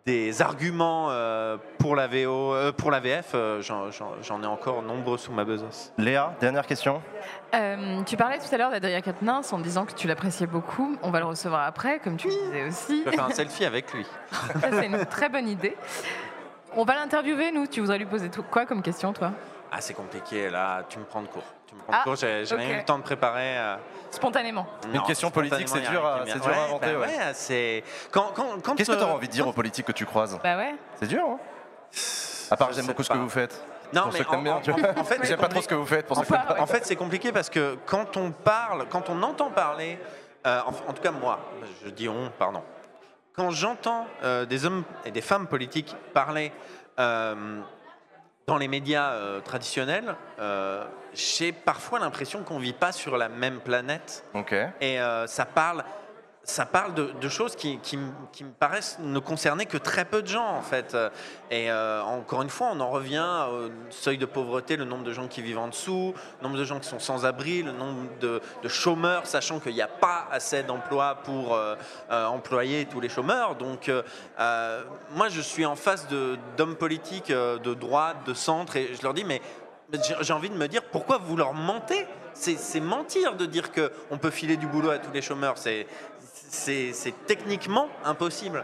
des 0.06 0.42
arguments 0.42 1.10
euh, 1.12 1.58
pour, 1.78 1.96
la 1.96 2.08
VO, 2.08 2.56
euh, 2.56 2.72
pour 2.72 2.90
la 2.90 3.00
VF, 3.00 3.34
euh, 3.36 3.62
j'en- 3.62 4.42
ai 4.42 4.46
encore 4.48 4.82
nombreux 4.82 5.20
sous 5.20 5.32
ma 5.32 5.44
besace. 5.44 5.94
Léa, 6.00 6.34
dernière 6.40 6.66
question. 6.66 7.00
Euh, 7.54 8.02
tu 8.08 8.18
parlais 8.18 8.40
tout 8.40 8.52
à 8.52 8.58
l'heure 8.58 8.72
d'Adrien 8.72 9.02
Quatennens 9.02 9.54
en 9.54 9.60
disant 9.60 9.86
que 9.86 9.92
tu 9.94 10.08
l'appréciais 10.08 10.48
beaucoup. 10.48 10.98
On 11.04 11.12
va 11.12 11.20
le 11.20 11.26
recevoir 11.26 11.62
après, 11.68 12.00
comme 12.00 12.18
tu 12.18 12.28
le 12.30 12.34
disais 12.34 12.64
aussi. 12.68 13.04
Je 13.06 13.10
vais 13.12 13.16
faire 13.18 13.26
un 13.26 13.30
selfie 13.32 13.66
avec 13.66 13.94
lui. 13.94 14.04
Ça, 14.32 14.70
c'est 14.72 14.88
une 14.88 15.06
très 15.06 15.30
bonne 15.30 15.48
idée. 15.48 15.78
On 16.76 16.84
va 16.84 16.96
l'interviewer, 16.96 17.52
nous. 17.52 17.68
Tu 17.68 17.82
voudrais 17.82 17.98
lui 17.98 18.06
poser 18.06 18.30
tout- 18.30 18.44
quoi 18.44 18.66
comme 18.66 18.82
question, 18.82 19.12
toi? 19.14 19.32
Ah, 19.72 19.82
c'est 19.82 19.94
compliqué, 19.94 20.50
là, 20.50 20.84
tu 20.90 20.98
me 21.00 21.04
prends 21.06 21.22
de 21.22 21.28
court. 21.28 21.44
Tu 21.68 21.76
me 21.76 21.82
prends 21.82 21.94
Ah, 21.94 22.00
de 22.00 22.04
court, 22.04 22.16
j'ai 22.16 22.46
j'ai 22.46 22.56
rien 22.56 22.68
ok. 22.70 22.74
eu 22.74 22.78
le 22.78 22.86
temps 22.86 22.98
de 22.98 23.04
préparer. 23.04 23.58
euh, 23.58 23.76
Spontanément. 24.12 24.66
non, 24.92 25.02
question 25.04 25.30
politique, 25.30 25.68
c'est 25.70 25.82
dur 25.82 26.04
à- 26.06 26.24
dur 26.24 26.48
à 26.48 26.64
inventer, 26.66 26.94
bah 26.94 27.00
ouais. 27.02 27.32
c'est... 27.34 27.84
Quand, 28.12 28.32
quand, 28.34 28.46
quand, 28.64 28.76
Qu'est-ce 28.76 28.90
que 28.92 28.96
tu 28.98 29.04
as 29.04 29.08
euh, 29.08 29.12
envie 29.14 29.28
de 29.28 29.32
dire 29.34 29.48
aux 29.48 29.54
politiques 29.54 29.86
que 29.86 29.92
tu 29.92 30.06
croises? 30.08 30.40
Bah 30.44 30.58
ouais. 30.58 30.74
C'est 30.96 31.08
dur, 31.08 31.24
hein 31.24 31.40
À 32.50 32.58
part 32.58 32.74
j'aime 32.74 32.88
beaucoup 32.88 33.04
ce 33.04 33.10
que 33.10 33.18
vous 33.18 33.30
faites. 33.30 33.64
Non, 33.94 34.04
pour 34.04 34.14
mais 34.14 34.26
en- 34.28 34.42
bien, 34.42 34.56
en- 34.56 34.62
tu 34.62 34.72
vois. 34.72 34.90
en 34.98 35.04
fait, 35.04 35.18
c'est 35.22 35.28
J'aime 35.28 35.40
pas 35.40 35.48
trop 35.48 35.62
ce 35.62 35.68
que 35.68 35.76
vous 35.76 35.86
faites 35.86 36.08
pour 36.08 36.18
Enfin. 36.18 36.38
En 36.60 36.66
fait, 36.68 36.86
c'est 36.86 36.96
compliqué 36.96 37.32
parce 37.32 37.50
que 37.50 37.78
quand 37.86 38.18
on 38.18 38.32
parle, 38.32 38.86
quand 38.90 39.10
on 39.10 39.22
entend 39.24 39.50
parler, 39.52 40.00
euh, 40.48 40.62
en, 40.62 40.70
en 40.90 40.94
tout 40.94 41.02
cas 41.04 41.12
moi, 41.12 41.40
je 41.84 41.90
dis 41.90 42.08
on, 42.10 42.32
pardon, 42.38 42.64
quand 43.40 43.52
j'entends 43.52 44.06
euh, 44.22 44.46
des 44.46 44.66
hommes 44.66 44.84
et 45.06 45.12
des 45.12 45.22
femmes 45.22 45.48
politiques 45.48 45.96
parler 46.14 46.52
euh, 47.00 47.62
dans 48.48 48.58
les 48.58 48.68
médias 48.68 49.12
euh, 49.12 49.40
traditionnels, 49.40 50.14
j'ai 51.14 51.54
parfois 51.54 52.00
l'impression 52.00 52.44
qu'on 52.44 52.60
vit 52.60 52.74
pas 52.74 52.92
sur 52.92 53.16
la 53.16 53.30
même 53.30 53.62
planète 53.62 54.26
et 54.82 54.98
ça 55.26 55.46
parle. 55.46 55.86
Ça 56.50 56.66
parle 56.66 56.96
de, 56.96 57.30
choses 57.30 57.56
qui, 57.56 57.78
me- 57.96 58.50
paraissent 58.58 58.98
ne 59.00 59.20
concerner 59.20 59.68
que 59.68 59.78
très 59.78 60.04
peu 60.04 60.24
de 60.24 60.28
gens 60.28 60.48
en 60.48 60.64
fait. 60.64 60.98
Et 61.52 61.70
euh, 61.70 62.02
encore 62.02 62.42
une 62.42 62.50
fois, 62.50 62.72
on 62.74 62.80
en 62.80 62.90
revient 62.90 63.46
au 63.52 63.70
seuil 63.92 64.18
de 64.18 64.26
pauvreté, 64.26 64.76
le 64.76 64.84
nombre 64.84 65.04
de 65.04 65.14
gens 65.14 65.28
qui 65.28 65.44
vivent 65.44 65.60
en 65.60 65.68
dessous, 65.68 66.16
le 66.42 66.44
nombre 66.48 66.58
de 66.58 66.64
gens 66.64 66.80
qui 66.80 66.90
sont 66.90 66.98
sans 66.98 67.24
abri, 67.24 67.62
le 67.62 67.72
nombre 67.72 68.00
de, 68.20 68.42
chômeurs, 68.68 69.28
sachant 69.28 69.60
qu'il 69.60 69.76
n'y 69.76 69.82
a 69.84 69.88
pas 69.88 70.28
assez 70.32 70.64
d'emplois 70.64 71.20
pour 71.24 71.54
euh, 71.54 71.76
euh, 72.10 72.26
employer 72.26 72.88
tous 72.88 73.00
les 73.00 73.10
chômeurs. 73.10 73.56
Donc 73.56 73.92
moi, 75.16 75.30
je 75.30 75.42
suis 75.42 75.68
en 75.68 75.76
face 75.76 76.08
d'hommes 76.58 76.76
politiques 76.78 77.32
de 77.32 77.74
droite, 77.76 78.18
de 78.26 78.34
centre, 78.34 78.76
et 78.76 78.90
je 78.96 79.04
leur 79.04 79.14
dis, 79.14 79.24
mais 79.24 79.40
j'ai 80.22 80.34
envie 80.34 80.50
de 80.50 80.56
me 80.56 80.68
dire, 80.68 80.82
pourquoi 80.92 81.20
vous 81.20 81.38
leur 81.38 81.54
mentez? 81.54 82.08
C'est 82.34 82.80
mentir 82.80 83.36
de 83.36 83.46
dire 83.46 83.70
qu'on 83.72 84.18
peut 84.18 84.30
filer 84.30 84.56
du 84.56 84.68
boulot 84.68 84.92
à 84.92 85.00
tous 85.00 85.12
les 85.12 85.22
chômeurs. 85.22 85.56
C'est- 86.50 87.14
techniquement 87.28 87.88
impossible. 88.06 88.64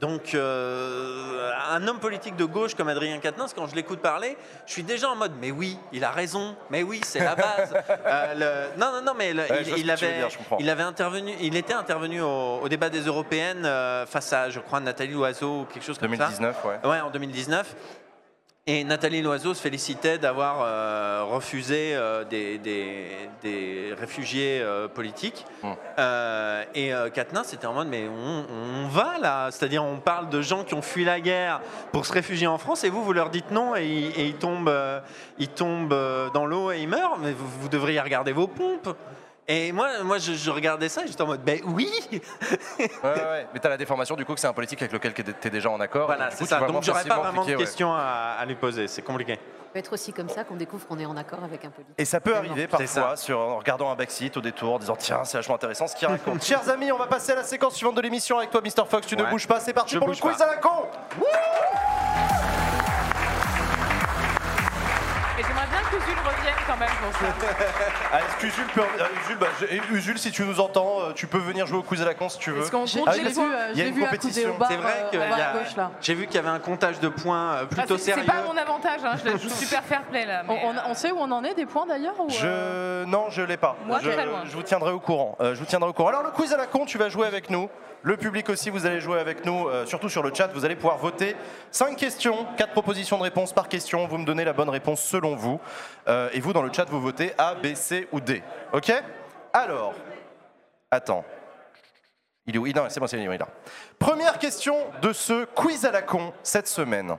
Donc, 0.00 0.34
euh, 0.34 1.50
un 1.70 1.86
homme 1.88 1.98
politique 1.98 2.36
de 2.36 2.44
gauche 2.44 2.74
comme 2.74 2.88
Adrien 2.88 3.18
Quatennens, 3.20 3.54
quand 3.54 3.66
je 3.68 3.74
l'écoute 3.74 4.00
parler, 4.00 4.36
je 4.66 4.72
suis 4.72 4.82
déjà 4.82 5.08
en 5.08 5.16
mode, 5.16 5.32
mais 5.40 5.50
oui, 5.50 5.78
il 5.92 6.04
a 6.04 6.10
raison, 6.10 6.56
mais 6.68 6.82
oui, 6.82 7.00
c'est 7.04 7.20
la 7.20 7.34
base. 7.34 7.72
Euh, 8.06 8.34
le- 8.74 8.78
non, 8.78 8.92
non, 8.92 9.02
non, 9.02 9.12
mais 9.16 9.32
le- 9.32 9.42
Ouais, 9.42 9.62
il, 9.78 9.90
avait, 9.90 10.18
dire, 10.18 10.28
je 10.30 10.36
comprends. 10.38 10.58
il 10.60 10.68
avait 10.68 10.82
intervenu, 10.82 11.32
il 11.40 11.56
était 11.56 11.72
intervenu 11.72 12.20
au, 12.20 12.58
au 12.62 12.68
débat 12.68 12.90
des 12.90 13.00
européennes 13.02 13.64
euh, 13.64 14.04
face 14.04 14.32
à, 14.32 14.50
je 14.50 14.60
crois, 14.60 14.80
Nathalie 14.80 15.12
Loiseau 15.14 15.60
ou 15.60 15.64
quelque 15.64 15.84
chose 15.84 15.96
comme 15.98 16.10
ça. 16.16 16.26
2019, 16.26 16.64
ouais. 16.64 16.88
Ouais, 16.90 17.00
en 17.00 17.10
2019. 17.10 17.74
Et 18.66 18.82
Nathalie 18.82 19.20
Loiseau 19.20 19.52
se 19.52 19.60
félicitait 19.60 20.16
d'avoir 20.16 20.62
euh, 20.62 21.22
refusé 21.24 21.94
euh, 21.94 22.24
des, 22.24 22.56
des- 22.56 23.28
des 23.42 23.92
réfugiés 23.92 24.60
euh, 24.62 24.88
politiques. 24.88 25.44
Mm. 25.62 25.72
Euh, 25.98 26.64
et 26.74 26.94
euh, 26.94 27.10
Katniss 27.10 27.52
était 27.52 27.66
en 27.66 27.74
mode 27.74 27.88
mais 27.88 28.08
on, 28.08 28.46
on 28.50 28.88
va 28.88 29.18
là, 29.20 29.50
c'est-à-dire 29.50 29.84
on 29.84 29.98
parle 29.98 30.30
de 30.30 30.40
gens 30.40 30.64
qui 30.64 30.72
ont 30.72 30.80
fui 30.80 31.04
la 31.04 31.20
guerre 31.20 31.60
pour 31.92 32.06
se 32.06 32.12
réfugier 32.14 32.46
en 32.46 32.56
France 32.56 32.84
et 32.84 32.88
vous 32.88 33.04
vous 33.04 33.12
leur 33.12 33.28
dites 33.28 33.50
non 33.50 33.76
et, 33.76 33.84
ils- 33.86 34.18
et 34.18 34.24
ils 34.28 34.36
tombent, 34.36 34.72
ils 35.38 35.48
tombent 35.48 36.30
dans 36.32 36.46
l'eau 36.46 36.72
et 36.72 36.80
ils 36.80 36.88
meurent. 36.88 37.18
Mais 37.18 37.32
vous, 37.32 37.46
vous 37.60 37.68
devriez 37.68 38.00
regarder 38.00 38.32
vos 38.32 38.46
pompes. 38.46 38.96
Et 39.46 39.72
moi, 39.72 40.02
moi 40.02 40.18
je, 40.18 40.32
je 40.32 40.50
regardais 40.50 40.88
ça 40.88 41.04
et 41.04 41.06
j'étais 41.06 41.20
en 41.22 41.26
mode 41.26 41.42
ben 41.42 41.60
oui. 41.66 41.90
Ouais, 42.10 42.20
ouais, 42.78 42.88
ouais. 43.04 43.46
Mais 43.52 43.60
t'as 43.60 43.68
la 43.68 43.76
déformation 43.76 44.16
du 44.16 44.24
coup 44.24 44.34
que 44.34 44.40
c'est 44.40 44.46
un 44.46 44.52
politique 44.54 44.80
avec 44.80 44.92
lequel 44.92 45.12
t'es 45.12 45.50
déjà 45.50 45.70
en 45.70 45.80
accord. 45.80 46.06
Voilà, 46.06 46.30
c'est 46.30 46.44
tu 46.44 46.46
ça. 46.46 46.60
Donc 46.60 46.82
j'aurais 46.82 47.04
pas 47.04 47.18
vraiment 47.18 47.44
de 47.44 47.50
ouais. 47.50 47.56
questions 47.56 47.92
à, 47.92 48.36
à 48.38 48.44
lui 48.46 48.54
poser. 48.54 48.88
C'est 48.88 49.02
compliqué. 49.02 49.34
Ça 49.34 49.40
peut 49.74 49.78
être 49.80 49.92
aussi 49.92 50.12
comme 50.12 50.28
ça 50.28 50.44
qu'on 50.44 50.54
découvre 50.54 50.86
qu'on 50.86 50.98
est 51.00 51.04
en 51.04 51.16
accord 51.16 51.42
avec 51.44 51.64
un 51.64 51.70
politique. 51.70 51.94
Et 51.98 52.04
ça 52.04 52.20
peut 52.20 52.34
arriver 52.36 52.68
parfois 52.68 53.16
sur, 53.16 53.38
en 53.38 53.58
regardant 53.58 53.90
un 53.90 53.96
backseat 53.96 54.36
au 54.36 54.40
détour, 54.40 54.74
en 54.74 54.78
disant 54.78 54.94
tiens, 54.96 55.24
c'est 55.24 55.36
vachement 55.36 55.56
intéressant 55.56 55.88
ce 55.88 55.96
qu'il 55.96 56.06
raconte. 56.06 56.42
Chers 56.46 56.68
amis, 56.70 56.92
on 56.92 56.96
va 56.96 57.08
passer 57.08 57.32
à 57.32 57.34
la 57.34 57.42
séquence 57.42 57.74
suivante 57.74 57.96
de 57.96 58.00
l'émission 58.00 58.38
avec 58.38 58.50
toi, 58.50 58.60
Mr. 58.62 58.86
Fox. 58.88 59.06
Tu 59.06 59.16
ne 59.16 59.24
bouges 59.24 59.48
pas, 59.48 59.58
c'est 59.60 59.72
parti 59.72 59.94
Je 59.94 59.98
pour 59.98 60.06
le 60.06 60.12
bouge 60.12 60.20
quiz 60.20 60.36
pas. 60.38 60.44
à 60.44 60.50
la 60.54 60.56
con 60.58 60.86
Et 61.20 62.63
j'aimerais 65.46 65.66
bien 65.66 65.80
que 65.90 66.04
Jules 66.04 66.18
revienne 66.24 66.54
quand 66.66 66.76
même 66.76 66.88
pour 67.02 67.12
ça. 67.12 67.26
Ah, 68.12 68.18
Est-ce 68.20 68.36
que 68.36 68.46
Usul 68.46 68.64
peut. 68.74 68.80
euh, 68.80 69.04
Usul, 69.24 69.36
bah, 69.38 69.46
je- 69.60 69.66
et 69.66 69.80
Usul, 69.92 70.18
si 70.18 70.30
tu 70.30 70.42
nous 70.44 70.60
entends, 70.60 71.00
euh, 71.00 71.12
tu 71.14 71.26
peux 71.26 71.38
venir 71.38 71.66
jouer 71.66 71.78
au 71.78 71.82
quiz 71.82 72.00
à 72.00 72.04
la 72.04 72.14
con 72.14 72.28
si 72.28 72.38
tu 72.38 72.50
veux. 72.52 72.62
Est-ce 72.62 72.70
qu'on 72.70 72.86
J'ai 72.86 73.00
compte 73.00 73.16
les 73.16 73.30
points 73.32 73.50
euh, 73.52 73.70
Il 73.74 73.78
y 73.78 73.82
a 73.82 73.86
une 73.86 73.98
compétition. 73.98 74.56
C'est 74.68 74.76
vrai 74.76 74.92
euh, 75.06 75.10
que 75.10 75.16
au 75.16 75.20
bar 75.20 75.28
il 75.32 75.38
y 75.38 75.42
a- 75.42 75.50
à 75.50 75.52
gauche 75.52 75.76
là. 75.76 75.90
j'ai 76.00 76.14
vu 76.14 76.26
qu'il 76.26 76.36
y 76.36 76.38
avait 76.38 76.48
un 76.48 76.60
comptage 76.60 77.00
de 77.00 77.08
points 77.08 77.54
euh, 77.54 77.58
Ah, 77.62 77.66
plutôt 77.66 77.96
c'est- 77.98 78.04
C'est 78.12 78.14
sérieux. 78.14 78.26
pas 78.30 78.42
mon 78.52 78.56
avantage, 78.56 79.00
hein, 79.04 79.14
je 79.24 79.30
joue 79.36 79.48
super 79.48 79.82
fair 79.82 80.02
play 80.02 80.26
là. 80.26 80.42
On, 80.48 80.52
mais, 80.54 80.62
on- 80.64 80.90
on 80.90 80.94
sait 80.94 81.10
où 81.10 81.16
on 81.18 81.30
en 81.32 81.42
est 81.42 81.54
des 81.54 81.66
points 81.66 81.86
d'ailleurs 81.86 82.14
ou, 82.20 82.28
euh, 82.44 83.04
Je. 83.04 83.10
Non, 83.10 83.26
je 83.30 83.42
l'ai 83.42 83.56
pas. 83.56 83.76
Moi, 83.86 83.98
je, 84.02 84.10
très 84.10 84.26
loin. 84.26 84.42
je 84.44 84.52
vous 84.54 84.62
tiendrai 84.62 84.92
au 84.92 85.00
courant. 85.00 85.36
Euh, 85.40 85.54
je 85.54 85.60
vous 85.60 85.66
tiendrai 85.66 85.90
au 85.90 85.92
courant. 85.92 86.10
Alors, 86.10 86.22
le 86.22 86.30
quiz 86.30 86.52
à 86.52 86.56
la 86.56 86.66
con, 86.66 86.84
tu 86.86 86.98
vas 86.98 87.08
jouer 87.08 87.26
avec 87.26 87.50
nous. 87.50 87.68
Le 88.04 88.18
public 88.18 88.50
aussi, 88.50 88.68
vous 88.68 88.84
allez 88.84 89.00
jouer 89.00 89.18
avec 89.18 89.46
nous, 89.46 89.66
euh, 89.66 89.86
surtout 89.86 90.10
sur 90.10 90.22
le 90.22 90.32
chat. 90.34 90.48
Vous 90.48 90.66
allez 90.66 90.76
pouvoir 90.76 90.98
voter. 90.98 91.34
5 91.70 91.96
questions, 91.96 92.46
4 92.58 92.72
propositions 92.72 93.16
de 93.16 93.22
réponse 93.22 93.54
par 93.54 93.66
question. 93.66 94.06
Vous 94.06 94.18
me 94.18 94.26
donnez 94.26 94.44
la 94.44 94.52
bonne 94.52 94.68
réponse 94.68 95.02
selon 95.02 95.34
vous. 95.34 95.58
Euh, 96.06 96.28
et 96.34 96.40
vous, 96.40 96.52
dans 96.52 96.62
le 96.62 96.70
chat, 96.70 96.84
vous 96.84 97.00
votez 97.00 97.32
A, 97.38 97.54
B, 97.54 97.74
C 97.74 98.06
ou 98.12 98.20
D. 98.20 98.42
Ok? 98.74 98.92
Alors. 99.54 99.94
Attends. 100.90 101.24
Il 102.46 102.56
est 102.56 102.58
où? 102.58 102.68
Non, 102.68 102.84
c'est 102.90 103.00
bon, 103.00 103.06
c'est 103.06 103.18
il 103.18 103.24
est 103.24 103.38
là. 103.38 103.48
Première 103.98 104.38
question 104.38 104.76
de 105.00 105.14
ce 105.14 105.46
quiz 105.46 105.86
à 105.86 105.90
la 105.90 106.02
con 106.02 106.34
cette 106.42 106.68
semaine. 106.68 107.16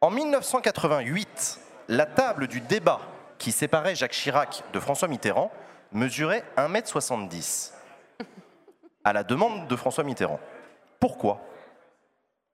En 0.00 0.10
1988, 0.10 1.60
la 1.88 2.06
table 2.06 2.46
du 2.46 2.62
débat 2.62 3.00
qui 3.36 3.52
séparait 3.52 3.94
Jacques 3.94 4.12
Chirac 4.12 4.64
de 4.72 4.80
François 4.80 5.08
Mitterrand 5.08 5.50
mesurait 5.92 6.42
1m70. 6.56 7.75
À 9.06 9.12
la 9.12 9.22
demande 9.22 9.68
de 9.68 9.76
François 9.76 10.02
Mitterrand. 10.02 10.40
Pourquoi? 10.98 11.40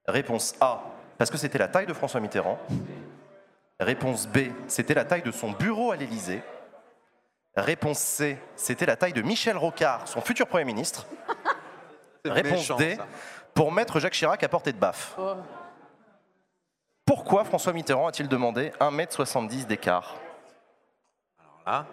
Réponse 0.06 0.54
A, 0.60 0.82
parce 1.16 1.30
que 1.30 1.38
c'était 1.38 1.56
la 1.56 1.66
taille 1.66 1.86
de 1.86 1.94
François 1.94 2.20
Mitterrand. 2.20 2.58
Réponse 3.80 4.26
B, 4.26 4.50
c'était 4.68 4.92
la 4.92 5.06
taille 5.06 5.22
de 5.22 5.30
son 5.30 5.52
bureau 5.52 5.92
à 5.92 5.96
l'Élysée. 5.96 6.42
Réponse 7.56 8.00
C, 8.00 8.38
c'était 8.54 8.84
la 8.84 8.96
taille 8.96 9.14
de 9.14 9.22
Michel 9.22 9.56
Rocard, 9.56 10.06
son 10.06 10.20
futur 10.20 10.46
Premier 10.46 10.66
ministre. 10.66 11.06
Réponse 12.26 12.68
méchant, 12.68 12.76
D, 12.76 12.96
ça. 12.96 13.06
pour 13.54 13.72
mettre 13.72 13.98
Jacques 13.98 14.12
Chirac 14.12 14.42
à 14.42 14.48
portée 14.50 14.74
de 14.74 14.78
baffe. 14.78 15.14
Oh. 15.18 15.36
Pourquoi 17.06 17.44
François 17.44 17.72
Mitterrand 17.72 18.08
a-t-il 18.08 18.28
demandé 18.28 18.72
1m70 18.78 19.64
d'écart? 19.64 20.16
Là. 21.64 21.86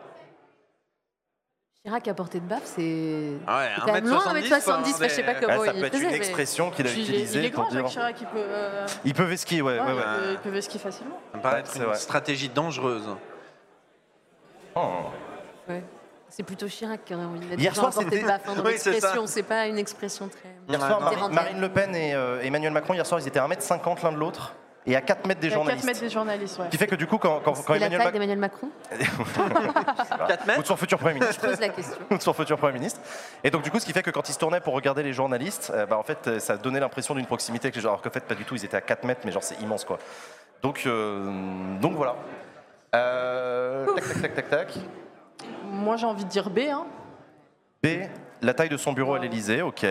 Chirac 1.85 2.07
à 2.09 2.13
portée 2.13 2.41
de 2.41 2.45
baffe, 2.45 2.65
c'est. 2.65 3.31
Ah 3.47 3.59
ouais, 3.59 3.69
c'est 3.75 3.81
quand 3.85 3.93
même 3.93 4.07
loin, 4.07 4.19
1m70, 4.19 4.49
1m70, 4.49 4.61
faut 4.61 4.69
avoir 4.71 4.79
enfin, 4.81 5.07
je 5.07 5.13
sais 5.13 5.23
pas 5.23 5.33
des- 5.33 5.39
comment 5.39 5.53
Ah, 5.61 5.65
Ça 5.65 5.71
il 5.73 5.79
peut 5.79 5.85
être 5.87 5.93
faisait. 5.93 6.07
une 6.09 6.13
expression 6.13 6.71
qu'il 6.71 6.87
a 6.87 6.89
Puis 6.89 6.99
il 7.01 7.05
est- 7.05 7.09
utilisée 7.13 7.39
il 7.39 7.45
est 7.45 7.49
pour 7.51 7.63
grand, 7.63 7.71
dire. 7.71 7.79
Jacques 7.87 7.91
Chirac, 7.91 8.15
il 8.21 8.27
peut, 8.27 8.37
euh, 8.37 8.85
Il 9.05 9.13
peut 9.13 9.35
skier, 9.37 9.61
ouais. 9.61 9.79
ouais, 9.79 9.85
ouais, 9.85 9.93
ouais. 9.93 9.93
il 9.97 10.19
peut- 10.23 10.31
il 10.33 10.37
peut 10.39 10.49
vesquer 10.49 10.77
facilement. 10.77 11.17
Ça 11.31 11.37
me 11.37 11.41
paraît 11.43 11.59
être 11.61 11.75
une 11.77 11.83
vrai. 11.83 11.95
stratégie 11.95 12.49
dangereuse. 12.49 13.07
Oh. 14.75 14.81
Ouais. 15.69 15.81
C'est 16.27 16.43
plutôt 16.43 16.67
Chirac 16.67 17.05
qui 17.05 17.15
aurait 17.15 17.23
envie 17.23 17.39
de 17.39 17.45
mettre 17.45 17.61
Hier 17.61 17.73
soir, 17.73 17.93
c'était- 17.93 18.23
hein, 18.29 18.39
Oui, 18.65 18.73
c'est 18.77 18.91
l'expression. 18.91 19.25
ça. 19.25 19.33
C'est 19.33 19.43
pas 19.43 19.65
une 19.67 19.77
expression 19.77 20.27
très. 20.27 20.49
Hier 20.67 20.79
soir. 20.85 20.99
Marine. 20.99 21.31
Marine 21.33 21.61
Le 21.61 21.69
Pen 21.69 21.95
et 21.95 22.13
euh, 22.13 22.41
Emmanuel 22.41 22.73
Macron, 22.73 22.93
hier 22.93 23.05
soir, 23.05 23.21
ils 23.21 23.27
étaient 23.27 23.39
à 23.39 23.45
1m50 23.45 24.03
l'un 24.03 24.11
de 24.11 24.17
l'autre 24.17 24.53
et 24.91 24.95
à 24.95 25.01
4 25.01 25.25
mètres 25.27 25.39
des 25.39 25.47
Il 25.47 25.51
y 25.51 25.53
a 25.53 25.57
4 25.57 25.63
journalistes. 25.63 25.85
mètres 25.85 25.99
des 26.01 26.09
journalistes, 26.09 26.59
ouais. 26.59 26.65
Ce 26.65 26.69
qui 26.71 26.77
fait 26.77 26.87
que 26.87 26.95
du 26.95 27.07
coup, 27.07 27.17
quand, 27.17 27.39
quand, 27.43 27.53
quand 27.53 27.73
la 27.73 27.87
Emmanuel 27.87 27.99
taille 28.01 28.05
Macron. 28.07 28.11
d'Emmanuel 28.19 28.39
Macron 28.39 28.69
4 30.27 30.43
Ou 30.43 30.47
mètres 30.47 30.61
de 30.61 30.67
son 30.67 30.75
futur 30.77 30.97
Premier 30.99 31.13
ministre. 31.15 31.35
Je 31.41 31.47
pose 31.47 31.59
la 31.59 31.69
question. 31.69 31.95
ou 32.09 32.17
de 32.17 32.21
son 32.21 32.33
futur 32.33 32.57
Premier 32.57 32.73
ministre. 32.73 32.99
Et 33.43 33.51
donc, 33.51 33.61
du 33.63 33.71
coup, 33.71 33.79
ce 33.79 33.85
qui 33.85 33.93
fait 33.93 34.03
que 34.03 34.11
quand 34.11 34.27
ils 34.29 34.33
se 34.33 34.39
tournaient 34.39 34.61
pour 34.61 34.73
regarder 34.73 35.03
les 35.03 35.13
journalistes, 35.13 35.71
euh, 35.73 35.85
bah, 35.85 35.97
en 35.97 36.03
fait, 36.03 36.27
euh, 36.27 36.39
ça 36.39 36.57
donnait 36.57 36.79
l'impression 36.79 37.15
d'une 37.15 37.25
proximité 37.25 37.67
avec 37.67 37.75
les 37.75 37.81
gens. 37.81 37.89
Alors 37.89 38.01
qu'en 38.01 38.09
fait, 38.09 38.23
pas 38.25 38.35
du 38.35 38.45
tout, 38.45 38.55
ils 38.55 38.65
étaient 38.65 38.77
à 38.77 38.81
4 38.81 39.03
mètres, 39.05 39.21
mais 39.25 39.31
genre, 39.31 39.43
c'est 39.43 39.59
immense, 39.61 39.85
quoi. 39.85 39.99
Donc, 40.61 40.83
euh, 40.85 41.31
donc 41.79 41.93
voilà. 41.95 42.15
Euh, 42.95 43.85
tac, 43.95 44.03
tac, 44.07 44.21
tac, 44.21 44.33
tac, 44.35 44.49
tac. 44.49 44.73
Moi 45.65 45.95
j'ai 45.95 46.05
envie 46.07 46.25
de 46.25 46.29
dire 46.29 46.49
B. 46.49 46.59
Hein. 46.71 46.85
B, 47.83 47.87
la 48.41 48.53
taille 48.53 48.69
de 48.69 48.77
son 48.77 48.93
bureau 48.93 49.13
à 49.13 49.19
l'Elysée, 49.19 49.61
ok. 49.61 49.85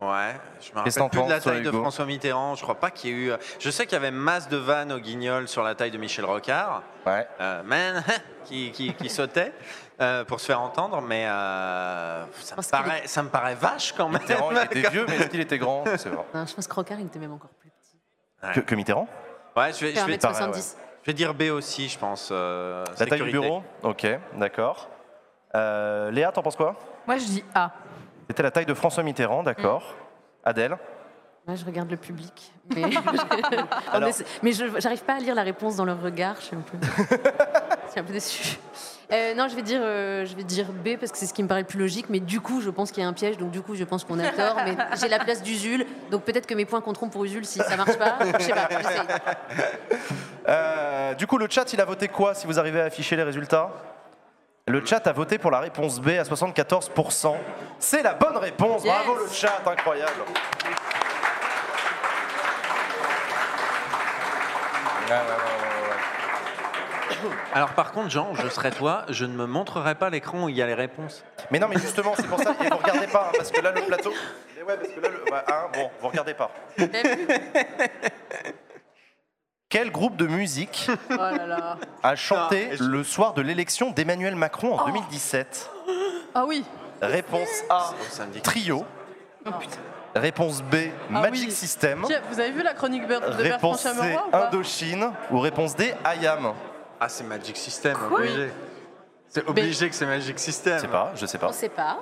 Ouais, 0.00 0.36
je 0.60 0.70
me 0.72 0.76
rappelle 0.76 0.92
t'en 0.94 1.08
plus 1.08 1.22
de 1.24 1.28
la 1.28 1.40
taille 1.40 1.62
de 1.62 1.68
Hugo 1.70 1.80
François 1.80 2.04
Mitterrand. 2.06 2.54
Je 2.54 2.62
crois 2.62 2.76
pas 2.76 2.92
qu'il 2.92 3.10
y 3.10 3.12
ait 3.12 3.16
eu. 3.16 3.32
Je 3.58 3.68
sais 3.68 3.84
qu'il 3.84 3.94
y 3.94 3.96
avait 3.96 4.12
masse 4.12 4.48
de 4.48 4.56
vannes 4.56 4.92
au 4.92 5.00
guignol 5.00 5.48
sur 5.48 5.64
la 5.64 5.74
taille 5.74 5.90
de 5.90 5.98
Michel 5.98 6.24
Rocard, 6.24 6.82
Ouais. 7.04 7.26
euh, 7.40 7.62
man, 7.64 8.04
qui, 8.44 8.70
qui, 8.70 8.94
qui 8.94 9.08
sautait 9.08 9.52
euh, 10.00 10.24
pour 10.24 10.38
se 10.38 10.46
faire 10.46 10.60
entendre, 10.60 11.00
mais 11.02 11.26
euh, 11.26 12.24
ça, 12.40 12.54
me 12.56 12.70
paraît, 12.70 13.02
ça 13.06 13.22
me 13.24 13.28
paraît 13.28 13.56
vache 13.56 13.92
quand 13.96 14.08
même. 14.08 14.20
Mitterrand, 14.20 14.52
il 14.52 14.78
était 14.78 14.88
vieux, 14.90 15.04
mais 15.08 15.16
est-ce 15.16 15.26
qu'il 15.30 15.40
était 15.40 15.58
grand? 15.58 15.82
C'est 15.96 16.10
vrai. 16.10 16.24
Non, 16.32 16.46
je 16.46 16.54
pense 16.54 16.68
que 16.68 16.74
Rocard, 16.74 17.00
il 17.00 17.06
était 17.06 17.18
même 17.18 17.32
encore 17.32 17.50
plus 17.58 17.70
petit. 17.70 18.54
Que, 18.54 18.60
que 18.60 18.74
Mitterrand? 18.76 19.08
Ouais, 19.56 19.72
je 19.72 19.80
vais, 19.84 19.94
je, 19.96 20.00
vais, 20.06 20.12
Fait 20.12 20.28
1m70. 20.28 20.76
je 21.02 21.06
vais 21.06 21.14
dire 21.14 21.34
B 21.34 21.42
aussi, 21.50 21.88
je 21.88 21.98
pense. 21.98 22.28
euh, 22.30 22.84
La 23.00 23.06
taille 23.06 23.22
du 23.22 23.32
bureau? 23.32 23.64
Ok, 23.82 24.06
d'accord. 24.36 24.88
Euh, 25.56 26.12
Léa, 26.12 26.30
t'en 26.30 26.42
penses 26.42 26.54
quoi? 26.56 26.76
Moi 27.04 27.16
je 27.18 27.24
dis 27.24 27.44
A. 27.54 27.72
C'était 28.28 28.42
la 28.42 28.50
taille 28.50 28.66
de 28.66 28.74
François 28.74 29.02
Mitterrand, 29.02 29.42
d'accord. 29.42 29.94
Adèle 30.44 30.76
Moi, 31.46 31.56
je 31.56 31.64
regarde 31.64 31.90
le 31.90 31.96
public. 31.96 32.52
Mais, 32.74 32.82
Non, 32.82 32.90
Alors- 33.92 34.10
mais 34.42 34.52
je 34.52 34.64
j'arrive 34.78 35.02
pas 35.02 35.14
à 35.14 35.18
lire 35.18 35.34
la 35.34 35.42
réponse 35.42 35.76
dans 35.76 35.84
leur 35.86 36.00
regard. 36.02 36.36
Je 36.40 36.44
suis 36.46 36.56
un 36.56 36.60
peu, 36.60 36.76
je 37.86 37.90
suis 37.90 38.00
un 38.00 38.04
peu 38.04 38.12
déçue. 38.12 38.58
Euh, 39.10 39.34
non, 39.34 39.48
je 39.48 39.56
vais, 39.56 39.62
dire, 39.62 39.80
euh, 39.82 40.26
je 40.26 40.36
vais 40.36 40.44
dire 40.44 40.66
B 40.70 40.98
parce 41.00 41.10
que 41.10 41.16
c'est 41.16 41.24
ce 41.24 41.32
qui 41.32 41.42
me 41.42 41.48
paraît 41.48 41.62
le 41.62 41.66
plus 41.66 41.78
logique. 41.78 42.06
Mais 42.10 42.20
du 42.20 42.42
coup, 42.42 42.60
je 42.60 42.68
pense 42.68 42.92
qu'il 42.92 43.02
y 43.02 43.06
a 43.06 43.08
un 43.08 43.14
piège. 43.14 43.38
Donc, 43.38 43.50
du 43.50 43.62
coup, 43.62 43.74
je 43.74 43.84
pense 43.84 44.04
qu'on 44.04 44.18
a 44.18 44.28
tort. 44.30 44.56
Mais 44.66 44.76
j'ai 45.00 45.08
la 45.08 45.18
place 45.18 45.42
d'Usul. 45.42 45.86
Donc, 46.10 46.24
peut-être 46.24 46.46
que 46.46 46.52
mes 46.54 46.66
points 46.66 46.82
compteront 46.82 47.08
pour 47.08 47.24
Usul 47.24 47.46
si 47.46 47.58
ça 47.60 47.76
marche 47.78 47.96
pas. 47.96 48.18
Je 48.38 48.44
sais 48.44 48.52
pas. 48.52 48.68
Euh, 50.48 51.14
Du 51.14 51.26
coup, 51.26 51.38
le 51.38 51.46
chat, 51.48 51.72
il 51.72 51.80
a 51.80 51.86
voté 51.86 52.08
quoi 52.08 52.34
si 52.34 52.46
vous 52.46 52.58
arrivez 52.58 52.82
à 52.82 52.84
afficher 52.84 53.16
les 53.16 53.22
résultats? 53.22 53.70
Le 54.68 54.84
chat 54.84 55.06
a 55.06 55.12
voté 55.12 55.38
pour 55.38 55.50
la 55.50 55.60
réponse 55.60 55.98
B 55.98 56.08
à 56.08 56.24
74%. 56.24 57.36
C'est 57.78 58.02
la 58.02 58.12
bonne 58.12 58.36
réponse. 58.36 58.84
Yes. 58.84 58.92
Bravo 58.92 59.24
le 59.24 59.28
chat, 59.32 59.62
incroyable. 59.64 60.12
Alors 67.54 67.70
par 67.70 67.92
contre, 67.92 68.10
Jean, 68.10 68.34
je 68.34 68.46
serais 68.48 68.70
toi, 68.70 69.06
je 69.08 69.24
ne 69.24 69.32
me 69.32 69.46
montrerai 69.46 69.94
pas 69.94 70.10
l'écran 70.10 70.44
où 70.44 70.48
il 70.50 70.56
y 70.56 70.60
a 70.60 70.66
les 70.66 70.74
réponses. 70.74 71.24
Mais 71.50 71.58
non, 71.58 71.68
mais 71.68 71.78
justement, 71.78 72.12
c'est 72.14 72.26
pour 72.26 72.38
ça 72.38 72.52
que 72.52 72.68
vous 72.68 72.76
regardez 72.76 73.06
pas, 73.06 73.28
hein, 73.28 73.32
parce 73.36 73.50
que 73.50 73.62
là, 73.62 73.72
le 73.72 73.80
plateau. 73.80 74.12
Mais 74.54 74.62
ouais, 74.64 74.76
parce 74.76 74.92
que 74.92 75.00
là, 75.00 75.08
le... 75.08 75.34
hein, 75.34 75.68
bon, 75.72 75.90
vous 76.00 76.08
regardez 76.08 76.34
pas. 76.34 76.50
Quel 79.68 79.90
groupe 79.90 80.16
de 80.16 80.26
musique 80.26 80.88
Oh 81.10 81.16
là 81.16 81.46
là. 81.46 81.76
a 82.02 82.16
chanté 82.16 82.68
Non, 82.70 82.76
je- 82.78 82.84
le 82.84 83.04
soir 83.04 83.34
de 83.34 83.42
l'élection 83.42 83.90
d'Emmanuel 83.90 84.34
Macron 84.34 84.78
en 84.78 84.86
2017 84.86 85.70
Ah 86.34 86.44
oui. 86.46 86.64
Réponse 87.02 87.48
A, 87.68 87.90
Trio. 88.42 88.84
Réponse 90.14 90.62
B, 90.62 90.74
Ah 91.14 91.20
Magic 91.20 91.48
oui. 91.48 91.52
System. 91.54 92.02
Tiens, 92.06 92.20
vous 92.30 92.40
avez 92.40 92.50
vu 92.50 92.62
la 92.62 92.72
chronique 92.74 93.02
de 93.02 93.08
Bertrand 93.08 93.36
Réponse 93.36 93.80
C, 93.82 93.88
Chameroy 93.88 94.26
ou 94.26 94.30
pas 94.30 94.48
Indochine. 94.48 95.12
Ou 95.30 95.38
réponse 95.40 95.76
D, 95.76 95.94
IAM. 96.20 96.54
Ah, 96.98 97.08
c'est 97.08 97.24
Magic 97.24 97.56
System, 97.56 97.96
obligé. 98.10 98.50
C'est 99.28 99.46
obligé 99.46 99.88
que 99.90 99.94
c'est 99.94 100.06
Magic 100.06 100.38
System. 100.38 100.76
Je 100.76 100.80
sais 100.80 100.88
pas, 100.88 101.12
je 101.14 101.26
sais 101.26 101.38
pas. 101.38 101.48
On 101.48 101.52
sait 101.52 101.68
pas. 101.68 101.98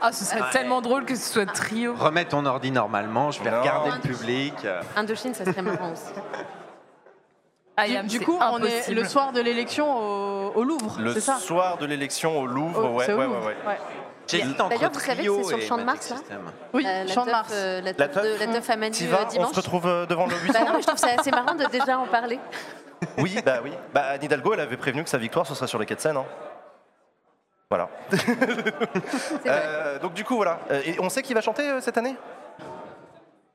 Ah, 0.00 0.12
ce 0.12 0.24
serait 0.24 0.50
tellement 0.50 0.80
drôle 0.82 1.04
que 1.04 1.14
ce 1.14 1.32
soit 1.32 1.46
trio. 1.46 1.94
Remets 1.94 2.24
ton 2.26 2.44
ordi 2.46 2.70
normalement, 2.70 3.30
je 3.30 3.42
vais 3.42 3.50
Non. 3.50 3.60
regarder 3.60 3.90
le 3.90 4.00
public. 4.00 4.54
Indochine, 4.96 5.34
ça 5.34 5.44
serait 5.44 5.62
marrant 5.62 5.92
aussi. 5.92 6.12
Ah, 7.76 7.86
Du, 7.86 7.92
Yam, 7.92 8.06
du 8.06 8.18
c'est 8.18 8.24
coup, 8.24 8.38
on 8.40 8.58
est 8.62 8.76
impossible. 8.76 9.00
le 9.00 9.04
soir 9.08 9.32
de 9.32 9.40
l'élection 9.40 9.96
au, 9.98 10.52
au 10.54 10.62
Louvre, 10.62 10.96
Le 11.00 11.12
c'est 11.12 11.20
ça 11.20 11.36
soir 11.38 11.76
de 11.78 11.86
l'élection 11.86 12.38
au 12.38 12.46
Louvre, 12.46 12.88
Oh, 12.92 12.96
ouais, 12.98 13.06
c'est 13.06 13.12
au 13.12 13.16
ouais, 13.18 13.24
ouais, 13.26 13.34
Louvre, 13.34 13.46
ouais. 13.46 13.56
ouais. 13.66 13.78
J'hésite 14.28 14.58
entre 14.60 14.70
D'ailleurs, 14.70 14.90
vous 14.92 15.00
savez 15.00 15.16
que 15.24 15.28
Trio 15.28 15.38
c'est 15.42 15.48
sur 15.48 15.56
le 15.58 15.62
et 15.62 15.66
champ 15.66 15.76
de 15.78 15.82
Magic 15.82 16.00
Mars, 16.02 16.10
là 16.10 16.16
System. 16.18 16.40
Oui, 16.72 16.82
La, 16.84 17.04
la 17.04 17.12
Champ 17.12 17.22
de 17.22 17.26
teuf, 17.26 17.32
Mars. 17.36 17.48
euh, 17.52 17.80
la 17.80 17.92
La 17.92 18.08
teuf 18.08 18.14
de, 18.24 18.28
teuf, 18.30 18.40
la 18.40 18.46
teuf 18.54 18.70
à 18.70 18.76
Manu 18.76 18.90
T'y 18.92 19.06
euh, 19.06 19.10
vas 19.10 19.24
On 19.24 19.28
dimanche. 19.28 19.50
se 19.50 19.56
retrouve 19.56 19.86
euh, 19.86 20.06
devant 20.06 20.26
le 20.26 20.34
800 20.44 20.52
Bah 20.52 20.60
non, 20.66 20.72
mais 20.76 20.80
je 20.82 20.86
trouve 20.86 20.98
ça 20.98 21.08
assez 21.18 21.30
marrant 21.30 21.54
de 21.54 21.64
déjà 21.66 21.98
en 21.98 22.06
parler. 22.06 22.38
Oui, 23.18 23.36
bah 23.44 23.58
oui. 23.62 23.72
Bah, 23.92 24.02
Anne 24.12 24.22
Hidalgo, 24.22 24.54
elle 24.54 24.60
avait 24.60 24.76
prévenu 24.78 25.02
que 25.04 25.10
sa 25.10 25.18
victoire, 25.18 25.44
ce 25.46 25.54
serait 25.54 25.66
sur 25.66 25.78
les 25.78 25.84
quais 25.84 25.96
de 25.96 26.00
Seine. 26.00 26.16
hein. 26.16 26.24
Voilà. 27.70 27.88
Euh, 29.46 29.98
donc 29.98 30.14
du 30.14 30.24
coup, 30.24 30.36
voilà. 30.36 30.60
Euh, 30.70 30.80
Et 30.84 30.96
on 31.00 31.08
sait 31.08 31.22
qui 31.22 31.34
va 31.34 31.40
chanter 31.40 31.68
euh, 31.68 31.80
cette 31.80 31.98
année? 31.98 32.16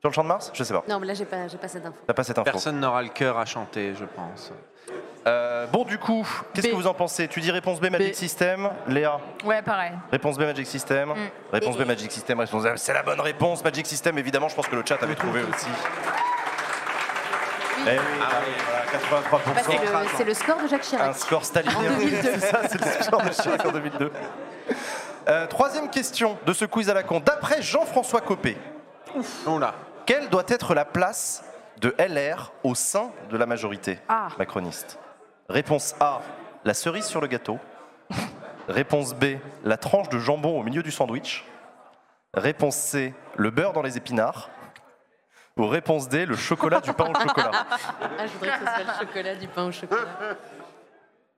Sur 0.02 0.10
le 0.10 0.14
Champ 0.14 0.23
de 0.23 0.27
Mars? 0.30 0.52
Je 0.53 0.64
sais 0.64 0.73
pas. 0.73 0.84
Non, 0.88 0.99
mais 0.99 1.07
là, 1.07 1.14
j'ai 1.14 1.26
pas, 1.26 1.48
j'ai 1.48 1.57
pas 1.57 1.68
cette 1.68 1.86
info. 1.86 1.95
T'as 2.07 2.14
pas 2.14 2.23
cette 2.23 2.38
info. 2.38 2.45
Personne 2.45 2.80
n'aura 2.80 3.02
le 3.02 3.10
cœur 3.10 3.38
à 3.38 3.45
chanter, 3.45 3.94
je 3.95 4.06
pense. 4.06 4.52
Euh, 5.27 5.68
bon, 5.68 5.84
du 5.84 5.98
coup, 5.98 6.26
qu'est-ce 6.53 6.68
B. 6.68 6.72
que 6.72 6.76
vous 6.76 6.88
en 6.88 6.94
pensez? 6.94 7.27
Tu 7.27 7.41
dis 7.41 7.52
réponse 7.52 7.80
B, 7.81 7.90
Magic 7.90 8.11
B. 8.11 8.15
System. 8.15 8.69
Léa? 8.88 9.19
Ouais, 9.44 9.61
pareil. 9.61 9.91
Réponse 10.11 10.38
B, 10.38 10.41
Magic 10.44 10.65
System. 10.68 11.14
Réponse 11.52 11.77
B, 11.77 11.81
Magic 11.86 12.11
System. 12.11 12.40
Réponse 12.40 12.65
A, 12.65 12.77
C'est 12.77 12.94
la 12.94 13.03
bonne 13.03 13.19
réponse, 13.19 13.64
Magic 13.64 13.86
System. 13.86 14.18
Évidemment, 14.18 14.48
je 14.48 14.56
pense 14.56 14.68
que 14.68 14.76
le 14.76 14.84
chat 14.86 15.02
avait 15.03 15.15
trouvé 15.23 15.41
aussi. 15.44 15.68
Eh 17.88 17.91
oui, 17.91 17.97
voilà, 18.19 18.84
Bah, 19.11 19.30
83%. 19.39 19.64
c'est, 19.65 19.77
le, 19.77 20.07
c'est 20.18 20.23
le 20.23 20.34
score 20.34 20.61
de 20.61 20.68
Jacques 20.68 20.81
Un 20.81 20.97
Chirac. 20.97 21.15
score 21.18 21.45
stalinien. 21.45 21.77
En 21.77 21.97
2002. 21.97 22.18
C'est 22.22 22.39
ça, 22.39 22.61
c'est 22.69 22.84
le 22.97 23.03
score 23.03 23.22
de 23.23 23.30
Chirac 23.30 23.65
en 23.65 23.72
2002. 23.72 24.11
Euh, 25.27 25.47
troisième 25.47 25.89
question 25.89 26.38
de 26.45 26.53
ce 26.53 26.65
quiz 26.65 26.89
à 26.89 26.93
la 26.93 27.03
con. 27.03 27.19
D'après 27.19 27.61
Jean-François 27.61 28.22
Copé, 28.22 28.57
Oula. 29.45 29.73
quelle 30.06 30.30
doit 30.30 30.43
être 30.47 30.73
la 30.73 30.85
place 30.85 31.43
de 31.80 31.95
LR 31.99 32.51
au 32.64 32.76
sein 32.76 33.11
de 33.30 33.38
la 33.38 33.45
majorité 33.45 33.99
Ah. 34.10 34.30
macroniste? 34.38 34.97
Réponse 35.49 35.95
A, 35.99 36.22
la 36.65 36.73
cerise 36.73 37.06
sur 37.06 37.22
le 37.22 37.27
gâteau. 37.27 37.57
Réponse 38.68 39.14
B, 39.15 39.38
la 39.64 39.77
tranche 39.77 40.10
de 40.10 40.19
jambon 40.19 40.60
au 40.60 40.64
milieu 40.64 40.84
du 40.84 40.91
sandwich. 40.91 41.45
Réponse 42.35 42.76
C, 42.76 43.14
le 43.35 43.49
beurre 43.49 43.73
dans 43.73 43.81
les 43.81 43.97
épinards. 43.97 44.49
Ou 45.60 45.68
réponse 45.68 46.07
D, 46.07 46.26
le 46.26 46.38
chocolat 46.38 46.80
du 46.80 46.94
pain 46.94 47.10
au 47.10 47.14
chocolat. 47.14 47.52
Ah, 48.02 48.26
je 48.26 48.31
voudrais 48.34 48.49
que 48.52 48.60
ce 48.60 48.64
soit 48.65 48.84
le 49.02 49.07
chocolat, 49.07 49.36
du 49.36 49.48
pain 49.48 49.65
au 49.65 49.72
chocolat. 49.72 50.06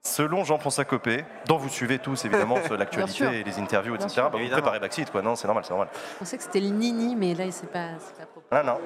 Selon 0.03 0.43
Jean-François 0.43 0.85
Copé, 0.85 1.25
dont 1.47 1.57
vous 1.57 1.69
suivez 1.69 1.99
tous 1.99 2.23
évidemment 2.25 2.57
l'actualité 2.77 3.39
et 3.39 3.43
les 3.43 3.59
interviews, 3.59 3.95
etc., 3.95 4.09
sûr. 4.09 4.23
bah, 4.23 4.29
vous 4.33 4.37
Évidemment. 4.39 4.61
préparez 4.61 4.79
Backseat, 4.79 5.11
quoi. 5.11 5.21
Non, 5.21 5.35
c'est 5.35 5.47
normal, 5.47 5.63
c'est 5.63 5.71
normal. 5.71 5.89
Je 6.13 6.17
pensais 6.19 6.37
que 6.37 6.43
c'était 6.43 6.59
le 6.59 6.69
nini, 6.69 7.15
mais 7.15 7.33
là, 7.35 7.45
c'est 7.51 7.71
pas, 7.71 7.87
c'est 7.99 8.15
pas 8.17 8.25
propre. 8.25 8.47
Non, 8.51 8.63
non. 8.63 8.79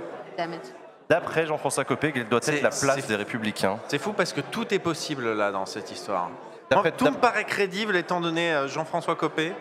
D'après 1.09 1.45
Jean-François 1.45 1.83
Copé, 1.85 2.11
quelle 2.13 2.27
doit 2.29 2.39
être 2.39 2.61
la 2.61 2.69
place 2.69 2.95
c'est- 2.95 3.07
des 3.07 3.15
Républicains? 3.15 3.77
C'est 3.87 3.99
fou 3.99 4.11
parce 4.13 4.33
que 4.33 4.41
tout 4.41 4.73
est 4.73 4.79
possible 4.79 5.33
là 5.33 5.51
dans 5.51 5.65
cette 5.65 5.91
histoire. 5.91 6.29
D'après- 6.69 6.89
Moi, 6.91 6.97
tout 6.97 7.05
me 7.11 7.17
paraît 7.19 7.43
crédible 7.45 7.95
étant 7.95 8.19
donné 8.21 8.53
euh, 8.53 8.67
Jean-François 8.67 9.15
Copé. 9.15 9.53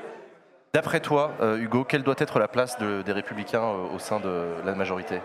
D'après 0.72 1.01
toi, 1.01 1.32
euh, 1.40 1.59
Hugo, 1.59 1.84
quelle 1.84 2.02
doit 2.02 2.14
être 2.18 2.38
la 2.40 2.48
place 2.48 2.78
de- 2.78 3.02
des 3.02 3.12
Républicains 3.12 3.62
euh, 3.62 3.94
au 3.94 3.98
sein 3.98 4.18
de 4.20 4.55
la 4.64 4.74
majorité? 4.74 5.20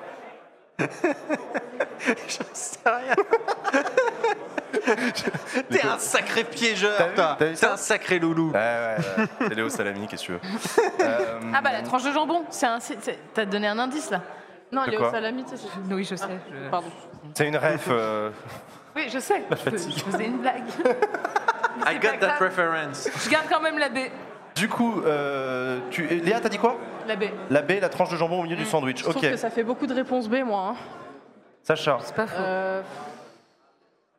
T'es 5.69 5.85
un 5.85 5.97
sacré 5.97 6.43
piégeur, 6.43 7.13
toi. 7.15 7.35
T'es 7.37 7.65
un 7.65 7.77
sacré 7.77 8.19
loulou. 8.19 8.51
Ouais, 8.51 8.59
ouais, 8.59 8.95
ouais. 9.17 9.25
C'est 9.39 9.55
Léo 9.55 9.69
Salami, 9.69 10.07
qu'est-ce 10.07 10.21
que 10.21 10.25
tu 10.27 10.31
veux 10.33 10.39
Euh, 11.01 11.39
Ah 11.53 11.61
bah 11.61 11.71
la 11.71 11.81
tranche 11.81 12.03
de 12.03 12.11
jambon, 12.11 12.43
c'est 12.49 12.65
un, 12.67 12.79
c'est- 12.79 12.97
c'est- 13.01 13.19
t'as 13.33 13.45
donné 13.45 13.67
un 13.67 13.79
indice 13.79 14.09
là. 14.11 14.21
Non, 14.71 14.85
De 14.85 14.91
Léo 14.91 14.99
quoi 14.99 15.11
Salami, 15.11 15.43
tu 15.43 15.57
sais, 15.57 15.67
Oui, 15.91 16.03
je 16.03 16.15
sais. 16.15 16.25
je- 16.63 16.69
Pardon. 16.69 16.87
C'est 17.33 17.47
une 17.47 17.57
ref. 17.57 17.87
euh, 17.89 18.29
Oui, 18.95 19.07
je 19.11 19.19
sais. 19.19 19.43
Je, 19.51 19.69
je 19.77 20.03
faisais 20.03 20.25
une 20.25 20.37
blague. 20.37 20.63
I 21.87 21.97
got 21.99 22.17
that 22.19 22.37
reference. 22.39 23.09
Je 23.23 23.29
garde 23.29 23.45
quand 23.49 23.61
même 23.61 23.77
la 23.79 23.89
B. 23.89 23.97
Du 24.55 24.67
coup, 24.67 25.01
euh, 25.05 25.79
tu... 25.89 26.05
Léa, 26.05 26.39
t'as 26.39 26.49
dit 26.49 26.57
quoi? 26.57 26.77
La 27.09 27.15
B. 27.15 27.23
La 27.49 27.61
baie, 27.63 27.79
la 27.79 27.89
tranche 27.89 28.11
de 28.11 28.15
jambon 28.15 28.39
au 28.39 28.43
milieu 28.43 28.55
du 28.55 28.65
sandwich. 28.65 28.99
Je 28.99 29.03
trouve 29.03 29.15
Ok. 29.17 29.21
que 29.31 29.35
ça 29.35 29.49
fait 29.49 29.63
beaucoup 29.63 29.87
de 29.87 29.93
réponses 29.95 30.29
B, 30.29 30.43
moi. 30.45 30.69
hein. 30.69 30.75
Sacha, 31.63 31.97
C'est 32.03 32.15
pas 32.15 32.27
faux. 32.27 32.35
Euh, 32.39 32.81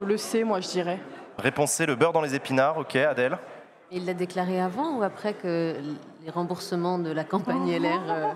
le 0.00 0.16
C, 0.16 0.42
moi, 0.42 0.60
je 0.60 0.66
dirais. 0.68 0.98
réponse 1.38 1.70
C, 1.70 1.86
le 1.86 1.94
beurre 1.94 2.12
dans 2.12 2.20
les 2.20 2.34
épinards. 2.34 2.78
Ok, 2.78 2.96
Adèle. 2.96 3.38
Il 3.92 4.06
l'a 4.06 4.14
déclaré 4.14 4.60
avant 4.60 4.98
ou 4.98 5.02
après 5.04 5.34
que 5.34 5.76
les 6.24 6.30
remboursements 6.30 6.98
de 6.98 7.12
la 7.12 7.22
campagne 7.22 7.68
LR. 7.80 8.00
euh, 8.08 8.32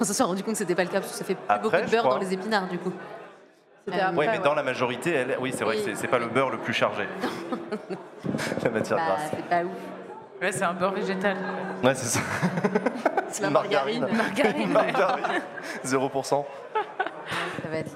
On 0.00 0.04
se 0.04 0.12
soit 0.14 0.26
rendu 0.26 0.42
compte 0.44 0.52
que 0.52 0.58
c'était 0.58 0.74
pas 0.76 0.84
le 0.84 0.90
cas 0.90 1.00
parce 1.00 1.10
que 1.12 1.18
ça 1.18 1.24
fait 1.24 1.34
plus 1.34 1.44
Après, 1.48 1.78
beaucoup 1.80 1.86
de 1.86 1.90
beurre 1.90 2.08
dans 2.08 2.18
les 2.18 2.32
épinards 2.32 2.68
du 2.68 2.78
coup. 2.78 2.92
Euh, 3.88 3.92
après, 3.94 4.10
Oui, 4.16 4.26
mais 4.30 4.38
ouais. 4.38 4.44
dans 4.44 4.54
la 4.54 4.62
majorité, 4.62 5.12
elle... 5.12 5.36
oui, 5.40 5.52
c'est 5.52 5.64
vrai 5.64 5.76
que 5.76 5.94
c'est 5.96 6.06
pas 6.08 6.20
le 6.20 6.26
beurre 6.28 6.50
le 6.50 6.58
plus 6.58 6.72
chargé. 6.72 7.02
la 8.62 8.70
matière 8.70 8.96
Bah, 8.96 9.02
grasse. 9.08 9.30
c'est 9.34 9.44
pas 9.46 9.62
ouf. 9.64 9.70
Ouais, 10.42 10.50
c'est 10.52 10.64
un 10.64 10.74
beurre 10.74 10.92
végétal. 10.92 11.36
Ouais, 11.84 11.94
c'est 11.94 12.06
ça. 12.18 12.20
c'est 13.30 13.42
La 13.42 13.48
une 13.48 13.54
margarine. 13.54 14.06
Margarine. 14.12 14.72
Margarine. 14.72 15.24
0%. 15.84 16.24
Ça 16.28 16.44
va 17.70 17.76
être. 17.76 17.90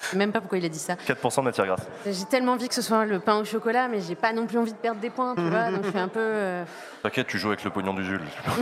Je 0.00 0.06
sais 0.10 0.16
même 0.16 0.32
pas 0.32 0.40
pourquoi 0.40 0.58
il 0.58 0.64
a 0.64 0.68
dit 0.68 0.78
ça. 0.78 0.94
4% 0.94 1.38
de 1.38 1.44
matière 1.44 1.66
grasse. 1.66 1.80
J'ai 2.06 2.26
tellement 2.26 2.52
envie 2.52 2.68
que 2.68 2.74
ce 2.74 2.82
soit 2.82 3.04
le 3.06 3.18
pain 3.20 3.36
au 3.36 3.44
chocolat, 3.44 3.88
mais 3.88 4.00
j'ai 4.00 4.14
pas 4.14 4.32
non 4.34 4.46
plus 4.46 4.58
envie 4.58 4.72
de 4.72 4.76
perdre 4.78 5.00
des 5.00 5.08
points, 5.10 5.34
tu 5.34 5.40
vois. 5.48 5.70
Donc 5.70 5.82
je 5.84 5.90
suis 5.90 5.98
un 5.98 6.08
peu. 6.08 6.20
euh, 6.20 6.64
T'inquiète, 7.02 7.26
tu 7.26 7.38
joues 7.38 7.48
avec 7.48 7.64
le 7.64 7.70
pognon 7.70 7.94
du 7.94 8.04
Jules. 8.04 8.20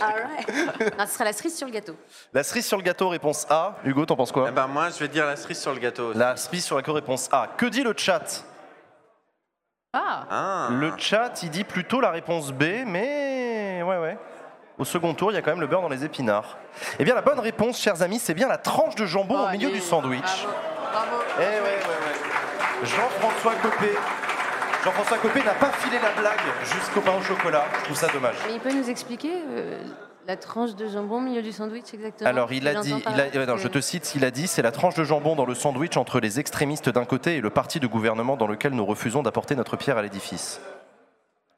alright. 0.00 0.92
Ah, 0.98 1.06
ce 1.06 1.14
sera 1.14 1.24
la 1.24 1.32
cerise 1.32 1.56
sur 1.56 1.66
le 1.68 1.72
gâteau. 1.72 1.94
La 2.34 2.42
cerise 2.42 2.66
sur 2.66 2.76
le 2.76 2.82
gâteau, 2.82 3.08
réponse 3.08 3.46
A. 3.50 3.76
Hugo, 3.84 4.04
t'en 4.04 4.16
penses 4.16 4.32
quoi? 4.32 4.46
Eh 4.48 4.52
ben, 4.52 4.66
moi, 4.66 4.90
je 4.90 4.98
vais 4.98 5.08
dire 5.08 5.24
la 5.26 5.36
cerise 5.36 5.60
sur 5.60 5.72
le 5.72 5.78
gâteau. 5.78 6.12
La 6.12 6.36
cerise 6.36 6.64
sur 6.64 6.74
le 6.76 6.82
gâteau, 6.82 6.92
réponse 6.94 7.28
A. 7.32 7.48
Que 7.56 7.66
dit 7.66 7.82
le 7.84 7.94
chat? 7.96 8.44
Ah, 9.94 10.26
Ah. 10.30 10.68
Le 10.70 10.92
chat, 10.98 11.32
il 11.42 11.50
dit 11.50 11.64
plutôt 11.64 12.00
la 12.02 12.10
réponse 12.10 12.52
B, 12.52 12.62
mais 12.86 13.82
ouais, 13.82 13.96
ouais. 13.98 14.18
Au 14.78 14.84
second 14.84 15.14
tour, 15.14 15.32
il 15.32 15.34
y 15.34 15.38
a 15.38 15.42
quand 15.42 15.50
même 15.50 15.60
le 15.62 15.66
beurre 15.66 15.80
dans 15.80 15.88
les 15.88 16.04
épinards. 16.04 16.58
Eh 16.98 17.04
bien, 17.04 17.14
la 17.14 17.22
bonne 17.22 17.40
réponse, 17.40 17.80
chers 17.80 18.02
amis, 18.02 18.18
c'est 18.18 18.34
bien 18.34 18.48
la 18.48 18.58
tranche 18.58 18.94
de 18.96 19.06
jambon 19.06 19.36
Oh, 19.38 19.46
au 19.48 19.50
milieu 19.52 19.68
allez. 19.68 19.78
du 19.78 19.80
sandwich. 19.82 20.20
Bravo. 20.22 20.52
Bravo. 20.92 21.22
Eh 21.38 21.42
ouais, 21.42 21.60
ouais, 21.62 21.70
ouais. 21.72 22.86
Jean-François 22.86 23.54
Copé. 23.62 23.92
Jean-François 24.84 25.18
Copé 25.18 25.42
n'a 25.42 25.54
pas 25.54 25.70
filé 25.70 25.98
la 26.00 26.10
blague 26.20 26.38
jusqu'au 26.64 27.00
pain 27.00 27.12
au 27.18 27.22
chocolat. 27.22 27.64
Je 27.80 27.84
trouve 27.84 27.96
ça 27.96 28.08
dommage. 28.08 28.36
Mais 28.46 28.54
il 28.54 28.60
peut 28.60 28.72
nous 28.72 28.88
expliquer 28.90 29.32
euh, 29.50 29.82
la 30.28 30.36
tranche 30.36 30.74
de 30.76 30.86
jambon 30.86 31.16
au 31.16 31.20
milieu 31.20 31.40
du 31.40 31.52
sandwich 31.52 31.94
exactement 31.94 32.28
Alors, 32.28 32.52
il 32.52 32.68
a 32.68 32.74
dit, 32.82 32.92
il 33.32 33.38
a- 33.40 33.46
non, 33.46 33.56
je 33.56 33.66
te 33.66 33.80
cite 33.80 34.04
ce 34.04 34.12
qu'il 34.12 34.26
a 34.26 34.30
dit, 34.30 34.46
c'est 34.46 34.60
la 34.60 34.72
tranche 34.72 34.94
de 34.94 35.02
jambon 35.02 35.34
dans 35.34 35.46
le 35.46 35.54
sandwich 35.54 35.96
entre 35.96 36.20
les 36.20 36.38
extrémistes 36.38 36.90
d'un 36.90 37.06
côté 37.06 37.36
et 37.36 37.40
le 37.40 37.48
parti 37.48 37.80
de 37.80 37.86
gouvernement 37.86 38.36
dans 38.36 38.46
lequel 38.46 38.72
nous 38.74 38.84
refusons 38.84 39.22
d'apporter 39.22 39.56
notre 39.56 39.78
pierre 39.78 39.96
à 39.96 40.02
l'édifice. 40.02 40.60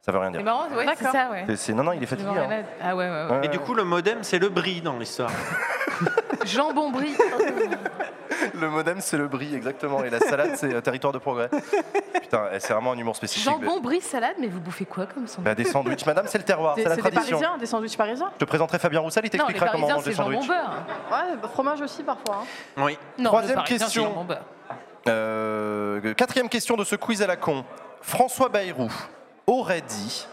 Ça 0.02 0.12
veut 0.12 0.18
rien 0.18 0.30
c'est 0.30 0.38
dire. 0.38 0.44
marrant, 0.46 0.68
ouais, 0.74 0.86
c'est 0.96 1.04
ça, 1.04 1.28
ouais. 1.30 1.44
C'est- 1.46 1.56
c'est- 1.56 1.72
non, 1.74 1.82
non, 1.84 1.92
il 1.92 2.02
est 2.02 2.06
fatigué. 2.06 2.30
hein. 2.30 2.62
Ah 2.82 2.96
ouais, 2.96 3.04
ouais, 3.08 3.24
ouais. 3.26 3.30
Ouais, 3.32 3.44
Et 3.44 3.48
du 3.48 3.58
coup, 3.58 3.74
le 3.74 3.84
modem, 3.84 4.18
c'est 4.22 4.38
le 4.38 4.48
brie 4.48 4.80
dans 4.80 4.96
l'histoire. 4.96 5.30
Jambon 6.46 6.90
brie. 6.90 7.14
Le 8.54 8.70
modem, 8.70 9.00
c'est 9.00 9.18
le 9.18 9.28
brie, 9.28 9.54
exactement. 9.54 10.02
Et 10.02 10.08
la 10.08 10.18
salade, 10.20 10.52
c'est 10.56 10.72
euh, 10.74 10.80
territoire 10.80 11.12
de 11.12 11.18
progrès. 11.18 11.50
Putain, 12.22 12.44
eh, 12.54 12.60
c'est 12.60 12.72
vraiment 12.72 12.92
un 12.92 12.96
humour 12.96 13.14
spécifique. 13.14 13.44
Jambon 13.44 13.80
brie 13.80 14.00
salade, 14.00 14.36
mais 14.40 14.46
vous 14.46 14.60
bouffez 14.60 14.86
quoi 14.86 15.04
comme 15.04 15.26
ça 15.26 15.42
Bah, 15.42 15.54
des 15.54 15.64
sandwichs, 15.64 16.06
madame, 16.06 16.24
c'est 16.28 16.38
le 16.38 16.44
terroir, 16.44 16.74
C'est 16.76 16.84
c'est 16.84 16.88
la 16.88 16.94
c'est 16.94 17.02
des 17.02 17.10
tradition. 17.10 17.38
parisiens, 17.38 17.58
des 17.58 17.66
sandwichs 17.66 17.96
parisiens 17.98 18.30
Je 18.34 18.38
te 18.38 18.44
présenterai 18.46 18.78
Fabien 18.78 19.00
Roussel, 19.00 19.24
il 19.26 19.30
t'expliquera 19.30 19.66
comment 19.68 19.86
parisiens, 19.88 19.96
manger 19.96 20.10
c'est 20.12 20.16
jambon 20.16 20.40
sandwich. 20.40 20.48
beurre. 20.48 20.82
Ouais, 21.12 21.36
bah, 21.42 21.48
fromage 21.52 21.80
aussi 21.82 22.02
parfois. 22.02 22.42
hein. 22.42 22.82
Oui. 22.82 22.98
Non, 23.18 23.26
Troisième 23.30 23.62
question. 23.64 23.88
c'est 23.88 24.08
jambon 24.08 24.24
beurre. 24.24 24.44
Euh, 25.08 26.14
quatrième 26.14 26.48
question 26.48 26.76
de 26.76 26.84
ce 26.84 26.96
quiz 26.96 27.20
à 27.22 27.26
la 27.26 27.36
con. 27.36 27.64
François 28.00 28.48
Bayrou 28.48 28.90
aurait 29.50 29.80
dit 29.82 30.26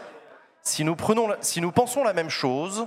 si 0.62 0.84
nous, 0.84 0.96
prenons 0.96 1.28
la- 1.28 1.36
si 1.40 1.60
nous 1.60 1.72
pensons 1.72 2.04
la 2.04 2.12
même 2.12 2.30
chose, 2.30 2.86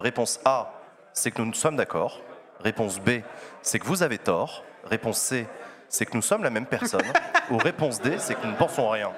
réponse 0.00 0.40
A, 0.44 0.72
c'est 1.12 1.30
que 1.30 1.42
nous 1.42 1.54
sommes 1.54 1.76
d'accord. 1.76 2.20
Réponse 2.60 2.98
B, 3.00 3.20
c'est 3.62 3.78
que 3.78 3.86
vous 3.86 4.02
avez 4.02 4.18
tort. 4.18 4.64
Réponse 4.84 5.18
C, 5.18 5.46
c'est 5.88 6.06
que 6.06 6.14
nous 6.14 6.22
sommes 6.22 6.42
la 6.42 6.50
même 6.50 6.66
personne. 6.66 7.04
Ou 7.50 7.56
réponse 7.58 8.00
D, 8.00 8.18
c'est 8.18 8.34
que 8.34 8.44
nous 8.44 8.52
ne 8.52 8.56
pensons 8.56 8.88
rien. 8.88 9.12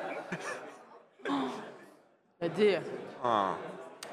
La 2.41 2.49
D. 2.49 2.79
Ah. 3.25 3.53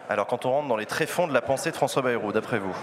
Alors, 0.09 0.27
quand 0.27 0.45
on 0.45 0.51
rentre 0.51 0.67
dans 0.67 0.77
les 0.77 0.85
tréfonds 0.85 1.27
de 1.27 1.33
la 1.33 1.41
pensée 1.41 1.71
de 1.71 1.75
François 1.75 2.01
Bayrou, 2.01 2.31
d'après 2.31 2.59
vous, 2.59 2.75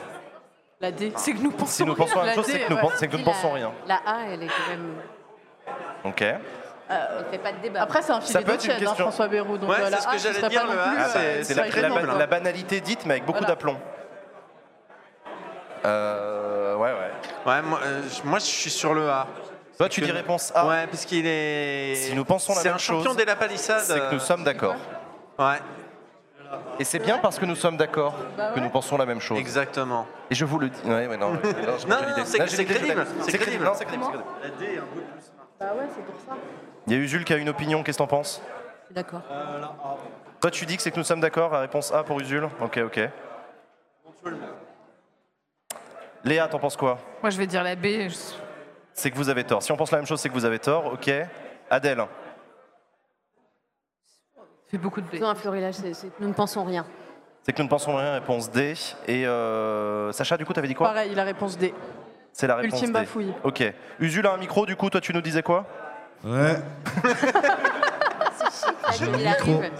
La 0.81 0.91
D. 0.91 1.13
C'est 1.17 1.33
que 1.33 1.39
nous 1.41 1.51
pensons. 1.51 1.67
si 1.73 1.85
nous 1.85 1.95
pensons 1.95 2.19
la 2.19 2.25
même 2.27 2.35
chose, 2.35 2.47
c'est 2.47 2.61
que 2.61 2.71
nous, 2.73 2.79
pen- 2.81 2.91
c'est 2.97 3.09
que 3.09 3.13
nous 3.13 3.19
ne 3.21 3.25
pensons 3.25 3.53
rien. 3.53 3.73
La 3.87 3.97
A, 4.07 4.23
elle 4.31 4.43
est 4.43 4.49
quand 4.49 4.71
même. 4.71 4.95
Ok. 6.05 6.25
Elle 6.91 7.25
fait 7.31 7.39
pas 7.39 7.53
de 7.53 7.59
débat. 7.63 7.83
Après, 7.83 8.03
c'est 8.03 8.13
un 8.13 8.19
être 8.21 8.51
une 8.51 8.57
tiède, 8.59 8.87
hein. 8.87 8.95
François 8.95 9.27
Bayrou. 9.29 9.57
Donc 9.57 9.71
Ouais, 9.71 9.77
euh, 9.81 9.85
c'est 9.85 9.91
la 9.91 9.97
ce 10.01 10.07
que 10.07 10.11
A, 10.15 10.19
ce 10.19 10.33
j'allais 10.33 10.49
dire, 10.49 10.67
le 10.67 10.79
A, 10.79 10.83
plus. 10.85 10.97
Ah, 10.99 11.09
c'est- 11.09 11.19
euh, 11.19 11.41
c'est 11.43 11.55
la, 11.55 11.63
la- 11.63 11.69
crédible, 11.71 12.13
la 12.19 12.27
banalité 12.27 12.81
dite, 12.81 13.07
mais 13.07 13.13
avec 13.15 13.25
beaucoup 13.25 13.39
Voilà. 13.39 13.55
d'aplomb. 13.55 13.77
Euh, 15.85 16.77
ouais, 16.77 16.93
ouais. 16.93 17.53
Ouais, 17.53 17.63
moi, 17.63 17.81
euh, 17.85 18.03
je- 18.09 18.29
moi, 18.29 18.39
je 18.39 18.45
suis 18.45 18.71
sur 18.71 18.95
le 18.95 19.09
A. 19.09 19.27
Toi, 19.77 19.89
tu 19.89 20.01
que- 20.01 20.07
dis 20.07 20.13
réponse 20.13 20.53
A. 20.55 20.67
Ouais, 20.67 20.87
parce 20.87 21.05
qu'il 21.05 21.27
est. 21.27 21.95
Si 21.97 22.15
nous 22.15 22.25
pensons 22.25 22.53
la 22.55 22.61
C'est 22.61 22.69
même 22.69 22.77
un 22.77 22.79
champion 22.79 23.05
chose, 23.05 23.17
des 23.17 23.25
la 23.25 23.37
palissade. 23.37 23.81
C'est 23.81 23.99
que 23.99 24.15
nous 24.15 24.21
sommes 24.21 24.45
d'accord. 24.45 24.77
Ouais, 25.39 25.59
Et 26.79 26.85
c'est 26.85 27.01
bien 27.01 27.19
parce 27.19 27.39
que 27.39 27.45
nous 27.47 27.57
sommes 27.57 27.77
d'accord 27.77 28.15
que 28.55 28.61
nous 28.61 28.71
pensons 28.71 28.97
la 28.97 29.07
même 29.07 29.21
chose. 29.21 29.39
exactement. 29.39 30.07
Et 30.31 30.35
je 30.37 30.45
vous 30.45 30.59
le 30.59 30.69
dis. 30.69 30.81
Ouais, 30.85 31.07
ouais, 31.09 31.17
non, 31.17 31.33
ouais, 31.33 31.39
non, 31.43 31.51
Non, 31.89 31.97
non, 32.17 32.25
c'est- 32.25 32.39
j'ai 32.49 32.57
c'est 32.57 32.65
crédible, 32.65 33.05
c'est 33.23 33.31
C'est 33.33 33.39
crédible. 33.39 33.43
crédible. 33.43 33.65
Non, 33.65 33.73
c'est 33.75 33.85
crédible. 33.85 34.05
c'est 34.43 34.51
crédible. 34.57 34.83
Bah 35.61 35.73
ouais, 35.75 35.87
c'est 35.95 36.05
pour 36.05 36.17
ça. 36.21 36.37
Il 36.87 36.93
y 36.93 36.97
a 36.97 36.99
Usul 36.99 37.25
qui 37.25 37.33
a 37.33 37.37
une 37.37 37.49
opinion, 37.49 37.83
qu'est-ce 37.83 37.99
que 37.99 38.03
t'en 38.03 38.09
penses? 38.09 38.43
D'accord. 38.91 39.23
Toi, 40.41 40.51
tu 40.51 40.67
dis 40.67 40.77
que 40.77 40.83
c'est 40.83 40.91
que 40.91 40.99
nous 40.99 41.05
sommes 41.05 41.21
d'accord, 41.21 41.53
la 41.53 41.61
réponse 41.61 41.93
A 41.93 42.03
pour 42.05 42.21
Usul 42.21 42.49
Ok, 42.61 42.79
ok. 42.85 43.01
Léa, 46.25 46.49
t'en 46.49 46.59
penses 46.59 46.77
quoi? 46.77 46.99
Moi, 47.23 47.31
je 47.31 47.39
vais 47.39 47.47
dire 47.47 47.63
la 47.63 47.77
B. 47.77 47.85
je- 48.09 48.35
C'est 48.93 49.11
que 49.11 49.17
vous 49.17 49.29
avez 49.29 49.45
tort. 49.45 49.63
Si 49.63 49.73
on 49.73 49.77
pense 49.77 49.91
la 49.91 49.99
même 49.99 50.07
chose, 50.07 50.21
c'est 50.21 50.29
que 50.29 50.35
vous 50.35 50.45
avez 50.45 50.59
tort, 50.59 50.87
ok. 50.93 51.11
Adèle 51.71 52.05
fait 54.69 54.79
beaucoup 54.79 55.01
de 55.01 55.07
B. 55.07 55.23
Un 55.23 55.35
florilège, 55.35 55.75
c'est- 55.77 55.95
c'est- 55.95 56.11
nous 56.21 56.29
ne 56.29 56.33
pensons 56.33 56.65
rien. 56.65 56.85
C'est 57.43 57.53
que 57.53 57.59
nous 57.59 57.65
ne 57.65 57.71
pensons 57.71 57.95
rien, 57.97 58.15
réponse 58.15 58.51
D. 58.51 58.75
Et 59.07 59.27
euh, 59.27 60.11
Sacha, 60.13 60.37
du 60.37 60.45
coup, 60.45 60.53
t'avais 60.53 60.67
dit 60.69 60.75
quoi? 60.75 60.89
Pareil, 60.89 61.15
la 61.15 61.25
réponse 61.25 61.57
D. 61.59 61.73
C'est 62.37 62.49
la 62.49 62.57
réponse 62.57 62.73
Ultime 62.81 62.93
D. 62.93 63.01
bafouille. 63.01 63.33
Ok. 63.45 63.63
Usul 64.01 64.27
a 64.27 64.33
un 64.35 64.37
micro, 64.39 64.67
du 64.67 64.75
coup, 64.75 64.91
toi, 64.91 65.01
tu 65.01 65.15
nous 65.15 65.21
disais 65.23 65.43
quoi? 65.45 65.65
Ouais. 66.25 66.57
J'ai 68.99 69.05
un 69.05 69.09
Il 69.19 69.27
micro. 69.29 69.59
arrive. 69.59 69.73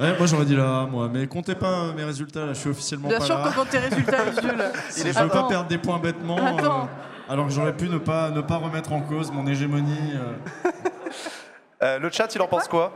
Ouais, 0.00 0.18
moi 0.18 0.26
j'aurais 0.26 0.44
dit 0.44 0.56
là, 0.56 0.86
moi. 0.90 1.08
Mais 1.12 1.26
comptez 1.28 1.54
pas 1.54 1.68
euh, 1.84 1.92
mes 1.92 2.02
résultats, 2.04 2.46
là, 2.46 2.52
je 2.54 2.58
suis 2.58 2.70
officiellement 2.70 3.08
Bien 3.08 3.18
pas 3.18 3.24
sûr 3.24 3.38
là. 3.38 3.48
que 3.50 3.54
quand 3.54 3.64
tes 3.66 3.78
résultats, 3.78 4.24
Usul. 4.32 5.12
Je 5.14 5.18
veux 5.22 5.28
pas 5.28 5.44
perdre 5.48 5.68
des 5.68 5.78
points 5.78 5.98
bêtement. 5.98 6.36
euh, 6.38 6.58
Attends. 6.58 6.88
alors 7.28 7.46
que 7.46 7.52
j'aurais 7.52 7.76
pu 7.76 7.88
ne 7.88 7.98
pas, 7.98 8.30
ne 8.30 8.40
pas 8.40 8.56
remettre 8.56 8.92
en 8.92 9.00
cause 9.00 9.30
mon 9.30 9.46
hégémonie, 9.46 10.14
euh, 10.16 10.70
Euh, 11.84 11.98
Le 11.98 12.10
chat, 12.10 12.32
il 12.34 12.40
en 12.40 12.46
pense 12.46 12.68
quoi? 12.68 12.92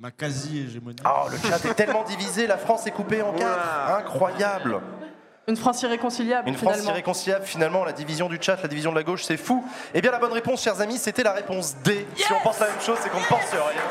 Ma 0.00 0.10
quasi-hégémonie. 0.10 0.96
Oh, 1.04 1.28
le 1.30 1.36
chat 1.48 1.64
est 1.64 1.74
tellement 1.74 2.02
divisé, 2.02 2.46
la 2.48 2.56
France 2.58 2.86
est 2.88 2.90
coupée 2.90 3.22
en 3.22 3.32
quatre. 3.32 3.58
Incroyable. 3.98 4.80
Une 5.48 5.56
France 5.56 5.82
irréconciliable, 5.82 6.48
Une 6.48 6.54
France 6.56 6.70
finalement. 6.74 6.90
irréconciliable, 6.92 7.44
finalement, 7.44 7.84
la 7.84 7.92
division 7.92 8.28
du 8.28 8.38
chat, 8.40 8.56
la 8.62 8.68
division 8.68 8.92
de 8.92 8.96
la 8.96 9.02
gauche, 9.02 9.24
c'est 9.24 9.36
fou. 9.36 9.64
Eh 9.92 10.00
bien, 10.00 10.12
la 10.12 10.18
bonne 10.18 10.32
réponse, 10.32 10.62
chers 10.62 10.80
amis, 10.80 10.98
c'était 10.98 11.24
la 11.24 11.32
réponse 11.32 11.74
D. 11.82 12.06
si 12.16 12.32
on 12.32 12.38
pense 12.40 12.60
la 12.60 12.66
même 12.68 12.80
chose, 12.80 12.96
c'est 13.02 13.08
qu'on 13.10 13.18
ne 13.20 13.24
pense 13.26 13.50
rien. 13.50 13.82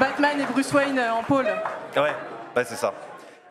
Batman 0.00 0.40
et 0.40 0.44
Bruce 0.46 0.72
Wayne 0.72 0.98
euh, 0.98 1.12
en 1.12 1.22
pôle. 1.22 1.46
Ouais, 1.96 2.02
ouais 2.56 2.64
c'est 2.64 2.76
ça. 2.76 2.92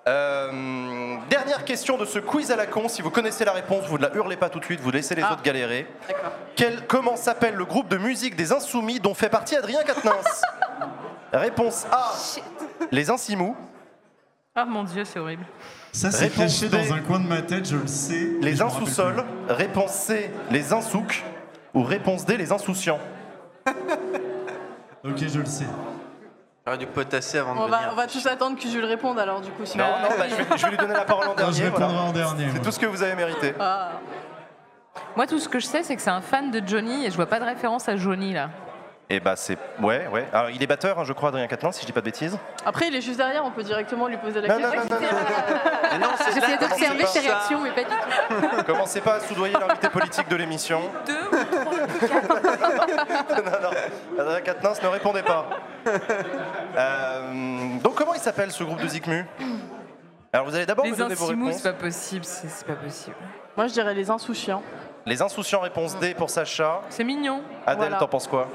Euh, 0.07 1.15
dernière 1.29 1.63
question 1.63 1.97
de 1.97 2.05
ce 2.05 2.17
quiz 2.19 2.51
à 2.51 2.55
la 2.55 2.65
con. 2.65 2.89
Si 2.89 3.01
vous 3.01 3.11
connaissez 3.11 3.45
la 3.45 3.51
réponse, 3.53 3.85
vous 3.85 3.97
ne 3.97 4.03
la 4.03 4.13
hurlez 4.15 4.35
pas 4.35 4.49
tout 4.49 4.59
de 4.59 4.65
suite, 4.65 4.79
vous 4.81 4.89
laissez 4.91 5.13
les 5.15 5.21
Ah. 5.21 5.33
autres 5.33 5.43
galérer. 5.43 5.87
D'accord. 6.07 6.31
Quel- 6.55 6.87
comment 6.87 7.15
s'appelle 7.15 7.53
le 7.53 7.65
groupe 7.65 7.87
de 7.87 7.97
musique 7.97 8.35
des 8.35 8.51
Insoumis 8.51 8.99
dont 8.99 9.13
fait 9.13 9.29
partie 9.29 9.55
Adrien 9.55 9.83
Quatennens? 9.83 10.41
Réponse 11.33 11.85
A, 11.91 12.11
les 12.91 13.09
Insimous. 13.09 13.55
Ah 14.53 14.65
mon 14.65 14.83
dieu, 14.83 15.05
c'est 15.05 15.19
horrible. 15.19 15.45
Ça, 15.93 16.11
c'est 16.11 16.25
réponse 16.25 16.59
caché 16.61 16.67
B. 16.67 16.71
dans 16.89 16.93
un 16.93 16.99
coin 16.99 17.19
de 17.19 17.27
ma 17.27 17.41
tête, 17.41 17.67
je 17.69 17.77
le 17.77 17.87
sais. 17.87 18.31
mais 18.41 18.47
Les 18.47 18.55
je 18.57 18.63
me 18.63 18.67
rappelle 18.69 18.83
Insous-Sols. 18.83 19.23
Réponse 19.49 19.91
C, 19.93 20.31
les 20.49 20.73
Insouks. 20.73 21.23
Ou 21.73 21.83
réponse 21.83 22.25
D, 22.25 22.35
les 22.37 22.51
Insouciants. 22.51 22.99
plus. 23.65 23.73
Ok, 25.03 25.17
je 25.17 25.39
le 25.39 25.45
sais. 25.45 25.65
J'aurais 26.63 26.77
dû 26.77 26.85
potasser 26.85 27.39
avant 27.39 27.55
de 27.55 27.59
On 27.59 27.65
venir. 27.65 27.79
va, 27.79 27.91
on 27.91 27.95
va 27.95 28.05
tous 28.05 28.23
attendre 28.27 28.55
que 28.55 28.67
Jules 28.69 28.85
réponde 28.85 29.17
alors, 29.17 29.41
du 29.41 29.49
coup. 29.49 29.65
sinon- 29.65 29.83
Non, 29.83 30.09
non, 30.11 30.15
bah, 30.15 30.25
je, 30.29 30.35
vais, 30.35 30.45
je 30.57 30.63
vais 30.63 30.69
lui 30.71 30.77
donner 30.77 30.93
la 30.93 31.05
parole 31.05 31.25
en 31.25 31.29
Non, 31.29 31.35
dernier. 31.35 31.53
je 31.57 31.63
répondrai 31.63 31.87
voilà. 31.87 32.01
en 32.09 32.11
dernier. 32.11 32.45
C'est 32.49 32.53
moi. 32.53 32.63
tout 32.63 32.71
ce 32.71 32.77
que 32.79 32.85
vous 32.85 33.01
avez 33.01 33.15
mérité. 33.15 33.55
Ah. 33.59 33.93
Moi, 35.15 35.25
tout 35.25 35.39
ce 35.39 35.49
que 35.49 35.59
je 35.59 35.65
sais, 35.65 35.81
c'est 35.81 35.95
que 35.95 36.01
c'est 36.03 36.11
un 36.11 36.21
fan 36.21 36.51
de 36.51 36.61
Johnny 36.63 37.05
et 37.05 37.09
je 37.09 37.15
vois 37.15 37.25
pas 37.25 37.39
de 37.39 37.45
référence 37.45 37.89
à 37.89 37.95
Johnny 37.97 38.33
là. 38.33 38.51
Et 39.13 39.19
bah 39.19 39.33
c'est... 39.35 39.57
Ouais, 39.81 40.07
ouais. 40.07 40.25
Alors 40.31 40.49
il 40.51 40.63
est 40.63 40.67
batteur, 40.67 40.97
hein, 40.97 41.03
je 41.03 41.11
crois, 41.11 41.29
Adrien 41.29 41.45
Quatennens, 41.47 41.75
si 41.75 41.81
je 41.81 41.85
dis 41.85 41.91
pas 41.91 41.99
de 41.99 42.05
bêtises. 42.05 42.37
Après, 42.65 42.87
il 42.87 42.95
est 42.95 43.01
juste 43.01 43.17
derrière, 43.17 43.43
on 43.43 43.51
peut 43.51 43.61
directement 43.61 44.07
lui 44.07 44.15
poser 44.15 44.39
la 44.39 44.47
Non, 44.47 44.55
question. 44.57 44.79
non, 44.79 44.85
non, 44.89 45.01
non. 45.01 45.99
Non, 45.99 46.07
c'est 46.17 46.39
là- 46.39 46.55
d'observer 46.57 47.05
ses 47.05 47.19
réactions, 47.19 47.59
mais 47.61 47.71
pas 47.71 47.83
du 47.83 47.89
tout. 47.89 48.63
Commencez 48.71 49.01
pas 49.01 49.15
à 49.15 49.19
soudoyer 49.19 49.53
l'invité 49.59 49.89
politique 49.89 50.29
de 50.29 50.35
l'émission. 50.37 50.79
Deux 51.05 51.13
ou 51.13 51.43
trois 52.05 52.39
non, 53.43 53.51
non. 53.61 54.21
Adrien 54.21 54.41
Quatennens 54.41 54.81
ne 54.81 54.87
répondez 54.87 55.23
pas. 55.23 55.45
Euh, 56.77 57.77
donc 57.83 57.95
comment 57.95 58.13
il 58.13 58.21
s'appelle 58.21 58.51
ce 58.51 58.63
groupe 58.63 58.81
de 58.81 58.87
Zikmu? 58.87 59.25
Alors 60.31 60.45
vous 60.45 60.55
allez 60.55 60.65
d'abord 60.65 60.85
me 60.85 60.95
donner 60.95 61.15
vos 61.15 61.25
réponses. 61.25 61.55
c'est 61.57 61.63
pas 61.73 61.77
possible, 61.77 62.23
c'est 62.23 62.47
c'est 62.49 62.65
pas 62.65 62.75
possible. 62.75 63.15
Moi, 63.57 63.67
je 63.67 63.73
dirais 63.73 63.93
les 63.93 64.09
insouciants. 64.09 64.63
Les 65.05 65.21
insouciants, 65.21 65.59
réponse 65.59 65.97
D 65.99 66.13
pour 66.13 66.29
Sacha. 66.29 66.79
C'est 66.89 67.03
mignon. 67.03 67.41
Adèle, 67.65 67.79
Voilà. 67.79 67.97
t'en 67.97 68.07
penses 68.07 68.27
quoi? 68.27 68.47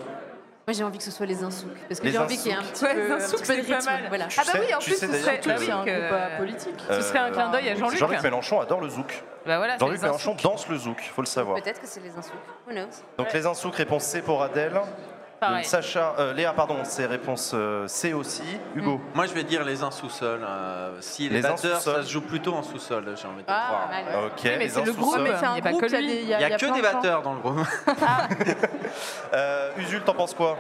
Moi, 0.68 0.74
j'ai 0.74 0.82
envie 0.82 0.98
que 0.98 1.04
ce 1.04 1.12
soit 1.12 1.26
les 1.26 1.44
insouks. 1.44 1.68
Parce 1.88 2.00
que 2.00 2.10
j'ai 2.10 2.18
envie 2.18 2.36
qu'il 2.36 2.48
y 2.48 2.50
ait 2.50 2.58
un 2.58 2.62
petit 2.62 2.82
Ouais, 2.84 2.94
peu, 2.94 3.06
les 3.06 3.12
un 3.12 3.16
insouks, 3.18 3.38
petit 3.40 3.46
peu 3.52 3.56
de 3.58 3.62
c'est 3.62 3.68
pas 3.68 3.76
rythme. 3.78 3.90
mal. 3.90 4.04
Voilà. 4.08 4.26
Ah 4.36 4.42
bah 4.44 4.52
oui, 4.58 4.74
en 4.74 4.78
plus, 4.80 4.94
sais 4.96 5.06
ce 5.06 5.12
serait. 5.12 5.38
que- 5.38 5.48
un 5.50 5.54
groupe 5.76 5.88
euh, 5.88 6.36
politique. 6.38 6.74
Ce 6.90 7.02
serait 7.02 7.18
un 7.20 7.30
clin 7.30 7.50
d'œil 7.52 7.68
à 7.68 7.74
Jean-Luc. 7.76 7.98
Jean-Luc 8.00 8.20
Mélenchon 8.20 8.60
adore 8.60 8.80
le 8.80 8.88
zouk. 8.88 9.22
Bah 9.46 9.58
voilà, 9.58 9.78
Jean-Luc 9.78 10.02
Mélenchon 10.02 10.36
danse 10.42 10.68
le 10.68 10.76
zouk, 10.76 11.00
faut 11.14 11.22
le 11.22 11.26
savoir. 11.28 11.62
Peut-être 11.62 11.80
que 11.80 11.86
c'est 11.86 12.00
les 12.00 12.10
insouks. 12.10 12.32
Who 12.66 12.72
knows? 12.72 12.88
Donc 13.16 13.32
les 13.32 13.46
insouks, 13.46 13.76
réponse 13.76 14.02
C 14.02 14.22
pour 14.22 14.42
Adèle. 14.42 14.80
Pareil. 15.40 15.64
Sacha, 15.64 16.14
euh, 16.18 16.32
Léa, 16.32 16.52
pardon, 16.52 16.78
c'est 16.84 17.06
réponse 17.06 17.52
euh, 17.54 17.86
C 17.88 18.12
aussi. 18.14 18.42
Hugo. 18.74 19.00
Moi, 19.14 19.26
je 19.26 19.34
vais 19.34 19.44
dire 19.44 19.64
les 19.64 19.82
uns 19.82 19.90
sous-sol. 19.90 20.40
euh, 20.42 20.96
si 21.00 21.28
les, 21.28 21.42
batteurs, 21.42 21.80
ça 21.80 22.02
se 22.02 22.10
joue 22.10 22.22
plutôt 22.22 22.54
en 22.54 22.62
sous-sol, 22.62 23.04
j'ai 23.20 23.28
envie 23.28 23.42
de 23.42 23.48
Ah, 23.48 23.64
croire. 23.68 23.88
mal. 23.90 24.24
Ok, 24.26 24.40
mais 24.44 24.58
les 24.58 24.68
c'est 24.70 24.84
le 24.84 24.92
groupe, 24.92 25.14
seuls. 25.14 25.22
mais 25.22 25.36
c'est 25.38 25.46
un 25.46 25.56
Il 25.56 25.66
a 25.66 25.72
que 25.72 25.86
y 25.86 25.96
a 25.96 26.00
n'y 26.00 26.34
a, 26.34 26.40
il 26.40 26.50
y 26.50 26.54
a 26.54 26.58
que 26.58 26.74
des 26.74 26.82
batteurs 26.82 27.22
dans 27.22 27.34
le 27.34 27.40
groupe. 27.40 27.58
Euh, 29.34 29.70
Usul, 29.78 30.02
t'en 30.02 30.14
penses 30.14 30.34
quoi? 30.34 30.56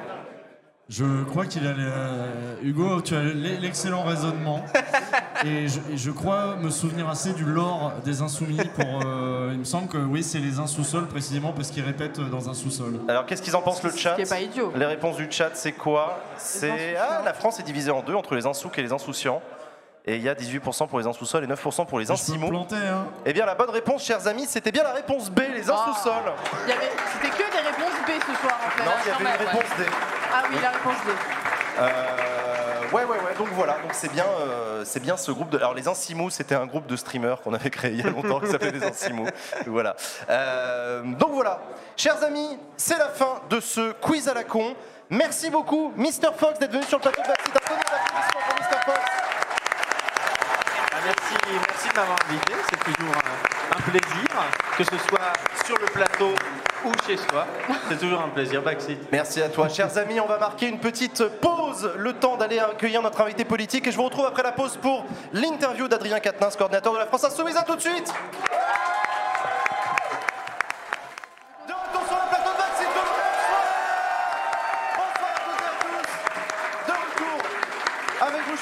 Je 0.88 1.24
crois 1.24 1.46
qu'il 1.46 1.66
a. 1.66 1.72
les- 1.72 2.68
Hugo, 2.68 3.00
tu 3.00 3.16
as 3.16 3.22
l'e- 3.22 3.58
l'excellent 3.60 4.04
raisonnement. 4.04 4.64
et, 5.44 5.66
je, 5.66 5.80
et 5.92 5.96
je 5.96 6.10
crois 6.12 6.54
me 6.56 6.70
souvenir 6.70 7.08
assez 7.08 7.32
du 7.32 7.44
lore 7.44 7.92
des 8.04 8.22
insoumis 8.22 8.56
pour. 8.76 9.00
euh, 9.04 9.50
il 9.52 9.58
me 9.58 9.64
semble 9.64 9.88
que 9.88 9.98
oui, 9.98 10.22
c'est 10.22 10.38
les 10.38 10.60
uns 10.60 10.68
sous-sol 10.68 11.08
précisément 11.08 11.52
parce 11.52 11.70
qu'ils 11.72 11.82
répètent 11.84 12.20
dans 12.20 12.48
un 12.48 12.54
sous-sol. 12.54 13.00
Alors 13.08 13.26
qu'est-ce 13.26 13.42
qu'ils 13.42 13.56
en 13.56 13.62
pensent 13.62 13.82
le 13.82 13.90
chat 13.90 14.12
Ce 14.12 14.16
qui 14.16 14.22
est 14.22 14.28
pas 14.28 14.40
idiot. 14.40 14.72
Les 14.76 14.86
réponses 14.86 15.16
du 15.16 15.26
chat, 15.28 15.50
c'est 15.54 15.72
quoi? 15.72 16.20
C'est 16.36 16.94
ah, 16.96 17.22
la 17.24 17.34
France 17.34 17.58
est 17.58 17.64
divisée 17.64 17.90
en 17.90 18.02
deux 18.02 18.14
entre 18.14 18.36
les 18.36 18.46
insouks 18.46 18.78
et 18.78 18.82
les 18.82 18.92
insouciants. 18.92 19.42
Et 20.08 20.16
il 20.16 20.22
y 20.22 20.28
a 20.28 20.34
18% 20.34 20.86
pour 20.86 21.00
les 21.00 21.06
insous-sols 21.06 21.42
et 21.42 21.46
9% 21.48 21.84
pour 21.86 21.98
les 21.98 22.10
planter, 22.50 22.76
hein. 22.76 23.06
Eh 23.24 23.32
bien, 23.32 23.44
la 23.44 23.56
bonne 23.56 23.70
réponse, 23.70 24.04
chers 24.04 24.24
amis, 24.28 24.46
c'était 24.46 24.70
bien 24.70 24.84
la 24.84 24.92
réponse 24.92 25.30
B, 25.30 25.40
les 25.52 25.68
y 26.68 26.72
avait- 26.72 26.90
C'était 27.14 27.30
que 27.36 27.50
des 27.50 27.66
réponses 27.66 27.98
B 28.06 28.10
ce 28.20 28.34
soir, 28.40 28.56
en 28.64 28.70
fait. 28.70 28.84
Non, 28.84 28.92
il 29.04 29.08
y 29.08 29.10
quand 29.10 29.16
avait 29.16 29.24
une 29.24 29.30
ouais. 29.46 29.50
réponse 29.52 29.76
D. 29.78 29.84
Ah 30.32 30.42
oui, 30.48 30.56
la 30.62 30.70
réponse 30.70 30.94
D. 31.04 31.12
Euh, 31.78 32.82
ouais, 32.92 33.04
ouais, 33.04 33.16
ouais. 33.16 33.34
Donc 33.36 33.48
voilà. 33.52 33.72
Donc 33.82 33.90
c'est 33.92 34.10
bien, 34.12 34.24
euh, 34.40 34.82
c'est 34.84 35.00
bien 35.00 35.16
ce 35.16 35.30
groupe 35.32 35.50
de. 35.50 35.58
Alors 35.58 35.74
les 35.74 35.88
Insimous, 35.88 36.30
c'était 36.30 36.54
un 36.54 36.66
groupe 36.66 36.86
de 36.86 36.96
streamers 36.96 37.42
qu'on 37.42 37.52
avait 37.52 37.70
créé 37.70 37.90
il 37.92 37.98
y 38.00 38.06
a 38.06 38.10
longtemps 38.10 38.40
qui 38.40 38.46
s'appelait 38.46 38.70
les 38.70 38.84
Insimous. 38.84 39.26
Voilà. 39.66 39.94
Euh, 40.30 41.02
donc 41.02 41.32
voilà. 41.32 41.60
Chers 41.96 42.22
amis, 42.22 42.58
c'est 42.76 42.96
la 42.96 43.08
fin 43.08 43.40
de 43.50 43.60
ce 43.60 43.92
quiz 43.92 44.28
à 44.28 44.34
la 44.34 44.44
con. 44.44 44.74
Merci 45.10 45.50
beaucoup, 45.50 45.92
Mr 45.96 46.32
Fox, 46.36 46.58
d'être 46.60 46.72
venu 46.72 46.84
sur 46.84 46.98
le 46.98 47.02
plateau 47.02 47.22
de. 47.22 47.28
Un 47.28 47.32
pour 48.32 48.56
Mr 48.56 48.84
Fox. 48.86 49.00
Merci, 51.06 51.34
merci 51.68 51.88
de 51.88 51.94
m'avoir 51.94 52.18
invité. 52.28 52.52
C'est 52.68 52.92
toujours 52.92 53.14
un, 53.14 53.90
plaisir, 53.90 54.26
que 54.76 54.82
ce 54.82 54.98
soit 55.08 55.32
sur 55.64 55.78
le 55.78 55.86
plateau 55.86 56.34
ou 56.84 56.92
chez 57.06 57.16
soi. 57.16 57.46
C'est 57.88 57.98
toujours 57.98 58.22
un 58.22 58.28
plaisir. 58.28 58.60
Backseat. 58.60 58.98
Merci 59.12 59.40
à 59.40 59.48
toi. 59.48 59.68
Chers 59.68 59.96
amis, 59.98 60.18
on 60.18 60.26
va 60.26 60.38
marquer 60.38 60.66
une 60.66 60.80
petite 60.80 61.22
pause, 61.40 61.92
le 61.96 62.12
temps 62.14 62.36
d'aller 62.36 62.58
accueillir 62.58 63.02
notre 63.02 63.20
invité 63.20 63.44
politique. 63.44 63.86
Et 63.86 63.92
je 63.92 63.96
vous 63.96 64.02
retrouve 64.02 64.26
après 64.26 64.42
la 64.42 64.50
pause 64.50 64.76
pour 64.82 65.04
l'interview 65.32 65.86
d'Adrien 65.86 66.18
Quatennens, 66.18 66.56
coordinateur 66.56 66.92
de 66.92 66.98
la 66.98 67.06
France 67.06 67.22
Insoumise. 67.22 67.56
À 67.56 67.62
tout 67.62 67.76
de 67.76 67.80
suite 67.80 68.12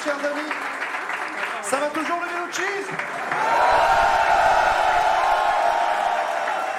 chers 0.03 0.19
amis. 0.19 0.51
Ça 1.63 1.77
va 1.77 1.87
toujours 1.87 2.19
le 2.21 2.34
vélo 2.45 2.51
cheese 2.51 2.87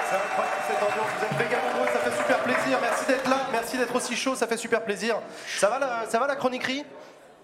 C'est 0.08 0.16
incroyable 0.16 0.56
cette 0.68 0.82
ambiance, 0.82 1.08
vous 1.18 1.24
êtes 1.24 1.38
méga 1.38 1.56
nombreux, 1.62 1.92
ça 1.92 1.98
fait 1.98 2.16
super 2.16 2.38
plaisir. 2.40 2.78
Merci 2.80 3.06
d'être 3.06 3.28
là, 3.28 3.36
merci 3.52 3.78
d'être 3.78 3.94
aussi 3.94 4.16
chaud, 4.16 4.34
ça 4.34 4.46
fait 4.46 4.56
super 4.56 4.82
plaisir. 4.82 5.16
Ça 5.58 5.68
va 5.68 5.78
la, 5.78 6.04
ça 6.08 6.18
va 6.18 6.26
la 6.26 6.36
chroniquerie? 6.36 6.84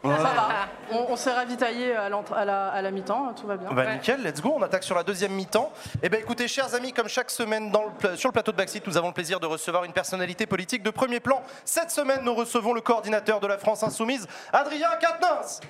Ça 0.04 0.08
va. 0.08 0.48
On, 0.90 1.12
on 1.12 1.16
s'est 1.16 1.30
ravitaillé 1.32 1.94
à, 1.94 2.08
la, 2.08 2.68
à 2.70 2.82
la 2.82 2.90
mi-temps, 2.90 3.34
tout 3.40 3.46
va 3.46 3.56
bien. 3.56 3.70
Bah 3.70 3.94
nickel, 3.94 4.20
let's 4.20 4.40
go, 4.42 4.54
on 4.58 4.62
attaque 4.62 4.82
sur 4.82 4.96
la 4.96 5.04
deuxième 5.04 5.30
mi-temps. 5.30 5.70
Eh 6.02 6.08
bien 6.08 6.18
écoutez, 6.18 6.48
chers 6.48 6.74
amis, 6.74 6.92
comme 6.92 7.06
chaque 7.08 7.30
semaine 7.30 7.70
dans 7.70 7.84
le 7.84 7.90
pla- 7.90 8.16
sur 8.16 8.28
le 8.28 8.32
plateau 8.32 8.50
de 8.50 8.56
Backseat, 8.56 8.84
nous 8.84 8.96
avons 8.96 9.06
le 9.08 9.14
plaisir 9.14 9.38
de 9.38 9.46
recevoir 9.46 9.84
une 9.84 9.92
personnalité 9.92 10.44
politique 10.46 10.82
de 10.82 10.90
premier 10.90 11.20
plan. 11.20 11.40
Cette 11.64 11.92
semaine, 11.92 12.22
nous 12.24 12.34
recevons 12.34 12.72
le 12.72 12.80
coordinateur 12.80 13.38
de 13.38 13.46
la 13.46 13.58
France 13.58 13.84
Insoumise, 13.84 14.26
Adrien 14.52 14.90
Quatennens. 15.00 15.60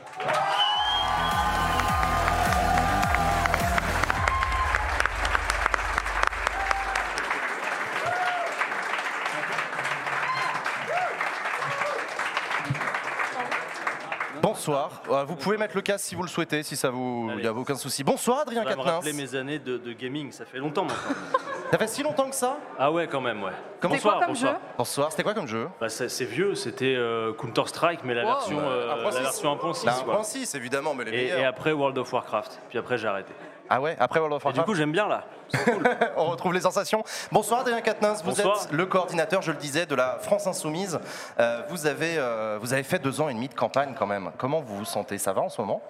Bonsoir. 14.52 15.02
Euh, 15.10 15.24
Vous 15.24 15.34
pouvez 15.36 15.56
mettre 15.56 15.74
le 15.74 15.80
casque 15.82 16.04
si 16.04 16.14
vous 16.14 16.22
le 16.22 16.28
souhaitez, 16.28 16.62
si 16.62 16.76
ça 16.76 16.90
vous, 16.90 17.30
il 17.36 17.40
n'y 17.40 17.46
a 17.46 17.52
aucun 17.54 17.74
souci. 17.74 18.04
Bonsoir 18.04 18.40
Adrien 18.40 18.62
Ça 18.62 18.68
va 18.68 18.70
me 18.70 18.76
Quatennens. 18.82 18.94
rappeler 18.96 19.12
mes 19.14 19.34
années 19.34 19.58
de, 19.58 19.78
de 19.78 19.92
gaming, 19.94 20.30
ça 20.30 20.44
fait 20.44 20.58
longtemps 20.58 20.84
maintenant. 20.84 21.16
Ça 21.72 21.78
fait 21.78 21.86
si 21.86 22.02
longtemps 22.02 22.28
que 22.28 22.34
ça? 22.36 22.58
Ah 22.78 22.92
ouais, 22.92 23.06
quand 23.06 23.22
même, 23.22 23.42
ouais. 23.42 23.50
Comment 23.80 23.94
C'était 23.94 24.02
quoi 24.02 24.12
bonsoir, 24.12 24.26
comme 24.26 24.34
bonsoir. 24.34 24.52
jeu? 24.52 24.58
Bonsoir, 24.76 25.10
c'était 25.10 25.22
quoi 25.22 25.32
comme 25.32 25.46
jeu? 25.48 25.68
Bah, 25.80 25.88
c'est 25.88 26.24
vieux, 26.26 26.54
c'était 26.54 26.94
euh, 26.94 27.32
Counter 27.32 27.62
Strike, 27.64 28.00
mais 28.04 28.12
la 28.12 28.24
Wow. 28.24 28.28
version, 28.32 28.58
euh, 28.60 28.94
1.6. 28.94 29.14
la 29.14 29.20
version 29.22 29.54
1.6. 29.56 29.86
Là, 29.86 29.94
quoi. 30.04 30.20
1.6 30.20 30.54
évidemment, 30.54 30.92
mais 30.94 31.04
les 31.04 31.12
Et, 31.12 31.16
meilleurs. 31.22 31.38
et 31.38 31.44
après 31.46 31.72
World 31.72 31.96
of 31.96 32.12
Warcraft. 32.12 32.60
Puis 32.68 32.76
après 32.78 32.98
j'ai 32.98 33.08
arrêté. 33.08 33.32
Ah 33.74 33.80
ouais, 33.80 33.96
après 33.98 34.20
World 34.20 34.34
of 34.34 34.42
Et 34.42 34.52
du 34.52 34.58
Warcraft 34.58 34.66
coup 34.66 34.74
j'aime 34.74 34.92
bien 34.92 35.08
là. 35.08 35.24
On 36.18 36.26
retrouve 36.26 36.52
les 36.52 36.60
sensations. 36.60 37.02
Bonsoir 37.30 37.60
Adrien 37.60 37.80
Quatennens, 37.80 38.22
vous 38.22 38.32
Bonsoir. 38.32 38.64
êtes 38.64 38.70
le 38.70 38.84
coordinateur, 38.84 39.40
je 39.40 39.50
le 39.50 39.56
disais, 39.56 39.86
de 39.86 39.94
la 39.94 40.18
France 40.20 40.46
Insoumise. 40.46 41.00
Euh, 41.40 41.62
vous, 41.70 41.86
avez, 41.86 42.18
euh, 42.18 42.58
vous 42.60 42.74
avez 42.74 42.82
fait 42.82 42.98
deux 42.98 43.22
ans 43.22 43.30
et 43.30 43.32
demi 43.34 43.48
de 43.48 43.54
campagne 43.54 43.94
quand 43.98 44.06
même. 44.06 44.30
Comment 44.36 44.60
vous 44.60 44.76
vous 44.76 44.84
sentez? 44.84 45.16
Ça 45.16 45.32
va 45.32 45.40
en 45.40 45.48
ce 45.48 45.58
moment? 45.62 45.80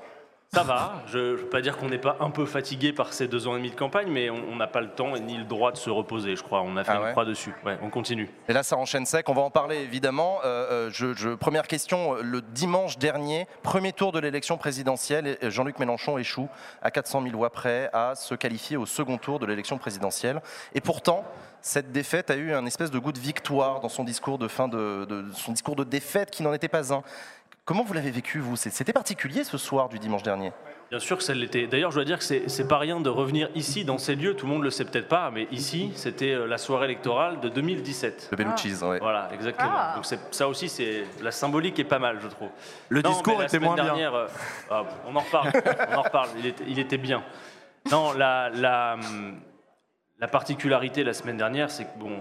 Ça 0.54 0.64
va, 0.64 1.00
je 1.06 1.16
ne 1.16 1.22
veux 1.36 1.46
pas 1.46 1.62
dire 1.62 1.78
qu'on 1.78 1.88
n'est 1.88 1.96
pas 1.96 2.18
un 2.20 2.28
peu 2.28 2.44
fatigué 2.44 2.92
par 2.92 3.14
ces 3.14 3.26
deux 3.26 3.46
ans 3.48 3.54
et 3.54 3.56
demi 3.56 3.70
de 3.70 3.74
campagne, 3.74 4.08
mais 4.10 4.28
on 4.28 4.54
n'a 4.54 4.66
pas 4.66 4.82
le 4.82 4.90
temps 4.90 5.16
et 5.16 5.20
ni 5.20 5.38
le 5.38 5.44
droit 5.44 5.72
de 5.72 5.78
se 5.78 5.88
reposer, 5.88 6.36
je 6.36 6.42
crois. 6.42 6.60
On 6.60 6.76
a 6.76 6.84
fait 6.84 6.92
Ah 6.94 7.06
une 7.06 7.10
croix 7.12 7.24
dessus. 7.24 7.54
Ouais, 7.64 7.78
on 7.80 7.88
continue. 7.88 8.28
Et 8.48 8.52
là, 8.52 8.62
ça 8.62 8.76
enchaîne 8.76 9.06
sec. 9.06 9.30
On 9.30 9.32
va 9.32 9.40
en 9.40 9.48
parler 9.50 9.76
évidemment. 9.78 10.40
Euh, 10.44 10.88
euh, 10.88 10.90
je, 10.92 11.14
je- 11.14 11.30
première 11.30 11.66
question. 11.66 12.16
Le 12.20 12.42
dimanche 12.42 12.98
dernier, 12.98 13.46
premier 13.62 13.94
tour 13.94 14.12
de 14.12 14.18
l'élection 14.18 14.58
présidentielle, 14.58 15.38
Jean-Luc 15.40 15.78
Mélenchon 15.78 16.18
échoue 16.18 16.50
à 16.82 16.90
400 16.90 17.22
000 17.22 17.34
voix 17.34 17.48
près 17.48 17.88
à 17.94 18.14
se 18.14 18.34
qualifier 18.34 18.76
au 18.76 18.84
second 18.84 19.16
tour 19.16 19.38
de 19.38 19.46
l'élection 19.46 19.78
présidentielle. 19.78 20.42
Et 20.74 20.82
pourtant, 20.82 21.24
cette 21.62 21.92
défaite 21.92 22.30
a 22.30 22.36
eu 22.36 22.52
un 22.52 22.66
espèce 22.66 22.90
de 22.90 22.98
goût 22.98 23.12
de 23.12 23.18
victoire 23.20 23.80
dans 23.80 23.88
son 23.88 24.04
discours 24.04 24.36
de 24.36 24.48
fin 24.48 24.68
de, 24.68 25.06
de- 25.06 25.24
son 25.32 25.52
discours 25.52 25.76
de 25.76 25.84
défaite 25.84 26.30
qui 26.30 26.42
n'en 26.42 26.52
était 26.52 26.68
pas 26.68 26.92
un. 26.92 27.02
Comment 27.64 27.84
vous 27.84 27.92
l'avez 27.92 28.10
vécu 28.10 28.40
vous? 28.40 28.56
C'était 28.56 28.92
particulier 28.92 29.44
ce 29.44 29.56
soir 29.56 29.88
du 29.88 30.00
dimanche 30.00 30.24
dernier? 30.24 30.52
Bien 30.90 30.98
sûr 30.98 31.16
que 31.16 31.22
ça 31.22 31.32
l'était. 31.32 31.68
D'ailleurs, 31.68 31.92
je 31.92 31.96
dois 31.96 32.04
dire 32.04 32.18
que 32.18 32.24
c'est 32.24 32.68
pas 32.68 32.78
rien 32.78 33.00
de 33.00 33.08
revenir 33.08 33.48
ici, 33.54 33.84
dans 33.84 33.98
ces 33.98 34.16
lieux. 34.16 34.34
Tout 34.34 34.46
le 34.46 34.52
monde 34.52 34.64
le 34.64 34.70
sait 34.70 34.84
peut-être 34.84 35.06
pas, 35.06 35.30
mais 35.30 35.46
ici, 35.52 35.92
c'était 35.94 36.32
euh, 36.32 36.46
la 36.46 36.58
soirée 36.58 36.86
électorale 36.86 37.38
de 37.38 37.48
2017. 37.48 38.28
Le 38.32 38.36
Bellucci's, 38.36 38.82
ouais. 38.82 38.98
Voilà, 38.98 39.30
exactement. 39.32 39.70
Ah. 39.72 39.94
Donc 39.94 40.04
ça 40.32 40.48
aussi, 40.48 40.68
c'est 40.68 41.04
la 41.22 41.30
symbolique 41.30 41.78
est 41.78 41.84
pas 41.84 42.00
mal, 42.00 42.18
je 42.20 42.26
trouve. 42.26 42.48
Le 42.88 43.00
Non, 43.00 43.10
discours 43.10 43.40
était 43.42 43.56
semaine 43.56 43.66
moins 43.68 43.74
bien. 43.76 43.84
dernière, 43.84 44.14
euh, 44.14 44.26
ah, 44.68 44.82
on 45.06 45.14
en 45.14 45.20
reparle. 45.20 45.52
on 45.90 45.94
en 45.98 46.02
reparle. 46.02 46.28
Il 46.38 46.46
était, 46.46 46.64
il 46.66 46.78
était 46.80 46.98
bien. 46.98 47.22
Non, 47.92 48.12
la, 48.12 48.50
la, 48.50 48.94
hum, 48.94 49.40
la 50.18 50.28
particularité 50.28 51.04
la 51.04 51.14
semaine 51.14 51.36
dernière, 51.36 51.70
c'est 51.70 51.84
que 51.84 51.98
bon, 51.98 52.18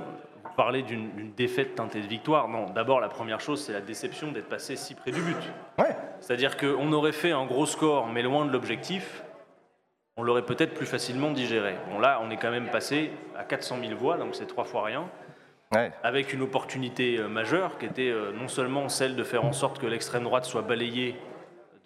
vous 0.51 0.57
parlez 0.57 0.81
d'une 0.83 1.31
défaite 1.37 1.75
teintée 1.75 2.01
de 2.01 2.07
victoire. 2.07 2.49
Non, 2.49 2.69
d'abord 2.71 2.99
la 2.99 3.07
première 3.07 3.39
chose, 3.39 3.63
c'est 3.63 3.71
la 3.71 3.79
déception 3.79 4.33
d'être 4.33 4.49
passé 4.49 4.75
si 4.75 4.95
près 4.95 5.11
du 5.11 5.21
but. 5.21 5.37
Ouais. 5.79 5.95
C'est-à-dire 6.19 6.57
qu'on 6.57 6.91
aurait 6.91 7.13
fait 7.13 7.31
un 7.31 7.45
gros 7.45 7.65
score, 7.65 8.07
mais 8.07 8.21
loin 8.21 8.45
de 8.45 8.51
l'objectif. 8.51 9.23
On 10.17 10.23
l'aurait 10.23 10.45
peut-être 10.45 10.73
plus 10.73 10.85
facilement 10.85 11.31
digéré. 11.31 11.75
Bon, 11.89 11.99
là, 11.99 12.19
on 12.21 12.29
est 12.31 12.37
quand 12.37 12.51
même 12.51 12.69
passé 12.69 13.11
à 13.37 13.45
400 13.45 13.77
000 13.81 13.97
voix, 13.97 14.17
donc 14.17 14.35
c'est 14.35 14.45
trois 14.45 14.65
fois 14.65 14.83
rien 14.83 15.05
Ouais. 15.73 15.89
avec 16.03 16.33
une 16.33 16.41
opportunité 16.41 17.17
euh, 17.17 17.29
majeure 17.29 17.77
qui 17.77 17.85
était 17.85 18.09
euh, 18.09 18.33
non 18.33 18.49
seulement 18.49 18.89
celle 18.89 19.15
de 19.15 19.23
faire 19.23 19.45
en 19.45 19.53
sorte 19.53 19.79
que 19.79 19.87
l'extrême 19.87 20.23
droite 20.23 20.43
soit 20.43 20.63
balayée 20.63 21.15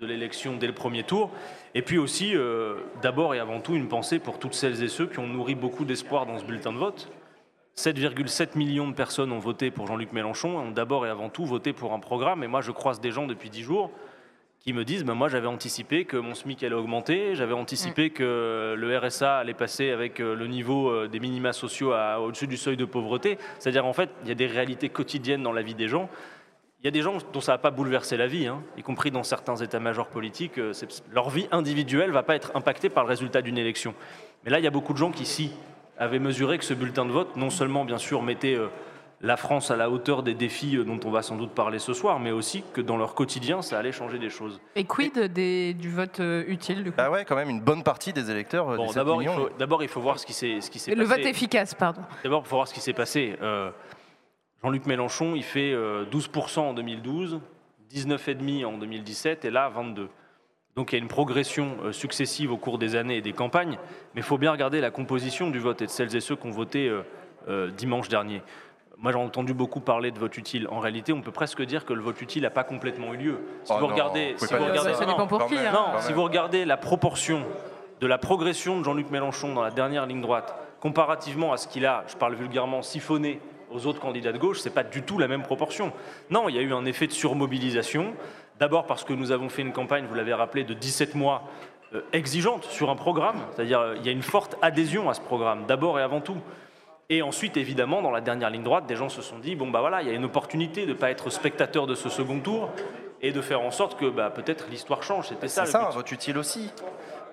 de 0.02 0.08
l'élection 0.08 0.56
dès 0.56 0.66
le 0.66 0.74
premier 0.74 1.04
tour, 1.04 1.30
et 1.76 1.84
puis 1.84 2.00
aussi, 2.00 2.36
euh, 2.36 2.78
d'abord 3.04 3.36
et 3.36 3.40
avant 3.40 3.62
tout, 3.62 3.76
une 3.76 3.88
pensée 3.88 4.18
pour 4.18 4.40
toutes 4.40 4.56
celles 4.56 4.82
et 4.84 4.88
ceux 4.88 5.06
qui 5.06 5.20
ont 5.20 5.28
nourri 5.28 5.54
beaucoup 5.54 5.86
d'espoir 5.86 6.26
dans 6.26 6.40
ce 6.40 6.44
bulletin 6.46 6.74
de 6.74 6.80
vote. 6.80 7.12
7,7 7.78 8.58
millions 8.58 8.88
de 8.88 8.94
personnes 8.94 9.32
ont 9.32 9.40
voté 9.40 9.70
pour 9.70 9.86
Jean-Luc 9.88 10.14
Mélenchon, 10.14 10.58
ont 10.58 10.72
d'abord 10.72 11.06
et 11.06 11.10
avant 11.10 11.30
tout 11.30 11.46
voté 11.46 11.74
pour 11.74 11.94
un 11.94 12.00
programme, 12.00 12.44
et 12.44 12.48
moi 12.48 12.62
je 12.62 12.72
croise 12.72 13.02
des 13.02 13.12
gens 13.12 13.28
depuis 13.28 13.50
10 13.50 13.64
jours 13.64 13.92
qui 14.62 14.72
me 14.74 14.84
disent, 14.86 15.04
ben 15.04 15.14
moi 15.14 15.28
j'avais 15.28 15.48
anticipé 15.48 16.06
que 16.06 16.16
mon 16.18 16.34
SMIC 16.34 16.64
allait 16.64 16.74
augmenter, 16.74 17.36
j'avais 17.36 17.54
anticipé 17.54 18.10
que 18.12 18.76
le 18.78 18.98
RSA 18.98 19.38
allait 19.40 19.54
passer 19.54 19.92
avec 19.92 20.20
euh, 20.20 20.34
le 20.36 20.48
niveau 20.48 20.90
euh, 20.90 21.08
des 21.08 21.20
minima 21.20 21.54
sociaux 21.54 21.92
à- 21.92 22.20
au-dessus 22.20 22.48
du 22.48 22.58
seuil 22.58 22.76
de 22.78 22.86
pauvreté. 22.86 23.38
C'est-à-dire 23.60 23.86
en 23.86 23.94
fait, 23.94 24.10
il 24.24 24.30
y 24.30 24.32
a 24.32 24.36
des 24.36 24.48
réalités 24.48 24.90
quotidiennes 24.90 25.44
dans 25.44 25.52
la 25.52 25.62
vie 25.62 25.76
des 25.76 25.88
gens. 25.88 26.10
Il 26.82 26.86
y 26.86 26.88
a 26.88 26.92
des 26.92 27.02
gens 27.04 27.18
dont 27.34 27.42
ça 27.42 27.52
va 27.52 27.58
pas 27.60 27.70
bouleverser 27.72 28.18
la 28.18 28.26
vie, 28.26 28.48
hein, 28.48 28.64
y 28.78 28.82
compris 28.82 29.12
dans 29.12 29.24
certains 29.24 29.56
états-majors 29.58 30.08
politiques. 30.08 30.58
euh, 30.58 30.72
leur 31.12 31.30
vie 31.30 31.48
individuelle 31.52 32.10
va 32.12 32.24
pas 32.24 32.36
être 32.36 32.52
impactée 32.56 32.90
par 32.90 33.04
le 33.04 33.10
résultat 33.10 33.44
d'une 33.44 33.58
élection. 33.60 33.94
Mais 34.46 34.50
là, 34.50 34.58
il 34.60 34.64
y 34.64 34.68
a 34.68 34.72
beaucoup 34.72 34.94
de 34.94 34.98
gens 34.98 35.12
qui, 35.12 35.26
si, 35.26 35.52
avaient 35.98 36.20
mesuré 36.20 36.58
que 36.58 36.66
ce 36.66 36.74
bulletin 36.74 37.06
de 37.06 37.12
vote, 37.12 37.36
non 37.36 37.50
seulement 37.50 37.86
bien 37.86 37.98
sûr 37.98 38.22
mettait 38.22 38.56
euh, 38.56 38.68
la 39.22 39.38
France 39.38 39.72
à 39.72 39.76
la 39.76 39.90
hauteur 39.90 40.24
des 40.24 40.34
défis 40.34 40.76
euh, 40.76 40.84
dont 40.84 41.00
on 41.06 41.10
va 41.10 41.22
sans 41.22 41.38
doute 41.38 41.52
parler 41.52 41.80
ce 41.80 41.94
soir, 41.94 42.20
mais 42.20 42.32
aussi 42.32 42.64
que 42.74 42.82
dans 42.82 42.98
leur 42.98 43.16
quotidien, 43.16 43.62
ça 43.62 43.80
allait 43.80 43.92
changer 43.92 44.20
des 44.20 44.30
choses. 44.30 44.60
Et 44.76 44.84
quid 44.84 45.18
des, 45.18 45.74
du 45.74 45.90
vote 45.90 46.20
euh, 46.20 46.44
utile 46.48 46.84
du 46.84 46.92
coup? 46.92 46.98
Bah 46.98 47.10
ouais, 47.10 47.26
quand 47.26 47.36
même 47.36 47.50
une 47.50 47.62
bonne 47.62 47.84
partie 47.84 48.14
des 48.14 48.30
électeurs. 48.30 48.66
Bon, 48.68 48.84
des 48.84 48.88
7 48.88 48.96
d'abord, 48.96 49.24
il 49.24 49.30
faut, 49.30 49.50
d'abord, 49.58 49.84
il 49.84 49.90
faut 49.90 50.02
voir 50.02 50.20
ce 50.20 50.26
qui 50.26 50.34
s'est, 50.34 50.62
ce 50.62 50.70
qui 50.70 50.80
s'est 50.80 50.94
Le 50.94 51.06
passé. 51.06 51.22
vote 51.22 51.30
efficace, 51.30 51.74
pardon. 51.74 52.02
D'abord, 52.24 52.44
il 52.46 52.50
faut 52.50 52.56
voir 52.58 52.68
ce 52.68 52.74
qui 52.74 52.82
s'est 52.82 52.94
passé. 52.94 53.36
Euh, 53.42 53.72
Jean-Luc 54.64 54.86
Mélenchon, 54.86 55.36
il 55.36 55.44
fait 55.44 55.72
euh, 55.74 56.06
12% 56.12 56.60
en 56.60 56.74
2012, 56.74 57.40
19,5% 57.94 58.66
en 58.66 58.78
2017 58.78 59.46
et 59.46 59.52
là 59.52 59.72
22%. 59.76 60.08
Donc 60.76 60.92
il 60.92 60.98
y 60.98 61.00
a 61.00 61.02
une 61.02 61.08
progression 61.08 61.78
euh, 61.86 61.92
successive 61.94 62.52
au 62.52 62.58
cours 62.58 62.78
des 62.78 62.98
années 62.98 63.16
et 63.18 63.22
des 63.22 63.32
campagnes, 63.32 63.78
mais 64.14 64.20
il 64.20 64.24
faut 64.24 64.38
bien 64.38 64.52
regarder 64.52 64.82
la 64.82 64.92
composition 64.92 65.50
du 65.50 65.58
vote 65.60 65.82
et 65.82 65.86
de 65.86 65.90
celles 65.92 66.14
et 66.18 66.20
ceux 66.20 66.36
qui 66.36 66.46
ont 66.48 66.52
voté 66.52 66.90
euh, 66.90 67.02
euh, 67.48 67.72
dimanche 67.72 68.10
dernier. 68.10 68.42
Moi 68.98 69.14
j'ai 69.14 69.18
entendu 69.18 69.54
beaucoup 69.54 69.80
parler 69.80 70.12
de 70.12 70.20
vote 70.20 70.38
utile. 70.38 70.68
En 70.70 70.80
réalité, 70.82 71.14
on 71.14 71.22
peut 71.22 71.32
presque 71.32 71.62
dire 71.62 71.86
que 71.86 71.94
le 71.94 72.02
vote 72.02 72.22
utile 72.22 72.44
n'a 72.44 72.50
pas 72.50 72.66
complètement 72.66 73.14
eu 73.14 73.18
lieu. 73.18 73.38
Si 73.64 73.72
Oh 73.72 73.76
vous 73.80 73.88
non, 73.88 73.94
regardez, 73.94 74.34
vous 74.34 74.36
pouvez 74.36 74.48
si 74.48 74.54
pas 74.54 74.60
vous 74.60 74.64
dire 74.66 74.72
regardez- 74.82 74.94
ça. 74.94 75.00
Ça 75.00 75.06
dépend 75.06 75.28
pour 75.28 75.40
Quand 75.40 75.48
qui. 75.48 75.56
même. 75.56 75.68
hein. 75.68 75.72
non, 75.74 75.86
quand 75.94 76.02
si 76.02 76.08
même. 76.08 76.16
vous 76.16 76.24
regardez 76.24 76.66
la 76.66 76.76
proportion 76.78 77.44
de 78.02 78.08
la 78.08 78.18
progression 78.18 78.78
de 78.78 78.84
Jean-Luc 78.84 79.10
Mélenchon 79.12 79.54
dans 79.54 79.64
la 79.64 79.72
dernière 79.72 80.06
ligne 80.06 80.20
droite, 80.22 80.56
comparativement 80.82 81.54
à 81.54 81.58
ce 81.58 81.70
qu'il 81.70 81.86
a, 81.86 82.04
je 82.10 82.18
parle 82.18 82.36
vulgairement, 82.36 82.82
siphonné 82.82 83.40
aux 83.72 83.88
autres 83.88 84.02
candidats 84.02 84.34
de 84.34 84.38
gauche, 84.38 84.60
c'est 84.60 84.74
pas 84.74 84.84
du 84.84 85.02
tout 85.04 85.18
la 85.20 85.30
même 85.30 85.42
proportion. 85.44 85.94
Non, 86.30 86.50
il 86.50 86.56
y 86.56 86.60
a 86.60 86.62
eu 86.62 86.74
un 86.74 86.84
effet 86.86 87.08
de 87.08 87.14
surmobilisation. 87.14 88.14
D'abord 88.60 88.86
parce 88.86 89.04
que 89.04 89.14
nous 89.14 89.32
avons 89.32 89.50
fait 89.50 89.62
une 89.62 89.74
campagne, 89.74 90.06
vous 90.08 90.16
l'avez 90.16 90.34
rappelé, 90.34 90.64
de 90.64 90.74
17 90.74 91.16
mois 91.16 91.44
euh, 91.94 92.02
exigeante 92.14 92.64
sur 92.66 92.90
un 92.90 92.96
programme, 92.96 93.36
c'est-à-dire 93.56 93.80
euh, 93.80 93.96
il 93.98 94.06
y 94.06 94.10
a 94.10 94.12
une 94.12 94.22
forte 94.24 94.56
adhésion 94.62 95.10
à 95.10 95.14
ce 95.14 95.22
programme, 95.22 95.66
d'abord 95.68 96.00
et 96.00 96.02
avant 96.04 96.22
tout. 96.22 96.38
Et 97.10 97.22
ensuite, 97.22 97.58
évidemment, 97.58 98.02
dans 98.02 98.12
la 98.12 98.22
dernière 98.22 98.50
ligne 98.50 98.64
droite, 98.64 98.88
des 98.88 98.96
gens 98.96 99.10
se 99.10 99.22
sont 99.22 99.38
dit 99.40 99.56
bon, 99.56 99.70
bah 99.70 99.82
voilà, 99.82 100.02
il 100.02 100.08
y 100.08 100.12
a 100.12 100.14
une 100.14 100.26
opportunité 100.26 100.84
de 100.86 100.90
ne 100.90 100.98
pas 100.98 101.12
être 101.12 101.30
spectateur 101.30 101.86
de 101.86 101.96
ce 101.96 102.10
second 102.10 102.40
tour 102.40 102.70
et 103.22 103.32
de 103.32 103.42
faire 103.42 103.62
en 103.62 103.72
sorte 103.72 104.00
que 104.00 104.10
bah, 104.10 104.30
peut-être 104.30 104.68
l'histoire 104.72 105.04
change. 105.04 105.28
C'était 105.28 105.48
ça 105.48 105.66
C'est 105.66 105.72
ça, 105.74 105.90
vote 105.94 106.12
utile 106.12 106.38
aussi. 106.38 106.72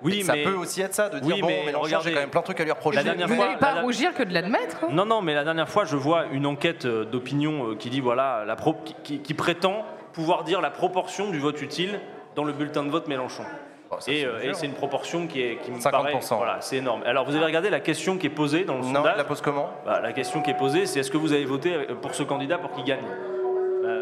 Oui, 0.02 0.22
ça 0.22 0.32
mais 0.34 0.42
peut 0.42 0.54
aussi 0.54 0.80
être 0.82 0.94
ça, 0.94 1.08
de 1.08 1.20
dire 1.20 1.36
Oui, 1.36 1.40
bon, 1.40 1.46
mais 1.46 1.66
Mélenchon, 1.66 1.84
regardez, 1.84 2.08
j'ai 2.08 2.14
quand 2.14 2.20
même 2.20 2.30
plein 2.30 2.40
de 2.40 2.44
trucs 2.44 2.60
à 2.60 2.64
lui 2.64 2.72
reprocher. 2.72 2.96
la 2.96 3.04
dernière 3.04 3.28
Vous 3.28 3.36
fois- 3.36 3.46
n'allez 3.46 3.58
pas 3.58 3.74
la- 3.74 3.80
rougir 3.82 4.12
que 4.14 4.24
de 4.24 4.34
l'admettre. 4.34 4.78
hein? 4.82 4.88
Non, 4.90 5.06
non, 5.06 5.22
mais 5.22 5.32
la 5.34 5.44
dernière 5.44 5.68
fois, 5.68 5.84
je 5.84 5.96
vois 5.96 6.26
une 6.32 6.44
enquête 6.44 6.84
euh, 6.86 7.04
d'opinion 7.04 7.76
qui 7.76 7.88
dit 7.88 8.00
voilà, 8.00 8.44
la 8.44 8.56
pro- 8.56 8.74
qui, 8.84 8.94
qui- 9.04 9.18
qui 9.20 9.34
prétend 9.34 9.84
pouvoir 10.12 10.44
dire 10.44 10.60
la 10.60 10.70
proportion 10.70 11.30
du 11.30 11.38
vote 11.38 11.60
utile 11.62 12.00
dans 12.34 12.44
le 12.44 12.52
bulletin 12.52 12.84
de 12.84 12.90
vote 12.90 13.08
Mélenchon. 13.08 13.44
Oh, 13.90 13.96
ça, 13.98 14.10
Et, 14.10 14.20
c'est 14.20 14.26
euh, 14.26 14.52
c'est 14.54 14.66
une 14.66 14.72
proportion 14.72 15.26
qui, 15.26 15.42
est, 15.42 15.56
qui 15.62 15.70
me 15.70 15.76
50%. 15.78 15.90
paraît 15.90 16.14
voilà, 16.30 16.60
c'est 16.60 16.76
énorme. 16.78 17.02
Alors 17.04 17.26
vous 17.26 17.34
avez 17.36 17.44
regardé 17.44 17.68
la 17.68 17.80
question 17.80 18.16
qui 18.16 18.26
est 18.26 18.30
posée 18.30 18.64
dans 18.64 18.76
le 18.76 18.80
Non, 18.84 18.94
sondage 18.94 19.16
la 19.18 19.24
pose 19.24 19.40
comment 19.42 19.68
Bah, 19.84 20.00
La 20.00 20.12
question 20.12 20.40
qui 20.40 20.50
est 20.50 20.56
posée, 20.56 20.86
c'est 20.86 21.00
est-ce 21.00 21.10
que 21.10 21.18
vous 21.18 21.32
avez 21.34 21.44
voté 21.44 21.74
euh, 21.74 21.94
pour 22.00 22.14
ce 22.14 22.22
candidat 22.22 22.56
pour 22.58 22.72
qu'il 22.72 22.84
gagne? 22.84 23.00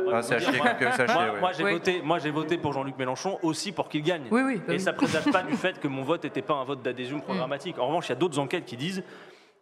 Moi, 0.05 0.13
Ah, 0.19 0.21
dire, 0.23 0.39
j'ai 1.57 1.65
Oui. 1.65 1.73
voté, 1.73 2.01
moi, 2.05 2.19
j'ai 2.19 2.31
voté 2.31 2.59
pour 2.59 2.73
Jean-Luc 2.73 2.99
Mélenchon 2.99 3.39
aussi 3.43 3.73
pour 3.73 3.89
qu'il 3.89 4.03
gagne. 4.03 4.23
Oui, 4.31 4.43
oui, 4.45 4.57
bah 4.57 4.65
Et 4.69 4.77
oui. 4.77 4.81
ça 4.81 4.93
ne 4.93 4.97
présage 4.97 5.25
pas 5.31 5.43
du 5.43 5.53
fait 5.57 5.79
que 5.81 5.89
mon 5.89 6.03
vote 6.03 6.25
n'était 6.25 6.43
pas 6.43 6.55
un 6.55 6.65
vote 6.65 6.83
d'adhésion 6.83 7.19
Mm. 7.19 7.23
programmatique. 7.23 7.79
En 7.79 7.87
revanche, 7.87 8.07
il 8.07 8.11
y 8.11 8.13
a 8.13 8.17
d'autres 8.17 8.39
enquêtes 8.39 8.65
qui 8.65 8.77
disent 8.77 9.03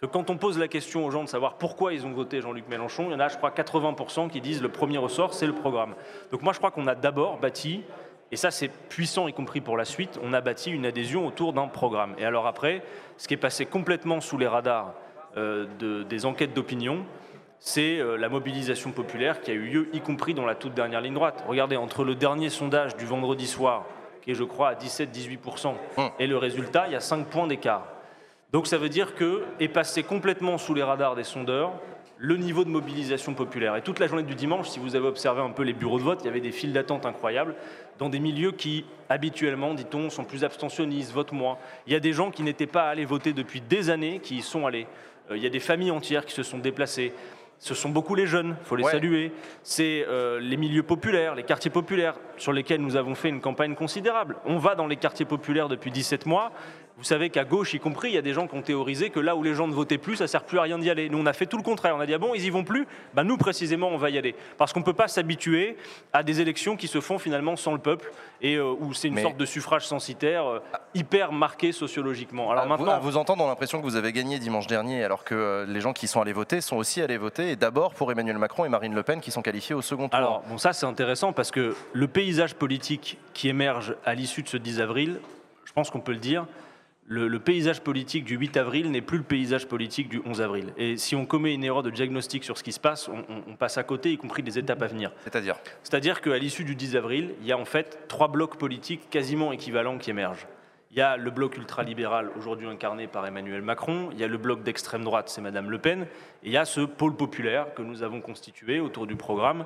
que 0.01 0.07
quand 0.07 0.31
on 0.31 0.37
pose 0.37 0.59
la 0.59 0.69
question 0.69 1.05
aux 1.05 1.11
gens 1.11 1.25
de 1.25 1.29
savoir 1.29 1.55
pourquoi 1.55 1.93
ils 1.93 2.07
ont 2.07 2.12
voté 2.12 2.41
Jean-Luc 2.41 2.69
Mélenchon, 2.69 3.07
il 3.09 3.12
y 3.12 3.15
en 3.15 3.20
a, 3.20 3.29
je 3.29 3.37
crois, 3.37 3.51
80% 3.51 4.29
qui 4.31 4.41
disent 4.41 4.62
le 4.62 4.69
premier 4.69 4.99
ressort, 4.99 5.35
c'est 5.35 5.47
le 5.47 5.53
programme. 5.55 5.95
Donc 6.31 6.43
moi, 6.43 6.53
je 6.53 6.59
crois 6.59 6.70
qu'on 6.70 6.87
a 6.87 6.95
d'abord 6.95 7.39
bâti, 7.39 7.83
et 8.31 8.37
ça 8.37 8.51
c'est 8.53 8.69
puissant, 8.69 9.27
y 9.27 9.33
compris 9.33 9.61
pour 9.61 9.77
la 9.77 9.85
suite, 9.85 10.20
on 10.23 10.33
a 10.33 10.41
bâti 10.41 10.70
une 10.70 10.87
adhésion 10.87 11.27
autour 11.27 11.53
d'un 11.53 11.66
programme. 11.66 12.15
Et 12.19 12.25
alors 12.25 12.47
après, 12.47 12.83
ce 13.16 13.27
qui 13.27 13.35
est 13.35 13.39
passé 13.39 13.66
complètement 13.66 14.20
sous 14.20 14.39
les 14.39 14.47
radars 14.47 14.95
euh, 15.37 15.66
de- 15.81 16.05
des 16.05 16.27
enquêtes 16.27 16.55
d'opinion, 16.55 17.05
c'est 17.59 17.99
euh, 17.99 18.16
la 18.16 18.29
mobilisation 18.29 18.93
populaire 18.93 19.41
qui 19.41 19.51
a 19.51 19.55
eu 19.55 19.66
lieu, 19.66 19.89
y 19.93 20.01
compris 20.01 20.33
dans 20.33 20.47
la 20.47 20.55
toute 20.55 20.75
dernière 20.75 21.01
ligne 21.01 21.15
droite. 21.15 21.43
Regardez, 21.49 21.77
entre 21.77 22.05
le 22.05 22.15
dernier 22.15 22.51
sondage 22.51 22.97
du 22.97 23.05
vendredi 23.05 23.49
soir, 23.49 23.85
qui 24.23 24.31
est, 24.31 24.35
je 24.35 24.45
crois, 24.45 24.69
à 24.69 24.75
17-18%, 24.75 25.75
et 26.20 26.29
le 26.29 26.37
résultat, 26.37 26.85
il 26.87 26.93
y 26.93 26.97
a 26.97 27.01
5 27.01 27.27
points 27.27 27.49
d'écart. 27.49 27.85
Donc 28.53 28.66
ça 28.66 28.79
veut 28.79 28.89
dire 28.89 29.15
que 29.15 29.43
est 29.61 29.69
passé 29.69 30.03
complètement 30.03 30.57
sous 30.59 30.75
les 30.75 30.83
radars 30.83 31.15
des 31.15 31.25
sondeurs 31.25 31.73
le 32.20 32.37
niveau 32.37 32.65
de 32.65 32.69
mobilisation 32.70 33.33
populaire. 33.35 33.77
Et 33.77 33.83
toute 33.83 34.01
la 34.01 34.09
journée 34.09 34.25
du 34.25 34.35
dimanche, 34.35 34.69
si 34.70 34.81
vous 34.81 34.97
avez 34.97 35.07
observé 35.07 35.41
un 35.41 35.51
peu 35.51 35.62
les 35.62 35.73
bureaux 35.73 35.99
de 35.99 36.03
vote, 36.03 36.19
il 36.23 36.27
y 36.27 36.29
avait 36.29 36.41
des 36.41 36.51
files 36.51 36.73
d'attente 36.73 37.07
incroyables 37.07 37.55
dans 38.01 38.09
des 38.09 38.19
milieux 38.19 38.51
qui, 38.51 38.85
habituellement, 39.09 39.73
dit-on, 39.73 40.11
sont 40.11 40.25
plus 40.25 40.43
abstentionnistes, 40.43 41.12
votent 41.12 41.31
moins. 41.31 41.59
Il 41.87 41.93
y 41.93 41.97
a 41.97 42.01
des 42.01 42.12
gens 42.12 42.33
qui 42.33 42.43
n'étaient 42.43 42.66
pas 42.66 42.89
allés 42.89 43.05
voter 43.05 43.33
depuis 43.33 43.61
des 43.61 43.89
années 43.91 44.19
qui 44.20 44.39
y 44.39 44.43
sont 44.43 44.66
allés. 44.66 44.89
Euh, 45.31 45.37
Il 45.37 45.43
y 45.45 45.47
a 45.47 45.51
des 45.51 45.61
familles 45.61 45.93
entières 45.93 46.25
qui 46.27 46.35
se 46.35 46.43
sont 46.43 46.59
déplacées. 46.59 47.12
Ce 47.61 47.75
sont 47.75 47.89
beaucoup 47.91 48.16
les 48.16 48.27
jeunes, 48.27 48.57
il 48.61 48.66
faut 48.66 48.77
les 48.77 48.85
Ouais. 48.85 48.91
saluer. 48.93 49.33
C'est 49.62 50.05
euh, 50.09 50.41
les 50.41 50.57
milieux 50.57 50.83
populaires, 50.85 51.37
les 51.37 51.43
quartiers 51.45 51.70
populaires, 51.70 52.15
sur 52.37 52.53
lesquels 52.53 52.81
nous 52.81 52.97
avons 52.97 53.15
fait 53.15 53.29
une 53.29 53.41
campagne 53.41 53.75
considérable. 53.77 54.37
On 54.45 54.59
va 54.59 54.75
dans 54.75 54.87
les 54.89 54.97
quartiers 54.97 55.27
populaires 55.27 55.69
depuis 55.69 55.91
17 55.93 56.27
mois. 56.27 56.51
Vous 56.99 57.05
savez 57.05 57.31
qu'à 57.31 57.45
gauche, 57.45 57.75
y 57.75 57.79
compris, 57.79 58.09
il 58.09 58.15
y 58.15 58.19
a 58.19 58.23
des 58.23 58.33
gens 58.33 58.49
qui 58.49 58.57
ont 58.57 58.62
théorisé 58.62 59.11
que 59.11 59.20
là 59.20 59.37
où 59.37 59.45
les 59.45 59.55
gens 59.55 59.69
ne 59.69 59.73
votaient 59.73 59.99
plus, 59.99 60.16
ça 60.16 60.27
sert 60.27 60.43
plus 60.43 60.59
à 60.59 60.62
rien 60.62 60.81
d'y 60.81 60.91
aller. 60.91 61.09
Nous, 61.09 61.19
on 61.19 61.27
a 61.27 61.33
fait 61.33 61.47
tout 61.47 61.57
le 61.57 61.62
contraire. 61.62 61.95
On 61.95 62.01
a 62.01 62.07
dit 62.07 62.15
ah 62.15 62.19
bon, 62.19 62.35
ils 62.35 62.45
y 62.45 62.51
vont 62.51 62.65
plus? 62.65 62.89
Ben, 63.15 63.23
nous, 63.23 63.37
précisément, 63.37 63.87
on 63.87 63.97
va 63.97 64.11
y 64.11 64.19
aller 64.19 64.35
parce 64.57 64.73
qu'on 64.73 64.81
ne 64.81 64.85
peut 64.85 64.95
pas 64.95 65.07
s'habituer 65.07 65.77
à 66.12 66.25
des 66.25 66.41
élections 66.41 66.77
qui 66.77 66.89
se 66.89 67.01
font 67.01 67.20
finalement 67.20 67.55
sans 67.55 67.73
le 67.73 67.79
peuple 67.79 68.11
et 68.43 68.57
euh, 68.57 68.75
où 68.81 68.95
c'est 68.95 69.07
une 69.07 69.19
sorte 69.19 69.37
de 69.37 69.47
suffrage 69.47 69.87
censitaire 69.87 70.45
euh, 70.45 70.59
hyper 70.93 71.31
marqué 71.31 71.70
sociologiquement. 71.70 72.51
Alors 72.51 72.66
maintenant, 72.66 72.91
à 72.91 72.99
vous 72.99 73.16
entendre, 73.16 73.45
on 73.45 73.47
a 73.47 73.51
l'impression 73.51 73.79
que 73.79 73.85
vous 73.85 73.95
avez 73.95 74.12
gagné 74.12 74.41
dimanche 74.41 74.66
dernier, 74.66 75.05
alors 75.05 75.23
que 75.23 75.37
euh, 75.37 75.66
les 75.66 75.81
gens 75.81 75.93
qui 75.93 76.09
sont 76.09 76.20
allés 76.20 76.33
voter 76.33 76.61
sont 76.61 76.79
aussi 76.79 77.01
allés 77.01 77.16
voter, 77.16 77.53
et 77.53 77.57
d'abord 77.57 77.95
pour 77.95 78.11
Emmanuel 78.11 78.39
Macron 78.39 78.65
et 78.65 78.69
Marine 78.69 78.97
Le 78.97 79.05
Pen 79.05 79.20
qui 79.20 79.31
sont 79.31 79.43
qualifiés 79.43 79.77
au 79.77 79.83
second 79.83 80.09
tour. 80.09 80.19
Alors 80.19 80.43
bon, 80.49 80.59
ça 80.59 80.73
c'est 80.73 80.87
intéressant 80.87 81.33
parce 81.33 81.53
que 81.53 81.77
le 81.93 82.09
paysage 82.09 82.57
politique 82.57 83.19
qui 83.35 83.49
émerge 83.49 83.95
à 84.05 84.15
l'issue 84.15 84.43
de 84.43 84.49
ce 84.49 84.57
10 84.57 84.81
avril, 84.81 85.20
je 85.65 85.73
pense 85.73 85.91
qu'on 85.91 86.01
peut 86.01 86.12
le 86.12 86.19
dire, 86.19 86.45
le, 87.09 87.39
paysage 87.39 87.80
politique 87.80 88.24
du 88.24 88.36
8 88.36 88.56
avril 88.59 88.90
n'est 88.90 89.01
plus 89.01 89.18
le 89.18 89.24
paysage 89.24 89.66
politique 89.66 90.09
du 90.09 90.20
11 90.24 90.43
avril. 90.43 90.72
Et 90.76 90.98
si 90.98 91.16
on 91.16 91.24
commet 91.24 91.55
une 91.55 91.64
erreur 91.64 91.82
de 91.82 91.90
diagnostic 91.90 92.44
sur 92.44 92.59
ce 92.59 92.62
qui 92.62 92.72
se 92.72 92.80
passe, 92.80 93.09
on, 93.09 93.55
passe 93.55 93.78
à 93.78 93.82
côté, 93.82 94.12
y 94.12 94.18
compris 94.18 94.43
des 94.43 94.59
étapes 94.59 94.82
à 94.82 94.86
venir. 94.86 95.10
C'est-à-dire? 95.24 95.56
C'est-à-dire 95.82 96.20
qu'à 96.20 96.36
l'issue 96.36 96.64
du 96.64 96.74
10 96.74 96.97
avril, 96.97 97.35
il 97.40 97.47
y 97.47 97.52
a 97.52 97.59
en 97.59 97.64
fait 97.64 98.06
trois 98.09 98.28
blocs 98.28 98.56
politiques 98.56 99.09
quasiment 99.10 99.52
équivalents 99.52 99.97
qui 99.97 100.10
émergent. 100.10 100.47
Il 100.90 100.98
y 100.98 101.01
a 101.01 101.16
le 101.16 101.30
bloc 101.30 101.56
ultralibéral, 101.56 102.30
aujourd'hui 102.39 102.66
incarné 102.66 103.06
par 103.06 103.26
Emmanuel 103.26 103.62
Macron, 103.62 104.10
il 104.12 104.18
y 104.18 104.24
a 104.24 104.28
le 104.28 104.39
bloc 104.39 104.62
d'extrême 104.62 105.05
droite, 105.05 105.28
c'est 105.28 105.40
Madame 105.40 105.70
Le 105.70 105.78
Pen, 105.78 106.02
et 106.43 106.47
il 106.47 106.52
y 106.52 106.56
a 106.56 106.64
ce 106.64 106.80
pôle 106.82 107.14
populaire 107.14 107.74
que 107.74 107.82
nous 107.82 108.02
avons 108.02 108.20
constitué 108.20 108.80
autour 108.80 109.06
du 109.06 109.16
programme. 109.16 109.64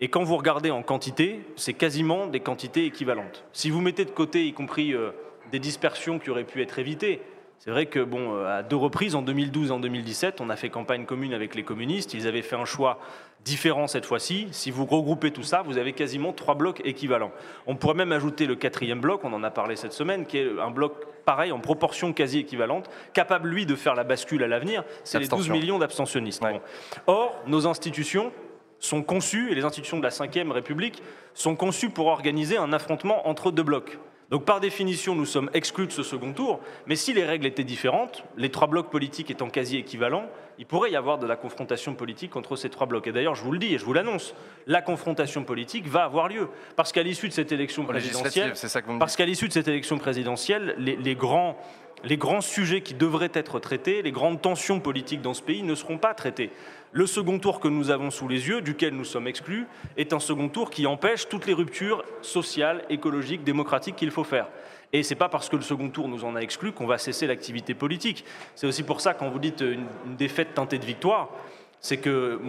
Et 0.00 0.08
quand 0.08 0.22
vous 0.22 0.36
regardez 0.36 0.70
en 0.70 0.82
quantité, 0.82 1.40
c'est 1.56 1.74
quasiment 1.74 2.26
des 2.26 2.40
quantités 2.40 2.84
équivalentes. 2.84 3.44
Si 3.52 3.70
vous 3.70 3.80
mettez 3.80 4.04
de 4.04 4.10
côté, 4.10 4.44
y 4.44 4.52
compris... 4.52 4.92
Euh, 4.92 5.12
des 5.50 5.58
dispersions 5.58 6.18
qui 6.18 6.30
auraient 6.30 6.44
pu 6.44 6.62
être 6.62 6.78
évitées. 6.78 7.20
C'est 7.58 7.70
vrai 7.70 7.86
que, 7.86 8.00
bon, 8.00 8.36
euh, 8.36 8.58
à 8.58 8.62
deux 8.62 8.76
reprises, 8.76 9.14
en 9.14 9.20
2012 9.20 9.68
et 9.68 9.72
en 9.72 9.80
2017, 9.80 10.40
on 10.40 10.48
a 10.48 10.56
fait 10.56 10.70
campagne 10.70 11.04
commune 11.04 11.34
avec 11.34 11.54
les 11.54 11.62
communistes. 11.62 12.14
Ils 12.14 12.26
avaient 12.26 12.40
fait 12.40 12.56
un 12.56 12.64
choix 12.64 12.98
différent 13.44 13.86
cette 13.86 14.06
fois-ci. 14.06 14.48
Si 14.50 14.70
vous 14.70 14.86
regroupez 14.86 15.30
tout 15.30 15.42
ça, 15.42 15.60
vous 15.60 15.76
avez 15.76 15.92
quasiment 15.92 16.32
trois 16.32 16.54
blocs 16.54 16.80
équivalents. 16.84 17.32
On 17.66 17.76
pourrait 17.76 17.94
même 17.94 18.12
ajouter 18.12 18.46
le 18.46 18.54
quatrième 18.54 19.00
bloc, 19.00 19.24
on 19.24 19.32
en 19.34 19.42
a 19.42 19.50
parlé 19.50 19.76
cette 19.76 19.92
semaine, 19.92 20.24
qui 20.24 20.38
est 20.38 20.58
un 20.58 20.70
bloc 20.70 20.94
pareil, 21.26 21.52
en 21.52 21.60
proportion 21.60 22.14
quasi 22.14 22.38
équivalente, 22.38 22.88
capable, 23.12 23.50
lui, 23.50 23.66
de 23.66 23.74
faire 23.74 23.94
la 23.94 24.04
bascule 24.04 24.42
à 24.42 24.48
l'avenir. 24.48 24.84
C'est 25.04 25.18
les 25.18 25.28
12 25.28 25.50
millions 25.50 25.78
d'abstentionnistes. 25.78 26.42
Or, 27.06 27.36
nos 27.46 27.66
institutions 27.66 28.32
sont 28.78 29.02
conçues, 29.02 29.52
et 29.52 29.54
les 29.54 29.64
institutions 29.64 29.98
de 29.98 30.02
la 30.02 30.08
Ve 30.08 30.50
République 30.50 31.02
sont 31.34 31.56
conçues 31.56 31.90
pour 31.90 32.06
organiser 32.06 32.56
un 32.56 32.72
affrontement 32.72 33.28
entre 33.28 33.50
deux 33.50 33.62
blocs. 33.62 33.98
Donc 34.30 34.44
par 34.44 34.60
définition, 34.60 35.16
nous 35.16 35.26
sommes 35.26 35.50
exclus 35.54 35.88
de 35.88 35.92
ce 35.92 36.04
second 36.04 36.32
tour, 36.32 36.60
mais 36.86 36.94
si 36.94 37.12
les 37.12 37.24
règles 37.24 37.46
étaient 37.46 37.64
différentes, 37.64 38.24
les 38.36 38.50
trois 38.50 38.68
blocs 38.68 38.88
politiques 38.88 39.30
étant 39.30 39.50
quasi 39.50 39.76
équivalents, 39.76 40.26
il 40.58 40.66
pourrait 40.66 40.92
y 40.92 40.96
avoir 40.96 41.18
de 41.18 41.26
la 41.26 41.34
confrontation 41.34 41.94
politique 41.94 42.36
entre 42.36 42.54
ces 42.54 42.70
trois 42.70 42.86
blocs. 42.86 43.06
Et 43.08 43.12
d'ailleurs, 43.12 43.34
je 43.34 43.42
vous 43.42 43.50
le 43.50 43.58
dis 43.58 43.74
et 43.74 43.78
je 43.78 43.84
vous 43.84 43.92
l'annonce, 43.92 44.34
la 44.68 44.82
confrontation 44.82 45.42
politique 45.42 45.88
va 45.88 46.04
avoir 46.04 46.28
lieu. 46.28 46.48
Parce 46.76 46.92
qu'à 46.92 47.02
l'issue 47.02 47.28
de 47.28 47.32
cette 47.32 47.50
élection 47.50 47.84
présidentielle, 47.84 48.52
parce 49.00 49.16
qu'à 49.16 49.26
l'issue 49.26 49.48
de 49.48 49.52
cette 49.52 49.68
élection 49.68 49.98
présidentielle, 49.98 50.76
les, 50.78 51.14
grands, 51.16 51.56
les 52.04 52.16
grands 52.16 52.40
sujets 52.40 52.82
qui 52.82 52.94
devraient 52.94 53.32
être 53.34 53.58
traités, 53.58 54.00
les 54.02 54.12
grandes 54.12 54.40
tensions 54.40 54.78
politiques 54.78 55.22
dans 55.22 55.34
ce 55.34 55.42
pays 55.42 55.64
ne 55.64 55.74
seront 55.74 55.98
pas 55.98 56.14
traités. 56.14 56.50
Le 56.92 57.06
second 57.06 57.38
tour 57.38 57.60
que 57.60 57.68
nous 57.68 57.90
avons 57.90 58.10
sous 58.10 58.26
les 58.26 58.48
yeux, 58.48 58.62
duquel 58.62 58.94
nous 58.94 59.04
sommes 59.04 59.28
exclus, 59.28 59.66
est 59.96 60.12
un 60.12 60.18
second 60.18 60.48
tour 60.48 60.70
qui 60.70 60.86
empêche 60.86 61.28
toutes 61.28 61.46
les 61.46 61.52
ruptures 61.52 62.04
sociales, 62.20 62.82
écologiques, 62.90 63.44
démocratiques 63.44 63.94
qu'il 63.94 64.10
faut 64.10 64.24
faire. 64.24 64.48
Et 64.92 65.04
ce 65.04 65.10
n'est 65.10 65.18
pas 65.18 65.28
parce 65.28 65.48
que 65.48 65.54
le 65.54 65.62
second 65.62 65.88
tour 65.88 66.08
nous 66.08 66.24
en 66.24 66.34
a 66.34 66.40
exclus 66.40 66.72
qu'on 66.72 66.88
va 66.88 66.98
cesser 66.98 67.28
l'activité 67.28 67.74
politique. 67.74 68.24
C'est 68.56 68.66
aussi 68.66 68.82
pour 68.82 69.00
ça, 69.00 69.14
quand 69.14 69.28
vous 69.28 69.38
dites 69.38 69.60
une, 69.60 69.86
défaite 70.18 70.54
teintée 70.54 70.78
de 70.78 70.84
victoire, 70.84 71.28
c'est 71.80 71.98
que 71.98 72.40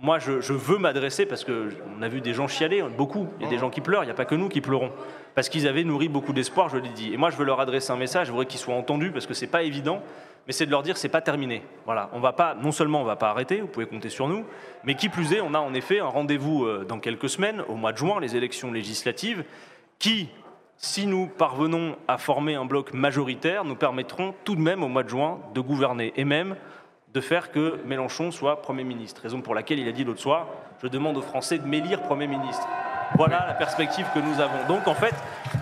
moi, 0.00 0.20
je, 0.20 0.52
veux 0.52 0.78
m'adresser, 0.78 1.26
parce 1.26 1.44
qu'on 1.44 2.02
a 2.02 2.08
vu 2.08 2.20
des 2.20 2.34
gens 2.34 2.46
chialer, 2.46 2.84
beaucoup, 2.96 3.28
il 3.38 3.44
y 3.44 3.46
a 3.46 3.50
des 3.50 3.58
gens 3.58 3.70
qui 3.70 3.80
pleurent, 3.80 4.02
il 4.04 4.06
n'y 4.06 4.12
a 4.12 4.14
pas 4.16 4.24
que 4.24 4.34
nous 4.34 4.48
qui 4.48 4.60
pleurons, 4.60 4.90
parce 5.34 5.48
qu'ils 5.48 5.66
avaient 5.68 5.84
nourri 5.84 6.08
beaucoup 6.08 6.32
d'espoir, 6.32 6.68
je 6.68 6.76
l'ai 6.76 6.88
dit. 6.88 7.12
Et 7.12 7.16
moi, 7.16 7.30
je 7.30 7.36
veux 7.36 7.44
leur 7.44 7.60
adresser 7.60 7.92
un 7.92 7.96
message, 7.96 8.26
je 8.28 8.32
voudrais 8.32 8.46
qu'ils 8.46 8.60
soient 8.60 8.74
entendus, 8.74 9.10
parce 9.10 9.26
que 9.26 9.34
ce 9.34 9.44
n'est 9.44 9.50
pas 9.50 9.62
évident, 9.62 10.02
mais 10.46 10.52
c'est 10.52 10.66
de 10.66 10.70
leur 10.70 10.82
dire 10.82 10.96
c'est 10.96 11.08
pas 11.08 11.20
terminé. 11.20 11.62
Voilà, 11.84 12.10
on 12.12 12.20
va 12.20 12.32
pas, 12.32 12.54
non 12.54 12.72
seulement 12.72 13.00
on 13.00 13.04
va 13.04 13.16
pas 13.16 13.30
arrêter, 13.30 13.60
vous 13.60 13.68
pouvez 13.68 13.86
compter 13.86 14.08
sur 14.08 14.28
nous, 14.28 14.44
mais 14.84 14.94
qui 14.94 15.08
plus 15.08 15.32
est, 15.32 15.40
on 15.40 15.54
a 15.54 15.58
en 15.58 15.74
effet 15.74 16.00
un 16.00 16.06
rendez-vous 16.06 16.64
euh, 16.64 16.84
dans 16.86 16.98
quelques 16.98 17.28
semaines, 17.28 17.62
au 17.68 17.74
mois 17.74 17.92
de 17.92 17.98
juin, 17.98 18.20
les 18.20 18.36
élections 18.36 18.72
législatives, 18.72 19.44
qui, 19.98 20.28
si 20.76 21.06
nous 21.06 21.26
parvenons 21.26 21.96
à 22.08 22.18
former 22.18 22.54
un 22.54 22.64
bloc 22.64 22.92
majoritaire, 22.92 23.64
nous 23.64 23.76
permettront 23.76 24.34
tout 24.44 24.56
de 24.56 24.60
même 24.60 24.82
au 24.82 24.88
mois 24.88 25.04
de 25.04 25.08
juin 25.08 25.38
de 25.54 25.60
gouverner 25.60 26.12
et 26.16 26.24
même 26.24 26.56
de 27.14 27.20
faire 27.20 27.50
que 27.50 27.78
Mélenchon 27.84 28.30
soit 28.30 28.62
Premier 28.62 28.84
ministre. 28.84 29.22
Raison 29.22 29.42
pour 29.42 29.54
laquelle 29.54 29.78
il 29.78 29.88
a 29.88 29.92
dit 29.92 30.04
l'autre 30.04 30.20
soir, 30.20 30.48
je 30.82 30.88
demande 30.88 31.16
aux 31.16 31.22
Français 31.22 31.58
de 31.58 31.66
m'élire 31.66 32.02
Premier 32.02 32.26
ministre. 32.26 32.66
Voilà 33.16 33.44
la 33.46 33.54
perspective 33.54 34.06
que 34.14 34.18
nous 34.18 34.40
avons. 34.40 34.66
Donc 34.68 34.88
en 34.88 34.94
fait, 34.94 35.14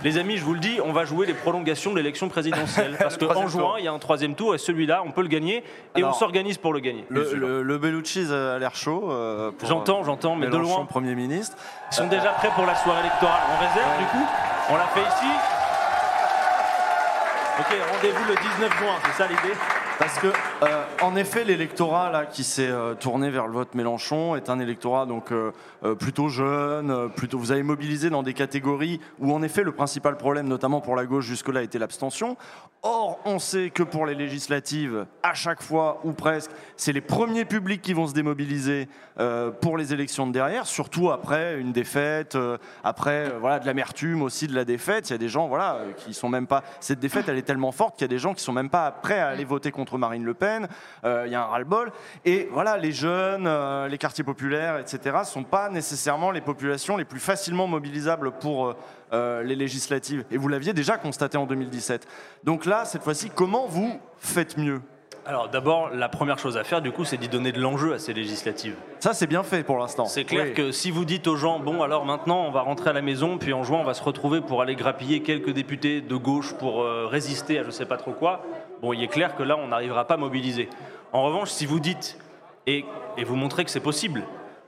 les 0.03 0.19
amis, 0.19 0.37
je 0.37 0.45
vous 0.45 0.55
le 0.55 0.61
dis, 0.61 0.79
on 0.85 0.93
va 0.93 1.05
jouer 1.05 1.27
les 1.27 1.35
prolongations 1.35 1.91
de 1.91 1.97
l'élection 1.97 2.29
présidentielle. 2.29 2.97
Parce 2.99 3.17
qu'en 3.17 3.49
juin, 3.49 3.75
il 3.79 3.85
y 3.85 3.89
a 3.89 3.93
un 3.93 3.99
troisième 3.99 4.35
tour 4.35 4.55
et 4.55 4.59
celui-là, 4.59 5.03
on 5.05 5.11
peut 5.11 5.23
le 5.23 5.29
gagner 5.29 5.65
et 5.97 6.05
on 6.05 6.13
s'organise 6.13 6.59
pour 6.59 6.73
le 6.73 6.81
gagner. 6.81 7.05
Le, 7.09 7.63
le, 7.63 7.79
Bellucci 7.79 8.27
a 8.33 8.59
l'air 8.59 8.75
chaud. 8.75 9.11
Euh, 9.11 9.51
j'entends, 9.67 10.05
j'entends, 10.05 10.37
mais 10.37 10.47
de 10.49 10.57
loin. 10.57 10.85
Premier 10.85 11.15
ministre. 11.15 11.57
Ils 11.93 11.95
sont 11.95 12.09
déjà 12.09 12.31
prêts 12.31 12.51
pour 12.55 12.67
la 12.67 12.75
soirée 12.75 13.01
électorale. 13.01 13.41
On 13.55 13.61
réserve 13.61 13.99
du 13.99 14.05
coup 14.07 14.27
On 14.71 14.77
l'a 14.77 14.87
fait 14.87 15.01
ici 15.01 15.33
Ok, 17.61 17.77
rendez-vous 17.93 18.25
le 18.25 18.35
19 18.37 18.79
juin, 18.79 18.95
c'est 19.05 19.23
ça 19.23 19.29
l'idée? 19.29 19.55
Parce 20.01 20.19
que, 20.19 20.29
euh, 20.29 20.85
en 21.03 21.15
effet, 21.15 21.45
l'électorat 21.45 22.25
qui 22.25 22.43
s'est 22.43 22.71
euh, 22.71 22.95
tourné 22.95 23.29
vers 23.29 23.47
le 23.47 23.53
vote 23.53 23.75
Mélenchon 23.75 24.35
est 24.35 24.49
un 24.49 24.59
électorat 24.59 25.05
donc 25.05 25.31
euh, 25.31 25.53
plutôt 25.95 26.31
jeune, 26.31 27.11
plutôt. 27.11 27.39
Vous 27.39 27.53
avez 27.53 27.63
mobilisé 27.63 28.09
dans 28.09 28.23
des 28.23 28.33
catégories 28.33 28.99
où, 29.19 29.31
en 29.35 29.43
effet, 29.43 29.63
le 29.63 29.73
principal 29.73 30.17
problème, 30.17 30.49
notamment 30.49 30.81
pour 30.81 30.97
la 30.97 31.05
gauche 31.05 31.27
jusque-là, 31.27 31.63
était 31.63 31.79
l'abstention. 31.79 32.39
Or, 32.83 33.21
on 33.27 33.39
sait 33.39 33.69
que 33.69 33.83
pour 33.83 34.07
les 34.07 34.15
législatives, 34.15 35.05
à 35.23 35.35
chaque 35.35 35.63
fois 35.63 36.01
ou 36.05 36.13
presque, 36.13 36.51
c'est 36.79 36.95
les 36.95 37.03
premiers 37.03 37.45
publics 37.45 37.83
qui 37.83 37.93
vont 37.93 38.07
se 38.07 38.15
démobiliser 38.15 38.89
pour 39.61 39.77
les 39.77 39.93
élections 39.93 40.27
de 40.27 40.33
derrière, 40.33 40.65
surtout 40.65 41.11
après 41.11 41.61
une 41.61 41.73
défaite, 41.73 42.39
après 42.83 43.35
voilà 43.39 43.59
de 43.59 43.67
l'amertume 43.67 44.23
aussi 44.23 44.47
de 44.47 44.55
la 44.55 44.65
défaite. 44.65 45.11
Il 45.11 45.13
y 45.13 45.15
a 45.15 45.19
des 45.19 45.29
gens 45.29 45.47
voilà 45.47 45.81
qui 45.99 46.15
sont 46.15 46.31
même 46.31 46.47
pas. 46.47 46.63
Cette 46.81 47.01
défaite, 47.01 47.29
elle 47.29 47.37
est 47.37 47.43
tellement 47.43 47.71
forte 47.71 47.97
qu'il 47.97 48.05
y 48.05 48.07
a 48.07 48.09
des 48.09 48.19
gens 48.19 48.33
qui 48.33 48.43
sont 48.43 48.55
même 48.55 48.71
pas 48.71 48.91
prêts 48.91 49.21
à 49.21 49.29
aller 49.29 49.45
voter 49.45 49.71
contre 49.73 49.90
Marine 49.99 50.25
Le 50.25 50.35
Pen, 50.35 50.69
euh, 51.05 51.25
il 51.27 51.33
y 51.33 51.35
a 51.35 51.43
un 51.43 51.47
ras-le-bol. 51.47 51.93
Et 52.25 52.49
voilà, 52.53 52.77
les 52.77 52.93
jeunes, 52.93 53.47
euh, 53.47 53.89
les 53.89 53.99
quartiers 53.99 54.25
populaires, 54.25 54.79
etc., 54.79 55.17
ne 55.21 55.25
sont 55.25 55.45
pas 55.45 55.69
nécessairement 55.71 56.31
les 56.31 56.41
populations 56.41 56.97
les 56.97 57.05
plus 57.05 57.21
facilement 57.21 57.67
mobilisables 57.67 58.33
pour 58.33 58.75
euh, 59.13 59.43
les 59.43 59.57
législatives. 59.57 60.25
Et 60.31 60.37
vous 60.37 60.49
l'aviez 60.49 60.73
déjà 60.73 60.97
constaté 60.99 61.37
en 61.37 61.47
2017. 61.47 62.07
Donc 62.45 62.65
là, 62.65 62.85
cette 62.85 63.03
fois-ci, 63.03 63.31
comment 63.35 63.67
vous 63.67 64.01
faites 64.19 64.57
mieux? 64.57 64.81
Alors 65.27 65.49
d'abord, 65.49 65.91
la 65.91 66.09
première 66.09 66.39
chose 66.39 66.57
à 66.57 66.65
faire, 66.65 66.83
du 66.83 66.93
coup, 66.93 67.05
c'est 67.05 67.17
d'y 67.17 67.29
donner 67.29 67.53
de 67.53 67.61
l'enjeu 67.61 67.95
à 67.95 67.99
ces 67.99 68.13
législatives. 68.13 68.75
Ça, 69.01 69.13
c'est 69.13 69.27
bien 69.27 69.43
fait 69.43 69.63
pour 69.63 69.79
l'instant. 69.79 70.07
C'est 70.07 70.25
clair 70.25 70.55
que 70.55 70.73
si 70.73 70.91
vous 70.91 71.05
dites 71.05 71.27
aux 71.27 71.37
gens, 71.37 71.61
bon, 71.61 71.83
alors 71.83 72.05
maintenant, 72.05 72.45
on 72.47 72.51
va 72.51 72.63
rentrer 72.63 72.91
à 72.91 72.93
la 72.93 73.03
maison, 73.03 73.39
puis 73.39 73.53
en 73.53 73.63
juin, 73.63 73.79
on 73.81 73.85
va 73.85 73.95
se 73.95 74.03
retrouver 74.03 74.41
pour 74.41 74.63
aller 74.63 74.75
grappiller 74.75 75.23
quelques 75.23 75.51
députés 75.51 76.01
de 76.01 76.17
gauche 76.17 76.55
pour 76.55 76.85
résister 76.85 77.59
à 77.59 77.63
je 77.63 77.71
sais 77.71 77.87
pas 77.87 77.97
trop 77.97 78.13
quoi, 78.13 78.43
bon, 78.83 78.93
il 78.93 79.03
est 79.03 79.09
clair 79.09 79.37
que 79.37 79.43
là, 79.43 79.57
on 79.57 79.69
n'arrivera 79.69 80.07
pas 80.07 80.15
à 80.15 80.19
mobiliser. 80.19 80.69
En 81.13 81.25
revanche, 81.25 81.51
si 81.51 81.67
vous 81.67 81.81
dites, 81.81 82.17
et, 82.67 82.85
vous 83.25 83.37
montrez 83.37 83.65
que 83.65 83.71
c'est 83.71 83.81
possible, 83.81 84.23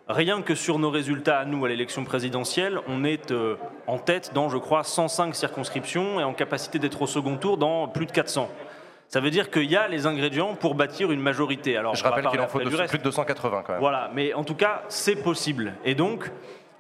rien 0.09 0.43
que 0.43 0.55
sur 0.55 0.79
nos 0.79 0.91
résultats 0.91 1.39
à 1.39 1.45
nous 1.45 1.65
à 1.65 1.69
l'élection 1.69 2.05
présidentielle, 2.05 2.81
on 2.89 3.05
est 3.05 3.31
euh, 3.31 3.57
en 3.87 3.99
tête 3.99 4.33
dans, 4.35 4.49
je 4.49 4.59
crois, 4.59 4.83
105 4.83 5.35
circonscriptions 5.35 6.21
et 6.21 6.25
en 6.25 6.35
capacité 6.35 6.79
d'être 6.79 7.03
au 7.03 7.07
second 7.07 7.37
tour 7.37 7.57
dans 7.57 7.89
plus 7.89 8.07
de 8.07 8.13
400. 8.13 8.51
Ça 9.13 9.21
veut 9.21 9.29
dire 9.29 9.51
qu'il 9.51 9.71
y 9.71 9.77
a 9.77 9.89
les 9.89 10.07
ingrédients 10.07 10.55
pour 10.55 10.75
bâtir 10.75 11.13
une 11.13 11.21
majorité. 11.21 11.77
Alors, 11.77 11.95
je 11.95 12.03
rappelle 12.03 12.27
qu'il 12.29 12.41
en 12.41 12.49
faut 12.49 12.59
plus 12.61 12.71
de 12.71 13.03
280 13.03 13.63
quand 13.67 13.73
même. 13.75 13.81
Voilà, 13.81 14.11
mais 14.15 14.33
en 14.33 14.43
tout 14.43 14.55
cas, 14.55 14.85
c'est 14.89 15.17
possible. 15.17 15.75
Et 15.85 15.95
donc, 15.95 16.31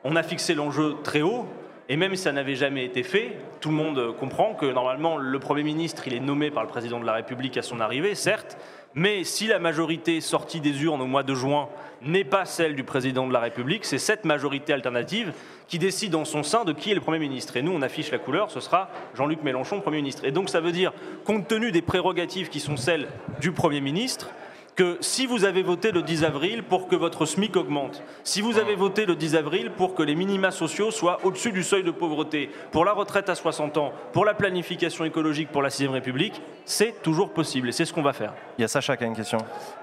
on 0.02 0.16
a 0.16 0.22
fixé 0.22 0.54
l'enjeu 0.54 0.96
très 1.04 1.20
haut. 1.20 1.46
Et 1.90 1.96
même 1.98 2.16
si 2.16 2.22
ça 2.22 2.32
n'avait 2.32 2.54
jamais 2.54 2.86
été 2.86 3.02
fait, 3.02 3.36
tout 3.60 3.68
le 3.68 3.74
monde 3.74 4.16
comprend 4.16 4.54
que 4.54 4.64
normalement 4.64 5.18
le 5.18 5.38
Premier 5.40 5.62
ministre, 5.62 6.04
il 6.06 6.14
est 6.14 6.20
nommé 6.20 6.50
par 6.50 6.62
le 6.62 6.70
Président 6.70 6.98
de 6.98 7.04
la 7.04 7.12
République 7.12 7.58
à 7.58 7.62
son 7.62 7.80
arrivée, 7.80 8.14
certes, 8.14 8.56
mais 8.94 9.24
si 9.24 9.46
la 9.46 9.58
majorité 9.58 10.22
sortie 10.22 10.60
des 10.60 10.82
urnes 10.84 11.02
au 11.02 11.06
mois 11.06 11.24
de 11.24 11.34
juin 11.34 11.68
n'est 12.00 12.24
pas 12.24 12.46
celle 12.46 12.74
du 12.76 12.84
Président 12.84 13.26
de 13.26 13.32
la 13.32 13.40
République, 13.40 13.84
c'est 13.84 13.98
cette 13.98 14.24
majorité 14.24 14.72
alternative 14.72 15.34
qui 15.68 15.78
décide 15.78 16.14
en 16.14 16.24
son 16.24 16.42
sein 16.42 16.64
de 16.64 16.72
qui 16.72 16.90
est 16.90 16.94
le 16.94 17.00
Premier 17.00 17.18
ministre. 17.18 17.56
Et 17.56 17.62
nous, 17.62 17.72
on 17.72 17.82
affiche 17.82 18.10
la 18.10 18.18
couleur, 18.18 18.50
ce 18.50 18.60
sera 18.60 18.88
Jean-Luc 19.14 19.42
Mélenchon, 19.42 19.80
Premier 19.80 19.98
ministre. 19.98 20.24
Et 20.24 20.32
donc 20.32 20.48
ça 20.50 20.60
veut 20.60 20.72
dire, 20.72 20.92
compte 21.24 21.48
tenu 21.48 21.72
des 21.72 21.82
prérogatives 21.82 22.48
qui 22.48 22.60
sont 22.60 22.76
celles 22.76 23.08
du 23.40 23.52
Premier 23.52 23.80
ministre, 23.80 24.30
que 24.74 24.96
si 25.00 25.26
vous 25.26 25.44
avez 25.44 25.62
voté 25.62 25.92
le 25.92 26.00
10 26.02 26.24
avril 26.24 26.62
pour 26.62 26.88
que 26.88 26.96
votre 26.96 27.26
SMIC 27.26 27.56
augmente, 27.56 28.02
si 28.24 28.40
vous 28.40 28.58
avez 28.58 28.74
voté 28.74 29.04
le 29.04 29.14
10 29.16 29.36
avril 29.36 29.70
pour 29.70 29.94
que 29.94 30.02
les 30.02 30.14
minima 30.14 30.50
sociaux 30.50 30.90
soient 30.90 31.18
au-dessus 31.24 31.52
du 31.52 31.62
seuil 31.62 31.82
de 31.82 31.90
pauvreté, 31.90 32.50
pour 32.70 32.86
la 32.86 32.92
retraite 32.92 33.28
à 33.28 33.34
60 33.34 33.76
ans, 33.76 33.92
pour 34.14 34.24
la 34.24 34.32
planification 34.32 35.04
écologique 35.04 35.50
pour 35.50 35.60
la 35.60 35.68
6ème 35.68 35.90
République, 35.90 36.40
c'est 36.64 37.02
toujours 37.02 37.30
possible 37.32 37.68
et 37.68 37.72
c'est 37.72 37.84
ce 37.84 37.92
qu'on 37.92 38.02
va 38.02 38.14
faire. 38.14 38.32
Il 38.56 38.62
y 38.62 38.64
a 38.64 38.68
Sacha 38.68 38.96
qui 38.96 39.04
a 39.04 39.06
une 39.06 39.16
question. 39.16 39.38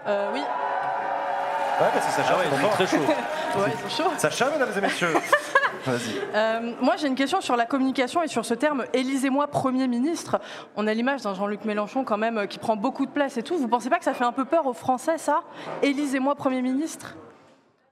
Euh, 0.07 0.29
oui. 0.33 0.39
Ouais, 0.39 1.87
bah, 1.93 2.01
c'est 2.01 2.21
Sacha. 2.21 2.33
Ah 2.33 2.37
ouais, 2.39 2.45
c'est 2.49 2.55
il 2.55 2.59
est 2.59 2.61
longtemps. 2.63 2.73
très 2.75 2.87
chaud. 2.87 2.97
Ouais, 3.57 3.71
ils 3.73 3.89
sont 3.89 4.03
chauds. 4.03 4.11
Sacha, 4.17 4.49
mesdames 4.51 4.69
et 4.77 4.81
messieurs. 4.81 5.13
Vas-y. 5.85 6.35
Euh, 6.35 6.73
moi, 6.81 6.95
j'ai 6.97 7.07
une 7.07 7.15
question 7.15 7.41
sur 7.41 7.55
la 7.55 7.65
communication 7.65 8.23
et 8.23 8.27
sur 8.27 8.45
ce 8.45 8.53
terme 8.53 8.85
Élisez-moi 8.93 9.47
Premier 9.47 9.87
ministre. 9.87 10.39
On 10.75 10.87
a 10.87 10.93
l'image 10.93 11.21
d'un 11.21 11.33
Jean-Luc 11.33 11.65
Mélenchon 11.65 12.03
quand 12.03 12.17
même 12.17 12.37
euh, 12.37 12.45
qui 12.45 12.59
prend 12.59 12.75
beaucoup 12.75 13.05
de 13.05 13.11
place 13.11 13.37
et 13.37 13.43
tout. 13.43 13.57
Vous 13.57 13.67
pensez 13.67 13.89
pas 13.89 13.97
que 13.97 14.05
ça 14.05 14.13
fait 14.13 14.23
un 14.23 14.31
peu 14.31 14.45
peur 14.45 14.67
aux 14.67 14.73
Français, 14.73 15.17
ça? 15.17 15.41
Élisez-moi 15.81 16.35
Premier 16.35 16.61
ministre 16.61 17.15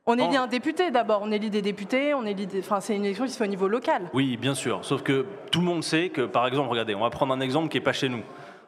on 0.10 0.18
élit 0.18 0.38
un 0.38 0.48
député 0.48 0.90
d'abord, 0.90 1.20
on 1.22 1.34
élit 1.34 1.50
des 1.50 1.62
députés, 1.62 2.14
on 2.14 2.26
élit 2.26 2.48
des... 2.48 2.60
enfin, 2.60 2.80
c'est 2.80 2.96
une 2.96 3.04
élection 3.04 3.26
qui 3.26 3.32
se 3.32 3.38
fait 3.38 3.44
au 3.44 3.48
niveau 3.48 3.68
local. 3.68 4.10
Oui, 4.14 4.38
bien 4.38 4.56
sûr. 4.56 4.86
Sauf 4.86 5.04
que 5.04 5.26
tout 5.52 5.60
le 5.60 5.66
monde 5.66 5.84
sait 5.84 6.08
que, 6.08 6.22
par 6.22 6.48
exemple, 6.48 6.70
regardez, 6.70 6.96
on 6.96 7.02
va 7.02 7.10
prendre 7.10 7.34
un 7.34 7.42
exemple 7.42 7.68
qui 7.68 7.76
n'est 7.76 7.84
pas 7.84 7.92
chez 7.92 8.08
nous. 8.08 8.24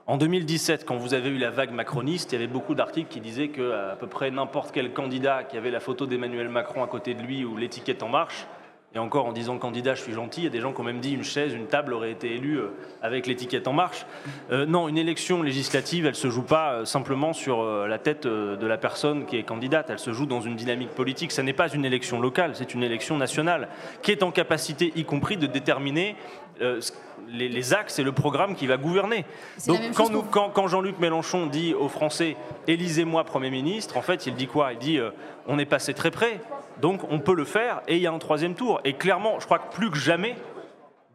En 0.06 0.18
2017, 0.18 0.86
quand 0.86 0.98
vous 0.98 1.14
avez 1.14 1.30
eu 1.30 1.38
la 1.38 1.50
vague 1.50 1.72
macroniste, 1.72 2.32
il 2.32 2.36
y 2.36 2.38
avait 2.40 2.52
beaucoup 2.52 2.76
d'articles 2.76 3.10
qui 3.10 3.22
disaient 3.22 3.50
que 3.50 3.92
à 3.92 3.96
peu 3.96 4.08
près 4.08 4.32
n'importe 4.32 4.72
quel 4.74 4.92
candidat 4.92 5.44
qui 5.44 5.56
avait 5.56 5.72
la 5.72 5.80
photo 5.80 6.08
d'Emmanuel 6.08 6.50
Macron 6.50 6.84
à 6.84 6.88
côté 6.88 7.14
de 7.14 7.22
lui 7.22 7.46
ou 7.46 7.56
l'étiquette 7.56 8.04
En 8.04 8.10
Marche, 8.10 8.48
et 8.96 8.98
encore 9.00 9.28
en 9.28 9.32
disant 9.34 9.58
candidat, 9.60 9.94
je 9.94 10.02
suis 10.02 10.14
gentil, 10.14 10.42
il 10.42 10.44
y 10.46 10.48
a 10.48 10.50
des 10.50 10.62
gens 10.62 10.74
qui 10.74 10.82
ont 10.82 10.84
même 10.84 11.00
dit 11.00 11.14
une 11.14 11.24
chaise, 11.24 11.54
une 11.54 11.68
table 11.68 11.94
aurait 11.94 12.10
été 12.12 12.34
élue 12.34 12.58
euh, 12.58 12.70
avec 13.04 13.28
l'étiquette 13.28 13.68
En 13.68 13.74
Marche. 13.74 14.06
Euh, 14.52 14.66
non, 14.66 14.88
une 14.88 14.98
élection 14.98 15.44
législative, 15.44 16.08
elle 16.08 16.16
se 16.16 16.30
joue 16.32 16.42
pas 16.42 16.74
euh, 16.74 16.86
simplement 16.86 17.34
sur 17.34 17.64
la 17.64 18.00
tête 18.00 18.26
de 18.26 18.66
la 18.68 18.78
personne 18.80 19.26
qui 19.28 19.38
est 19.38 19.44
candidate, 19.44 19.92
elle 19.92 20.00
se 20.00 20.12
joue 20.12 20.26
dans 20.26 20.42
une 20.42 20.56
dynamique 20.56 20.90
politique. 20.90 21.32
Ça 21.32 21.44
n'est 21.44 21.54
pas 21.54 21.70
une 21.70 21.86
élection 21.86 22.20
locale, 22.20 22.52
c'est 22.56 22.74
une 22.74 22.82
élection 22.84 23.16
nationale 23.18 23.68
qui 24.02 24.12
est 24.12 24.24
en 24.24 24.32
capacité, 24.32 24.92
y 24.96 25.04
compris, 25.06 25.38
de 25.38 25.46
déterminer 25.46 26.16
euh, 26.62 26.82
ce- 26.82 26.92
les, 27.32 27.48
les 27.48 27.74
axes 27.76 28.00
et 28.00 28.04
le 28.04 28.12
programme 28.12 28.56
qui 28.56 28.66
va 28.66 28.78
gouverner. 28.78 29.24
Donc 29.68 29.78
quand, 29.94 30.04
chose 30.06 30.12
nous- 30.12 30.22
pour- 30.24 30.32
quand- 30.32 30.50
quand 30.50 30.68
Jean-Luc 30.68 30.98
Mélenchon 31.00 31.46
dit 31.46 31.76
aux 31.76 31.90
Français 31.90 32.36
élisez-moi 32.68 33.24
Premier 33.24 33.52
ministre, 33.52 33.98
en 33.98 34.02
fait 34.02 34.26
il 34.26 34.34
dit 34.34 34.48
quoi? 34.48 34.74
Il 34.74 34.80
dit 34.80 34.98
euh, 34.98 35.12
on 35.48 35.60
est 35.60 35.66
passé 35.66 35.94
très 35.94 36.10
près, 36.12 36.42
donc 36.82 37.02
on 37.10 37.20
peut 37.20 37.36
le 37.36 37.46
faire 37.46 37.82
et 37.88 37.96
il 37.96 38.02
y 38.02 38.08
a 38.08 38.12
un 38.12 38.20
troisième 38.20 38.56
tour. 38.56 38.82
Et 38.86 38.94
clairement, 38.94 39.40
je 39.40 39.46
crois 39.46 39.60
que 39.60 39.74
plus 39.74 39.90
que 39.90 39.98
jamais, 39.98 40.36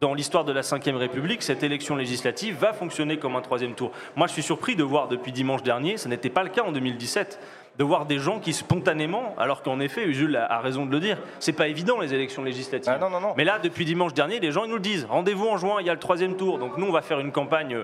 dans 0.01 0.13
l'histoire 0.13 0.43
de 0.43 0.51
la 0.51 0.61
Ve 0.61 0.95
République, 0.97 1.41
cette 1.41 1.63
élection 1.63 1.95
législative 1.95 2.57
va 2.59 2.73
fonctionner 2.73 3.17
comme 3.17 3.35
un 3.35 3.41
troisième 3.41 3.73
tour. 3.73 3.91
Moi, 4.15 4.27
je 4.27 4.33
suis 4.33 4.43
surpris 4.43 4.75
de 4.75 4.83
voir 4.83 5.07
depuis 5.07 5.31
dimanche 5.31 5.63
dernier, 5.63 5.97
ce 5.97 6.07
n'était 6.07 6.29
pas 6.29 6.43
le 6.43 6.49
cas 6.49 6.63
en 6.63 6.71
2017, 6.71 7.39
de 7.77 7.83
voir 7.83 8.05
des 8.05 8.19
gens 8.19 8.39
qui 8.39 8.53
spontanément, 8.53 9.35
alors 9.37 9.63
qu'en 9.63 9.79
effet, 9.79 10.11
Jules 10.13 10.35
a, 10.35 10.59
raison 10.59 10.85
de 10.85 10.91
le 10.91 10.99
dire, 10.99 11.17
c'est 11.39 11.53
pas 11.53 11.67
évident 11.67 11.99
les 11.99 12.13
élections 12.13 12.43
législatives. 12.43 12.93
Ah 12.95 12.99
non, 12.99 13.09
non, 13.09 13.19
non. 13.19 13.33
Mais 13.37 13.43
là, 13.43 13.59
depuis 13.59 13.85
dimanche 13.85 14.13
dernier, 14.13 14.39
les 14.39 14.51
gens 14.51 14.63
ils 14.65 14.69
nous 14.69 14.75
le 14.75 14.81
disent. 14.81 15.05
Rendez-vous 15.09 15.47
en 15.47 15.57
juin, 15.57 15.77
il 15.79 15.87
y 15.87 15.89
a 15.89 15.93
le 15.93 15.99
troisième 15.99 16.35
tour. 16.35 16.59
Donc 16.59 16.77
nous, 16.77 16.87
on 16.87 16.91
va 16.91 17.01
faire 17.01 17.19
une 17.19 17.31
campagne 17.31 17.75
euh, 17.75 17.83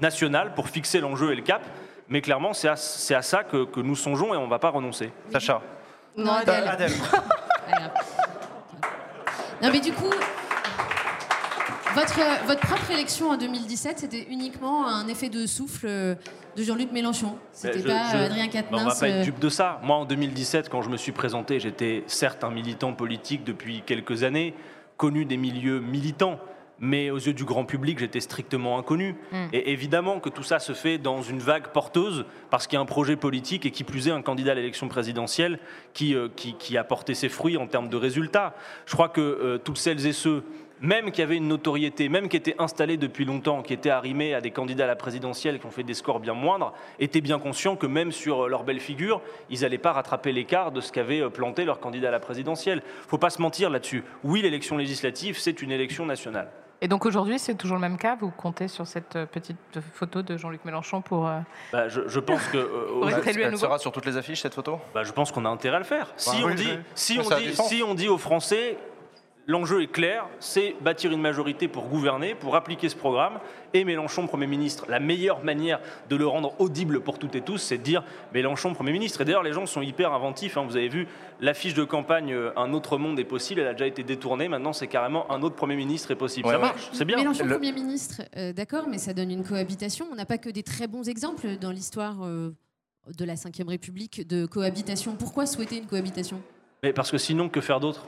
nationale 0.00 0.52
pour 0.54 0.68
fixer 0.68 1.00
l'enjeu 1.00 1.32
et 1.32 1.36
le 1.36 1.42
cap. 1.42 1.62
Mais 2.08 2.20
clairement, 2.20 2.52
c'est 2.52 2.68
à, 2.68 2.76
c'est 2.76 3.14
à 3.14 3.22
ça 3.22 3.44
que, 3.44 3.64
que 3.64 3.80
nous 3.80 3.96
songeons 3.96 4.32
et 4.32 4.36
on 4.36 4.44
ne 4.44 4.50
va 4.50 4.58
pas 4.58 4.70
renoncer. 4.70 5.10
Sacha. 5.30 5.60
Non, 6.16 6.32
Euh, 6.46 6.66
Adèle. 6.68 6.92
Non, 9.62 9.70
mais 9.72 9.80
du 9.80 9.90
coup, 9.92 10.10
votre, 11.94 12.44
votre 12.46 12.60
propre 12.60 12.90
élection 12.90 13.30
en 13.30 13.36
2017, 13.38 14.00
c'était 14.00 14.26
uniquement 14.30 14.86
un 14.86 15.08
effet 15.08 15.30
de 15.30 15.46
souffle 15.46 15.86
euh, 15.88 16.14
de 16.56 16.62
Jean-Luc 16.62 16.92
Mélenchon. 16.92 17.36
C'était 17.52 17.78
je- 17.80 17.86
pas 17.86 18.12
je- 18.12 18.16
euh, 18.18 18.26
Adrien 18.26 18.48
Quatennens. 18.48 18.82
on 18.84 18.88
va 18.88 18.94
pas 18.94 19.06
euh, 19.06 19.18
être 19.20 19.24
dupe 19.24 19.38
de 19.38 19.48
ça. 19.48 19.80
Moi, 19.82 19.96
en 19.96 20.04
2017, 20.04 20.68
quand 20.68 20.82
je 20.82 20.90
me 20.90 20.98
suis 20.98 21.12
présenté, 21.12 21.58
j'étais 21.58 22.04
certes 22.06 22.44
un 22.44 22.50
militant 22.50 22.92
politique 22.92 23.44
depuis 23.44 23.82
quelques 23.86 24.24
années, 24.24 24.54
connu 24.98 25.24
des 25.24 25.38
milieux 25.38 25.80
militants, 25.80 26.38
mais 26.78 27.10
aux 27.10 27.18
yeux 27.18 27.32
du 27.32 27.44
grand 27.44 27.64
public, 27.64 27.98
j'étais 27.98 28.20
strictement 28.20 28.78
inconnu. 28.78 29.16
Mm. 29.32 29.46
Et 29.52 29.72
évidemment 29.72 30.20
que 30.20 30.28
tout 30.28 30.42
ça 30.42 30.58
se 30.58 30.72
fait 30.72 30.98
dans 30.98 31.22
une 31.22 31.38
vague 31.38 31.68
porteuse, 31.68 32.24
parce 32.50 32.66
qu'il 32.66 32.76
y 32.76 32.78
a 32.78 32.82
un 32.82 32.86
projet 32.86 33.16
politique 33.16 33.66
et 33.66 33.70
qui 33.70 33.84
plus 33.84 34.08
est 34.08 34.12
un 34.12 34.22
candidat 34.22 34.52
à 34.52 34.54
l'élection 34.54 34.88
présidentielle 34.88 35.58
qui, 35.94 36.14
euh, 36.14 36.28
qui, 36.34 36.54
qui 36.54 36.76
a 36.76 36.84
porté 36.84 37.14
ses 37.14 37.28
fruits 37.28 37.56
en 37.56 37.66
termes 37.66 37.88
de 37.88 37.96
résultats. 37.96 38.54
Je 38.86 38.92
crois 38.92 39.08
que 39.08 39.20
euh, 39.20 39.58
toutes 39.58 39.78
celles 39.78 40.06
et 40.06 40.12
ceux 40.12 40.44
même 40.82 41.10
qui 41.10 41.22
avaient 41.22 41.38
une 41.38 41.48
notoriété, 41.48 42.10
même 42.10 42.28
qui 42.28 42.36
étaient 42.36 42.56
installés 42.58 42.98
depuis 42.98 43.24
longtemps, 43.24 43.62
qui 43.62 43.72
étaient 43.72 43.88
arrimés 43.88 44.34
à 44.34 44.42
des 44.42 44.50
candidats 44.50 44.84
à 44.84 44.86
la 44.86 44.96
présidentielle 44.96 45.58
qui 45.58 45.64
ont 45.64 45.70
fait 45.70 45.82
des 45.82 45.94
scores 45.94 46.20
bien 46.20 46.34
moindres, 46.34 46.74
étaient 46.98 47.22
bien 47.22 47.38
conscients 47.38 47.76
que 47.76 47.86
même 47.86 48.12
sur 48.12 48.44
euh, 48.44 48.48
leur 48.48 48.64
belle 48.64 48.80
figure, 48.80 49.22
ils 49.48 49.62
n'allaient 49.62 49.78
pas 49.78 49.92
rattraper 49.92 50.32
l'écart 50.32 50.72
de 50.72 50.82
ce 50.82 50.92
qu'avait 50.92 51.30
planté 51.30 51.64
leur 51.64 51.80
candidat 51.80 52.08
à 52.08 52.12
la 52.12 52.20
présidentielle. 52.20 52.82
faut 53.08 53.16
pas 53.16 53.30
se 53.30 53.40
mentir 53.40 53.70
là-dessus. 53.70 54.04
Oui, 54.22 54.42
l'élection 54.42 54.76
législative, 54.76 55.38
c'est 55.38 55.62
une 55.62 55.72
élection 55.72 56.04
nationale. 56.04 56.50
Et 56.82 56.88
donc 56.88 57.06
aujourd'hui, 57.06 57.38
c'est 57.38 57.54
toujours 57.54 57.76
le 57.76 57.80
même 57.80 57.96
cas? 57.96 58.16
Vous 58.20 58.30
comptez 58.30 58.68
sur 58.68 58.86
cette 58.86 59.16
euh, 59.16 59.24
petite 59.26 59.56
photo 59.94 60.20
de 60.22 60.36
Jean-Luc 60.36 60.64
Mélenchon 60.64 61.00
pour. 61.00 61.26
euh, 61.26 61.38
Bah, 61.72 61.88
je, 61.88 62.02
je 62.06 62.20
pense 62.20 62.42
que 62.48 62.58
euh, 62.58 63.02
à 63.06 63.30
Elle 63.30 63.56
sera 63.58 63.78
sur 63.78 63.92
toutes 63.92 64.04
les 64.06 64.16
affiches, 64.18 64.42
cette 64.42 64.54
photo? 64.54 64.78
Bah, 64.94 65.02
je 65.02 65.12
pense 65.12 65.32
qu'on 65.32 65.44
a 65.46 65.48
intérêt 65.48 65.76
à 65.76 65.80
le 65.80 65.84
faire. 65.86 66.12
Si, 66.16 66.36
Ouais, 66.36 66.42
on, 66.44 66.46
oui, 66.48 66.54
dit, 66.54 66.68
oui. 66.70 66.78
si, 66.94 67.14
Mais 67.18 67.24
on 67.24 67.28
ça 67.28 67.36
a 67.36 67.38
dit, 67.38 67.46
du 67.46 67.54
sens. 67.54 67.68
si 67.68 67.82
on 67.82 67.94
dit 67.94 68.08
aux 68.08 68.18
Français, 68.18 68.76
l'enjeu 69.46 69.82
est 69.82 69.86
clair, 69.86 70.26
c'est 70.40 70.74
bâtir 70.80 71.12
une 71.12 71.20
majorité 71.20 71.68
pour 71.68 71.88
gouverner, 71.88 72.34
pour 72.34 72.56
appliquer 72.56 72.88
ce 72.88 72.96
programme, 72.96 73.38
et 73.74 73.84
Mélenchon 73.84 74.26
Premier 74.26 74.46
ministre. 74.46 74.86
La 74.88 75.00
meilleure 75.00 75.44
manière 75.44 75.80
de 76.08 76.16
le 76.16 76.26
rendre 76.26 76.54
audible 76.60 77.00
pour 77.00 77.18
toutes 77.18 77.34
et 77.36 77.40
tous, 77.42 77.58
c'est 77.58 77.78
de 77.78 77.82
dire 77.82 78.02
Mélenchon 78.34 78.74
Premier 78.74 78.92
ministre. 78.92 79.20
Et 79.20 79.24
d'ailleurs, 79.24 79.42
les 79.42 79.52
gens 79.52 79.66
sont 79.66 79.82
hyper 79.82 80.12
inventifs. 80.12 80.56
hein. 80.56 80.64
Vous 80.68 80.76
avez 80.76 80.88
vu, 80.88 81.06
l'affiche 81.40 81.74
de 81.74 81.84
campagne 81.84 82.32
euh, 82.32 82.50
Un 82.56 82.72
autre 82.72 82.98
monde 82.98 83.18
est 83.20 83.24
possible, 83.24 83.60
elle 83.60 83.68
a 83.68 83.72
déjà 83.72 83.86
été 83.86 84.02
détournée. 84.02 84.48
Maintenant, 84.48 84.72
c'est 84.72 84.86
carrément 84.88 85.30
Un 85.30 85.42
autre 85.42 85.56
Premier 85.56 85.76
ministre 85.76 86.10
est 86.10 86.16
possible. 86.16 86.46
Ouais, 86.48 86.54
ça 86.54 86.58
marche, 86.58 86.88
c'est 86.92 87.04
bien. 87.04 87.16
Mélenchon 87.18 87.44
Le- 87.44 87.52
Premier 87.54 87.72
ministre, 87.72 88.22
euh, 88.36 88.52
d'accord, 88.52 88.86
mais 88.88 88.98
ça 88.98 89.12
donne 89.12 89.30
une 89.30 89.44
cohabitation. 89.44 90.06
On 90.10 90.14
n'a 90.14 90.26
pas 90.26 90.38
que 90.38 90.48
des 90.50 90.62
très 90.62 90.86
bons 90.86 91.08
exemples 91.08 91.56
dans 91.60 91.70
l'histoire 91.70 92.16
euh, 92.24 92.54
de 93.16 93.24
la 93.24 93.34
Ve 93.34 93.68
République 93.68 94.26
de 94.26 94.46
cohabitation. 94.46 95.14
Pourquoi 95.16 95.46
souhaiter 95.46 95.76
une 95.78 95.86
cohabitation? 95.86 96.40
Mais 96.82 96.92
parce 96.92 97.10
que 97.10 97.18
sinon, 97.18 97.48
que 97.48 97.60
faire 97.60 97.78
d'autre? 97.80 98.06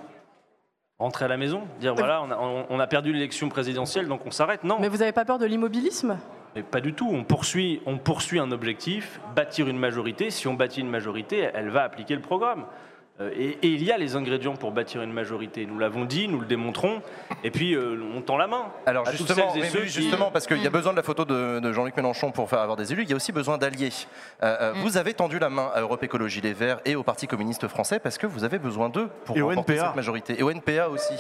Rentrer 1.01 1.27
à 1.27 1.29
la 1.29 1.37
maison 1.37 1.63
Dire 1.79 1.95
voilà, 1.95 2.21
on 2.23 2.31
a, 2.33 2.37
on- 2.37 2.67
on 2.71 2.81
a 2.81 2.87
perdu 2.89 3.13
l'élection 3.13 3.49
présidentielle, 3.49 4.09
donc 4.09 4.27
on 4.27 4.33
s'arrête 4.33 4.65
Non. 4.65 4.79
Mais 4.81 4.89
vous 4.89 4.97
n'avez 4.97 5.13
pas 5.13 5.25
peur 5.25 5.39
de 5.39 5.47
l'immobilisme? 5.47 6.19
Mais 6.57 6.65
pas 6.65 6.81
du 6.81 6.93
tout. 6.93 7.09
On 7.13 7.23
poursuit, 7.23 7.81
on 7.87 7.99
poursuit 7.99 8.41
un 8.41 8.51
objectif, 8.51 9.21
bâtir 9.37 9.69
une 9.69 9.79
majorité. 9.79 10.31
Si 10.31 10.49
on 10.49 10.55
bâtit 10.55 10.81
une 10.81 10.91
majorité, 10.91 11.51
elle 11.55 11.69
va 11.69 11.85
appliquer 11.85 12.17
le 12.17 12.21
programme. 12.21 12.65
Euh, 13.21 13.31
Et, 13.37 13.59
et 13.63 13.69
il 13.69 13.83
y 13.83 13.91
a 13.91 13.99
les 13.99 14.15
ingrédients 14.17 14.55
pour 14.55 14.71
bâtir 14.71 15.03
une 15.03 15.13
majorité. 15.13 15.67
Nous 15.67 15.79
l'avons 15.79 16.05
dit, 16.05 16.29
nous 16.29 16.39
le 16.41 16.47
démontrons. 16.47 17.03
Et 17.43 17.51
puis, 17.51 17.75
euh, 17.75 18.01
on 18.17 18.21
tend 18.21 18.37
la 18.37 18.47
main. 18.47 18.67
Alors 18.87 19.07
à 19.09 19.11
toutes 19.11 19.27
justement, 19.27 19.51
celles 19.53 19.59
et 19.59 19.63
mais 19.65 19.71
ceux 19.71 19.81
oui, 19.81 19.87
qui- 19.87 19.93
justement 19.93 20.31
parce 20.31 20.47
qu'il 20.47 20.63
y 20.63 20.67
a 20.67 20.71
besoin 20.71 20.93
de 20.93 20.97
la 20.97 21.03
photo 21.03 21.25
de, 21.25 21.59
de 21.61 21.73
Jean-Luc 21.73 21.97
Mélenchon 21.97 22.31
pour 22.31 22.49
faire 22.49 22.61
avoir 22.61 22.77
des 22.77 22.93
élus, 22.93 23.03
il 23.03 23.11
y 23.11 23.13
a 23.13 23.17
aussi 23.17 23.33
besoin 23.33 23.59
d'alliés. 23.59 23.91
Euh, 24.43 24.57
euh, 24.61 24.73
Vous 24.83 24.97
avez 24.97 25.15
tendu 25.15 25.39
la 25.39 25.51
main 25.51 25.71
à 25.75 25.81
Europe 25.81 26.03
Écologie 26.05 26.41
Les 26.41 26.53
Verts 26.53 26.81
et 26.85 26.95
au 26.97 27.03
Parti 27.03 27.27
communiste 27.27 27.67
français 27.69 27.99
parce 27.99 28.19
que 28.19 28.27
vous 28.27 28.45
avez 28.45 28.59
besoin 28.59 28.89
d'eux 28.89 29.09
pour 29.25 29.37
Et 29.37 29.43
au 29.43 29.49
remporter 29.49 29.75
NPA. 29.75 29.87
cette 29.87 29.97
majorité. 29.97 30.39
Et 30.39 30.43
au 30.43 30.51
NPA 30.51 30.89
aussi. 30.89 31.15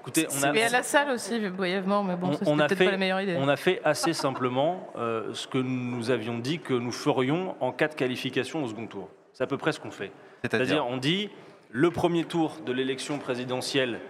Écoutez, 0.00 0.26
on 0.38 0.42
a, 0.44 0.54
Et 0.54 0.62
à 0.62 0.68
la 0.68 0.82
salle 0.84 1.10
aussi, 1.10 1.40
brièvement, 1.48 2.04
mais 2.04 2.14
bon, 2.14 2.28
on- 2.46 2.56
ça, 2.58 2.66
peut-être 2.66 2.78
fait, 2.78 2.84
pas 2.84 2.90
la 2.92 2.96
meilleure 2.96 3.20
idée. 3.22 3.36
on 3.40 3.48
a 3.48 3.56
fait 3.56 3.80
assez 3.84 4.12
simplement 4.12 4.92
euh, 4.98 5.30
ce 5.32 5.48
que 5.48 5.58
nous 5.58 6.10
avions 6.10 6.38
dit 6.38 6.60
que 6.60 6.74
nous 6.74 6.92
ferions 6.92 7.56
en 7.60 7.72
cas 7.72 7.88
de 7.88 7.94
qualification 7.94 8.62
au 8.62 8.68
second 8.68 8.86
tour. 8.86 9.08
C'est 9.36 9.44
à 9.44 9.46
peu 9.46 9.58
près 9.58 9.72
ce 9.72 9.80
qu'on 9.80 9.90
fait. 9.90 10.12
C'est-à-dire 10.40 10.86
on 10.86 10.96
dit 10.96 11.28
le 11.70 11.90
premier 11.90 12.24
tour 12.24 12.56
de 12.64 12.72
l'élection 12.72 13.18
présidentielle 13.18 14.00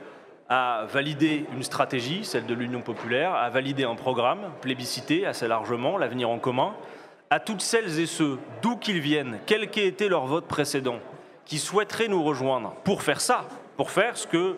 a 0.48 0.84
validé 0.84 1.46
une 1.52 1.64
stratégie, 1.64 2.24
celle 2.24 2.46
de 2.46 2.54
l'Union 2.54 2.80
populaire, 2.80 3.34
a 3.34 3.50
validé 3.50 3.82
un 3.82 3.96
programme 3.96 4.52
plébiscité 4.60 5.26
assez 5.26 5.48
largement, 5.48 5.98
l'avenir 5.98 6.30
en 6.30 6.38
commun. 6.38 6.76
À 7.28 7.40
toutes 7.40 7.60
celles 7.60 7.98
et 7.98 8.06
ceux, 8.06 8.38
d'où 8.62 8.76
qu'ils 8.76 9.00
viennent, 9.00 9.40
quel 9.46 9.68
qu'ait 9.68 9.88
été 9.88 10.08
leur 10.08 10.26
vote 10.26 10.46
précédent, 10.46 11.00
qui 11.44 11.58
souhaiteraient 11.58 12.06
nous 12.06 12.22
rejoindre 12.22 12.76
pour 12.84 13.02
faire 13.02 13.20
ça, 13.20 13.48
pour 13.76 13.90
faire 13.90 14.16
ce 14.16 14.28
que 14.28 14.56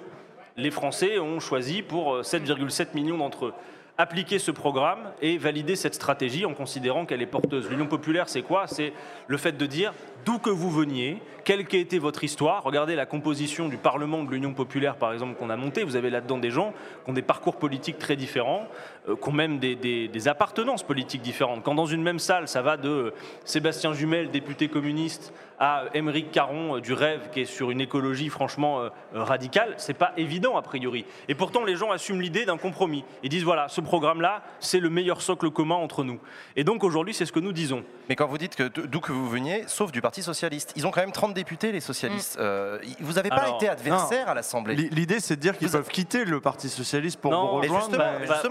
les 0.59 0.71
Français 0.71 1.19
ont 1.19 1.41
choisi 1.41 1.81
pour 1.81 2.17
euh, 2.17 2.21
7,7 2.21 2.89
millions 2.93 3.17
d'entre 3.17 3.47
eux. 3.47 3.55
Appliquer 4.01 4.39
ce 4.39 4.53
programme 4.53 5.11
et 5.21 5.39
valider 5.39 5.75
cette 5.75 5.97
stratégie 5.97 6.47
en 6.47 6.55
considérant 6.55 7.05
qu'elle 7.05 7.21
est 7.21 7.27
porteuse. 7.27 7.69
L'Union 7.69 7.89
populaire, 7.89 8.29
c'est 8.29 8.43
quoi? 8.43 8.69
C'est 8.69 8.93
le 9.27 9.37
fait 9.37 9.57
de 9.57 9.67
dire 9.67 9.93
d'où 10.25 10.39
que 10.39 10.51
vous 10.51 10.71
veniez, 10.71 11.21
quelle 11.43 11.67
qu'ait 11.67 11.81
été 11.81 11.99
votre 11.99 12.23
histoire. 12.23 12.63
Regardez 12.63 12.95
la 12.95 13.07
composition 13.07 13.69
du 13.69 13.77
Parlement 13.77 14.23
de 14.23 14.31
l'Union 14.31 14.55
populaire, 14.55 14.95
par 14.95 15.13
exemple, 15.13 15.35
qu'on 15.35 15.51
a 15.51 15.57
monté. 15.57 15.83
Vous 15.83 15.97
avez 15.97 16.11
là-dedans 16.11 16.39
des 16.39 16.53
gens 16.53 16.75
qui 17.05 17.11
ont 17.11 17.13
des 17.13 17.23
parcours 17.23 17.57
politiques 17.57 17.99
très 17.99 18.15
différents, 18.15 18.69
qui 19.17 19.29
ont 19.29 19.33
même 19.33 19.59
des, 19.59 19.75
des- 19.77 20.09
des 20.09 20.29
appartenances 20.29 20.83
politiques 20.83 21.23
différentes. 21.23 21.63
Quand 21.63 21.75
dans 21.75 21.87
une 21.87 22.03
même 22.03 22.19
salle, 22.19 22.49
ça 22.49 22.63
va 22.63 22.77
de 22.77 22.89
euh, 22.89 23.15
Sébastien 23.45 23.93
Jumel, 23.93 24.31
député 24.31 24.69
communiste, 24.69 25.33
à 25.61 25.85
Émeric 25.93 26.31
Caron 26.31 26.77
euh, 26.77 26.81
du 26.81 26.93
Rêve, 26.93 27.31
qui 27.33 27.41
est 27.41 27.45
sur 27.45 27.71
une 27.73 27.81
écologie 27.81 28.29
franchement 28.29 28.81
euh, 28.81 28.89
euh, 29.15 29.25
radicale, 29.25 29.75
c'est 29.77 29.95
pas 29.95 30.13
évident 30.17 30.57
a 30.57 30.63
priori. 30.63 31.05
Et 31.29 31.35
pourtant, 31.35 31.65
les 31.65 31.75
gens 31.75 31.91
assument 31.91 32.21
l'idée 32.21 32.45
d'un 32.45 32.59
compromis. 32.59 33.05
Ils 33.25 33.29
disent 33.29 33.43
voilà, 33.45 33.69
ce 33.69 33.81
programme-là, 33.81 34.43
c'est 34.61 34.79
le 34.79 34.89
meilleur 34.91 35.21
socle 35.21 35.51
commun 35.51 35.75
entre 35.75 36.05
nous. 36.05 36.21
Et 36.55 36.63
donc 36.63 36.85
aujourd'hui, 36.85 37.13
c'est 37.15 37.27
ce 37.27 37.33
que 37.33 37.41
nous 37.41 37.53
disons. 37.53 37.83
Mais 38.09 38.15
quand 38.15 38.27
vous 38.29 38.39
dites 38.39 38.55
que 38.55 38.69
d'où 38.69 39.01
que 39.01 39.11
vous 39.13 39.29
veniez, 39.29 39.65
sauf 39.67 39.91
du 39.91 40.01
Parti 40.01 40.23
socialiste, 40.23 40.73
ils 40.77 40.87
ont 40.87 40.91
quand 40.93 41.01
même 41.01 41.13
30 41.13 41.35
députés, 41.35 41.73
les 41.73 41.81
socialistes. 41.81 42.37
Euh, 42.41 42.79
vous 43.01 43.15
n'avez 43.15 43.29
pas 43.31 43.37
Alors, 43.37 43.57
été 43.57 43.69
adversaire 43.69 44.27
non. 44.27 44.33
à 44.33 44.35
l'Assemblée. 44.35 44.77
L'i- 44.77 44.89
L'idée, 44.91 45.19
c'est 45.21 45.35
de 45.37 45.41
dire 45.41 45.59
qu'ils 45.59 45.71
peuvent 45.71 45.89
quitter 45.89 46.25
le 46.25 46.41
Parti 46.41 46.69
socialiste 46.69 47.21
pour 47.21 47.33
Non, 47.33 47.55
vous 47.57 47.61
Mais 47.63 47.67
rejoindre. 47.69 47.85
justement, 47.87 48.05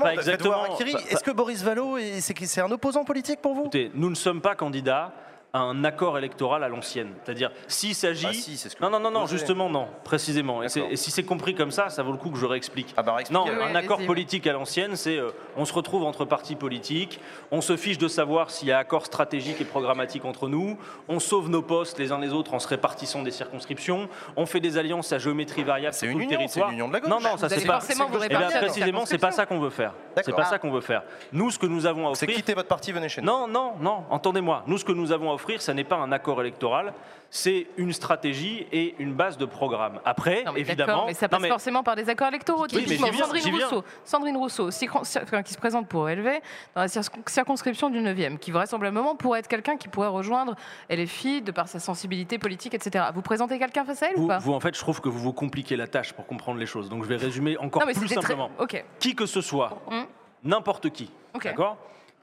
bah, 0.04 0.14
justement 0.22 0.47
Pas- 0.50 1.00
Est-ce 1.10 1.24
que 1.24 1.32
Boris 1.32 1.62
Vallaud, 1.64 1.98
est- 1.98 2.22
c'est 2.22 2.34
c'est 2.46 2.62
un 2.62 2.72
opposant 2.72 3.04
politique 3.04 3.42
pour 3.42 3.54
vous? 3.54 3.62
Écoutez, 3.62 3.92
nous 3.94 4.10
ne 4.10 4.16
sommes 4.16 4.42
pas 4.42 4.56
candidats 4.56 5.12
à 5.54 5.60
un 5.60 5.84
accord 5.86 6.18
électoral 6.18 6.64
à 6.64 6.68
l'ancienne. 6.68 7.14
C'est-à-dire, 7.24 7.52
s'il 7.68 7.96
s'agit... 7.96 8.28
Ah 8.30 8.34
si, 8.34 8.58
c'est 8.58 8.70
ce 8.70 8.76
que 8.76 8.82
non, 8.84 8.90
non, 8.90 9.00
non, 9.00 9.12
non, 9.12 9.26
justement, 9.26 9.70
non, 9.70 9.88
précisément. 10.04 10.62
Et, 10.62 10.70
c'est- 10.70 10.96
si 10.96 11.10
c'est 11.10 11.24
compris 11.24 11.56
comme 11.56 11.72
ça, 11.72 11.90
ça 11.90 12.04
vaut 12.04 12.12
le 12.12 12.18
coup 12.18 12.30
que 12.30 12.38
je 12.38 12.46
réexplique. 12.46 12.94
Ah 12.98 13.02
bah, 13.02 13.16
non, 13.32 13.46
un 13.50 13.74
accord 13.76 14.06
politique 14.06 14.46
à 14.46 14.54
l'ancienne, 14.54 14.96
c'est 14.96 15.18
euh, 15.18 15.32
on 15.56 15.66
se 15.66 15.74
retrouve 15.74 16.04
entre 16.04 16.26
partis 16.26 16.56
politiques, 16.56 17.20
on 17.52 17.62
se 17.62 17.78
fiche 17.78 17.98
de 17.98 18.08
savoir 18.08 18.52
s'il 18.52 18.68
y 18.68 18.72
a 18.72 18.78
accord 18.78 19.06
stratégique 19.06 19.60
et 19.62 19.66
programmatique 19.66 20.26
entre 20.26 20.48
nous, 20.50 20.78
on 21.08 21.20
sauve 21.20 21.50
nos 21.50 21.62
postes 21.62 21.98
les 21.98 22.12
uns 22.12 22.20
les 22.20 22.34
autres 22.34 22.54
en 22.54 22.60
se 22.60 22.68
répartissant 22.68 23.24
des 23.24 23.32
circonscriptions, 23.32 24.10
on 24.36 24.46
fait 24.46 24.60
des 24.60 24.78
alliances 24.78 25.12
à 25.14 25.18
géométrie 25.18 25.64
variable 25.64 25.94
C'est 25.94 26.08
sur 26.08 26.10
une 26.10 26.14
tout 26.14 26.20
le 26.20 26.24
union, 26.26 26.40
c'est 26.42 26.46
territoire. 26.56 26.70
l'union 26.72 26.88
de 26.90 26.94
la 26.94 27.00
gauche. 27.00 27.10
Non, 27.10 27.20
non, 27.22 27.38
ça 27.38 27.48
c'est 27.50 27.66
pas. 27.66 27.80
Eh 28.26 28.28
bien, 28.30 28.50
précisément, 28.52 29.06
c'est 29.06 29.18
pas 29.18 29.32
ça 29.32 29.46
qu'on 29.46 29.60
veut 29.60 29.70
faire. 29.70 29.94
C'est 30.24 30.34
pas 30.36 30.46
ça 30.46 30.60
qu'on 30.60 30.72
veut 30.72 30.82
faire. 30.82 31.04
Nous, 31.32 31.52
ce 31.52 31.58
que 31.58 31.66
nous 31.66 31.86
avons 31.86 32.08
à 32.10 32.16
C'est 32.16 32.26
offrir. 32.26 32.36
quitter 32.38 32.54
votre 32.54 32.68
parti, 32.68 32.92
venez 32.92 33.08
chez 33.10 33.22
nous. 33.22 33.28
Non, 33.28 33.48
non, 33.48 33.74
non, 33.80 34.04
entendez-moi. 34.10 34.64
Nous, 34.68 34.78
ce 34.78 34.86
que 34.86 34.92
nous 34.92 35.12
avons 35.12 35.32
à 35.32 35.34
offrir, 35.34 35.47
ce 35.60 35.72
n'est 35.72 35.84
pas 35.84 35.96
un 35.96 36.12
accord 36.12 36.42
électoral, 36.42 36.94
c'est 37.30 37.68
une 37.76 37.92
stratégie 37.92 38.66
et 38.72 38.96
une 39.00 39.14
base 39.14 39.38
de 39.38 39.44
programme. 39.46 40.00
Après, 40.06 40.44
Non, 40.46 40.54
mais 40.54 40.62
évidemment. 40.62 41.06
mais 41.08 41.14
ça 41.14 41.26
non, 41.26 41.30
passe 41.32 41.42
mais- 41.42 41.50
forcément 41.50 41.84
par 41.84 41.96
des 41.98 42.10
accords 42.10 42.30
électoraux. 42.30 42.66
Oui, 42.74 42.86
mais 42.88 42.98
Sandrine. 42.98 43.54
Rousseau, 43.54 43.84
Sandrine 44.06 44.38
Rousseau 44.38 44.70
qui 44.70 45.54
se 45.54 45.58
présente 45.58 45.88
pour 45.90 46.10
élever 46.10 46.40
dans 46.74 46.82
la 46.82 46.88
circon- 46.88 47.28
circonscription 47.28 47.90
du 47.90 48.00
9e, 48.00 48.38
qui 48.40 48.52
vraisemblablement 48.52 49.16
pourrait 49.16 49.40
être 49.40 49.50
quelqu'un 49.50 49.76
qui 49.76 49.90
pourrait 49.90 50.08
rejoindre 50.08 50.56
LFI 50.90 51.42
de 51.42 51.52
par 51.52 51.68
sa 51.68 51.80
sensibilité 51.80 52.38
politique, 52.40 52.74
etc. 52.74 53.06
Vous 53.14 53.22
présentez 53.22 53.60
quelqu'un 53.60 53.84
face 53.84 54.04
à 54.04 54.08
elle 54.12 54.16
ou 54.18 54.22
Vous, 54.22 54.28
pas? 54.28 54.38
vous, 54.40 54.54
en 54.54 54.60
fait, 54.62 54.74
je 54.74 54.80
trouve 54.80 55.02
que 55.02 55.10
vous 55.10 55.20
vous 55.20 55.34
compliquez 55.34 55.76
la 55.76 55.88
tâche 55.88 56.14
pour 56.14 56.26
comprendre 56.28 56.60
les 56.60 56.66
choses. 56.66 56.88
Donc, 56.90 57.04
je 57.04 57.10
vais 57.10 57.18
résumer 57.18 57.58
encore 57.58 57.82
Non, 57.82 57.88
mais 57.88 57.94
plus 57.94 58.08
c'était 58.08 58.22
très- 58.22 58.28
simplement. 58.36 58.52
Ok. 58.58 58.84
Qui 59.00 59.16
que 59.16 59.26
ce 59.26 59.42
soit, 59.42 59.82
Hum. 59.92 60.06
n'importe 60.46 60.90
qui, 60.92 61.12
d'accord? 61.44 61.76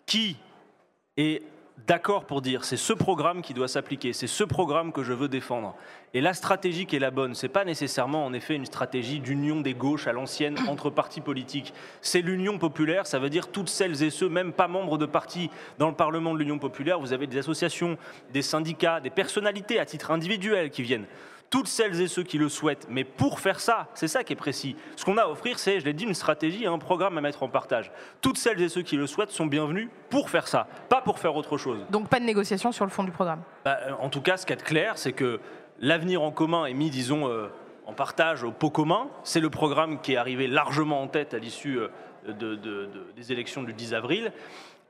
Qui 0.06 0.38
est 1.18 1.42
d'accord 1.86 2.24
pour 2.24 2.40
dire 2.40 2.64
c'est 2.64 2.76
ce 2.76 2.92
programme 2.92 3.42
qui 3.42 3.54
doit 3.54 3.68
s'appliquer, 3.68 4.12
c'est 4.12 4.26
ce 4.26 4.44
programme 4.44 4.92
que 4.92 5.02
je 5.02 5.12
veux 5.12 5.28
défendre. 5.28 5.76
Et 6.14 6.20
la 6.20 6.32
stratégie 6.32 6.86
qui 6.86 6.96
est 6.96 7.00
la 7.00 7.10
bonne, 7.10 7.34
c'est 7.34 7.48
pas 7.48 7.64
nécessairement 7.64 8.24
en 8.24 8.32
effet 8.32 8.54
une 8.54 8.66
stratégie 8.66 9.20
d'union 9.20 9.60
des 9.60 9.74
gauches 9.74 10.06
à 10.06 10.12
l'ancienne 10.12 10.56
entre 10.68 10.90
partis 10.90 11.20
politiques. 11.20 11.74
C'est 12.00 12.22
l'union 12.22 12.58
populaire, 12.58 13.06
ça 13.06 13.18
veut 13.18 13.30
dire 13.30 13.48
toutes 13.48 13.68
celles 13.68 14.02
et 14.02 14.10
ceux, 14.10 14.28
même 14.28 14.52
pas 14.52 14.68
membres 14.68 14.98
de 14.98 15.06
partis 15.06 15.50
dans 15.78 15.88
le 15.88 15.94
Parlement 15.94 16.32
de 16.34 16.38
l'Union 16.38 16.58
populaire, 16.58 17.00
vous 17.00 17.12
avez 17.12 17.26
des 17.26 17.38
associations, 17.38 17.98
des 18.32 18.42
syndicats, 18.42 19.00
des 19.00 19.10
personnalités 19.10 19.78
à 19.78 19.86
titre 19.86 20.10
individuel 20.10 20.70
qui 20.70 20.82
viennent 20.82 21.06
toutes 21.54 21.68
celles 21.68 22.00
et 22.00 22.08
ceux 22.08 22.24
qui 22.24 22.36
le 22.36 22.48
souhaitent. 22.48 22.88
Mais 22.90 23.04
pour 23.04 23.38
faire 23.38 23.60
ça, 23.60 23.86
c'est 23.94 24.08
ça 24.08 24.24
qui 24.24 24.32
est 24.32 24.36
précis. 24.36 24.74
Ce 24.96 25.04
qu'on 25.04 25.16
a 25.18 25.22
à 25.22 25.28
offrir, 25.28 25.56
c'est, 25.60 25.78
je 25.78 25.84
l'ai 25.84 25.92
dit, 25.92 26.02
une 26.02 26.12
stratégie 26.14 26.64
et 26.64 26.66
un 26.66 26.78
programme 26.78 27.16
à 27.16 27.20
mettre 27.20 27.44
en 27.44 27.48
partage. 27.48 27.92
Toutes 28.20 28.38
celles 28.38 28.60
et 28.60 28.68
ceux 28.68 28.82
qui 28.82 28.96
le 28.96 29.06
souhaitent 29.06 29.30
sont 29.30 29.46
bienvenus 29.46 29.88
pour 30.10 30.30
faire 30.30 30.48
ça, 30.48 30.66
pas 30.88 31.00
pour 31.00 31.20
faire 31.20 31.36
autre 31.36 31.56
chose. 31.56 31.78
Donc 31.90 32.08
pas 32.08 32.18
de 32.18 32.24
négociation 32.24 32.72
sur 32.72 32.84
le 32.84 32.90
fond 32.90 33.04
du 33.04 33.12
programme. 33.12 33.40
Bah, 33.64 33.78
euh, 33.86 33.92
en 34.00 34.08
tout 34.08 34.20
cas, 34.20 34.36
ce 34.36 34.46
qu'il 34.46 34.56
y 34.56 34.58
a 34.58 34.62
de 34.62 34.66
clair, 34.66 34.98
c'est 34.98 35.12
que 35.12 35.38
l'avenir 35.78 36.22
en 36.22 36.32
commun 36.32 36.66
est 36.66 36.74
mis, 36.74 36.90
disons, 36.90 37.28
euh, 37.28 37.46
en 37.86 37.92
partage 37.92 38.42
au 38.42 38.50
pot 38.50 38.70
commun. 38.70 39.06
C'est 39.22 39.38
le 39.38 39.48
programme 39.50 40.00
qui 40.00 40.14
est 40.14 40.16
arrivé 40.16 40.48
largement 40.48 41.02
en 41.02 41.06
tête 41.06 41.34
à 41.34 41.38
l'issue 41.38 41.78
euh, 41.78 41.86
de- 42.26 42.56
de- 42.56 42.86
de- 42.86 43.12
des 43.14 43.30
élections 43.30 43.62
du 43.62 43.72
10 43.74 43.94
avril. 43.94 44.32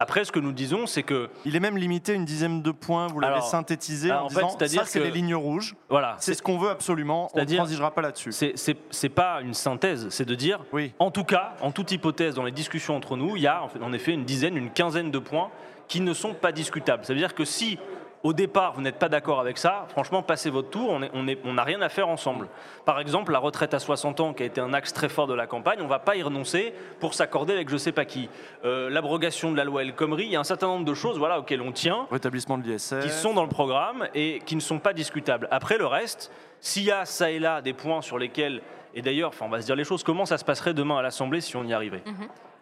Après, 0.05 0.23
ce 0.27 0.31
que 0.33 0.39
nous 0.39 0.53
disons, 0.53 0.87
c'est 0.87 1.03
que 1.03 1.31
Il 1.47 1.57
est 1.57 1.61
même 1.61 1.79
limité 1.79 2.13
à 2.13 2.15
une 2.15 2.27
dizaine 2.27 2.61
de 2.61 2.71
points, 2.73 3.07
vous 3.07 3.21
l'avez 3.21 3.41
synthétisé 3.41 4.11
bah, 4.11 4.23
en, 4.23 4.27
en 4.27 4.29
fait, 4.29 4.35
disant 4.35 4.49
c'est-à-dire 4.51 4.81
ça 4.83 4.87
c'est 4.87 5.01
les 5.01 5.11
lignes 5.11 5.35
rouges, 5.35 5.75
voilà, 5.89 6.17
c'est 6.19 6.35
ce 6.35 6.43
qu'on 6.43 6.59
veut 6.59 6.69
absolument, 6.69 7.31
on 7.33 7.41
ne 7.41 7.45
transigera 7.47 7.91
pas 7.91 8.03
là-dessus. 8.03 8.33
C'est- 8.33 9.09
pas 9.09 9.41
une 9.41 9.55
synthèse, 9.55 10.09
c'est 10.11 10.27
de 10.27 10.35
dire, 10.35 10.61
en 10.99 11.11
tout 11.11 11.25
cas, 11.25 11.55
en 11.63 11.71
toute 11.73 11.91
hypothèse, 11.91 12.35
dans 12.35 12.43
les 12.45 12.53
discussions 12.53 12.95
entre 12.97 13.17
nous, 13.17 13.35
il 13.37 13.43
y 13.43 13.47
a 13.47 13.63
en 13.81 13.93
effet 13.95 14.13
une 14.13 14.25
dizaine, 14.25 14.59
une 14.59 14.71
quinzaine 14.71 15.11
de 15.11 15.19
points 15.19 15.51
qui 15.89 16.01
ne 16.01 16.13
sont 16.13 16.35
pas 16.35 16.53
discutables. 16.53 17.05
Ça 17.07 17.15
veut 17.15 17.19
dire 17.19 17.35
que 17.35 17.47
si 17.47 17.79
au 18.25 18.33
départ 18.33 18.73
vous 18.73 18.81
n'êtes 18.81 18.99
pas 18.99 19.09
d'accord 19.09 19.39
avec 19.39 19.57
ça, 19.59 19.85
franchement, 19.91 20.23
passez 20.23 20.51
votre 20.51 20.71
tour, 20.71 20.89
on 20.91 21.03
est- 21.03 21.11
on 21.15 21.29
est- 21.29 21.39
on 21.45 21.53
n'a 21.53 21.63
rien 21.63 21.81
à 21.83 21.89
faire 21.89 22.09
ensemble. 22.09 22.49
Par 22.85 22.99
exemple, 22.99 23.31
la 23.33 23.39
retraite 23.39 23.75
à 23.75 23.79
60 23.79 24.19
ans, 24.19 24.33
qui 24.33 24.43
a 24.43 24.47
été 24.47 24.61
un 24.61 24.73
axe 24.75 24.93
très 24.93 25.09
fort 25.09 25.27
de 25.29 25.35
la 25.35 25.47
campagne, 25.47 25.79
on 25.81 25.85
ne 25.85 25.89
va 25.89 25.99
pas 26.01 26.17
y 26.17 26.23
renoncer 26.23 26.75
pour 27.01 27.15
s'accorder 27.15 27.53
avec 27.53 27.69
je 27.69 27.77
sais 27.77 27.93
pas 27.93 28.05
qui. 28.05 28.29
Euh, 28.65 28.91
L'abrogation 28.91 29.53
de 29.53 29.57
la 29.57 29.65
loi 29.65 29.83
El 29.83 29.95
Khomri, 29.95 30.25
il 30.25 30.31
y 30.33 30.37
a 30.37 30.41
un 30.41 30.45
certain 30.45 30.67
nombre 30.67 30.85
de 30.87 30.95
choses 30.95 31.19
voilà, 31.19 31.39
auxquelles 31.39 31.61
on 31.63 31.71
tient 31.71 32.07
Rétablissement 32.11 32.59
de 32.59 32.65
l'ISF. 32.65 33.01
qui 33.03 33.11
sont 33.11 33.35
dans 33.35 33.43
le 33.45 33.49
programme 33.49 34.09
et 34.15 34.41
qui 34.45 34.57
ne 34.57 34.61
sont 34.61 34.79
pas 34.79 34.93
discutables. 34.95 35.47
Après 35.51 35.79
le 35.79 35.87
reste, 35.87 36.33
s'il 36.61 36.85
y 36.85 36.91
a 36.91 37.05
ça 37.05 37.31
et 37.31 37.39
là 37.39 37.61
des 37.61 37.75
points 37.75 38.01
sur 38.01 38.19
lesquels, 38.19 38.63
et 38.95 39.03
d'ailleurs, 39.03 39.29
enfin, 39.29 39.45
on 39.45 39.51
va 39.51 39.61
se 39.61 39.67
dire 39.67 39.77
les 39.77 39.85
choses, 39.85 40.03
comment 40.03 40.25
ça 40.25 40.39
se 40.39 40.45
passerait 40.47 40.73
demain 40.73 40.97
à 40.97 41.03
l'Assemblée 41.03 41.43
si 41.43 41.57
on 41.57 41.65
y 41.65 41.75
arrivait? 41.75 42.03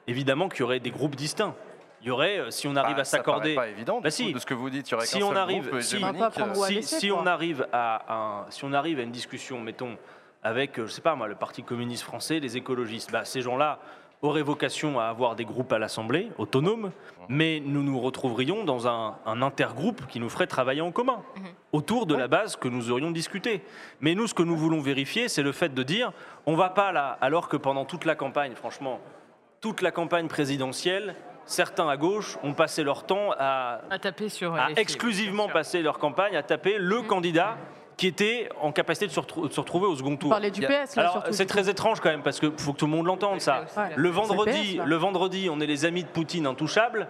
Évidemment 0.09 0.49
qu'il 0.49 0.61
y 0.61 0.63
aurait 0.65 0.81
des 0.81 0.91
groupes 0.91 1.15
distincts. 1.15 1.55
Il 2.03 2.09
y 2.09 2.11
aurait, 2.11 2.39
euh, 2.39 2.51
si 2.51 2.66
on 2.66 2.74
arrive 2.77 2.97
Bah, 2.97 3.03
à 3.03 3.05
ça 3.05 3.19
s'accorder, 3.19 3.55
pas 3.55 3.69
évident, 3.69 4.01
Bah 4.01 4.11
coup, 4.11 4.33
de 4.33 4.39
ce 4.39 4.47
que 4.47 4.55
vous 4.55 4.70
dites, 4.70 4.89
il 4.89 4.93
y 4.93 4.95
aurait 4.97 5.07
si 5.07 5.23
on 5.23 5.29
seul 5.29 5.37
arrive, 5.39 5.69
groupe 5.69 5.81
si, 5.83 5.97
si- 5.99 6.74
laisser, 6.74 6.99
si 7.01 7.12
on 7.12 7.27
arrive 7.27 7.66
à 7.73 8.12
un- 8.12 8.51
si 8.51 8.65
on 8.65 8.73
arrive 8.73 8.99
à 8.99 9.03
une 9.03 9.12
discussion, 9.12 9.61
mettons, 9.61 9.97
avec, 10.43 10.79
euh, 10.79 10.87
je 10.87 10.93
sais 10.93 11.01
pas 11.01 11.15
moi, 11.15 11.29
le 11.29 11.37
Parti 11.37 11.62
communiste 11.62 12.03
français, 12.03 12.41
les 12.41 12.57
écologistes, 12.57 13.12
bah, 13.12 13.24
ces 13.24 13.41
gens-là 13.41 13.79
auraient 14.20 14.43
vocation 14.43 14.99
à 15.01 15.05
avoir 15.05 15.35
des 15.37 15.45
groupes 15.45 15.73
à 15.73 15.79
l'Assemblée, 15.81 16.31
autonomes, 16.39 16.91
mais 17.29 17.61
nous 17.65 17.83
nous 17.83 17.99
retrouverions 18.01 18.65
dans 18.65 18.87
un, 18.89 19.16
un 19.27 19.43
intergroupe 19.43 20.07
qui 20.07 20.19
nous 20.20 20.29
ferait 20.29 20.47
travailler 20.47 20.81
en 20.81 20.93
commun, 20.93 21.23
autour 21.73 22.07
de 22.07 22.15
la 22.15 22.29
base 22.29 22.55
que 22.57 22.69
nous 22.69 22.91
aurions 22.93 23.11
discuté. 23.11 23.62
Mais 24.01 24.15
nous, 24.15 24.27
ce 24.29 24.35
que 24.35 24.43
nous 24.45 24.57
voulons 24.57 24.81
vérifier, 24.81 25.29
c'est 25.29 25.43
le 25.43 25.51
fait 25.53 25.74
de 25.74 25.83
dire, 25.83 26.12
on 26.47 26.55
va 26.55 26.70
pas 26.70 26.93
là, 26.93 27.19
alors 27.20 27.49
que 27.49 27.57
pendant 27.57 27.85
toute 27.85 28.05
la 28.05 28.15
campagne, 28.15 28.55
franchement, 28.55 29.01
toute 29.61 29.83
la 29.83 29.91
campagne 29.91 30.29
présidentielle, 30.29 31.16
certains 31.47 31.89
à 31.89 31.97
gauche 31.97 32.39
ont 32.43 32.55
passé 32.55 32.82
leur 32.82 33.05
temps 33.05 33.31
à 33.39 33.81
À 33.90 33.98
taper 33.98 34.28
sur. 34.28 34.55
à 34.55 34.70
LFI, 34.70 34.81
exclusivement 34.81 35.48
passer 35.48 35.82
leur 35.82 35.98
campagne 35.98 36.36
à 36.36 36.43
taper 36.43 36.77
le 36.78 37.02
candidat 37.02 37.56
qui 37.97 38.06
était 38.06 38.48
en 38.60 38.73
capacité 38.73 39.06
de 39.06 39.12
se, 39.12 39.20
retrou- 39.20 39.47
de 39.48 39.52
se 39.52 39.60
retrouver 39.60 39.86
au 39.86 39.94
second 39.94 40.16
tour. 40.16 40.28
Vous 40.28 40.35
parlez 40.35 40.51
du 40.51 40.62
PS, 40.62 40.97
là, 40.97 41.02
Alors 41.02 41.12
surtout, 41.12 41.32
c'est 41.32 41.47
très 41.47 41.69
étrange 41.69 42.01
quand 42.01 42.09
même 42.10 42.23
parce 42.23 42.40
que 42.40 42.51
faut 42.56 42.73
que 42.73 42.78
tout 42.78 42.86
le 42.86 42.90
monde 42.93 43.06
l'entende 43.06 43.40
ça. 43.40 43.64
Ouais. 43.77 43.90
Le 43.97 44.09
vendredi, 44.09 44.78
PS, 44.78 44.85
le 44.86 44.97
vendredi, 44.97 45.48
on 45.51 45.60
est 45.60 45.66
les 45.66 45.85
amis 45.85 46.02
de 46.02 46.09
Poutine 46.09 46.47
intouchables. 46.47 47.06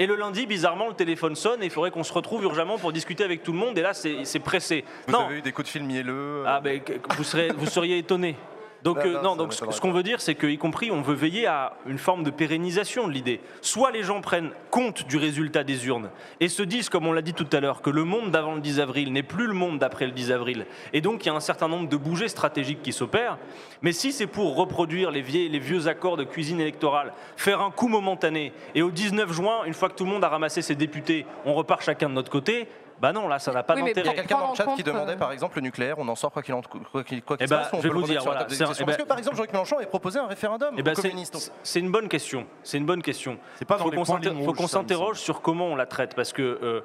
Et 0.00 0.06
le 0.06 0.14
lundi, 0.14 0.46
bizarrement, 0.46 0.86
le 0.88 0.94
téléphone 0.94 1.34
sonne 1.34 1.60
et 1.62 1.66
il 1.66 1.70
faudrait 1.70 1.90
qu'on 1.90 2.04
se 2.04 2.12
retrouve 2.12 2.44
urgemment 2.44 2.78
pour 2.78 2.92
discuter 2.92 3.24
avec 3.24 3.42
tout 3.42 3.52
le 3.52 3.58
monde. 3.58 3.76
Et 3.76 3.82
là, 3.82 3.92
c'est 3.94 4.38
pressé. 4.40 4.84
Vous 5.08 5.12
non, 5.12 5.26
avez 5.26 5.38
eu 5.38 5.42
des 5.42 5.50
coups 5.52 5.66
de 5.66 5.72
fil 5.72 5.82
mielleux. 5.84 6.44
ah, 6.46 6.60
ben, 6.60 6.80
que- 6.80 6.92
que 6.94 7.16
vous, 7.16 7.24
serez, 7.24 7.48
vous 7.56 7.66
seriez 7.66 7.98
étonné. 7.98 8.36
Donc, 8.84 8.98
Non, 8.98 9.02
euh, 9.04 9.22
non, 9.22 9.36
donc 9.36 9.52
ce 9.52 9.80
qu'on 9.80 9.90
veut 9.90 10.02
dire, 10.04 10.20
c'est 10.20 10.36
qu'y 10.36 10.56
compris, 10.56 10.90
on 10.92 11.00
veut 11.02 11.14
veiller 11.14 11.46
à 11.46 11.74
une 11.86 11.98
forme 11.98 12.22
de 12.22 12.30
pérennisation 12.30 13.08
de 13.08 13.12
l'idée. 13.12 13.40
Soit 13.60 13.90
les 13.90 14.04
gens 14.04 14.20
prennent 14.20 14.50
compte 14.70 15.06
du 15.08 15.16
résultat 15.16 15.64
des 15.64 15.86
urnes 15.88 16.10
et 16.38 16.48
se 16.48 16.62
disent, 16.62 16.88
comme 16.88 17.06
on 17.06 17.12
l'a 17.12 17.22
dit 17.22 17.34
tout 17.34 17.46
à 17.52 17.58
l'heure, 17.60 17.82
que 17.82 17.90
le 17.90 18.04
monde 18.04 18.30
d'avant 18.30 18.54
le 18.54 18.60
10 18.60 18.78
avril 18.80 19.12
n'est 19.12 19.22
plus 19.24 19.46
le 19.48 19.52
monde 19.52 19.78
d'après 19.80 20.06
le 20.06 20.12
10 20.12 20.30
avril. 20.30 20.66
Et 20.92 21.00
donc, 21.00 21.24
il 21.24 21.28
y 21.28 21.30
a 21.30 21.34
un 21.34 21.40
certain 21.40 21.66
nombre 21.66 21.88
de 21.88 21.96
bougées 21.96 22.28
stratégiques 22.28 22.82
qui 22.82 22.92
s'opèrent. 22.92 23.38
Mais 23.82 23.92
si 23.92 24.12
c'est 24.12 24.26
pour 24.28 24.56
reproduire 24.56 25.10
les, 25.10 25.22
vieilles- 25.22 25.48
les 25.48 25.58
vieux 25.58 25.88
accords 25.88 26.16
de 26.16 26.24
cuisine 26.24 26.60
électorale, 26.60 27.12
faire 27.36 27.60
un 27.62 27.70
coup 27.72 27.88
momentané, 27.88 28.52
et 28.76 28.82
au 28.82 28.90
19 28.92 29.32
juin, 29.32 29.64
une 29.66 29.74
fois 29.74 29.88
que 29.88 29.94
tout 29.94 30.04
le 30.04 30.10
monde 30.10 30.24
a 30.24 30.28
ramassé 30.28 30.62
ses 30.62 30.74
députés, 30.76 31.26
on 31.44 31.54
repart 31.54 31.82
chacun 31.82 32.08
de 32.08 32.14
notre 32.14 32.30
côté, 32.30 32.68
bah 33.00 33.12
non, 33.12 33.28
là, 33.28 33.38
ça 33.38 33.52
n'a 33.52 33.62
pas 33.62 33.74
Oui, 33.74 33.82
mais 33.82 33.92
Il 33.92 33.96
y 33.96 34.00
a 34.00 34.02
d'intérêt. 34.04 34.16
quelqu'un 34.26 34.38
dans 34.38 34.50
le 34.50 34.54
chat 34.56 34.66
qui 34.76 34.82
demandait 34.82 35.12
euh, 35.12 35.16
par 35.16 35.32
exemple 35.32 35.56
le 35.56 35.62
nucléaire, 35.62 35.96
on 35.98 36.08
en 36.08 36.14
sort 36.16 36.32
quoi 36.32 36.42
qu'il 36.42 36.54
en 36.54 36.62
quoi 36.62 37.04
qu'il 37.04 37.22
quoi 37.22 37.36
qu'il 37.36 37.44
Eh 37.44 37.48
se 37.48 37.54
passe, 37.54 37.72
ou 37.72 37.76
on 37.76 37.78
je 37.78 37.82
vais 37.84 37.88
peut 37.90 37.94
le 37.94 38.00
vous 38.00 38.06
dire, 38.06 38.22
voilà, 38.24 38.40
un- 38.40 38.46
eh 38.50 38.58
Parce 38.58 38.78
ben- 38.84 38.96
que 38.96 39.02
par 39.04 39.18
exemple 39.18 39.36
Jean-Luc 39.36 39.52
Mélenchon 39.52 39.76
avait 39.76 39.86
proposé 39.86 40.18
un 40.18 40.26
référendum 40.26 40.74
Eh 40.76 40.82
ben, 40.82 40.92
aux 40.92 40.94
c'est- 40.94 41.02
communistes. 41.02 41.52
c'est 41.62 41.80
une 41.80 41.90
bonne 41.90 42.08
question. 42.08 42.46
C'est 42.62 42.78
une 42.78 42.86
bonne 42.86 43.02
question. 43.02 43.38
C'est 43.56 43.64
pas 43.64 43.76
dans 43.78 43.84
faut 43.84 43.90
les 43.90 43.96
qu'on 43.96 44.66
s'interroge 44.68 45.18
sur 45.18 45.40
comment 45.42 45.66
on 45.66 45.76
la 45.76 45.86
traite 45.86 46.14
parce 46.14 46.32
que 46.32 46.42
euh, 46.42 46.80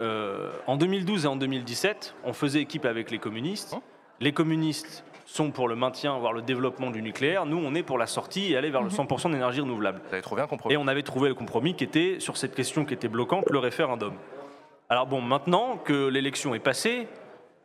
euh, 0.00 0.50
en 0.66 0.76
2012 0.76 1.24
et 1.24 1.28
en 1.28 1.36
2017, 1.36 2.14
on 2.24 2.32
faisait 2.32 2.60
équipe 2.60 2.84
avec 2.86 3.10
les 3.10 3.18
communistes. 3.18 3.76
Les 4.20 4.32
communistes 4.32 5.04
sont 5.26 5.50
pour 5.50 5.68
le 5.68 5.76
maintien, 5.76 6.18
voire 6.18 6.32
le 6.32 6.42
développement 6.42 6.90
du 6.90 7.00
nucléaire. 7.02 7.46
Nous, 7.46 7.56
on 7.56 7.74
est 7.74 7.82
pour 7.82 7.96
la 7.98 8.06
sortie 8.06 8.52
et 8.52 8.56
aller 8.56 8.70
vers 8.70 8.82
le 8.82 8.90
100% 8.90 9.30
d'énergie 9.30 9.60
renouvelable. 9.60 10.00
Vous 10.08 10.12
avez 10.14 10.22
trouvé 10.22 10.42
un 10.42 10.46
compromis. 10.46 10.74
Et 10.74 10.76
on 10.76 10.88
avait 10.88 11.02
trouvé 11.02 11.28
le 11.28 11.34
compromis 11.34 11.74
qui 11.74 11.84
était 11.84 12.16
sur 12.20 12.36
cette 12.36 12.54
question 12.54 12.84
qui 12.84 12.94
était 12.94 13.08
bloquante, 13.08 13.44
le 13.50 13.58
référendum. 13.58 14.14
Alors 14.88 15.06
bon, 15.06 15.20
maintenant 15.20 15.78
que 15.78 16.08
l'élection 16.08 16.54
est 16.54 16.58
passée, 16.60 17.08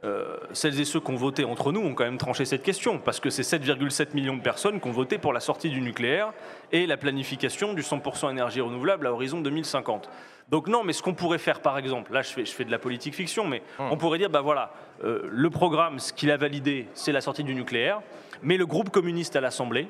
euh, 0.04 0.38
celles 0.54 0.80
et 0.80 0.86
ceux 0.86 1.00
qui 1.00 1.12
ont 1.12 1.16
voté 1.16 1.44
entre 1.44 1.72
nous 1.72 1.82
ont 1.82 1.94
quand 1.96 2.06
même 2.06 2.18
tranché 2.20 2.46
cette 2.46 2.64
question, 2.64 3.00
parce 3.00 3.20
que 3.20 3.30
c'est 3.30 3.42
7,7 3.42 4.14
millions 4.14 4.38
de 4.38 4.42
personnes 4.42 4.80
qui 4.80 4.88
ont 4.88 4.92
voté 4.92 5.18
pour 5.18 5.34
la 5.34 5.40
sortie 5.40 5.70
du 5.70 5.82
nucléaire 5.82 6.32
et 6.72 6.86
la 6.86 6.98
planification 6.98 7.74
du 7.74 7.82
100% 7.82 8.30
énergie 8.30 8.62
renouvelable 8.62 9.08
à 9.08 9.12
horizon 9.12 9.42
2050. 9.42 10.10
Donc 10.50 10.68
non, 10.68 10.84
mais 10.84 10.94
ce 10.94 11.02
qu'on 11.04 11.16
pourrait 11.16 11.40
faire 11.40 11.62
par 11.62 11.78
exemple, 11.78 12.14
là 12.14 12.22
je 12.22 12.30
fais, 12.30 12.46
je 12.46 12.52
fais 12.52 12.64
de 12.64 12.72
la 12.72 12.80
politique 12.80 13.16
fiction, 13.16 13.46
mais 13.46 13.62
Hum. 13.80 13.90
on 13.92 13.98
pourrait 13.98 14.20
dire, 14.20 14.30
bah 14.30 14.42
voilà, 14.42 14.72
euh, 15.04 15.28
le 15.30 15.50
programme, 15.50 16.00
ce 16.00 16.14
qu'il 16.14 16.32
a 16.32 16.38
validé, 16.38 16.88
c'est 16.94 17.12
la 17.12 17.20
sortie 17.22 17.44
du 17.44 17.56
nucléaire, 17.56 18.00
mais 18.44 18.56
le 18.56 18.66
groupe 18.66 18.92
communiste 18.92 19.36
à 19.36 19.42
l'Assemblée, 19.42 19.88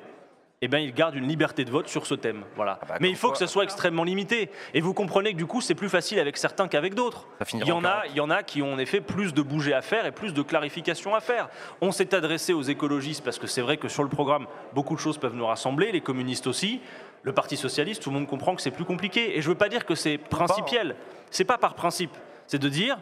eh 0.63 0.67
ben, 0.67 0.79
il 0.79 0.91
garde 0.91 1.13
une 1.13 1.27
liberté 1.27 1.65
de 1.65 1.69
vote 1.69 1.87
sur 1.87 2.07
ce 2.07 2.15
thème. 2.15 2.43
Voilà. 2.55 2.79
bah, 2.87 2.95
mais 2.99 3.09
il 3.09 3.15
faut 3.15 3.27
quoi- 3.27 3.33
que 3.33 3.37
ça 3.39 3.45
soit 3.45 3.63
extrêmement 3.63 4.03
limité. 4.03 4.49
Et 4.73 4.81
vous 4.81 4.93
comprenez 4.95 5.33
que 5.33 5.37
du 5.37 5.45
coup, 5.45 5.61
c'est 5.61 5.75
plus 5.75 5.89
facile 5.89 6.17
avec 6.19 6.35
certains 6.35 6.67
qu'avec 6.67 6.95
d'autres. 6.95 7.27
Il 7.53 7.65
y, 7.67 7.71
en 7.71 7.77
en 7.77 7.85
a, 7.85 8.03
il 8.09 8.15
y 8.15 8.19
en 8.21 8.31
a 8.31 8.41
qui 8.41 8.63
ont 8.63 8.73
en 8.73 8.79
effet 8.79 8.99
plus 8.99 9.35
de 9.35 9.43
bouger 9.43 9.73
à 9.75 9.83
faire 9.83 10.07
et 10.07 10.11
plus 10.11 10.33
de 10.33 10.41
clarification 10.41 11.13
à 11.13 11.19
faire. 11.19 11.49
On 11.79 11.91
s'est 11.91 12.15
adressé 12.15 12.53
aux 12.53 12.63
écologistes 12.63 13.23
parce 13.23 13.37
que 13.37 13.45
c'est 13.45 13.61
vrai 13.61 13.77
que 13.77 13.87
sur 13.87 14.01
le 14.01 14.09
programme, 14.09 14.47
beaucoup 14.73 14.95
de 14.95 14.99
choses 14.99 15.19
peuvent 15.19 15.35
nous 15.35 15.45
rassembler, 15.45 15.91
les 15.91 16.01
communistes 16.01 16.47
aussi. 16.47 16.81
Le 17.21 17.33
Parti 17.33 17.55
socialiste, 17.55 18.01
tout 18.01 18.09
le 18.09 18.15
monde 18.15 18.27
comprend 18.27 18.55
que 18.55 18.61
c'est 18.63 18.71
plus 18.71 18.85
compliqué. 18.85 19.37
Et 19.37 19.41
je 19.43 19.47
ne 19.49 19.53
veux 19.53 19.57
pas 19.57 19.69
dire 19.69 19.85
que 19.85 19.93
c'est 19.93 20.17
principiel. 20.17 20.95
C'est 21.29 21.45
pas 21.45 21.57
par 21.59 21.75
principe. 21.75 22.15
C'est 22.47 22.59
de 22.59 22.69
dire, 22.69 22.97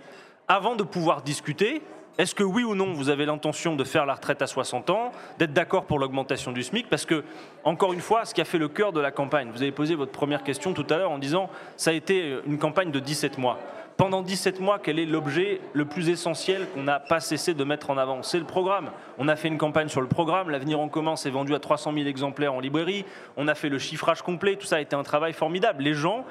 avant 0.49 0.75
de 0.75 0.83
pouvoir 0.83 1.21
discuter, 1.21 1.81
est-ce 2.17 2.33
que 2.33 2.43
oui 2.43 2.63
ou 2.63 2.75
non 2.75 2.93
vous 2.93 3.09
avez 3.09 3.25
l'intention 3.25 3.75
de 3.75 3.83
faire 3.83 4.05
la 4.05 4.13
retraite 4.13 4.41
à 4.41 4.47
60 4.47 4.89
ans, 4.89 5.11
d'être 5.37 5.53
d'accord 5.53 5.85
pour 5.85 5.99
l'augmentation 5.99 6.51
du 6.51 6.63
SMIC? 6.63 6.89
Parce 6.89 7.05
que, 7.05 7.23
encore 7.63 7.93
une 7.93 7.99
fois, 7.99 8.25
ce 8.25 8.33
qui 8.33 8.41
a 8.41 8.45
fait 8.45 8.57
le 8.57 8.69
cœur 8.69 8.93
de 8.93 9.01
la 9.01 9.11
campagne, 9.11 9.49
vous 9.51 9.61
avez 9.61 9.71
posé 9.71 9.95
votre 9.95 10.11
première 10.11 10.43
question 10.43 10.73
tout 10.73 10.85
à 10.89 10.97
l'heure 10.97 11.11
en 11.11 11.17
disant 11.17 11.49
ça 11.75 11.91
a 11.91 11.93
été 11.93 12.37
une 12.45 12.57
campagne 12.57 12.91
de 12.91 12.99
17 12.99 13.37
mois. 13.37 13.59
Pendant 13.97 14.21
17 14.21 14.59
mois, 14.59 14.77
quel 14.77 14.99
est 14.99 15.05
l'objet 15.05 15.61
le 15.71 15.85
plus 15.85 16.09
essentiel 16.09 16.67
qu'on 16.73 16.83
n'a 16.83 16.99
pas 16.99 17.21
cessé 17.21 17.53
de 17.53 17.63
mettre 17.63 17.89
en 17.89 17.97
avant? 17.97 18.23
C'est 18.23 18.39
le 18.39 18.45
programme. 18.45 18.91
On 19.17 19.29
a 19.29 19.37
fait 19.37 19.47
une 19.47 19.57
campagne 19.57 19.87
sur 19.87 20.01
le 20.01 20.07
programme. 20.07 20.49
L'avenir 20.49 20.81
en 20.81 20.89
commun 20.89 21.15
s'est 21.15 21.29
vendu 21.29 21.55
à 21.55 21.59
300 21.59 21.93
000 21.93 22.05
exemplaires 22.05 22.53
en 22.53 22.59
librairie. 22.59 23.05
On 23.37 23.47
a 23.47 23.55
fait 23.55 23.69
le 23.69 23.79
chiffrage 23.79 24.21
complet. 24.21 24.57
Tout 24.57 24.65
ça 24.65 24.77
a 24.77 24.79
été 24.81 24.97
un 24.97 25.03
travail 25.03 25.31
formidable. 25.31 25.81
Les 25.81 25.93
gens 25.93 26.25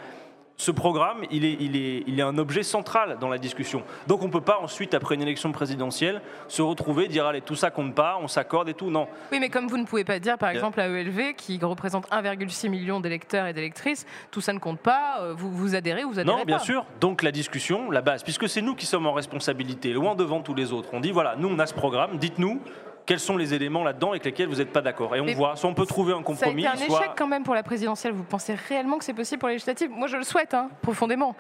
ce 0.56 0.70
programme, 0.70 1.24
il 1.30 1.44
est, 1.44 1.56
il, 1.58 1.76
est, 1.76 2.04
il 2.06 2.18
est 2.18 2.22
un 2.22 2.38
objet 2.38 2.62
central 2.62 3.18
dans 3.20 3.28
la 3.28 3.38
discussion. 3.38 3.82
Donc 4.06 4.22
on 4.22 4.26
ne 4.26 4.32
peut 4.32 4.40
pas 4.40 4.60
ensuite, 4.60 4.94
après 4.94 5.16
une 5.16 5.22
élection 5.22 5.50
présidentielle, 5.50 6.22
se 6.46 6.62
retrouver, 6.62 7.08
dire 7.08 7.26
allez, 7.26 7.40
tout 7.40 7.56
ça 7.56 7.70
compte 7.70 7.94
pas, 7.94 8.18
on 8.20 8.28
s'accorde 8.28 8.68
et 8.68 8.74
tout. 8.74 8.90
Non. 8.90 9.08
Oui, 9.32 9.40
mais 9.40 9.48
comme 9.48 9.66
vous 9.66 9.76
ne 9.78 9.84
pouvez 9.84 10.04
pas 10.04 10.20
dire, 10.20 10.38
par 10.38 10.50
exemple, 10.50 10.80
à 10.80 10.86
ELV, 10.86 11.34
qui 11.36 11.58
représente 11.60 12.08
1,6 12.10 12.68
million 12.68 13.00
d'électeurs 13.00 13.46
et 13.46 13.52
d'électrices, 13.52 14.06
tout 14.30 14.40
ça 14.40 14.52
ne 14.52 14.60
compte 14.60 14.78
pas, 14.78 15.18
euh, 15.20 15.34
vous, 15.36 15.50
vous 15.50 15.74
adhérez 15.74 16.04
ou 16.04 16.12
vous 16.12 16.18
adhérez 16.20 16.38
Non, 16.38 16.44
bien 16.44 16.60
sûr. 16.60 16.86
Donc 17.00 17.22
la 17.22 17.32
discussion, 17.32 17.90
la 17.90 18.00
base, 18.00 18.22
puisque 18.22 18.48
c'est 18.48 18.62
nous 18.62 18.76
qui 18.76 18.86
sommes 18.86 19.06
en 19.06 19.12
responsabilité, 19.12 19.92
loin 19.92 20.14
devant 20.14 20.40
tous 20.40 20.54
les 20.54 20.72
autres. 20.72 20.90
On 20.92 21.00
dit 21.00 21.10
voilà, 21.10 21.34
nous 21.36 21.48
on 21.48 21.58
a 21.58 21.66
ce 21.66 21.74
programme, 21.74 22.16
dites-nous 22.18 22.60
quels 23.06 23.20
sont 23.20 23.36
les 23.36 23.52
éléments 23.54 23.84
là-dedans 23.84 24.10
avec 24.10 24.24
lesquels 24.24 24.48
vous 24.48 24.56
n'êtes 24.56 24.72
pas 24.72 24.80
d'accord. 24.80 25.14
Et 25.16 25.20
on 25.20 25.24
Mais 25.24 25.34
voit, 25.34 25.56
soit 25.56 25.68
on 25.70 25.74
peut 25.74 25.86
trouver 25.86 26.12
un 26.12 26.16
Ça 26.16 26.20
a 26.20 26.24
compromis, 26.24 26.62
été 26.62 26.70
un 26.72 26.76
soit... 26.76 27.00
échec 27.00 27.10
quand 27.16 27.26
même 27.26 27.42
pour 27.44 27.54
la 27.54 27.62
présidentielle. 27.62 28.12
Vous 28.12 28.24
pensez 28.24 28.54
réellement 28.54 28.98
que 28.98 29.04
c'est 29.04 29.14
possible 29.14 29.38
pour 29.40 29.48
les 29.48 29.54
législatives? 29.56 29.90
Moi, 29.90 30.06
je 30.08 30.16
le 30.16 30.24
souhaite, 30.24 30.54
hein, 30.54 30.70
profondément. 30.82 31.36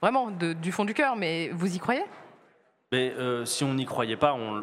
Vraiment, 0.00 0.30
de- 0.30 0.52
du 0.52 0.70
fond 0.72 0.84
du 0.84 0.94
cœur. 0.94 1.16
Mais 1.16 1.50
vous 1.52 1.74
y 1.74 1.78
croyez? 1.78 2.04
Mais 2.92 3.12
euh, 3.18 3.44
si 3.44 3.64
on 3.64 3.74
n'y 3.74 3.84
croyait 3.84 4.16
pas, 4.16 4.32
on 4.34 4.62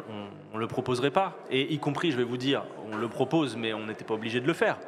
ne 0.54 0.58
le 0.58 0.66
proposerait 0.66 1.10
pas. 1.12 1.34
Et 1.50 1.72
y 1.72 1.78
compris, 1.78 2.10
je 2.10 2.16
vais 2.16 2.24
vous 2.24 2.36
dire, 2.38 2.64
on 2.92 2.96
le 2.96 3.08
propose, 3.08 3.54
mais 3.56 3.72
on 3.72 3.86
n'était 3.86 4.04
pas 4.04 4.14
obligé 4.14 4.40
de 4.40 4.46
le 4.46 4.52
faire. 4.54 4.78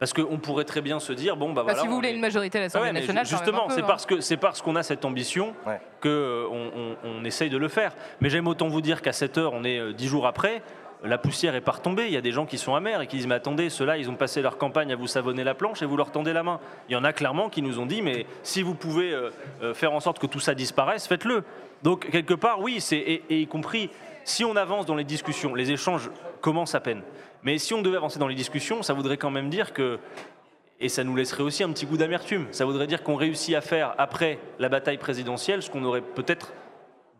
Parce 0.00 0.12
qu'on 0.12 0.38
pourrait 0.38 0.64
très 0.64 0.80
bien 0.80 1.00
se 1.00 1.12
dire, 1.12 1.36
bon, 1.36 1.48
bah 1.48 1.56
Bah, 1.56 1.62
voilà. 1.64 1.80
Si 1.80 1.86
vous 1.88 1.94
voulez 1.94 2.10
est- 2.10 2.14
une 2.14 2.20
majorité 2.20 2.58
à 2.58 2.60
Ah 2.60 2.64
l'Assemblée 2.64 2.86
ouais, 2.88 2.92
mais 2.92 3.00
nationale, 3.00 3.26
justement, 3.26 3.68
c'est 3.68 3.82
hein. 3.82 3.86
parce 3.86 4.06
que 4.06 4.20
c'est 4.20 4.36
parce 4.36 4.62
qu'on 4.62 4.76
a 4.76 4.82
cette 4.84 5.04
ambition 5.04 5.54
Ouais. 5.66 5.80
que 6.00 6.08
euh, 6.08 6.46
on, 6.50 6.70
on- 7.04 7.20
on 7.20 7.24
essaye 7.24 7.50
de 7.50 7.58
le 7.58 7.68
faire. 7.68 7.92
Mais 8.20 8.30
j'aime 8.30 8.46
autant 8.46 8.68
vous 8.68 8.80
dire 8.80 9.02
qu'à 9.02 9.12
7 9.12 9.38
heures, 9.38 9.52
on 9.54 9.64
est 9.64 9.78
euh, 9.78 9.92
10 9.92 10.06
jours 10.08 10.26
après. 10.26 10.62
La 11.04 11.18
poussière 11.18 11.54
est 11.54 11.60
pas 11.60 11.72
retombée. 11.72 12.06
Il 12.06 12.12
y 12.12 12.16
a 12.16 12.20
des 12.20 12.32
gens 12.32 12.44
qui 12.44 12.58
sont 12.58 12.74
amers 12.74 13.00
et 13.00 13.06
qui 13.06 13.16
disent 13.16 13.26
Mais 13.26 13.36
attendez, 13.36 13.70
ceux-là, 13.70 13.98
ils 13.98 14.10
ont 14.10 14.16
passé 14.16 14.42
leur 14.42 14.58
campagne 14.58 14.92
à 14.92 14.96
vous 14.96 15.06
savonner 15.06 15.44
la 15.44 15.54
planche 15.54 15.82
et 15.82 15.86
vous 15.86 15.96
leur 15.96 16.10
tendez 16.10 16.32
la 16.32 16.42
main. 16.42 16.60
Il 16.88 16.92
y 16.92 16.96
en 16.96 17.04
a 17.04 17.12
clairement 17.12 17.48
qui 17.48 17.62
nous 17.62 17.78
ont 17.78 17.86
dit 17.86 18.02
Mais 18.02 18.26
si 18.42 18.62
vous 18.62 18.74
pouvez 18.74 19.12
euh, 19.12 19.30
euh, 19.62 19.74
faire 19.74 19.92
en 19.92 20.00
sorte 20.00 20.18
que 20.18 20.26
tout 20.26 20.40
ça 20.40 20.54
disparaisse, 20.54 21.06
faites-le. 21.06 21.44
Donc, 21.82 22.10
quelque 22.10 22.34
part, 22.34 22.60
oui, 22.60 22.80
c'est, 22.80 22.96
et, 22.96 23.22
et 23.30 23.40
y 23.40 23.46
compris, 23.46 23.90
si 24.24 24.44
on 24.44 24.56
avance 24.56 24.86
dans 24.86 24.96
les 24.96 25.04
discussions, 25.04 25.54
les 25.54 25.70
échanges 25.70 26.10
commencent 26.40 26.74
à 26.74 26.80
peine. 26.80 27.02
Mais 27.44 27.58
si 27.58 27.74
on 27.74 27.82
devait 27.82 27.96
avancer 27.96 28.18
dans 28.18 28.26
les 28.26 28.34
discussions, 28.34 28.82
ça 28.82 28.94
voudrait 28.94 29.16
quand 29.16 29.30
même 29.30 29.48
dire 29.48 29.72
que 29.72 30.00
et 30.80 30.88
ça 30.88 31.04
nous 31.04 31.16
laisserait 31.16 31.42
aussi 31.42 31.64
un 31.64 31.70
petit 31.70 31.86
goût 31.86 31.96
d'amertume. 31.96 32.46
Ça 32.52 32.64
voudrait 32.64 32.86
dire 32.86 33.02
qu'on 33.02 33.16
réussit 33.16 33.54
à 33.54 33.60
faire, 33.60 33.94
après 33.98 34.38
la 34.58 34.68
bataille 34.68 34.98
présidentielle, 34.98 35.62
ce 35.62 35.70
qu'on 35.70 35.84
aurait 35.84 36.02
peut-être 36.02 36.52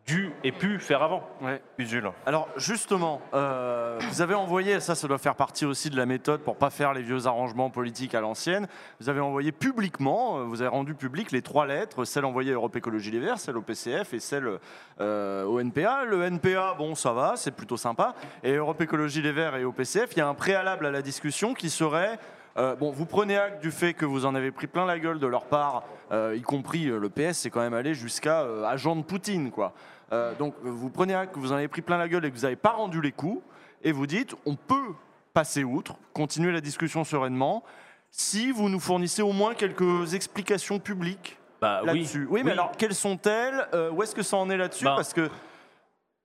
dû 0.08 0.32
et 0.42 0.52
pu 0.52 0.78
faire 0.78 1.02
avant. 1.02 1.22
Ouais. 1.42 1.60
Usul. 1.76 2.10
Alors 2.24 2.48
justement, 2.56 3.20
euh, 3.34 3.98
vous 4.08 4.22
avez 4.22 4.34
envoyé, 4.34 4.80
ça, 4.80 4.94
ça 4.94 5.06
doit 5.06 5.18
faire 5.18 5.34
partie 5.34 5.66
aussi 5.66 5.90
de 5.90 5.96
la 5.96 6.06
méthode 6.06 6.40
pour 6.40 6.56
pas 6.56 6.70
faire 6.70 6.94
les 6.94 7.02
vieux 7.02 7.26
arrangements 7.26 7.68
politiques 7.68 8.14
à 8.14 8.22
l'ancienne. 8.22 8.66
Vous 9.00 9.10
avez 9.10 9.20
envoyé 9.20 9.52
publiquement, 9.52 10.38
euh, 10.38 10.42
vous 10.44 10.62
avez 10.62 10.70
rendu 10.70 10.94
public 10.94 11.30
les 11.30 11.42
trois 11.42 11.66
lettres, 11.66 12.06
celle 12.06 12.24
envoyée 12.24 12.52
à 12.52 12.54
Europe 12.54 12.74
Écologie 12.74 13.10
Les 13.10 13.20
Verts, 13.20 13.38
celle 13.38 13.58
au 13.58 13.62
PCF 13.62 14.14
et 14.14 14.20
celle 14.20 14.58
euh, 15.00 15.44
au 15.44 15.60
NPA. 15.60 16.04
Le 16.06 16.24
NPA, 16.24 16.74
bon, 16.78 16.94
ça 16.94 17.12
va, 17.12 17.34
c'est 17.36 17.50
plutôt 17.50 17.76
sympa. 17.76 18.14
Et 18.42 18.54
Europe 18.54 18.80
Écologie 18.80 19.20
Les 19.20 19.32
Verts 19.32 19.56
et 19.56 19.64
au 19.64 19.72
PCF, 19.72 20.08
il 20.12 20.20
y 20.20 20.22
a 20.22 20.28
un 20.28 20.34
préalable 20.34 20.86
à 20.86 20.90
la 20.90 21.02
discussion 21.02 21.52
qui 21.52 21.68
serait 21.68 22.18
euh, 22.56 22.74
bon, 22.74 22.90
vous 22.90 23.06
prenez 23.06 23.36
acte 23.36 23.62
du 23.62 23.70
fait 23.70 23.94
que 23.94 24.04
vous 24.04 24.26
en 24.26 24.34
avez 24.34 24.50
pris 24.50 24.66
plein 24.66 24.84
la 24.84 24.98
gueule 24.98 25.20
de 25.20 25.26
leur 25.28 25.44
part, 25.44 25.84
y 26.10 26.40
compris 26.40 26.86
le 26.86 27.08
PS, 27.08 27.34
c'est 27.38 27.50
quand 27.50 27.60
même 27.60 27.74
allé 27.74 27.94
jusqu'à 27.94 28.40
agent 28.66 28.96
de 28.96 29.02
Poutine, 29.02 29.50
quoi. 29.52 29.74
Euh, 30.12 30.34
donc, 30.34 30.54
vous 30.62 30.90
prenez 30.90 31.14
acte 31.14 31.34
que 31.34 31.38
vous 31.38 31.52
en 31.52 31.56
avez 31.56 31.68
pris 31.68 31.82
plein 31.82 31.98
la 31.98 32.08
gueule 32.08 32.24
et 32.24 32.30
que 32.30 32.36
vous 32.36 32.42
n'avez 32.42 32.56
pas 32.56 32.70
rendu 32.72 33.00
les 33.00 33.12
coups, 33.12 33.42
et 33.82 33.92
vous 33.92 34.06
dites, 34.06 34.34
on 34.46 34.54
peut 34.56 34.94
passer 35.34 35.64
outre, 35.64 35.96
continuer 36.14 36.50
la 36.52 36.60
discussion 36.60 37.04
sereinement, 37.04 37.62
si 38.10 38.50
vous 38.50 38.68
nous 38.68 38.80
fournissez 38.80 39.22
au 39.22 39.32
moins 39.32 39.54
quelques 39.54 40.14
explications 40.14 40.78
publiques 40.78 41.36
Bah 41.60 41.80
oui. 41.82 41.86
là-dessus. 41.88 42.26
Oui, 42.30 42.42
mais 42.42 42.52
alors, 42.52 42.72
quelles 42.76 42.94
sont-elles 42.94 43.66
Euh, 43.74 43.90
Où 43.90 44.02
est-ce 44.02 44.14
que 44.14 44.22
ça 44.22 44.36
en 44.38 44.48
est 44.48 44.56
là-dessus 44.56 44.84
Bah, 44.84 44.94
Parce 44.96 45.12
que 45.12 45.28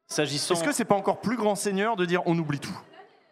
S'agissant. 0.08 0.54
est-ce 0.54 0.64
que 0.64 0.72
c'est 0.72 0.86
pas 0.86 0.96
encore 0.96 1.20
plus 1.20 1.36
grand 1.38 1.56
seigneur 1.56 1.96
de 1.96 2.06
dire 2.06 2.22
on 2.26 2.38
oublie 2.38 2.60
tout 2.60 2.78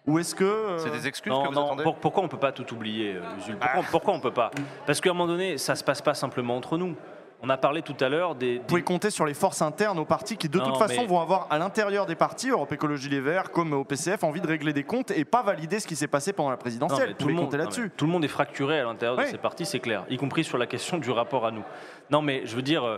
Ou 0.07 0.19
est-ce 0.19 0.35
que 0.35 0.43
euh, 0.43 0.77
C'est 0.79 0.89
des 0.91 1.07
excuses 1.07 1.31
Non, 1.31 1.43
que 1.43 1.47
vous 1.49 1.53
non, 1.53 1.65
attendez 1.67 1.83
pour- 1.83 1.95
pourquoi 1.97 2.23
on 2.23 2.27
peut 2.27 2.37
pas 2.39 2.51
tout 2.51 2.71
oublier, 2.73 3.17
Usul? 3.39 3.55
Pourquoi, 3.57 3.83
pourquoi 3.89 4.13
on 4.15 4.19
peut 4.19 4.33
pas? 4.33 4.51
Parce 4.85 4.99
qu'à 4.99 5.11
un 5.11 5.13
moment 5.13 5.27
donné, 5.27 5.57
ça 5.57 5.75
se 5.75 5.83
passe 5.83 6.01
pas 6.01 6.13
simplement 6.13 6.57
entre 6.57 6.77
nous. 6.77 6.95
On 7.43 7.49
a 7.49 7.57
parlé 7.57 7.81
tout 7.81 7.95
à 7.99 8.07
l'heure 8.07 8.35
des, 8.35 8.59
Vous 8.59 8.65
pouvez 8.65 8.83
compter 8.83 9.09
sur 9.09 9.25
les 9.25 9.33
forces 9.33 9.63
internes 9.63 9.97
aux 9.97 10.05
partis 10.05 10.37
qui, 10.37 10.47
de 10.47 10.59
Non, 10.59 10.65
toute 10.65 10.77
façon, 10.77 11.01
mais- 11.01 11.07
vont 11.07 11.19
avoir 11.19 11.47
à 11.49 11.57
l'intérieur 11.57 12.05
des 12.05 12.15
partis, 12.15 12.49
Europe 12.49 12.71
Écologie 12.71 13.09
Les 13.09 13.19
Verts 13.19 13.51
comme 13.51 13.73
au 13.73 13.83
PCF, 13.83 14.23
envie 14.23 14.41
de 14.41 14.47
régler 14.47 14.73
des 14.73 14.83
comptes 14.83 15.09
et 15.09 15.25
pas 15.25 15.41
valider 15.41 15.79
ce 15.79 15.87
qui 15.87 15.95
s'est 15.95 16.07
passé 16.07 16.33
pendant 16.33 16.51
la 16.51 16.57
présidentielle. 16.57 17.09
Vous 17.09 17.15
pouvez 17.15 17.33
monde, 17.33 17.53
non, 17.55 17.69
tout 17.97 18.05
le 18.05 18.11
monde 18.11 18.23
est 18.23 18.27
fracturé 18.29 18.79
à 18.79 18.83
l'intérieur 18.83 19.17
de 19.17 19.25
ces 19.25 19.39
partis, 19.39 19.65
c'est 19.65 19.79
clair, 19.79 20.05
y 20.09 20.17
compris 20.17 20.43
sur 20.43 20.59
la 20.59 20.67
question 20.67 20.99
du 20.99 21.09
rapport 21.09 21.45
à 21.45 21.51
nous. 21.51 21.63
Non, 22.11 22.21
mais 22.21 22.45
je 22.45 22.55
veux 22.55 22.61
dire, 22.61 22.83
euh, 22.83 22.97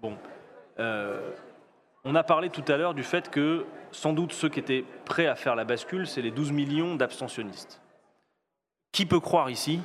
bon, 0.00 0.16
euh, 0.78 1.30
on 2.04 2.14
a 2.14 2.22
parlé 2.22 2.50
tout 2.50 2.64
à 2.68 2.76
l'heure 2.76 2.94
du 2.94 3.02
fait 3.02 3.28
que 3.28 3.66
sans 3.90 4.12
doute 4.12 4.32
ceux 4.32 4.48
qui 4.48 4.60
étaient 4.60 4.84
prêts 5.04 5.26
à 5.26 5.34
faire 5.34 5.56
la 5.56 5.64
bascule, 5.64 6.06
c'est 6.06 6.22
les 6.22 6.30
12 6.30 6.52
millions 6.52 6.94
d'abstentionnistes. 6.94 7.80
Qui 8.92 9.06
peut 9.06 9.20
croire 9.20 9.50
ici 9.50 9.80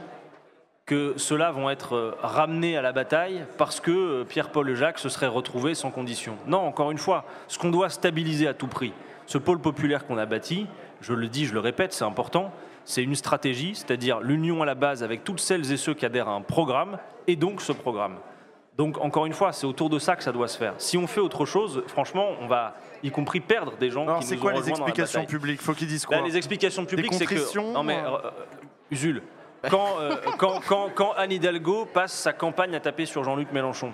que 0.89 1.13
ceux-là 1.17 1.51
vont 1.51 1.69
être 1.69 1.95
euh, 1.95 2.15
ramenés 2.23 2.75
à 2.75 2.81
la 2.81 2.91
bataille 2.91 3.45
parce 3.59 3.79
que 3.79 3.91
euh, 3.91 4.23
Pierre-Paul 4.23 4.67
et 4.71 4.75
Jacques 4.75 4.97
se 4.97 5.07
seraient 5.07 5.27
retrouvés 5.27 5.75
sans 5.75 5.91
condition 5.91 6.35
Non, 6.47 6.57
encore 6.61 6.89
une 6.89 6.97
fois, 6.97 7.25
ce 7.47 7.59
qu'on 7.59 7.69
doit 7.69 7.89
stabiliser 7.89 8.47
à 8.47 8.55
tout 8.55 8.65
prix, 8.65 8.91
ce 9.27 9.37
pôle 9.37 9.59
populaire 9.59 10.07
qu'on 10.07 10.17
a 10.17 10.25
bâti, 10.25 10.65
je 11.01 11.13
le 11.13 11.27
dis, 11.27 11.45
je 11.45 11.53
le 11.53 11.59
répète, 11.59 11.93
c'est 11.93 12.05
important, 12.05 12.51
c'est 12.85 13.03
une 13.03 13.13
stratégie, 13.13 13.75
c'est-à-dire 13.75 14.19
l'union 14.19 14.63
à 14.63 14.65
la 14.65 14.73
base 14.73 15.03
avec 15.03 15.23
toutes 15.23 15.39
celles 15.39 15.71
et 15.71 15.77
ceux 15.77 15.93
qui 15.93 16.07
adhèrent 16.07 16.27
à 16.27 16.33
un 16.33 16.41
programme, 16.41 16.97
et 17.27 17.35
donc 17.35 17.61
ce 17.61 17.71
programme. 17.71 18.15
Donc 18.75 18.97
encore 18.99 19.27
une 19.27 19.33
fois, 19.33 19.51
c'est 19.51 19.67
autour 19.67 19.91
de 19.91 19.99
ça 19.99 20.15
que 20.15 20.23
ça 20.23 20.31
doit 20.31 20.47
se 20.47 20.57
faire. 20.57 20.73
Si 20.79 20.97
on 20.97 21.05
fait 21.05 21.21
autre 21.21 21.45
chose, 21.45 21.83
franchement, 21.85 22.29
on 22.41 22.47
va 22.47 22.75
y 23.03 23.11
compris 23.11 23.41
perdre 23.41 23.77
des 23.77 23.91
gens 23.91 24.07
Alors, 24.07 24.21
qui 24.21 24.25
c'est 24.25 24.35
nous 24.35 24.41
quoi 24.41 24.53
ont 24.53 24.55
les 24.55 24.61
dans 24.61 24.65
la 24.65 24.71
explications 24.71 25.25
publiques? 25.25 25.61
Faut 25.61 25.73
qu'ils 25.73 25.87
disent 25.87 26.07
Bah, 26.09 26.17
quoi? 26.17 26.27
les 26.27 26.35
explications 26.35 26.85
publiques, 26.85 27.13
c'est 27.13 27.27
que. 27.27 27.59
Non, 27.73 27.83
mais. 27.83 27.99
euh, 28.03 28.31
Usul, 28.89 29.21
quand, 29.69 29.99
euh, 29.99 30.15
quand, 30.37 30.61
quand, 30.65 30.89
quand 30.93 31.13
Anne 31.17 31.31
Hidalgo 31.31 31.85
passe 31.85 32.13
sa 32.13 32.33
campagne 32.33 32.75
à 32.75 32.79
taper 32.79 33.05
sur 33.05 33.23
Jean-Luc 33.23 33.51
Mélenchon, 33.51 33.91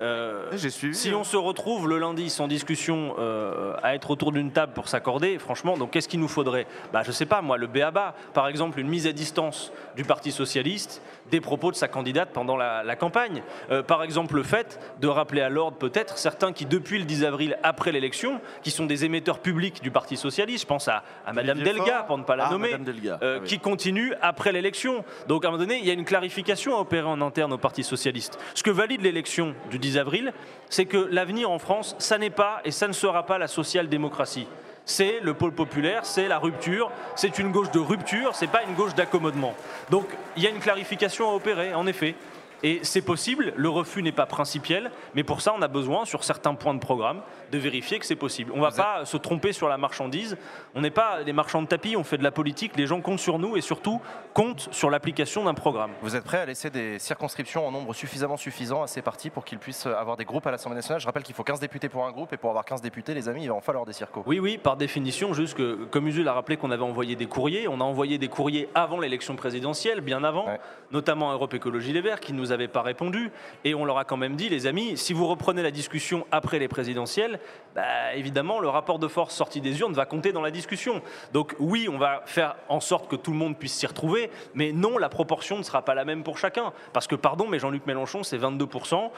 euh, 0.00 0.56
suivi. 0.56 0.94
si 0.94 1.12
on 1.12 1.24
se 1.24 1.36
retrouve 1.36 1.88
le 1.88 1.98
lundi 1.98 2.30
sans 2.30 2.46
discussion 2.46 3.16
euh, 3.18 3.74
à 3.82 3.96
être 3.96 4.12
autour 4.12 4.30
d'une 4.30 4.52
table 4.52 4.72
pour 4.72 4.88
s'accorder, 4.88 5.38
franchement, 5.38 5.76
donc 5.76 5.90
qu'est-ce 5.90 6.08
qu'il 6.08 6.20
nous 6.20 6.28
faudrait? 6.28 6.66
Bah, 6.92 7.02
Je 7.04 7.10
sais 7.10 7.26
pas, 7.26 7.42
moi, 7.42 7.56
le 7.56 7.66
BABA, 7.66 8.14
par 8.32 8.46
exemple, 8.46 8.78
une 8.78 8.88
mise 8.88 9.08
à 9.08 9.12
distance 9.12 9.72
du 9.96 10.04
Parti 10.04 10.30
Socialiste 10.30 11.02
des 11.30 11.40
propos 11.40 11.70
de 11.70 11.76
sa 11.76 11.88
candidate 11.88 12.30
pendant 12.32 12.56
la, 12.56 12.82
la 12.82 12.96
campagne. 12.96 13.42
Euh, 13.70 13.82
par 13.82 14.02
exemple, 14.02 14.34
le 14.36 14.42
fait 14.42 14.80
de 15.00 15.08
rappeler 15.08 15.40
à 15.40 15.48
l'ordre 15.48 15.76
peut-être 15.76 16.18
certains 16.18 16.52
qui, 16.52 16.66
depuis 16.66 16.98
le 16.98 17.04
10 17.04 17.24
avril, 17.24 17.58
après 17.62 17.92
l'élection, 17.92 18.40
qui 18.62 18.70
sont 18.70 18.86
des 18.86 19.04
émetteurs 19.04 19.38
publics 19.40 19.82
du 19.82 19.90
Parti 19.90 20.16
Socialiste, 20.16 20.62
je 20.62 20.66
pense 20.66 20.88
à, 20.88 21.02
à 21.26 21.32
Madame 21.32 21.58
Delga, 21.60 22.04
pour 22.04 22.18
ne 22.18 22.24
pas 22.24 22.36
la 22.36 22.46
Ah, 22.46 22.50
nommer, 22.50 22.76
Delga, 22.78 23.18
euh, 23.22 23.36
ah 23.36 23.40
oui. 23.42 23.48
qui 23.48 23.58
continue 23.58 24.14
après 24.22 24.52
l'élection. 24.52 25.04
Donc 25.26 25.44
à 25.44 25.48
un 25.48 25.50
moment 25.50 25.62
donné, 25.62 25.78
il 25.78 25.84
y 25.86 25.90
a 25.90 25.94
une 25.94 26.04
clarification 26.04 26.76
à 26.76 26.80
opérer 26.80 27.06
en 27.06 27.20
interne 27.20 27.52
au 27.52 27.58
Parti 27.58 27.82
Socialiste. 27.84 28.38
Ce 28.54 28.62
que 28.62 28.70
valide 28.70 29.02
l'élection 29.02 29.54
du 29.70 29.78
10 29.78 29.98
avril, 29.98 30.32
c'est 30.70 30.86
que 30.86 31.08
l'avenir 31.10 31.50
en 31.50 31.58
France, 31.58 31.96
ça 31.98 32.18
n'est 32.18 32.30
pas 32.30 32.60
et 32.64 32.70
ça 32.70 32.88
ne 32.88 32.92
sera 32.92 33.26
pas 33.26 33.38
la 33.38 33.48
social-démocratie. 33.48 34.46
C'est 34.88 35.20
le 35.20 35.34
pôle 35.34 35.52
populaire, 35.52 36.06
c'est 36.06 36.28
la 36.28 36.38
rupture, 36.38 36.90
c'est 37.14 37.38
une 37.38 37.52
gauche 37.52 37.70
de 37.72 37.78
rupture, 37.78 38.34
c'est 38.34 38.46
pas 38.46 38.62
une 38.62 38.74
gauche 38.74 38.94
d'accommodement. 38.94 39.54
Donc 39.90 40.06
il 40.34 40.42
y 40.42 40.46
a 40.46 40.50
une 40.50 40.60
clarification 40.60 41.30
à 41.30 41.34
opérer, 41.34 41.74
en 41.74 41.86
effet. 41.86 42.14
Et 42.62 42.80
c'est 42.82 43.02
possible, 43.02 43.52
le 43.56 43.68
refus 43.68 44.02
n'est 44.02 44.12
pas 44.12 44.26
principiel, 44.26 44.90
mais 45.14 45.22
pour 45.22 45.40
ça, 45.40 45.54
on 45.56 45.62
a 45.62 45.68
besoin, 45.68 46.04
sur 46.04 46.24
certains 46.24 46.54
points 46.54 46.74
de 46.74 46.80
programme, 46.80 47.20
de 47.52 47.58
vérifier 47.58 47.98
que 47.98 48.06
c'est 48.06 48.16
possible. 48.16 48.50
On 48.52 48.58
ne 48.58 48.62
va 48.62 48.72
pas 48.72 49.04
se 49.04 49.16
tromper 49.16 49.52
sur 49.52 49.68
la 49.68 49.78
marchandise. 49.78 50.36
On 50.74 50.80
n'est 50.80 50.90
pas 50.90 51.22
des 51.24 51.32
marchands 51.32 51.62
de 51.62 51.68
tapis, 51.68 51.96
on 51.96 52.04
fait 52.04 52.18
de 52.18 52.24
la 52.24 52.30
politique. 52.30 52.72
Les 52.76 52.86
gens 52.86 53.00
comptent 53.00 53.20
sur 53.20 53.38
nous 53.38 53.56
et 53.56 53.60
surtout 53.60 54.00
comptent 54.34 54.68
sur 54.72 54.90
l'application 54.90 55.44
d'un 55.44 55.54
programme. 55.54 55.90
Vous 56.02 56.16
êtes 56.16 56.24
prêt 56.24 56.38
à 56.38 56.46
laisser 56.46 56.70
des 56.70 56.98
circonscriptions 56.98 57.66
en 57.66 57.70
nombre 57.70 57.94
suffisamment 57.94 58.36
suffisant 58.36 58.82
à 58.82 58.86
ces 58.86 59.02
partis 59.02 59.30
pour 59.30 59.44
qu'ils 59.44 59.58
puissent 59.58 59.86
avoir 59.86 60.16
des 60.16 60.24
groupes 60.24 60.46
à 60.46 60.50
l'Assemblée 60.50 60.76
nationale? 60.76 61.00
Je 61.00 61.06
rappelle 61.06 61.22
qu'il 61.22 61.34
faut 61.34 61.44
15 61.44 61.60
députés 61.60 61.88
pour 61.88 62.04
un 62.04 62.10
groupe 62.10 62.32
et 62.32 62.36
pour 62.36 62.50
avoir 62.50 62.64
15 62.64 62.82
députés, 62.82 63.14
les 63.14 63.28
amis, 63.28 63.44
il 63.44 63.48
va 63.48 63.54
en 63.54 63.60
falloir 63.60 63.86
des 63.86 63.92
circos. 63.92 64.22
Oui, 64.26 64.40
oui, 64.40 64.58
par 64.58 64.76
définition, 64.76 65.32
juste 65.32 65.54
que, 65.54 65.84
comme 65.90 66.08
Usul 66.08 66.26
a 66.28 66.32
rappelé 66.32 66.56
qu'on 66.56 66.70
avait 66.70 66.82
envoyé 66.82 67.16
des 67.16 67.26
courriers, 67.26 67.68
on 67.68 67.80
a 67.80 67.84
envoyé 67.84 68.18
des 68.18 68.28
courriers 68.28 68.68
avant 68.74 68.98
l'élection 68.98 69.36
présidentielle, 69.36 70.00
bien 70.00 70.24
avant, 70.24 70.46
notamment 70.90 71.30
à 71.30 71.34
Europe 71.34 71.54
Écologie 71.54 71.92
Les 71.92 72.00
Verts, 72.00 72.20
qui 72.20 72.32
ne 72.32 72.38
avaient 72.52 72.68
pas 72.68 72.82
répondu. 72.82 73.30
Et 73.64 73.74
on 73.74 73.84
leur 73.84 73.98
a 73.98 74.04
quand 74.04 74.16
même 74.16 74.36
dit, 74.36 74.48
les 74.48 74.66
amis, 74.66 74.96
si 74.96 75.12
vous 75.12 75.26
reprenez 75.26 75.62
la 75.62 75.70
discussion 75.70 76.26
après 76.30 76.58
les 76.58 76.68
présidentielles, 76.68 77.40
bah, 77.74 78.14
évidemment, 78.14 78.60
le 78.60 78.68
rapport 78.68 78.98
de 78.98 79.08
force 79.08 79.34
sorti 79.34 79.60
des 79.60 79.80
urnes 79.80 79.94
va 79.94 80.06
compter 80.06 80.32
dans 80.32 80.42
la 80.42 80.50
discussion. 80.50 81.02
Donc 81.32 81.54
oui, 81.58 81.88
on 81.92 81.98
va 81.98 82.22
faire 82.26 82.56
en 82.68 82.80
sorte 82.80 83.08
que 83.08 83.16
tout 83.16 83.30
le 83.30 83.36
monde 83.36 83.56
puisse 83.56 83.74
s'y 83.74 83.86
retrouver, 83.86 84.30
mais 84.54 84.72
non, 84.72 84.98
la 84.98 85.08
proportion 85.08 85.58
ne 85.58 85.62
sera 85.62 85.82
pas 85.82 85.94
la 85.94 86.04
même 86.04 86.22
pour 86.22 86.38
chacun. 86.38 86.72
Parce 86.92 87.06
que, 87.06 87.14
pardon, 87.14 87.46
mais 87.48 87.58
Jean-Luc 87.58 87.86
Mélenchon, 87.86 88.22
c'est 88.22 88.38
22% 88.38 89.10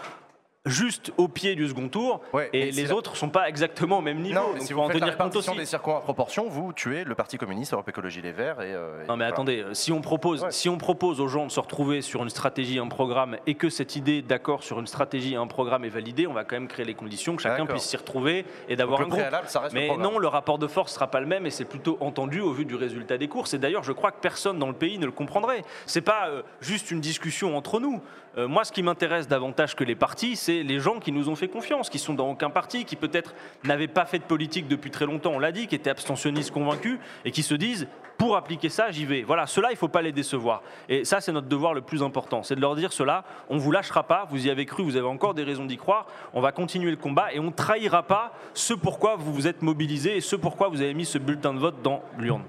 juste 0.66 1.12
au 1.16 1.26
pied 1.28 1.54
du 1.54 1.66
second 1.68 1.88
tour 1.88 2.20
et 2.52 2.70
les 2.70 2.92
autres 2.92 3.12
ne 3.12 3.16
sont 3.16 3.30
pas 3.30 3.48
exactement 3.48 3.98
au 3.98 4.02
même 4.02 4.20
niveau. 4.20 4.40
Non, 4.40 4.46
mais 4.54 4.60
si 4.60 4.72
vous 4.72 4.80
en 4.80 4.88
faites 4.88 5.00
tenir 5.00 5.16
compte 5.16 5.34
aussi. 5.36 5.56
des 5.56 5.64
circuits 5.64 5.92
à 5.92 6.00
proportion, 6.00 6.48
vous 6.48 6.72
tuez 6.72 7.04
le 7.04 7.14
Parti 7.14 7.38
communiste, 7.38 7.72
Europe 7.72 7.88
Écologie 7.88 8.20
Les 8.20 8.32
Verts 8.32 8.60
et. 8.60 8.74
Euh, 8.74 9.06
non 9.06 9.16
mais 9.16 9.24
attendez, 9.24 9.64
si 9.72 9.92
on 9.92 10.00
propose, 10.00 10.46
si 10.50 10.68
on 10.68 10.76
propose 10.76 11.20
aux 11.20 11.28
gens 11.28 11.46
de 11.46 11.50
se 11.50 11.60
retrouver 11.60 12.02
sur 12.02 12.22
une 12.22 12.30
stratégie, 12.30 12.78
un 12.78 12.88
programme 12.88 13.38
et 13.46 13.54
que 13.54 13.70
cette 13.70 13.96
idée 13.96 14.22
d'accord 14.22 14.62
sur 14.62 14.78
une 14.78 14.86
stratégie, 14.86 15.34
un 15.34 15.46
programme 15.46 15.84
est 15.84 15.90
validée, 15.90 16.26
on 16.26 16.34
va 16.34 16.44
quand 16.44 16.56
même 16.56 16.68
créer 16.68 16.84
les 16.84 16.94
conditions 16.94 17.36
que 17.36 17.42
chacun 17.42 17.64
puisse 17.66 17.84
s'y 17.84 17.96
retrouver 17.96 18.44
et 18.68 18.76
d'avoir 18.76 19.00
un 19.00 19.08
groupe. 19.08 19.22
Ça 19.46 19.60
reste 19.60 19.74
mais 19.74 19.96
non, 19.96 20.18
le 20.18 20.28
rapport 20.28 20.58
de 20.58 20.66
force 20.66 20.92
sera 20.92 21.10
pas 21.10 21.20
le 21.20 21.26
même 21.26 21.46
et 21.46 21.50
c'est 21.50 21.64
plutôt 21.64 21.96
entendu 22.00 22.40
au 22.40 22.52
vu 22.52 22.64
du 22.64 22.74
résultat 22.74 23.16
des 23.16 23.28
courses. 23.28 23.54
Et 23.54 23.58
d'ailleurs, 23.58 23.82
je 23.82 23.92
crois 23.92 24.10
que 24.10 24.20
personne 24.20 24.58
dans 24.58 24.68
le 24.68 24.74
pays 24.74 24.98
ne 24.98 25.06
le 25.06 25.12
comprendrait. 25.12 25.64
C'est 25.86 26.00
pas 26.00 26.28
euh, 26.28 26.42
juste 26.60 26.90
une 26.90 27.00
discussion 27.00 27.56
entre 27.56 27.80
nous. 27.80 28.00
Euh, 28.38 28.46
moi, 28.46 28.64
ce 28.64 28.72
qui 28.72 28.82
m'intéresse 28.82 29.26
davantage 29.26 29.74
que 29.74 29.82
les 29.82 29.96
partis, 29.96 30.36
c'est 30.36 30.62
les 30.62 30.78
gens 30.78 31.00
qui 31.00 31.10
nous 31.10 31.28
ont 31.28 31.34
fait 31.34 31.48
confiance, 31.48 31.90
qui 31.90 31.98
sont 31.98 32.14
dans 32.14 32.30
aucun 32.30 32.50
parti, 32.50 32.84
qui 32.84 32.96
peut-être 32.96 33.34
n'avaient 33.64 33.88
pas 33.88 34.04
fait 34.04 34.18
de 34.18 34.24
politique 34.24 34.68
depuis 34.68 34.90
très 34.90 35.06
longtemps, 35.06 35.32
on 35.32 35.38
l'a 35.38 35.52
dit, 35.52 35.66
qui 35.66 35.74
étaient 35.74 35.90
abstentionnistes 35.90 36.52
convaincus 36.52 36.98
et 37.24 37.32
qui 37.32 37.42
se 37.42 37.54
disent 37.54 37.88
pour 38.18 38.36
appliquer 38.36 38.68
ça, 38.68 38.90
j'y 38.90 39.06
vais. 39.06 39.22
Voilà, 39.22 39.46
cela, 39.46 39.70
il 39.70 39.74
ne 39.74 39.78
faut 39.78 39.88
pas 39.88 40.02
les 40.02 40.12
décevoir. 40.12 40.62
Et 40.88 41.04
ça, 41.04 41.20
c'est 41.20 41.32
notre 41.32 41.48
devoir 41.48 41.74
le 41.74 41.80
plus 41.80 42.02
important, 42.02 42.42
c'est 42.42 42.54
de 42.54 42.60
leur 42.60 42.76
dire 42.76 42.92
cela, 42.92 43.24
on 43.48 43.56
ne 43.56 43.60
vous 43.60 43.72
lâchera 43.72 44.02
pas, 44.04 44.26
vous 44.28 44.46
y 44.46 44.50
avez 44.50 44.66
cru, 44.66 44.82
vous 44.82 44.96
avez 44.96 45.06
encore 45.06 45.34
des 45.34 45.42
raisons 45.42 45.64
d'y 45.64 45.78
croire, 45.78 46.06
on 46.34 46.40
va 46.40 46.52
continuer 46.52 46.90
le 46.90 46.98
combat 46.98 47.32
et 47.32 47.40
on 47.40 47.44
ne 47.44 47.50
trahira 47.50 48.02
pas 48.02 48.34
ce 48.54 48.74
pourquoi 48.74 49.16
vous 49.16 49.32
vous 49.32 49.46
êtes 49.46 49.62
mobilisés 49.62 50.18
et 50.18 50.20
ce 50.20 50.36
pourquoi 50.36 50.68
vous 50.68 50.82
avez 50.82 50.94
mis 50.94 51.06
ce 51.06 51.18
bulletin 51.18 51.54
de 51.54 51.58
vote 51.58 51.82
dans 51.82 52.02
l'urne. 52.18 52.44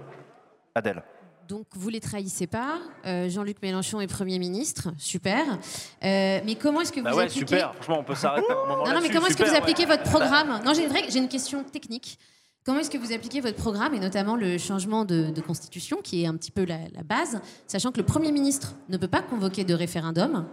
Adèle 0.76 1.04
donc 1.52 1.68
vous 1.74 1.90
les 1.90 2.00
trahissez 2.00 2.48
pas. 2.48 2.80
Euh, 3.06 3.30
Jean-Luc 3.30 3.62
Mélenchon 3.62 4.00
est 4.00 4.08
Premier 4.08 4.40
ministre, 4.40 4.94
super. 4.98 5.44
Euh, 6.02 6.40
mais 6.46 6.56
comment 6.56 6.80
est-ce 6.80 6.94
que 6.94 7.02
bah 7.02 7.12
vous 7.12 7.18
ouais, 7.18 7.26
appliquez 7.26 7.40
super. 7.46 7.76
Franchement, 7.76 7.98
on 8.00 8.04
peut 8.06 8.16
s'arrêter 8.16 8.48
un 8.50 8.68
moment 8.68 8.86
Non, 8.86 8.94
non, 8.94 9.02
mais 9.02 9.10
comment 9.10 9.28
est-ce 9.28 9.36
que 9.36 9.44
vous 9.44 9.56
appliquez 9.56 9.86
votre 9.86 10.04
programme 10.04 10.62
Non, 10.66 10.74
j'ai 10.74 10.86
une, 10.86 11.12
j'ai 11.12 11.20
une 11.20 11.28
question 11.28 11.66
technique. 11.66 12.18
Comment 12.64 12.80
est-ce 12.80 12.90
que 12.90 12.98
vous 12.98 13.12
appliquez 13.12 13.42
votre 13.42 13.58
programme 13.58 13.94
et 13.94 14.00
notamment 14.00 14.38
le 14.38 14.58
changement 14.58 15.04
de, 15.04 15.34
constitution 15.46 15.98
qui 16.02 16.24
est 16.24 16.26
un 16.26 16.38
petit 16.38 16.52
peu 16.52 16.64
la, 16.64 16.78
base, 17.04 17.42
sachant 17.68 17.92
que 17.92 17.98
le 17.98 18.06
Premier 18.06 18.32
ministre 18.32 18.76
ne 18.88 18.96
peut 18.96 19.10
pas 19.10 19.22
convoquer 19.22 19.66
de 19.66 19.74
référendum 19.74 20.46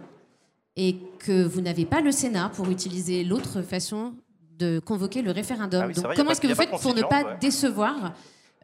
et 0.75 0.97
que 1.19 1.43
vous 1.45 1.61
n'avez 1.61 1.85
pas 1.85 2.01
le 2.01 2.11
Sénat 2.11 2.49
pour 2.49 2.69
utiliser 2.69 3.23
l'autre 3.23 3.61
façon 3.61 4.15
de 4.57 4.79
convoquer 4.79 5.21
le 5.21 5.31
référendum. 5.31 5.81
Ah 5.81 5.93
Donc 5.93 6.15
comment 6.17 6.31
est-ce 6.31 6.41
que 6.41 6.47
vous 6.47 6.55
faites 6.55 6.71
pour 6.71 6.93
ne 6.93 7.03
pas 7.03 7.35
décevoir 7.35 8.13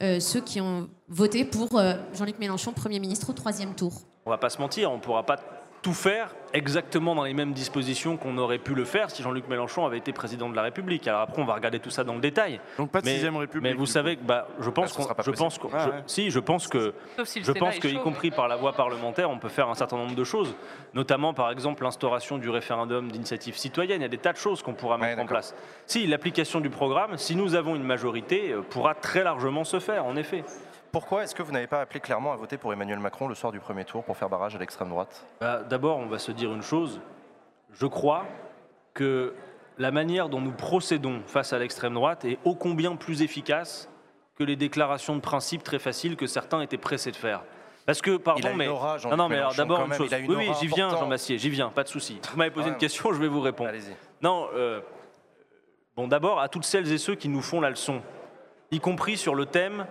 euh, 0.01 0.19
ceux 0.19 0.41
qui 0.41 0.59
ont 0.59 0.89
voté 1.07 1.45
pour 1.45 1.77
euh, 1.77 1.93
Jean-Luc 2.13 2.39
Mélenchon 2.39 2.73
Premier 2.73 2.99
ministre 2.99 3.29
au 3.29 3.33
troisième 3.33 3.75
tour. 3.75 4.01
On 4.25 4.29
va 4.29 4.37
pas 4.37 4.49
se 4.49 4.59
mentir, 4.59 4.91
on 4.91 4.95
ne 4.95 5.01
pourra 5.01 5.25
pas 5.25 5.37
tout 5.85 5.93
faire 5.93 6.33
exactement 6.51 7.13
dans 7.13 7.25
les 7.25 7.35
mêmes 7.35 7.53
dispositions 7.53 8.17
qu'on 8.17 8.39
aurait 8.39 8.57
pu 8.57 8.73
le 8.73 8.85
faire 8.85 9.11
si 9.11 9.21
Jean-Luc 9.21 9.47
Mélenchon 9.47 9.85
avait 9.85 9.99
été 9.99 10.13
président 10.13 10.49
de 10.49 10.55
la 10.55 10.63
République. 10.63 11.07
Alors 11.07 11.21
après, 11.21 11.39
on 11.39 11.45
va 11.45 11.53
regarder 11.53 11.77
tout 11.77 11.91
ça 11.91 12.03
dans 12.03 12.15
le 12.15 12.21
détail. 12.21 12.59
Donc 12.79 12.89
pas 12.89 13.01
de 13.01 13.07
sixième 13.07 13.37
République. 13.37 13.71
Mais 13.71 13.77
vous 13.77 13.85
savez 13.85 14.15
que, 14.15 14.23
bah, 14.23 14.47
je 14.59 14.71
pense 14.71 14.93
qu'on, 14.93 15.03
je 15.03 15.29
pense 15.29 15.59
que, 15.59 15.67
si, 16.07 16.31
je 16.31 16.39
pense 16.39 16.67
que, 16.67 16.95
je 17.19 17.51
pense 17.51 17.77
que, 17.77 17.87
y 17.87 17.99
compris 17.99 18.31
par 18.31 18.47
la 18.47 18.55
voie 18.55 18.73
parlementaire, 18.73 19.29
on 19.29 19.37
peut 19.37 19.47
faire 19.47 19.69
un 19.69 19.75
certain 19.75 19.97
nombre 19.97 20.15
de 20.15 20.23
choses, 20.23 20.55
notamment 20.95 21.35
par 21.35 21.51
exemple 21.51 21.83
l'instauration 21.83 22.39
du 22.39 22.49
référendum 22.49 23.11
d'initiative 23.11 23.55
citoyenne. 23.55 24.01
Il 24.01 24.05
y 24.05 24.07
a 24.07 24.09
des 24.09 24.17
tas 24.17 24.33
de 24.33 24.37
choses 24.37 24.63
qu'on 24.63 24.73
pourra 24.73 24.97
mettre 24.97 25.21
en 25.21 25.27
place. 25.27 25.53
Si 25.85 26.07
l'application 26.07 26.61
du 26.61 26.71
programme, 26.71 27.15
si 27.19 27.35
nous 27.35 27.53
avons 27.53 27.75
une 27.75 27.83
majorité, 27.83 28.53
euh, 28.53 28.61
pourra 28.67 28.95
très 28.95 29.23
largement 29.23 29.63
se 29.63 29.79
faire, 29.79 30.07
en 30.07 30.15
effet. 30.15 30.43
Pourquoi 30.95 31.25
est-ce 31.25 31.35
que 31.35 31.43
vous 31.43 31.51
n'avez 31.51 31.67
pas 31.67 31.81
appelé 31.81 31.99
clairement 31.99 32.31
à 32.31 32.37
voter 32.37 32.57
pour 32.57 32.71
Emmanuel 32.71 32.99
Macron 32.99 33.27
le 33.27 33.35
soir 33.35 33.51
du 33.51 33.59
premier 33.59 33.83
tour 33.83 34.05
pour 34.05 34.15
faire 34.15 34.29
barrage 34.29 34.55
à 34.55 34.59
l'extrême 34.59 34.87
droite? 34.87 35.27
Bah, 35.41 35.61
D'abord, 35.61 35.97
on 35.97 36.05
va 36.05 36.19
se 36.19 36.31
dire 36.31 36.53
une 36.53 36.61
chose. 36.61 37.01
Je 37.73 37.85
crois 37.85 38.23
que 38.93 39.33
la 39.77 39.91
manière 39.91 40.29
dont 40.29 40.39
nous 40.39 40.53
procédons 40.53 41.21
face 41.27 41.51
à 41.51 41.59
l'extrême 41.59 41.95
droite 41.95 42.23
est 42.23 42.39
ô 42.45 42.55
combien 42.55 42.95
plus 42.95 43.23
efficace 43.23 43.89
que 44.39 44.45
les 44.45 44.55
déclarations 44.55 45.17
de 45.17 45.19
principe 45.19 45.63
très 45.63 45.79
faciles 45.79 46.15
que 46.15 46.27
certains 46.27 46.61
étaient 46.61 46.77
pressés 46.77 47.11
de 47.11 47.17
faire. 47.17 47.43
Parce 47.85 48.01
que, 48.01 48.15
pardon, 48.15 48.53
mais. 48.55 48.67
non, 48.67 49.17
non, 49.17 49.27
mais 49.27 49.41
d'abord, 49.57 49.85
une 49.85 49.93
chose. 49.95 50.09
oui, 50.13 50.35
oui, 50.37 50.51
j'y 50.61 50.67
viens, 50.67 50.91
Jean 50.91 51.07
Massier, 51.07 51.37
j'y 51.37 51.49
viens, 51.49 51.71
pas 51.71 51.83
de 51.83 51.89
souci. 51.89 52.21
Vous 52.31 52.37
m'avez 52.37 52.51
posé 52.51 52.69
une 52.69 52.77
question, 52.77 53.11
je 53.11 53.19
vais 53.19 53.27
vous 53.27 53.41
répondre. 53.41 53.71
Non, 54.21 54.47
euh, 54.53 54.79
bon, 55.97 56.07
d'abord, 56.07 56.39
à 56.39 56.47
toutes 56.47 56.63
celles 56.63 56.89
et 56.89 56.97
ceux 56.97 57.15
qui 57.15 57.27
nous 57.27 57.41
font 57.41 57.59
la 57.59 57.69
leçon, 57.69 58.01
y 58.71 58.79
compris 58.79 59.17
sur 59.17 59.35
le 59.35 59.45
thème 59.45 59.87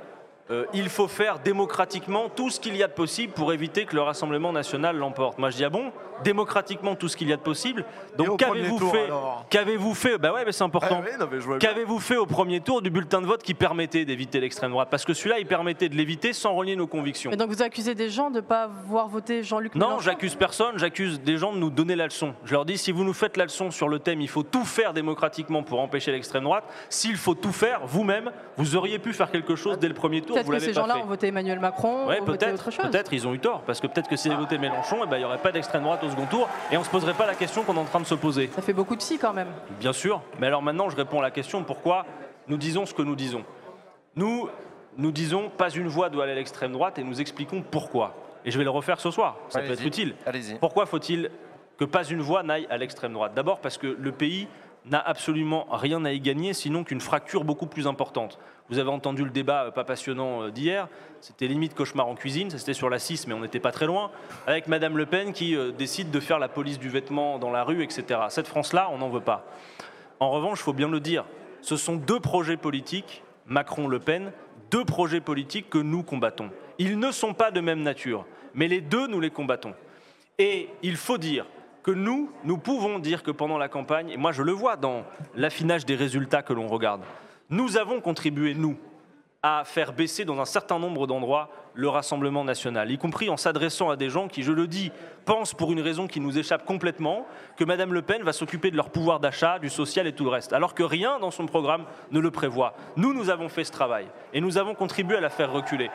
euh, 0.50 0.66
il 0.74 0.90
faut 0.90 1.08
faire 1.08 1.39
démocratiquement 1.39 2.28
tout 2.28 2.50
ce 2.50 2.60
qu'il 2.60 2.76
y 2.76 2.82
a 2.82 2.86
de 2.86 2.92
possible 2.92 3.32
pour 3.32 3.55
éviter 3.55 3.86
que 3.86 3.94
le 3.94 4.02
Rassemblement 4.02 4.52
national 4.52 4.97
l'emporte. 4.97 5.39
Moi 5.39 5.48
je 5.48 5.56
dis 5.56 5.64
ah 5.64 5.70
bon 5.70 5.90
Démocratiquement 6.23 6.94
tout 6.94 7.08
ce 7.08 7.16
qu'il 7.16 7.28
y 7.28 7.32
a 7.32 7.36
de 7.36 7.42
possible. 7.42 7.84
Donc 8.16 8.39
qu'avez-vous 8.39 8.78
fait 8.78 9.08
Qu'avez-vous 9.50 9.94
fait? 9.94 10.18
Bah 10.18 10.32
ouais, 10.32 10.44
mais 10.44 10.52
c'est 10.52 10.62
important. 10.62 11.02
Ah 11.02 11.56
qu'avez-vous 11.58 11.98
fait 11.98 12.16
au 12.16 12.26
premier 12.26 12.60
tour 12.60 12.82
du 12.82 12.90
bulletin 12.90 13.20
de 13.20 13.26
vote 13.26 13.42
qui 13.42 13.55
permettait 13.55 14.05
d'éviter 14.05 14.39
l'extrême 14.39 14.70
droite? 14.70 14.89
Parce 14.90 15.05
que 15.05 15.12
celui-là, 15.12 15.39
il 15.39 15.47
permettait 15.47 15.89
de 15.89 15.97
l'éviter 15.97 16.32
sans 16.32 16.55
renier 16.55 16.76
nos 16.76 16.86
convictions. 16.86 17.31
Mais 17.31 17.36
donc 17.36 17.48
vous 17.48 17.62
accusez 17.62 17.94
des 17.94 18.10
gens 18.10 18.31
de 18.31 18.36
ne 18.36 18.40
pas 18.40 18.68
voir 18.86 19.08
voter 19.08 19.42
Jean-Luc 19.42 19.74
Non, 19.74 19.98
j'accuse 19.98 20.34
personne. 20.34 20.78
J'accuse 20.78 21.20
des 21.20 21.36
gens 21.36 21.52
de 21.52 21.58
nous 21.58 21.70
donner 21.70 21.97
la 21.97 22.05
leçon. 22.05 22.34
Je 22.44 22.52
leur 22.52 22.64
dis 22.64 22.78
si 22.78 22.92
vous 22.92 23.05
nous 23.05 23.12
faites 23.12 23.36
la 23.36 23.44
leçon 23.44 23.70
sur 23.70 23.89
le 23.89 23.98
thème, 23.98 24.20
il 24.20 24.28
faut 24.28 24.44
tout 24.44 24.64
faire 24.64 24.92
démocratiquement 24.92 25.62
pour 25.62 25.81
empêcher 25.81 26.12
l'extrême 26.12 26.44
droite. 26.44 26.64
S'il 26.89 27.16
faut 27.16 27.34
tout 27.34 27.52
faire, 27.52 27.81
vous-même, 27.86 28.31
vous 28.56 28.76
auriez 28.76 28.98
pu 28.98 29.12
faire 29.12 29.31
quelque 29.31 29.56
chose 29.56 29.78
dès 29.78 29.89
le 29.89 29.94
premier 29.94 30.23
tour. 30.23 30.33
Peut-être 30.34 30.50
que 30.50 30.58
ces 30.58 30.72
gens-là 30.72 30.98
ont 30.98 31.06
voté 31.06 31.28
Emmanuel 31.28 31.60
Macron, 31.60 32.06
ouais, 32.06 32.20
peut-être, 32.20 32.70
peut-être 32.82 33.12
ils 33.12 33.26
ont 33.26 33.34
eu 33.34 33.38
tort, 33.38 33.62
parce 33.62 33.80
que 33.80 33.86
peut-être 33.86 34.08
que 34.08 34.16
s'ils 34.16 34.32
avaient 34.32 34.40
voté 34.40 34.58
Mélenchon, 34.58 34.98
eh 35.04 35.06
ben, 35.06 35.16
il 35.16 35.20
n'y 35.20 35.24
aurait 35.24 35.38
pas 35.38 35.52
d'extrême 35.52 35.82
droite 35.82 36.02
au 36.04 36.10
second 36.10 36.26
tour, 36.26 36.48
et 36.70 36.76
on 36.76 36.80
ne 36.80 36.84
se 36.84 36.90
poserait 36.90 37.14
pas 37.14 37.26
la 37.26 37.34
question 37.34 37.62
qu'on 37.62 37.74
est 37.76 37.80
en 37.80 37.84
train 37.84 38.00
de 38.00 38.06
se 38.06 38.14
poser. 38.14 38.50
Ça 38.54 38.62
fait 38.62 38.72
beaucoup 38.72 38.96
de 38.96 39.02
si 39.02 39.18
quand 39.18 39.32
même. 39.32 39.48
Bien 39.80 39.92
sûr, 39.92 40.22
mais 40.38 40.46
alors 40.46 40.62
maintenant 40.62 40.90
je 40.90 40.96
réponds 40.96 41.20
à 41.20 41.22
la 41.22 41.30
question 41.30 41.62
pourquoi 41.62 42.06
nous 42.48 42.56
disons 42.56 42.86
ce 42.86 42.94
que 42.94 43.02
nous 43.02 43.16
disons. 43.16 43.44
Nous, 44.16 44.48
nous 44.96 45.10
disons 45.10 45.50
pas 45.50 45.70
une 45.70 45.88
voix 45.88 46.10
doit 46.10 46.24
aller 46.24 46.32
à 46.32 46.36
l'extrême 46.36 46.72
droite 46.72 46.98
et 46.98 47.04
nous 47.04 47.20
expliquons 47.20 47.62
pourquoi. 47.62 48.14
Et 48.44 48.50
je 48.50 48.58
vais 48.58 48.64
le 48.64 48.70
refaire 48.70 49.00
ce 49.00 49.10
soir, 49.10 49.36
ça 49.48 49.60
peut 49.60 49.72
être 49.72 49.86
utile. 49.86 50.14
Pourquoi 50.60 50.86
faut-il 50.86 51.30
que 51.78 51.84
pas 51.84 52.04
une 52.04 52.20
voix 52.20 52.42
n'aille 52.42 52.66
à 52.70 52.76
l'extrême 52.76 53.12
droite? 53.12 53.32
D'abord 53.34 53.60
parce 53.60 53.78
que 53.78 53.96
le 53.98 54.12
pays 54.12 54.46
n'a 54.86 55.00
absolument 55.00 55.66
rien 55.70 56.04
à 56.04 56.12
y 56.12 56.20
gagner, 56.20 56.52
sinon 56.52 56.84
qu'une 56.84 57.00
fracture 57.00 57.44
beaucoup 57.44 57.66
plus 57.66 57.86
importante. 57.86 58.38
Vous 58.70 58.78
avez 58.78 58.90
entendu 58.90 59.24
le 59.24 59.30
débat 59.30 59.64
euh, 59.64 59.70
pas 59.70 59.84
passionnant 59.84 60.42
euh, 60.42 60.50
d'hier, 60.50 60.88
c'était 61.20 61.46
limite 61.46 61.74
cauchemar 61.74 62.06
en 62.06 62.14
cuisine, 62.14 62.50
c'était 62.50 62.74
sur 62.74 62.90
la 62.90 62.98
6, 62.98 63.26
mais 63.26 63.34
on 63.34 63.40
n'était 63.40 63.60
pas 63.60 63.72
très 63.72 63.86
loin, 63.86 64.10
avec 64.46 64.68
Madame 64.68 64.96
Le 64.96 65.06
Pen 65.06 65.32
qui 65.32 65.56
euh, 65.56 65.70
décide 65.70 66.10
de 66.10 66.20
faire 66.20 66.38
la 66.38 66.48
police 66.48 66.78
du 66.78 66.88
vêtement 66.88 67.38
dans 67.38 67.50
la 67.50 67.64
rue, 67.64 67.82
etc. 67.82 68.20
Cette 68.28 68.46
France-là, 68.46 68.88
on 68.90 68.98
n'en 68.98 69.10
veut 69.10 69.20
pas. 69.20 69.46
En 70.20 70.30
revanche, 70.30 70.60
il 70.60 70.64
faut 70.64 70.72
bien 70.72 70.88
le 70.88 71.00
dire, 71.00 71.24
ce 71.60 71.76
sont 71.76 71.96
deux 71.96 72.20
projets 72.20 72.56
politiques, 72.56 73.22
Macron-Le 73.46 73.98
Pen, 73.98 74.32
deux 74.70 74.84
projets 74.84 75.20
politiques 75.20 75.68
que 75.68 75.78
nous 75.78 76.02
combattons. 76.02 76.50
Ils 76.78 76.98
ne 76.98 77.10
sont 77.10 77.34
pas 77.34 77.50
de 77.50 77.60
même 77.60 77.82
nature, 77.82 78.26
mais 78.54 78.68
les 78.68 78.80
deux, 78.80 79.06
nous 79.06 79.20
les 79.20 79.30
combattons. 79.30 79.74
Et 80.38 80.68
il 80.82 80.96
faut 80.96 81.18
dire 81.18 81.46
que 81.84 81.90
nous, 81.90 82.30
nous 82.42 82.58
pouvons 82.58 82.98
dire 82.98 83.22
que 83.22 83.30
pendant 83.30 83.58
la 83.58 83.68
campagne, 83.68 84.10
et 84.10 84.16
moi 84.16 84.32
je 84.32 84.42
le 84.42 84.52
vois 84.52 84.76
dans 84.76 85.04
l'affinage 85.36 85.84
des 85.84 85.94
résultats 85.94 86.42
que 86.42 86.54
l'on 86.54 86.66
regarde, 86.66 87.02
nous 87.50 87.76
avons 87.76 88.00
contribué, 88.00 88.54
nous, 88.54 88.76
à 89.42 89.62
faire 89.66 89.92
baisser 89.92 90.24
dans 90.24 90.40
un 90.40 90.46
certain 90.46 90.78
nombre 90.78 91.06
d'endroits 91.06 91.50
le 91.74 91.86
Rassemblement 91.88 92.44
national, 92.44 92.90
y 92.90 92.96
compris 92.96 93.28
en 93.28 93.36
s'adressant 93.36 93.90
à 93.90 93.96
des 93.96 94.08
gens 94.08 94.26
qui, 94.26 94.42
je 94.42 94.52
le 94.52 94.66
dis, 94.66 94.90
pensent 95.26 95.52
pour 95.52 95.72
une 95.72 95.82
raison 95.82 96.06
qui 96.06 96.20
nous 96.20 96.38
échappe 96.38 96.64
complètement 96.64 97.26
que 97.58 97.64
Mme 97.64 97.92
Le 97.92 98.00
Pen 98.00 98.22
va 98.22 98.32
s'occuper 98.32 98.70
de 98.70 98.76
leur 98.76 98.88
pouvoir 98.88 99.20
d'achat, 99.20 99.58
du 99.58 99.68
social 99.68 100.06
et 100.06 100.12
tout 100.14 100.24
le 100.24 100.30
reste, 100.30 100.54
alors 100.54 100.72
que 100.72 100.82
rien 100.82 101.18
dans 101.18 101.30
son 101.30 101.44
programme 101.44 101.84
ne 102.10 102.20
le 102.20 102.30
prévoit. 102.30 102.74
Nous, 102.96 103.12
nous 103.12 103.28
avons 103.28 103.50
fait 103.50 103.64
ce 103.64 103.72
travail 103.72 104.06
et 104.32 104.40
nous 104.40 104.56
avons 104.56 104.74
contribué 104.74 105.18
à 105.18 105.20
la 105.20 105.28
faire 105.28 105.52
reculer. 105.52 105.90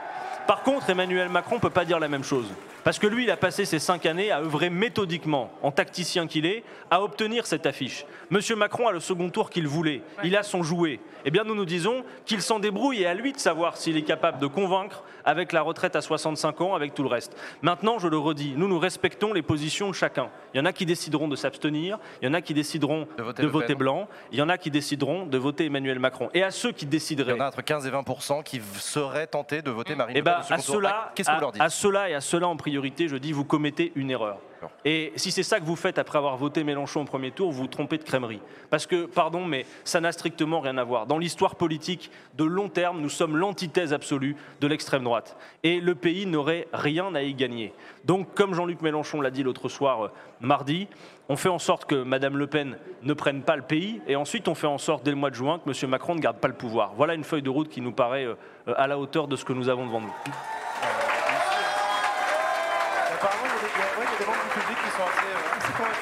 Par 0.46 0.62
contre, 0.62 0.88
Emmanuel 0.92 1.30
Macron 1.30 1.56
ne 1.56 1.62
peut 1.62 1.72
pas 1.72 1.86
dire 1.86 2.00
la 2.00 2.08
même 2.08 2.24
chose. 2.24 2.46
Parce 2.84 3.00
que 3.00 3.08
lui, 3.08 3.24
il 3.24 3.32
a 3.32 3.38
passé 3.38 3.66
ces 3.66 3.80
cinq 3.80 4.06
années 4.06 4.32
à 4.32 4.40
œuvrer 4.40 4.70
méthodiquement, 4.70 5.52
en 5.62 5.72
tacticien 5.72 6.28
qu'il 6.28 6.46
est, 6.46 6.64
à 6.90 7.02
obtenir 7.02 7.46
cette 7.46 7.66
affiche. 7.66 8.06
Monsieur 8.30 8.56
Macron 8.56 8.88
a 8.88 8.92
le 8.92 9.00
second 9.00 9.30
tour 9.30 9.50
qu'il 9.50 9.68
voulait. 9.68 10.02
Il 10.24 10.36
a 10.36 10.44
son 10.44 10.64
jouet. 10.64 11.00
Eh 11.26 11.32
bien, 11.32 11.44
nous 11.44 11.56
nous 11.56 11.66
disons 11.66 12.04
qu'il 12.26 12.42
s'en 12.42 12.60
débrouille 12.60 13.02
et 13.02 13.06
à 13.06 13.14
lui 13.14 13.34
de 13.34 13.40
savoir 13.40 13.78
s'il 13.78 13.98
est 13.98 14.04
capable 14.04 14.40
de 14.40 14.48
convaincre 14.48 15.04
avec 15.26 15.52
la 15.52 15.62
retraite 15.62 15.96
à 15.96 16.02
65 16.02 16.62
ans, 16.62 16.76
avec 16.76 16.94
tout 16.94 17.04
le 17.04 17.10
reste. 17.10 17.36
Maintenant, 17.62 18.00
je 18.00 18.08
le 18.08 18.18
redis, 18.18 18.54
nous, 18.56 18.68
nous 18.68 18.80
respectons 18.80 19.34
les 19.34 19.42
positions 19.42 19.90
de 19.90 19.96
chacun. 19.96 20.30
Il 20.54 20.58
y 20.58 20.62
en 20.62 20.66
a 20.66 20.72
qui 20.72 20.86
décideront 20.86 21.28
de 21.28 21.36
s'abstenir, 21.36 22.00
il 22.22 22.26
y 22.26 22.28
en 22.30 22.34
a 22.34 22.42
qui 22.42 22.54
décideront 22.54 23.08
de 23.18 23.24
voter, 23.24 23.44
de 23.44 23.48
voter 23.48 23.76
blanc, 23.76 24.08
il 24.32 24.40
y 24.40 24.42
en 24.42 24.50
a 24.50 24.58
qui 24.58 24.72
décideront 24.72 25.26
de 25.26 25.38
voter 25.38 25.66
Emmanuel 25.66 26.00
Macron. 26.00 26.30
Et 26.34 26.42
à 26.42 26.52
ceux 26.52 26.72
qui 26.72 26.86
décideraient... 26.86 27.34
Il 27.34 27.38
y 27.38 27.42
en 27.42 27.46
a 27.46 27.50
entre 27.50 27.62
15 27.62 27.86
et 27.86 27.92
20% 27.92 28.44
qui 28.44 28.62
seraient 28.80 29.28
tentés 29.28 29.62
de 29.62 29.72
voter 29.72 29.96
Marine 29.96 30.16
eh 30.16 30.20
Le 30.20 30.24
Pen. 30.24 30.34
Ben, 30.50 30.56
à 30.56 30.58
ceux-là, 30.58 31.12
qu'est-ce 31.14 31.30
que 31.30 31.36
vous 31.36 31.42
leur 31.42 31.52
dites 31.52 31.62
À 31.62 31.70
ceux-là 31.70 32.10
et 32.10 32.16
à 32.16 32.22
ceux-là 32.22 32.48
en 32.48 32.56
priorité, 32.56 32.69
je 32.74 33.18
dis, 33.18 33.32
vous 33.32 33.46
commettez 33.46 33.92
une 33.96 34.12
erreur. 34.12 34.40
Et 34.86 35.14
si 35.16 35.32
c'est 35.32 35.44
ça 35.44 35.60
que 35.60 35.66
vous 35.66 35.76
faites 35.76 36.00
après 36.00 36.18
avoir 36.18 36.38
voté 36.38 36.64
Mélenchon 36.64 37.02
au 37.02 37.06
premier 37.06 37.32
tour, 37.32 37.52
vous 37.52 37.62
vous 37.62 37.68
trompez 37.68 37.98
de 37.98 38.04
crèmerie. 38.04 38.42
Parce 38.70 38.86
que, 38.86 39.06
pardon, 39.06 39.46
mais 39.46 39.66
ça 39.84 40.02
n'a 40.02 40.12
strictement 40.12 40.60
rien 40.60 40.78
à 40.78 40.84
voir. 40.84 41.06
Dans 41.06 41.18
l'histoire 41.18 41.56
politique 41.56 42.12
de 42.38 42.44
long 42.44 42.70
terme, 42.70 43.02
nous 43.02 43.10
sommes 43.10 43.38
l'antithèse 43.38 43.94
absolue 43.94 44.36
de 44.62 44.68
l'extrême 44.68 45.04
droite. 45.04 45.38
Et 45.64 45.80
le 45.80 45.96
pays 45.96 46.26
n'aurait 46.26 46.68
rien 46.74 47.14
à 47.16 47.22
y 47.22 47.34
gagner. 47.34 47.74
Donc, 48.06 48.34
comme 48.34 48.54
Jean-Luc 48.54 48.82
Mélenchon 48.82 49.22
l'a 49.22 49.32
dit 49.32 49.44
l'autre 49.44 49.70
soir, 49.70 50.06
euh, 50.06 50.12
mardi, 50.42 50.88
on 51.30 51.36
fait 51.36 51.50
en 51.50 51.60
sorte 51.60 51.86
que 51.86 51.96
Mme 51.96 52.38
Le 52.38 52.48
Pen 52.48 52.78
ne 53.04 53.14
prenne 53.14 53.44
pas 53.44 53.56
le 53.56 53.62
pays, 53.62 54.02
et 54.08 54.16
ensuite 54.16 54.48
on 54.48 54.56
fait 54.56 54.68
en 54.68 54.78
sorte, 54.78 55.04
dès 55.04 55.12
le 55.12 55.18
mois 55.18 55.30
de 55.30 55.36
juin, 55.36 55.60
que 55.60 55.70
M. 55.70 55.90
Macron 55.90 56.16
ne 56.16 56.20
garde 56.20 56.38
pas 56.38 56.48
le 56.48 56.54
pouvoir. 56.54 56.94
Voilà 56.96 57.14
une 57.14 57.24
feuille 57.24 57.42
de 57.42 57.50
route 57.50 57.70
qui 57.70 57.82
nous 57.82 57.92
paraît 57.92 58.26
euh, 58.26 58.36
à 58.76 58.88
la 58.88 58.98
hauteur 58.98 59.28
de 59.28 59.36
ce 59.36 59.46
que 59.46 59.54
nous 59.54 59.70
avons 59.70 59.86
devant 59.86 60.02
nous. 60.02 60.14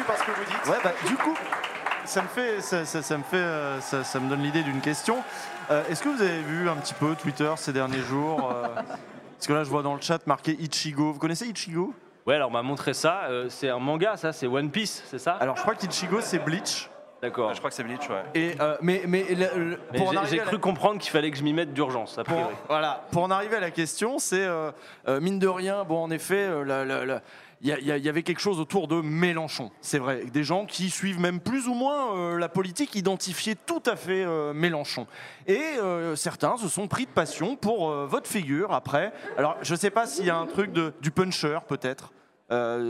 parce 0.08 0.22
que 0.22 0.32
vous 0.32 0.46
dites. 0.46 0.57
Ouais, 0.68 0.78
bah, 0.84 0.92
du 1.08 1.16
coup, 1.16 1.34
ça 2.04 2.22
me 2.22 2.28
fait, 2.28 2.60
ça, 2.62 2.84
ça, 2.86 3.18
me 3.18 3.24
fait, 3.24 3.38
euh, 3.38 3.80
ça, 3.80 4.04
ça, 4.04 4.20
me 4.20 4.30
donne 4.30 4.44
l'idée 4.44 4.64
d'une 4.64 4.82
question. 4.82 5.24
Euh, 5.72 5.84
Est-ce 5.90 6.04
que 6.04 6.10
vous 6.10 6.22
avez 6.22 6.42
vu 6.42 6.68
un 6.68 6.76
petit 6.76 6.94
peu 6.94 7.16
Twitter 7.16 7.52
ces 7.56 7.72
derniers 7.72 8.02
jours 8.02 8.52
euh, 8.54 8.68
Parce 9.38 9.48
que 9.48 9.54
là, 9.54 9.64
je 9.64 9.70
vois 9.70 9.82
dans 9.82 9.96
le 9.96 10.02
chat 10.02 10.26
marqué 10.28 10.58
Ichigo. 10.60 11.14
Vous 11.14 11.20
connaissez 11.20 11.46
Ichigo? 11.48 11.94
Ouais, 12.26 12.36
alors 12.36 12.50
on 12.50 12.54
m'a 12.54 12.64
montré 12.64 12.94
ça. 12.94 13.28
Euh, 13.30 13.48
c'est 13.48 13.70
un 13.70 13.80
manga, 13.80 14.18
ça, 14.18 14.34
c'est 14.34 14.48
One 14.48 14.70
Piece, 14.70 15.04
c'est 15.06 15.20
ça? 15.20 15.34
Alors, 15.34 15.56
je 15.56 15.62
crois 15.62 15.76
qu'Ichigo, 15.76 16.20
c'est 16.20 16.40
Bleach. 16.40 16.90
D'accord. 17.22 17.54
Je 17.54 17.60
crois 17.60 17.70
que 17.70 17.76
c'est 17.76 17.84
Bleach, 17.84 18.10
ouais. 18.10 18.24
Et 18.36 18.56
euh, 18.60 18.76
mais 18.82 19.04
mais, 19.08 19.24
le, 19.30 19.70
le, 19.70 19.80
mais 19.94 20.06
j'ai 20.30 20.38
cru 20.40 20.56
la... 20.56 20.60
comprendre 20.60 21.00
qu'il 21.00 21.12
fallait 21.12 21.32
que 21.32 21.38
je 21.38 21.44
m'y 21.44 21.54
mette 21.54 21.74
d'urgence. 21.74 22.20
Pour, 22.26 22.52
voilà. 22.68 23.06
Pour 23.12 23.24
en 23.24 23.32
arriver 23.32 23.56
à 23.56 23.60
la 23.62 23.72
question, 23.72 24.20
c'est 24.20 24.46
euh, 24.46 24.72
mine 25.22 25.40
de 25.40 25.48
rien. 25.48 25.86
Bon, 25.86 26.04
en 26.04 26.12
effet, 26.12 26.50
la, 26.66 26.84
la 26.84 27.22
il 27.62 27.70
y, 27.70 27.88
y, 27.88 28.10
avait 28.10 28.24
quelque 28.24 28.40
chose 28.40 28.60
autour 28.60 28.88
de 28.88 29.02
Mélenchon. 29.02 29.72
C'est 29.82 29.98
vrai, 29.98 30.26
des 30.26 30.44
gens 30.44 30.66
qui 30.66 30.90
suivent 30.90 31.20
même 31.20 31.40
plus 31.40 31.68
ou 31.68 31.74
moins 31.74 32.16
euh, 32.16 32.38
la 32.38 32.50
politique 32.50 32.94
identifiaient 32.96 33.56
tout 33.56 33.82
à 33.86 33.96
fait 33.96 34.24
euh, 34.24 34.54
Mélenchon. 34.54 35.08
Et 35.48 35.60
euh, 35.80 36.16
certains 36.16 36.58
se 36.58 36.68
sont 36.68 36.88
pris 36.88 37.06
de 37.06 37.12
passion 37.12 37.56
pour 37.56 37.92
votre 37.92 38.30
figure 38.30 38.74
après. 38.74 39.12
Alors, 39.38 39.58
je 39.64 39.74
ne 39.74 39.80
sais 39.80 39.90
pas 39.90 40.06
s'il 40.06 40.26
y 40.26 40.30
a 40.30 40.38
un 40.38 40.46
truc 40.46 40.72
de, 40.72 40.94
du 41.02 41.10
puncher 41.10 41.60
peut-être. 41.68 42.12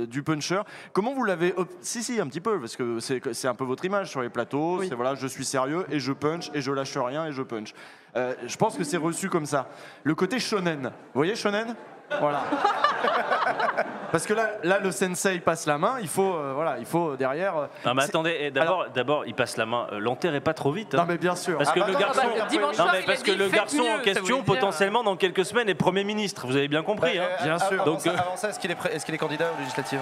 du 0.07 0.21
puncher. 0.21 0.61
Comment 0.91 1.13
vous 1.13 1.23
l'avez 1.23 1.55
Si, 1.81 2.03
si, 2.03 2.19
un 2.19 2.27
petit 2.27 2.41
peu, 2.41 2.59
parce 2.59 2.75
que 2.75 2.99
c'est 2.99 3.47
un 3.47 3.55
peu 3.55 3.63
votre 3.63 3.85
image 3.85 4.09
sur 4.09 4.21
les 4.21 4.29
plateaux. 4.29 4.83
C'est 4.83 4.95
voilà, 4.95 5.15
je 5.15 5.27
suis 5.27 5.45
sérieux 5.45 5.85
et 5.89 5.99
je 5.99 6.11
punch 6.11 6.51
et 6.53 6.61
je 6.61 6.71
lâche 6.71 6.97
rien 6.97 7.25
et 7.25 7.31
je 7.31 7.41
punch. 7.41 7.73
je 8.15 8.57
pense 8.57 8.75
que 8.75 8.83
c'est 8.83 8.97
reçu 8.97 9.29
comme 9.29 9.45
ça. 9.45 9.69
Le 10.03 10.13
côté 10.13 10.39
shonen. 10.39 10.83
Vous 10.83 11.19
voyez 11.19 11.35
shonen? 11.35 11.75
Voilà. 12.19 12.43
Parce 14.11 14.25
que 14.25 14.33
là, 14.33 14.51
là, 14.63 14.79
le 14.79 14.91
sensei 14.91 15.39
passe 15.39 15.65
la 15.65 15.77
main, 15.77 15.97
il 16.01 16.07
faut, 16.07 16.33
euh, 16.33 16.53
voilà, 16.55 16.77
il 16.79 16.85
faut 16.85 17.15
derrière. 17.17 17.57
Euh, 17.57 17.65
non 17.85 17.93
mais 17.93 18.03
attendez, 18.03 18.37
eh, 18.39 18.51
d'abord, 18.51 18.85
d'abord, 18.93 19.25
il 19.25 19.33
passe 19.33 19.57
la 19.57 19.65
main. 19.65 19.87
Euh, 19.91 19.99
L'enterrez 19.99 20.39
pas 20.39 20.53
trop 20.53 20.71
vite. 20.71 20.95
Hein. 20.95 20.99
Non 20.99 21.05
mais 21.07 21.17
bien 21.17 21.35
sûr. 21.35 21.57
Parce 21.57 21.71
que 21.71 21.79
Ah 21.81 21.87
le 21.87 21.93
bah 21.93 21.99
non, 21.99 22.05
garçon, 22.05 22.21
bah, 22.37 22.45
dimanche 22.49 22.77
non, 22.77 22.85
mais 22.91 22.99
il 23.01 23.05
parce 23.05 23.23
que 23.23 23.31
dit, 23.31 23.37
le 23.37 23.43
faites 23.45 23.53
garçon 23.55 23.77
mieux, 23.83 23.91
en 23.91 23.97
ça 23.97 24.01
question, 24.03 24.23
voulait 24.23 24.35
dire. 24.35 24.45
potentiellement 24.45 25.03
dans 25.03 25.17
quelques 25.17 25.45
semaines, 25.45 25.67
est 25.69 25.75
premier 25.75 26.03
ministre. 26.05 26.47
Vous 26.47 26.55
avez 26.55 26.67
bien 26.69 26.83
compris. 26.83 27.17
hein. 27.19 27.27
Bien 27.43 27.59
sûr. 27.59 27.73
Avant, 27.81 27.85
Donc, 27.85 28.01
ça, 28.01 28.09
euh, 28.11 28.17
avant 28.17 28.37
ça, 28.37 28.49
est-ce 28.49 28.59
qu'il 28.59 28.71
est, 28.71 28.75
prêt- 28.79 28.93
est, 28.95 29.03
qu'il 29.05 29.13
est 29.13 29.17
candidat 29.17 29.51
aux 29.55 29.59
législatives? 29.59 30.01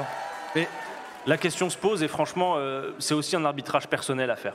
Et 0.55 0.67
la 1.25 1.37
question 1.37 1.69
se 1.71 1.77
pose 1.77 2.03
et 2.03 2.07
franchement, 2.07 2.53
euh, 2.57 2.91
c'est 2.99 3.15
aussi 3.15 3.35
un 3.35 3.43
arbitrage 3.43 3.87
personnel 3.87 4.29
à 4.29 4.35
faire. 4.35 4.53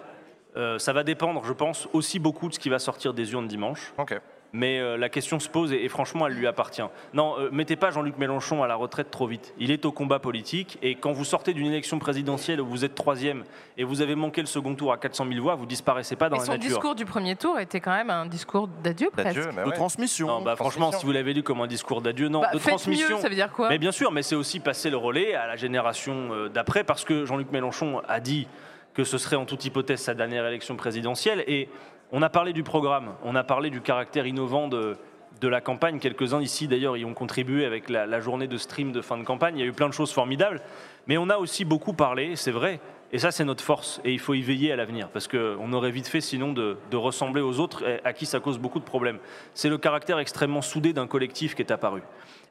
Euh, 0.57 0.79
ça 0.79 0.93
va 0.93 1.03
dépendre, 1.03 1.43
je 1.45 1.53
pense, 1.53 1.89
aussi 1.93 2.19
beaucoup 2.21 2.49
de 2.49 2.55
ce 2.55 2.59
qui 2.61 2.69
va 2.71 2.79
sortir 2.79 3.13
des 3.15 3.33
urnes 3.33 3.49
dimanche. 3.49 3.93
Ok. 3.99 4.19
Mais 4.53 4.81
euh, 4.81 4.97
la 4.97 5.09
question 5.09 5.39
se 5.39 5.49
pose 5.49 5.73
et, 5.73 5.85
et 5.85 5.89
franchement, 5.89 6.27
elle 6.27 6.33
lui 6.35 6.47
appartient. 6.49 6.83
Non, 7.15 7.37
euh, 7.39 7.51
mettez 7.53 7.77
pas 7.77 7.91
Jean-Luc 7.91 8.19
Mélenchon 8.19 8.63
à 8.65 8.67
la 8.67 8.75
retraite 8.75 9.11
trop 9.11 9.29
vite. 9.29 9.55
Il 9.59 9.71
est 9.71 9.85
au 9.85 9.93
combat 9.93 10.19
politique 10.19 10.77
et 10.83 10.97
quand 10.97 11.13
vous 11.13 11.25
sortez 11.25 11.55
d'une 11.55 11.67
élection 11.69 12.01
présidentielle 12.01 12.61
où 12.61 12.67
vous 12.67 12.85
êtes 12.85 12.97
troisième 12.97 13.45
et 13.79 13.85
vous 13.85 14.01
avez 14.03 14.17
manqué 14.17 14.41
le 14.41 14.49
second 14.49 14.75
tour 14.75 14.93
à 14.93 14.99
400 14.99 15.27
000 15.29 15.41
voix, 15.41 15.55
vous 15.55 15.67
disparaissez 15.67 16.17
pas 16.17 16.29
dans 16.29 16.37
Et 16.37 16.41
la 16.41 16.45
son 16.47 16.53
nature. 16.53 16.69
discours 16.69 16.95
du 16.97 17.05
premier 17.05 17.37
tour 17.37 17.61
était 17.61 17.79
quand 17.81 17.95
même 17.95 18.11
un 18.11 18.27
discours 18.27 18.67
d'adieu 18.83 19.11
presque. 19.13 19.37
D'adieu, 19.37 19.51
mais 19.55 19.65
de 19.65 19.71
transmission. 19.71 20.27
Non, 20.27 20.43
bah, 20.43 20.57
franchement, 20.57 20.91
si 20.91 21.07
vous 21.07 21.13
l'avez 21.13 21.33
lu 21.33 21.45
comme 21.45 21.61
un 21.61 21.69
discours 21.69 22.03
d'adieu, 22.03 22.29
non, 22.29 22.41
Bah, 22.41 22.51
de 22.53 22.59
transmission. 22.59 23.09
mieux, 23.17 23.23
ça 23.23 23.29
veut 23.29 23.35
dire 23.37 23.53
quoi 23.53 23.69
Mais 23.69 23.79
bien 23.79 23.93
sûr, 23.93 24.11
mais 24.11 24.23
c'est 24.23 24.35
aussi 24.35 24.59
passer 24.59 24.91
le 24.91 24.97
relais 24.97 25.35
à 25.35 25.47
la 25.47 25.55
génération 25.57 26.31
euh, 26.33 26.49
d'après, 26.49 26.83
parce 26.83 27.05
que 27.05 27.25
Jean-Luc 27.25 27.53
Mélenchon 27.53 28.03
a 28.09 28.19
dit 28.19 28.49
que 28.95 29.05
ce 29.05 29.19
serait 29.19 29.37
en 29.37 29.45
toute 29.45 29.65
hypothèse 29.65 30.01
sa 30.01 30.15
dernière 30.15 30.45
élection 30.47 30.75
présidentielle. 30.75 31.45
Et 31.47 31.69
on 32.13 32.23
a 32.23 32.29
parlé 32.29 32.53
du 32.53 32.63
programme, 32.63 33.15
on 33.25 33.35
a 33.35 33.45
parlé 33.45 33.71
du 33.71 33.81
caractère 33.81 34.27
innovant 34.27 34.69
de, 34.69 34.97
la 35.43 35.61
campagne. 35.61 35.99
Quelques-uns 35.99 36.43
ici, 36.43 36.69
d'ailleurs, 36.69 36.97
y 36.97 37.05
ont 37.05 37.15
contribué 37.15 37.65
avec 37.65 37.89
la, 37.89 38.21
journée 38.21 38.47
de 38.47 38.59
stream 38.59 38.93
de 38.93 39.01
fin 39.01 39.17
de 39.17 39.25
campagne. 39.25 39.57
Il 39.57 39.61
y 39.61 39.65
a 39.65 39.67
eu 39.67 39.73
plein 39.73 39.89
de 39.89 39.95
choses 39.95 40.13
formidables. 40.13 40.61
Mais 41.07 41.17
on 41.17 41.31
a 41.31 41.39
aussi 41.39 41.65
beaucoup 41.65 41.95
parlé, 41.95 42.37
c'est 42.37 42.51
vrai. 42.51 42.81
Et 43.13 43.19
ça, 43.19 43.31
c'est 43.31 43.45
notre 43.45 43.65
force. 43.65 44.01
Et 44.05 44.13
il 44.13 44.19
faut 44.19 44.35
y 44.35 44.43
veiller 44.43 44.71
à 44.71 44.77
l'avenir. 44.77 45.09
Parce 45.09 45.29
qu'on 45.29 45.73
aurait 45.73 45.91
vite 45.91 46.09
fait, 46.09 46.21
sinon, 46.21 46.53
de, 46.53 46.77
ressembler 46.93 47.41
aux 47.41 47.59
autres, 47.59 47.85
à 48.05 48.13
qui 48.13 48.27
ça 48.27 48.41
cause 48.41 48.59
beaucoup 48.59 48.81
de 48.81 48.85
problèmes. 48.85 49.19
C'est 49.55 49.71
le 49.71 49.79
caractère 49.79 50.19
extrêmement 50.19 50.63
soudé 50.63 50.93
d'un 50.93 51.07
collectif 51.07 51.55
qui 51.55 51.63
est 51.63 51.73
apparu. 51.73 52.03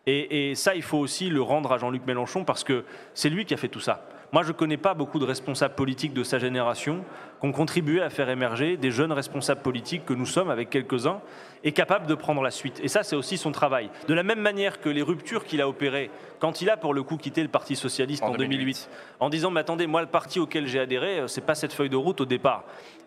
Et 0.07 0.55
ça, 0.55 0.73
il 0.73 0.81
faut 0.81 0.97
aussi 0.97 1.29
le 1.29 1.41
rendre 1.41 1.71
à 1.71 1.77
Jean-Luc 1.77 2.07
Mélenchon, 2.07 2.43
parce 2.43 2.63
que 2.63 2.83
c'est 3.13 3.29
lui 3.29 3.45
qui 3.45 3.53
a 3.53 3.57
fait 3.57 3.67
tout 3.67 3.79
ça. 3.79 4.07
Moi, 4.31 4.43
je 4.43 4.49
ne 4.49 4.53
connais 4.53 4.77
pas 4.77 4.93
beaucoup 4.93 5.17
de 5.17 5.25
responsables 5.25 5.73
politiques 5.73 6.13
de 6.13 6.23
sa 6.23 6.37
génération 6.37 7.03
qui 7.39 7.47
ont 7.47 7.51
contribué 7.51 8.01
à 8.01 8.09
faire 8.09 8.29
émerger 8.29 8.77
des 8.77 8.91
jeunes 8.91 9.11
responsables 9.11 9.61
politiques 9.61 10.05
que 10.05 10.13
nous 10.13 10.27
sommes, 10.27 10.51
avec 10.51 10.69
quelques-uns, 10.69 11.19
et 11.63 11.71
capables 11.71 12.05
de 12.05 12.13
prendre 12.13 12.41
la 12.41 12.51
suite. 12.51 12.79
Et 12.83 12.87
ça, 12.87 13.01
c'est 13.01 13.15
aussi 13.15 13.37
son 13.37 13.51
travail. 13.51 13.89
De 14.07 14.13
la 14.13 14.23
même 14.23 14.39
manière 14.39 14.81
que 14.81 14.89
les 14.89 15.01
ruptures 15.01 15.45
qu'il 15.45 15.61
a 15.61 15.67
opérées 15.67 16.11
quand 16.39 16.61
il 16.61 16.69
a, 16.69 16.77
pour 16.77 16.93
le 16.93 17.01
coup, 17.01 17.17
quitté 17.17 17.41
le 17.41 17.49
Parti 17.49 17.75
Socialiste 17.75 18.23
en, 18.23 18.27
En 18.27 18.31
2008, 18.31 18.57
2008, 18.57 18.89
en 19.19 19.29
disant, 19.29 19.51
mais 19.51 19.61
attendez, 19.61 19.87
moi, 19.87 20.01
le 20.01 20.07
parti 20.07 20.39
auquel 20.39 20.67
j'ai 20.67 20.79
adhéré, 20.79 21.19
euh, 21.19 21.27
c'est 21.27 21.41
pas 21.41 21.55
cette 21.55 21.73
feuille 21.73 21.89
de 21.89 21.95
route 21.95 22.21
au 22.21 22.25
départ. 22.25 22.65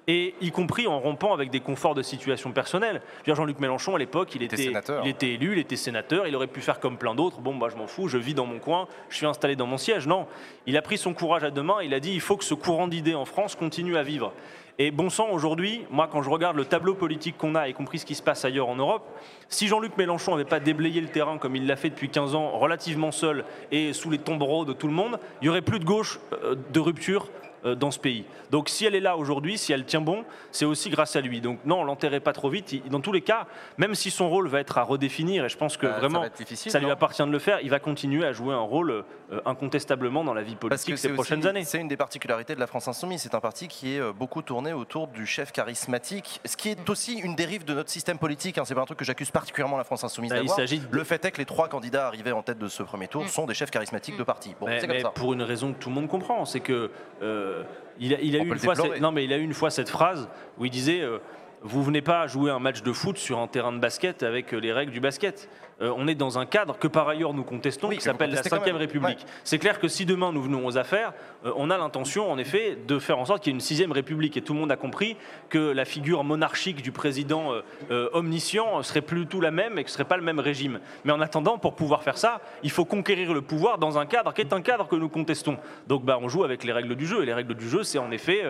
Et 0.09 0.35
y 0.41 0.51
compris 0.51 0.89
en 0.89 0.99
rompant 0.99 1.33
avec 1.33 1.51
des 1.51 1.61
conforts 1.61 1.95
de 1.95 2.03
situation 2.03 2.51
personnelle. 2.51 3.03
Jean-Luc 3.25 3.61
Mélenchon, 3.61 3.95
à 3.95 3.99
l'époque, 3.99 4.35
il 4.35 4.43
était 4.43 4.57
était, 4.57 4.65
sénateur. 4.65 5.03
il 5.05 5.11
était 5.11 5.31
élu, 5.31 5.53
il 5.53 5.59
était 5.59 5.77
sénateur, 5.77 6.27
il 6.27 6.35
aurait 6.35 6.49
pu 6.49 6.61
faire 6.61 6.81
comme 6.81 6.99
plein 6.99 7.15
d'autres. 7.15 7.41
Bon, 7.41 7.53
moi, 7.53 7.69
je 7.69 7.77
m'en 7.77 7.87
fous, 7.87 8.09
je 8.09 8.19
vis 8.19 8.35
dans 8.35 8.47
mon 8.47 8.59
coin, 8.59 8.89
je 9.11 9.17
suis 9.17 9.27
installé 9.27 9.55
dans 9.55 9.67
mon 9.67 9.79
siège. 9.79 10.09
Non, 10.09 10.27
il 10.67 10.77
a 10.77 10.83
pris 10.83 10.99
son 10.99 11.15
courage 11.15 11.45
à 11.45 11.51
deux 11.51 11.63
mains, 11.63 11.83
il 11.83 11.95
a 11.95 12.01
dit, 12.01 12.13
il 12.13 12.21
faut 12.21 12.37
que 12.37 12.45
ce 12.45 12.55
courant 12.55 12.89
d'idées 12.89 13.15
en 13.15 13.25
France 13.25 13.55
continue 13.55 13.97
à 13.97 14.03
vivre. 14.03 14.33
Et 14.79 14.91
bon 14.91 15.11
sang, 15.11 15.29
aujourd'hui, 15.31 15.85
moi, 15.91 16.09
quand 16.11 16.23
je 16.23 16.31
regarde 16.31 16.57
le 16.57 16.65
tableau 16.65 16.95
politique 16.95 17.37
qu'on 17.37 17.55
a, 17.55 17.69
y 17.69 17.75
compris 17.75 17.99
ce 17.99 18.07
qui 18.07 18.15
se 18.15 18.23
passe 18.23 18.45
ailleurs 18.45 18.69
en 18.69 18.77
Europe, 18.77 19.07
si 19.49 19.69
Jean-Luc 19.69 19.97
Mélenchon 19.99 20.33
n'avait 20.33 20.49
pas 20.49 20.61
déblayé 20.61 21.01
le 21.01 21.09
terrain 21.09 21.37
comme 21.37 21.55
il 21.55 21.67
l'a 21.67 21.77
fait 21.77 21.91
depuis 21.91 22.09
15 22.09 22.35
ans, 22.35 22.59
relativement 22.59 23.13
seul 23.13 23.45
et 23.71 23.93
sous 23.93 24.11
les 24.11 24.19
tombereaux 24.19 24.65
de 24.65 24.73
tout 24.73 24.89
le 24.89 24.95
monde, 24.95 25.21
il 25.41 25.45
n'y 25.45 25.49
aurait 25.51 25.63
plus 25.63 25.79
de 25.79 25.85
gauche 25.85 26.21
euh, 26.33 26.57
de 26.73 26.81
rupture 26.81 27.29
dans 27.65 27.91
ce 27.91 27.99
pays. 27.99 28.25
Donc 28.51 28.69
si 28.69 28.85
elle 28.85 28.95
est 28.95 29.01
là 29.01 29.17
aujourd'hui, 29.17 29.57
si 29.59 29.73
elle 29.73 29.85
tient 29.85 30.01
bon, 30.01 30.25
c'est 30.51 30.65
aussi 30.65 30.91
grâce 30.91 31.17
à 31.17 31.21
lui. 31.21 31.41
Donc 31.41 31.61
non, 31.65 31.85
l'enterrez 31.85 32.21
pas 32.21 32.33
trop 32.33 32.49
vite. 32.49 32.73
Il- 32.73 32.83
Dans 32.89 33.01
tous 33.01 33.13
les 33.13 33.21
cas, 33.23 33.47
même 33.79 33.95
si 33.95 34.11
son 34.11 34.29
rôle 34.29 34.49
va 34.49 34.61
être 34.61 34.79
à 34.79 34.83
redéfinir, 34.83 35.45
et 35.45 35.49
je 35.49 35.57
pense 35.57 35.77
que 35.77 35.87
Euh, 35.87 35.93
ça 35.95 35.99
vraiment 36.01 36.25
ça 36.45 36.79
lui 36.81 36.91
appartient 36.91 37.23
de 37.23 37.31
le 37.31 37.39
faire, 37.39 37.61
il 37.63 37.71
va 37.71 37.79
continuer 37.79 38.25
à 38.27 38.33
jouer 38.33 38.55
un 38.55 38.59
rôle 38.61 39.05
euh, 39.33 39.41
incontestablement 39.47 40.25
dans 40.25 40.35
la 40.35 40.43
vie 40.43 40.57
Parce 40.57 40.83
que 40.83 40.91
politique 40.93 40.99
ces 40.99 41.09
prochaines 41.15 41.39
aussi- 41.41 41.49
années. 41.49 41.65
C'est 41.65 41.79
une 41.79 41.89
des 41.89 41.97
particularités 41.97 42.55
de 42.55 42.61
la 42.61 42.67
France 42.67 42.89
Insoumise. 42.89 43.23
C'est 43.23 43.35
un 43.35 43.41
parti 43.41 43.69
qui 43.69 43.95
est 43.95 44.01
euh, 44.01 44.13
beaucoup 44.13 44.43
tourné 44.43 44.73
autour 44.73 45.07
du 45.09 45.25
chef 45.27 45.53
charismatique, 45.53 46.41
ce 46.45 46.57
qui 46.57 46.69
est 46.71 46.91
aussi 46.91 47.15
une 47.19 47.35
dérive 47.35 47.65
de 47.65 47.75
notre 47.75 47.91
système 47.91 48.19
politique. 48.19 48.59
Hein. 48.59 48.65
C'est 48.67 48.75
pas 48.75 48.83
un 48.83 48.87
truc 48.87 48.99
que 48.99 49.05
j'accuse 49.05 49.31
particulièrement 49.31 49.77
la 49.79 49.85
France 49.85 50.05
Insoumise 50.05 50.31
Bah, 50.31 50.37
il 50.37 50.41
d'avoir. 50.41 50.57
s'agit 50.57 50.81
de- 50.81 50.87
Le 50.91 51.05
fait 51.05 51.25
est 51.25 51.31
que 51.31 51.39
les 51.39 51.45
trois 51.47 51.69
candidats 51.69 52.07
arrivés 52.07 52.33
en 52.33 52.43
tête 52.43 52.59
de 52.59 52.69
ce 52.69 52.83
premier 52.83 53.09
tour 53.09 53.29
sont 53.29 53.47
des 53.47 53.55
chefs 53.55 53.71
charismatiques 53.71 54.17
de 54.19 54.23
parti. 54.25 54.55
Bon, 54.61 54.67
mais, 54.67 54.81
c'est 54.81 54.87
comme 54.87 54.97
mais 54.97 55.03
ça. 55.03 55.11
pour 55.11 55.33
une 55.33 55.43
raison 55.43 55.73
que 55.73 55.79
tout 55.79 55.89
le 55.89 55.95
monde 55.95 56.09
comprend, 56.09 56.45
c'est 56.45 56.61
que 56.61 56.91
euh, 57.23 57.52
il 57.99 58.15
a, 58.15 58.21
il 58.21 58.37
a 58.37 58.41
eu 58.41 58.49
une 58.49 58.59
fois 58.59 58.75
cette, 58.75 59.01
non 59.01 59.13
mais 59.13 59.25
il 59.25 59.33
a 59.33 59.37
eu 59.37 59.43
une 59.43 59.55
fois 59.55 59.71
cette 59.71 59.89
phrase 59.89 60.29
où 60.59 60.65
il 60.65 60.71
disait 60.71 61.01
euh, 61.01 61.19
vous 61.63 61.83
venez 61.83 62.03
pas 62.03 62.27
jouer 62.27 62.51
un 62.51 62.59
match 62.59 62.83
de 62.83 62.93
foot 62.93 63.19
sur 63.19 63.39
un 63.39 63.47
terrain 63.47 63.73
de 63.73 63.79
basket 63.79 64.23
avec 64.23 64.53
les 64.53 64.73
règles 64.73 64.93
du 64.93 65.01
basket. 65.01 65.49
Euh, 65.83 65.93
on 65.97 66.07
est 66.07 66.15
dans 66.15 66.39
un 66.39 66.47
cadre 66.47 66.79
que 66.79 66.87
par 66.87 67.09
ailleurs 67.09 67.35
nous 67.35 67.43
contestons, 67.43 67.89
qui 67.89 68.01
s'appelle 68.01 68.33
la 68.33 68.41
Ve 68.43 68.77
République. 68.77 69.27
C'est 69.45 69.59
clair 69.59 69.81
que 69.81 69.89
si 69.89 70.07
demain 70.07 70.33
nous 70.33 70.43
venons 70.43 70.65
aux 70.65 70.79
affaires, 70.79 71.13
euh, 71.45 71.53
on 71.57 71.71
a 71.71 71.79
l'intention 71.79 72.31
en 72.31 72.39
effet 72.39 72.79
de 72.87 72.99
faire 72.99 73.19
en 73.19 73.25
sorte 73.25 73.43
qu'il 73.43 73.53
y 73.53 73.55
ait 73.55 73.57
une 73.57 73.61
sixième 73.61 73.93
République. 73.93 74.37
Et 74.37 74.43
tout 74.43 74.55
le 74.55 74.61
monde 74.61 74.71
a 74.71 74.77
compris 74.77 75.17
que 75.49 75.59
la 75.59 75.85
figure 75.85 76.23
monarchique 76.25 76.83
du 76.83 76.93
président 76.93 77.53
euh, 77.91 78.09
omniscient 78.13 78.83
serait 78.83 79.01
plus 79.01 79.27
tout 79.27 79.41
la 79.41 79.51
même 79.51 79.79
et 79.79 79.85
que 79.85 79.91
ce 79.91 79.95
serait 79.95 80.05
pas 80.05 80.17
le 80.17 80.23
même 80.23 80.39
régime. 80.39 80.81
Mais 81.05 81.13
en 81.13 81.21
attendant, 81.21 81.59
pour 81.59 81.75
pouvoir 81.75 82.03
faire 82.03 82.19
ça, 82.19 82.41
il 82.63 82.71
faut 82.71 82.85
conquérir 82.85 83.35
le 83.35 83.43
pouvoir 83.43 83.79
dans 83.79 83.99
un 83.99 84.07
cadre 84.07 84.33
qui 84.33 84.41
est 84.41 84.53
un 84.53 84.63
cadre 84.63 84.87
que 84.87 84.97
nous 84.97 85.09
contestons. 85.09 85.57
Donc 85.89 86.05
bah, 86.05 86.19
on 86.21 86.29
joue 86.29 86.45
avec 86.45 86.65
les 86.65 86.73
règles 86.73 86.95
du 86.95 87.07
jeu. 87.07 87.23
Et 87.23 87.27
les 87.27 87.35
règles 87.35 87.55
du 87.55 87.69
jeu, 87.69 87.83
c'est 87.83 87.99
en 87.99 88.11
effet, 88.11 88.43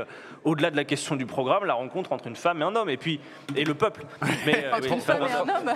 au-delà 0.44 0.70
de 0.70 0.76
la 0.76 0.84
question 0.84 1.16
du 1.16 1.26
programme, 1.26 1.64
la 1.64 1.74
rencontre 1.74 2.12
entre 2.12 2.26
une 2.26 2.36
femme 2.36 2.60
et 2.60 2.64
un 2.64 2.76
homme. 2.76 2.90
Et 2.90 2.96
puis, 2.96 3.20
et 3.56 3.64
le 3.64 3.74
peuple. 3.74 4.04
Mais, 4.46 4.66
entre 4.72 4.92
une 4.92 5.00
femme 5.00 5.22
et 5.22 5.32
un 5.32 5.40
homme. 5.40 5.74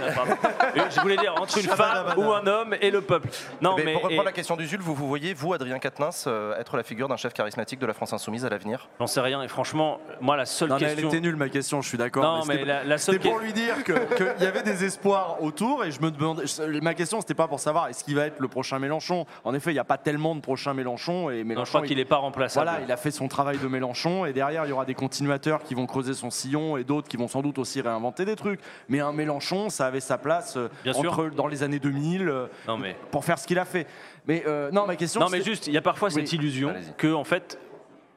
Je 0.90 1.00
voulais 1.00 1.16
dire, 1.16 1.34
entre 1.46 1.58
une 1.58 1.70
femme 1.70 2.14
ou 2.16 2.32
un 2.32 2.46
homme 2.46 2.74
et 2.80 2.90
le 2.90 3.00
peuple. 3.00 3.28
Non, 3.60 3.76
mais, 3.76 3.92
pour 3.92 4.02
reprendre 4.02 4.24
la 4.24 4.32
question 4.32 4.56
du 4.56 4.66
Zul, 4.66 4.80
vous, 4.80 4.94
vous 4.94 5.08
voyez, 5.08 5.34
vous, 5.34 5.52
Adrien 5.52 5.78
Quatennens, 5.78 6.24
euh, 6.26 6.58
être 6.58 6.76
la 6.76 6.82
figure 6.82 7.08
d'un 7.08 7.16
chef 7.16 7.32
charismatique 7.32 7.78
de 7.78 7.86
la 7.86 7.94
France 7.94 8.12
Insoumise 8.12 8.44
à 8.44 8.48
l'avenir? 8.48 8.88
J'en 8.98 9.06
sais 9.06 9.20
rien, 9.20 9.42
et 9.42 9.48
franchement, 9.48 10.00
moi, 10.20 10.36
la 10.36 10.46
seule 10.46 10.68
non, 10.68 10.78
question. 10.78 10.98
elle 10.98 11.04
était 11.06 11.20
nulle, 11.20 11.36
ma 11.36 11.48
question, 11.48 11.80
je 11.82 11.88
suis 11.88 11.98
d'accord. 11.98 12.22
Non, 12.22 12.44
mais, 12.46 12.64
la, 12.64 12.98
seule 12.98 13.14
C'était 13.14 13.28
pour 13.28 13.38
lui 13.38 13.52
dire 13.52 13.84
qu'il 13.84 13.96
y 14.40 14.46
avait 14.46 14.62
des 14.62 14.84
espoirs 14.84 15.42
autour, 15.42 15.84
et 15.84 15.90
je 15.90 16.00
me 16.00 16.10
demandais. 16.10 16.44
Ma 16.82 16.94
question, 16.94 17.20
c'était 17.20 17.34
pas 17.34 17.48
pour 17.48 17.60
savoir 17.60 17.88
est-ce 17.88 18.04
qu'il 18.04 18.16
va 18.16 18.26
être 18.26 18.40
le 18.40 18.48
prochain 18.48 18.78
Mélenchon? 18.78 19.26
En 19.44 19.54
effet, 19.54 19.70
il 19.70 19.74
n'y 19.74 19.80
a 19.80 19.84
pas 19.84 19.98
tellement 19.98 20.34
de 20.34 20.40
prochains 20.40 20.74
Mélenchon, 20.74 21.30
et 21.30 21.44
Mélenchon. 21.44 21.60
Non, 21.60 21.64
je 21.64 21.70
crois 21.70 21.82
qu'il 21.82 21.96
n'est 21.96 22.04
pas 22.04 22.16
remplaçable. 22.16 22.66
Voilà, 22.66 22.84
il 22.84 22.90
a 22.90 22.96
fait 22.96 23.10
son 23.10 23.28
travail 23.28 23.58
de 23.58 23.68
Mélenchon, 23.68 24.26
et 24.26 24.32
derrière, 24.32 24.64
il 24.66 24.70
y 24.70 24.72
aura 24.72 24.84
des 24.84 24.94
continuateurs 24.94 25.62
qui 25.62 25.74
vont 25.74 25.86
creuser 25.86 26.14
son 26.14 26.30
sillon, 26.30 26.76
et 26.76 26.84
d'autres 26.84 27.08
qui 27.08 27.16
vont 27.16 27.28
sans 27.28 27.42
doute 27.42 27.58
aussi 27.58 27.80
réinventer 27.80 28.24
des 28.24 28.36
trucs. 28.36 28.60
Mais 28.88 29.00
un 29.00 29.12
Mélenchon, 29.12 29.70
ça 29.70 29.86
avait 29.86 30.00
sa 30.00 30.18
place 30.18 30.56
euh, 30.56 30.68
entre, 30.94 31.25
dans 31.34 31.46
les 31.46 31.62
années 31.62 31.78
2000 31.78 32.28
euh, 32.28 32.46
non, 32.68 32.78
mais... 32.78 32.96
pour 33.10 33.24
faire 33.24 33.38
ce 33.38 33.46
qu'il 33.46 33.58
a 33.58 33.64
fait. 33.64 33.86
Mais 34.26 34.44
euh, 34.46 34.70
non, 34.70 34.86
ma 34.86 34.96
question. 34.96 35.20
Non, 35.20 35.28
mais 35.30 35.42
juste, 35.42 35.66
il 35.66 35.72
y 35.72 35.78
a 35.78 35.82
parfois 35.82 36.10
cette 36.10 36.32
illusion 36.32 36.74
que, 36.96 37.12
en 37.12 37.24
fait, 37.24 37.58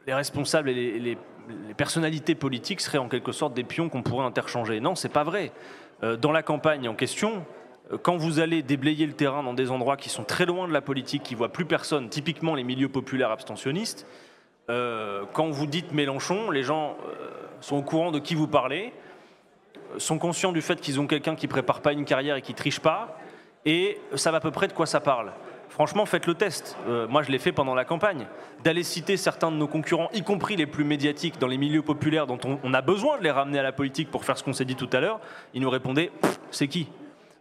les 0.08 0.14
responsables 0.14 0.70
et 0.70 1.00
les, 1.00 1.18
personnalités 1.76 2.36
politiques 2.36 2.80
seraient 2.80 3.00
en 3.00 3.10
quelque 3.10 3.32
sorte 3.32 3.56
des 3.56 3.64
pions 3.64 3.90
qu'on 3.90 4.04
pourrait 4.04 4.26
interchanger. 4.26 4.80
Non, 4.80 4.94
c'est 4.94 5.10
pas 5.10 5.24
vrai. 5.24 5.52
dans 6.22 6.32
la 6.32 6.44
campagne 6.44 6.88
en 6.88 6.94
question, 6.94 7.44
quand 8.04 8.18
vous 8.18 8.40
allez 8.40 8.62
déblayer 8.62 9.08
le 9.08 9.14
terrain 9.14 9.42
dans 9.42 9.56
des 9.56 9.72
endroits 9.72 9.98
qui 9.98 10.10
sont 10.10 10.24
très 10.24 10.46
loin 10.46 10.68
de 10.68 10.74
la 10.74 10.82
politique, 10.82 11.24
qui 11.24 11.34
voient 11.34 11.52
plus 11.52 11.66
personne, 11.66 12.08
typiquement 12.10 12.54
les 12.54 12.64
milieux 12.64 12.90
populaires 12.90 13.32
abstentionnistes, 13.32 14.06
quand 14.68 15.50
vous 15.50 15.66
dites 15.66 15.92
Mélenchon, 15.92 16.52
les 16.52 16.62
gens 16.62 16.98
sont 17.62 17.78
au 17.78 17.82
courant 17.82 18.12
de 18.12 18.20
qui 18.20 18.36
vous 18.36 18.48
parlez 18.48 18.94
sont 19.98 20.18
conscients 20.18 20.51
du 20.51 20.61
fait 20.61 20.80
qu'ils 20.80 21.00
ont 21.00 21.08
quelqu'un 21.08 21.35
qui 21.35 21.48
prépare 21.48 21.82
pas 21.82 21.93
une 21.93 22.06
carrière 22.06 22.35
et 22.35 22.42
qui 22.42 22.53
triche 22.53 22.80
pas, 22.80 23.18
et 23.66 24.00
savent 24.16 24.35
à 24.35 24.40
peu 24.40 24.51
près 24.51 24.68
de 24.68 24.74
quoi 24.74 24.85
ça 24.85 25.00
parle. 25.00 25.32
Franchement, 25.69 26.06
faites 26.06 26.26
le 26.26 26.34
test. 26.34 26.76
Euh, 26.88 27.08
moi, 27.08 27.22
je 27.22 27.32
l'ai 27.32 27.40
fait 27.40 27.51
pendant 27.51 27.76
la 27.76 27.85
campagne. 27.85 28.26
D'aller 28.64 28.84
citer 28.84 29.18
certains 29.18 29.51
de 29.51 29.56
nos 29.56 29.68
concurrents, 29.68 30.09
y 30.14 30.24
compris 30.24 30.56
les 30.56 30.66
plus 30.66 30.84
médiatiques 30.84 31.40
dans 31.40 31.48
les 31.48 31.58
milieux 31.58 31.84
populaires 31.84 32.27
dont 32.27 32.40
on, 32.64 32.74
a 32.74 32.82
besoin 32.82 33.18
de 33.18 33.24
les 33.24 33.32
ramener 33.32 33.59
à 33.59 33.64
la 33.64 33.72
politique 33.72 34.11
pour 34.11 34.26
faire 34.26 34.38
ce 34.38 34.43
qu'on 34.43 34.53
s'est 34.53 34.66
dit 34.66 34.76
tout 34.76 34.90
à 34.92 35.00
l'heure, 35.00 35.19
ils 35.53 35.61
nous 35.61 35.69
répondaient 35.69 36.11
c'est 36.51 36.68
qui? 36.68 36.90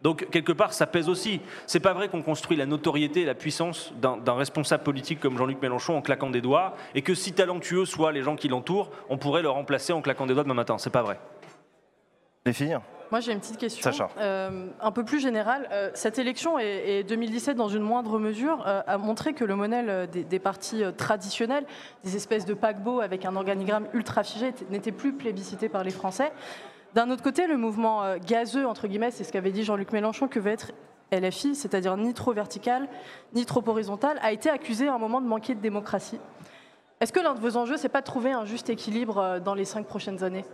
Donc 0.03 0.29
quelque 0.31 0.53
part, 0.53 0.73
ça 0.73 0.87
pèse 0.87 1.09
aussi. 1.09 1.41
C'est 1.67 1.81
pas 1.81 1.93
vrai 1.93 2.09
qu'on 2.09 2.23
construit 2.23 2.57
la 2.57 2.67
notoriété 2.67 3.23
et 3.23 3.25
la 3.25 3.35
puissance 3.35 3.93
d'un 4.01 4.35
responsable 4.35 4.85
politique 4.85 5.19
comme 5.19 5.37
Jean-Luc 5.37 5.61
Mélenchon 5.61 5.97
en 5.97 6.03
claquant 6.03 6.31
des 6.31 6.41
doigts, 6.41 6.77
et 6.95 7.03
que 7.03 7.15
si 7.15 7.33
talentueux 7.33 7.85
soient 7.85 8.13
les 8.13 8.23
gens 8.23 8.37
qui 8.37 8.49
l'entourent, 8.49 8.91
on 9.09 9.19
pourrait 9.19 9.43
le 9.43 9.51
remplacer 9.51 9.93
en 9.93 10.01
claquant 10.01 10.27
des 10.27 10.35
doigts 10.35 10.45
demain 10.45 10.55
matin. 10.55 10.79
C'est 10.79 10.91
pas 10.91 11.03
vrai. 11.03 11.19
Les 12.47 12.53
filles 12.53 12.79
moi, 13.11 13.21
j'ai 13.21 13.33
une 13.33 13.41
petite 13.41 13.57
question. 13.57 13.91
Euh, 14.19 14.67
un 14.81 14.93
peu 14.93 15.05
plus 15.05 15.19
générale. 15.19 15.69
Euh, 15.73 15.91
cette 15.95 16.19
élection 16.19 16.59
et, 16.59 17.05
2017, 17.09 17.57
dans 17.57 17.69
une 17.69 17.83
moindre 17.83 18.19
mesure, 18.19 18.63
euh, 18.67 18.83
a 18.87 18.99
montré 18.99 19.33
que 19.33 19.45
le 19.45 19.57
modèle 19.57 20.09
des, 20.11 20.39
partis 20.39 20.83
traditionnels, 20.97 21.65
des 22.05 22.17
espèces 22.17 22.45
de 22.45 22.55
paquebots 22.55 23.01
avec 23.01 23.25
un 23.25 23.35
organigramme 23.35 23.87
ultra 23.95 24.25
figé, 24.25 24.53
n'était 24.71 24.93
plus 24.93 25.15
plébiscité 25.15 25.69
par 25.69 25.85
les 25.85 25.91
Français. 25.91 26.33
D'un 26.95 27.11
autre 27.11 27.23
côté, 27.23 27.47
le 27.47 27.57
mouvement 27.57 28.17
gazeux, 28.19 28.67
entre 28.67 28.89
guillemets, 28.89 29.11
c'est 29.11 29.25
ce 29.25 29.33
qu'avait 29.33 29.53
dit 29.53 29.63
Jean-Luc 29.63 29.93
Mélenchon, 29.93 30.29
que 30.29 30.39
veut 30.39 30.51
être 30.51 30.73
LFI, 31.13 31.55
c'est-à-dire 31.55 31.97
ni 31.97 32.13
trop 32.13 32.33
vertical, 32.33 32.89
ni 33.33 33.47
trop 33.47 33.63
horizontal, 33.67 34.19
a 34.23 34.33
été 34.33 34.51
accusé 34.51 34.89
à 34.89 34.95
un 34.95 34.99
moment 34.99 35.21
de 35.21 35.27
manquer 35.27 35.55
de 35.55 35.61
démocratie. 35.61 36.21
Est-ce 37.01 37.13
que 37.13 37.21
l'un 37.21 37.35
de 37.35 37.41
vos 37.41 37.57
enjeux, 37.57 37.77
c'est 37.77 37.89
pas 37.89 38.01
de 38.01 38.07
trouver 38.07 38.33
un 38.33 38.45
juste 38.45 38.69
équilibre 38.69 39.39
dans 39.43 39.55
les 39.55 39.65
cinq 39.65 39.87
prochaines 39.87 40.25
années? 40.25 40.45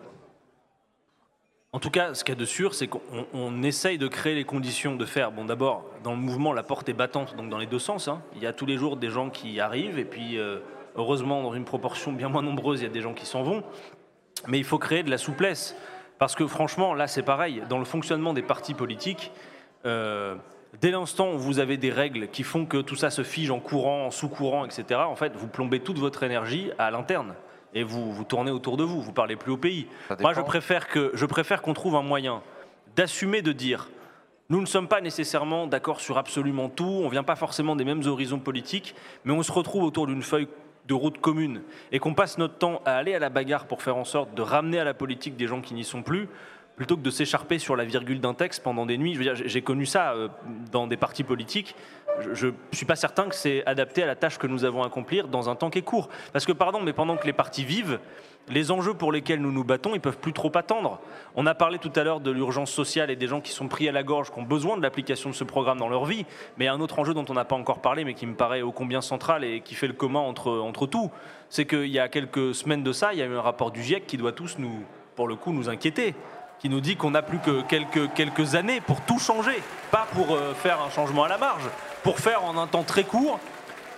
En 1.75 1.81
tout 1.81 1.91
cas, 1.91 2.15
ce 2.15 2.23
qu'il 2.23 2.33
y 2.33 2.39
a 2.39 2.41
de 2.41 2.45
sûr, 2.45 2.73
c'est 2.73 2.87
qu'on 2.87 3.63
essaye 3.65 3.99
de 3.99 4.07
créer 4.07 4.37
les 4.37 4.45
conditions 4.45 4.95
de 4.95 5.05
faire. 5.05 5.33
Bon, 5.33 5.45
d'abord, 5.45 5.85
dans 6.05 6.13
le 6.13 6.19
mouvement, 6.19 6.53
la 6.53 6.63
porte 6.63 6.89
est 6.89 6.93
battante, 6.93 7.35
donc 7.35 7.51
dans 7.51 7.59
les 7.59 7.67
deux 7.67 7.81
sens. 7.81 8.07
Hein. 8.07 8.23
Il 8.37 8.43
y 8.43 8.47
a 8.47 8.53
tous 8.53 8.65
les 8.65 8.77
jours 8.77 8.97
des 8.97 9.11
gens 9.11 9.29
qui 9.29 9.59
arrivent, 9.59 9.99
et 9.99 10.05
puis, 10.05 10.39
euh, 10.39 10.61
heureusement, 10.95 11.43
dans 11.43 11.53
une 11.53 11.65
proportion 11.65 12.13
bien 12.13 12.29
moins 12.29 12.43
nombreuse, 12.43 12.81
il 12.81 12.85
y 12.85 12.87
a 12.87 12.93
des 12.93 13.01
gens 13.01 13.13
qui 13.13 13.27
s'en 13.27 13.43
vont. 13.43 13.65
Mais 14.47 14.59
il 14.59 14.65
faut 14.65 14.79
créer 14.79 15.03
de 15.03 15.11
la 15.11 15.19
souplesse. 15.19 15.75
Parce 16.21 16.37
que 16.37 16.47
franchement, 16.47 16.95
là, 16.95 17.09
c'est 17.09 17.25
pareil. 17.25 17.65
Dans 17.69 17.81
le 17.81 17.85
fonctionnement 17.85 18.35
des 18.35 18.43
partis 18.43 18.75
politiques, 18.75 19.33
euh, 19.85 20.37
dès 20.81 20.93
l'instant 20.93 21.33
où 21.33 21.39
vous 21.39 21.59
avez 21.59 21.77
des 21.77 21.91
règles 21.91 22.29
qui 22.29 22.45
font 22.45 22.67
que 22.67 22.83
tout 22.83 22.95
ça 22.95 23.11
se 23.11 23.25
fige 23.25 23.51
en 23.51 23.59
courant, 23.59 24.07
en 24.07 24.11
sous-courant, 24.13 24.65
etc., 24.65 25.01
en 25.09 25.17
fait, 25.17 25.33
vous 25.35 25.49
plombez 25.49 25.81
toute 25.81 25.99
votre 25.99 26.23
énergie 26.23 26.71
à 26.79 26.93
l'interne 26.93 27.35
et 27.75 27.83
vous, 27.83 28.13
vous 28.13 28.25
tournez 28.25 28.51
autour 28.51 28.77
de 28.77 28.85
vous, 28.85 29.01
vous 29.01 29.13
parlez 29.13 29.37
plus 29.37 29.53
au 29.53 29.57
pays. 29.57 29.87
Moi, 30.21 30.33
je 30.33 30.41
préfère 30.41 30.89
que 30.89 31.11
je 31.15 31.27
préfère 31.27 31.63
qu'on 31.63 31.75
trouve 31.75 31.97
un 31.97 32.03
moyen 32.03 32.43
d'assumer 32.97 33.43
de 33.43 33.53
dire 33.53 33.89
nous 34.51 34.61
ne 34.61 34.67
sommes 34.67 34.89
pas 34.89 35.01
nécessairement 35.01 35.67
d'accord 35.67 36.01
sur 36.01 36.19
absolument 36.19 36.69
tout, 36.69 36.85
on 36.85 37.07
ne 37.07 37.11
vient 37.11 37.23
pas 37.23 37.35
forcément 37.35 37.77
des 37.77 37.85
mêmes 37.85 38.03
horizons 38.07 38.39
politiques, 38.39 38.95
mais 39.25 39.33
on 39.33 39.43
se 39.43 39.51
retrouve 39.51 39.85
autour 39.85 40.07
d'une 40.07 40.23
feuille 40.23 40.49
de 40.87 40.93
route 40.93 41.19
commune 41.19 41.63
et 41.93 41.99
qu'on 41.99 42.13
passe 42.13 42.37
notre 42.37 42.59
temps 42.59 42.83
à 42.85 42.97
aller 42.97 43.15
à 43.15 43.19
la 43.19 43.31
bagarre 43.31 43.67
pour 43.67 43.83
faire 43.83 43.97
en 43.97 44.05
sorte 44.05 44.35
de 44.35 44.43
ramener 44.43 44.79
à 44.79 44.85
la 44.85 44.93
politique 44.93 45.37
des 45.37 45.47
gens 45.47 45.63
qui 45.63 45.73
n'y 45.73 45.85
sont 45.85 46.03
plus, 46.03 46.29
plutôt 46.77 46.97
que 46.97 47.03
de 47.03 47.11
s'écharper 47.11 47.59
sur 47.59 47.77
la 47.77 47.85
virgule 47.85 48.21
d'un 48.21 48.35
texte 48.35 48.63
pendant 48.63 48.87
des 48.87 48.99
nuits. 48.99 49.19
J'ai 49.35 49.63
connu 49.63 49.87
ça 49.87 50.13
euh, 50.13 50.29
dans 50.73 50.87
des 50.87 50.97
partis 50.97 51.25
politiques. 51.25 51.77
Je 52.33 52.49
ne 52.49 52.53
suis 52.73 52.87
pas 52.87 52.97
certain 52.97 53.29
que 53.29 53.35
c'est 53.35 53.65
adapté 53.67 54.03
à 54.03 54.07
la 54.07 54.17
tâche 54.17 54.39
que 54.39 54.47
nous 54.47 54.65
avons 54.65 54.83
à 54.83 54.87
accomplir 54.87 55.29
dans 55.29 55.51
un 55.51 55.57
temps 55.57 55.71
qui 55.71 55.79
est 55.79 55.83
court. 55.83 56.09
Parce 56.33 56.47
que, 56.47 56.53
pardon, 56.53 56.81
mais 56.81 56.93
pendant 56.93 57.17
que 57.17 57.27
les 57.27 57.33
partis 57.33 57.65
vivent, 57.65 57.99
les 58.49 58.71
enjeux 58.71 58.95
pour 58.95 59.11
lesquels 59.11 59.41
nous 59.41 59.53
nous 59.53 59.65
battons, 59.65 59.95
ils 59.95 60.01
peuvent 60.01 60.19
plus 60.19 60.33
trop 60.33 60.53
attendre. 60.55 61.01
On 61.35 61.47
a 61.47 61.55
parlé 61.55 61.79
tout 61.79 61.93
à 61.97 62.05
l'heure 62.05 62.21
de 62.21 62.31
l'urgence 62.31 62.71
sociale 62.71 63.11
et 63.11 63.17
des 63.17 63.27
gens 63.27 63.41
qui 63.41 63.53
sont 63.53 63.69
pris 63.69 63.89
à 63.89 63.93
la 63.93 64.03
gorge, 64.03 64.31
qui 64.31 64.39
ont 64.39 64.43
besoin 64.43 64.77
de 64.77 64.83
l'application 64.83 65.31
de 65.31 65.35
ce 65.35 65.45
programme 65.45 65.79
dans 65.79 65.89
leur 65.89 66.05
vie. 66.05 66.27
Mais 66.59 66.69
un 66.69 66.81
autre 66.81 66.99
enjeu 66.99 67.15
dont 67.15 67.25
on 67.29 67.35
n'a 67.35 67.45
pas 67.45 67.57
encore 67.57 67.81
parlé, 67.81 68.05
mais 68.05 68.15
qui 68.15 68.27
me 68.27 68.35
paraît 68.35 68.63
ô 68.63 68.71
combien 68.71 69.01
central 69.01 69.45
et 69.45 69.61
qui 69.61 69.75
fait 69.75 69.87
le 69.87 69.95
commun 69.95 70.21
entre, 70.21 70.51
entre 70.51 70.87
tout, 70.87 71.11
c'est 71.49 71.67
qu'il 71.67 71.87
y 71.87 71.99
a 71.99 72.09
quelques 72.09 72.55
semaines 72.55 72.83
de 72.83 72.93
ça, 72.93 73.13
il 73.13 73.19
y 73.19 73.23
a 73.23 73.27
eu 73.27 73.35
un 73.35 73.43
rapport 73.43 73.71
du 73.71 73.83
GIEC 73.83 74.07
qui 74.07 74.17
doit 74.17 74.33
tous 74.33 74.59
nous, 74.59 74.85
pour 75.17 75.27
le 75.27 75.37
coup, 75.37 75.53
nous 75.53 75.69
inquiéter 75.69 76.15
qui 76.65 76.71
nous 76.71 76.81
dit 76.81 76.97
qu'on 76.97 77.11
n'a 77.11 77.21
plus 77.21 77.41
que 77.41 77.61
quelques, 77.61 78.55
années 78.55 78.81
pour 78.81 79.03
tout 79.03 79.19
changer, 79.19 79.63
pas 79.91 80.07
pour 80.15 80.35
euh, 80.35 80.55
faire 80.55 80.81
un 80.81 80.89
changement 80.89 81.25
à 81.25 81.29
la 81.29 81.37
marge, 81.37 81.65
pour 82.03 82.19
faire 82.19 82.43
en 82.43 82.57
un 82.57 82.67
temps 82.67 82.85
très 82.85 83.05
court 83.05 83.39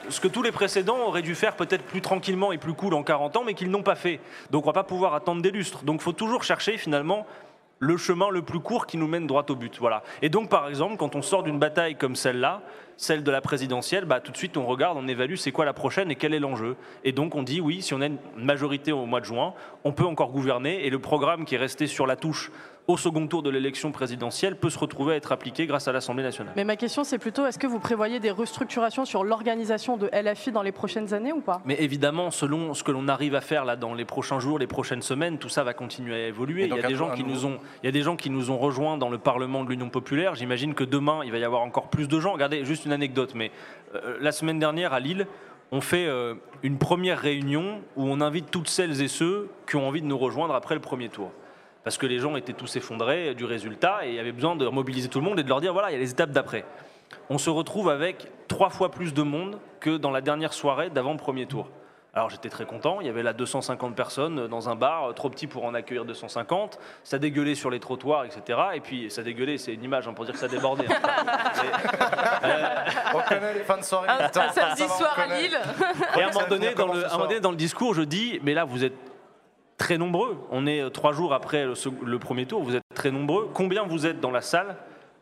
ce 0.09 0.21
que 0.21 0.27
tous 0.27 0.43
les 0.43 0.51
précédents 0.51 0.99
auraient 1.07 1.23
dû 1.23 1.37
faire 1.37 1.55
peut-être 1.55 1.85
plus 1.85 2.01
tranquillement 2.01 2.51
et 2.51 2.59
plus 2.59 2.75
cool 2.75 2.95
en 2.95 3.05
40 3.05 3.37
ans, 3.37 3.43
mais 3.47 3.55
qu'ils 3.55 3.71
n'ont 3.71 3.85
pas 3.85 3.95
fait. 3.95 4.19
Donc 4.51 4.65
on 4.65 4.67
va 4.67 4.73
pas 4.73 4.83
pouvoir 4.83 5.15
attendre 5.15 5.43
des 5.43 5.53
lustres. 5.53 5.85
Donc 5.85 6.01
il 6.01 6.03
faut 6.03 6.13
toujours 6.13 6.43
chercher 6.43 6.77
finalement 6.77 7.25
le 7.79 7.97
chemin 7.97 8.31
le 8.31 8.43
plus 8.43 8.61
court 8.61 8.87
qui 8.87 8.97
nous 8.97 9.09
mène 9.09 9.27
droit 9.27 9.45
au 9.49 9.55
but. 9.55 9.79
Voilà. 9.79 10.03
Et 10.23 10.29
donc, 10.29 10.49
par 10.49 10.69
exemple, 10.69 10.97
quand 10.97 11.15
on 11.15 11.23
sort 11.23 11.43
d'une 11.43 11.59
bataille 11.59 11.97
comme 11.97 12.17
celle-là, 12.17 12.63
celle 12.97 13.23
de 13.23 13.31
la 13.31 13.41
présidentielle, 13.41 14.05
bah, 14.07 14.21
tout 14.21 14.33
de 14.33 14.37
suite 14.37 14.57
on 14.57 14.65
regarde, 14.65 14.97
on 14.99 15.07
évalue 15.07 15.35
c'est 15.35 15.53
quoi 15.53 15.65
la 15.65 15.75
prochaine 15.75 16.11
et 16.11 16.17
quel 16.17 16.35
est 16.35 16.39
l'enjeu. 16.39 16.77
Et 17.05 17.13
donc 17.13 17.35
on 17.35 17.43
dit 17.43 17.61
oui, 17.61 17.83
si 17.83 17.95
on 17.95 18.01
a 18.01 18.07
une 18.07 18.19
majorité 18.37 18.93
au 18.93 19.07
mois 19.07 19.21
de 19.21 19.27
juin, 19.27 19.55
on 19.85 19.93
peut 19.93 20.05
encore 20.05 20.31
gouverner 20.31 20.87
et 20.87 20.91
le 20.91 20.99
programme 20.99 21.45
qui 21.45 21.55
est 21.55 21.59
resté 21.59 21.87
sur 21.87 22.07
la 22.07 22.17
touche 22.17 22.51
au 22.89 22.97
second 22.97 23.27
tour 23.27 23.43
de 23.43 23.51
l'élection 23.51 23.91
présidentielle 23.91 24.57
peut 24.57 24.71
se 24.71 24.79
retrouver 24.79 25.15
à 25.15 25.17
être 25.17 25.33
appliqué 25.33 25.67
grâce 25.67 25.89
à 25.89 25.93
l'Assemblée 25.93 26.23
nationale. 26.23 26.53
Mais 26.57 26.65
ma 26.65 26.77
question, 26.77 27.03
c'est 27.05 27.19
plutôt 27.19 27.45
est-ce 27.47 27.59
que 27.59 27.67
vous 27.67 27.81
prévoyez 27.81 28.21
des 28.21 28.31
restructurations 28.31 29.05
sur 29.05 29.25
l'organisation 29.25 29.97
de 29.97 30.09
LFI 30.13 30.53
dans 30.53 30.63
les 30.63 30.73
prochaines 30.73 31.13
années 31.13 31.33
ou 31.33 31.41
pas? 31.41 31.61
Mais 31.65 31.77
évidemment, 31.81 32.31
selon 32.31 32.75
ce 32.75 32.85
que 32.85 32.93
l'on 32.93 33.09
arrive 33.09 33.35
à 33.35 33.41
faire 33.41 33.65
là 33.65 33.77
dans 33.77 33.95
les 33.95 34.05
prochains 34.05 34.39
jours, 34.39 34.59
les 34.59 34.67
prochaines 34.67 35.03
semaines, 35.03 35.39
tout 35.39 35.49
ça 35.49 35.65
va 35.65 35.75
continuer 35.75 36.15
à 36.15 36.27
évoluer. 36.29 36.65
Il 36.65 36.75
y, 36.75 36.79
a 36.79 36.87
des 36.87 36.95
gens 36.95 37.11
qui 37.11 37.25
nous 37.25 37.45
ont, 37.45 37.59
il 37.83 37.87
y 37.87 37.89
a 37.89 37.93
des 37.93 38.03
gens 38.03 38.17
qui 38.17 38.31
nous 38.31 38.51
ont 38.51 38.59
rejoints 38.59 38.97
dans 38.99 39.11
le 39.11 39.19
Parlement 39.19 39.65
de 39.65 39.71
l'Union 39.71 39.89
populaire. 39.89 40.35
J'imagine 40.35 40.75
que 40.75 40.85
demain, 40.85 41.21
il 41.25 41.33
va 41.33 41.39
y 41.39 41.45
avoir 41.45 41.63
encore 41.63 41.89
plus 41.89 42.07
de 42.07 42.21
gens. 42.21 42.33
Regardez, 42.33 42.65
juste 42.65 42.85
une 42.85 42.93
anecdote, 42.93 43.33
mais 43.35 43.51
euh, 43.95 44.17
la 44.21 44.31
semaine 44.31 44.61
dernière 44.61 44.93
à 44.93 45.01
Lille, 45.01 45.27
on 45.73 45.81
fait 45.81 46.07
euh, 46.07 46.35
une 46.63 46.79
première 46.79 47.19
réunion 47.19 47.81
où 47.97 48.05
on 48.05 48.21
invite 48.21 48.51
toutes 48.51 48.69
celles 48.69 49.03
et 49.03 49.09
ceux 49.09 49.49
qui 49.69 49.75
ont 49.75 49.89
envie 49.89 50.01
de 50.01 50.07
nous 50.07 50.19
rejoindre 50.19 50.55
après 50.55 50.77
le 50.77 50.81
premier 50.81 51.09
tour 51.09 51.33
parce 51.87 51.97
que 51.99 52.07
les 52.07 52.19
gens 52.19 52.35
étaient 52.35 52.53
tous 52.53 52.75
effondrés 52.75 53.37
du 53.37 53.45
résultat 53.45 54.05
et 54.05 54.09
il 54.09 54.17
y 54.17 54.19
avait 54.19 54.33
besoin 54.33 54.57
de 54.57 54.67
mobiliser 54.67 55.09
tout 55.09 55.21
le 55.21 55.25
monde 55.25 55.39
et 55.39 55.45
de 55.45 55.49
leur 55.49 55.61
dire 55.61 55.73
voilà, 55.73 55.91
il 55.91 55.93
y 55.93 55.97
a 55.97 56.01
les 56.01 56.11
étapes 56.11 56.33
d'après. 56.33 56.65
On 57.31 57.39
se 57.39 57.49
retrouve 57.49 57.91
avec 57.91 58.27
trois 58.49 58.71
fois 58.71 58.91
plus 58.91 59.15
de 59.15 59.23
monde 59.23 59.61
que 59.79 59.97
dans 59.97 60.11
la 60.11 60.21
dernière 60.21 60.53
soirée 60.53 60.91
d'avant 60.91 61.13
le 61.13 61.19
premier 61.19 61.47
tour. 61.47 61.69
Alors 62.13 62.29
j'étais 62.29 62.49
très 62.49 62.67
content, 62.67 63.01
il 63.01 63.07
y 63.07 63.09
avait 63.09 63.23
là 63.23 63.33
250 63.33 63.95
personnes 63.95 64.49
dans 64.49 64.69
un 64.69 64.75
bar, 64.75 65.15
trop 65.15 65.31
petit 65.31 65.47
pour 65.47 65.65
en 65.65 65.75
accueillir 65.75 66.05
250, 66.05 66.81
ça 67.05 67.21
dégueulait 67.21 67.55
sur 67.55 67.71
les 67.71 67.79
trottoirs, 67.79 68.25
etc. 68.25 68.59
Et 68.75 68.81
puis 68.81 69.09
ça 69.09 69.23
dégueulait, 69.23 69.57
c'est 69.57 69.75
une 69.75 69.85
image 69.85 70.09
hein, 70.09 70.13
pour 70.13 70.25
dire 70.25 70.35
que 70.35 70.41
ça 70.41 70.49
débordait. 70.49 70.89
On 73.15 73.21
connaît 73.21 73.55
les 73.55 73.63
fins 73.63 73.79
de 73.79 73.85
soirée. 73.85 74.09
Un, 74.09 74.33
samedi 74.33 74.89
soir 74.89 75.17
à. 75.17 75.27
Lille. 75.37 75.57
Et 76.17 76.23
à 76.23 76.27
un 76.27 76.33
moment 76.33 76.49
dans 76.49 76.57
le, 76.93 77.03
donné, 77.29 77.39
dans 77.39 77.53
le 77.53 77.57
discours, 77.57 77.95
je 77.95 78.03
dis, 78.03 78.41
mais 78.43 78.55
là, 78.55 78.65
vous 78.65 78.83
êtes 78.83 79.16
très 79.79 79.99
nombreux. 79.99 80.37
On 80.51 80.67
est 80.67 80.91
trois 80.91 81.13
jours 81.13 81.33
après 81.33 81.65
le 81.65 82.19
premier 82.19 82.47
tour, 82.47 82.63
vous 82.63 82.77
êtes 82.77 82.83
très 82.95 83.11
nombreux. 83.11 83.49
Combien 83.53 83.85
vous 83.85 84.07
êtes 84.07 84.21
dans 84.21 84.31
la 84.31 84.41
salle 84.41 84.77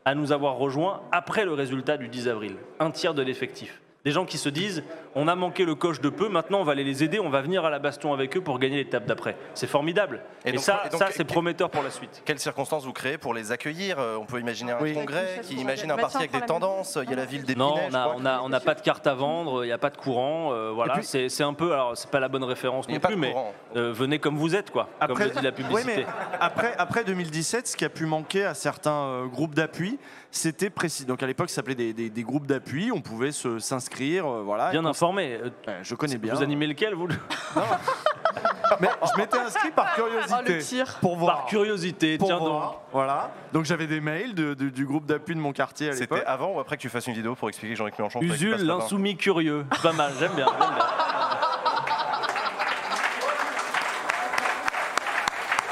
à 0.04 0.14
nous 0.14 0.32
avoir 0.32 0.56
rejoints 0.56 1.00
après 1.12 1.44
le 1.44 1.52
résultat 1.52 1.96
du 1.96 2.08
10 2.08 2.28
avril? 2.28 2.56
Un 2.80 2.90
tiers 2.90 3.14
de 3.14 3.22
l'effectif. 3.22 3.80
Des 4.04 4.10
gens 4.10 4.26
qui 4.26 4.36
se 4.36 4.50
disent, 4.50 4.84
on 5.14 5.28
a 5.28 5.34
manqué 5.34 5.64
le 5.64 5.74
coche 5.74 6.02
de 6.02 6.10
peu, 6.10 6.28
maintenant 6.28 6.60
on 6.60 6.64
va 6.64 6.72
aller 6.72 6.84
les 6.84 7.02
aider, 7.02 7.18
on 7.20 7.30
va 7.30 7.40
venir 7.40 7.64
à 7.64 7.70
la 7.70 7.78
baston 7.78 8.12
avec 8.12 8.36
eux 8.36 8.42
pour 8.42 8.58
gagner 8.58 8.76
l'étape 8.76 9.06
d'après. 9.06 9.34
C'est 9.54 9.66
formidable. 9.66 10.20
Et 10.44 10.50
Et, 10.50 10.52
donc- 10.52 10.60
ça, 10.60 10.82
et 10.84 10.90
donc- 10.90 11.00
ça 11.00 11.08
c'est 11.10 11.24
prometteur 11.24 11.70
pour 11.70 11.82
la 11.82 11.88
suite. 11.90 12.20
Quelles 12.26 12.38
circonstances 12.38 12.84
vous 12.84 12.92
créez 12.92 13.16
pour 13.16 13.32
les 13.32 13.50
accueillir? 13.50 13.98
Euh, 13.98 14.18
On 14.20 14.26
peut 14.26 14.40
imaginer 14.40 14.72
un 14.72 14.78
Oui. 14.82 14.92
congrès 14.92 15.40
qui 15.42 15.54
imagine 15.54 15.90
un 15.90 15.96
parti 15.96 16.18
avec 16.18 16.32
des 16.32 16.42
tendances. 16.42 16.98
Il 17.02 17.08
y 17.08 17.12
a 17.14 17.16
la 17.16 17.24
ville 17.24 17.44
Non, 17.56 17.76
d'Épinay. 17.76 17.86
on 17.86 17.90
n'a 17.90 18.08
on 18.14 18.24
a, 18.26 18.40
on 18.58 18.60
pas 18.64 18.74
de 18.74 18.82
carte 18.82 19.06
à 19.06 19.14
vendre, 19.14 19.64
il 19.64 19.68
n'y 19.68 19.72
a 19.72 19.78
pas 19.78 19.88
de 19.90 19.96
courant. 19.96 20.52
euh, 20.52 20.70
voilà, 20.74 21.00
c'est 21.02 21.42
un 21.42 21.54
peu, 21.54 21.72
alors 21.72 21.96
c'est 21.96 22.10
pas 22.10 22.20
la 22.20 22.28
bonne 22.28 22.44
référence 22.44 22.86
non 22.88 23.00
plus, 23.00 23.16
mais 23.16 23.34
euh, 23.76 23.90
venez 23.90 24.18
comme 24.18 24.36
vous 24.36 24.54
êtes, 24.54 24.70
quoi. 24.70 24.88
comme 25.06 25.18
le 25.18 25.30
dit 25.30 25.34
la 25.42 25.48
Oui, 25.48 25.52
publicité. 25.56 26.04
mais 26.04 26.06
après, 26.40 26.74
après 26.76 27.04
2017, 27.04 27.68
ce 27.68 27.76
qui 27.76 27.86
a 27.86 27.88
pu 27.88 28.04
manquer 28.04 28.44
à 28.44 28.52
certains 28.52 28.92
euh, 29.04 29.26
groupes 29.26 29.54
d'appui, 29.54 29.98
c'était 30.36 30.70
précis. 30.70 31.04
Donc 31.04 31.22
à 31.22 31.26
l'époque, 31.26 31.48
ça 31.48 31.56
s'appelait 31.56 31.74
des, 31.74 31.92
des- 31.92 32.10
des 32.10 32.22
groupes 32.22 32.46
d'appui. 32.46 32.90
On 32.92 33.00
pouvait 33.00 33.32
se- 33.32 33.58
s'inscrire, 33.58 34.26
euh, 34.26 34.42
voilà. 34.42 34.70
Bien 34.70 34.84
informé. 34.84 35.38
Euh, 35.68 35.78
je 35.82 35.94
connais 35.94 36.18
bien. 36.18 36.34
Vous 36.34 36.42
animez 36.42 36.66
lequel, 36.66 36.94
vous 36.94 37.08
Mais 38.80 38.88
je 39.14 39.20
m'étais 39.20 39.38
inscrit 39.38 39.70
par 39.70 39.94
curiosité. 39.94 40.34
Oh, 40.36 40.42
le 40.48 40.58
tir. 40.58 40.98
Pour 41.00 41.16
voir. 41.16 41.36
Par 41.36 41.46
curiosité, 41.46 42.18
Pour 42.18 42.28
tiens 42.28 42.38
donc. 42.38 42.48
voir, 42.48 42.80
Voilà. 42.92 43.30
Donc 43.52 43.64
j'avais 43.64 43.86
des 43.86 44.00
mails 44.00 44.34
de- 44.34 44.54
de- 44.54 44.70
du 44.70 44.84
groupe 44.86 45.06
d'appui 45.06 45.34
de 45.34 45.40
mon 45.40 45.52
quartier 45.52 45.90
à 45.90 45.92
l'époque. 45.92 46.18
C'était 46.18 46.28
avant 46.28 46.52
ou 46.54 46.60
après 46.60 46.76
que 46.76 46.82
tu 46.82 46.88
fasses 46.88 47.06
une 47.06 47.14
vidéo 47.14 47.34
pour 47.34 47.48
expliquer 47.48 47.74
que 47.74 47.78
Jean-Luc 47.78 47.98
Mélenchon 47.98 48.20
Usul, 48.20 48.56
l'insoumis 48.66 49.16
curieux. 49.16 49.64
Pas 49.82 49.92
mal, 49.92 50.12
j'aime 50.18 50.32
bien. 50.34 50.46
j'aime 50.46 50.74
bien. 50.74 50.86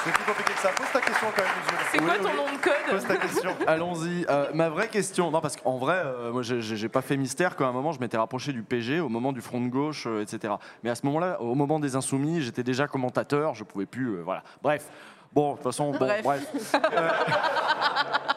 C'est 0.04 0.12
plus 0.12 0.24
compliqué 0.24 0.41
ça. 0.62 0.68
Pose 0.76 0.86
ta 0.92 1.00
question 1.00 1.26
quand 1.34 1.42
même. 1.42 1.52
C'est 1.90 1.98
quoi 1.98 2.14
ton 2.16 2.34
nom 2.36 2.52
de 2.52 2.58
code 2.60 2.72
Pose 2.90 3.06
ta 3.06 3.16
question. 3.16 3.50
Allons-y. 3.66 4.24
Euh, 4.28 4.46
ma 4.54 4.68
vraie 4.68 4.88
question, 4.88 5.30
non 5.30 5.40
parce 5.40 5.56
qu'en 5.56 5.76
vrai, 5.78 6.00
euh, 6.04 6.32
moi 6.32 6.42
j'ai- 6.42 6.88
pas 6.88 7.02
fait 7.02 7.16
mystère 7.16 7.56
qu'à 7.56 7.66
un 7.66 7.72
moment 7.72 7.92
je 7.92 8.00
m'étais 8.00 8.16
rapproché 8.16 8.52
du 8.52 8.62
PG 8.62 9.00
au 9.00 9.08
moment 9.08 9.32
du 9.32 9.40
front 9.40 9.60
de 9.60 9.68
gauche, 9.68 10.04
euh, 10.06 10.22
etc. 10.22 10.54
Mais 10.82 10.90
à 10.90 10.94
ce 10.94 11.04
moment-là, 11.06 11.40
au 11.40 11.54
moment 11.54 11.78
des 11.80 11.96
Insoumis, 11.96 12.42
j'étais 12.42 12.62
déjà 12.62 12.86
commentateur, 12.86 13.54
je 13.54 13.64
pouvais 13.64 13.86
plus, 13.86 14.16
euh, 14.18 14.22
voilà. 14.24 14.42
Bref, 14.62 14.86
bon, 15.32 15.50
de 15.52 15.56
toute 15.56 15.64
façon, 15.64 15.90
bon, 15.92 15.98
Bref. 15.98 16.22
bref. 16.22 16.72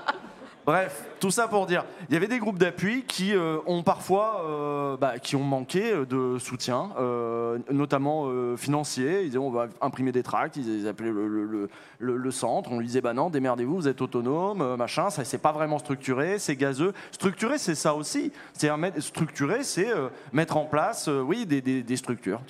Euh, 0.68 0.72
Bref, 0.72 1.03
tout 1.19 1.30
ça 1.32 1.48
pour 1.48 1.66
dire, 1.68 1.85
il 2.10 2.14
y 2.14 2.18
avait 2.18 2.27
des 2.27 2.40
groupes 2.40 2.58
d'appui 2.58 3.03
qui 3.08 3.35
euh, 3.35 3.58
ont 3.68 3.84
parfois, 3.84 4.44
euh, 4.48 4.98
bah, 4.98 5.19
qui 5.19 5.35
ont 5.35 5.44
manqué 5.44 5.94
de 6.10 6.38
soutien, 6.40 6.90
euh, 7.00 7.60
notamment 7.72 8.26
euh, 8.27 8.58
financier. 8.58 9.22
Ils 9.22 9.26
disaient 9.27 9.38
on 9.38 9.52
va 9.52 9.68
imprimer 9.82 10.11
des 10.11 10.24
tracts, 10.24 10.56
ils, 10.58 10.82
ils 10.82 10.88
appelaient 10.88 11.11
le, 11.11 11.27
le- 11.27 11.45
le- 11.45 11.69
le- 12.00 12.18
le 12.18 12.32
centre, 12.32 12.72
on 12.72 12.80
lui 12.80 12.88
disait 12.88 13.02
bah 13.02 13.14
non, 13.14 13.30
démerdez-vous, 13.30 13.76
vous 13.76 13.88
êtes 13.88 14.02
autonome, 14.02 14.61
euh, 14.61 14.76
machin, 14.77 15.10
ça 15.10 15.24
c'est 15.24 15.38
pas 15.38 15.52
vraiment 15.52 15.77
structuré, 15.80 16.40
c'est 16.40 16.56
gazeux. 16.56 16.94
Structuré, 17.11 17.58
c'est 17.58 17.76
ça 17.76 17.94
aussi. 17.95 18.32
C'est 18.53 18.69
structuré, 19.00 19.64
c'est 19.64 19.90
euh, 19.90 20.10
mettre 20.34 20.58
en 20.58 20.66
place, 20.66 21.08
euh, 21.08 21.22
oui, 21.22 21.45
des, 21.45 21.61
des- 21.61 21.84
des 21.84 21.98
structures, 21.98 22.42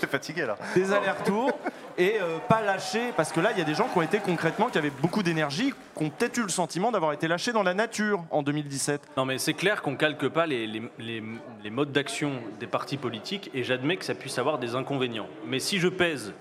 T'es 0.00 0.06
fatigué 0.06 0.46
là. 0.46 0.56
des 0.74 0.92
allers-retours 0.92 1.50
et 1.98 2.20
euh, 2.20 2.38
pas 2.48 2.60
lâcher, 2.62 3.12
parce 3.16 3.32
que 3.32 3.40
là 3.40 3.50
il 3.52 3.58
y 3.58 3.60
a 3.60 3.64
des 3.64 3.74
gens 3.74 3.88
qui 3.88 3.98
ont 3.98 4.02
été 4.02 4.18
concrètement, 4.18 4.66
qui 4.68 4.78
avaient 4.78 4.90
beaucoup 4.90 5.22
d'énergie, 5.22 5.72
qui 5.96 6.04
ont 6.04 6.10
peut-être 6.10 6.36
eu 6.38 6.42
le 6.42 6.48
sentiment 6.48 6.90
d'avoir 6.92 7.12
été 7.12 7.28
lâchés 7.28 7.52
dans 7.52 7.62
la 7.62 7.74
nature 7.74 8.22
en 8.30 8.42
2017. 8.42 9.00
Non, 9.16 9.24
mais 9.24 9.38
c'est 9.38 9.54
clair 9.54 9.82
qu'on 9.82 9.96
calque 9.96 10.28
pas 10.28 10.46
les, 10.46 10.66
les- 10.98 11.70
modes 11.70 11.92
d'action 11.92 12.32
des 12.60 12.66
partis 12.66 12.96
politiques 12.96 13.50
et 13.54 13.62
j'admets 13.64 13.96
que 13.96 14.04
ça 14.04 14.14
puisse 14.14 14.38
avoir 14.38 14.58
des 14.58 14.74
inconvénients. 14.74 15.26
Mais 15.46 15.58
si 15.58 15.78
je 15.78 15.88
pèse 15.88 16.32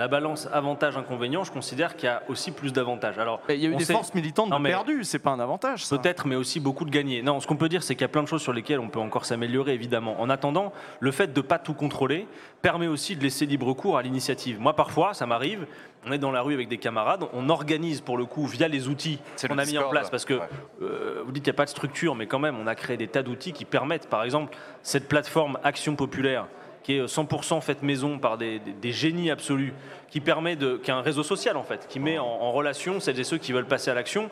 la 0.00 0.08
balance 0.08 0.48
avantage-inconvénient, 0.50 1.44
je 1.44 1.52
considère 1.52 1.94
qu'il 1.94 2.06
y 2.06 2.08
a 2.08 2.22
aussi 2.30 2.52
plus 2.52 2.72
d'avantages. 2.72 3.18
Alors, 3.18 3.42
Il 3.50 3.56
y 3.56 3.66
a 3.66 3.68
eu 3.68 3.76
des 3.76 3.84
sait- 3.84 3.92
forces 3.92 4.14
militantes 4.14 4.48
Non, 4.48 4.58
mais- 4.58 4.70
perdues, 4.70 5.04
c'est 5.04 5.18
pas 5.18 5.28
un 5.30 5.40
avantage. 5.40 5.86
Peut-être, 5.90 6.26
mais 6.26 6.36
aussi 6.36 6.58
beaucoup 6.58 6.86
de 6.86 6.90
gagnés. 6.90 7.20
Non, 7.20 7.38
ce 7.38 7.46
qu'on 7.46 7.56
peut 7.56 7.68
dire, 7.68 7.82
c'est 7.82 7.94
qu'il 7.94 8.00
y 8.00 8.04
a 8.06 8.08
plein 8.08 8.22
de 8.22 8.28
choses 8.28 8.40
sur 8.40 8.54
lesquelles 8.54 8.80
on 8.80 8.88
peut 8.88 8.98
encore 8.98 9.26
s'améliorer, 9.26 9.74
évidemment. 9.74 10.18
En 10.18 10.30
attendant, 10.30 10.72
le 11.00 11.10
fait 11.12 11.34
de 11.34 11.38
ne 11.40 11.46
pas 11.46 11.58
tout 11.58 11.74
contrôler 11.74 12.26
permet 12.62 12.86
aussi 12.86 13.14
de 13.14 13.22
laisser 13.22 13.44
libre 13.44 13.74
cours 13.74 13.98
à 13.98 14.02
l'initiative. 14.02 14.58
Moi, 14.58 14.74
parfois, 14.74 15.12
ça 15.12 15.26
m'arrive, 15.26 15.66
on 16.06 16.12
est 16.12 16.18
dans 16.18 16.30
la 16.32 16.40
rue 16.40 16.54
avec 16.54 16.68
des 16.68 16.78
camarades, 16.78 17.24
on 17.34 17.50
organise 17.50 18.00
pour 18.00 18.16
le 18.16 18.24
coup, 18.24 18.46
via 18.46 18.68
les 18.68 18.88
outils 18.88 19.18
C'est 19.36 19.48
qu'on 19.48 19.54
le 19.54 19.60
a 19.60 19.66
mis 19.66 19.76
en 19.76 19.90
place, 19.90 20.08
parce 20.08 20.24
que 20.24 20.32
ouais. 20.32 20.48
euh, 20.80 21.22
vous 21.26 21.32
dites 21.32 21.44
qu'il 21.44 21.52
n'y 21.52 21.56
a 21.56 21.58
pas 21.58 21.66
de 21.66 21.70
structure, 21.70 22.14
mais 22.14 22.26
quand 22.26 22.38
même, 22.38 22.56
on 22.58 22.66
a 22.66 22.74
créé 22.74 22.96
des 22.96 23.08
tas 23.08 23.22
d'outils 23.22 23.52
qui 23.52 23.66
permettent, 23.66 24.08
par 24.08 24.24
exemple, 24.24 24.56
cette 24.82 25.08
plateforme 25.08 25.58
Action 25.62 25.94
Populaire, 25.94 26.46
qui 26.90 26.96
est 26.96 27.04
100% 27.04 27.60
faite 27.60 27.82
maison 27.82 28.18
par 28.18 28.36
des, 28.38 28.58
des- 28.58 28.72
des 28.72 28.92
génies 28.92 29.30
absolus, 29.30 29.72
qui 30.08 30.20
permet 30.20 30.56
de, 30.56 30.76
qui 30.76 30.90
est 30.90 30.94
un 30.94 31.00
réseau 31.02 31.22
social 31.22 31.56
en 31.56 31.62
fait, 31.62 31.86
qui 31.88 32.00
met 32.00 32.18
en, 32.18 32.24
en 32.26 32.50
relation 32.50 32.98
celles 33.00 33.18
et 33.20 33.24
ceux 33.24 33.38
qui 33.38 33.52
veulent 33.52 33.66
passer 33.66 33.90
à 33.90 33.94
l'action. 33.94 34.30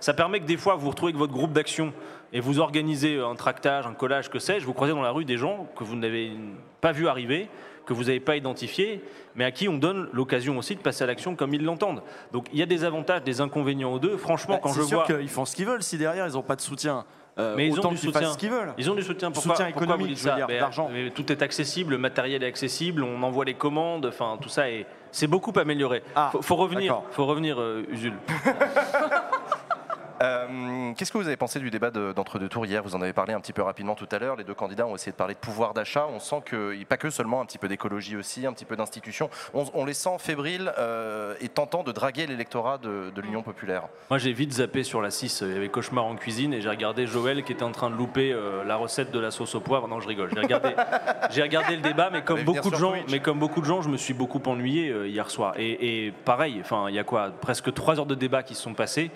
Ça 0.00 0.14
permet 0.14 0.40
que 0.40 0.46
des 0.46 0.56
fois 0.56 0.74
vous 0.76 0.82
vous 0.84 0.90
retrouvez 0.90 1.10
avec 1.10 1.18
votre 1.18 1.32
groupe 1.32 1.52
d'action 1.52 1.92
et 2.32 2.40
vous 2.40 2.60
organisez 2.60 3.18
un 3.20 3.34
tractage, 3.34 3.86
un 3.86 3.94
collage, 3.94 4.30
que 4.30 4.38
sais-je, 4.38 4.64
vous 4.64 4.72
croisez 4.72 4.92
dans 4.92 5.02
la 5.02 5.10
rue 5.10 5.24
des 5.24 5.36
gens 5.36 5.66
que 5.76 5.84
vous 5.84 5.96
n'avez 5.96 6.32
pas 6.80 6.92
vu 6.92 7.08
arriver, 7.08 7.48
que 7.84 7.92
vous 7.94 8.04
n'avez 8.04 8.20
pas 8.20 8.36
identifiés, 8.36 9.02
mais 9.34 9.44
à 9.44 9.50
qui 9.50 9.68
on 9.68 9.76
donne 9.78 10.08
l'occasion 10.12 10.56
aussi 10.58 10.76
de 10.76 10.80
passer 10.80 11.04
à 11.04 11.06
l'action 11.06 11.34
comme 11.36 11.52
ils 11.54 11.64
l'entendent. 11.64 12.02
Donc 12.32 12.46
il 12.52 12.58
y 12.58 12.62
a 12.62 12.66
des 12.66 12.84
avantages, 12.84 13.22
des 13.22 13.40
inconvénients 13.40 13.92
aux 13.92 13.98
deux. 13.98 14.16
Franchement, 14.16 14.54
Bah, 14.56 14.60
quand 14.62 14.72
je 14.72 14.82
sûr 14.82 15.04
vois... 15.04 15.06
qu'ils 15.18 15.28
font 15.28 15.44
ce 15.44 15.56
qu'ils 15.56 15.66
veulent 15.66 15.82
si 15.82 15.98
derrière 15.98 16.26
ils 16.26 16.34
n'ont 16.34 16.42
pas 16.42 16.56
de 16.56 16.60
soutien. 16.60 17.04
Euh, 17.38 17.54
Mais 17.56 17.68
ils 17.68 17.80
ont 17.80 17.90
du 17.90 17.96
soutien. 17.96 18.32
ce 18.32 18.38
qu'ils 18.38 18.50
veulent. 18.50 18.72
Ils 18.78 18.90
ont 18.90 18.94
du 18.94 19.02
soutien. 19.02 19.30
Pourquoi, 19.30 19.54
soutien 19.54 19.70
pourquoi 19.70 19.86
vous 19.86 19.92
économique, 20.02 20.18
je 20.18 20.28
veux 20.28 20.34
dire, 20.34 20.46
d'argent. 20.60 20.90
Tout 21.14 21.30
est 21.32 21.42
accessible, 21.42 21.92
le 21.92 21.98
matériel 21.98 22.42
est 22.42 22.46
accessible, 22.46 23.02
on 23.04 23.22
envoie 23.22 23.44
les 23.44 23.54
commandes, 23.54 24.06
enfin 24.06 24.38
tout 24.40 24.48
ça 24.48 24.70
est. 24.70 24.86
C'est 25.10 25.26
beaucoup 25.26 25.52
amélioré. 25.58 26.02
Ah, 26.14 26.28
faut, 26.32 26.42
faut 26.42 26.56
revenir, 26.56 26.92
d'accord. 26.94 27.06
faut 27.12 27.26
revenir, 27.26 27.60
euh, 27.60 27.86
Usul. 27.90 28.12
Euh, 30.22 30.92
Qu'est-ce 30.96 31.12
que 31.12 31.18
vous 31.18 31.26
avez 31.26 31.36
pensé 31.36 31.60
du 31.60 31.70
débat 31.70 31.90
de- 31.90 32.12
d'entre-deux 32.12 32.48
tours 32.48 32.66
hier? 32.66 32.82
Vous 32.82 32.94
en 32.96 33.02
avez 33.02 33.12
parlé 33.12 33.32
un 33.34 33.40
petit 33.40 33.52
peu 33.52 33.62
rapidement 33.62 33.94
tout 33.94 34.08
à 34.10 34.18
l'heure. 34.18 34.36
Les 34.36 34.44
deux 34.44 34.54
candidats 34.54 34.86
ont 34.86 34.94
essayé 34.94 35.12
de 35.12 35.16
parler 35.16 35.34
de 35.34 35.38
pouvoir 35.38 35.74
d'achat. 35.74 36.06
On 36.12 36.18
sent 36.18 36.42
que, 36.44 36.82
pas 36.84 36.96
que 36.96 37.10
seulement 37.10 37.40
un 37.40 37.44
petit 37.46 37.58
peu 37.58 37.68
d'écologie 37.68 38.16
aussi, 38.16 38.46
un 38.46 38.52
petit 38.52 38.64
peu 38.64 38.74
d'institutions. 38.76 39.30
On, 39.54 39.64
on 39.74 39.84
les 39.84 39.94
sent 39.94 40.16
fébriles 40.18 40.72
euh, 40.78 41.34
et 41.40 41.48
tentant 41.48 41.82
de 41.84 41.92
draguer 41.92 42.26
l'électorat 42.26 42.78
de, 42.78 43.10
de 43.14 43.20
l'Union 43.20 43.42
populaire. 43.42 43.82
Moi 44.10 44.18
j'ai 44.18 44.32
vite 44.32 44.54
zappé 44.54 44.82
sur 44.82 45.00
la 45.02 45.10
6, 45.10 45.42
il 45.46 45.52
y 45.52 45.56
avait 45.56 45.68
Cauchemar 45.68 46.04
en 46.04 46.16
cuisine 46.16 46.52
et 46.54 46.60
j'ai 46.60 46.68
regardé 46.70 47.06
Joël 47.06 47.44
qui 47.44 47.52
était 47.52 47.62
en 47.62 47.72
train 47.72 47.90
de 47.90 47.94
louper 47.96 48.32
euh, 48.32 48.64
la 48.64 48.76
recette 48.76 49.10
de 49.12 49.18
la 49.20 49.30
sauce 49.30 49.54
au 49.54 49.60
poivre. 49.60 49.86
Non, 49.88 50.00
je 50.00 50.08
rigole. 50.08 50.30
J'ai 50.34 50.40
regardé, 51.42 51.76
le 51.76 51.82
débat, 51.82 52.10
mais 52.10 52.22
comme 52.22 52.42
beaucoup 52.42 52.70
de 52.70 52.76
gens, 52.76 52.92
Twitch. 52.92 53.10
mais 53.10 53.20
comme 53.20 53.38
beaucoup 53.38 53.60
de 53.60 53.66
gens, 53.66 53.82
je 53.82 53.88
me 53.88 53.96
suis 53.96 54.14
beaucoup 54.14 54.40
ennuyé 54.46 54.88
euh, 54.90 55.06
hier 55.06 55.30
soir. 55.30 55.54
Et, 55.58 56.06
et 56.06 56.12
pareil, 56.12 56.62
il 56.88 56.94
y 56.94 56.98
a 56.98 57.04
quoi, 57.04 57.30
presque 57.40 57.72
trois 57.72 57.98
heures 57.98 58.06
de 58.06 58.14
débat 58.14 58.42
qui 58.42 58.54
se 58.54 58.62
sont 58.62 58.74
passées. 58.74 59.10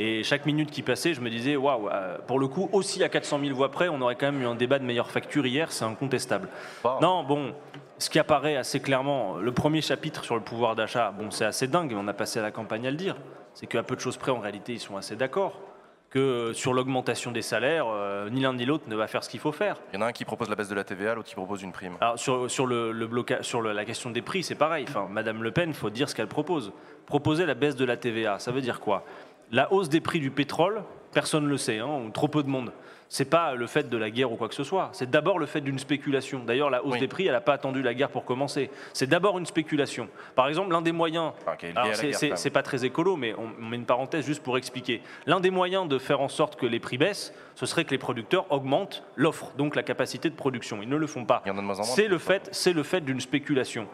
Et 0.00 0.22
chaque 0.22 0.46
minute 0.46 0.70
qui 0.70 0.82
passait, 0.82 1.12
je 1.14 1.20
me 1.20 1.28
disais, 1.28 1.56
waouh, 1.56 1.88
euh, 1.88 2.18
pour 2.26 2.38
le 2.38 2.46
coup, 2.46 2.68
aussi 2.72 3.02
à 3.02 3.08
400 3.08 3.40
000 3.42 3.54
voix 3.56 3.70
près, 3.70 3.88
on 3.88 4.00
aurait 4.00 4.14
quand 4.14 4.30
même 4.30 4.40
eu 4.42 4.46
un 4.46 4.54
débat 4.54 4.78
de 4.78 4.84
meilleure 4.84 5.10
facture 5.10 5.44
hier, 5.46 5.72
c'est 5.72 5.84
incontestable. 5.84 6.48
Wow. 6.84 7.00
Non, 7.02 7.24
bon, 7.24 7.52
ce 7.98 8.08
qui 8.08 8.20
apparaît 8.20 8.54
assez 8.56 8.78
clairement, 8.80 9.38
le 9.38 9.50
premier 9.52 9.80
chapitre 9.80 10.22
sur 10.24 10.36
le 10.36 10.40
pouvoir 10.42 10.76
d'achat, 10.76 11.10
bon, 11.10 11.32
c'est 11.32 11.44
assez 11.44 11.66
dingue, 11.66 11.94
on 11.98 12.06
a 12.06 12.12
passé 12.12 12.40
la 12.40 12.52
campagne 12.52 12.86
à 12.86 12.90
le 12.92 12.96
dire. 12.96 13.16
C'est 13.54 13.66
qu'à 13.66 13.82
peu 13.82 13.96
de 13.96 14.00
choses 14.00 14.16
près, 14.18 14.30
en 14.30 14.38
réalité, 14.38 14.72
ils 14.74 14.78
sont 14.80 14.96
assez 14.96 15.16
d'accord. 15.16 15.60
Que 16.10 16.52
sur 16.54 16.72
l'augmentation 16.72 17.32
des 17.32 17.42
salaires, 17.42 17.84
euh, 17.88 18.30
ni 18.30 18.40
l'un 18.40 18.54
ni 18.54 18.64
l'autre 18.64 18.84
ne 18.88 18.96
va 18.96 19.06
faire 19.08 19.22
ce 19.22 19.28
qu'il 19.28 19.40
faut 19.40 19.52
faire. 19.52 19.76
Il 19.92 19.96
y 19.96 19.98
en 19.98 20.06
a 20.06 20.08
un 20.08 20.12
qui 20.12 20.24
propose 20.24 20.48
la 20.48 20.54
baisse 20.54 20.70
de 20.70 20.74
la 20.74 20.82
TVA, 20.84 21.14
l'autre 21.14 21.28
qui 21.28 21.34
propose 21.34 21.60
une 21.62 21.72
prime. 21.72 21.96
Alors 22.00 22.18
sur, 22.18 22.50
sur, 22.50 22.64
le, 22.66 22.92
le 22.92 23.06
bloca- 23.06 23.42
sur 23.42 23.60
le- 23.60 23.72
la 23.74 23.84
question 23.84 24.08
des 24.08 24.22
prix, 24.22 24.42
c'est 24.42 24.54
pareil. 24.54 24.86
Enfin, 24.88 25.06
Madame 25.10 25.42
Le 25.42 25.50
Pen, 25.50 25.74
faut 25.74 25.90
dire 25.90 26.08
ce 26.08 26.14
qu'elle 26.14 26.26
propose. 26.28 26.72
Proposer 27.04 27.44
la 27.44 27.52
baisse 27.52 27.76
de 27.76 27.84
la 27.84 27.98
TVA, 27.98 28.38
ça 28.38 28.52
veut 28.52 28.62
dire 28.62 28.80
quoi? 28.80 29.04
La 29.52 29.72
hausse 29.72 29.88
des 29.88 30.00
prix 30.00 30.20
du 30.20 30.30
pétrole, 30.30 30.82
personne 31.12 31.44
ne 31.44 31.48
le 31.48 31.56
sait, 31.56 31.78
hein, 31.78 32.02
ou 32.06 32.10
trop 32.10 32.28
peu 32.28 32.42
de 32.42 32.48
monde. 32.48 32.72
C'est 33.10 33.24
pas 33.24 33.54
le 33.54 33.66
fait 33.66 33.88
de 33.88 33.96
la 33.96 34.10
guerre 34.10 34.30
ou 34.30 34.36
quoi 34.36 34.48
que 34.50 34.54
ce 34.54 34.64
soit. 34.64 34.90
C'est 34.92 35.08
d'abord 35.08 35.38
le 35.38 35.46
fait 35.46 35.62
d'une 35.62 35.78
spéculation. 35.78 36.42
D'ailleurs, 36.44 36.68
la 36.68 36.84
hausse 36.84 36.92
Oui. 36.92 37.00
des 37.00 37.08
prix, 37.08 37.24
elle 37.26 37.32
n'a 37.32 37.40
pas 37.40 37.54
attendu 37.54 37.80
la 37.80 37.94
guerre 37.94 38.10
pour 38.10 38.26
commencer. 38.26 38.68
C'est 38.92 39.06
d'abord 39.06 39.38
une 39.38 39.46
spéculation. 39.46 40.08
Par 40.34 40.46
exemple, 40.46 40.72
l'un 40.72 40.82
des 40.82 40.92
moyens. 40.92 41.32
C'est- 41.94 42.50
pas 42.50 42.62
très 42.62 42.84
écolo, 42.84 43.16
mais 43.16 43.32
on, 43.38 43.48
on 43.62 43.64
met 43.64 43.76
une 43.76 43.86
parenthèse 43.86 44.26
juste 44.26 44.42
pour 44.42 44.58
expliquer. 44.58 45.00
L'un 45.24 45.40
des 45.40 45.48
moyens 45.50 45.88
de 45.88 45.98
faire 45.98 46.20
en 46.20 46.28
sorte 46.28 46.56
que 46.56 46.66
les 46.66 46.80
prix 46.80 46.98
baissent, 46.98 47.32
ce 47.54 47.64
serait 47.64 47.86
que 47.86 47.92
les 47.92 47.98
producteurs 47.98 48.44
augmentent 48.52 49.02
l'offre, 49.16 49.52
donc 49.56 49.74
la 49.74 49.82
capacité 49.82 50.28
de 50.28 50.34
production. 50.34 50.80
Ils 50.82 50.88
ne 50.90 50.96
le 50.96 51.06
font 51.06 51.24
pas. 51.24 51.42
C'est 51.84 52.08
le 52.08 52.18
fait, 52.18 52.46
c'est 52.52 52.74
le 52.74 52.82
fait 52.82 53.00
d'une 53.00 53.20
spéculation. 53.20 53.86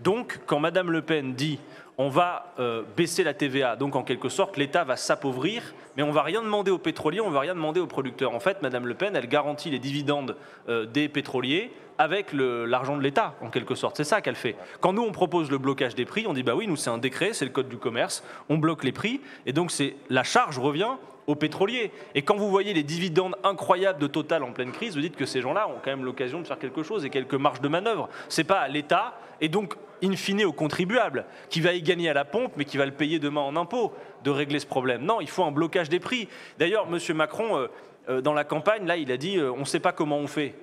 Donc, 0.00 0.40
quand 0.44 0.60
Madame 0.60 0.90
Le 0.90 1.00
Pen 1.00 1.32
dit 1.32 1.58
on 1.98 2.08
va 2.08 2.54
euh, 2.60 2.84
baisser 2.96 3.24
la 3.24 3.34
TVA. 3.34 3.74
Donc, 3.74 3.96
en 3.96 4.04
quelque 4.04 4.28
sorte, 4.28 4.56
l'État 4.56 4.84
va 4.84 4.96
s'appauvrir, 4.96 5.74
mais 5.96 6.04
on 6.04 6.12
va 6.12 6.22
rien 6.22 6.42
demander 6.42 6.70
aux 6.70 6.78
pétroliers, 6.78 7.20
on 7.20 7.30
va 7.30 7.40
rien 7.40 7.56
demander 7.56 7.80
aux 7.80 7.88
producteurs. 7.88 8.34
En 8.34 8.40
fait, 8.40 8.62
Madame 8.62 8.86
Le 8.86 8.94
Pen, 8.94 9.16
elle 9.16 9.28
garantit 9.28 9.70
les 9.70 9.80
dividendes 9.80 10.36
euh, 10.68 10.86
des 10.86 11.08
pétroliers 11.08 11.72
avec 12.00 12.32
l'argent 12.32 12.96
de 12.96 13.02
l'État, 13.02 13.34
en 13.40 13.50
quelque 13.50 13.74
sorte. 13.74 13.96
C'est 13.96 14.04
ça 14.04 14.20
qu'elle 14.20 14.36
fait. 14.36 14.54
Quand 14.80 14.92
nous, 14.92 15.02
on 15.02 15.10
propose 15.10 15.50
le 15.50 15.58
blocage 15.58 15.96
des 15.96 16.04
prix, 16.04 16.26
on 16.28 16.32
dit, 16.32 16.44
bah 16.44 16.54
oui, 16.54 16.68
nous, 16.68 16.76
c'est 16.76 16.90
un 16.90 16.98
décret, 16.98 17.32
c'est 17.32 17.44
le 17.44 17.50
code 17.50 17.68
du 17.68 17.76
commerce, 17.76 18.22
on 18.48 18.56
bloque 18.56 18.84
les 18.84 18.92
prix, 18.92 19.20
et 19.46 19.52
donc 19.52 19.72
c'est 19.72 19.96
la 20.08 20.22
charge 20.22 20.60
revient 20.60 20.92
aux 21.26 21.34
pétroliers. 21.34 21.90
Et 22.14 22.22
quand 22.22 22.36
vous 22.36 22.50
voyez 22.50 22.72
les 22.72 22.84
dividendes 22.84 23.34
incroyables 23.42 23.98
de 23.98 24.06
Total 24.06 24.44
en 24.44 24.52
pleine 24.52 24.70
crise, 24.70 24.94
vous 24.94 25.00
dites 25.00 25.16
que 25.16 25.26
ces 25.26 25.40
gens-là 25.40 25.66
ont 25.66 25.78
quand 25.84 25.90
même 25.90 26.04
l'occasion 26.04 26.40
de 26.40 26.46
faire 26.46 26.60
quelque 26.60 26.84
chose 26.84 27.04
et 27.04 27.10
quelques 27.10 27.34
marges 27.34 27.60
de 27.60 27.68
manœuvre. 27.68 28.08
C'est 28.28 28.44
pas 28.44 28.68
l'État 28.68 29.18
et 29.40 29.48
donc 29.48 29.74
in 30.02 30.16
fine 30.16 30.44
au 30.44 30.52
contribuable 30.52 31.24
qui 31.50 31.60
va 31.60 31.72
y 31.72 31.82
gagner 31.82 32.08
à 32.08 32.14
la 32.14 32.24
pompe 32.24 32.52
mais 32.56 32.64
qui 32.64 32.76
va 32.76 32.86
le 32.86 32.92
payer 32.92 33.18
demain 33.18 33.40
en 33.40 33.56
impôts 33.56 33.92
de 34.24 34.30
régler 34.30 34.58
ce 34.58 34.66
problème. 34.66 35.04
Non, 35.04 35.20
il 35.20 35.28
faut 35.28 35.44
un 35.44 35.52
blocage 35.52 35.88
des 35.88 36.00
prix. 36.00 36.28
D'ailleurs, 36.58 36.86
M. 36.90 37.16
Macron, 37.16 37.56
euh, 37.56 37.66
euh, 38.08 38.20
dans 38.20 38.34
la 38.34 38.44
campagne, 38.44 38.86
là, 38.86 38.96
il 38.96 39.12
a 39.12 39.16
dit 39.16 39.38
euh, 39.38 39.52
on 39.52 39.60
ne 39.60 39.64
sait 39.64 39.80
pas 39.80 39.92
comment 39.92 40.18
on 40.18 40.26
fait. 40.26 40.54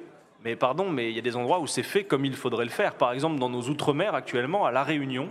Mais 0.44 0.56
pardon, 0.56 0.90
mais 0.90 1.10
il 1.10 1.16
y 1.16 1.20
a 1.20 1.24
des 1.24 1.36
endroits 1.36 1.60
où 1.60 1.68
c'est 1.68 1.84
fait 1.84 2.04
comme 2.04 2.26
il 2.26 2.36
faudrait 2.36 2.66
le 2.66 2.72
faire. 2.72 2.96
Par 2.96 3.12
exemple, 3.12 3.40
dans 3.40 3.50
nos 3.50 3.64
outre-mer 3.64 4.14
actuellement, 4.14 4.66
à 4.66 4.72
La 4.72 4.84
Réunion, 4.84 5.30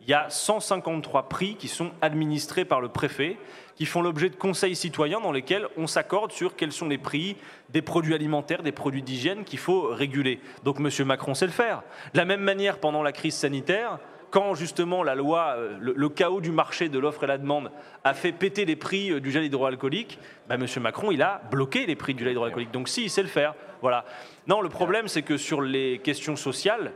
il 0.00 0.08
y 0.08 0.14
a 0.14 0.28
153 0.28 1.28
prix 1.28 1.56
qui 1.56 1.68
sont 1.68 1.90
administrés 2.02 2.64
par 2.64 2.80
le 2.80 2.88
préfet, 2.88 3.36
qui 3.76 3.86
font 3.86 4.02
l'objet 4.02 4.30
de 4.30 4.36
conseils 4.36 4.76
citoyens 4.76 5.20
dans 5.20 5.32
lesquels 5.32 5.66
on 5.76 5.86
s'accorde 5.86 6.32
sur 6.32 6.56
quels 6.56 6.72
sont 6.72 6.88
les 6.88 6.98
prix 6.98 7.36
des 7.70 7.82
produits 7.82 8.14
alimentaires, 8.14 8.62
des 8.62 8.72
produits 8.72 9.02
d'hygiène 9.02 9.44
qu'il 9.44 9.58
faut 9.58 9.88
réguler. 9.88 10.40
Donc 10.64 10.78
M. 10.80 11.06
Macron 11.06 11.34
sait 11.34 11.46
le 11.46 11.52
faire. 11.52 11.82
De 12.12 12.18
la 12.18 12.24
même 12.24 12.42
manière, 12.42 12.78
pendant 12.78 13.02
la 13.02 13.12
crise 13.12 13.34
sanitaire, 13.34 13.98
quand 14.30 14.54
justement 14.54 15.02
la 15.04 15.14
loi, 15.14 15.54
euh, 15.56 15.76
le, 15.80 16.08
chaos 16.08 16.40
du 16.40 16.50
marché 16.50 16.88
de 16.88 16.98
l'offre 16.98 17.22
et 17.22 17.28
la 17.28 17.38
demande 17.38 17.70
a 18.02 18.14
fait 18.14 18.32
péter 18.32 18.64
les 18.64 18.74
prix 18.74 19.12
euh, 19.12 19.20
du 19.20 19.30
gel 19.30 19.44
hydroalcoolique, 19.44 20.18
bah, 20.48 20.56
M. 20.56 20.66
Macron, 20.80 21.12
il 21.12 21.22
a 21.22 21.40
bloqué 21.50 21.86
les 21.86 21.94
prix 21.94 22.14
du 22.14 22.24
gel 22.24 22.32
hydroalcoolique. 22.32 22.72
Donc 22.72 22.88
si, 22.88 23.04
il 23.04 23.10
sait 23.10 23.22
le 23.22 23.28
faire. 23.28 23.54
Voilà. 23.80 24.04
Non, 24.48 24.60
le 24.60 24.68
problème, 24.68 25.06
c'est 25.06 25.22
que 25.22 25.36
sur 25.36 25.62
les 25.62 26.00
questions 26.02 26.34
sociales, 26.34 26.92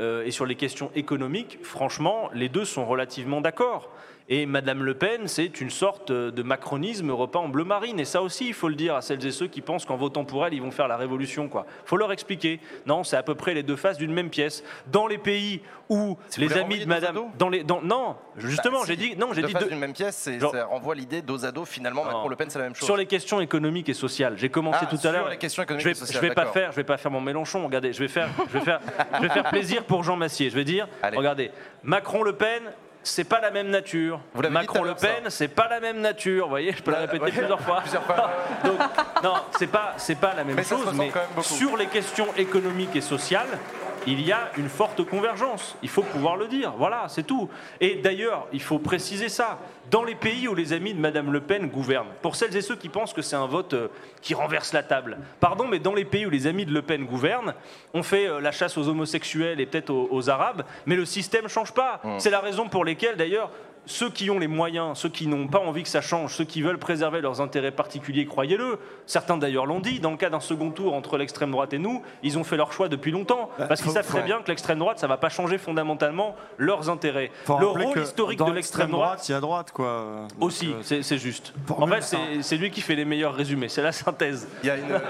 euh, 0.00 0.24
et 0.24 0.30
sur 0.30 0.46
les 0.46 0.54
questions 0.54 0.90
économiques, 0.94 1.58
franchement, 1.62 2.30
les 2.32 2.48
deux 2.48 2.64
sont 2.64 2.86
relativement 2.86 3.42
d'accord. 3.42 3.90
Et 4.28 4.46
Madame 4.46 4.84
Le 4.84 4.94
Pen, 4.94 5.26
c'est 5.26 5.60
une 5.60 5.70
sorte 5.70 6.12
de 6.12 6.42
macronisme 6.42 7.10
repas 7.10 7.40
en 7.40 7.48
bleu 7.48 7.64
marine. 7.64 7.98
Et 7.98 8.04
ça 8.04 8.22
aussi, 8.22 8.48
il 8.48 8.54
faut 8.54 8.68
le 8.68 8.74
dire 8.74 8.94
à 8.94 9.02
celles 9.02 9.24
et 9.26 9.30
ceux 9.30 9.48
qui 9.48 9.60
pensent 9.60 9.84
qu'en 9.84 9.96
votant 9.96 10.24
pour 10.24 10.46
elle, 10.46 10.54
ils 10.54 10.62
vont 10.62 10.70
faire 10.70 10.88
la 10.88 10.96
révolution. 10.96 11.50
Il 11.52 11.62
faut 11.84 11.96
leur 11.96 12.12
expliquer. 12.12 12.60
Non, 12.86 13.04
c'est 13.04 13.16
à 13.16 13.22
peu 13.22 13.34
près 13.34 13.54
les 13.54 13.62
deux 13.62 13.76
faces 13.76 13.98
d'une 13.98 14.12
même 14.12 14.30
pièce. 14.30 14.62
Dans 14.86 15.06
les 15.06 15.18
pays 15.18 15.60
où 15.88 16.16
les 16.38 16.56
amis 16.56 16.78
de 16.78 16.86
Madame, 16.86 17.16
dans 17.36 17.48
les, 17.48 17.64
dans, 17.64 17.82
non, 17.82 18.14
justement, 18.36 18.80
bah, 18.80 18.84
j'ai 18.86 18.96
dit, 18.96 19.16
non, 19.16 19.32
j'ai 19.32 19.42
dit 19.42 19.52
deux. 19.52 19.66
d'une 19.66 19.78
même 19.78 19.92
pièce, 19.92 20.30
ça 20.38 20.64
renvoie 20.64 20.94
l'idée 20.94 21.20
dos 21.20 21.44
à 21.44 21.50
dos. 21.50 21.64
Finalement, 21.64 22.04
Macron 22.04 22.28
Le 22.28 22.36
Pen, 22.36 22.48
c'est 22.48 22.58
la 22.58 22.66
même 22.66 22.76
chose. 22.76 22.86
Sur 22.86 22.96
les 22.96 23.06
questions 23.06 23.40
économiques 23.40 23.88
et 23.88 23.94
sociales, 23.94 24.34
j'ai 24.36 24.48
commencé 24.48 24.78
ah, 24.82 24.86
tout 24.86 25.06
à 25.06 25.10
l'heure. 25.10 25.28
les 25.28 25.36
questions 25.36 25.64
économiques 25.64 25.82
je 25.82 25.88
vais, 25.88 25.96
et 25.96 25.98
sociales. 25.98 26.22
Je 26.22 26.28
vais 26.28 26.34
pas 26.34 26.46
faire, 26.46 26.70
je 26.70 26.76
vais 26.76 26.84
pas 26.84 26.96
faire 26.96 27.10
mon 27.10 27.20
Mélenchon. 27.20 27.64
Regardez, 27.66 27.92
je 27.92 27.98
vais 27.98 28.08
faire, 28.08 28.28
je 28.46 28.58
vais 28.58 28.64
faire, 28.64 28.80
je 29.14 29.22
vais 29.22 29.28
faire 29.28 29.50
plaisir 29.50 29.84
pour 29.84 30.04
Jean 30.04 30.16
Massier. 30.16 30.48
Je 30.48 30.54
vais 30.54 30.64
dire, 30.64 30.88
regardez, 31.02 31.50
Macron 31.82 32.22
Le 32.22 32.34
Pen, 32.34 32.62
c'est 33.02 33.24
pas 33.24 33.40
la 33.40 33.50
même 33.50 33.68
nature. 33.68 34.20
Macron 34.50 34.82
Le 34.82 34.94
Pen, 34.94 35.24
c'est 35.28 35.48
pas 35.48 35.68
la 35.68 35.80
même 35.80 36.00
nature. 36.00 36.44
Vous 36.44 36.50
voyez, 36.50 36.72
je 36.76 36.82
peux 36.82 36.90
la 36.90 37.00
répéter 37.00 37.30
plusieurs 37.32 37.60
fois. 37.60 37.82
Donc, 38.64 38.78
non, 39.22 39.34
c'est 39.58 39.66
pas, 39.66 39.94
c'est 39.96 40.18
pas 40.18 40.34
la 40.34 40.44
même 40.44 40.62
chose. 40.64 40.92
Mais 40.94 41.10
sur 41.42 41.76
les 41.76 41.86
questions 41.86 42.28
économiques 42.36 42.96
et 42.96 43.00
sociales, 43.00 43.58
il 44.06 44.20
y 44.22 44.32
a 44.32 44.50
une 44.56 44.68
forte 44.68 45.04
convergence. 45.04 45.76
Il 45.82 45.88
faut 45.88 46.02
pouvoir 46.02 46.36
le 46.36 46.48
dire. 46.48 46.72
Voilà, 46.76 47.06
c'est 47.08 47.22
tout. 47.26 47.48
Et 47.80 47.96
d'ailleurs, 47.96 48.46
il 48.52 48.62
faut 48.62 48.78
préciser 48.78 49.28
ça. 49.28 49.58
Dans 49.90 50.04
les 50.04 50.14
pays 50.14 50.46
où 50.46 50.54
les 50.54 50.72
amis 50.72 50.94
de 50.94 51.00
Mme 51.00 51.32
Le 51.32 51.40
Pen 51.40 51.66
gouvernent, 51.66 52.12
pour 52.22 52.36
celles 52.36 52.56
et 52.56 52.60
ceux 52.60 52.76
qui 52.76 52.88
pensent 52.88 53.12
que 53.12 53.22
c'est 53.22 53.36
un 53.36 53.46
vote 53.46 53.74
euh, 53.74 53.88
qui 54.22 54.34
renverse 54.34 54.72
la 54.72 54.84
table, 54.84 55.18
pardon, 55.40 55.66
mais 55.66 55.80
dans 55.80 55.94
les 55.94 56.04
pays 56.04 56.26
où 56.26 56.30
les 56.30 56.46
amis 56.46 56.64
de 56.64 56.72
Le 56.72 56.82
Pen 56.82 57.04
gouvernent, 57.04 57.54
on 57.92 58.04
fait 58.04 58.28
euh, 58.28 58.40
la 58.40 58.52
chasse 58.52 58.78
aux 58.78 58.86
homosexuels 58.86 59.60
et 59.60 59.66
peut-être 59.66 59.90
aux, 59.90 60.30
Arabes, 60.30 60.62
mais 60.86 60.94
le 60.94 61.04
système 61.04 61.44
ne 61.44 61.48
change 61.48 61.72
pas. 61.72 62.00
Mmh. 62.04 62.18
C'est 62.18 62.30
la 62.30 62.38
raison 62.38 62.68
pour 62.68 62.84
laquelle, 62.84 63.16
d'ailleurs, 63.16 63.50
ceux 63.90 64.08
qui 64.08 64.30
ont 64.30 64.38
les 64.38 64.46
moyens, 64.46 64.98
ceux 64.98 65.08
qui 65.08 65.26
n'ont 65.26 65.48
pas 65.48 65.58
envie 65.58 65.82
que 65.82 65.88
ça 65.88 66.00
change, 66.00 66.34
ceux 66.34 66.44
qui 66.44 66.62
veulent 66.62 66.78
préserver 66.78 67.20
leurs 67.20 67.40
intérêts 67.40 67.72
particuliers, 67.72 68.24
croyez-le, 68.24 68.78
certains 69.06 69.36
d'ailleurs 69.36 69.66
l'ont 69.66 69.80
dit, 69.80 69.98
dans 69.98 70.12
le 70.12 70.16
cas 70.16 70.30
d'un 70.30 70.40
second 70.40 70.70
tour 70.70 70.94
entre 70.94 71.18
l'extrême 71.18 71.50
droite 71.50 71.72
et 71.72 71.78
nous, 71.78 72.02
ils 72.22 72.38
ont 72.38 72.44
fait 72.44 72.56
leur 72.56 72.72
choix 72.72 72.88
depuis 72.88 73.10
longtemps, 73.10 73.50
bah, 73.58 73.66
parce 73.66 73.82
qu'ils 73.82 73.90
savent 73.90 74.06
très 74.06 74.22
bien 74.22 74.40
que 74.42 74.48
l'extrême 74.48 74.78
droite, 74.78 75.00
ça 75.00 75.06
ne 75.06 75.10
va 75.12 75.18
pas 75.18 75.28
changer 75.28 75.58
fondamentalement 75.58 76.36
leurs 76.56 76.88
intérêts. 76.88 77.32
le 77.48 77.66
rôle 77.66 77.98
historique 77.98 78.38
de 78.38 78.52
l'extrême 78.52 78.90
droite, 78.90 79.28
il 79.28 79.32
y 79.32 79.34
a 79.34 79.40
droite, 79.40 79.72
quoi. 79.72 80.28
aussi, 80.40 80.72
euh, 80.72 81.02
c'est 81.02 81.18
juste. 81.18 81.52
En 81.68 81.86
fait, 81.86 82.16
c'est 82.42 82.56
lui 82.56 82.70
qui 82.70 82.80
fait 82.80 82.94
les 82.94 83.04
meilleurs 83.04 83.34
résumés, 83.34 83.68
c'est 83.68 83.82
la 83.82 83.92
synthèse. 83.92 84.48
Il 84.62 84.68
y 84.68 84.70
a 84.70 84.76
une... 84.76 84.86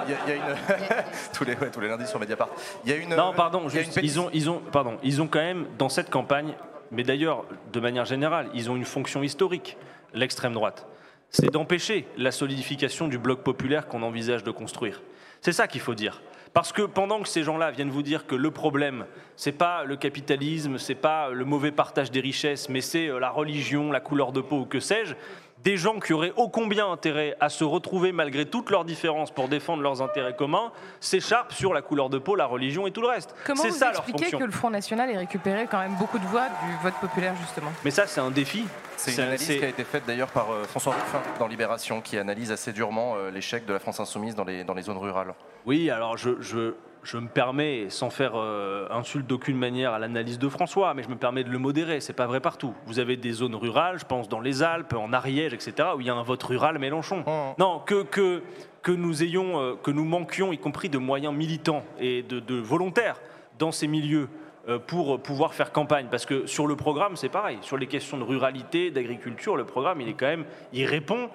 tous, 1.35 1.45
les, 1.45 1.55
tous 1.57 1.81
les 1.81 1.89
lundis 1.89 2.07
sur 2.07 2.19
Mediapart. 2.19 2.49
Il 2.85 2.91
y 2.91 2.95
a 2.95 2.97
une... 2.97 3.15
Non, 3.15 3.33
pardon, 3.35 3.63
ils, 4.03 4.21
ont, 4.21 4.31
ils, 4.33 4.49
ont, 4.49 4.61
pardon, 4.73 4.97
ils 5.03 5.21
ont 5.21 5.27
quand 5.27 5.41
même, 5.41 5.67
dans 5.77 5.91
cette 5.91 6.09
campagne, 6.09 6.55
mais 6.91 7.03
d'ailleurs, 7.03 7.45
de 7.73 7.81
manière 7.81 8.05
générale, 8.05 8.51
ils 8.55 8.71
ont 8.71 8.77
une 8.77 8.85
fonction 8.85 9.23
historique, 9.23 9.77
l'extrême 10.15 10.53
droite. 10.53 10.87
C'est 11.31 11.51
d'empêcher 11.51 12.07
la 12.17 12.33
solidification 12.33 13.07
du 13.07 13.19
bloc 13.19 13.43
populaire 13.43 13.87
qu'on 13.87 14.03
envisage 14.03 14.43
de 14.43 14.51
construire. 14.51 15.03
C'est 15.41 15.53
ça 15.53 15.69
qu'il 15.69 15.81
faut 15.81 15.95
dire. 15.95 16.21
Parce 16.53 16.73
que 16.73 16.83
pendant 16.83 17.21
que 17.21 17.29
ces 17.29 17.45
gens-là 17.45 17.71
viennent 17.71 17.91
vous 17.91 18.03
dire 18.03 18.27
que 18.27 18.35
le 18.35 18.51
problème, 18.51 19.07
c'est 19.37 19.53
pas 19.53 19.85
le 19.85 19.97
capitalisme, 19.97 20.79
c'est 20.79 20.97
pas 20.97 21.31
le 21.31 21.45
mauvais 21.45 21.71
partage 21.71 22.11
des 22.11 22.21
richesses, 22.21 22.69
mais 22.69 22.81
c'est 22.81 23.07
euh, 23.07 23.21
la 23.21 23.31
religion, 23.31 23.93
la 23.93 24.01
couleur 24.01 24.33
de 24.33 24.41
peau 24.41 24.65
que 24.65 24.81
sais-je, 24.81 25.15
des 25.63 25.77
gens 25.77 25.99
qui 26.01 26.13
auraient 26.13 26.33
ô 26.37 26.49
combien 26.49 26.91
intérêt 26.91 27.37
à 27.41 27.49
se 27.49 27.65
retrouver 27.65 28.13
malgré 28.13 28.47
toutes 28.47 28.71
leurs 28.71 28.85
différences 28.85 29.31
pour 29.31 29.49
défendre 29.49 29.83
leurs 29.83 30.03
intérêts 30.03 30.35
communs 30.35 30.73
s'écharpent 31.01 31.53
sur 31.53 31.75
la 31.75 31.83
couleur 31.83 32.09
de 32.09 32.19
peau, 32.19 32.35
la 32.35 32.47
religion 32.47 32.87
et 32.87 32.91
tout 32.91 33.03
le 33.03 33.09
reste. 33.09 33.35
Comment 33.45 33.65
vous 33.65 33.71
ça 33.71 33.91
expliquez 33.91 34.31
que 34.31 34.45
le 34.45 34.51
Front 34.51 34.71
National 34.71 35.11
ait 35.11 35.19
récupéré 35.19 35.67
quand 35.71 35.81
même 35.81 35.95
beaucoup 35.97 36.19
de 36.19 36.27
voix 36.27 36.47
du 36.49 36.83
vote 36.83 36.95
populaire 37.01 37.35
justement? 37.41 37.73
Mais 37.85 37.91
ça 37.91 38.07
c'est 38.07 38.21
un 38.21 38.31
défi. 38.31 38.65
C'est 38.97 39.15
une 39.15 39.21
analyse 39.21 39.47
qui 39.47 39.65
a 39.65 39.69
été 39.69 39.85
faite 39.85 40.05
d'ailleurs 40.07 40.29
par 40.29 40.53
euh, 40.53 40.65
François 40.65 40.93
Ruffin 40.93 41.23
dans 41.39 41.47
Libération, 41.47 42.03
qui 42.03 42.19
analyse 42.19 42.53
assez 42.53 42.73
durement 42.73 43.15
euh, 43.17 43.31
l'échec 43.31 43.65
de 43.65 43.73
la 43.73 43.79
France 43.79 43.99
insoumise 43.99 44.35
dans 44.35 44.45
les, 44.45 44.63
dans 44.63 44.75
les 44.75 44.83
zones 44.83 44.99
rurales. 44.99 45.33
Oui, 45.65 45.89
alors 45.89 46.19
je, 46.19 46.41
je, 46.41 46.75
je 47.03 47.17
me 47.17 47.29
permets, 47.29 47.89
sans 47.89 48.11
faire 48.11 48.33
euh, 48.35 48.87
insulte 48.91 49.27
d'aucune 49.27 49.57
manière 49.57 49.93
à 49.93 49.99
l'analyse 49.99 50.39
de 50.39 50.49
François, 50.49 50.95
mais 50.95 51.03
je 51.03 51.09
me 51.09 51.17
permets 51.17 51.45
de 51.45 51.51
le 51.51 51.59
modérer. 51.59 52.01
C'est 52.01 52.13
pas 52.13 52.27
vrai 52.27 52.41
partout. 52.41 52.75
Vous 52.87 52.99
avez 52.99 53.17
des 53.17 53.33
zones 53.33 53.55
rurales, 53.55 53.99
je 53.99 54.05
pense 54.05 54.29
dans 54.29 54.41
les 54.41 54.63
Alpes, 54.63 54.95
en 54.95 55.13
Ariège, 55.13 55.55
etc., 55.55 55.89
où 55.97 56.01
il 56.01 56.07
y 56.07 56.11
a 56.11 56.15
un 56.15 56.23
vote 56.23 56.43
rural 56.43 56.79
Mélenchon. 56.79 57.25
Oh. 57.27 57.55
Non, 57.59 57.81
que, 57.81 58.03
que, 58.03 58.43
que 58.83 58.93
nous 58.93 59.23
ayons, 59.23 59.61
euh, 59.61 59.75
que 59.83 59.91
nous 59.91 60.05
manquions, 60.05 60.53
y 60.53 60.59
compris 60.59 60.89
de 60.89 60.99
moyens 60.99 61.35
militants 61.35 61.85
et 61.99 62.23
de, 62.23 62.41
de 62.41 62.57
volontaires 62.57 63.21
dans 63.59 63.73
ces 63.73 63.87
milieux 63.87 64.29
euh, 64.69 64.79
pour 64.79 65.23
pouvoir 65.23 65.55
faire 65.55 65.73
campagne. 65.73 66.09
Parce 66.11 66.27
que 66.27 66.47
sur 66.47 66.67
le 66.67 66.77
programme, 66.77 67.17
c'est 67.17 67.29
pareil. 67.31 67.59
Sur 67.63 67.79
les 67.79 67.87
questions 67.87 68.19
de 68.19 68.25
ruralité, 68.25 68.91
d'agriculture, 68.91 69.57
le 69.57 69.65
programme, 69.65 70.01
il 70.03 70.09
est 70.09 70.15
quand 70.15 70.27
même, 70.27 70.45
il 70.73 70.85
répond 70.87 71.31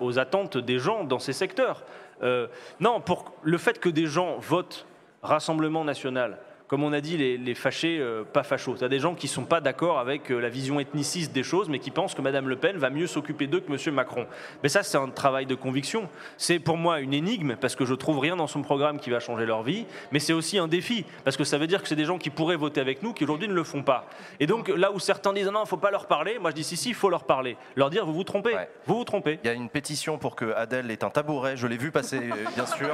aux 0.00 0.18
attentes 0.18 0.58
des 0.58 0.78
gens 0.78 1.04
dans 1.04 1.18
ces 1.18 1.32
secteurs. 1.32 1.82
Euh, 2.22 2.46
non, 2.80 3.00
pour 3.00 3.32
le 3.42 3.58
fait 3.58 3.78
que 3.78 3.88
des 3.88 4.06
gens 4.06 4.38
votent 4.38 4.86
Rassemblement 5.22 5.84
national 5.84 6.38
comme 6.68 6.82
on 6.82 6.92
a 6.92 7.00
dit, 7.00 7.16
les, 7.16 7.54
fâchés, 7.54 7.98
euh, 8.00 8.24
pas 8.24 8.42
fachos. 8.42 8.74
Il 8.76 8.80
y 8.82 8.84
a 8.84 8.88
des 8.88 8.98
gens 8.98 9.14
qui 9.14 9.26
ne 9.26 9.30
sont 9.30 9.44
pas 9.44 9.60
d'accord 9.60 9.98
avec 9.98 10.30
euh, 10.30 10.40
la 10.40 10.48
vision 10.48 10.80
ethniciste 10.80 11.32
des 11.32 11.44
choses, 11.44 11.68
mais 11.68 11.78
qui 11.78 11.92
pensent 11.92 12.14
que 12.14 12.22
Mme 12.22 12.48
Le 12.48 12.56
Pen 12.56 12.76
va 12.76 12.90
mieux 12.90 13.06
s'occuper 13.06 13.46
d'eux 13.46 13.60
que 13.60 13.72
M. 13.72 13.94
Macron. 13.94 14.26
Mais 14.62 14.68
ça, 14.68 14.82
c'est 14.82 14.98
un 14.98 15.08
travail 15.08 15.46
de 15.46 15.54
conviction. 15.54 16.08
C'est 16.36 16.58
pour 16.58 16.76
moi 16.76 17.00
une 17.00 17.14
énigme, 17.14 17.54
parce 17.54 17.76
que 17.76 17.84
je 17.84 17.94
trouve 17.94 18.18
rien 18.18 18.34
dans 18.34 18.48
son 18.48 18.62
programme 18.62 18.98
qui 18.98 19.10
va 19.10 19.20
changer 19.20 19.46
leur 19.46 19.62
vie, 19.62 19.86
mais 20.10 20.18
c'est 20.18 20.32
aussi 20.32 20.58
un 20.58 20.66
défi, 20.66 21.04
parce 21.24 21.36
que 21.36 21.44
ça 21.44 21.56
veut 21.56 21.68
dire 21.68 21.82
que 21.82 21.88
c'est 21.88 21.96
des 21.96 22.04
gens 22.04 22.18
qui 22.18 22.30
pourraient 22.30 22.56
voter 22.56 22.80
avec 22.80 23.02
nous, 23.02 23.12
qui 23.12 23.24
aujourd'hui 23.24 23.48
ne 23.48 23.54
le 23.54 23.64
font 23.64 23.82
pas. 23.82 24.06
Et 24.40 24.46
donc, 24.46 24.68
là 24.68 24.90
où 24.90 24.98
certains 24.98 25.32
disent 25.32 25.46
non, 25.46 25.60
il 25.60 25.62
ne 25.62 25.68
faut 25.68 25.76
pas 25.76 25.92
leur 25.92 26.06
parler, 26.06 26.38
moi 26.40 26.50
je 26.50 26.56
dis 26.56 26.64
si, 26.64 26.76
si, 26.76 26.88
il 26.88 26.94
faut 26.94 27.10
leur 27.10 27.24
parler. 27.24 27.56
Leur 27.76 27.90
dire, 27.90 28.04
vous 28.04 28.14
vous 28.14 28.24
trompez, 28.24 28.56
vous 28.86 28.96
vous 28.96 29.04
trompez. 29.04 29.38
Il 29.44 29.46
y 29.46 29.50
a 29.50 29.54
une 29.54 29.68
pétition 29.68 30.18
pour 30.18 30.34
que 30.34 30.52
Adèle 30.54 30.90
ait 30.90 31.04
un 31.04 31.10
tabouret, 31.10 31.56
je 31.56 31.68
l'ai 31.68 31.76
vu 31.76 31.92
passer, 31.92 32.18
euh, 32.18 32.50
bien 32.54 32.66
sûr. 32.66 32.88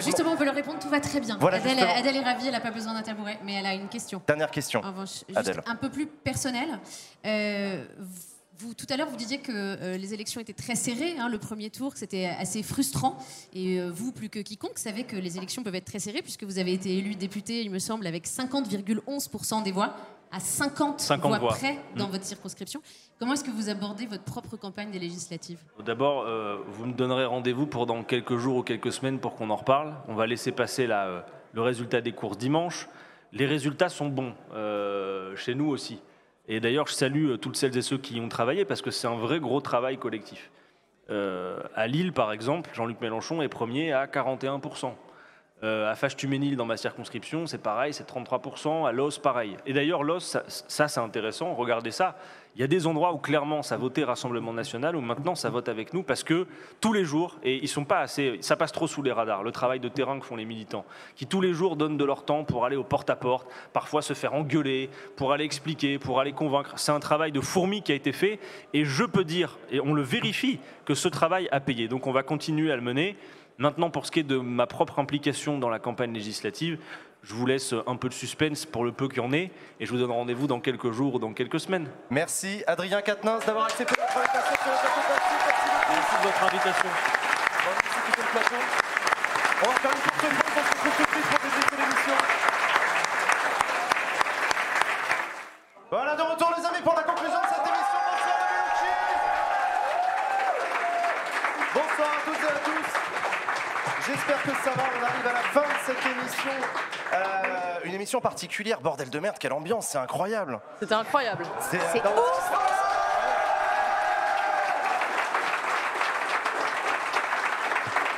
justement, 0.00 0.32
on 0.32 0.36
peut 0.36 0.44
leur 0.44 0.54
répondre, 0.54 0.80
tout 0.80 0.88
va 0.88 0.98
très 0.98 1.20
bien. 1.20 1.38
Adèle, 1.38 1.78
Adèle, 1.78 2.16
est 2.16 2.24
ravie, 2.24 2.46
elle 2.46 2.52
n'a 2.52 2.60
pas 2.60 2.71
besoin 2.72 2.94
d'un 2.94 3.02
tabouret, 3.02 3.38
mais 3.44 3.54
elle 3.54 3.66
a 3.66 3.74
une 3.74 3.88
question. 3.88 4.22
Dernière 4.26 4.50
question. 4.50 4.82
un 4.84 5.76
peu 5.76 5.90
plus 5.90 6.06
personnelle. 6.06 6.78
Euh, 7.26 7.84
vous, 8.58 8.74
tout 8.74 8.86
à 8.90 8.96
l'heure, 8.96 9.08
vous 9.08 9.16
disiez 9.16 9.38
que 9.38 9.50
euh, 9.52 9.96
les 9.96 10.14
élections 10.14 10.40
étaient 10.40 10.52
très 10.52 10.76
serrées. 10.76 11.16
Hein, 11.18 11.28
le 11.28 11.38
premier 11.38 11.70
tour, 11.70 11.92
c'était 11.96 12.26
assez 12.26 12.62
frustrant. 12.62 13.18
Et 13.52 13.80
euh, 13.80 13.90
vous, 13.90 14.12
plus 14.12 14.28
que 14.28 14.38
quiconque, 14.38 14.78
savez 14.78 15.04
que 15.04 15.16
les 15.16 15.36
élections 15.36 15.62
peuvent 15.62 15.74
être 15.74 15.86
très 15.86 15.98
serrées, 15.98 16.22
puisque 16.22 16.44
vous 16.44 16.58
avez 16.58 16.72
été 16.72 16.96
élu 16.96 17.14
député, 17.14 17.62
il 17.62 17.70
me 17.70 17.78
semble, 17.78 18.06
avec 18.06 18.26
50,11% 18.26 19.64
des 19.64 19.72
voix, 19.72 19.96
à 20.30 20.38
50, 20.38 21.02
voix, 21.22 21.38
près 21.48 21.78
dans 21.96 22.06
mm. 22.06 22.10
votre 22.10 22.24
circonscription. 22.24 22.80
Comment 23.18 23.34
est-ce 23.34 23.44
que 23.44 23.50
vous 23.50 23.68
abordez 23.68 24.06
votre 24.06 24.24
propre 24.24 24.56
campagne 24.56 24.90
des 24.90 24.98
législatives? 24.98 25.58
D'abord, 25.84 26.24
vous 26.68 26.86
me 26.86 26.92
donnerez 26.92 27.26
rendez-vous 27.26 27.66
pour 27.66 27.86
dans 27.86 28.02
quelques 28.02 28.36
jours 28.36 28.58
ou 28.58 28.62
quelques 28.62 28.92
semaines 28.92 29.18
pour 29.18 29.34
qu'on 29.34 29.50
en 29.50 29.56
reparle. 29.56 29.94
On 30.08 30.14
va 30.14 30.26
laisser 30.26 30.52
passer 30.52 30.86
le 31.52 31.62
résultat 31.62 32.00
des 32.00 32.12
courses 32.12 32.38
dimanche. 32.38 32.88
Les 33.32 33.46
résultats 33.46 33.88
sont 33.88 34.08
bons, 34.08 34.34
euh, 34.54 35.34
chez 35.36 35.54
nous 35.54 35.68
aussi. 35.68 36.00
Et 36.48 36.60
d'ailleurs, 36.60 36.86
je 36.86 36.94
salue 36.94 37.30
euh, 37.30 37.36
toutes 37.36 37.56
celles 37.56 37.76
et 37.76 37.82
ceux 37.82 37.98
qui 37.98 38.16
y 38.16 38.20
ont 38.20 38.28
travaillé 38.28 38.64
parce 38.64 38.82
que 38.82 38.90
c'est 38.90 39.06
un 39.06 39.16
vrai 39.16 39.40
gros 39.40 39.60
travail 39.60 39.98
collectif. 39.98 40.50
Euh, 41.10 41.60
à 41.74 41.86
Lille, 41.86 42.12
par 42.12 42.32
exemple, 42.32 42.70
Jean-Luc 42.74 43.00
Mélenchon 43.00 43.42
est 43.42 43.48
premier 43.48 43.92
à 43.92 44.06
41%. 44.06 44.92
Euh, 45.64 45.90
à 45.90 45.94
Fâche-Tuménil, 45.94 46.56
dans 46.56 46.64
ma 46.64 46.76
circonscription, 46.76 47.46
c'est 47.46 47.62
pareil, 47.62 47.92
c'est 47.92 48.08
33%. 48.08 48.86
À 48.86 48.92
Los, 48.92 49.20
pareil. 49.20 49.56
Et 49.64 49.72
d'ailleurs, 49.72 50.02
Los, 50.02 50.20
ça, 50.20 50.88
c'est 50.88 51.00
intéressant, 51.00 51.54
regardez 51.54 51.92
ça. 51.92 52.16
Il 52.54 52.60
y 52.60 52.64
a 52.64 52.66
des 52.66 52.86
endroits 52.86 53.14
où 53.14 53.18
clairement 53.18 53.62
ça 53.62 53.78
votait 53.78 54.04
Rassemblement 54.04 54.52
National, 54.52 54.94
où 54.94 55.00
maintenant 55.00 55.34
ça 55.34 55.48
vote 55.48 55.70
avec 55.70 55.94
nous, 55.94 56.02
parce 56.02 56.22
que 56.22 56.46
tous 56.82 56.92
les 56.92 57.04
jours, 57.04 57.38
et 57.42 57.56
ils 57.56 57.68
sont 57.68 57.86
pas 57.86 58.00
assez, 58.00 58.36
ça 58.42 58.56
passe 58.56 58.72
trop 58.72 58.86
sous 58.86 59.02
les 59.02 59.10
radars, 59.10 59.42
le 59.42 59.52
travail 59.52 59.80
de 59.80 59.88
terrain 59.88 60.20
que 60.20 60.26
font 60.26 60.36
les 60.36 60.44
militants, 60.44 60.84
qui 61.16 61.26
tous 61.26 61.40
les 61.40 61.54
jours 61.54 61.76
donnent 61.76 61.96
de 61.96 62.04
leur 62.04 62.26
temps 62.26 62.44
pour 62.44 62.66
aller 62.66 62.76
au 62.76 62.84
porte-à-porte, 62.84 63.48
parfois 63.72 64.02
se 64.02 64.12
faire 64.12 64.34
engueuler, 64.34 64.90
pour 65.16 65.32
aller 65.32 65.44
expliquer, 65.44 65.98
pour 65.98 66.20
aller 66.20 66.32
convaincre. 66.32 66.74
C'est 66.76 66.92
un 66.92 67.00
travail 67.00 67.32
de 67.32 67.40
fourmi 67.40 67.80
qui 67.80 67.92
a 67.92 67.94
été 67.94 68.12
fait, 68.12 68.38
et 68.74 68.84
je 68.84 69.04
peux 69.04 69.24
dire, 69.24 69.58
et 69.70 69.80
on 69.80 69.94
le 69.94 70.02
vérifie, 70.02 70.58
que 70.84 70.94
ce 70.94 71.08
travail 71.08 71.48
a 71.52 71.60
payé. 71.60 71.88
Donc 71.88 72.06
on 72.06 72.12
va 72.12 72.22
continuer 72.22 72.70
à 72.70 72.76
le 72.76 72.82
mener. 72.82 73.16
Maintenant, 73.58 73.90
pour 73.90 74.06
ce 74.06 74.10
qui 74.10 74.20
est 74.20 74.24
de 74.24 74.38
ma 74.38 74.66
propre 74.66 74.98
implication 74.98 75.58
dans 75.58 75.68
la 75.68 75.78
campagne 75.78 76.12
législative, 76.12 76.78
je 77.22 77.34
vous 77.34 77.46
laisse 77.46 77.74
un 77.86 77.96
peu 77.96 78.08
de 78.08 78.14
suspense 78.14 78.66
pour 78.66 78.84
le 78.84 78.92
peu 78.92 79.08
qu'il 79.08 79.18
y 79.18 79.20
en 79.20 79.32
ait, 79.32 79.50
et 79.78 79.86
je 79.86 79.90
vous 79.92 79.98
donne 79.98 80.10
rendez-vous 80.10 80.46
dans 80.48 80.60
quelques 80.60 80.90
jours 80.90 81.14
ou 81.14 81.18
dans 81.18 81.32
quelques 81.32 81.60
semaines. 81.60 81.88
Merci 82.10 82.64
Adrien 82.66 83.00
Quatennens 83.00 83.44
d'avoir 83.46 83.66
accepté 83.66 83.94
notre 83.98 84.18
invitation 84.18 84.54
sur 84.54 84.72
le 84.72 84.82
plateau 84.82 85.42
Merci, 85.92 86.16
de 86.16 86.22
votre 86.26 86.42
invitation. 86.42 86.88
On 89.62 89.66
va 89.66 89.74
faire 89.74 89.92
une 89.92 89.98
petite 89.98 90.18
pause, 90.20 90.66
on 90.82 90.88
se 90.88 91.02
de 91.02 91.14
pour 91.68 91.78
l'émission. 91.78 92.18
Voilà, 95.90 96.16
de 96.16 96.22
retour 96.22 96.54
les 96.58 96.64
amis 96.64 96.82
pour 96.82 96.94
la 96.94 97.02
conclusion 97.02 97.38
de 97.38 97.46
cette 97.46 97.66
émission. 97.66 98.00
Bonsoir 98.02 98.40
à 98.42 98.50
Bellucci. 98.50 98.90
Bonsoir 101.74 102.08
à 102.08 102.20
toutes 102.24 102.42
et 102.42 102.50
à 102.50 102.58
tous. 102.66 102.90
J'espère 104.08 104.42
que 104.42 104.50
ça 104.64 104.70
va, 104.72 104.82
on 104.82 105.04
arrive 105.04 105.26
à 105.28 105.32
la 105.32 105.42
fin 105.52 105.62
de 105.62 105.78
cette 105.86 106.04
émission. 106.04 106.56
Émission 108.02 108.20
particulière, 108.20 108.80
bordel 108.80 109.10
de 109.10 109.18
merde, 109.20 109.36
quelle 109.38 109.52
ambiance, 109.52 109.86
c'est 109.86 109.98
incroyable. 109.98 110.58
C'était 110.80 110.92
incroyable. 110.92 111.46
C'est 111.60 111.78
non. 112.04 112.10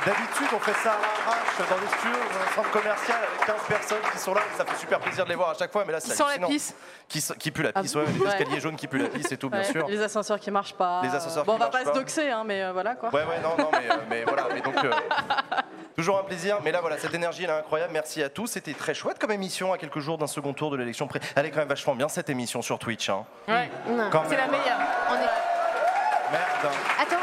D'habitude, 0.03 0.47
on 0.55 0.59
fait 0.59 0.73
ça 0.81 0.93
à 0.93 0.97
l'arrache 0.97 1.69
dans 1.69 1.77
les 1.77 1.87
studios, 1.99 2.17
dans 2.33 2.41
un 2.41 2.55
centre 2.55 2.71
commercial 2.71 3.24
15 3.45 3.55
personnes 3.67 3.97
qui 4.11 4.17
sont 4.17 4.33
là. 4.33 4.41
Ça 4.57 4.65
fait 4.65 4.75
super 4.77 4.99
plaisir 4.99 5.23
de 5.25 5.29
les 5.29 5.35
voir 5.35 5.49
à 5.49 5.53
chaque 5.53 5.71
fois, 5.71 5.83
mais 5.85 5.93
là, 5.93 5.99
c'est 5.99 6.19
hallucinant. 6.21 6.47
pisse. 6.47 6.75
Qui, 7.07 7.23
qui 7.39 7.51
pue 7.51 7.63
la 7.63 7.71
Ah, 7.75 7.81
pisse, 7.81 7.95
ouais, 7.95 8.05
les 8.05 8.25
escaliers 8.27 8.59
jaunes 8.59 8.75
qui 8.75 8.87
puent 8.87 8.97
la 9.01 9.09
pisse 9.09 9.31
et 9.31 9.37
tout, 9.37 9.49
bien 9.49 9.63
sûr. 9.63 9.87
Les 9.87 10.01
ascenseurs 10.01 10.39
qui 10.39 10.49
marchent 10.51 10.73
pas. 10.73 11.01
Les 11.03 11.13
ascenseurs 11.13 11.45
bon, 11.45 11.53
qui 11.53 11.61
on 11.61 11.65
va 11.65 11.69
pas 11.69 11.83
pas. 11.83 11.93
se 11.93 11.97
doxer, 11.99 12.29
hein, 12.31 12.43
mais 12.45 12.63
euh, 12.63 12.71
voilà 12.73 12.95
quoi. 12.95 13.09
Ouais, 13.13 13.23
ouais, 13.23 13.39
non, 13.43 13.55
non, 13.57 13.69
mais, 13.71 13.89
euh, 13.91 13.95
mais 14.09 14.23
voilà. 14.23 14.47
Mais 14.53 14.61
donc, 14.61 14.75
euh, 14.83 14.91
toujours 15.95 16.17
un 16.19 16.23
plaisir. 16.23 16.59
Mais 16.63 16.71
là, 16.71 16.81
voilà, 16.81 16.97
cette 16.97 17.13
énergie, 17.13 17.43
elle 17.43 17.49
est 17.51 17.53
incroyable. 17.53 17.93
Merci 17.93 18.23
à 18.23 18.29
tous. 18.29 18.47
C'était 18.47 18.73
très 18.73 18.93
chouette 18.93 19.19
comme 19.19 19.31
émission 19.31 19.71
à 19.73 19.77
quelques 19.77 19.99
jours 19.99 20.17
d'un 20.17 20.27
second 20.27 20.53
tour 20.53 20.71
de 20.71 20.77
l'élection. 20.77 21.07
pré- 21.07 21.19
Elle 21.35 21.45
est 21.45 21.51
quand 21.51 21.59
même 21.59 21.67
vachement 21.67 21.95
bien, 21.95 22.07
cette 22.09 22.29
émission 22.29 22.61
sur 22.61 22.79
Twitch. 22.79 23.09
Hein. 23.09 23.25
Ouais. 23.47 23.69
Quand 24.11 24.23
C'est 24.27 24.37
la 24.37 24.47
meilleure. 24.47 24.79
On 25.09 25.13
est... 25.15 26.31
Merde. 26.31 26.73
Attends, 26.99 27.15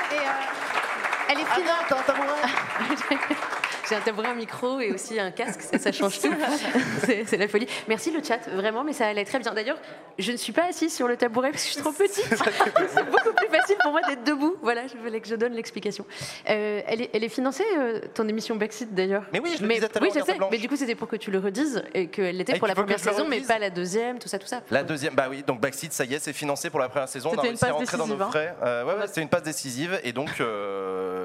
elle 1.32 1.40
est 1.40 1.54
finie. 1.54 1.68
Attends, 1.68 1.98
un 1.98 2.02
tabouret. 2.02 3.36
J'ai 3.88 3.96
un 3.96 4.00
tabouret, 4.00 4.28
un 4.28 4.34
micro 4.34 4.80
et 4.80 4.92
aussi 4.92 5.18
un 5.18 5.30
casque, 5.30 5.60
ça, 5.62 5.78
ça 5.78 5.92
change 5.92 6.20
tout. 6.20 6.32
C'est 7.26 7.36
la 7.36 7.48
folie. 7.48 7.66
Merci 7.88 8.10
le 8.10 8.22
chat, 8.22 8.48
vraiment, 8.48 8.84
mais 8.84 8.92
ça 8.92 9.06
allait 9.08 9.24
très 9.24 9.38
bien. 9.38 9.52
D'ailleurs, 9.52 9.78
je 10.18 10.32
ne 10.32 10.36
suis 10.36 10.52
pas 10.52 10.66
assise 10.68 10.94
sur 10.94 11.08
le 11.08 11.16
tabouret 11.16 11.50
parce 11.50 11.64
que 11.64 11.68
je 11.68 11.72
suis 11.74 11.82
trop 11.82 11.92
petite. 11.92 12.24
C'est 12.94 13.10
beaucoup 13.10 13.32
plus 13.34 13.48
facile 13.48 13.76
pour 13.82 13.90
moi 13.90 14.00
d'être 14.08 14.24
debout. 14.24 14.54
Voilà, 14.62 14.86
je 14.86 14.96
voulais 14.96 15.20
que 15.20 15.28
je 15.28 15.34
donne 15.34 15.54
l'explication. 15.54 16.06
Euh, 16.48 16.80
elle, 16.86 17.02
est, 17.02 17.10
elle 17.12 17.24
est 17.24 17.28
financée, 17.28 17.64
euh, 17.76 18.00
ton 18.14 18.28
émission 18.28 18.54
Backseat 18.56 18.94
d'ailleurs? 18.94 19.24
Mais 19.32 19.40
oui, 19.40 19.54
je 19.58 19.62
le 19.62 19.68
disais 19.68 19.84
à 19.84 19.88
l'heure 19.88 20.02
Oui, 20.02 20.10
je 20.14 20.24
sais, 20.24 20.38
mais 20.50 20.58
du 20.58 20.68
coup, 20.68 20.76
c'était 20.76 20.94
pour 20.94 21.08
que 21.08 21.16
tu 21.16 21.30
le 21.30 21.38
redises 21.38 21.82
et 21.92 22.06
qu'elle 22.06 22.36
l'était 22.36 22.58
pour 22.58 22.68
la 22.68 22.74
première 22.74 23.00
saison, 23.00 23.26
mais 23.28 23.40
pas 23.40 23.58
la 23.58 23.70
deuxième, 23.70 24.18
tout 24.18 24.28
ça, 24.28 24.38
tout 24.38 24.46
ça. 24.46 24.60
La 24.70 24.84
deuxième, 24.84 25.14
bah 25.14 25.26
oui, 25.28 25.42
donc 25.42 25.60
Backseat, 25.60 25.92
ça 25.92 26.04
y 26.04 26.14
est, 26.14 26.18
c'est 26.18 26.32
financé 26.32 26.70
pour 26.70 26.80
la 26.80 26.88
première 26.88 27.08
saison. 27.08 27.32
On 27.34 27.38
a 27.38 27.42
réussi 27.42 27.64
à 27.64 27.72
rentrer 27.72 27.96
dans 27.96 28.06
nos 28.06 28.22
hein. 28.22 28.28
frais. 28.30 28.54
Euh, 28.62 28.84
ouais, 28.84 28.94
ouais, 28.94 29.06
c'était 29.06 29.22
une 29.22 29.28
passe 29.28 29.42
décisive. 29.42 30.00
Et 30.04 30.12
donc, 30.12 30.30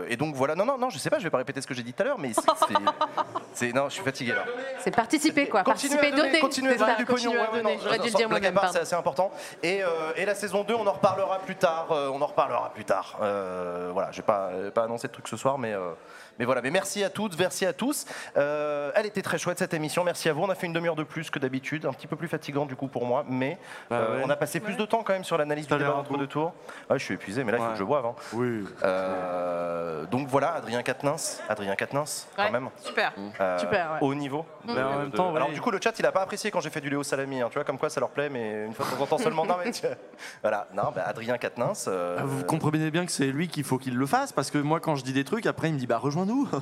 euh, 0.04 0.06
et 0.10 0.16
donc 0.18 0.36
voilà. 0.36 0.56
Non, 0.56 0.66
non, 0.66 0.78
non, 0.78 0.90
je 0.90 0.98
sais 0.98 1.10
pas, 1.10 1.20
je 1.20 1.24
vais 1.24 1.30
pas 1.30 1.38
répéter 1.40 1.62
ce 1.62 1.68
que 1.68 1.74
j'ai 1.74 1.84
dit 1.84 1.94
tout 1.94 2.02
à 2.04 2.06
l'heure, 2.06 2.20
mais 2.20 2.34
c'est- 2.34 2.42
c'est- 2.42 2.74
c'est. 3.54 3.74
Non, 3.74 3.90
je 3.90 3.94
suis 3.96 4.04
fatigué 4.04 4.34
là. 4.34 4.44
C'est 4.80 4.96
participer, 4.96 5.48
quoi. 5.48 5.64
Continuez 5.64 5.96
participer, 5.96 6.08
à 6.08 6.12
donner, 6.18 6.30
donner. 6.30 6.40
continuez 6.40 6.70
à 6.70 6.74
c'est 6.74 6.80
donner 6.80 6.92
ça, 6.94 6.98
du 6.98 7.06
pognon. 7.06 7.16
continuer 7.32 7.38
à 7.40 7.42
ouais, 7.44 7.58
ouais, 7.58 7.64
donner. 7.64 7.76
non, 7.76 7.82
J'aurais 7.84 7.98
dû 8.00 8.06
le 8.06 8.12
sans 8.12 8.18
dire 8.18 8.30
blague 8.30 8.46
à 8.46 8.52
moi-même, 8.52 8.54
part, 8.54 8.64
pardon. 8.64 8.74
C'est 8.76 8.82
assez 8.82 8.96
important. 8.96 9.32
Et, 9.64 9.84
euh, 9.84 9.88
et 10.16 10.26
la 10.26 10.36
saison 10.36 10.64
2, 10.64 10.74
on 10.76 10.86
en 10.88 10.92
reparlera 10.94 11.40
plus 11.40 11.56
tard. 11.56 11.88
euh, 11.92 12.10
on 12.14 12.22
en 12.22 12.26
reparlera 12.28 12.72
plus 12.74 12.86
tard. 12.86 13.18
Euh, 13.22 13.90
voilà, 13.94 14.12
je 14.12 14.18
vais 14.18 14.24
pas, 14.24 14.50
euh, 14.54 14.72
pas 14.72 14.84
annoncer 14.84 15.08
de 15.08 15.14
trucs 15.14 15.28
ce 15.28 15.38
soir, 15.38 15.58
mais, 15.58 15.74
euh, 15.74 15.92
mais 16.40 16.46
voilà. 16.46 16.62
Mais 16.62 16.72
merci 16.72 17.04
à 17.04 17.10
toutes, 17.10 17.38
merci 17.40 17.66
à 17.66 17.74
tous. 17.74 18.06
Euh, 18.38 18.92
elle 18.96 19.06
était 19.06 19.22
très 19.22 19.38
chouette 19.38 19.60
cette 19.60 19.74
émission. 19.74 20.04
Merci 20.04 20.30
à 20.30 20.34
vous. 20.34 20.44
On 20.44 20.50
a 20.50 20.56
fait 20.56 20.68
une 20.68 20.74
demi-heure 20.74 20.96
de 20.96 21.04
plus 21.04 21.30
que 21.30 21.40
d'habitude, 21.40 21.86
un 21.86 21.94
petit 21.94 22.08
peu 22.08 22.16
plus 22.16 22.28
fatigant 22.28 22.66
du 22.66 22.76
coup 22.76 22.88
pour 22.88 23.06
moi, 23.06 23.24
mais 23.28 23.58
Bah 23.90 23.96
euh, 23.98 24.18
ouais. 24.18 24.24
on 24.26 24.30
a 24.30 24.36
passé 24.36 24.60
plus 24.60 24.76
de 24.78 24.86
temps 24.86 25.04
quand 25.04 25.14
même 25.14 25.24
sur 25.24 25.38
l'analyse 25.38 25.68
du 25.68 25.78
débat 25.78 25.96
entre 25.96 26.18
deux 26.18 26.28
tours. 26.28 26.54
Ouais, 26.90 26.98
je 27.00 27.04
suis 27.04 27.14
épuisé, 27.16 27.44
mais 27.44 27.52
là 27.52 27.58
il 27.60 27.64
faut 27.66 27.72
que 27.72 27.78
je 27.78 27.84
boive. 27.84 28.06
hein. 28.06 28.16
Oui. 28.34 28.66
Euh, 28.84 30.06
donc 30.06 30.28
voilà, 30.28 30.54
Adrien 30.54 30.82
Quatennens, 30.84 31.42
Adrien 31.50 31.76
Quatennens, 31.76 32.28
quand 32.36 32.52
même. 32.52 32.70
Super. 32.78 33.14
Euh, 33.40 33.58
Super, 33.58 33.92
ouais. 33.94 33.98
Haut 34.02 34.14
niveau. 34.16 34.46
De- 34.66 34.72
en 34.72 34.98
même 35.00 35.10
de- 35.10 35.16
temps, 35.16 35.36
Alors 35.36 35.50
du 35.52 35.62
coup, 35.62 35.72
le 35.72 35.80
chat, 35.82 35.98
il 36.00 36.06
a 36.06 36.12
pas 36.12 36.22
apprécié 36.22 36.52
quand 36.52 36.60
j'ai 36.62 36.70
fait 36.70 36.82
du 36.82 36.90
Léo 36.90 37.04
Salami. 37.04 37.42
hein, 37.42 37.48
tu 37.50 37.56
vois, 37.56 37.64
comme 37.64 37.78
quoi 37.78 37.90
ça 37.90 38.00
leur 38.00 38.10
plaît, 38.10 38.30
mais 38.30 38.66
une 38.66 38.74
fois 38.74 38.86
de 38.86 38.92
temps 38.96 39.04
en 39.04 39.06
temps 39.08 39.18
seulement. 39.18 39.46
non, 39.46 39.56
mais 39.64 39.72
tu- 39.72 39.82
voilà. 40.42 40.68
Non, 40.74 40.92
bah, 40.96 41.04
Adrien 41.06 41.38
Quatennens. 41.38 41.86
euh, 41.88 42.18
Ah, 42.20 42.24
Vous 42.26 42.44
comprenez 42.44 42.90
bien 42.92 43.06
que 43.06 43.12
c'est 43.12 43.28
lui 43.28 43.48
qu'il 43.48 43.64
faut 43.64 43.78
qu'il 43.78 43.96
le 43.96 44.06
fasse 44.06 44.32
parce 44.32 44.52
que 44.52 44.58
moi 44.58 44.80
quand 44.80 44.96
je 44.96 45.04
dis 45.04 45.14
des 45.14 45.24
trucs 45.24 45.46
après 45.46 45.70
il 45.70 45.74
me 45.74 45.80
dit 45.80 45.88
bah 45.88 45.98
rejoins-nous. 46.32 46.48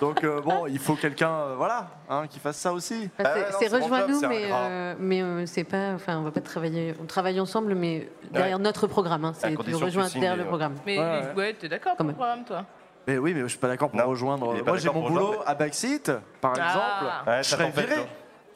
Donc 0.00 0.24
euh, 0.24 0.40
bon 0.40 0.66
il 0.66 0.78
faut 0.80 0.94
quelqu'un 0.96 1.30
euh, 1.30 1.54
voilà 1.56 1.86
hein, 2.10 2.24
qui 2.28 2.40
fasse 2.40 2.56
ça 2.56 2.72
aussi. 2.72 3.08
Enfin, 3.18 3.22
Bah 3.22 3.30
c'est- 3.34 3.40
ouais, 3.40 3.46
non, 3.52 3.56
c'est 3.60 3.68
c'est 3.68 3.78
mon 3.78 3.86
job, 3.86 3.92
rejoins-nous, 3.92 4.24
un 4.24 4.28
mais, 4.28 4.48
euh, 4.50 4.94
mais 4.98 5.22
euh, 5.22 5.46
c'est 5.46 5.62
pas. 5.64 5.92
Enfin, 5.94 6.18
on 6.18 6.22
va 6.22 6.32
pas 6.32 6.40
travailler. 6.40 6.94
On 7.00 7.04
travaille 7.06 7.38
ensemble, 7.38 7.74
mais 7.76 8.08
derrière 8.32 8.58
notre 8.58 8.86
programme. 8.88 9.24
hein, 9.26 9.32
c'est 9.36 9.54
rejoins 9.56 10.08
signes 10.08 10.20
derrière 10.22 10.36
le 10.36 10.42
euh, 10.42 10.46
programme. 10.48 10.74
Mais 10.86 10.98
Ouais, 10.98 11.04
ouais, 11.04 11.32
ouais. 11.36 11.54
t'es 11.54 11.68
d'accord 11.68 11.94
pour 11.96 12.06
le 12.06 12.14
programme, 12.14 12.44
toi? 12.44 12.64
Mais 13.06 13.18
oui 13.18 13.32
mais 13.34 13.42
je 13.42 13.46
suis 13.48 13.58
pas 13.58 13.68
d'accord 13.68 13.90
pour 13.90 13.98
Non, 14.00 14.06
rejoindre. 14.08 14.54
Moi 14.64 14.76
j'ai 14.76 14.88
mon 14.90 15.08
boulot 15.08 15.26
rejoindre. 15.26 15.48
à 15.48 15.54
Backseat 15.54 16.10
par 16.40 16.52
Ah. 16.58 16.66
exemple. 16.66 17.30
Ouais, 17.30 17.42
je 17.42 17.48
serais 17.48 17.70
viré. 17.70 18.06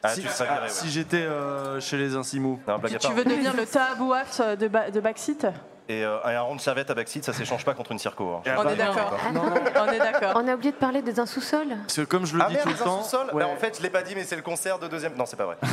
Ah, 0.03 0.09
si 0.09 0.21
ouais. 0.21 0.27
si 0.67 0.89
j'étais 0.89 1.23
euh, 1.23 1.79
chez 1.81 1.97
les 1.97 2.15
Insimous. 2.15 2.59
Tu 2.99 3.11
veux 3.13 3.23
devenir 3.25 3.53
le 3.55 3.65
tabouaf 3.65 4.41
de, 4.57 4.67
ba- 4.67 4.91
de 4.91 4.99
Backseat? 4.99 5.47
Et 5.89 6.03
euh, 6.03 6.17
un 6.23 6.41
rond 6.41 6.55
de 6.55 6.61
serviette 6.61 6.89
à 6.89 6.93
backseat, 6.93 7.23
ça 7.23 7.31
s'échange 7.33 7.63
pas 7.63 7.73
contre 7.73 7.93
une 7.93 7.99
circo. 7.99 8.41
hein. 8.45 8.55
On 8.57 8.67
est 8.69 8.75
d'accord. 8.75 9.13
On 9.79 9.87
est 9.91 9.99
d'accord. 9.99 10.33
On 10.35 10.47
a 10.47 10.53
oublié 10.53 10.71
de 10.71 10.77
parler 10.77 11.01
des 11.01 11.15
sous-sol. 11.25 11.67
Parce 11.83 11.95
que 11.95 12.01
comme 12.01 12.25
je 12.25 12.35
le 12.35 12.41
Ah 12.43 12.47
dis 12.49 12.55
merde, 12.55 12.67
tout 12.67 12.73
le 12.73 12.83
temps. 12.83 13.03
sous-sol 13.03 13.27
ouais. 13.33 13.43
bah, 13.43 13.49
En 13.49 13.55
fait, 13.57 13.77
je 13.77 13.81
l'ai 13.83 13.89
pas 13.89 14.01
dit, 14.01 14.13
mais 14.15 14.23
c'est 14.25 14.35
le 14.35 14.41
concert 14.41 14.79
de 14.79 14.87
deuxième. 14.87 15.15
Non, 15.15 15.25
c'est 15.25 15.37
pas 15.37 15.45
vrai. 15.45 15.57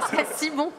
Ça 0.00 0.06
serait 0.10 0.26
si 0.36 0.50
bon. 0.50 0.70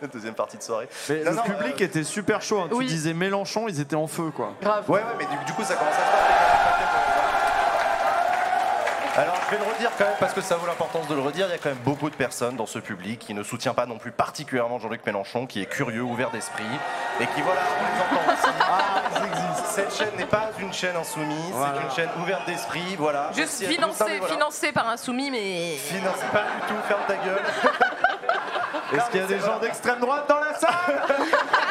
La 0.00 0.08
deuxième 0.08 0.34
partie 0.34 0.56
de 0.56 0.62
soirée. 0.62 0.88
Mais 1.10 1.22
Non, 1.24 1.30
le 1.32 1.36
non, 1.36 1.42
public 1.42 1.80
euh, 1.80 1.84
était 1.84 2.02
super 2.04 2.40
chaud. 2.40 2.60
hein. 2.60 2.68
oui. 2.72 2.86
Tu 2.86 2.92
disais 2.94 3.12
Mélenchon, 3.12 3.66
ils 3.68 3.78
étaient 3.80 3.94
en 3.96 4.06
feu 4.06 4.30
quoi. 4.34 4.54
Grave. 4.62 4.88
Ouais, 4.88 5.00
ouais, 5.00 5.04
mais 5.18 5.26
du, 5.26 5.44
du 5.44 5.52
coup, 5.52 5.62
ça 5.64 5.74
commence 5.74 5.94
à 5.94 5.96
se 5.98 6.00
faire. 6.00 7.01
Alors, 9.14 9.36
je 9.44 9.50
vais 9.56 9.62
le 9.62 9.70
redire 9.70 9.90
quand 9.98 10.04
même 10.04 10.14
parce 10.18 10.32
que 10.32 10.40
ça 10.40 10.56
vaut 10.56 10.66
l'importance 10.66 11.06
de 11.06 11.14
le 11.14 11.20
redire. 11.20 11.46
Il 11.46 11.50
y 11.50 11.54
a 11.54 11.58
quand 11.58 11.68
même 11.68 11.78
beaucoup 11.84 12.08
de 12.08 12.14
personnes 12.14 12.56
dans 12.56 12.64
ce 12.64 12.78
public 12.78 13.18
qui 13.18 13.34
ne 13.34 13.42
soutient 13.42 13.74
pas 13.74 13.84
non 13.84 13.98
plus 13.98 14.10
particulièrement 14.10 14.78
Jean-Luc 14.78 15.04
Mélenchon, 15.04 15.46
qui 15.46 15.60
est 15.60 15.66
curieux, 15.66 16.00
ouvert 16.00 16.30
d'esprit 16.30 16.64
et 17.20 17.26
qui, 17.26 17.42
voilà, 17.42 17.60
on 17.78 17.84
les 17.84 18.18
entend 18.18 18.32
aussi. 18.32 18.52
Ah, 18.62 19.62
Cette 19.66 19.94
chaîne 19.94 20.16
n'est 20.16 20.24
pas 20.24 20.48
une 20.58 20.72
chaîne 20.72 20.96
insoumise, 20.96 21.36
Voilà. 21.52 21.74
c'est 21.74 21.82
une 21.84 21.90
chaîne 22.08 22.22
ouverte 22.22 22.46
d'esprit. 22.46 22.96
Voilà. 22.98 23.28
Juste 23.34 23.60
Merci 23.60 23.64
à 23.64 23.68
tous. 23.68 23.72
Non, 23.74 23.92
financé, 23.92 24.04
mais 24.08 24.18
voilà. 24.18 24.34
financé 24.34 24.72
par 24.72 24.88
un 24.88 24.96
soumis, 24.96 25.30
mais. 25.30 25.76
Financé 25.76 26.24
pas 26.32 26.44
du 26.44 26.68
tout, 26.68 26.80
ferme 26.88 27.00
ta 27.06 27.14
gueule. 27.16 27.42
Est-ce 28.94 29.10
qu'il 29.10 29.20
y 29.20 29.24
a 29.24 29.26
des 29.26 29.38
gens 29.40 29.58
d'extrême 29.58 30.00
droite 30.00 30.26
dans 30.28 30.38
la 30.38 30.54
salle? 30.58 30.72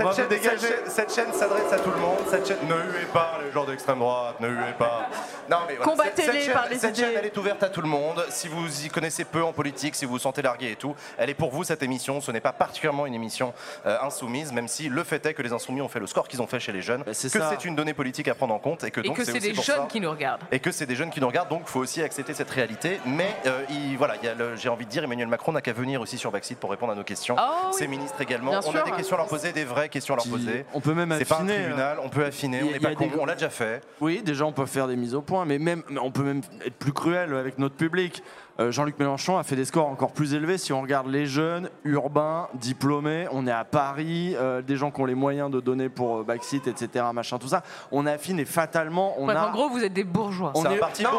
On 0.00 0.04
va 0.04 0.12
cette, 0.12 0.30
chaîne, 0.30 0.38
dégager. 0.40 0.58
cette 0.58 0.68
chaîne- 0.68 0.90
cette 0.90 1.14
chaîne 1.14 1.32
s'adresse 1.32 1.72
à 1.72 1.78
tout 1.78 1.90
le 1.90 1.96
monde. 1.98 2.18
Cette 2.30 2.46
chaîne, 2.48 2.58
ne 2.68 2.74
huez 2.74 3.06
pas 3.12 3.38
les 3.44 3.52
gens 3.52 3.64
d'extrême 3.64 3.98
droite, 3.98 4.40
ne 4.40 4.48
huez 4.48 4.72
pas. 4.78 5.08
Non, 5.50 5.58
mais 5.66 5.76
voilà, 5.76 5.90
Combattez-les 5.90 6.22
cette- 6.22 6.32
cette 6.34 6.42
chaîne- 6.44 6.52
par 6.52 6.68
les 6.68 6.78
Cette 6.78 6.98
idées. 6.98 7.06
chaîne, 7.08 7.16
elle 7.18 7.26
est 7.26 7.36
ouverte 7.36 7.62
à 7.62 7.68
tout 7.68 7.80
le 7.80 7.88
monde. 7.88 8.24
Si 8.30 8.48
vous 8.48 8.84
y 8.84 8.88
connaissez 8.88 9.24
peu 9.24 9.42
en 9.42 9.52
politique, 9.52 9.94
si 9.94 10.04
vous 10.04 10.12
vous 10.12 10.18
sentez 10.18 10.42
largué 10.42 10.72
et 10.72 10.76
tout, 10.76 10.94
elle 11.16 11.30
est 11.30 11.34
pour 11.34 11.50
vous 11.50 11.64
cette 11.64 11.82
émission. 11.82 12.20
Ce 12.20 12.30
n'est 12.30 12.40
pas 12.40 12.52
particulièrement 12.52 13.06
une 13.06 13.14
émission 13.14 13.52
euh, 13.86 13.96
insoumise, 14.02 14.52
même 14.52 14.68
si 14.68 14.88
le 14.88 15.04
fait 15.04 15.24
est 15.26 15.34
que 15.34 15.42
les 15.42 15.52
insoumis 15.52 15.80
ont 15.80 15.88
fait 15.88 16.00
le 16.00 16.06
score 16.06 16.28
qu'ils 16.28 16.42
ont 16.42 16.46
fait 16.46 16.60
chez 16.60 16.72
les 16.72 16.82
jeunes, 16.82 17.00
que 17.02 17.06
Bah, 17.06 17.14
c'est 17.14 17.28
ça. 17.28 17.48
c'est 17.50 17.64
une 17.64 17.74
donnée 17.76 17.94
politique 17.94 18.28
à 18.28 18.34
prendre 18.34 18.54
en 18.54 18.58
compte 18.58 18.84
et 18.84 18.90
que 18.90 19.00
Et 19.00 19.04
donc 19.04 19.16
que 19.16 19.24
c'est 19.24 19.38
des 19.38 19.52
pour 19.52 19.64
jeunes 19.64 19.76
ça- 19.82 19.86
qui 19.88 20.00
nous 20.00 20.10
regardent. 20.10 20.42
et 20.52 20.58
que 20.60 20.70
c'est 20.70 20.86
des 20.86 20.94
jeunes 20.96 21.10
qui 21.10 21.20
nous 21.20 21.26
regardent, 21.28 21.48
donc 21.48 21.62
il 21.66 21.70
faut 21.70 21.80
aussi 21.80 22.02
accepter 22.02 22.34
cette 22.34 22.50
réalité. 22.50 23.00
Mais 23.06 23.34
euh, 23.46 23.62
il- 23.70 23.96
voilà, 23.96 24.14
j'ai 24.56 24.68
envie 24.68 24.84
de 24.86 24.90
dire, 24.90 25.04
Emmanuel 25.04 25.28
Macron 25.28 25.52
n'a 25.52 25.60
qu'à 25.62 25.72
venir 25.72 26.00
aussi 26.00 26.18
sur 26.18 26.30
Backseat 26.30 26.58
pour 26.58 26.70
répondre 26.70 26.92
à 26.92 26.96
nos 26.96 27.04
questions. 27.04 27.36
Oh 27.38 27.42
oui. 27.68 27.74
Ses 27.78 27.86
ministres 27.88 28.20
également. 28.20 28.50
Bien 28.50 28.60
On 28.64 28.70
sûr. 28.70 28.80
a 28.80 28.82
des 28.84 28.90
questions 28.92 29.16
à 29.16 29.18
leur 29.20 29.28
poser, 29.28 29.52
des 29.52 29.64
vraies 29.64 29.87
vraies 29.88 29.92
questions 29.92 30.14
à 30.14 30.16
leur 30.18 30.26
poser. 30.26 30.64
on 30.74 30.80
peut 30.80 30.94
même 30.94 31.14
C'est 31.18 31.24
pas 31.24 31.36
un 31.36 31.38
affiner, 31.38 31.62
tribunal, 31.64 31.98
on 32.04 32.08
peut 32.08 32.24
affiner, 32.24 32.62
on 32.62 32.70
n'est 32.70 32.78
pas 32.80 32.94
con, 32.94 33.06
des- 33.06 33.12
on 33.18 33.26
l'a 33.26 33.34
déjà 33.34 33.50
fait. 33.50 33.80
Oui, 34.00 34.22
déjà 34.24 34.44
on 34.44 34.52
peut 34.52 34.66
faire 34.66 34.86
des 34.86 34.96
mises 34.96 35.14
au 35.14 35.22
point, 35.22 35.44
mais 35.44 35.58
même 35.58 35.82
on 36.00 36.10
peut 36.10 36.22
même 36.22 36.42
être 36.64 36.76
plus 36.76 36.92
cruel 36.92 37.34
avec 37.34 37.58
notre 37.58 37.74
public. 37.76 38.22
Euh, 38.60 38.72
Jean-Luc 38.72 38.98
Mélenchon 38.98 39.38
a 39.38 39.44
fait 39.44 39.54
des 39.54 39.64
scores 39.64 39.86
encore 39.86 40.10
plus 40.10 40.34
élevés. 40.34 40.58
Si 40.58 40.72
on 40.72 40.80
regarde 40.82 41.06
les 41.06 41.26
jeunes, 41.26 41.70
urbains, 41.84 42.48
diplômés, 42.54 43.26
on 43.30 43.46
est 43.46 43.52
à 43.52 43.62
Paris, 43.64 44.34
euh, 44.36 44.62
des 44.62 44.74
gens 44.74 44.90
qui 44.90 45.00
ont 45.00 45.04
les 45.04 45.14
moyens 45.14 45.48
de 45.48 45.60
donner 45.60 45.88
pour 45.88 46.18
euh, 46.18 46.22
Backseat, 46.24 46.66
etc., 46.66 47.04
machin, 47.14 47.38
tout 47.38 47.46
ça. 47.46 47.62
On 47.92 48.04
affine 48.04 48.40
et 48.40 48.44
fatalement, 48.44 49.14
on 49.18 49.28
Ouais, 49.28 49.34
a. 49.36 49.46
En 49.46 49.52
gros, 49.52 49.68
vous 49.68 49.84
êtes 49.84 49.92
des 49.92 50.02
bourgeois. 50.02 50.50
on 50.56 50.62
C'est 50.62 50.68
un 50.68 50.72
est, 50.72 50.76
parti 50.78 51.04
non, 51.04 51.10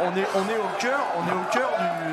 on 0.00 0.16
est, 0.16 0.26
on 0.36 0.48
est 0.48 0.58
au 0.58 0.78
cœur, 0.78 1.00
on 1.18 1.28
est 1.28 1.34
au 1.34 1.50
cœur 1.52 1.70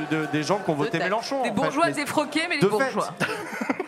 du- 0.09 0.15
de- 0.15 0.25
des 0.31 0.41
gens 0.41 0.57
qui 0.57 0.69
ont 0.71 0.75
voté. 0.75 0.97
Mélenchon. 0.97 1.43
Des 1.43 1.49
fait. 1.49 1.55
bourgeois 1.55 1.85
Mais 1.85 1.93
défroqués, 1.93 2.41
mais 2.49 2.57
de 2.57 2.61
des 2.61 2.67
fait. 2.67 2.71
bourgeois. 2.93 3.09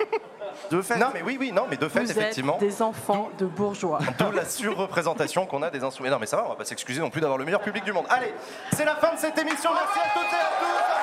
De 0.69 0.81
fait. 0.81 0.97
Non, 0.97 1.07
mais 1.13 1.21
oui, 1.21 1.37
oui, 1.39 1.51
non, 1.51 1.65
mais 1.69 1.77
de 1.77 1.87
fait, 1.87 2.01
Vous 2.03 2.11
effectivement. 2.11 2.55
êtes 2.55 2.59
des 2.61 2.81
enfants 2.81 3.29
de 3.37 3.45
bourgeois. 3.45 3.99
D'où 4.19 4.31
la 4.31 4.45
surreprésentation 4.45 5.45
qu'on 5.45 5.61
a 5.63 5.69
des 5.69 5.83
insoumis. 5.83 6.09
Non, 6.09 6.17
mais 6.19 6.25
ça 6.27 6.37
va, 6.37 6.45
on 6.45 6.49
va 6.49 6.55
pas 6.55 6.65
s'excuser 6.65 6.99
non 6.99 7.09
plus 7.09 7.21
d'avoir 7.21 7.37
le 7.37 7.45
meilleur 7.45 7.61
public 7.61 7.83
du 7.83 7.91
monde. 7.93 8.05
Allez, 8.09 8.33
c'est 8.73 8.85
la 8.85 8.95
fin 8.95 9.13
de 9.13 9.19
cette 9.19 9.37
émission. 9.37 9.71
Merci 9.73 9.99
à 9.99 10.13
toutes 10.13 10.31
et 10.31 10.35
à 10.35 10.49
tous. 10.59 10.98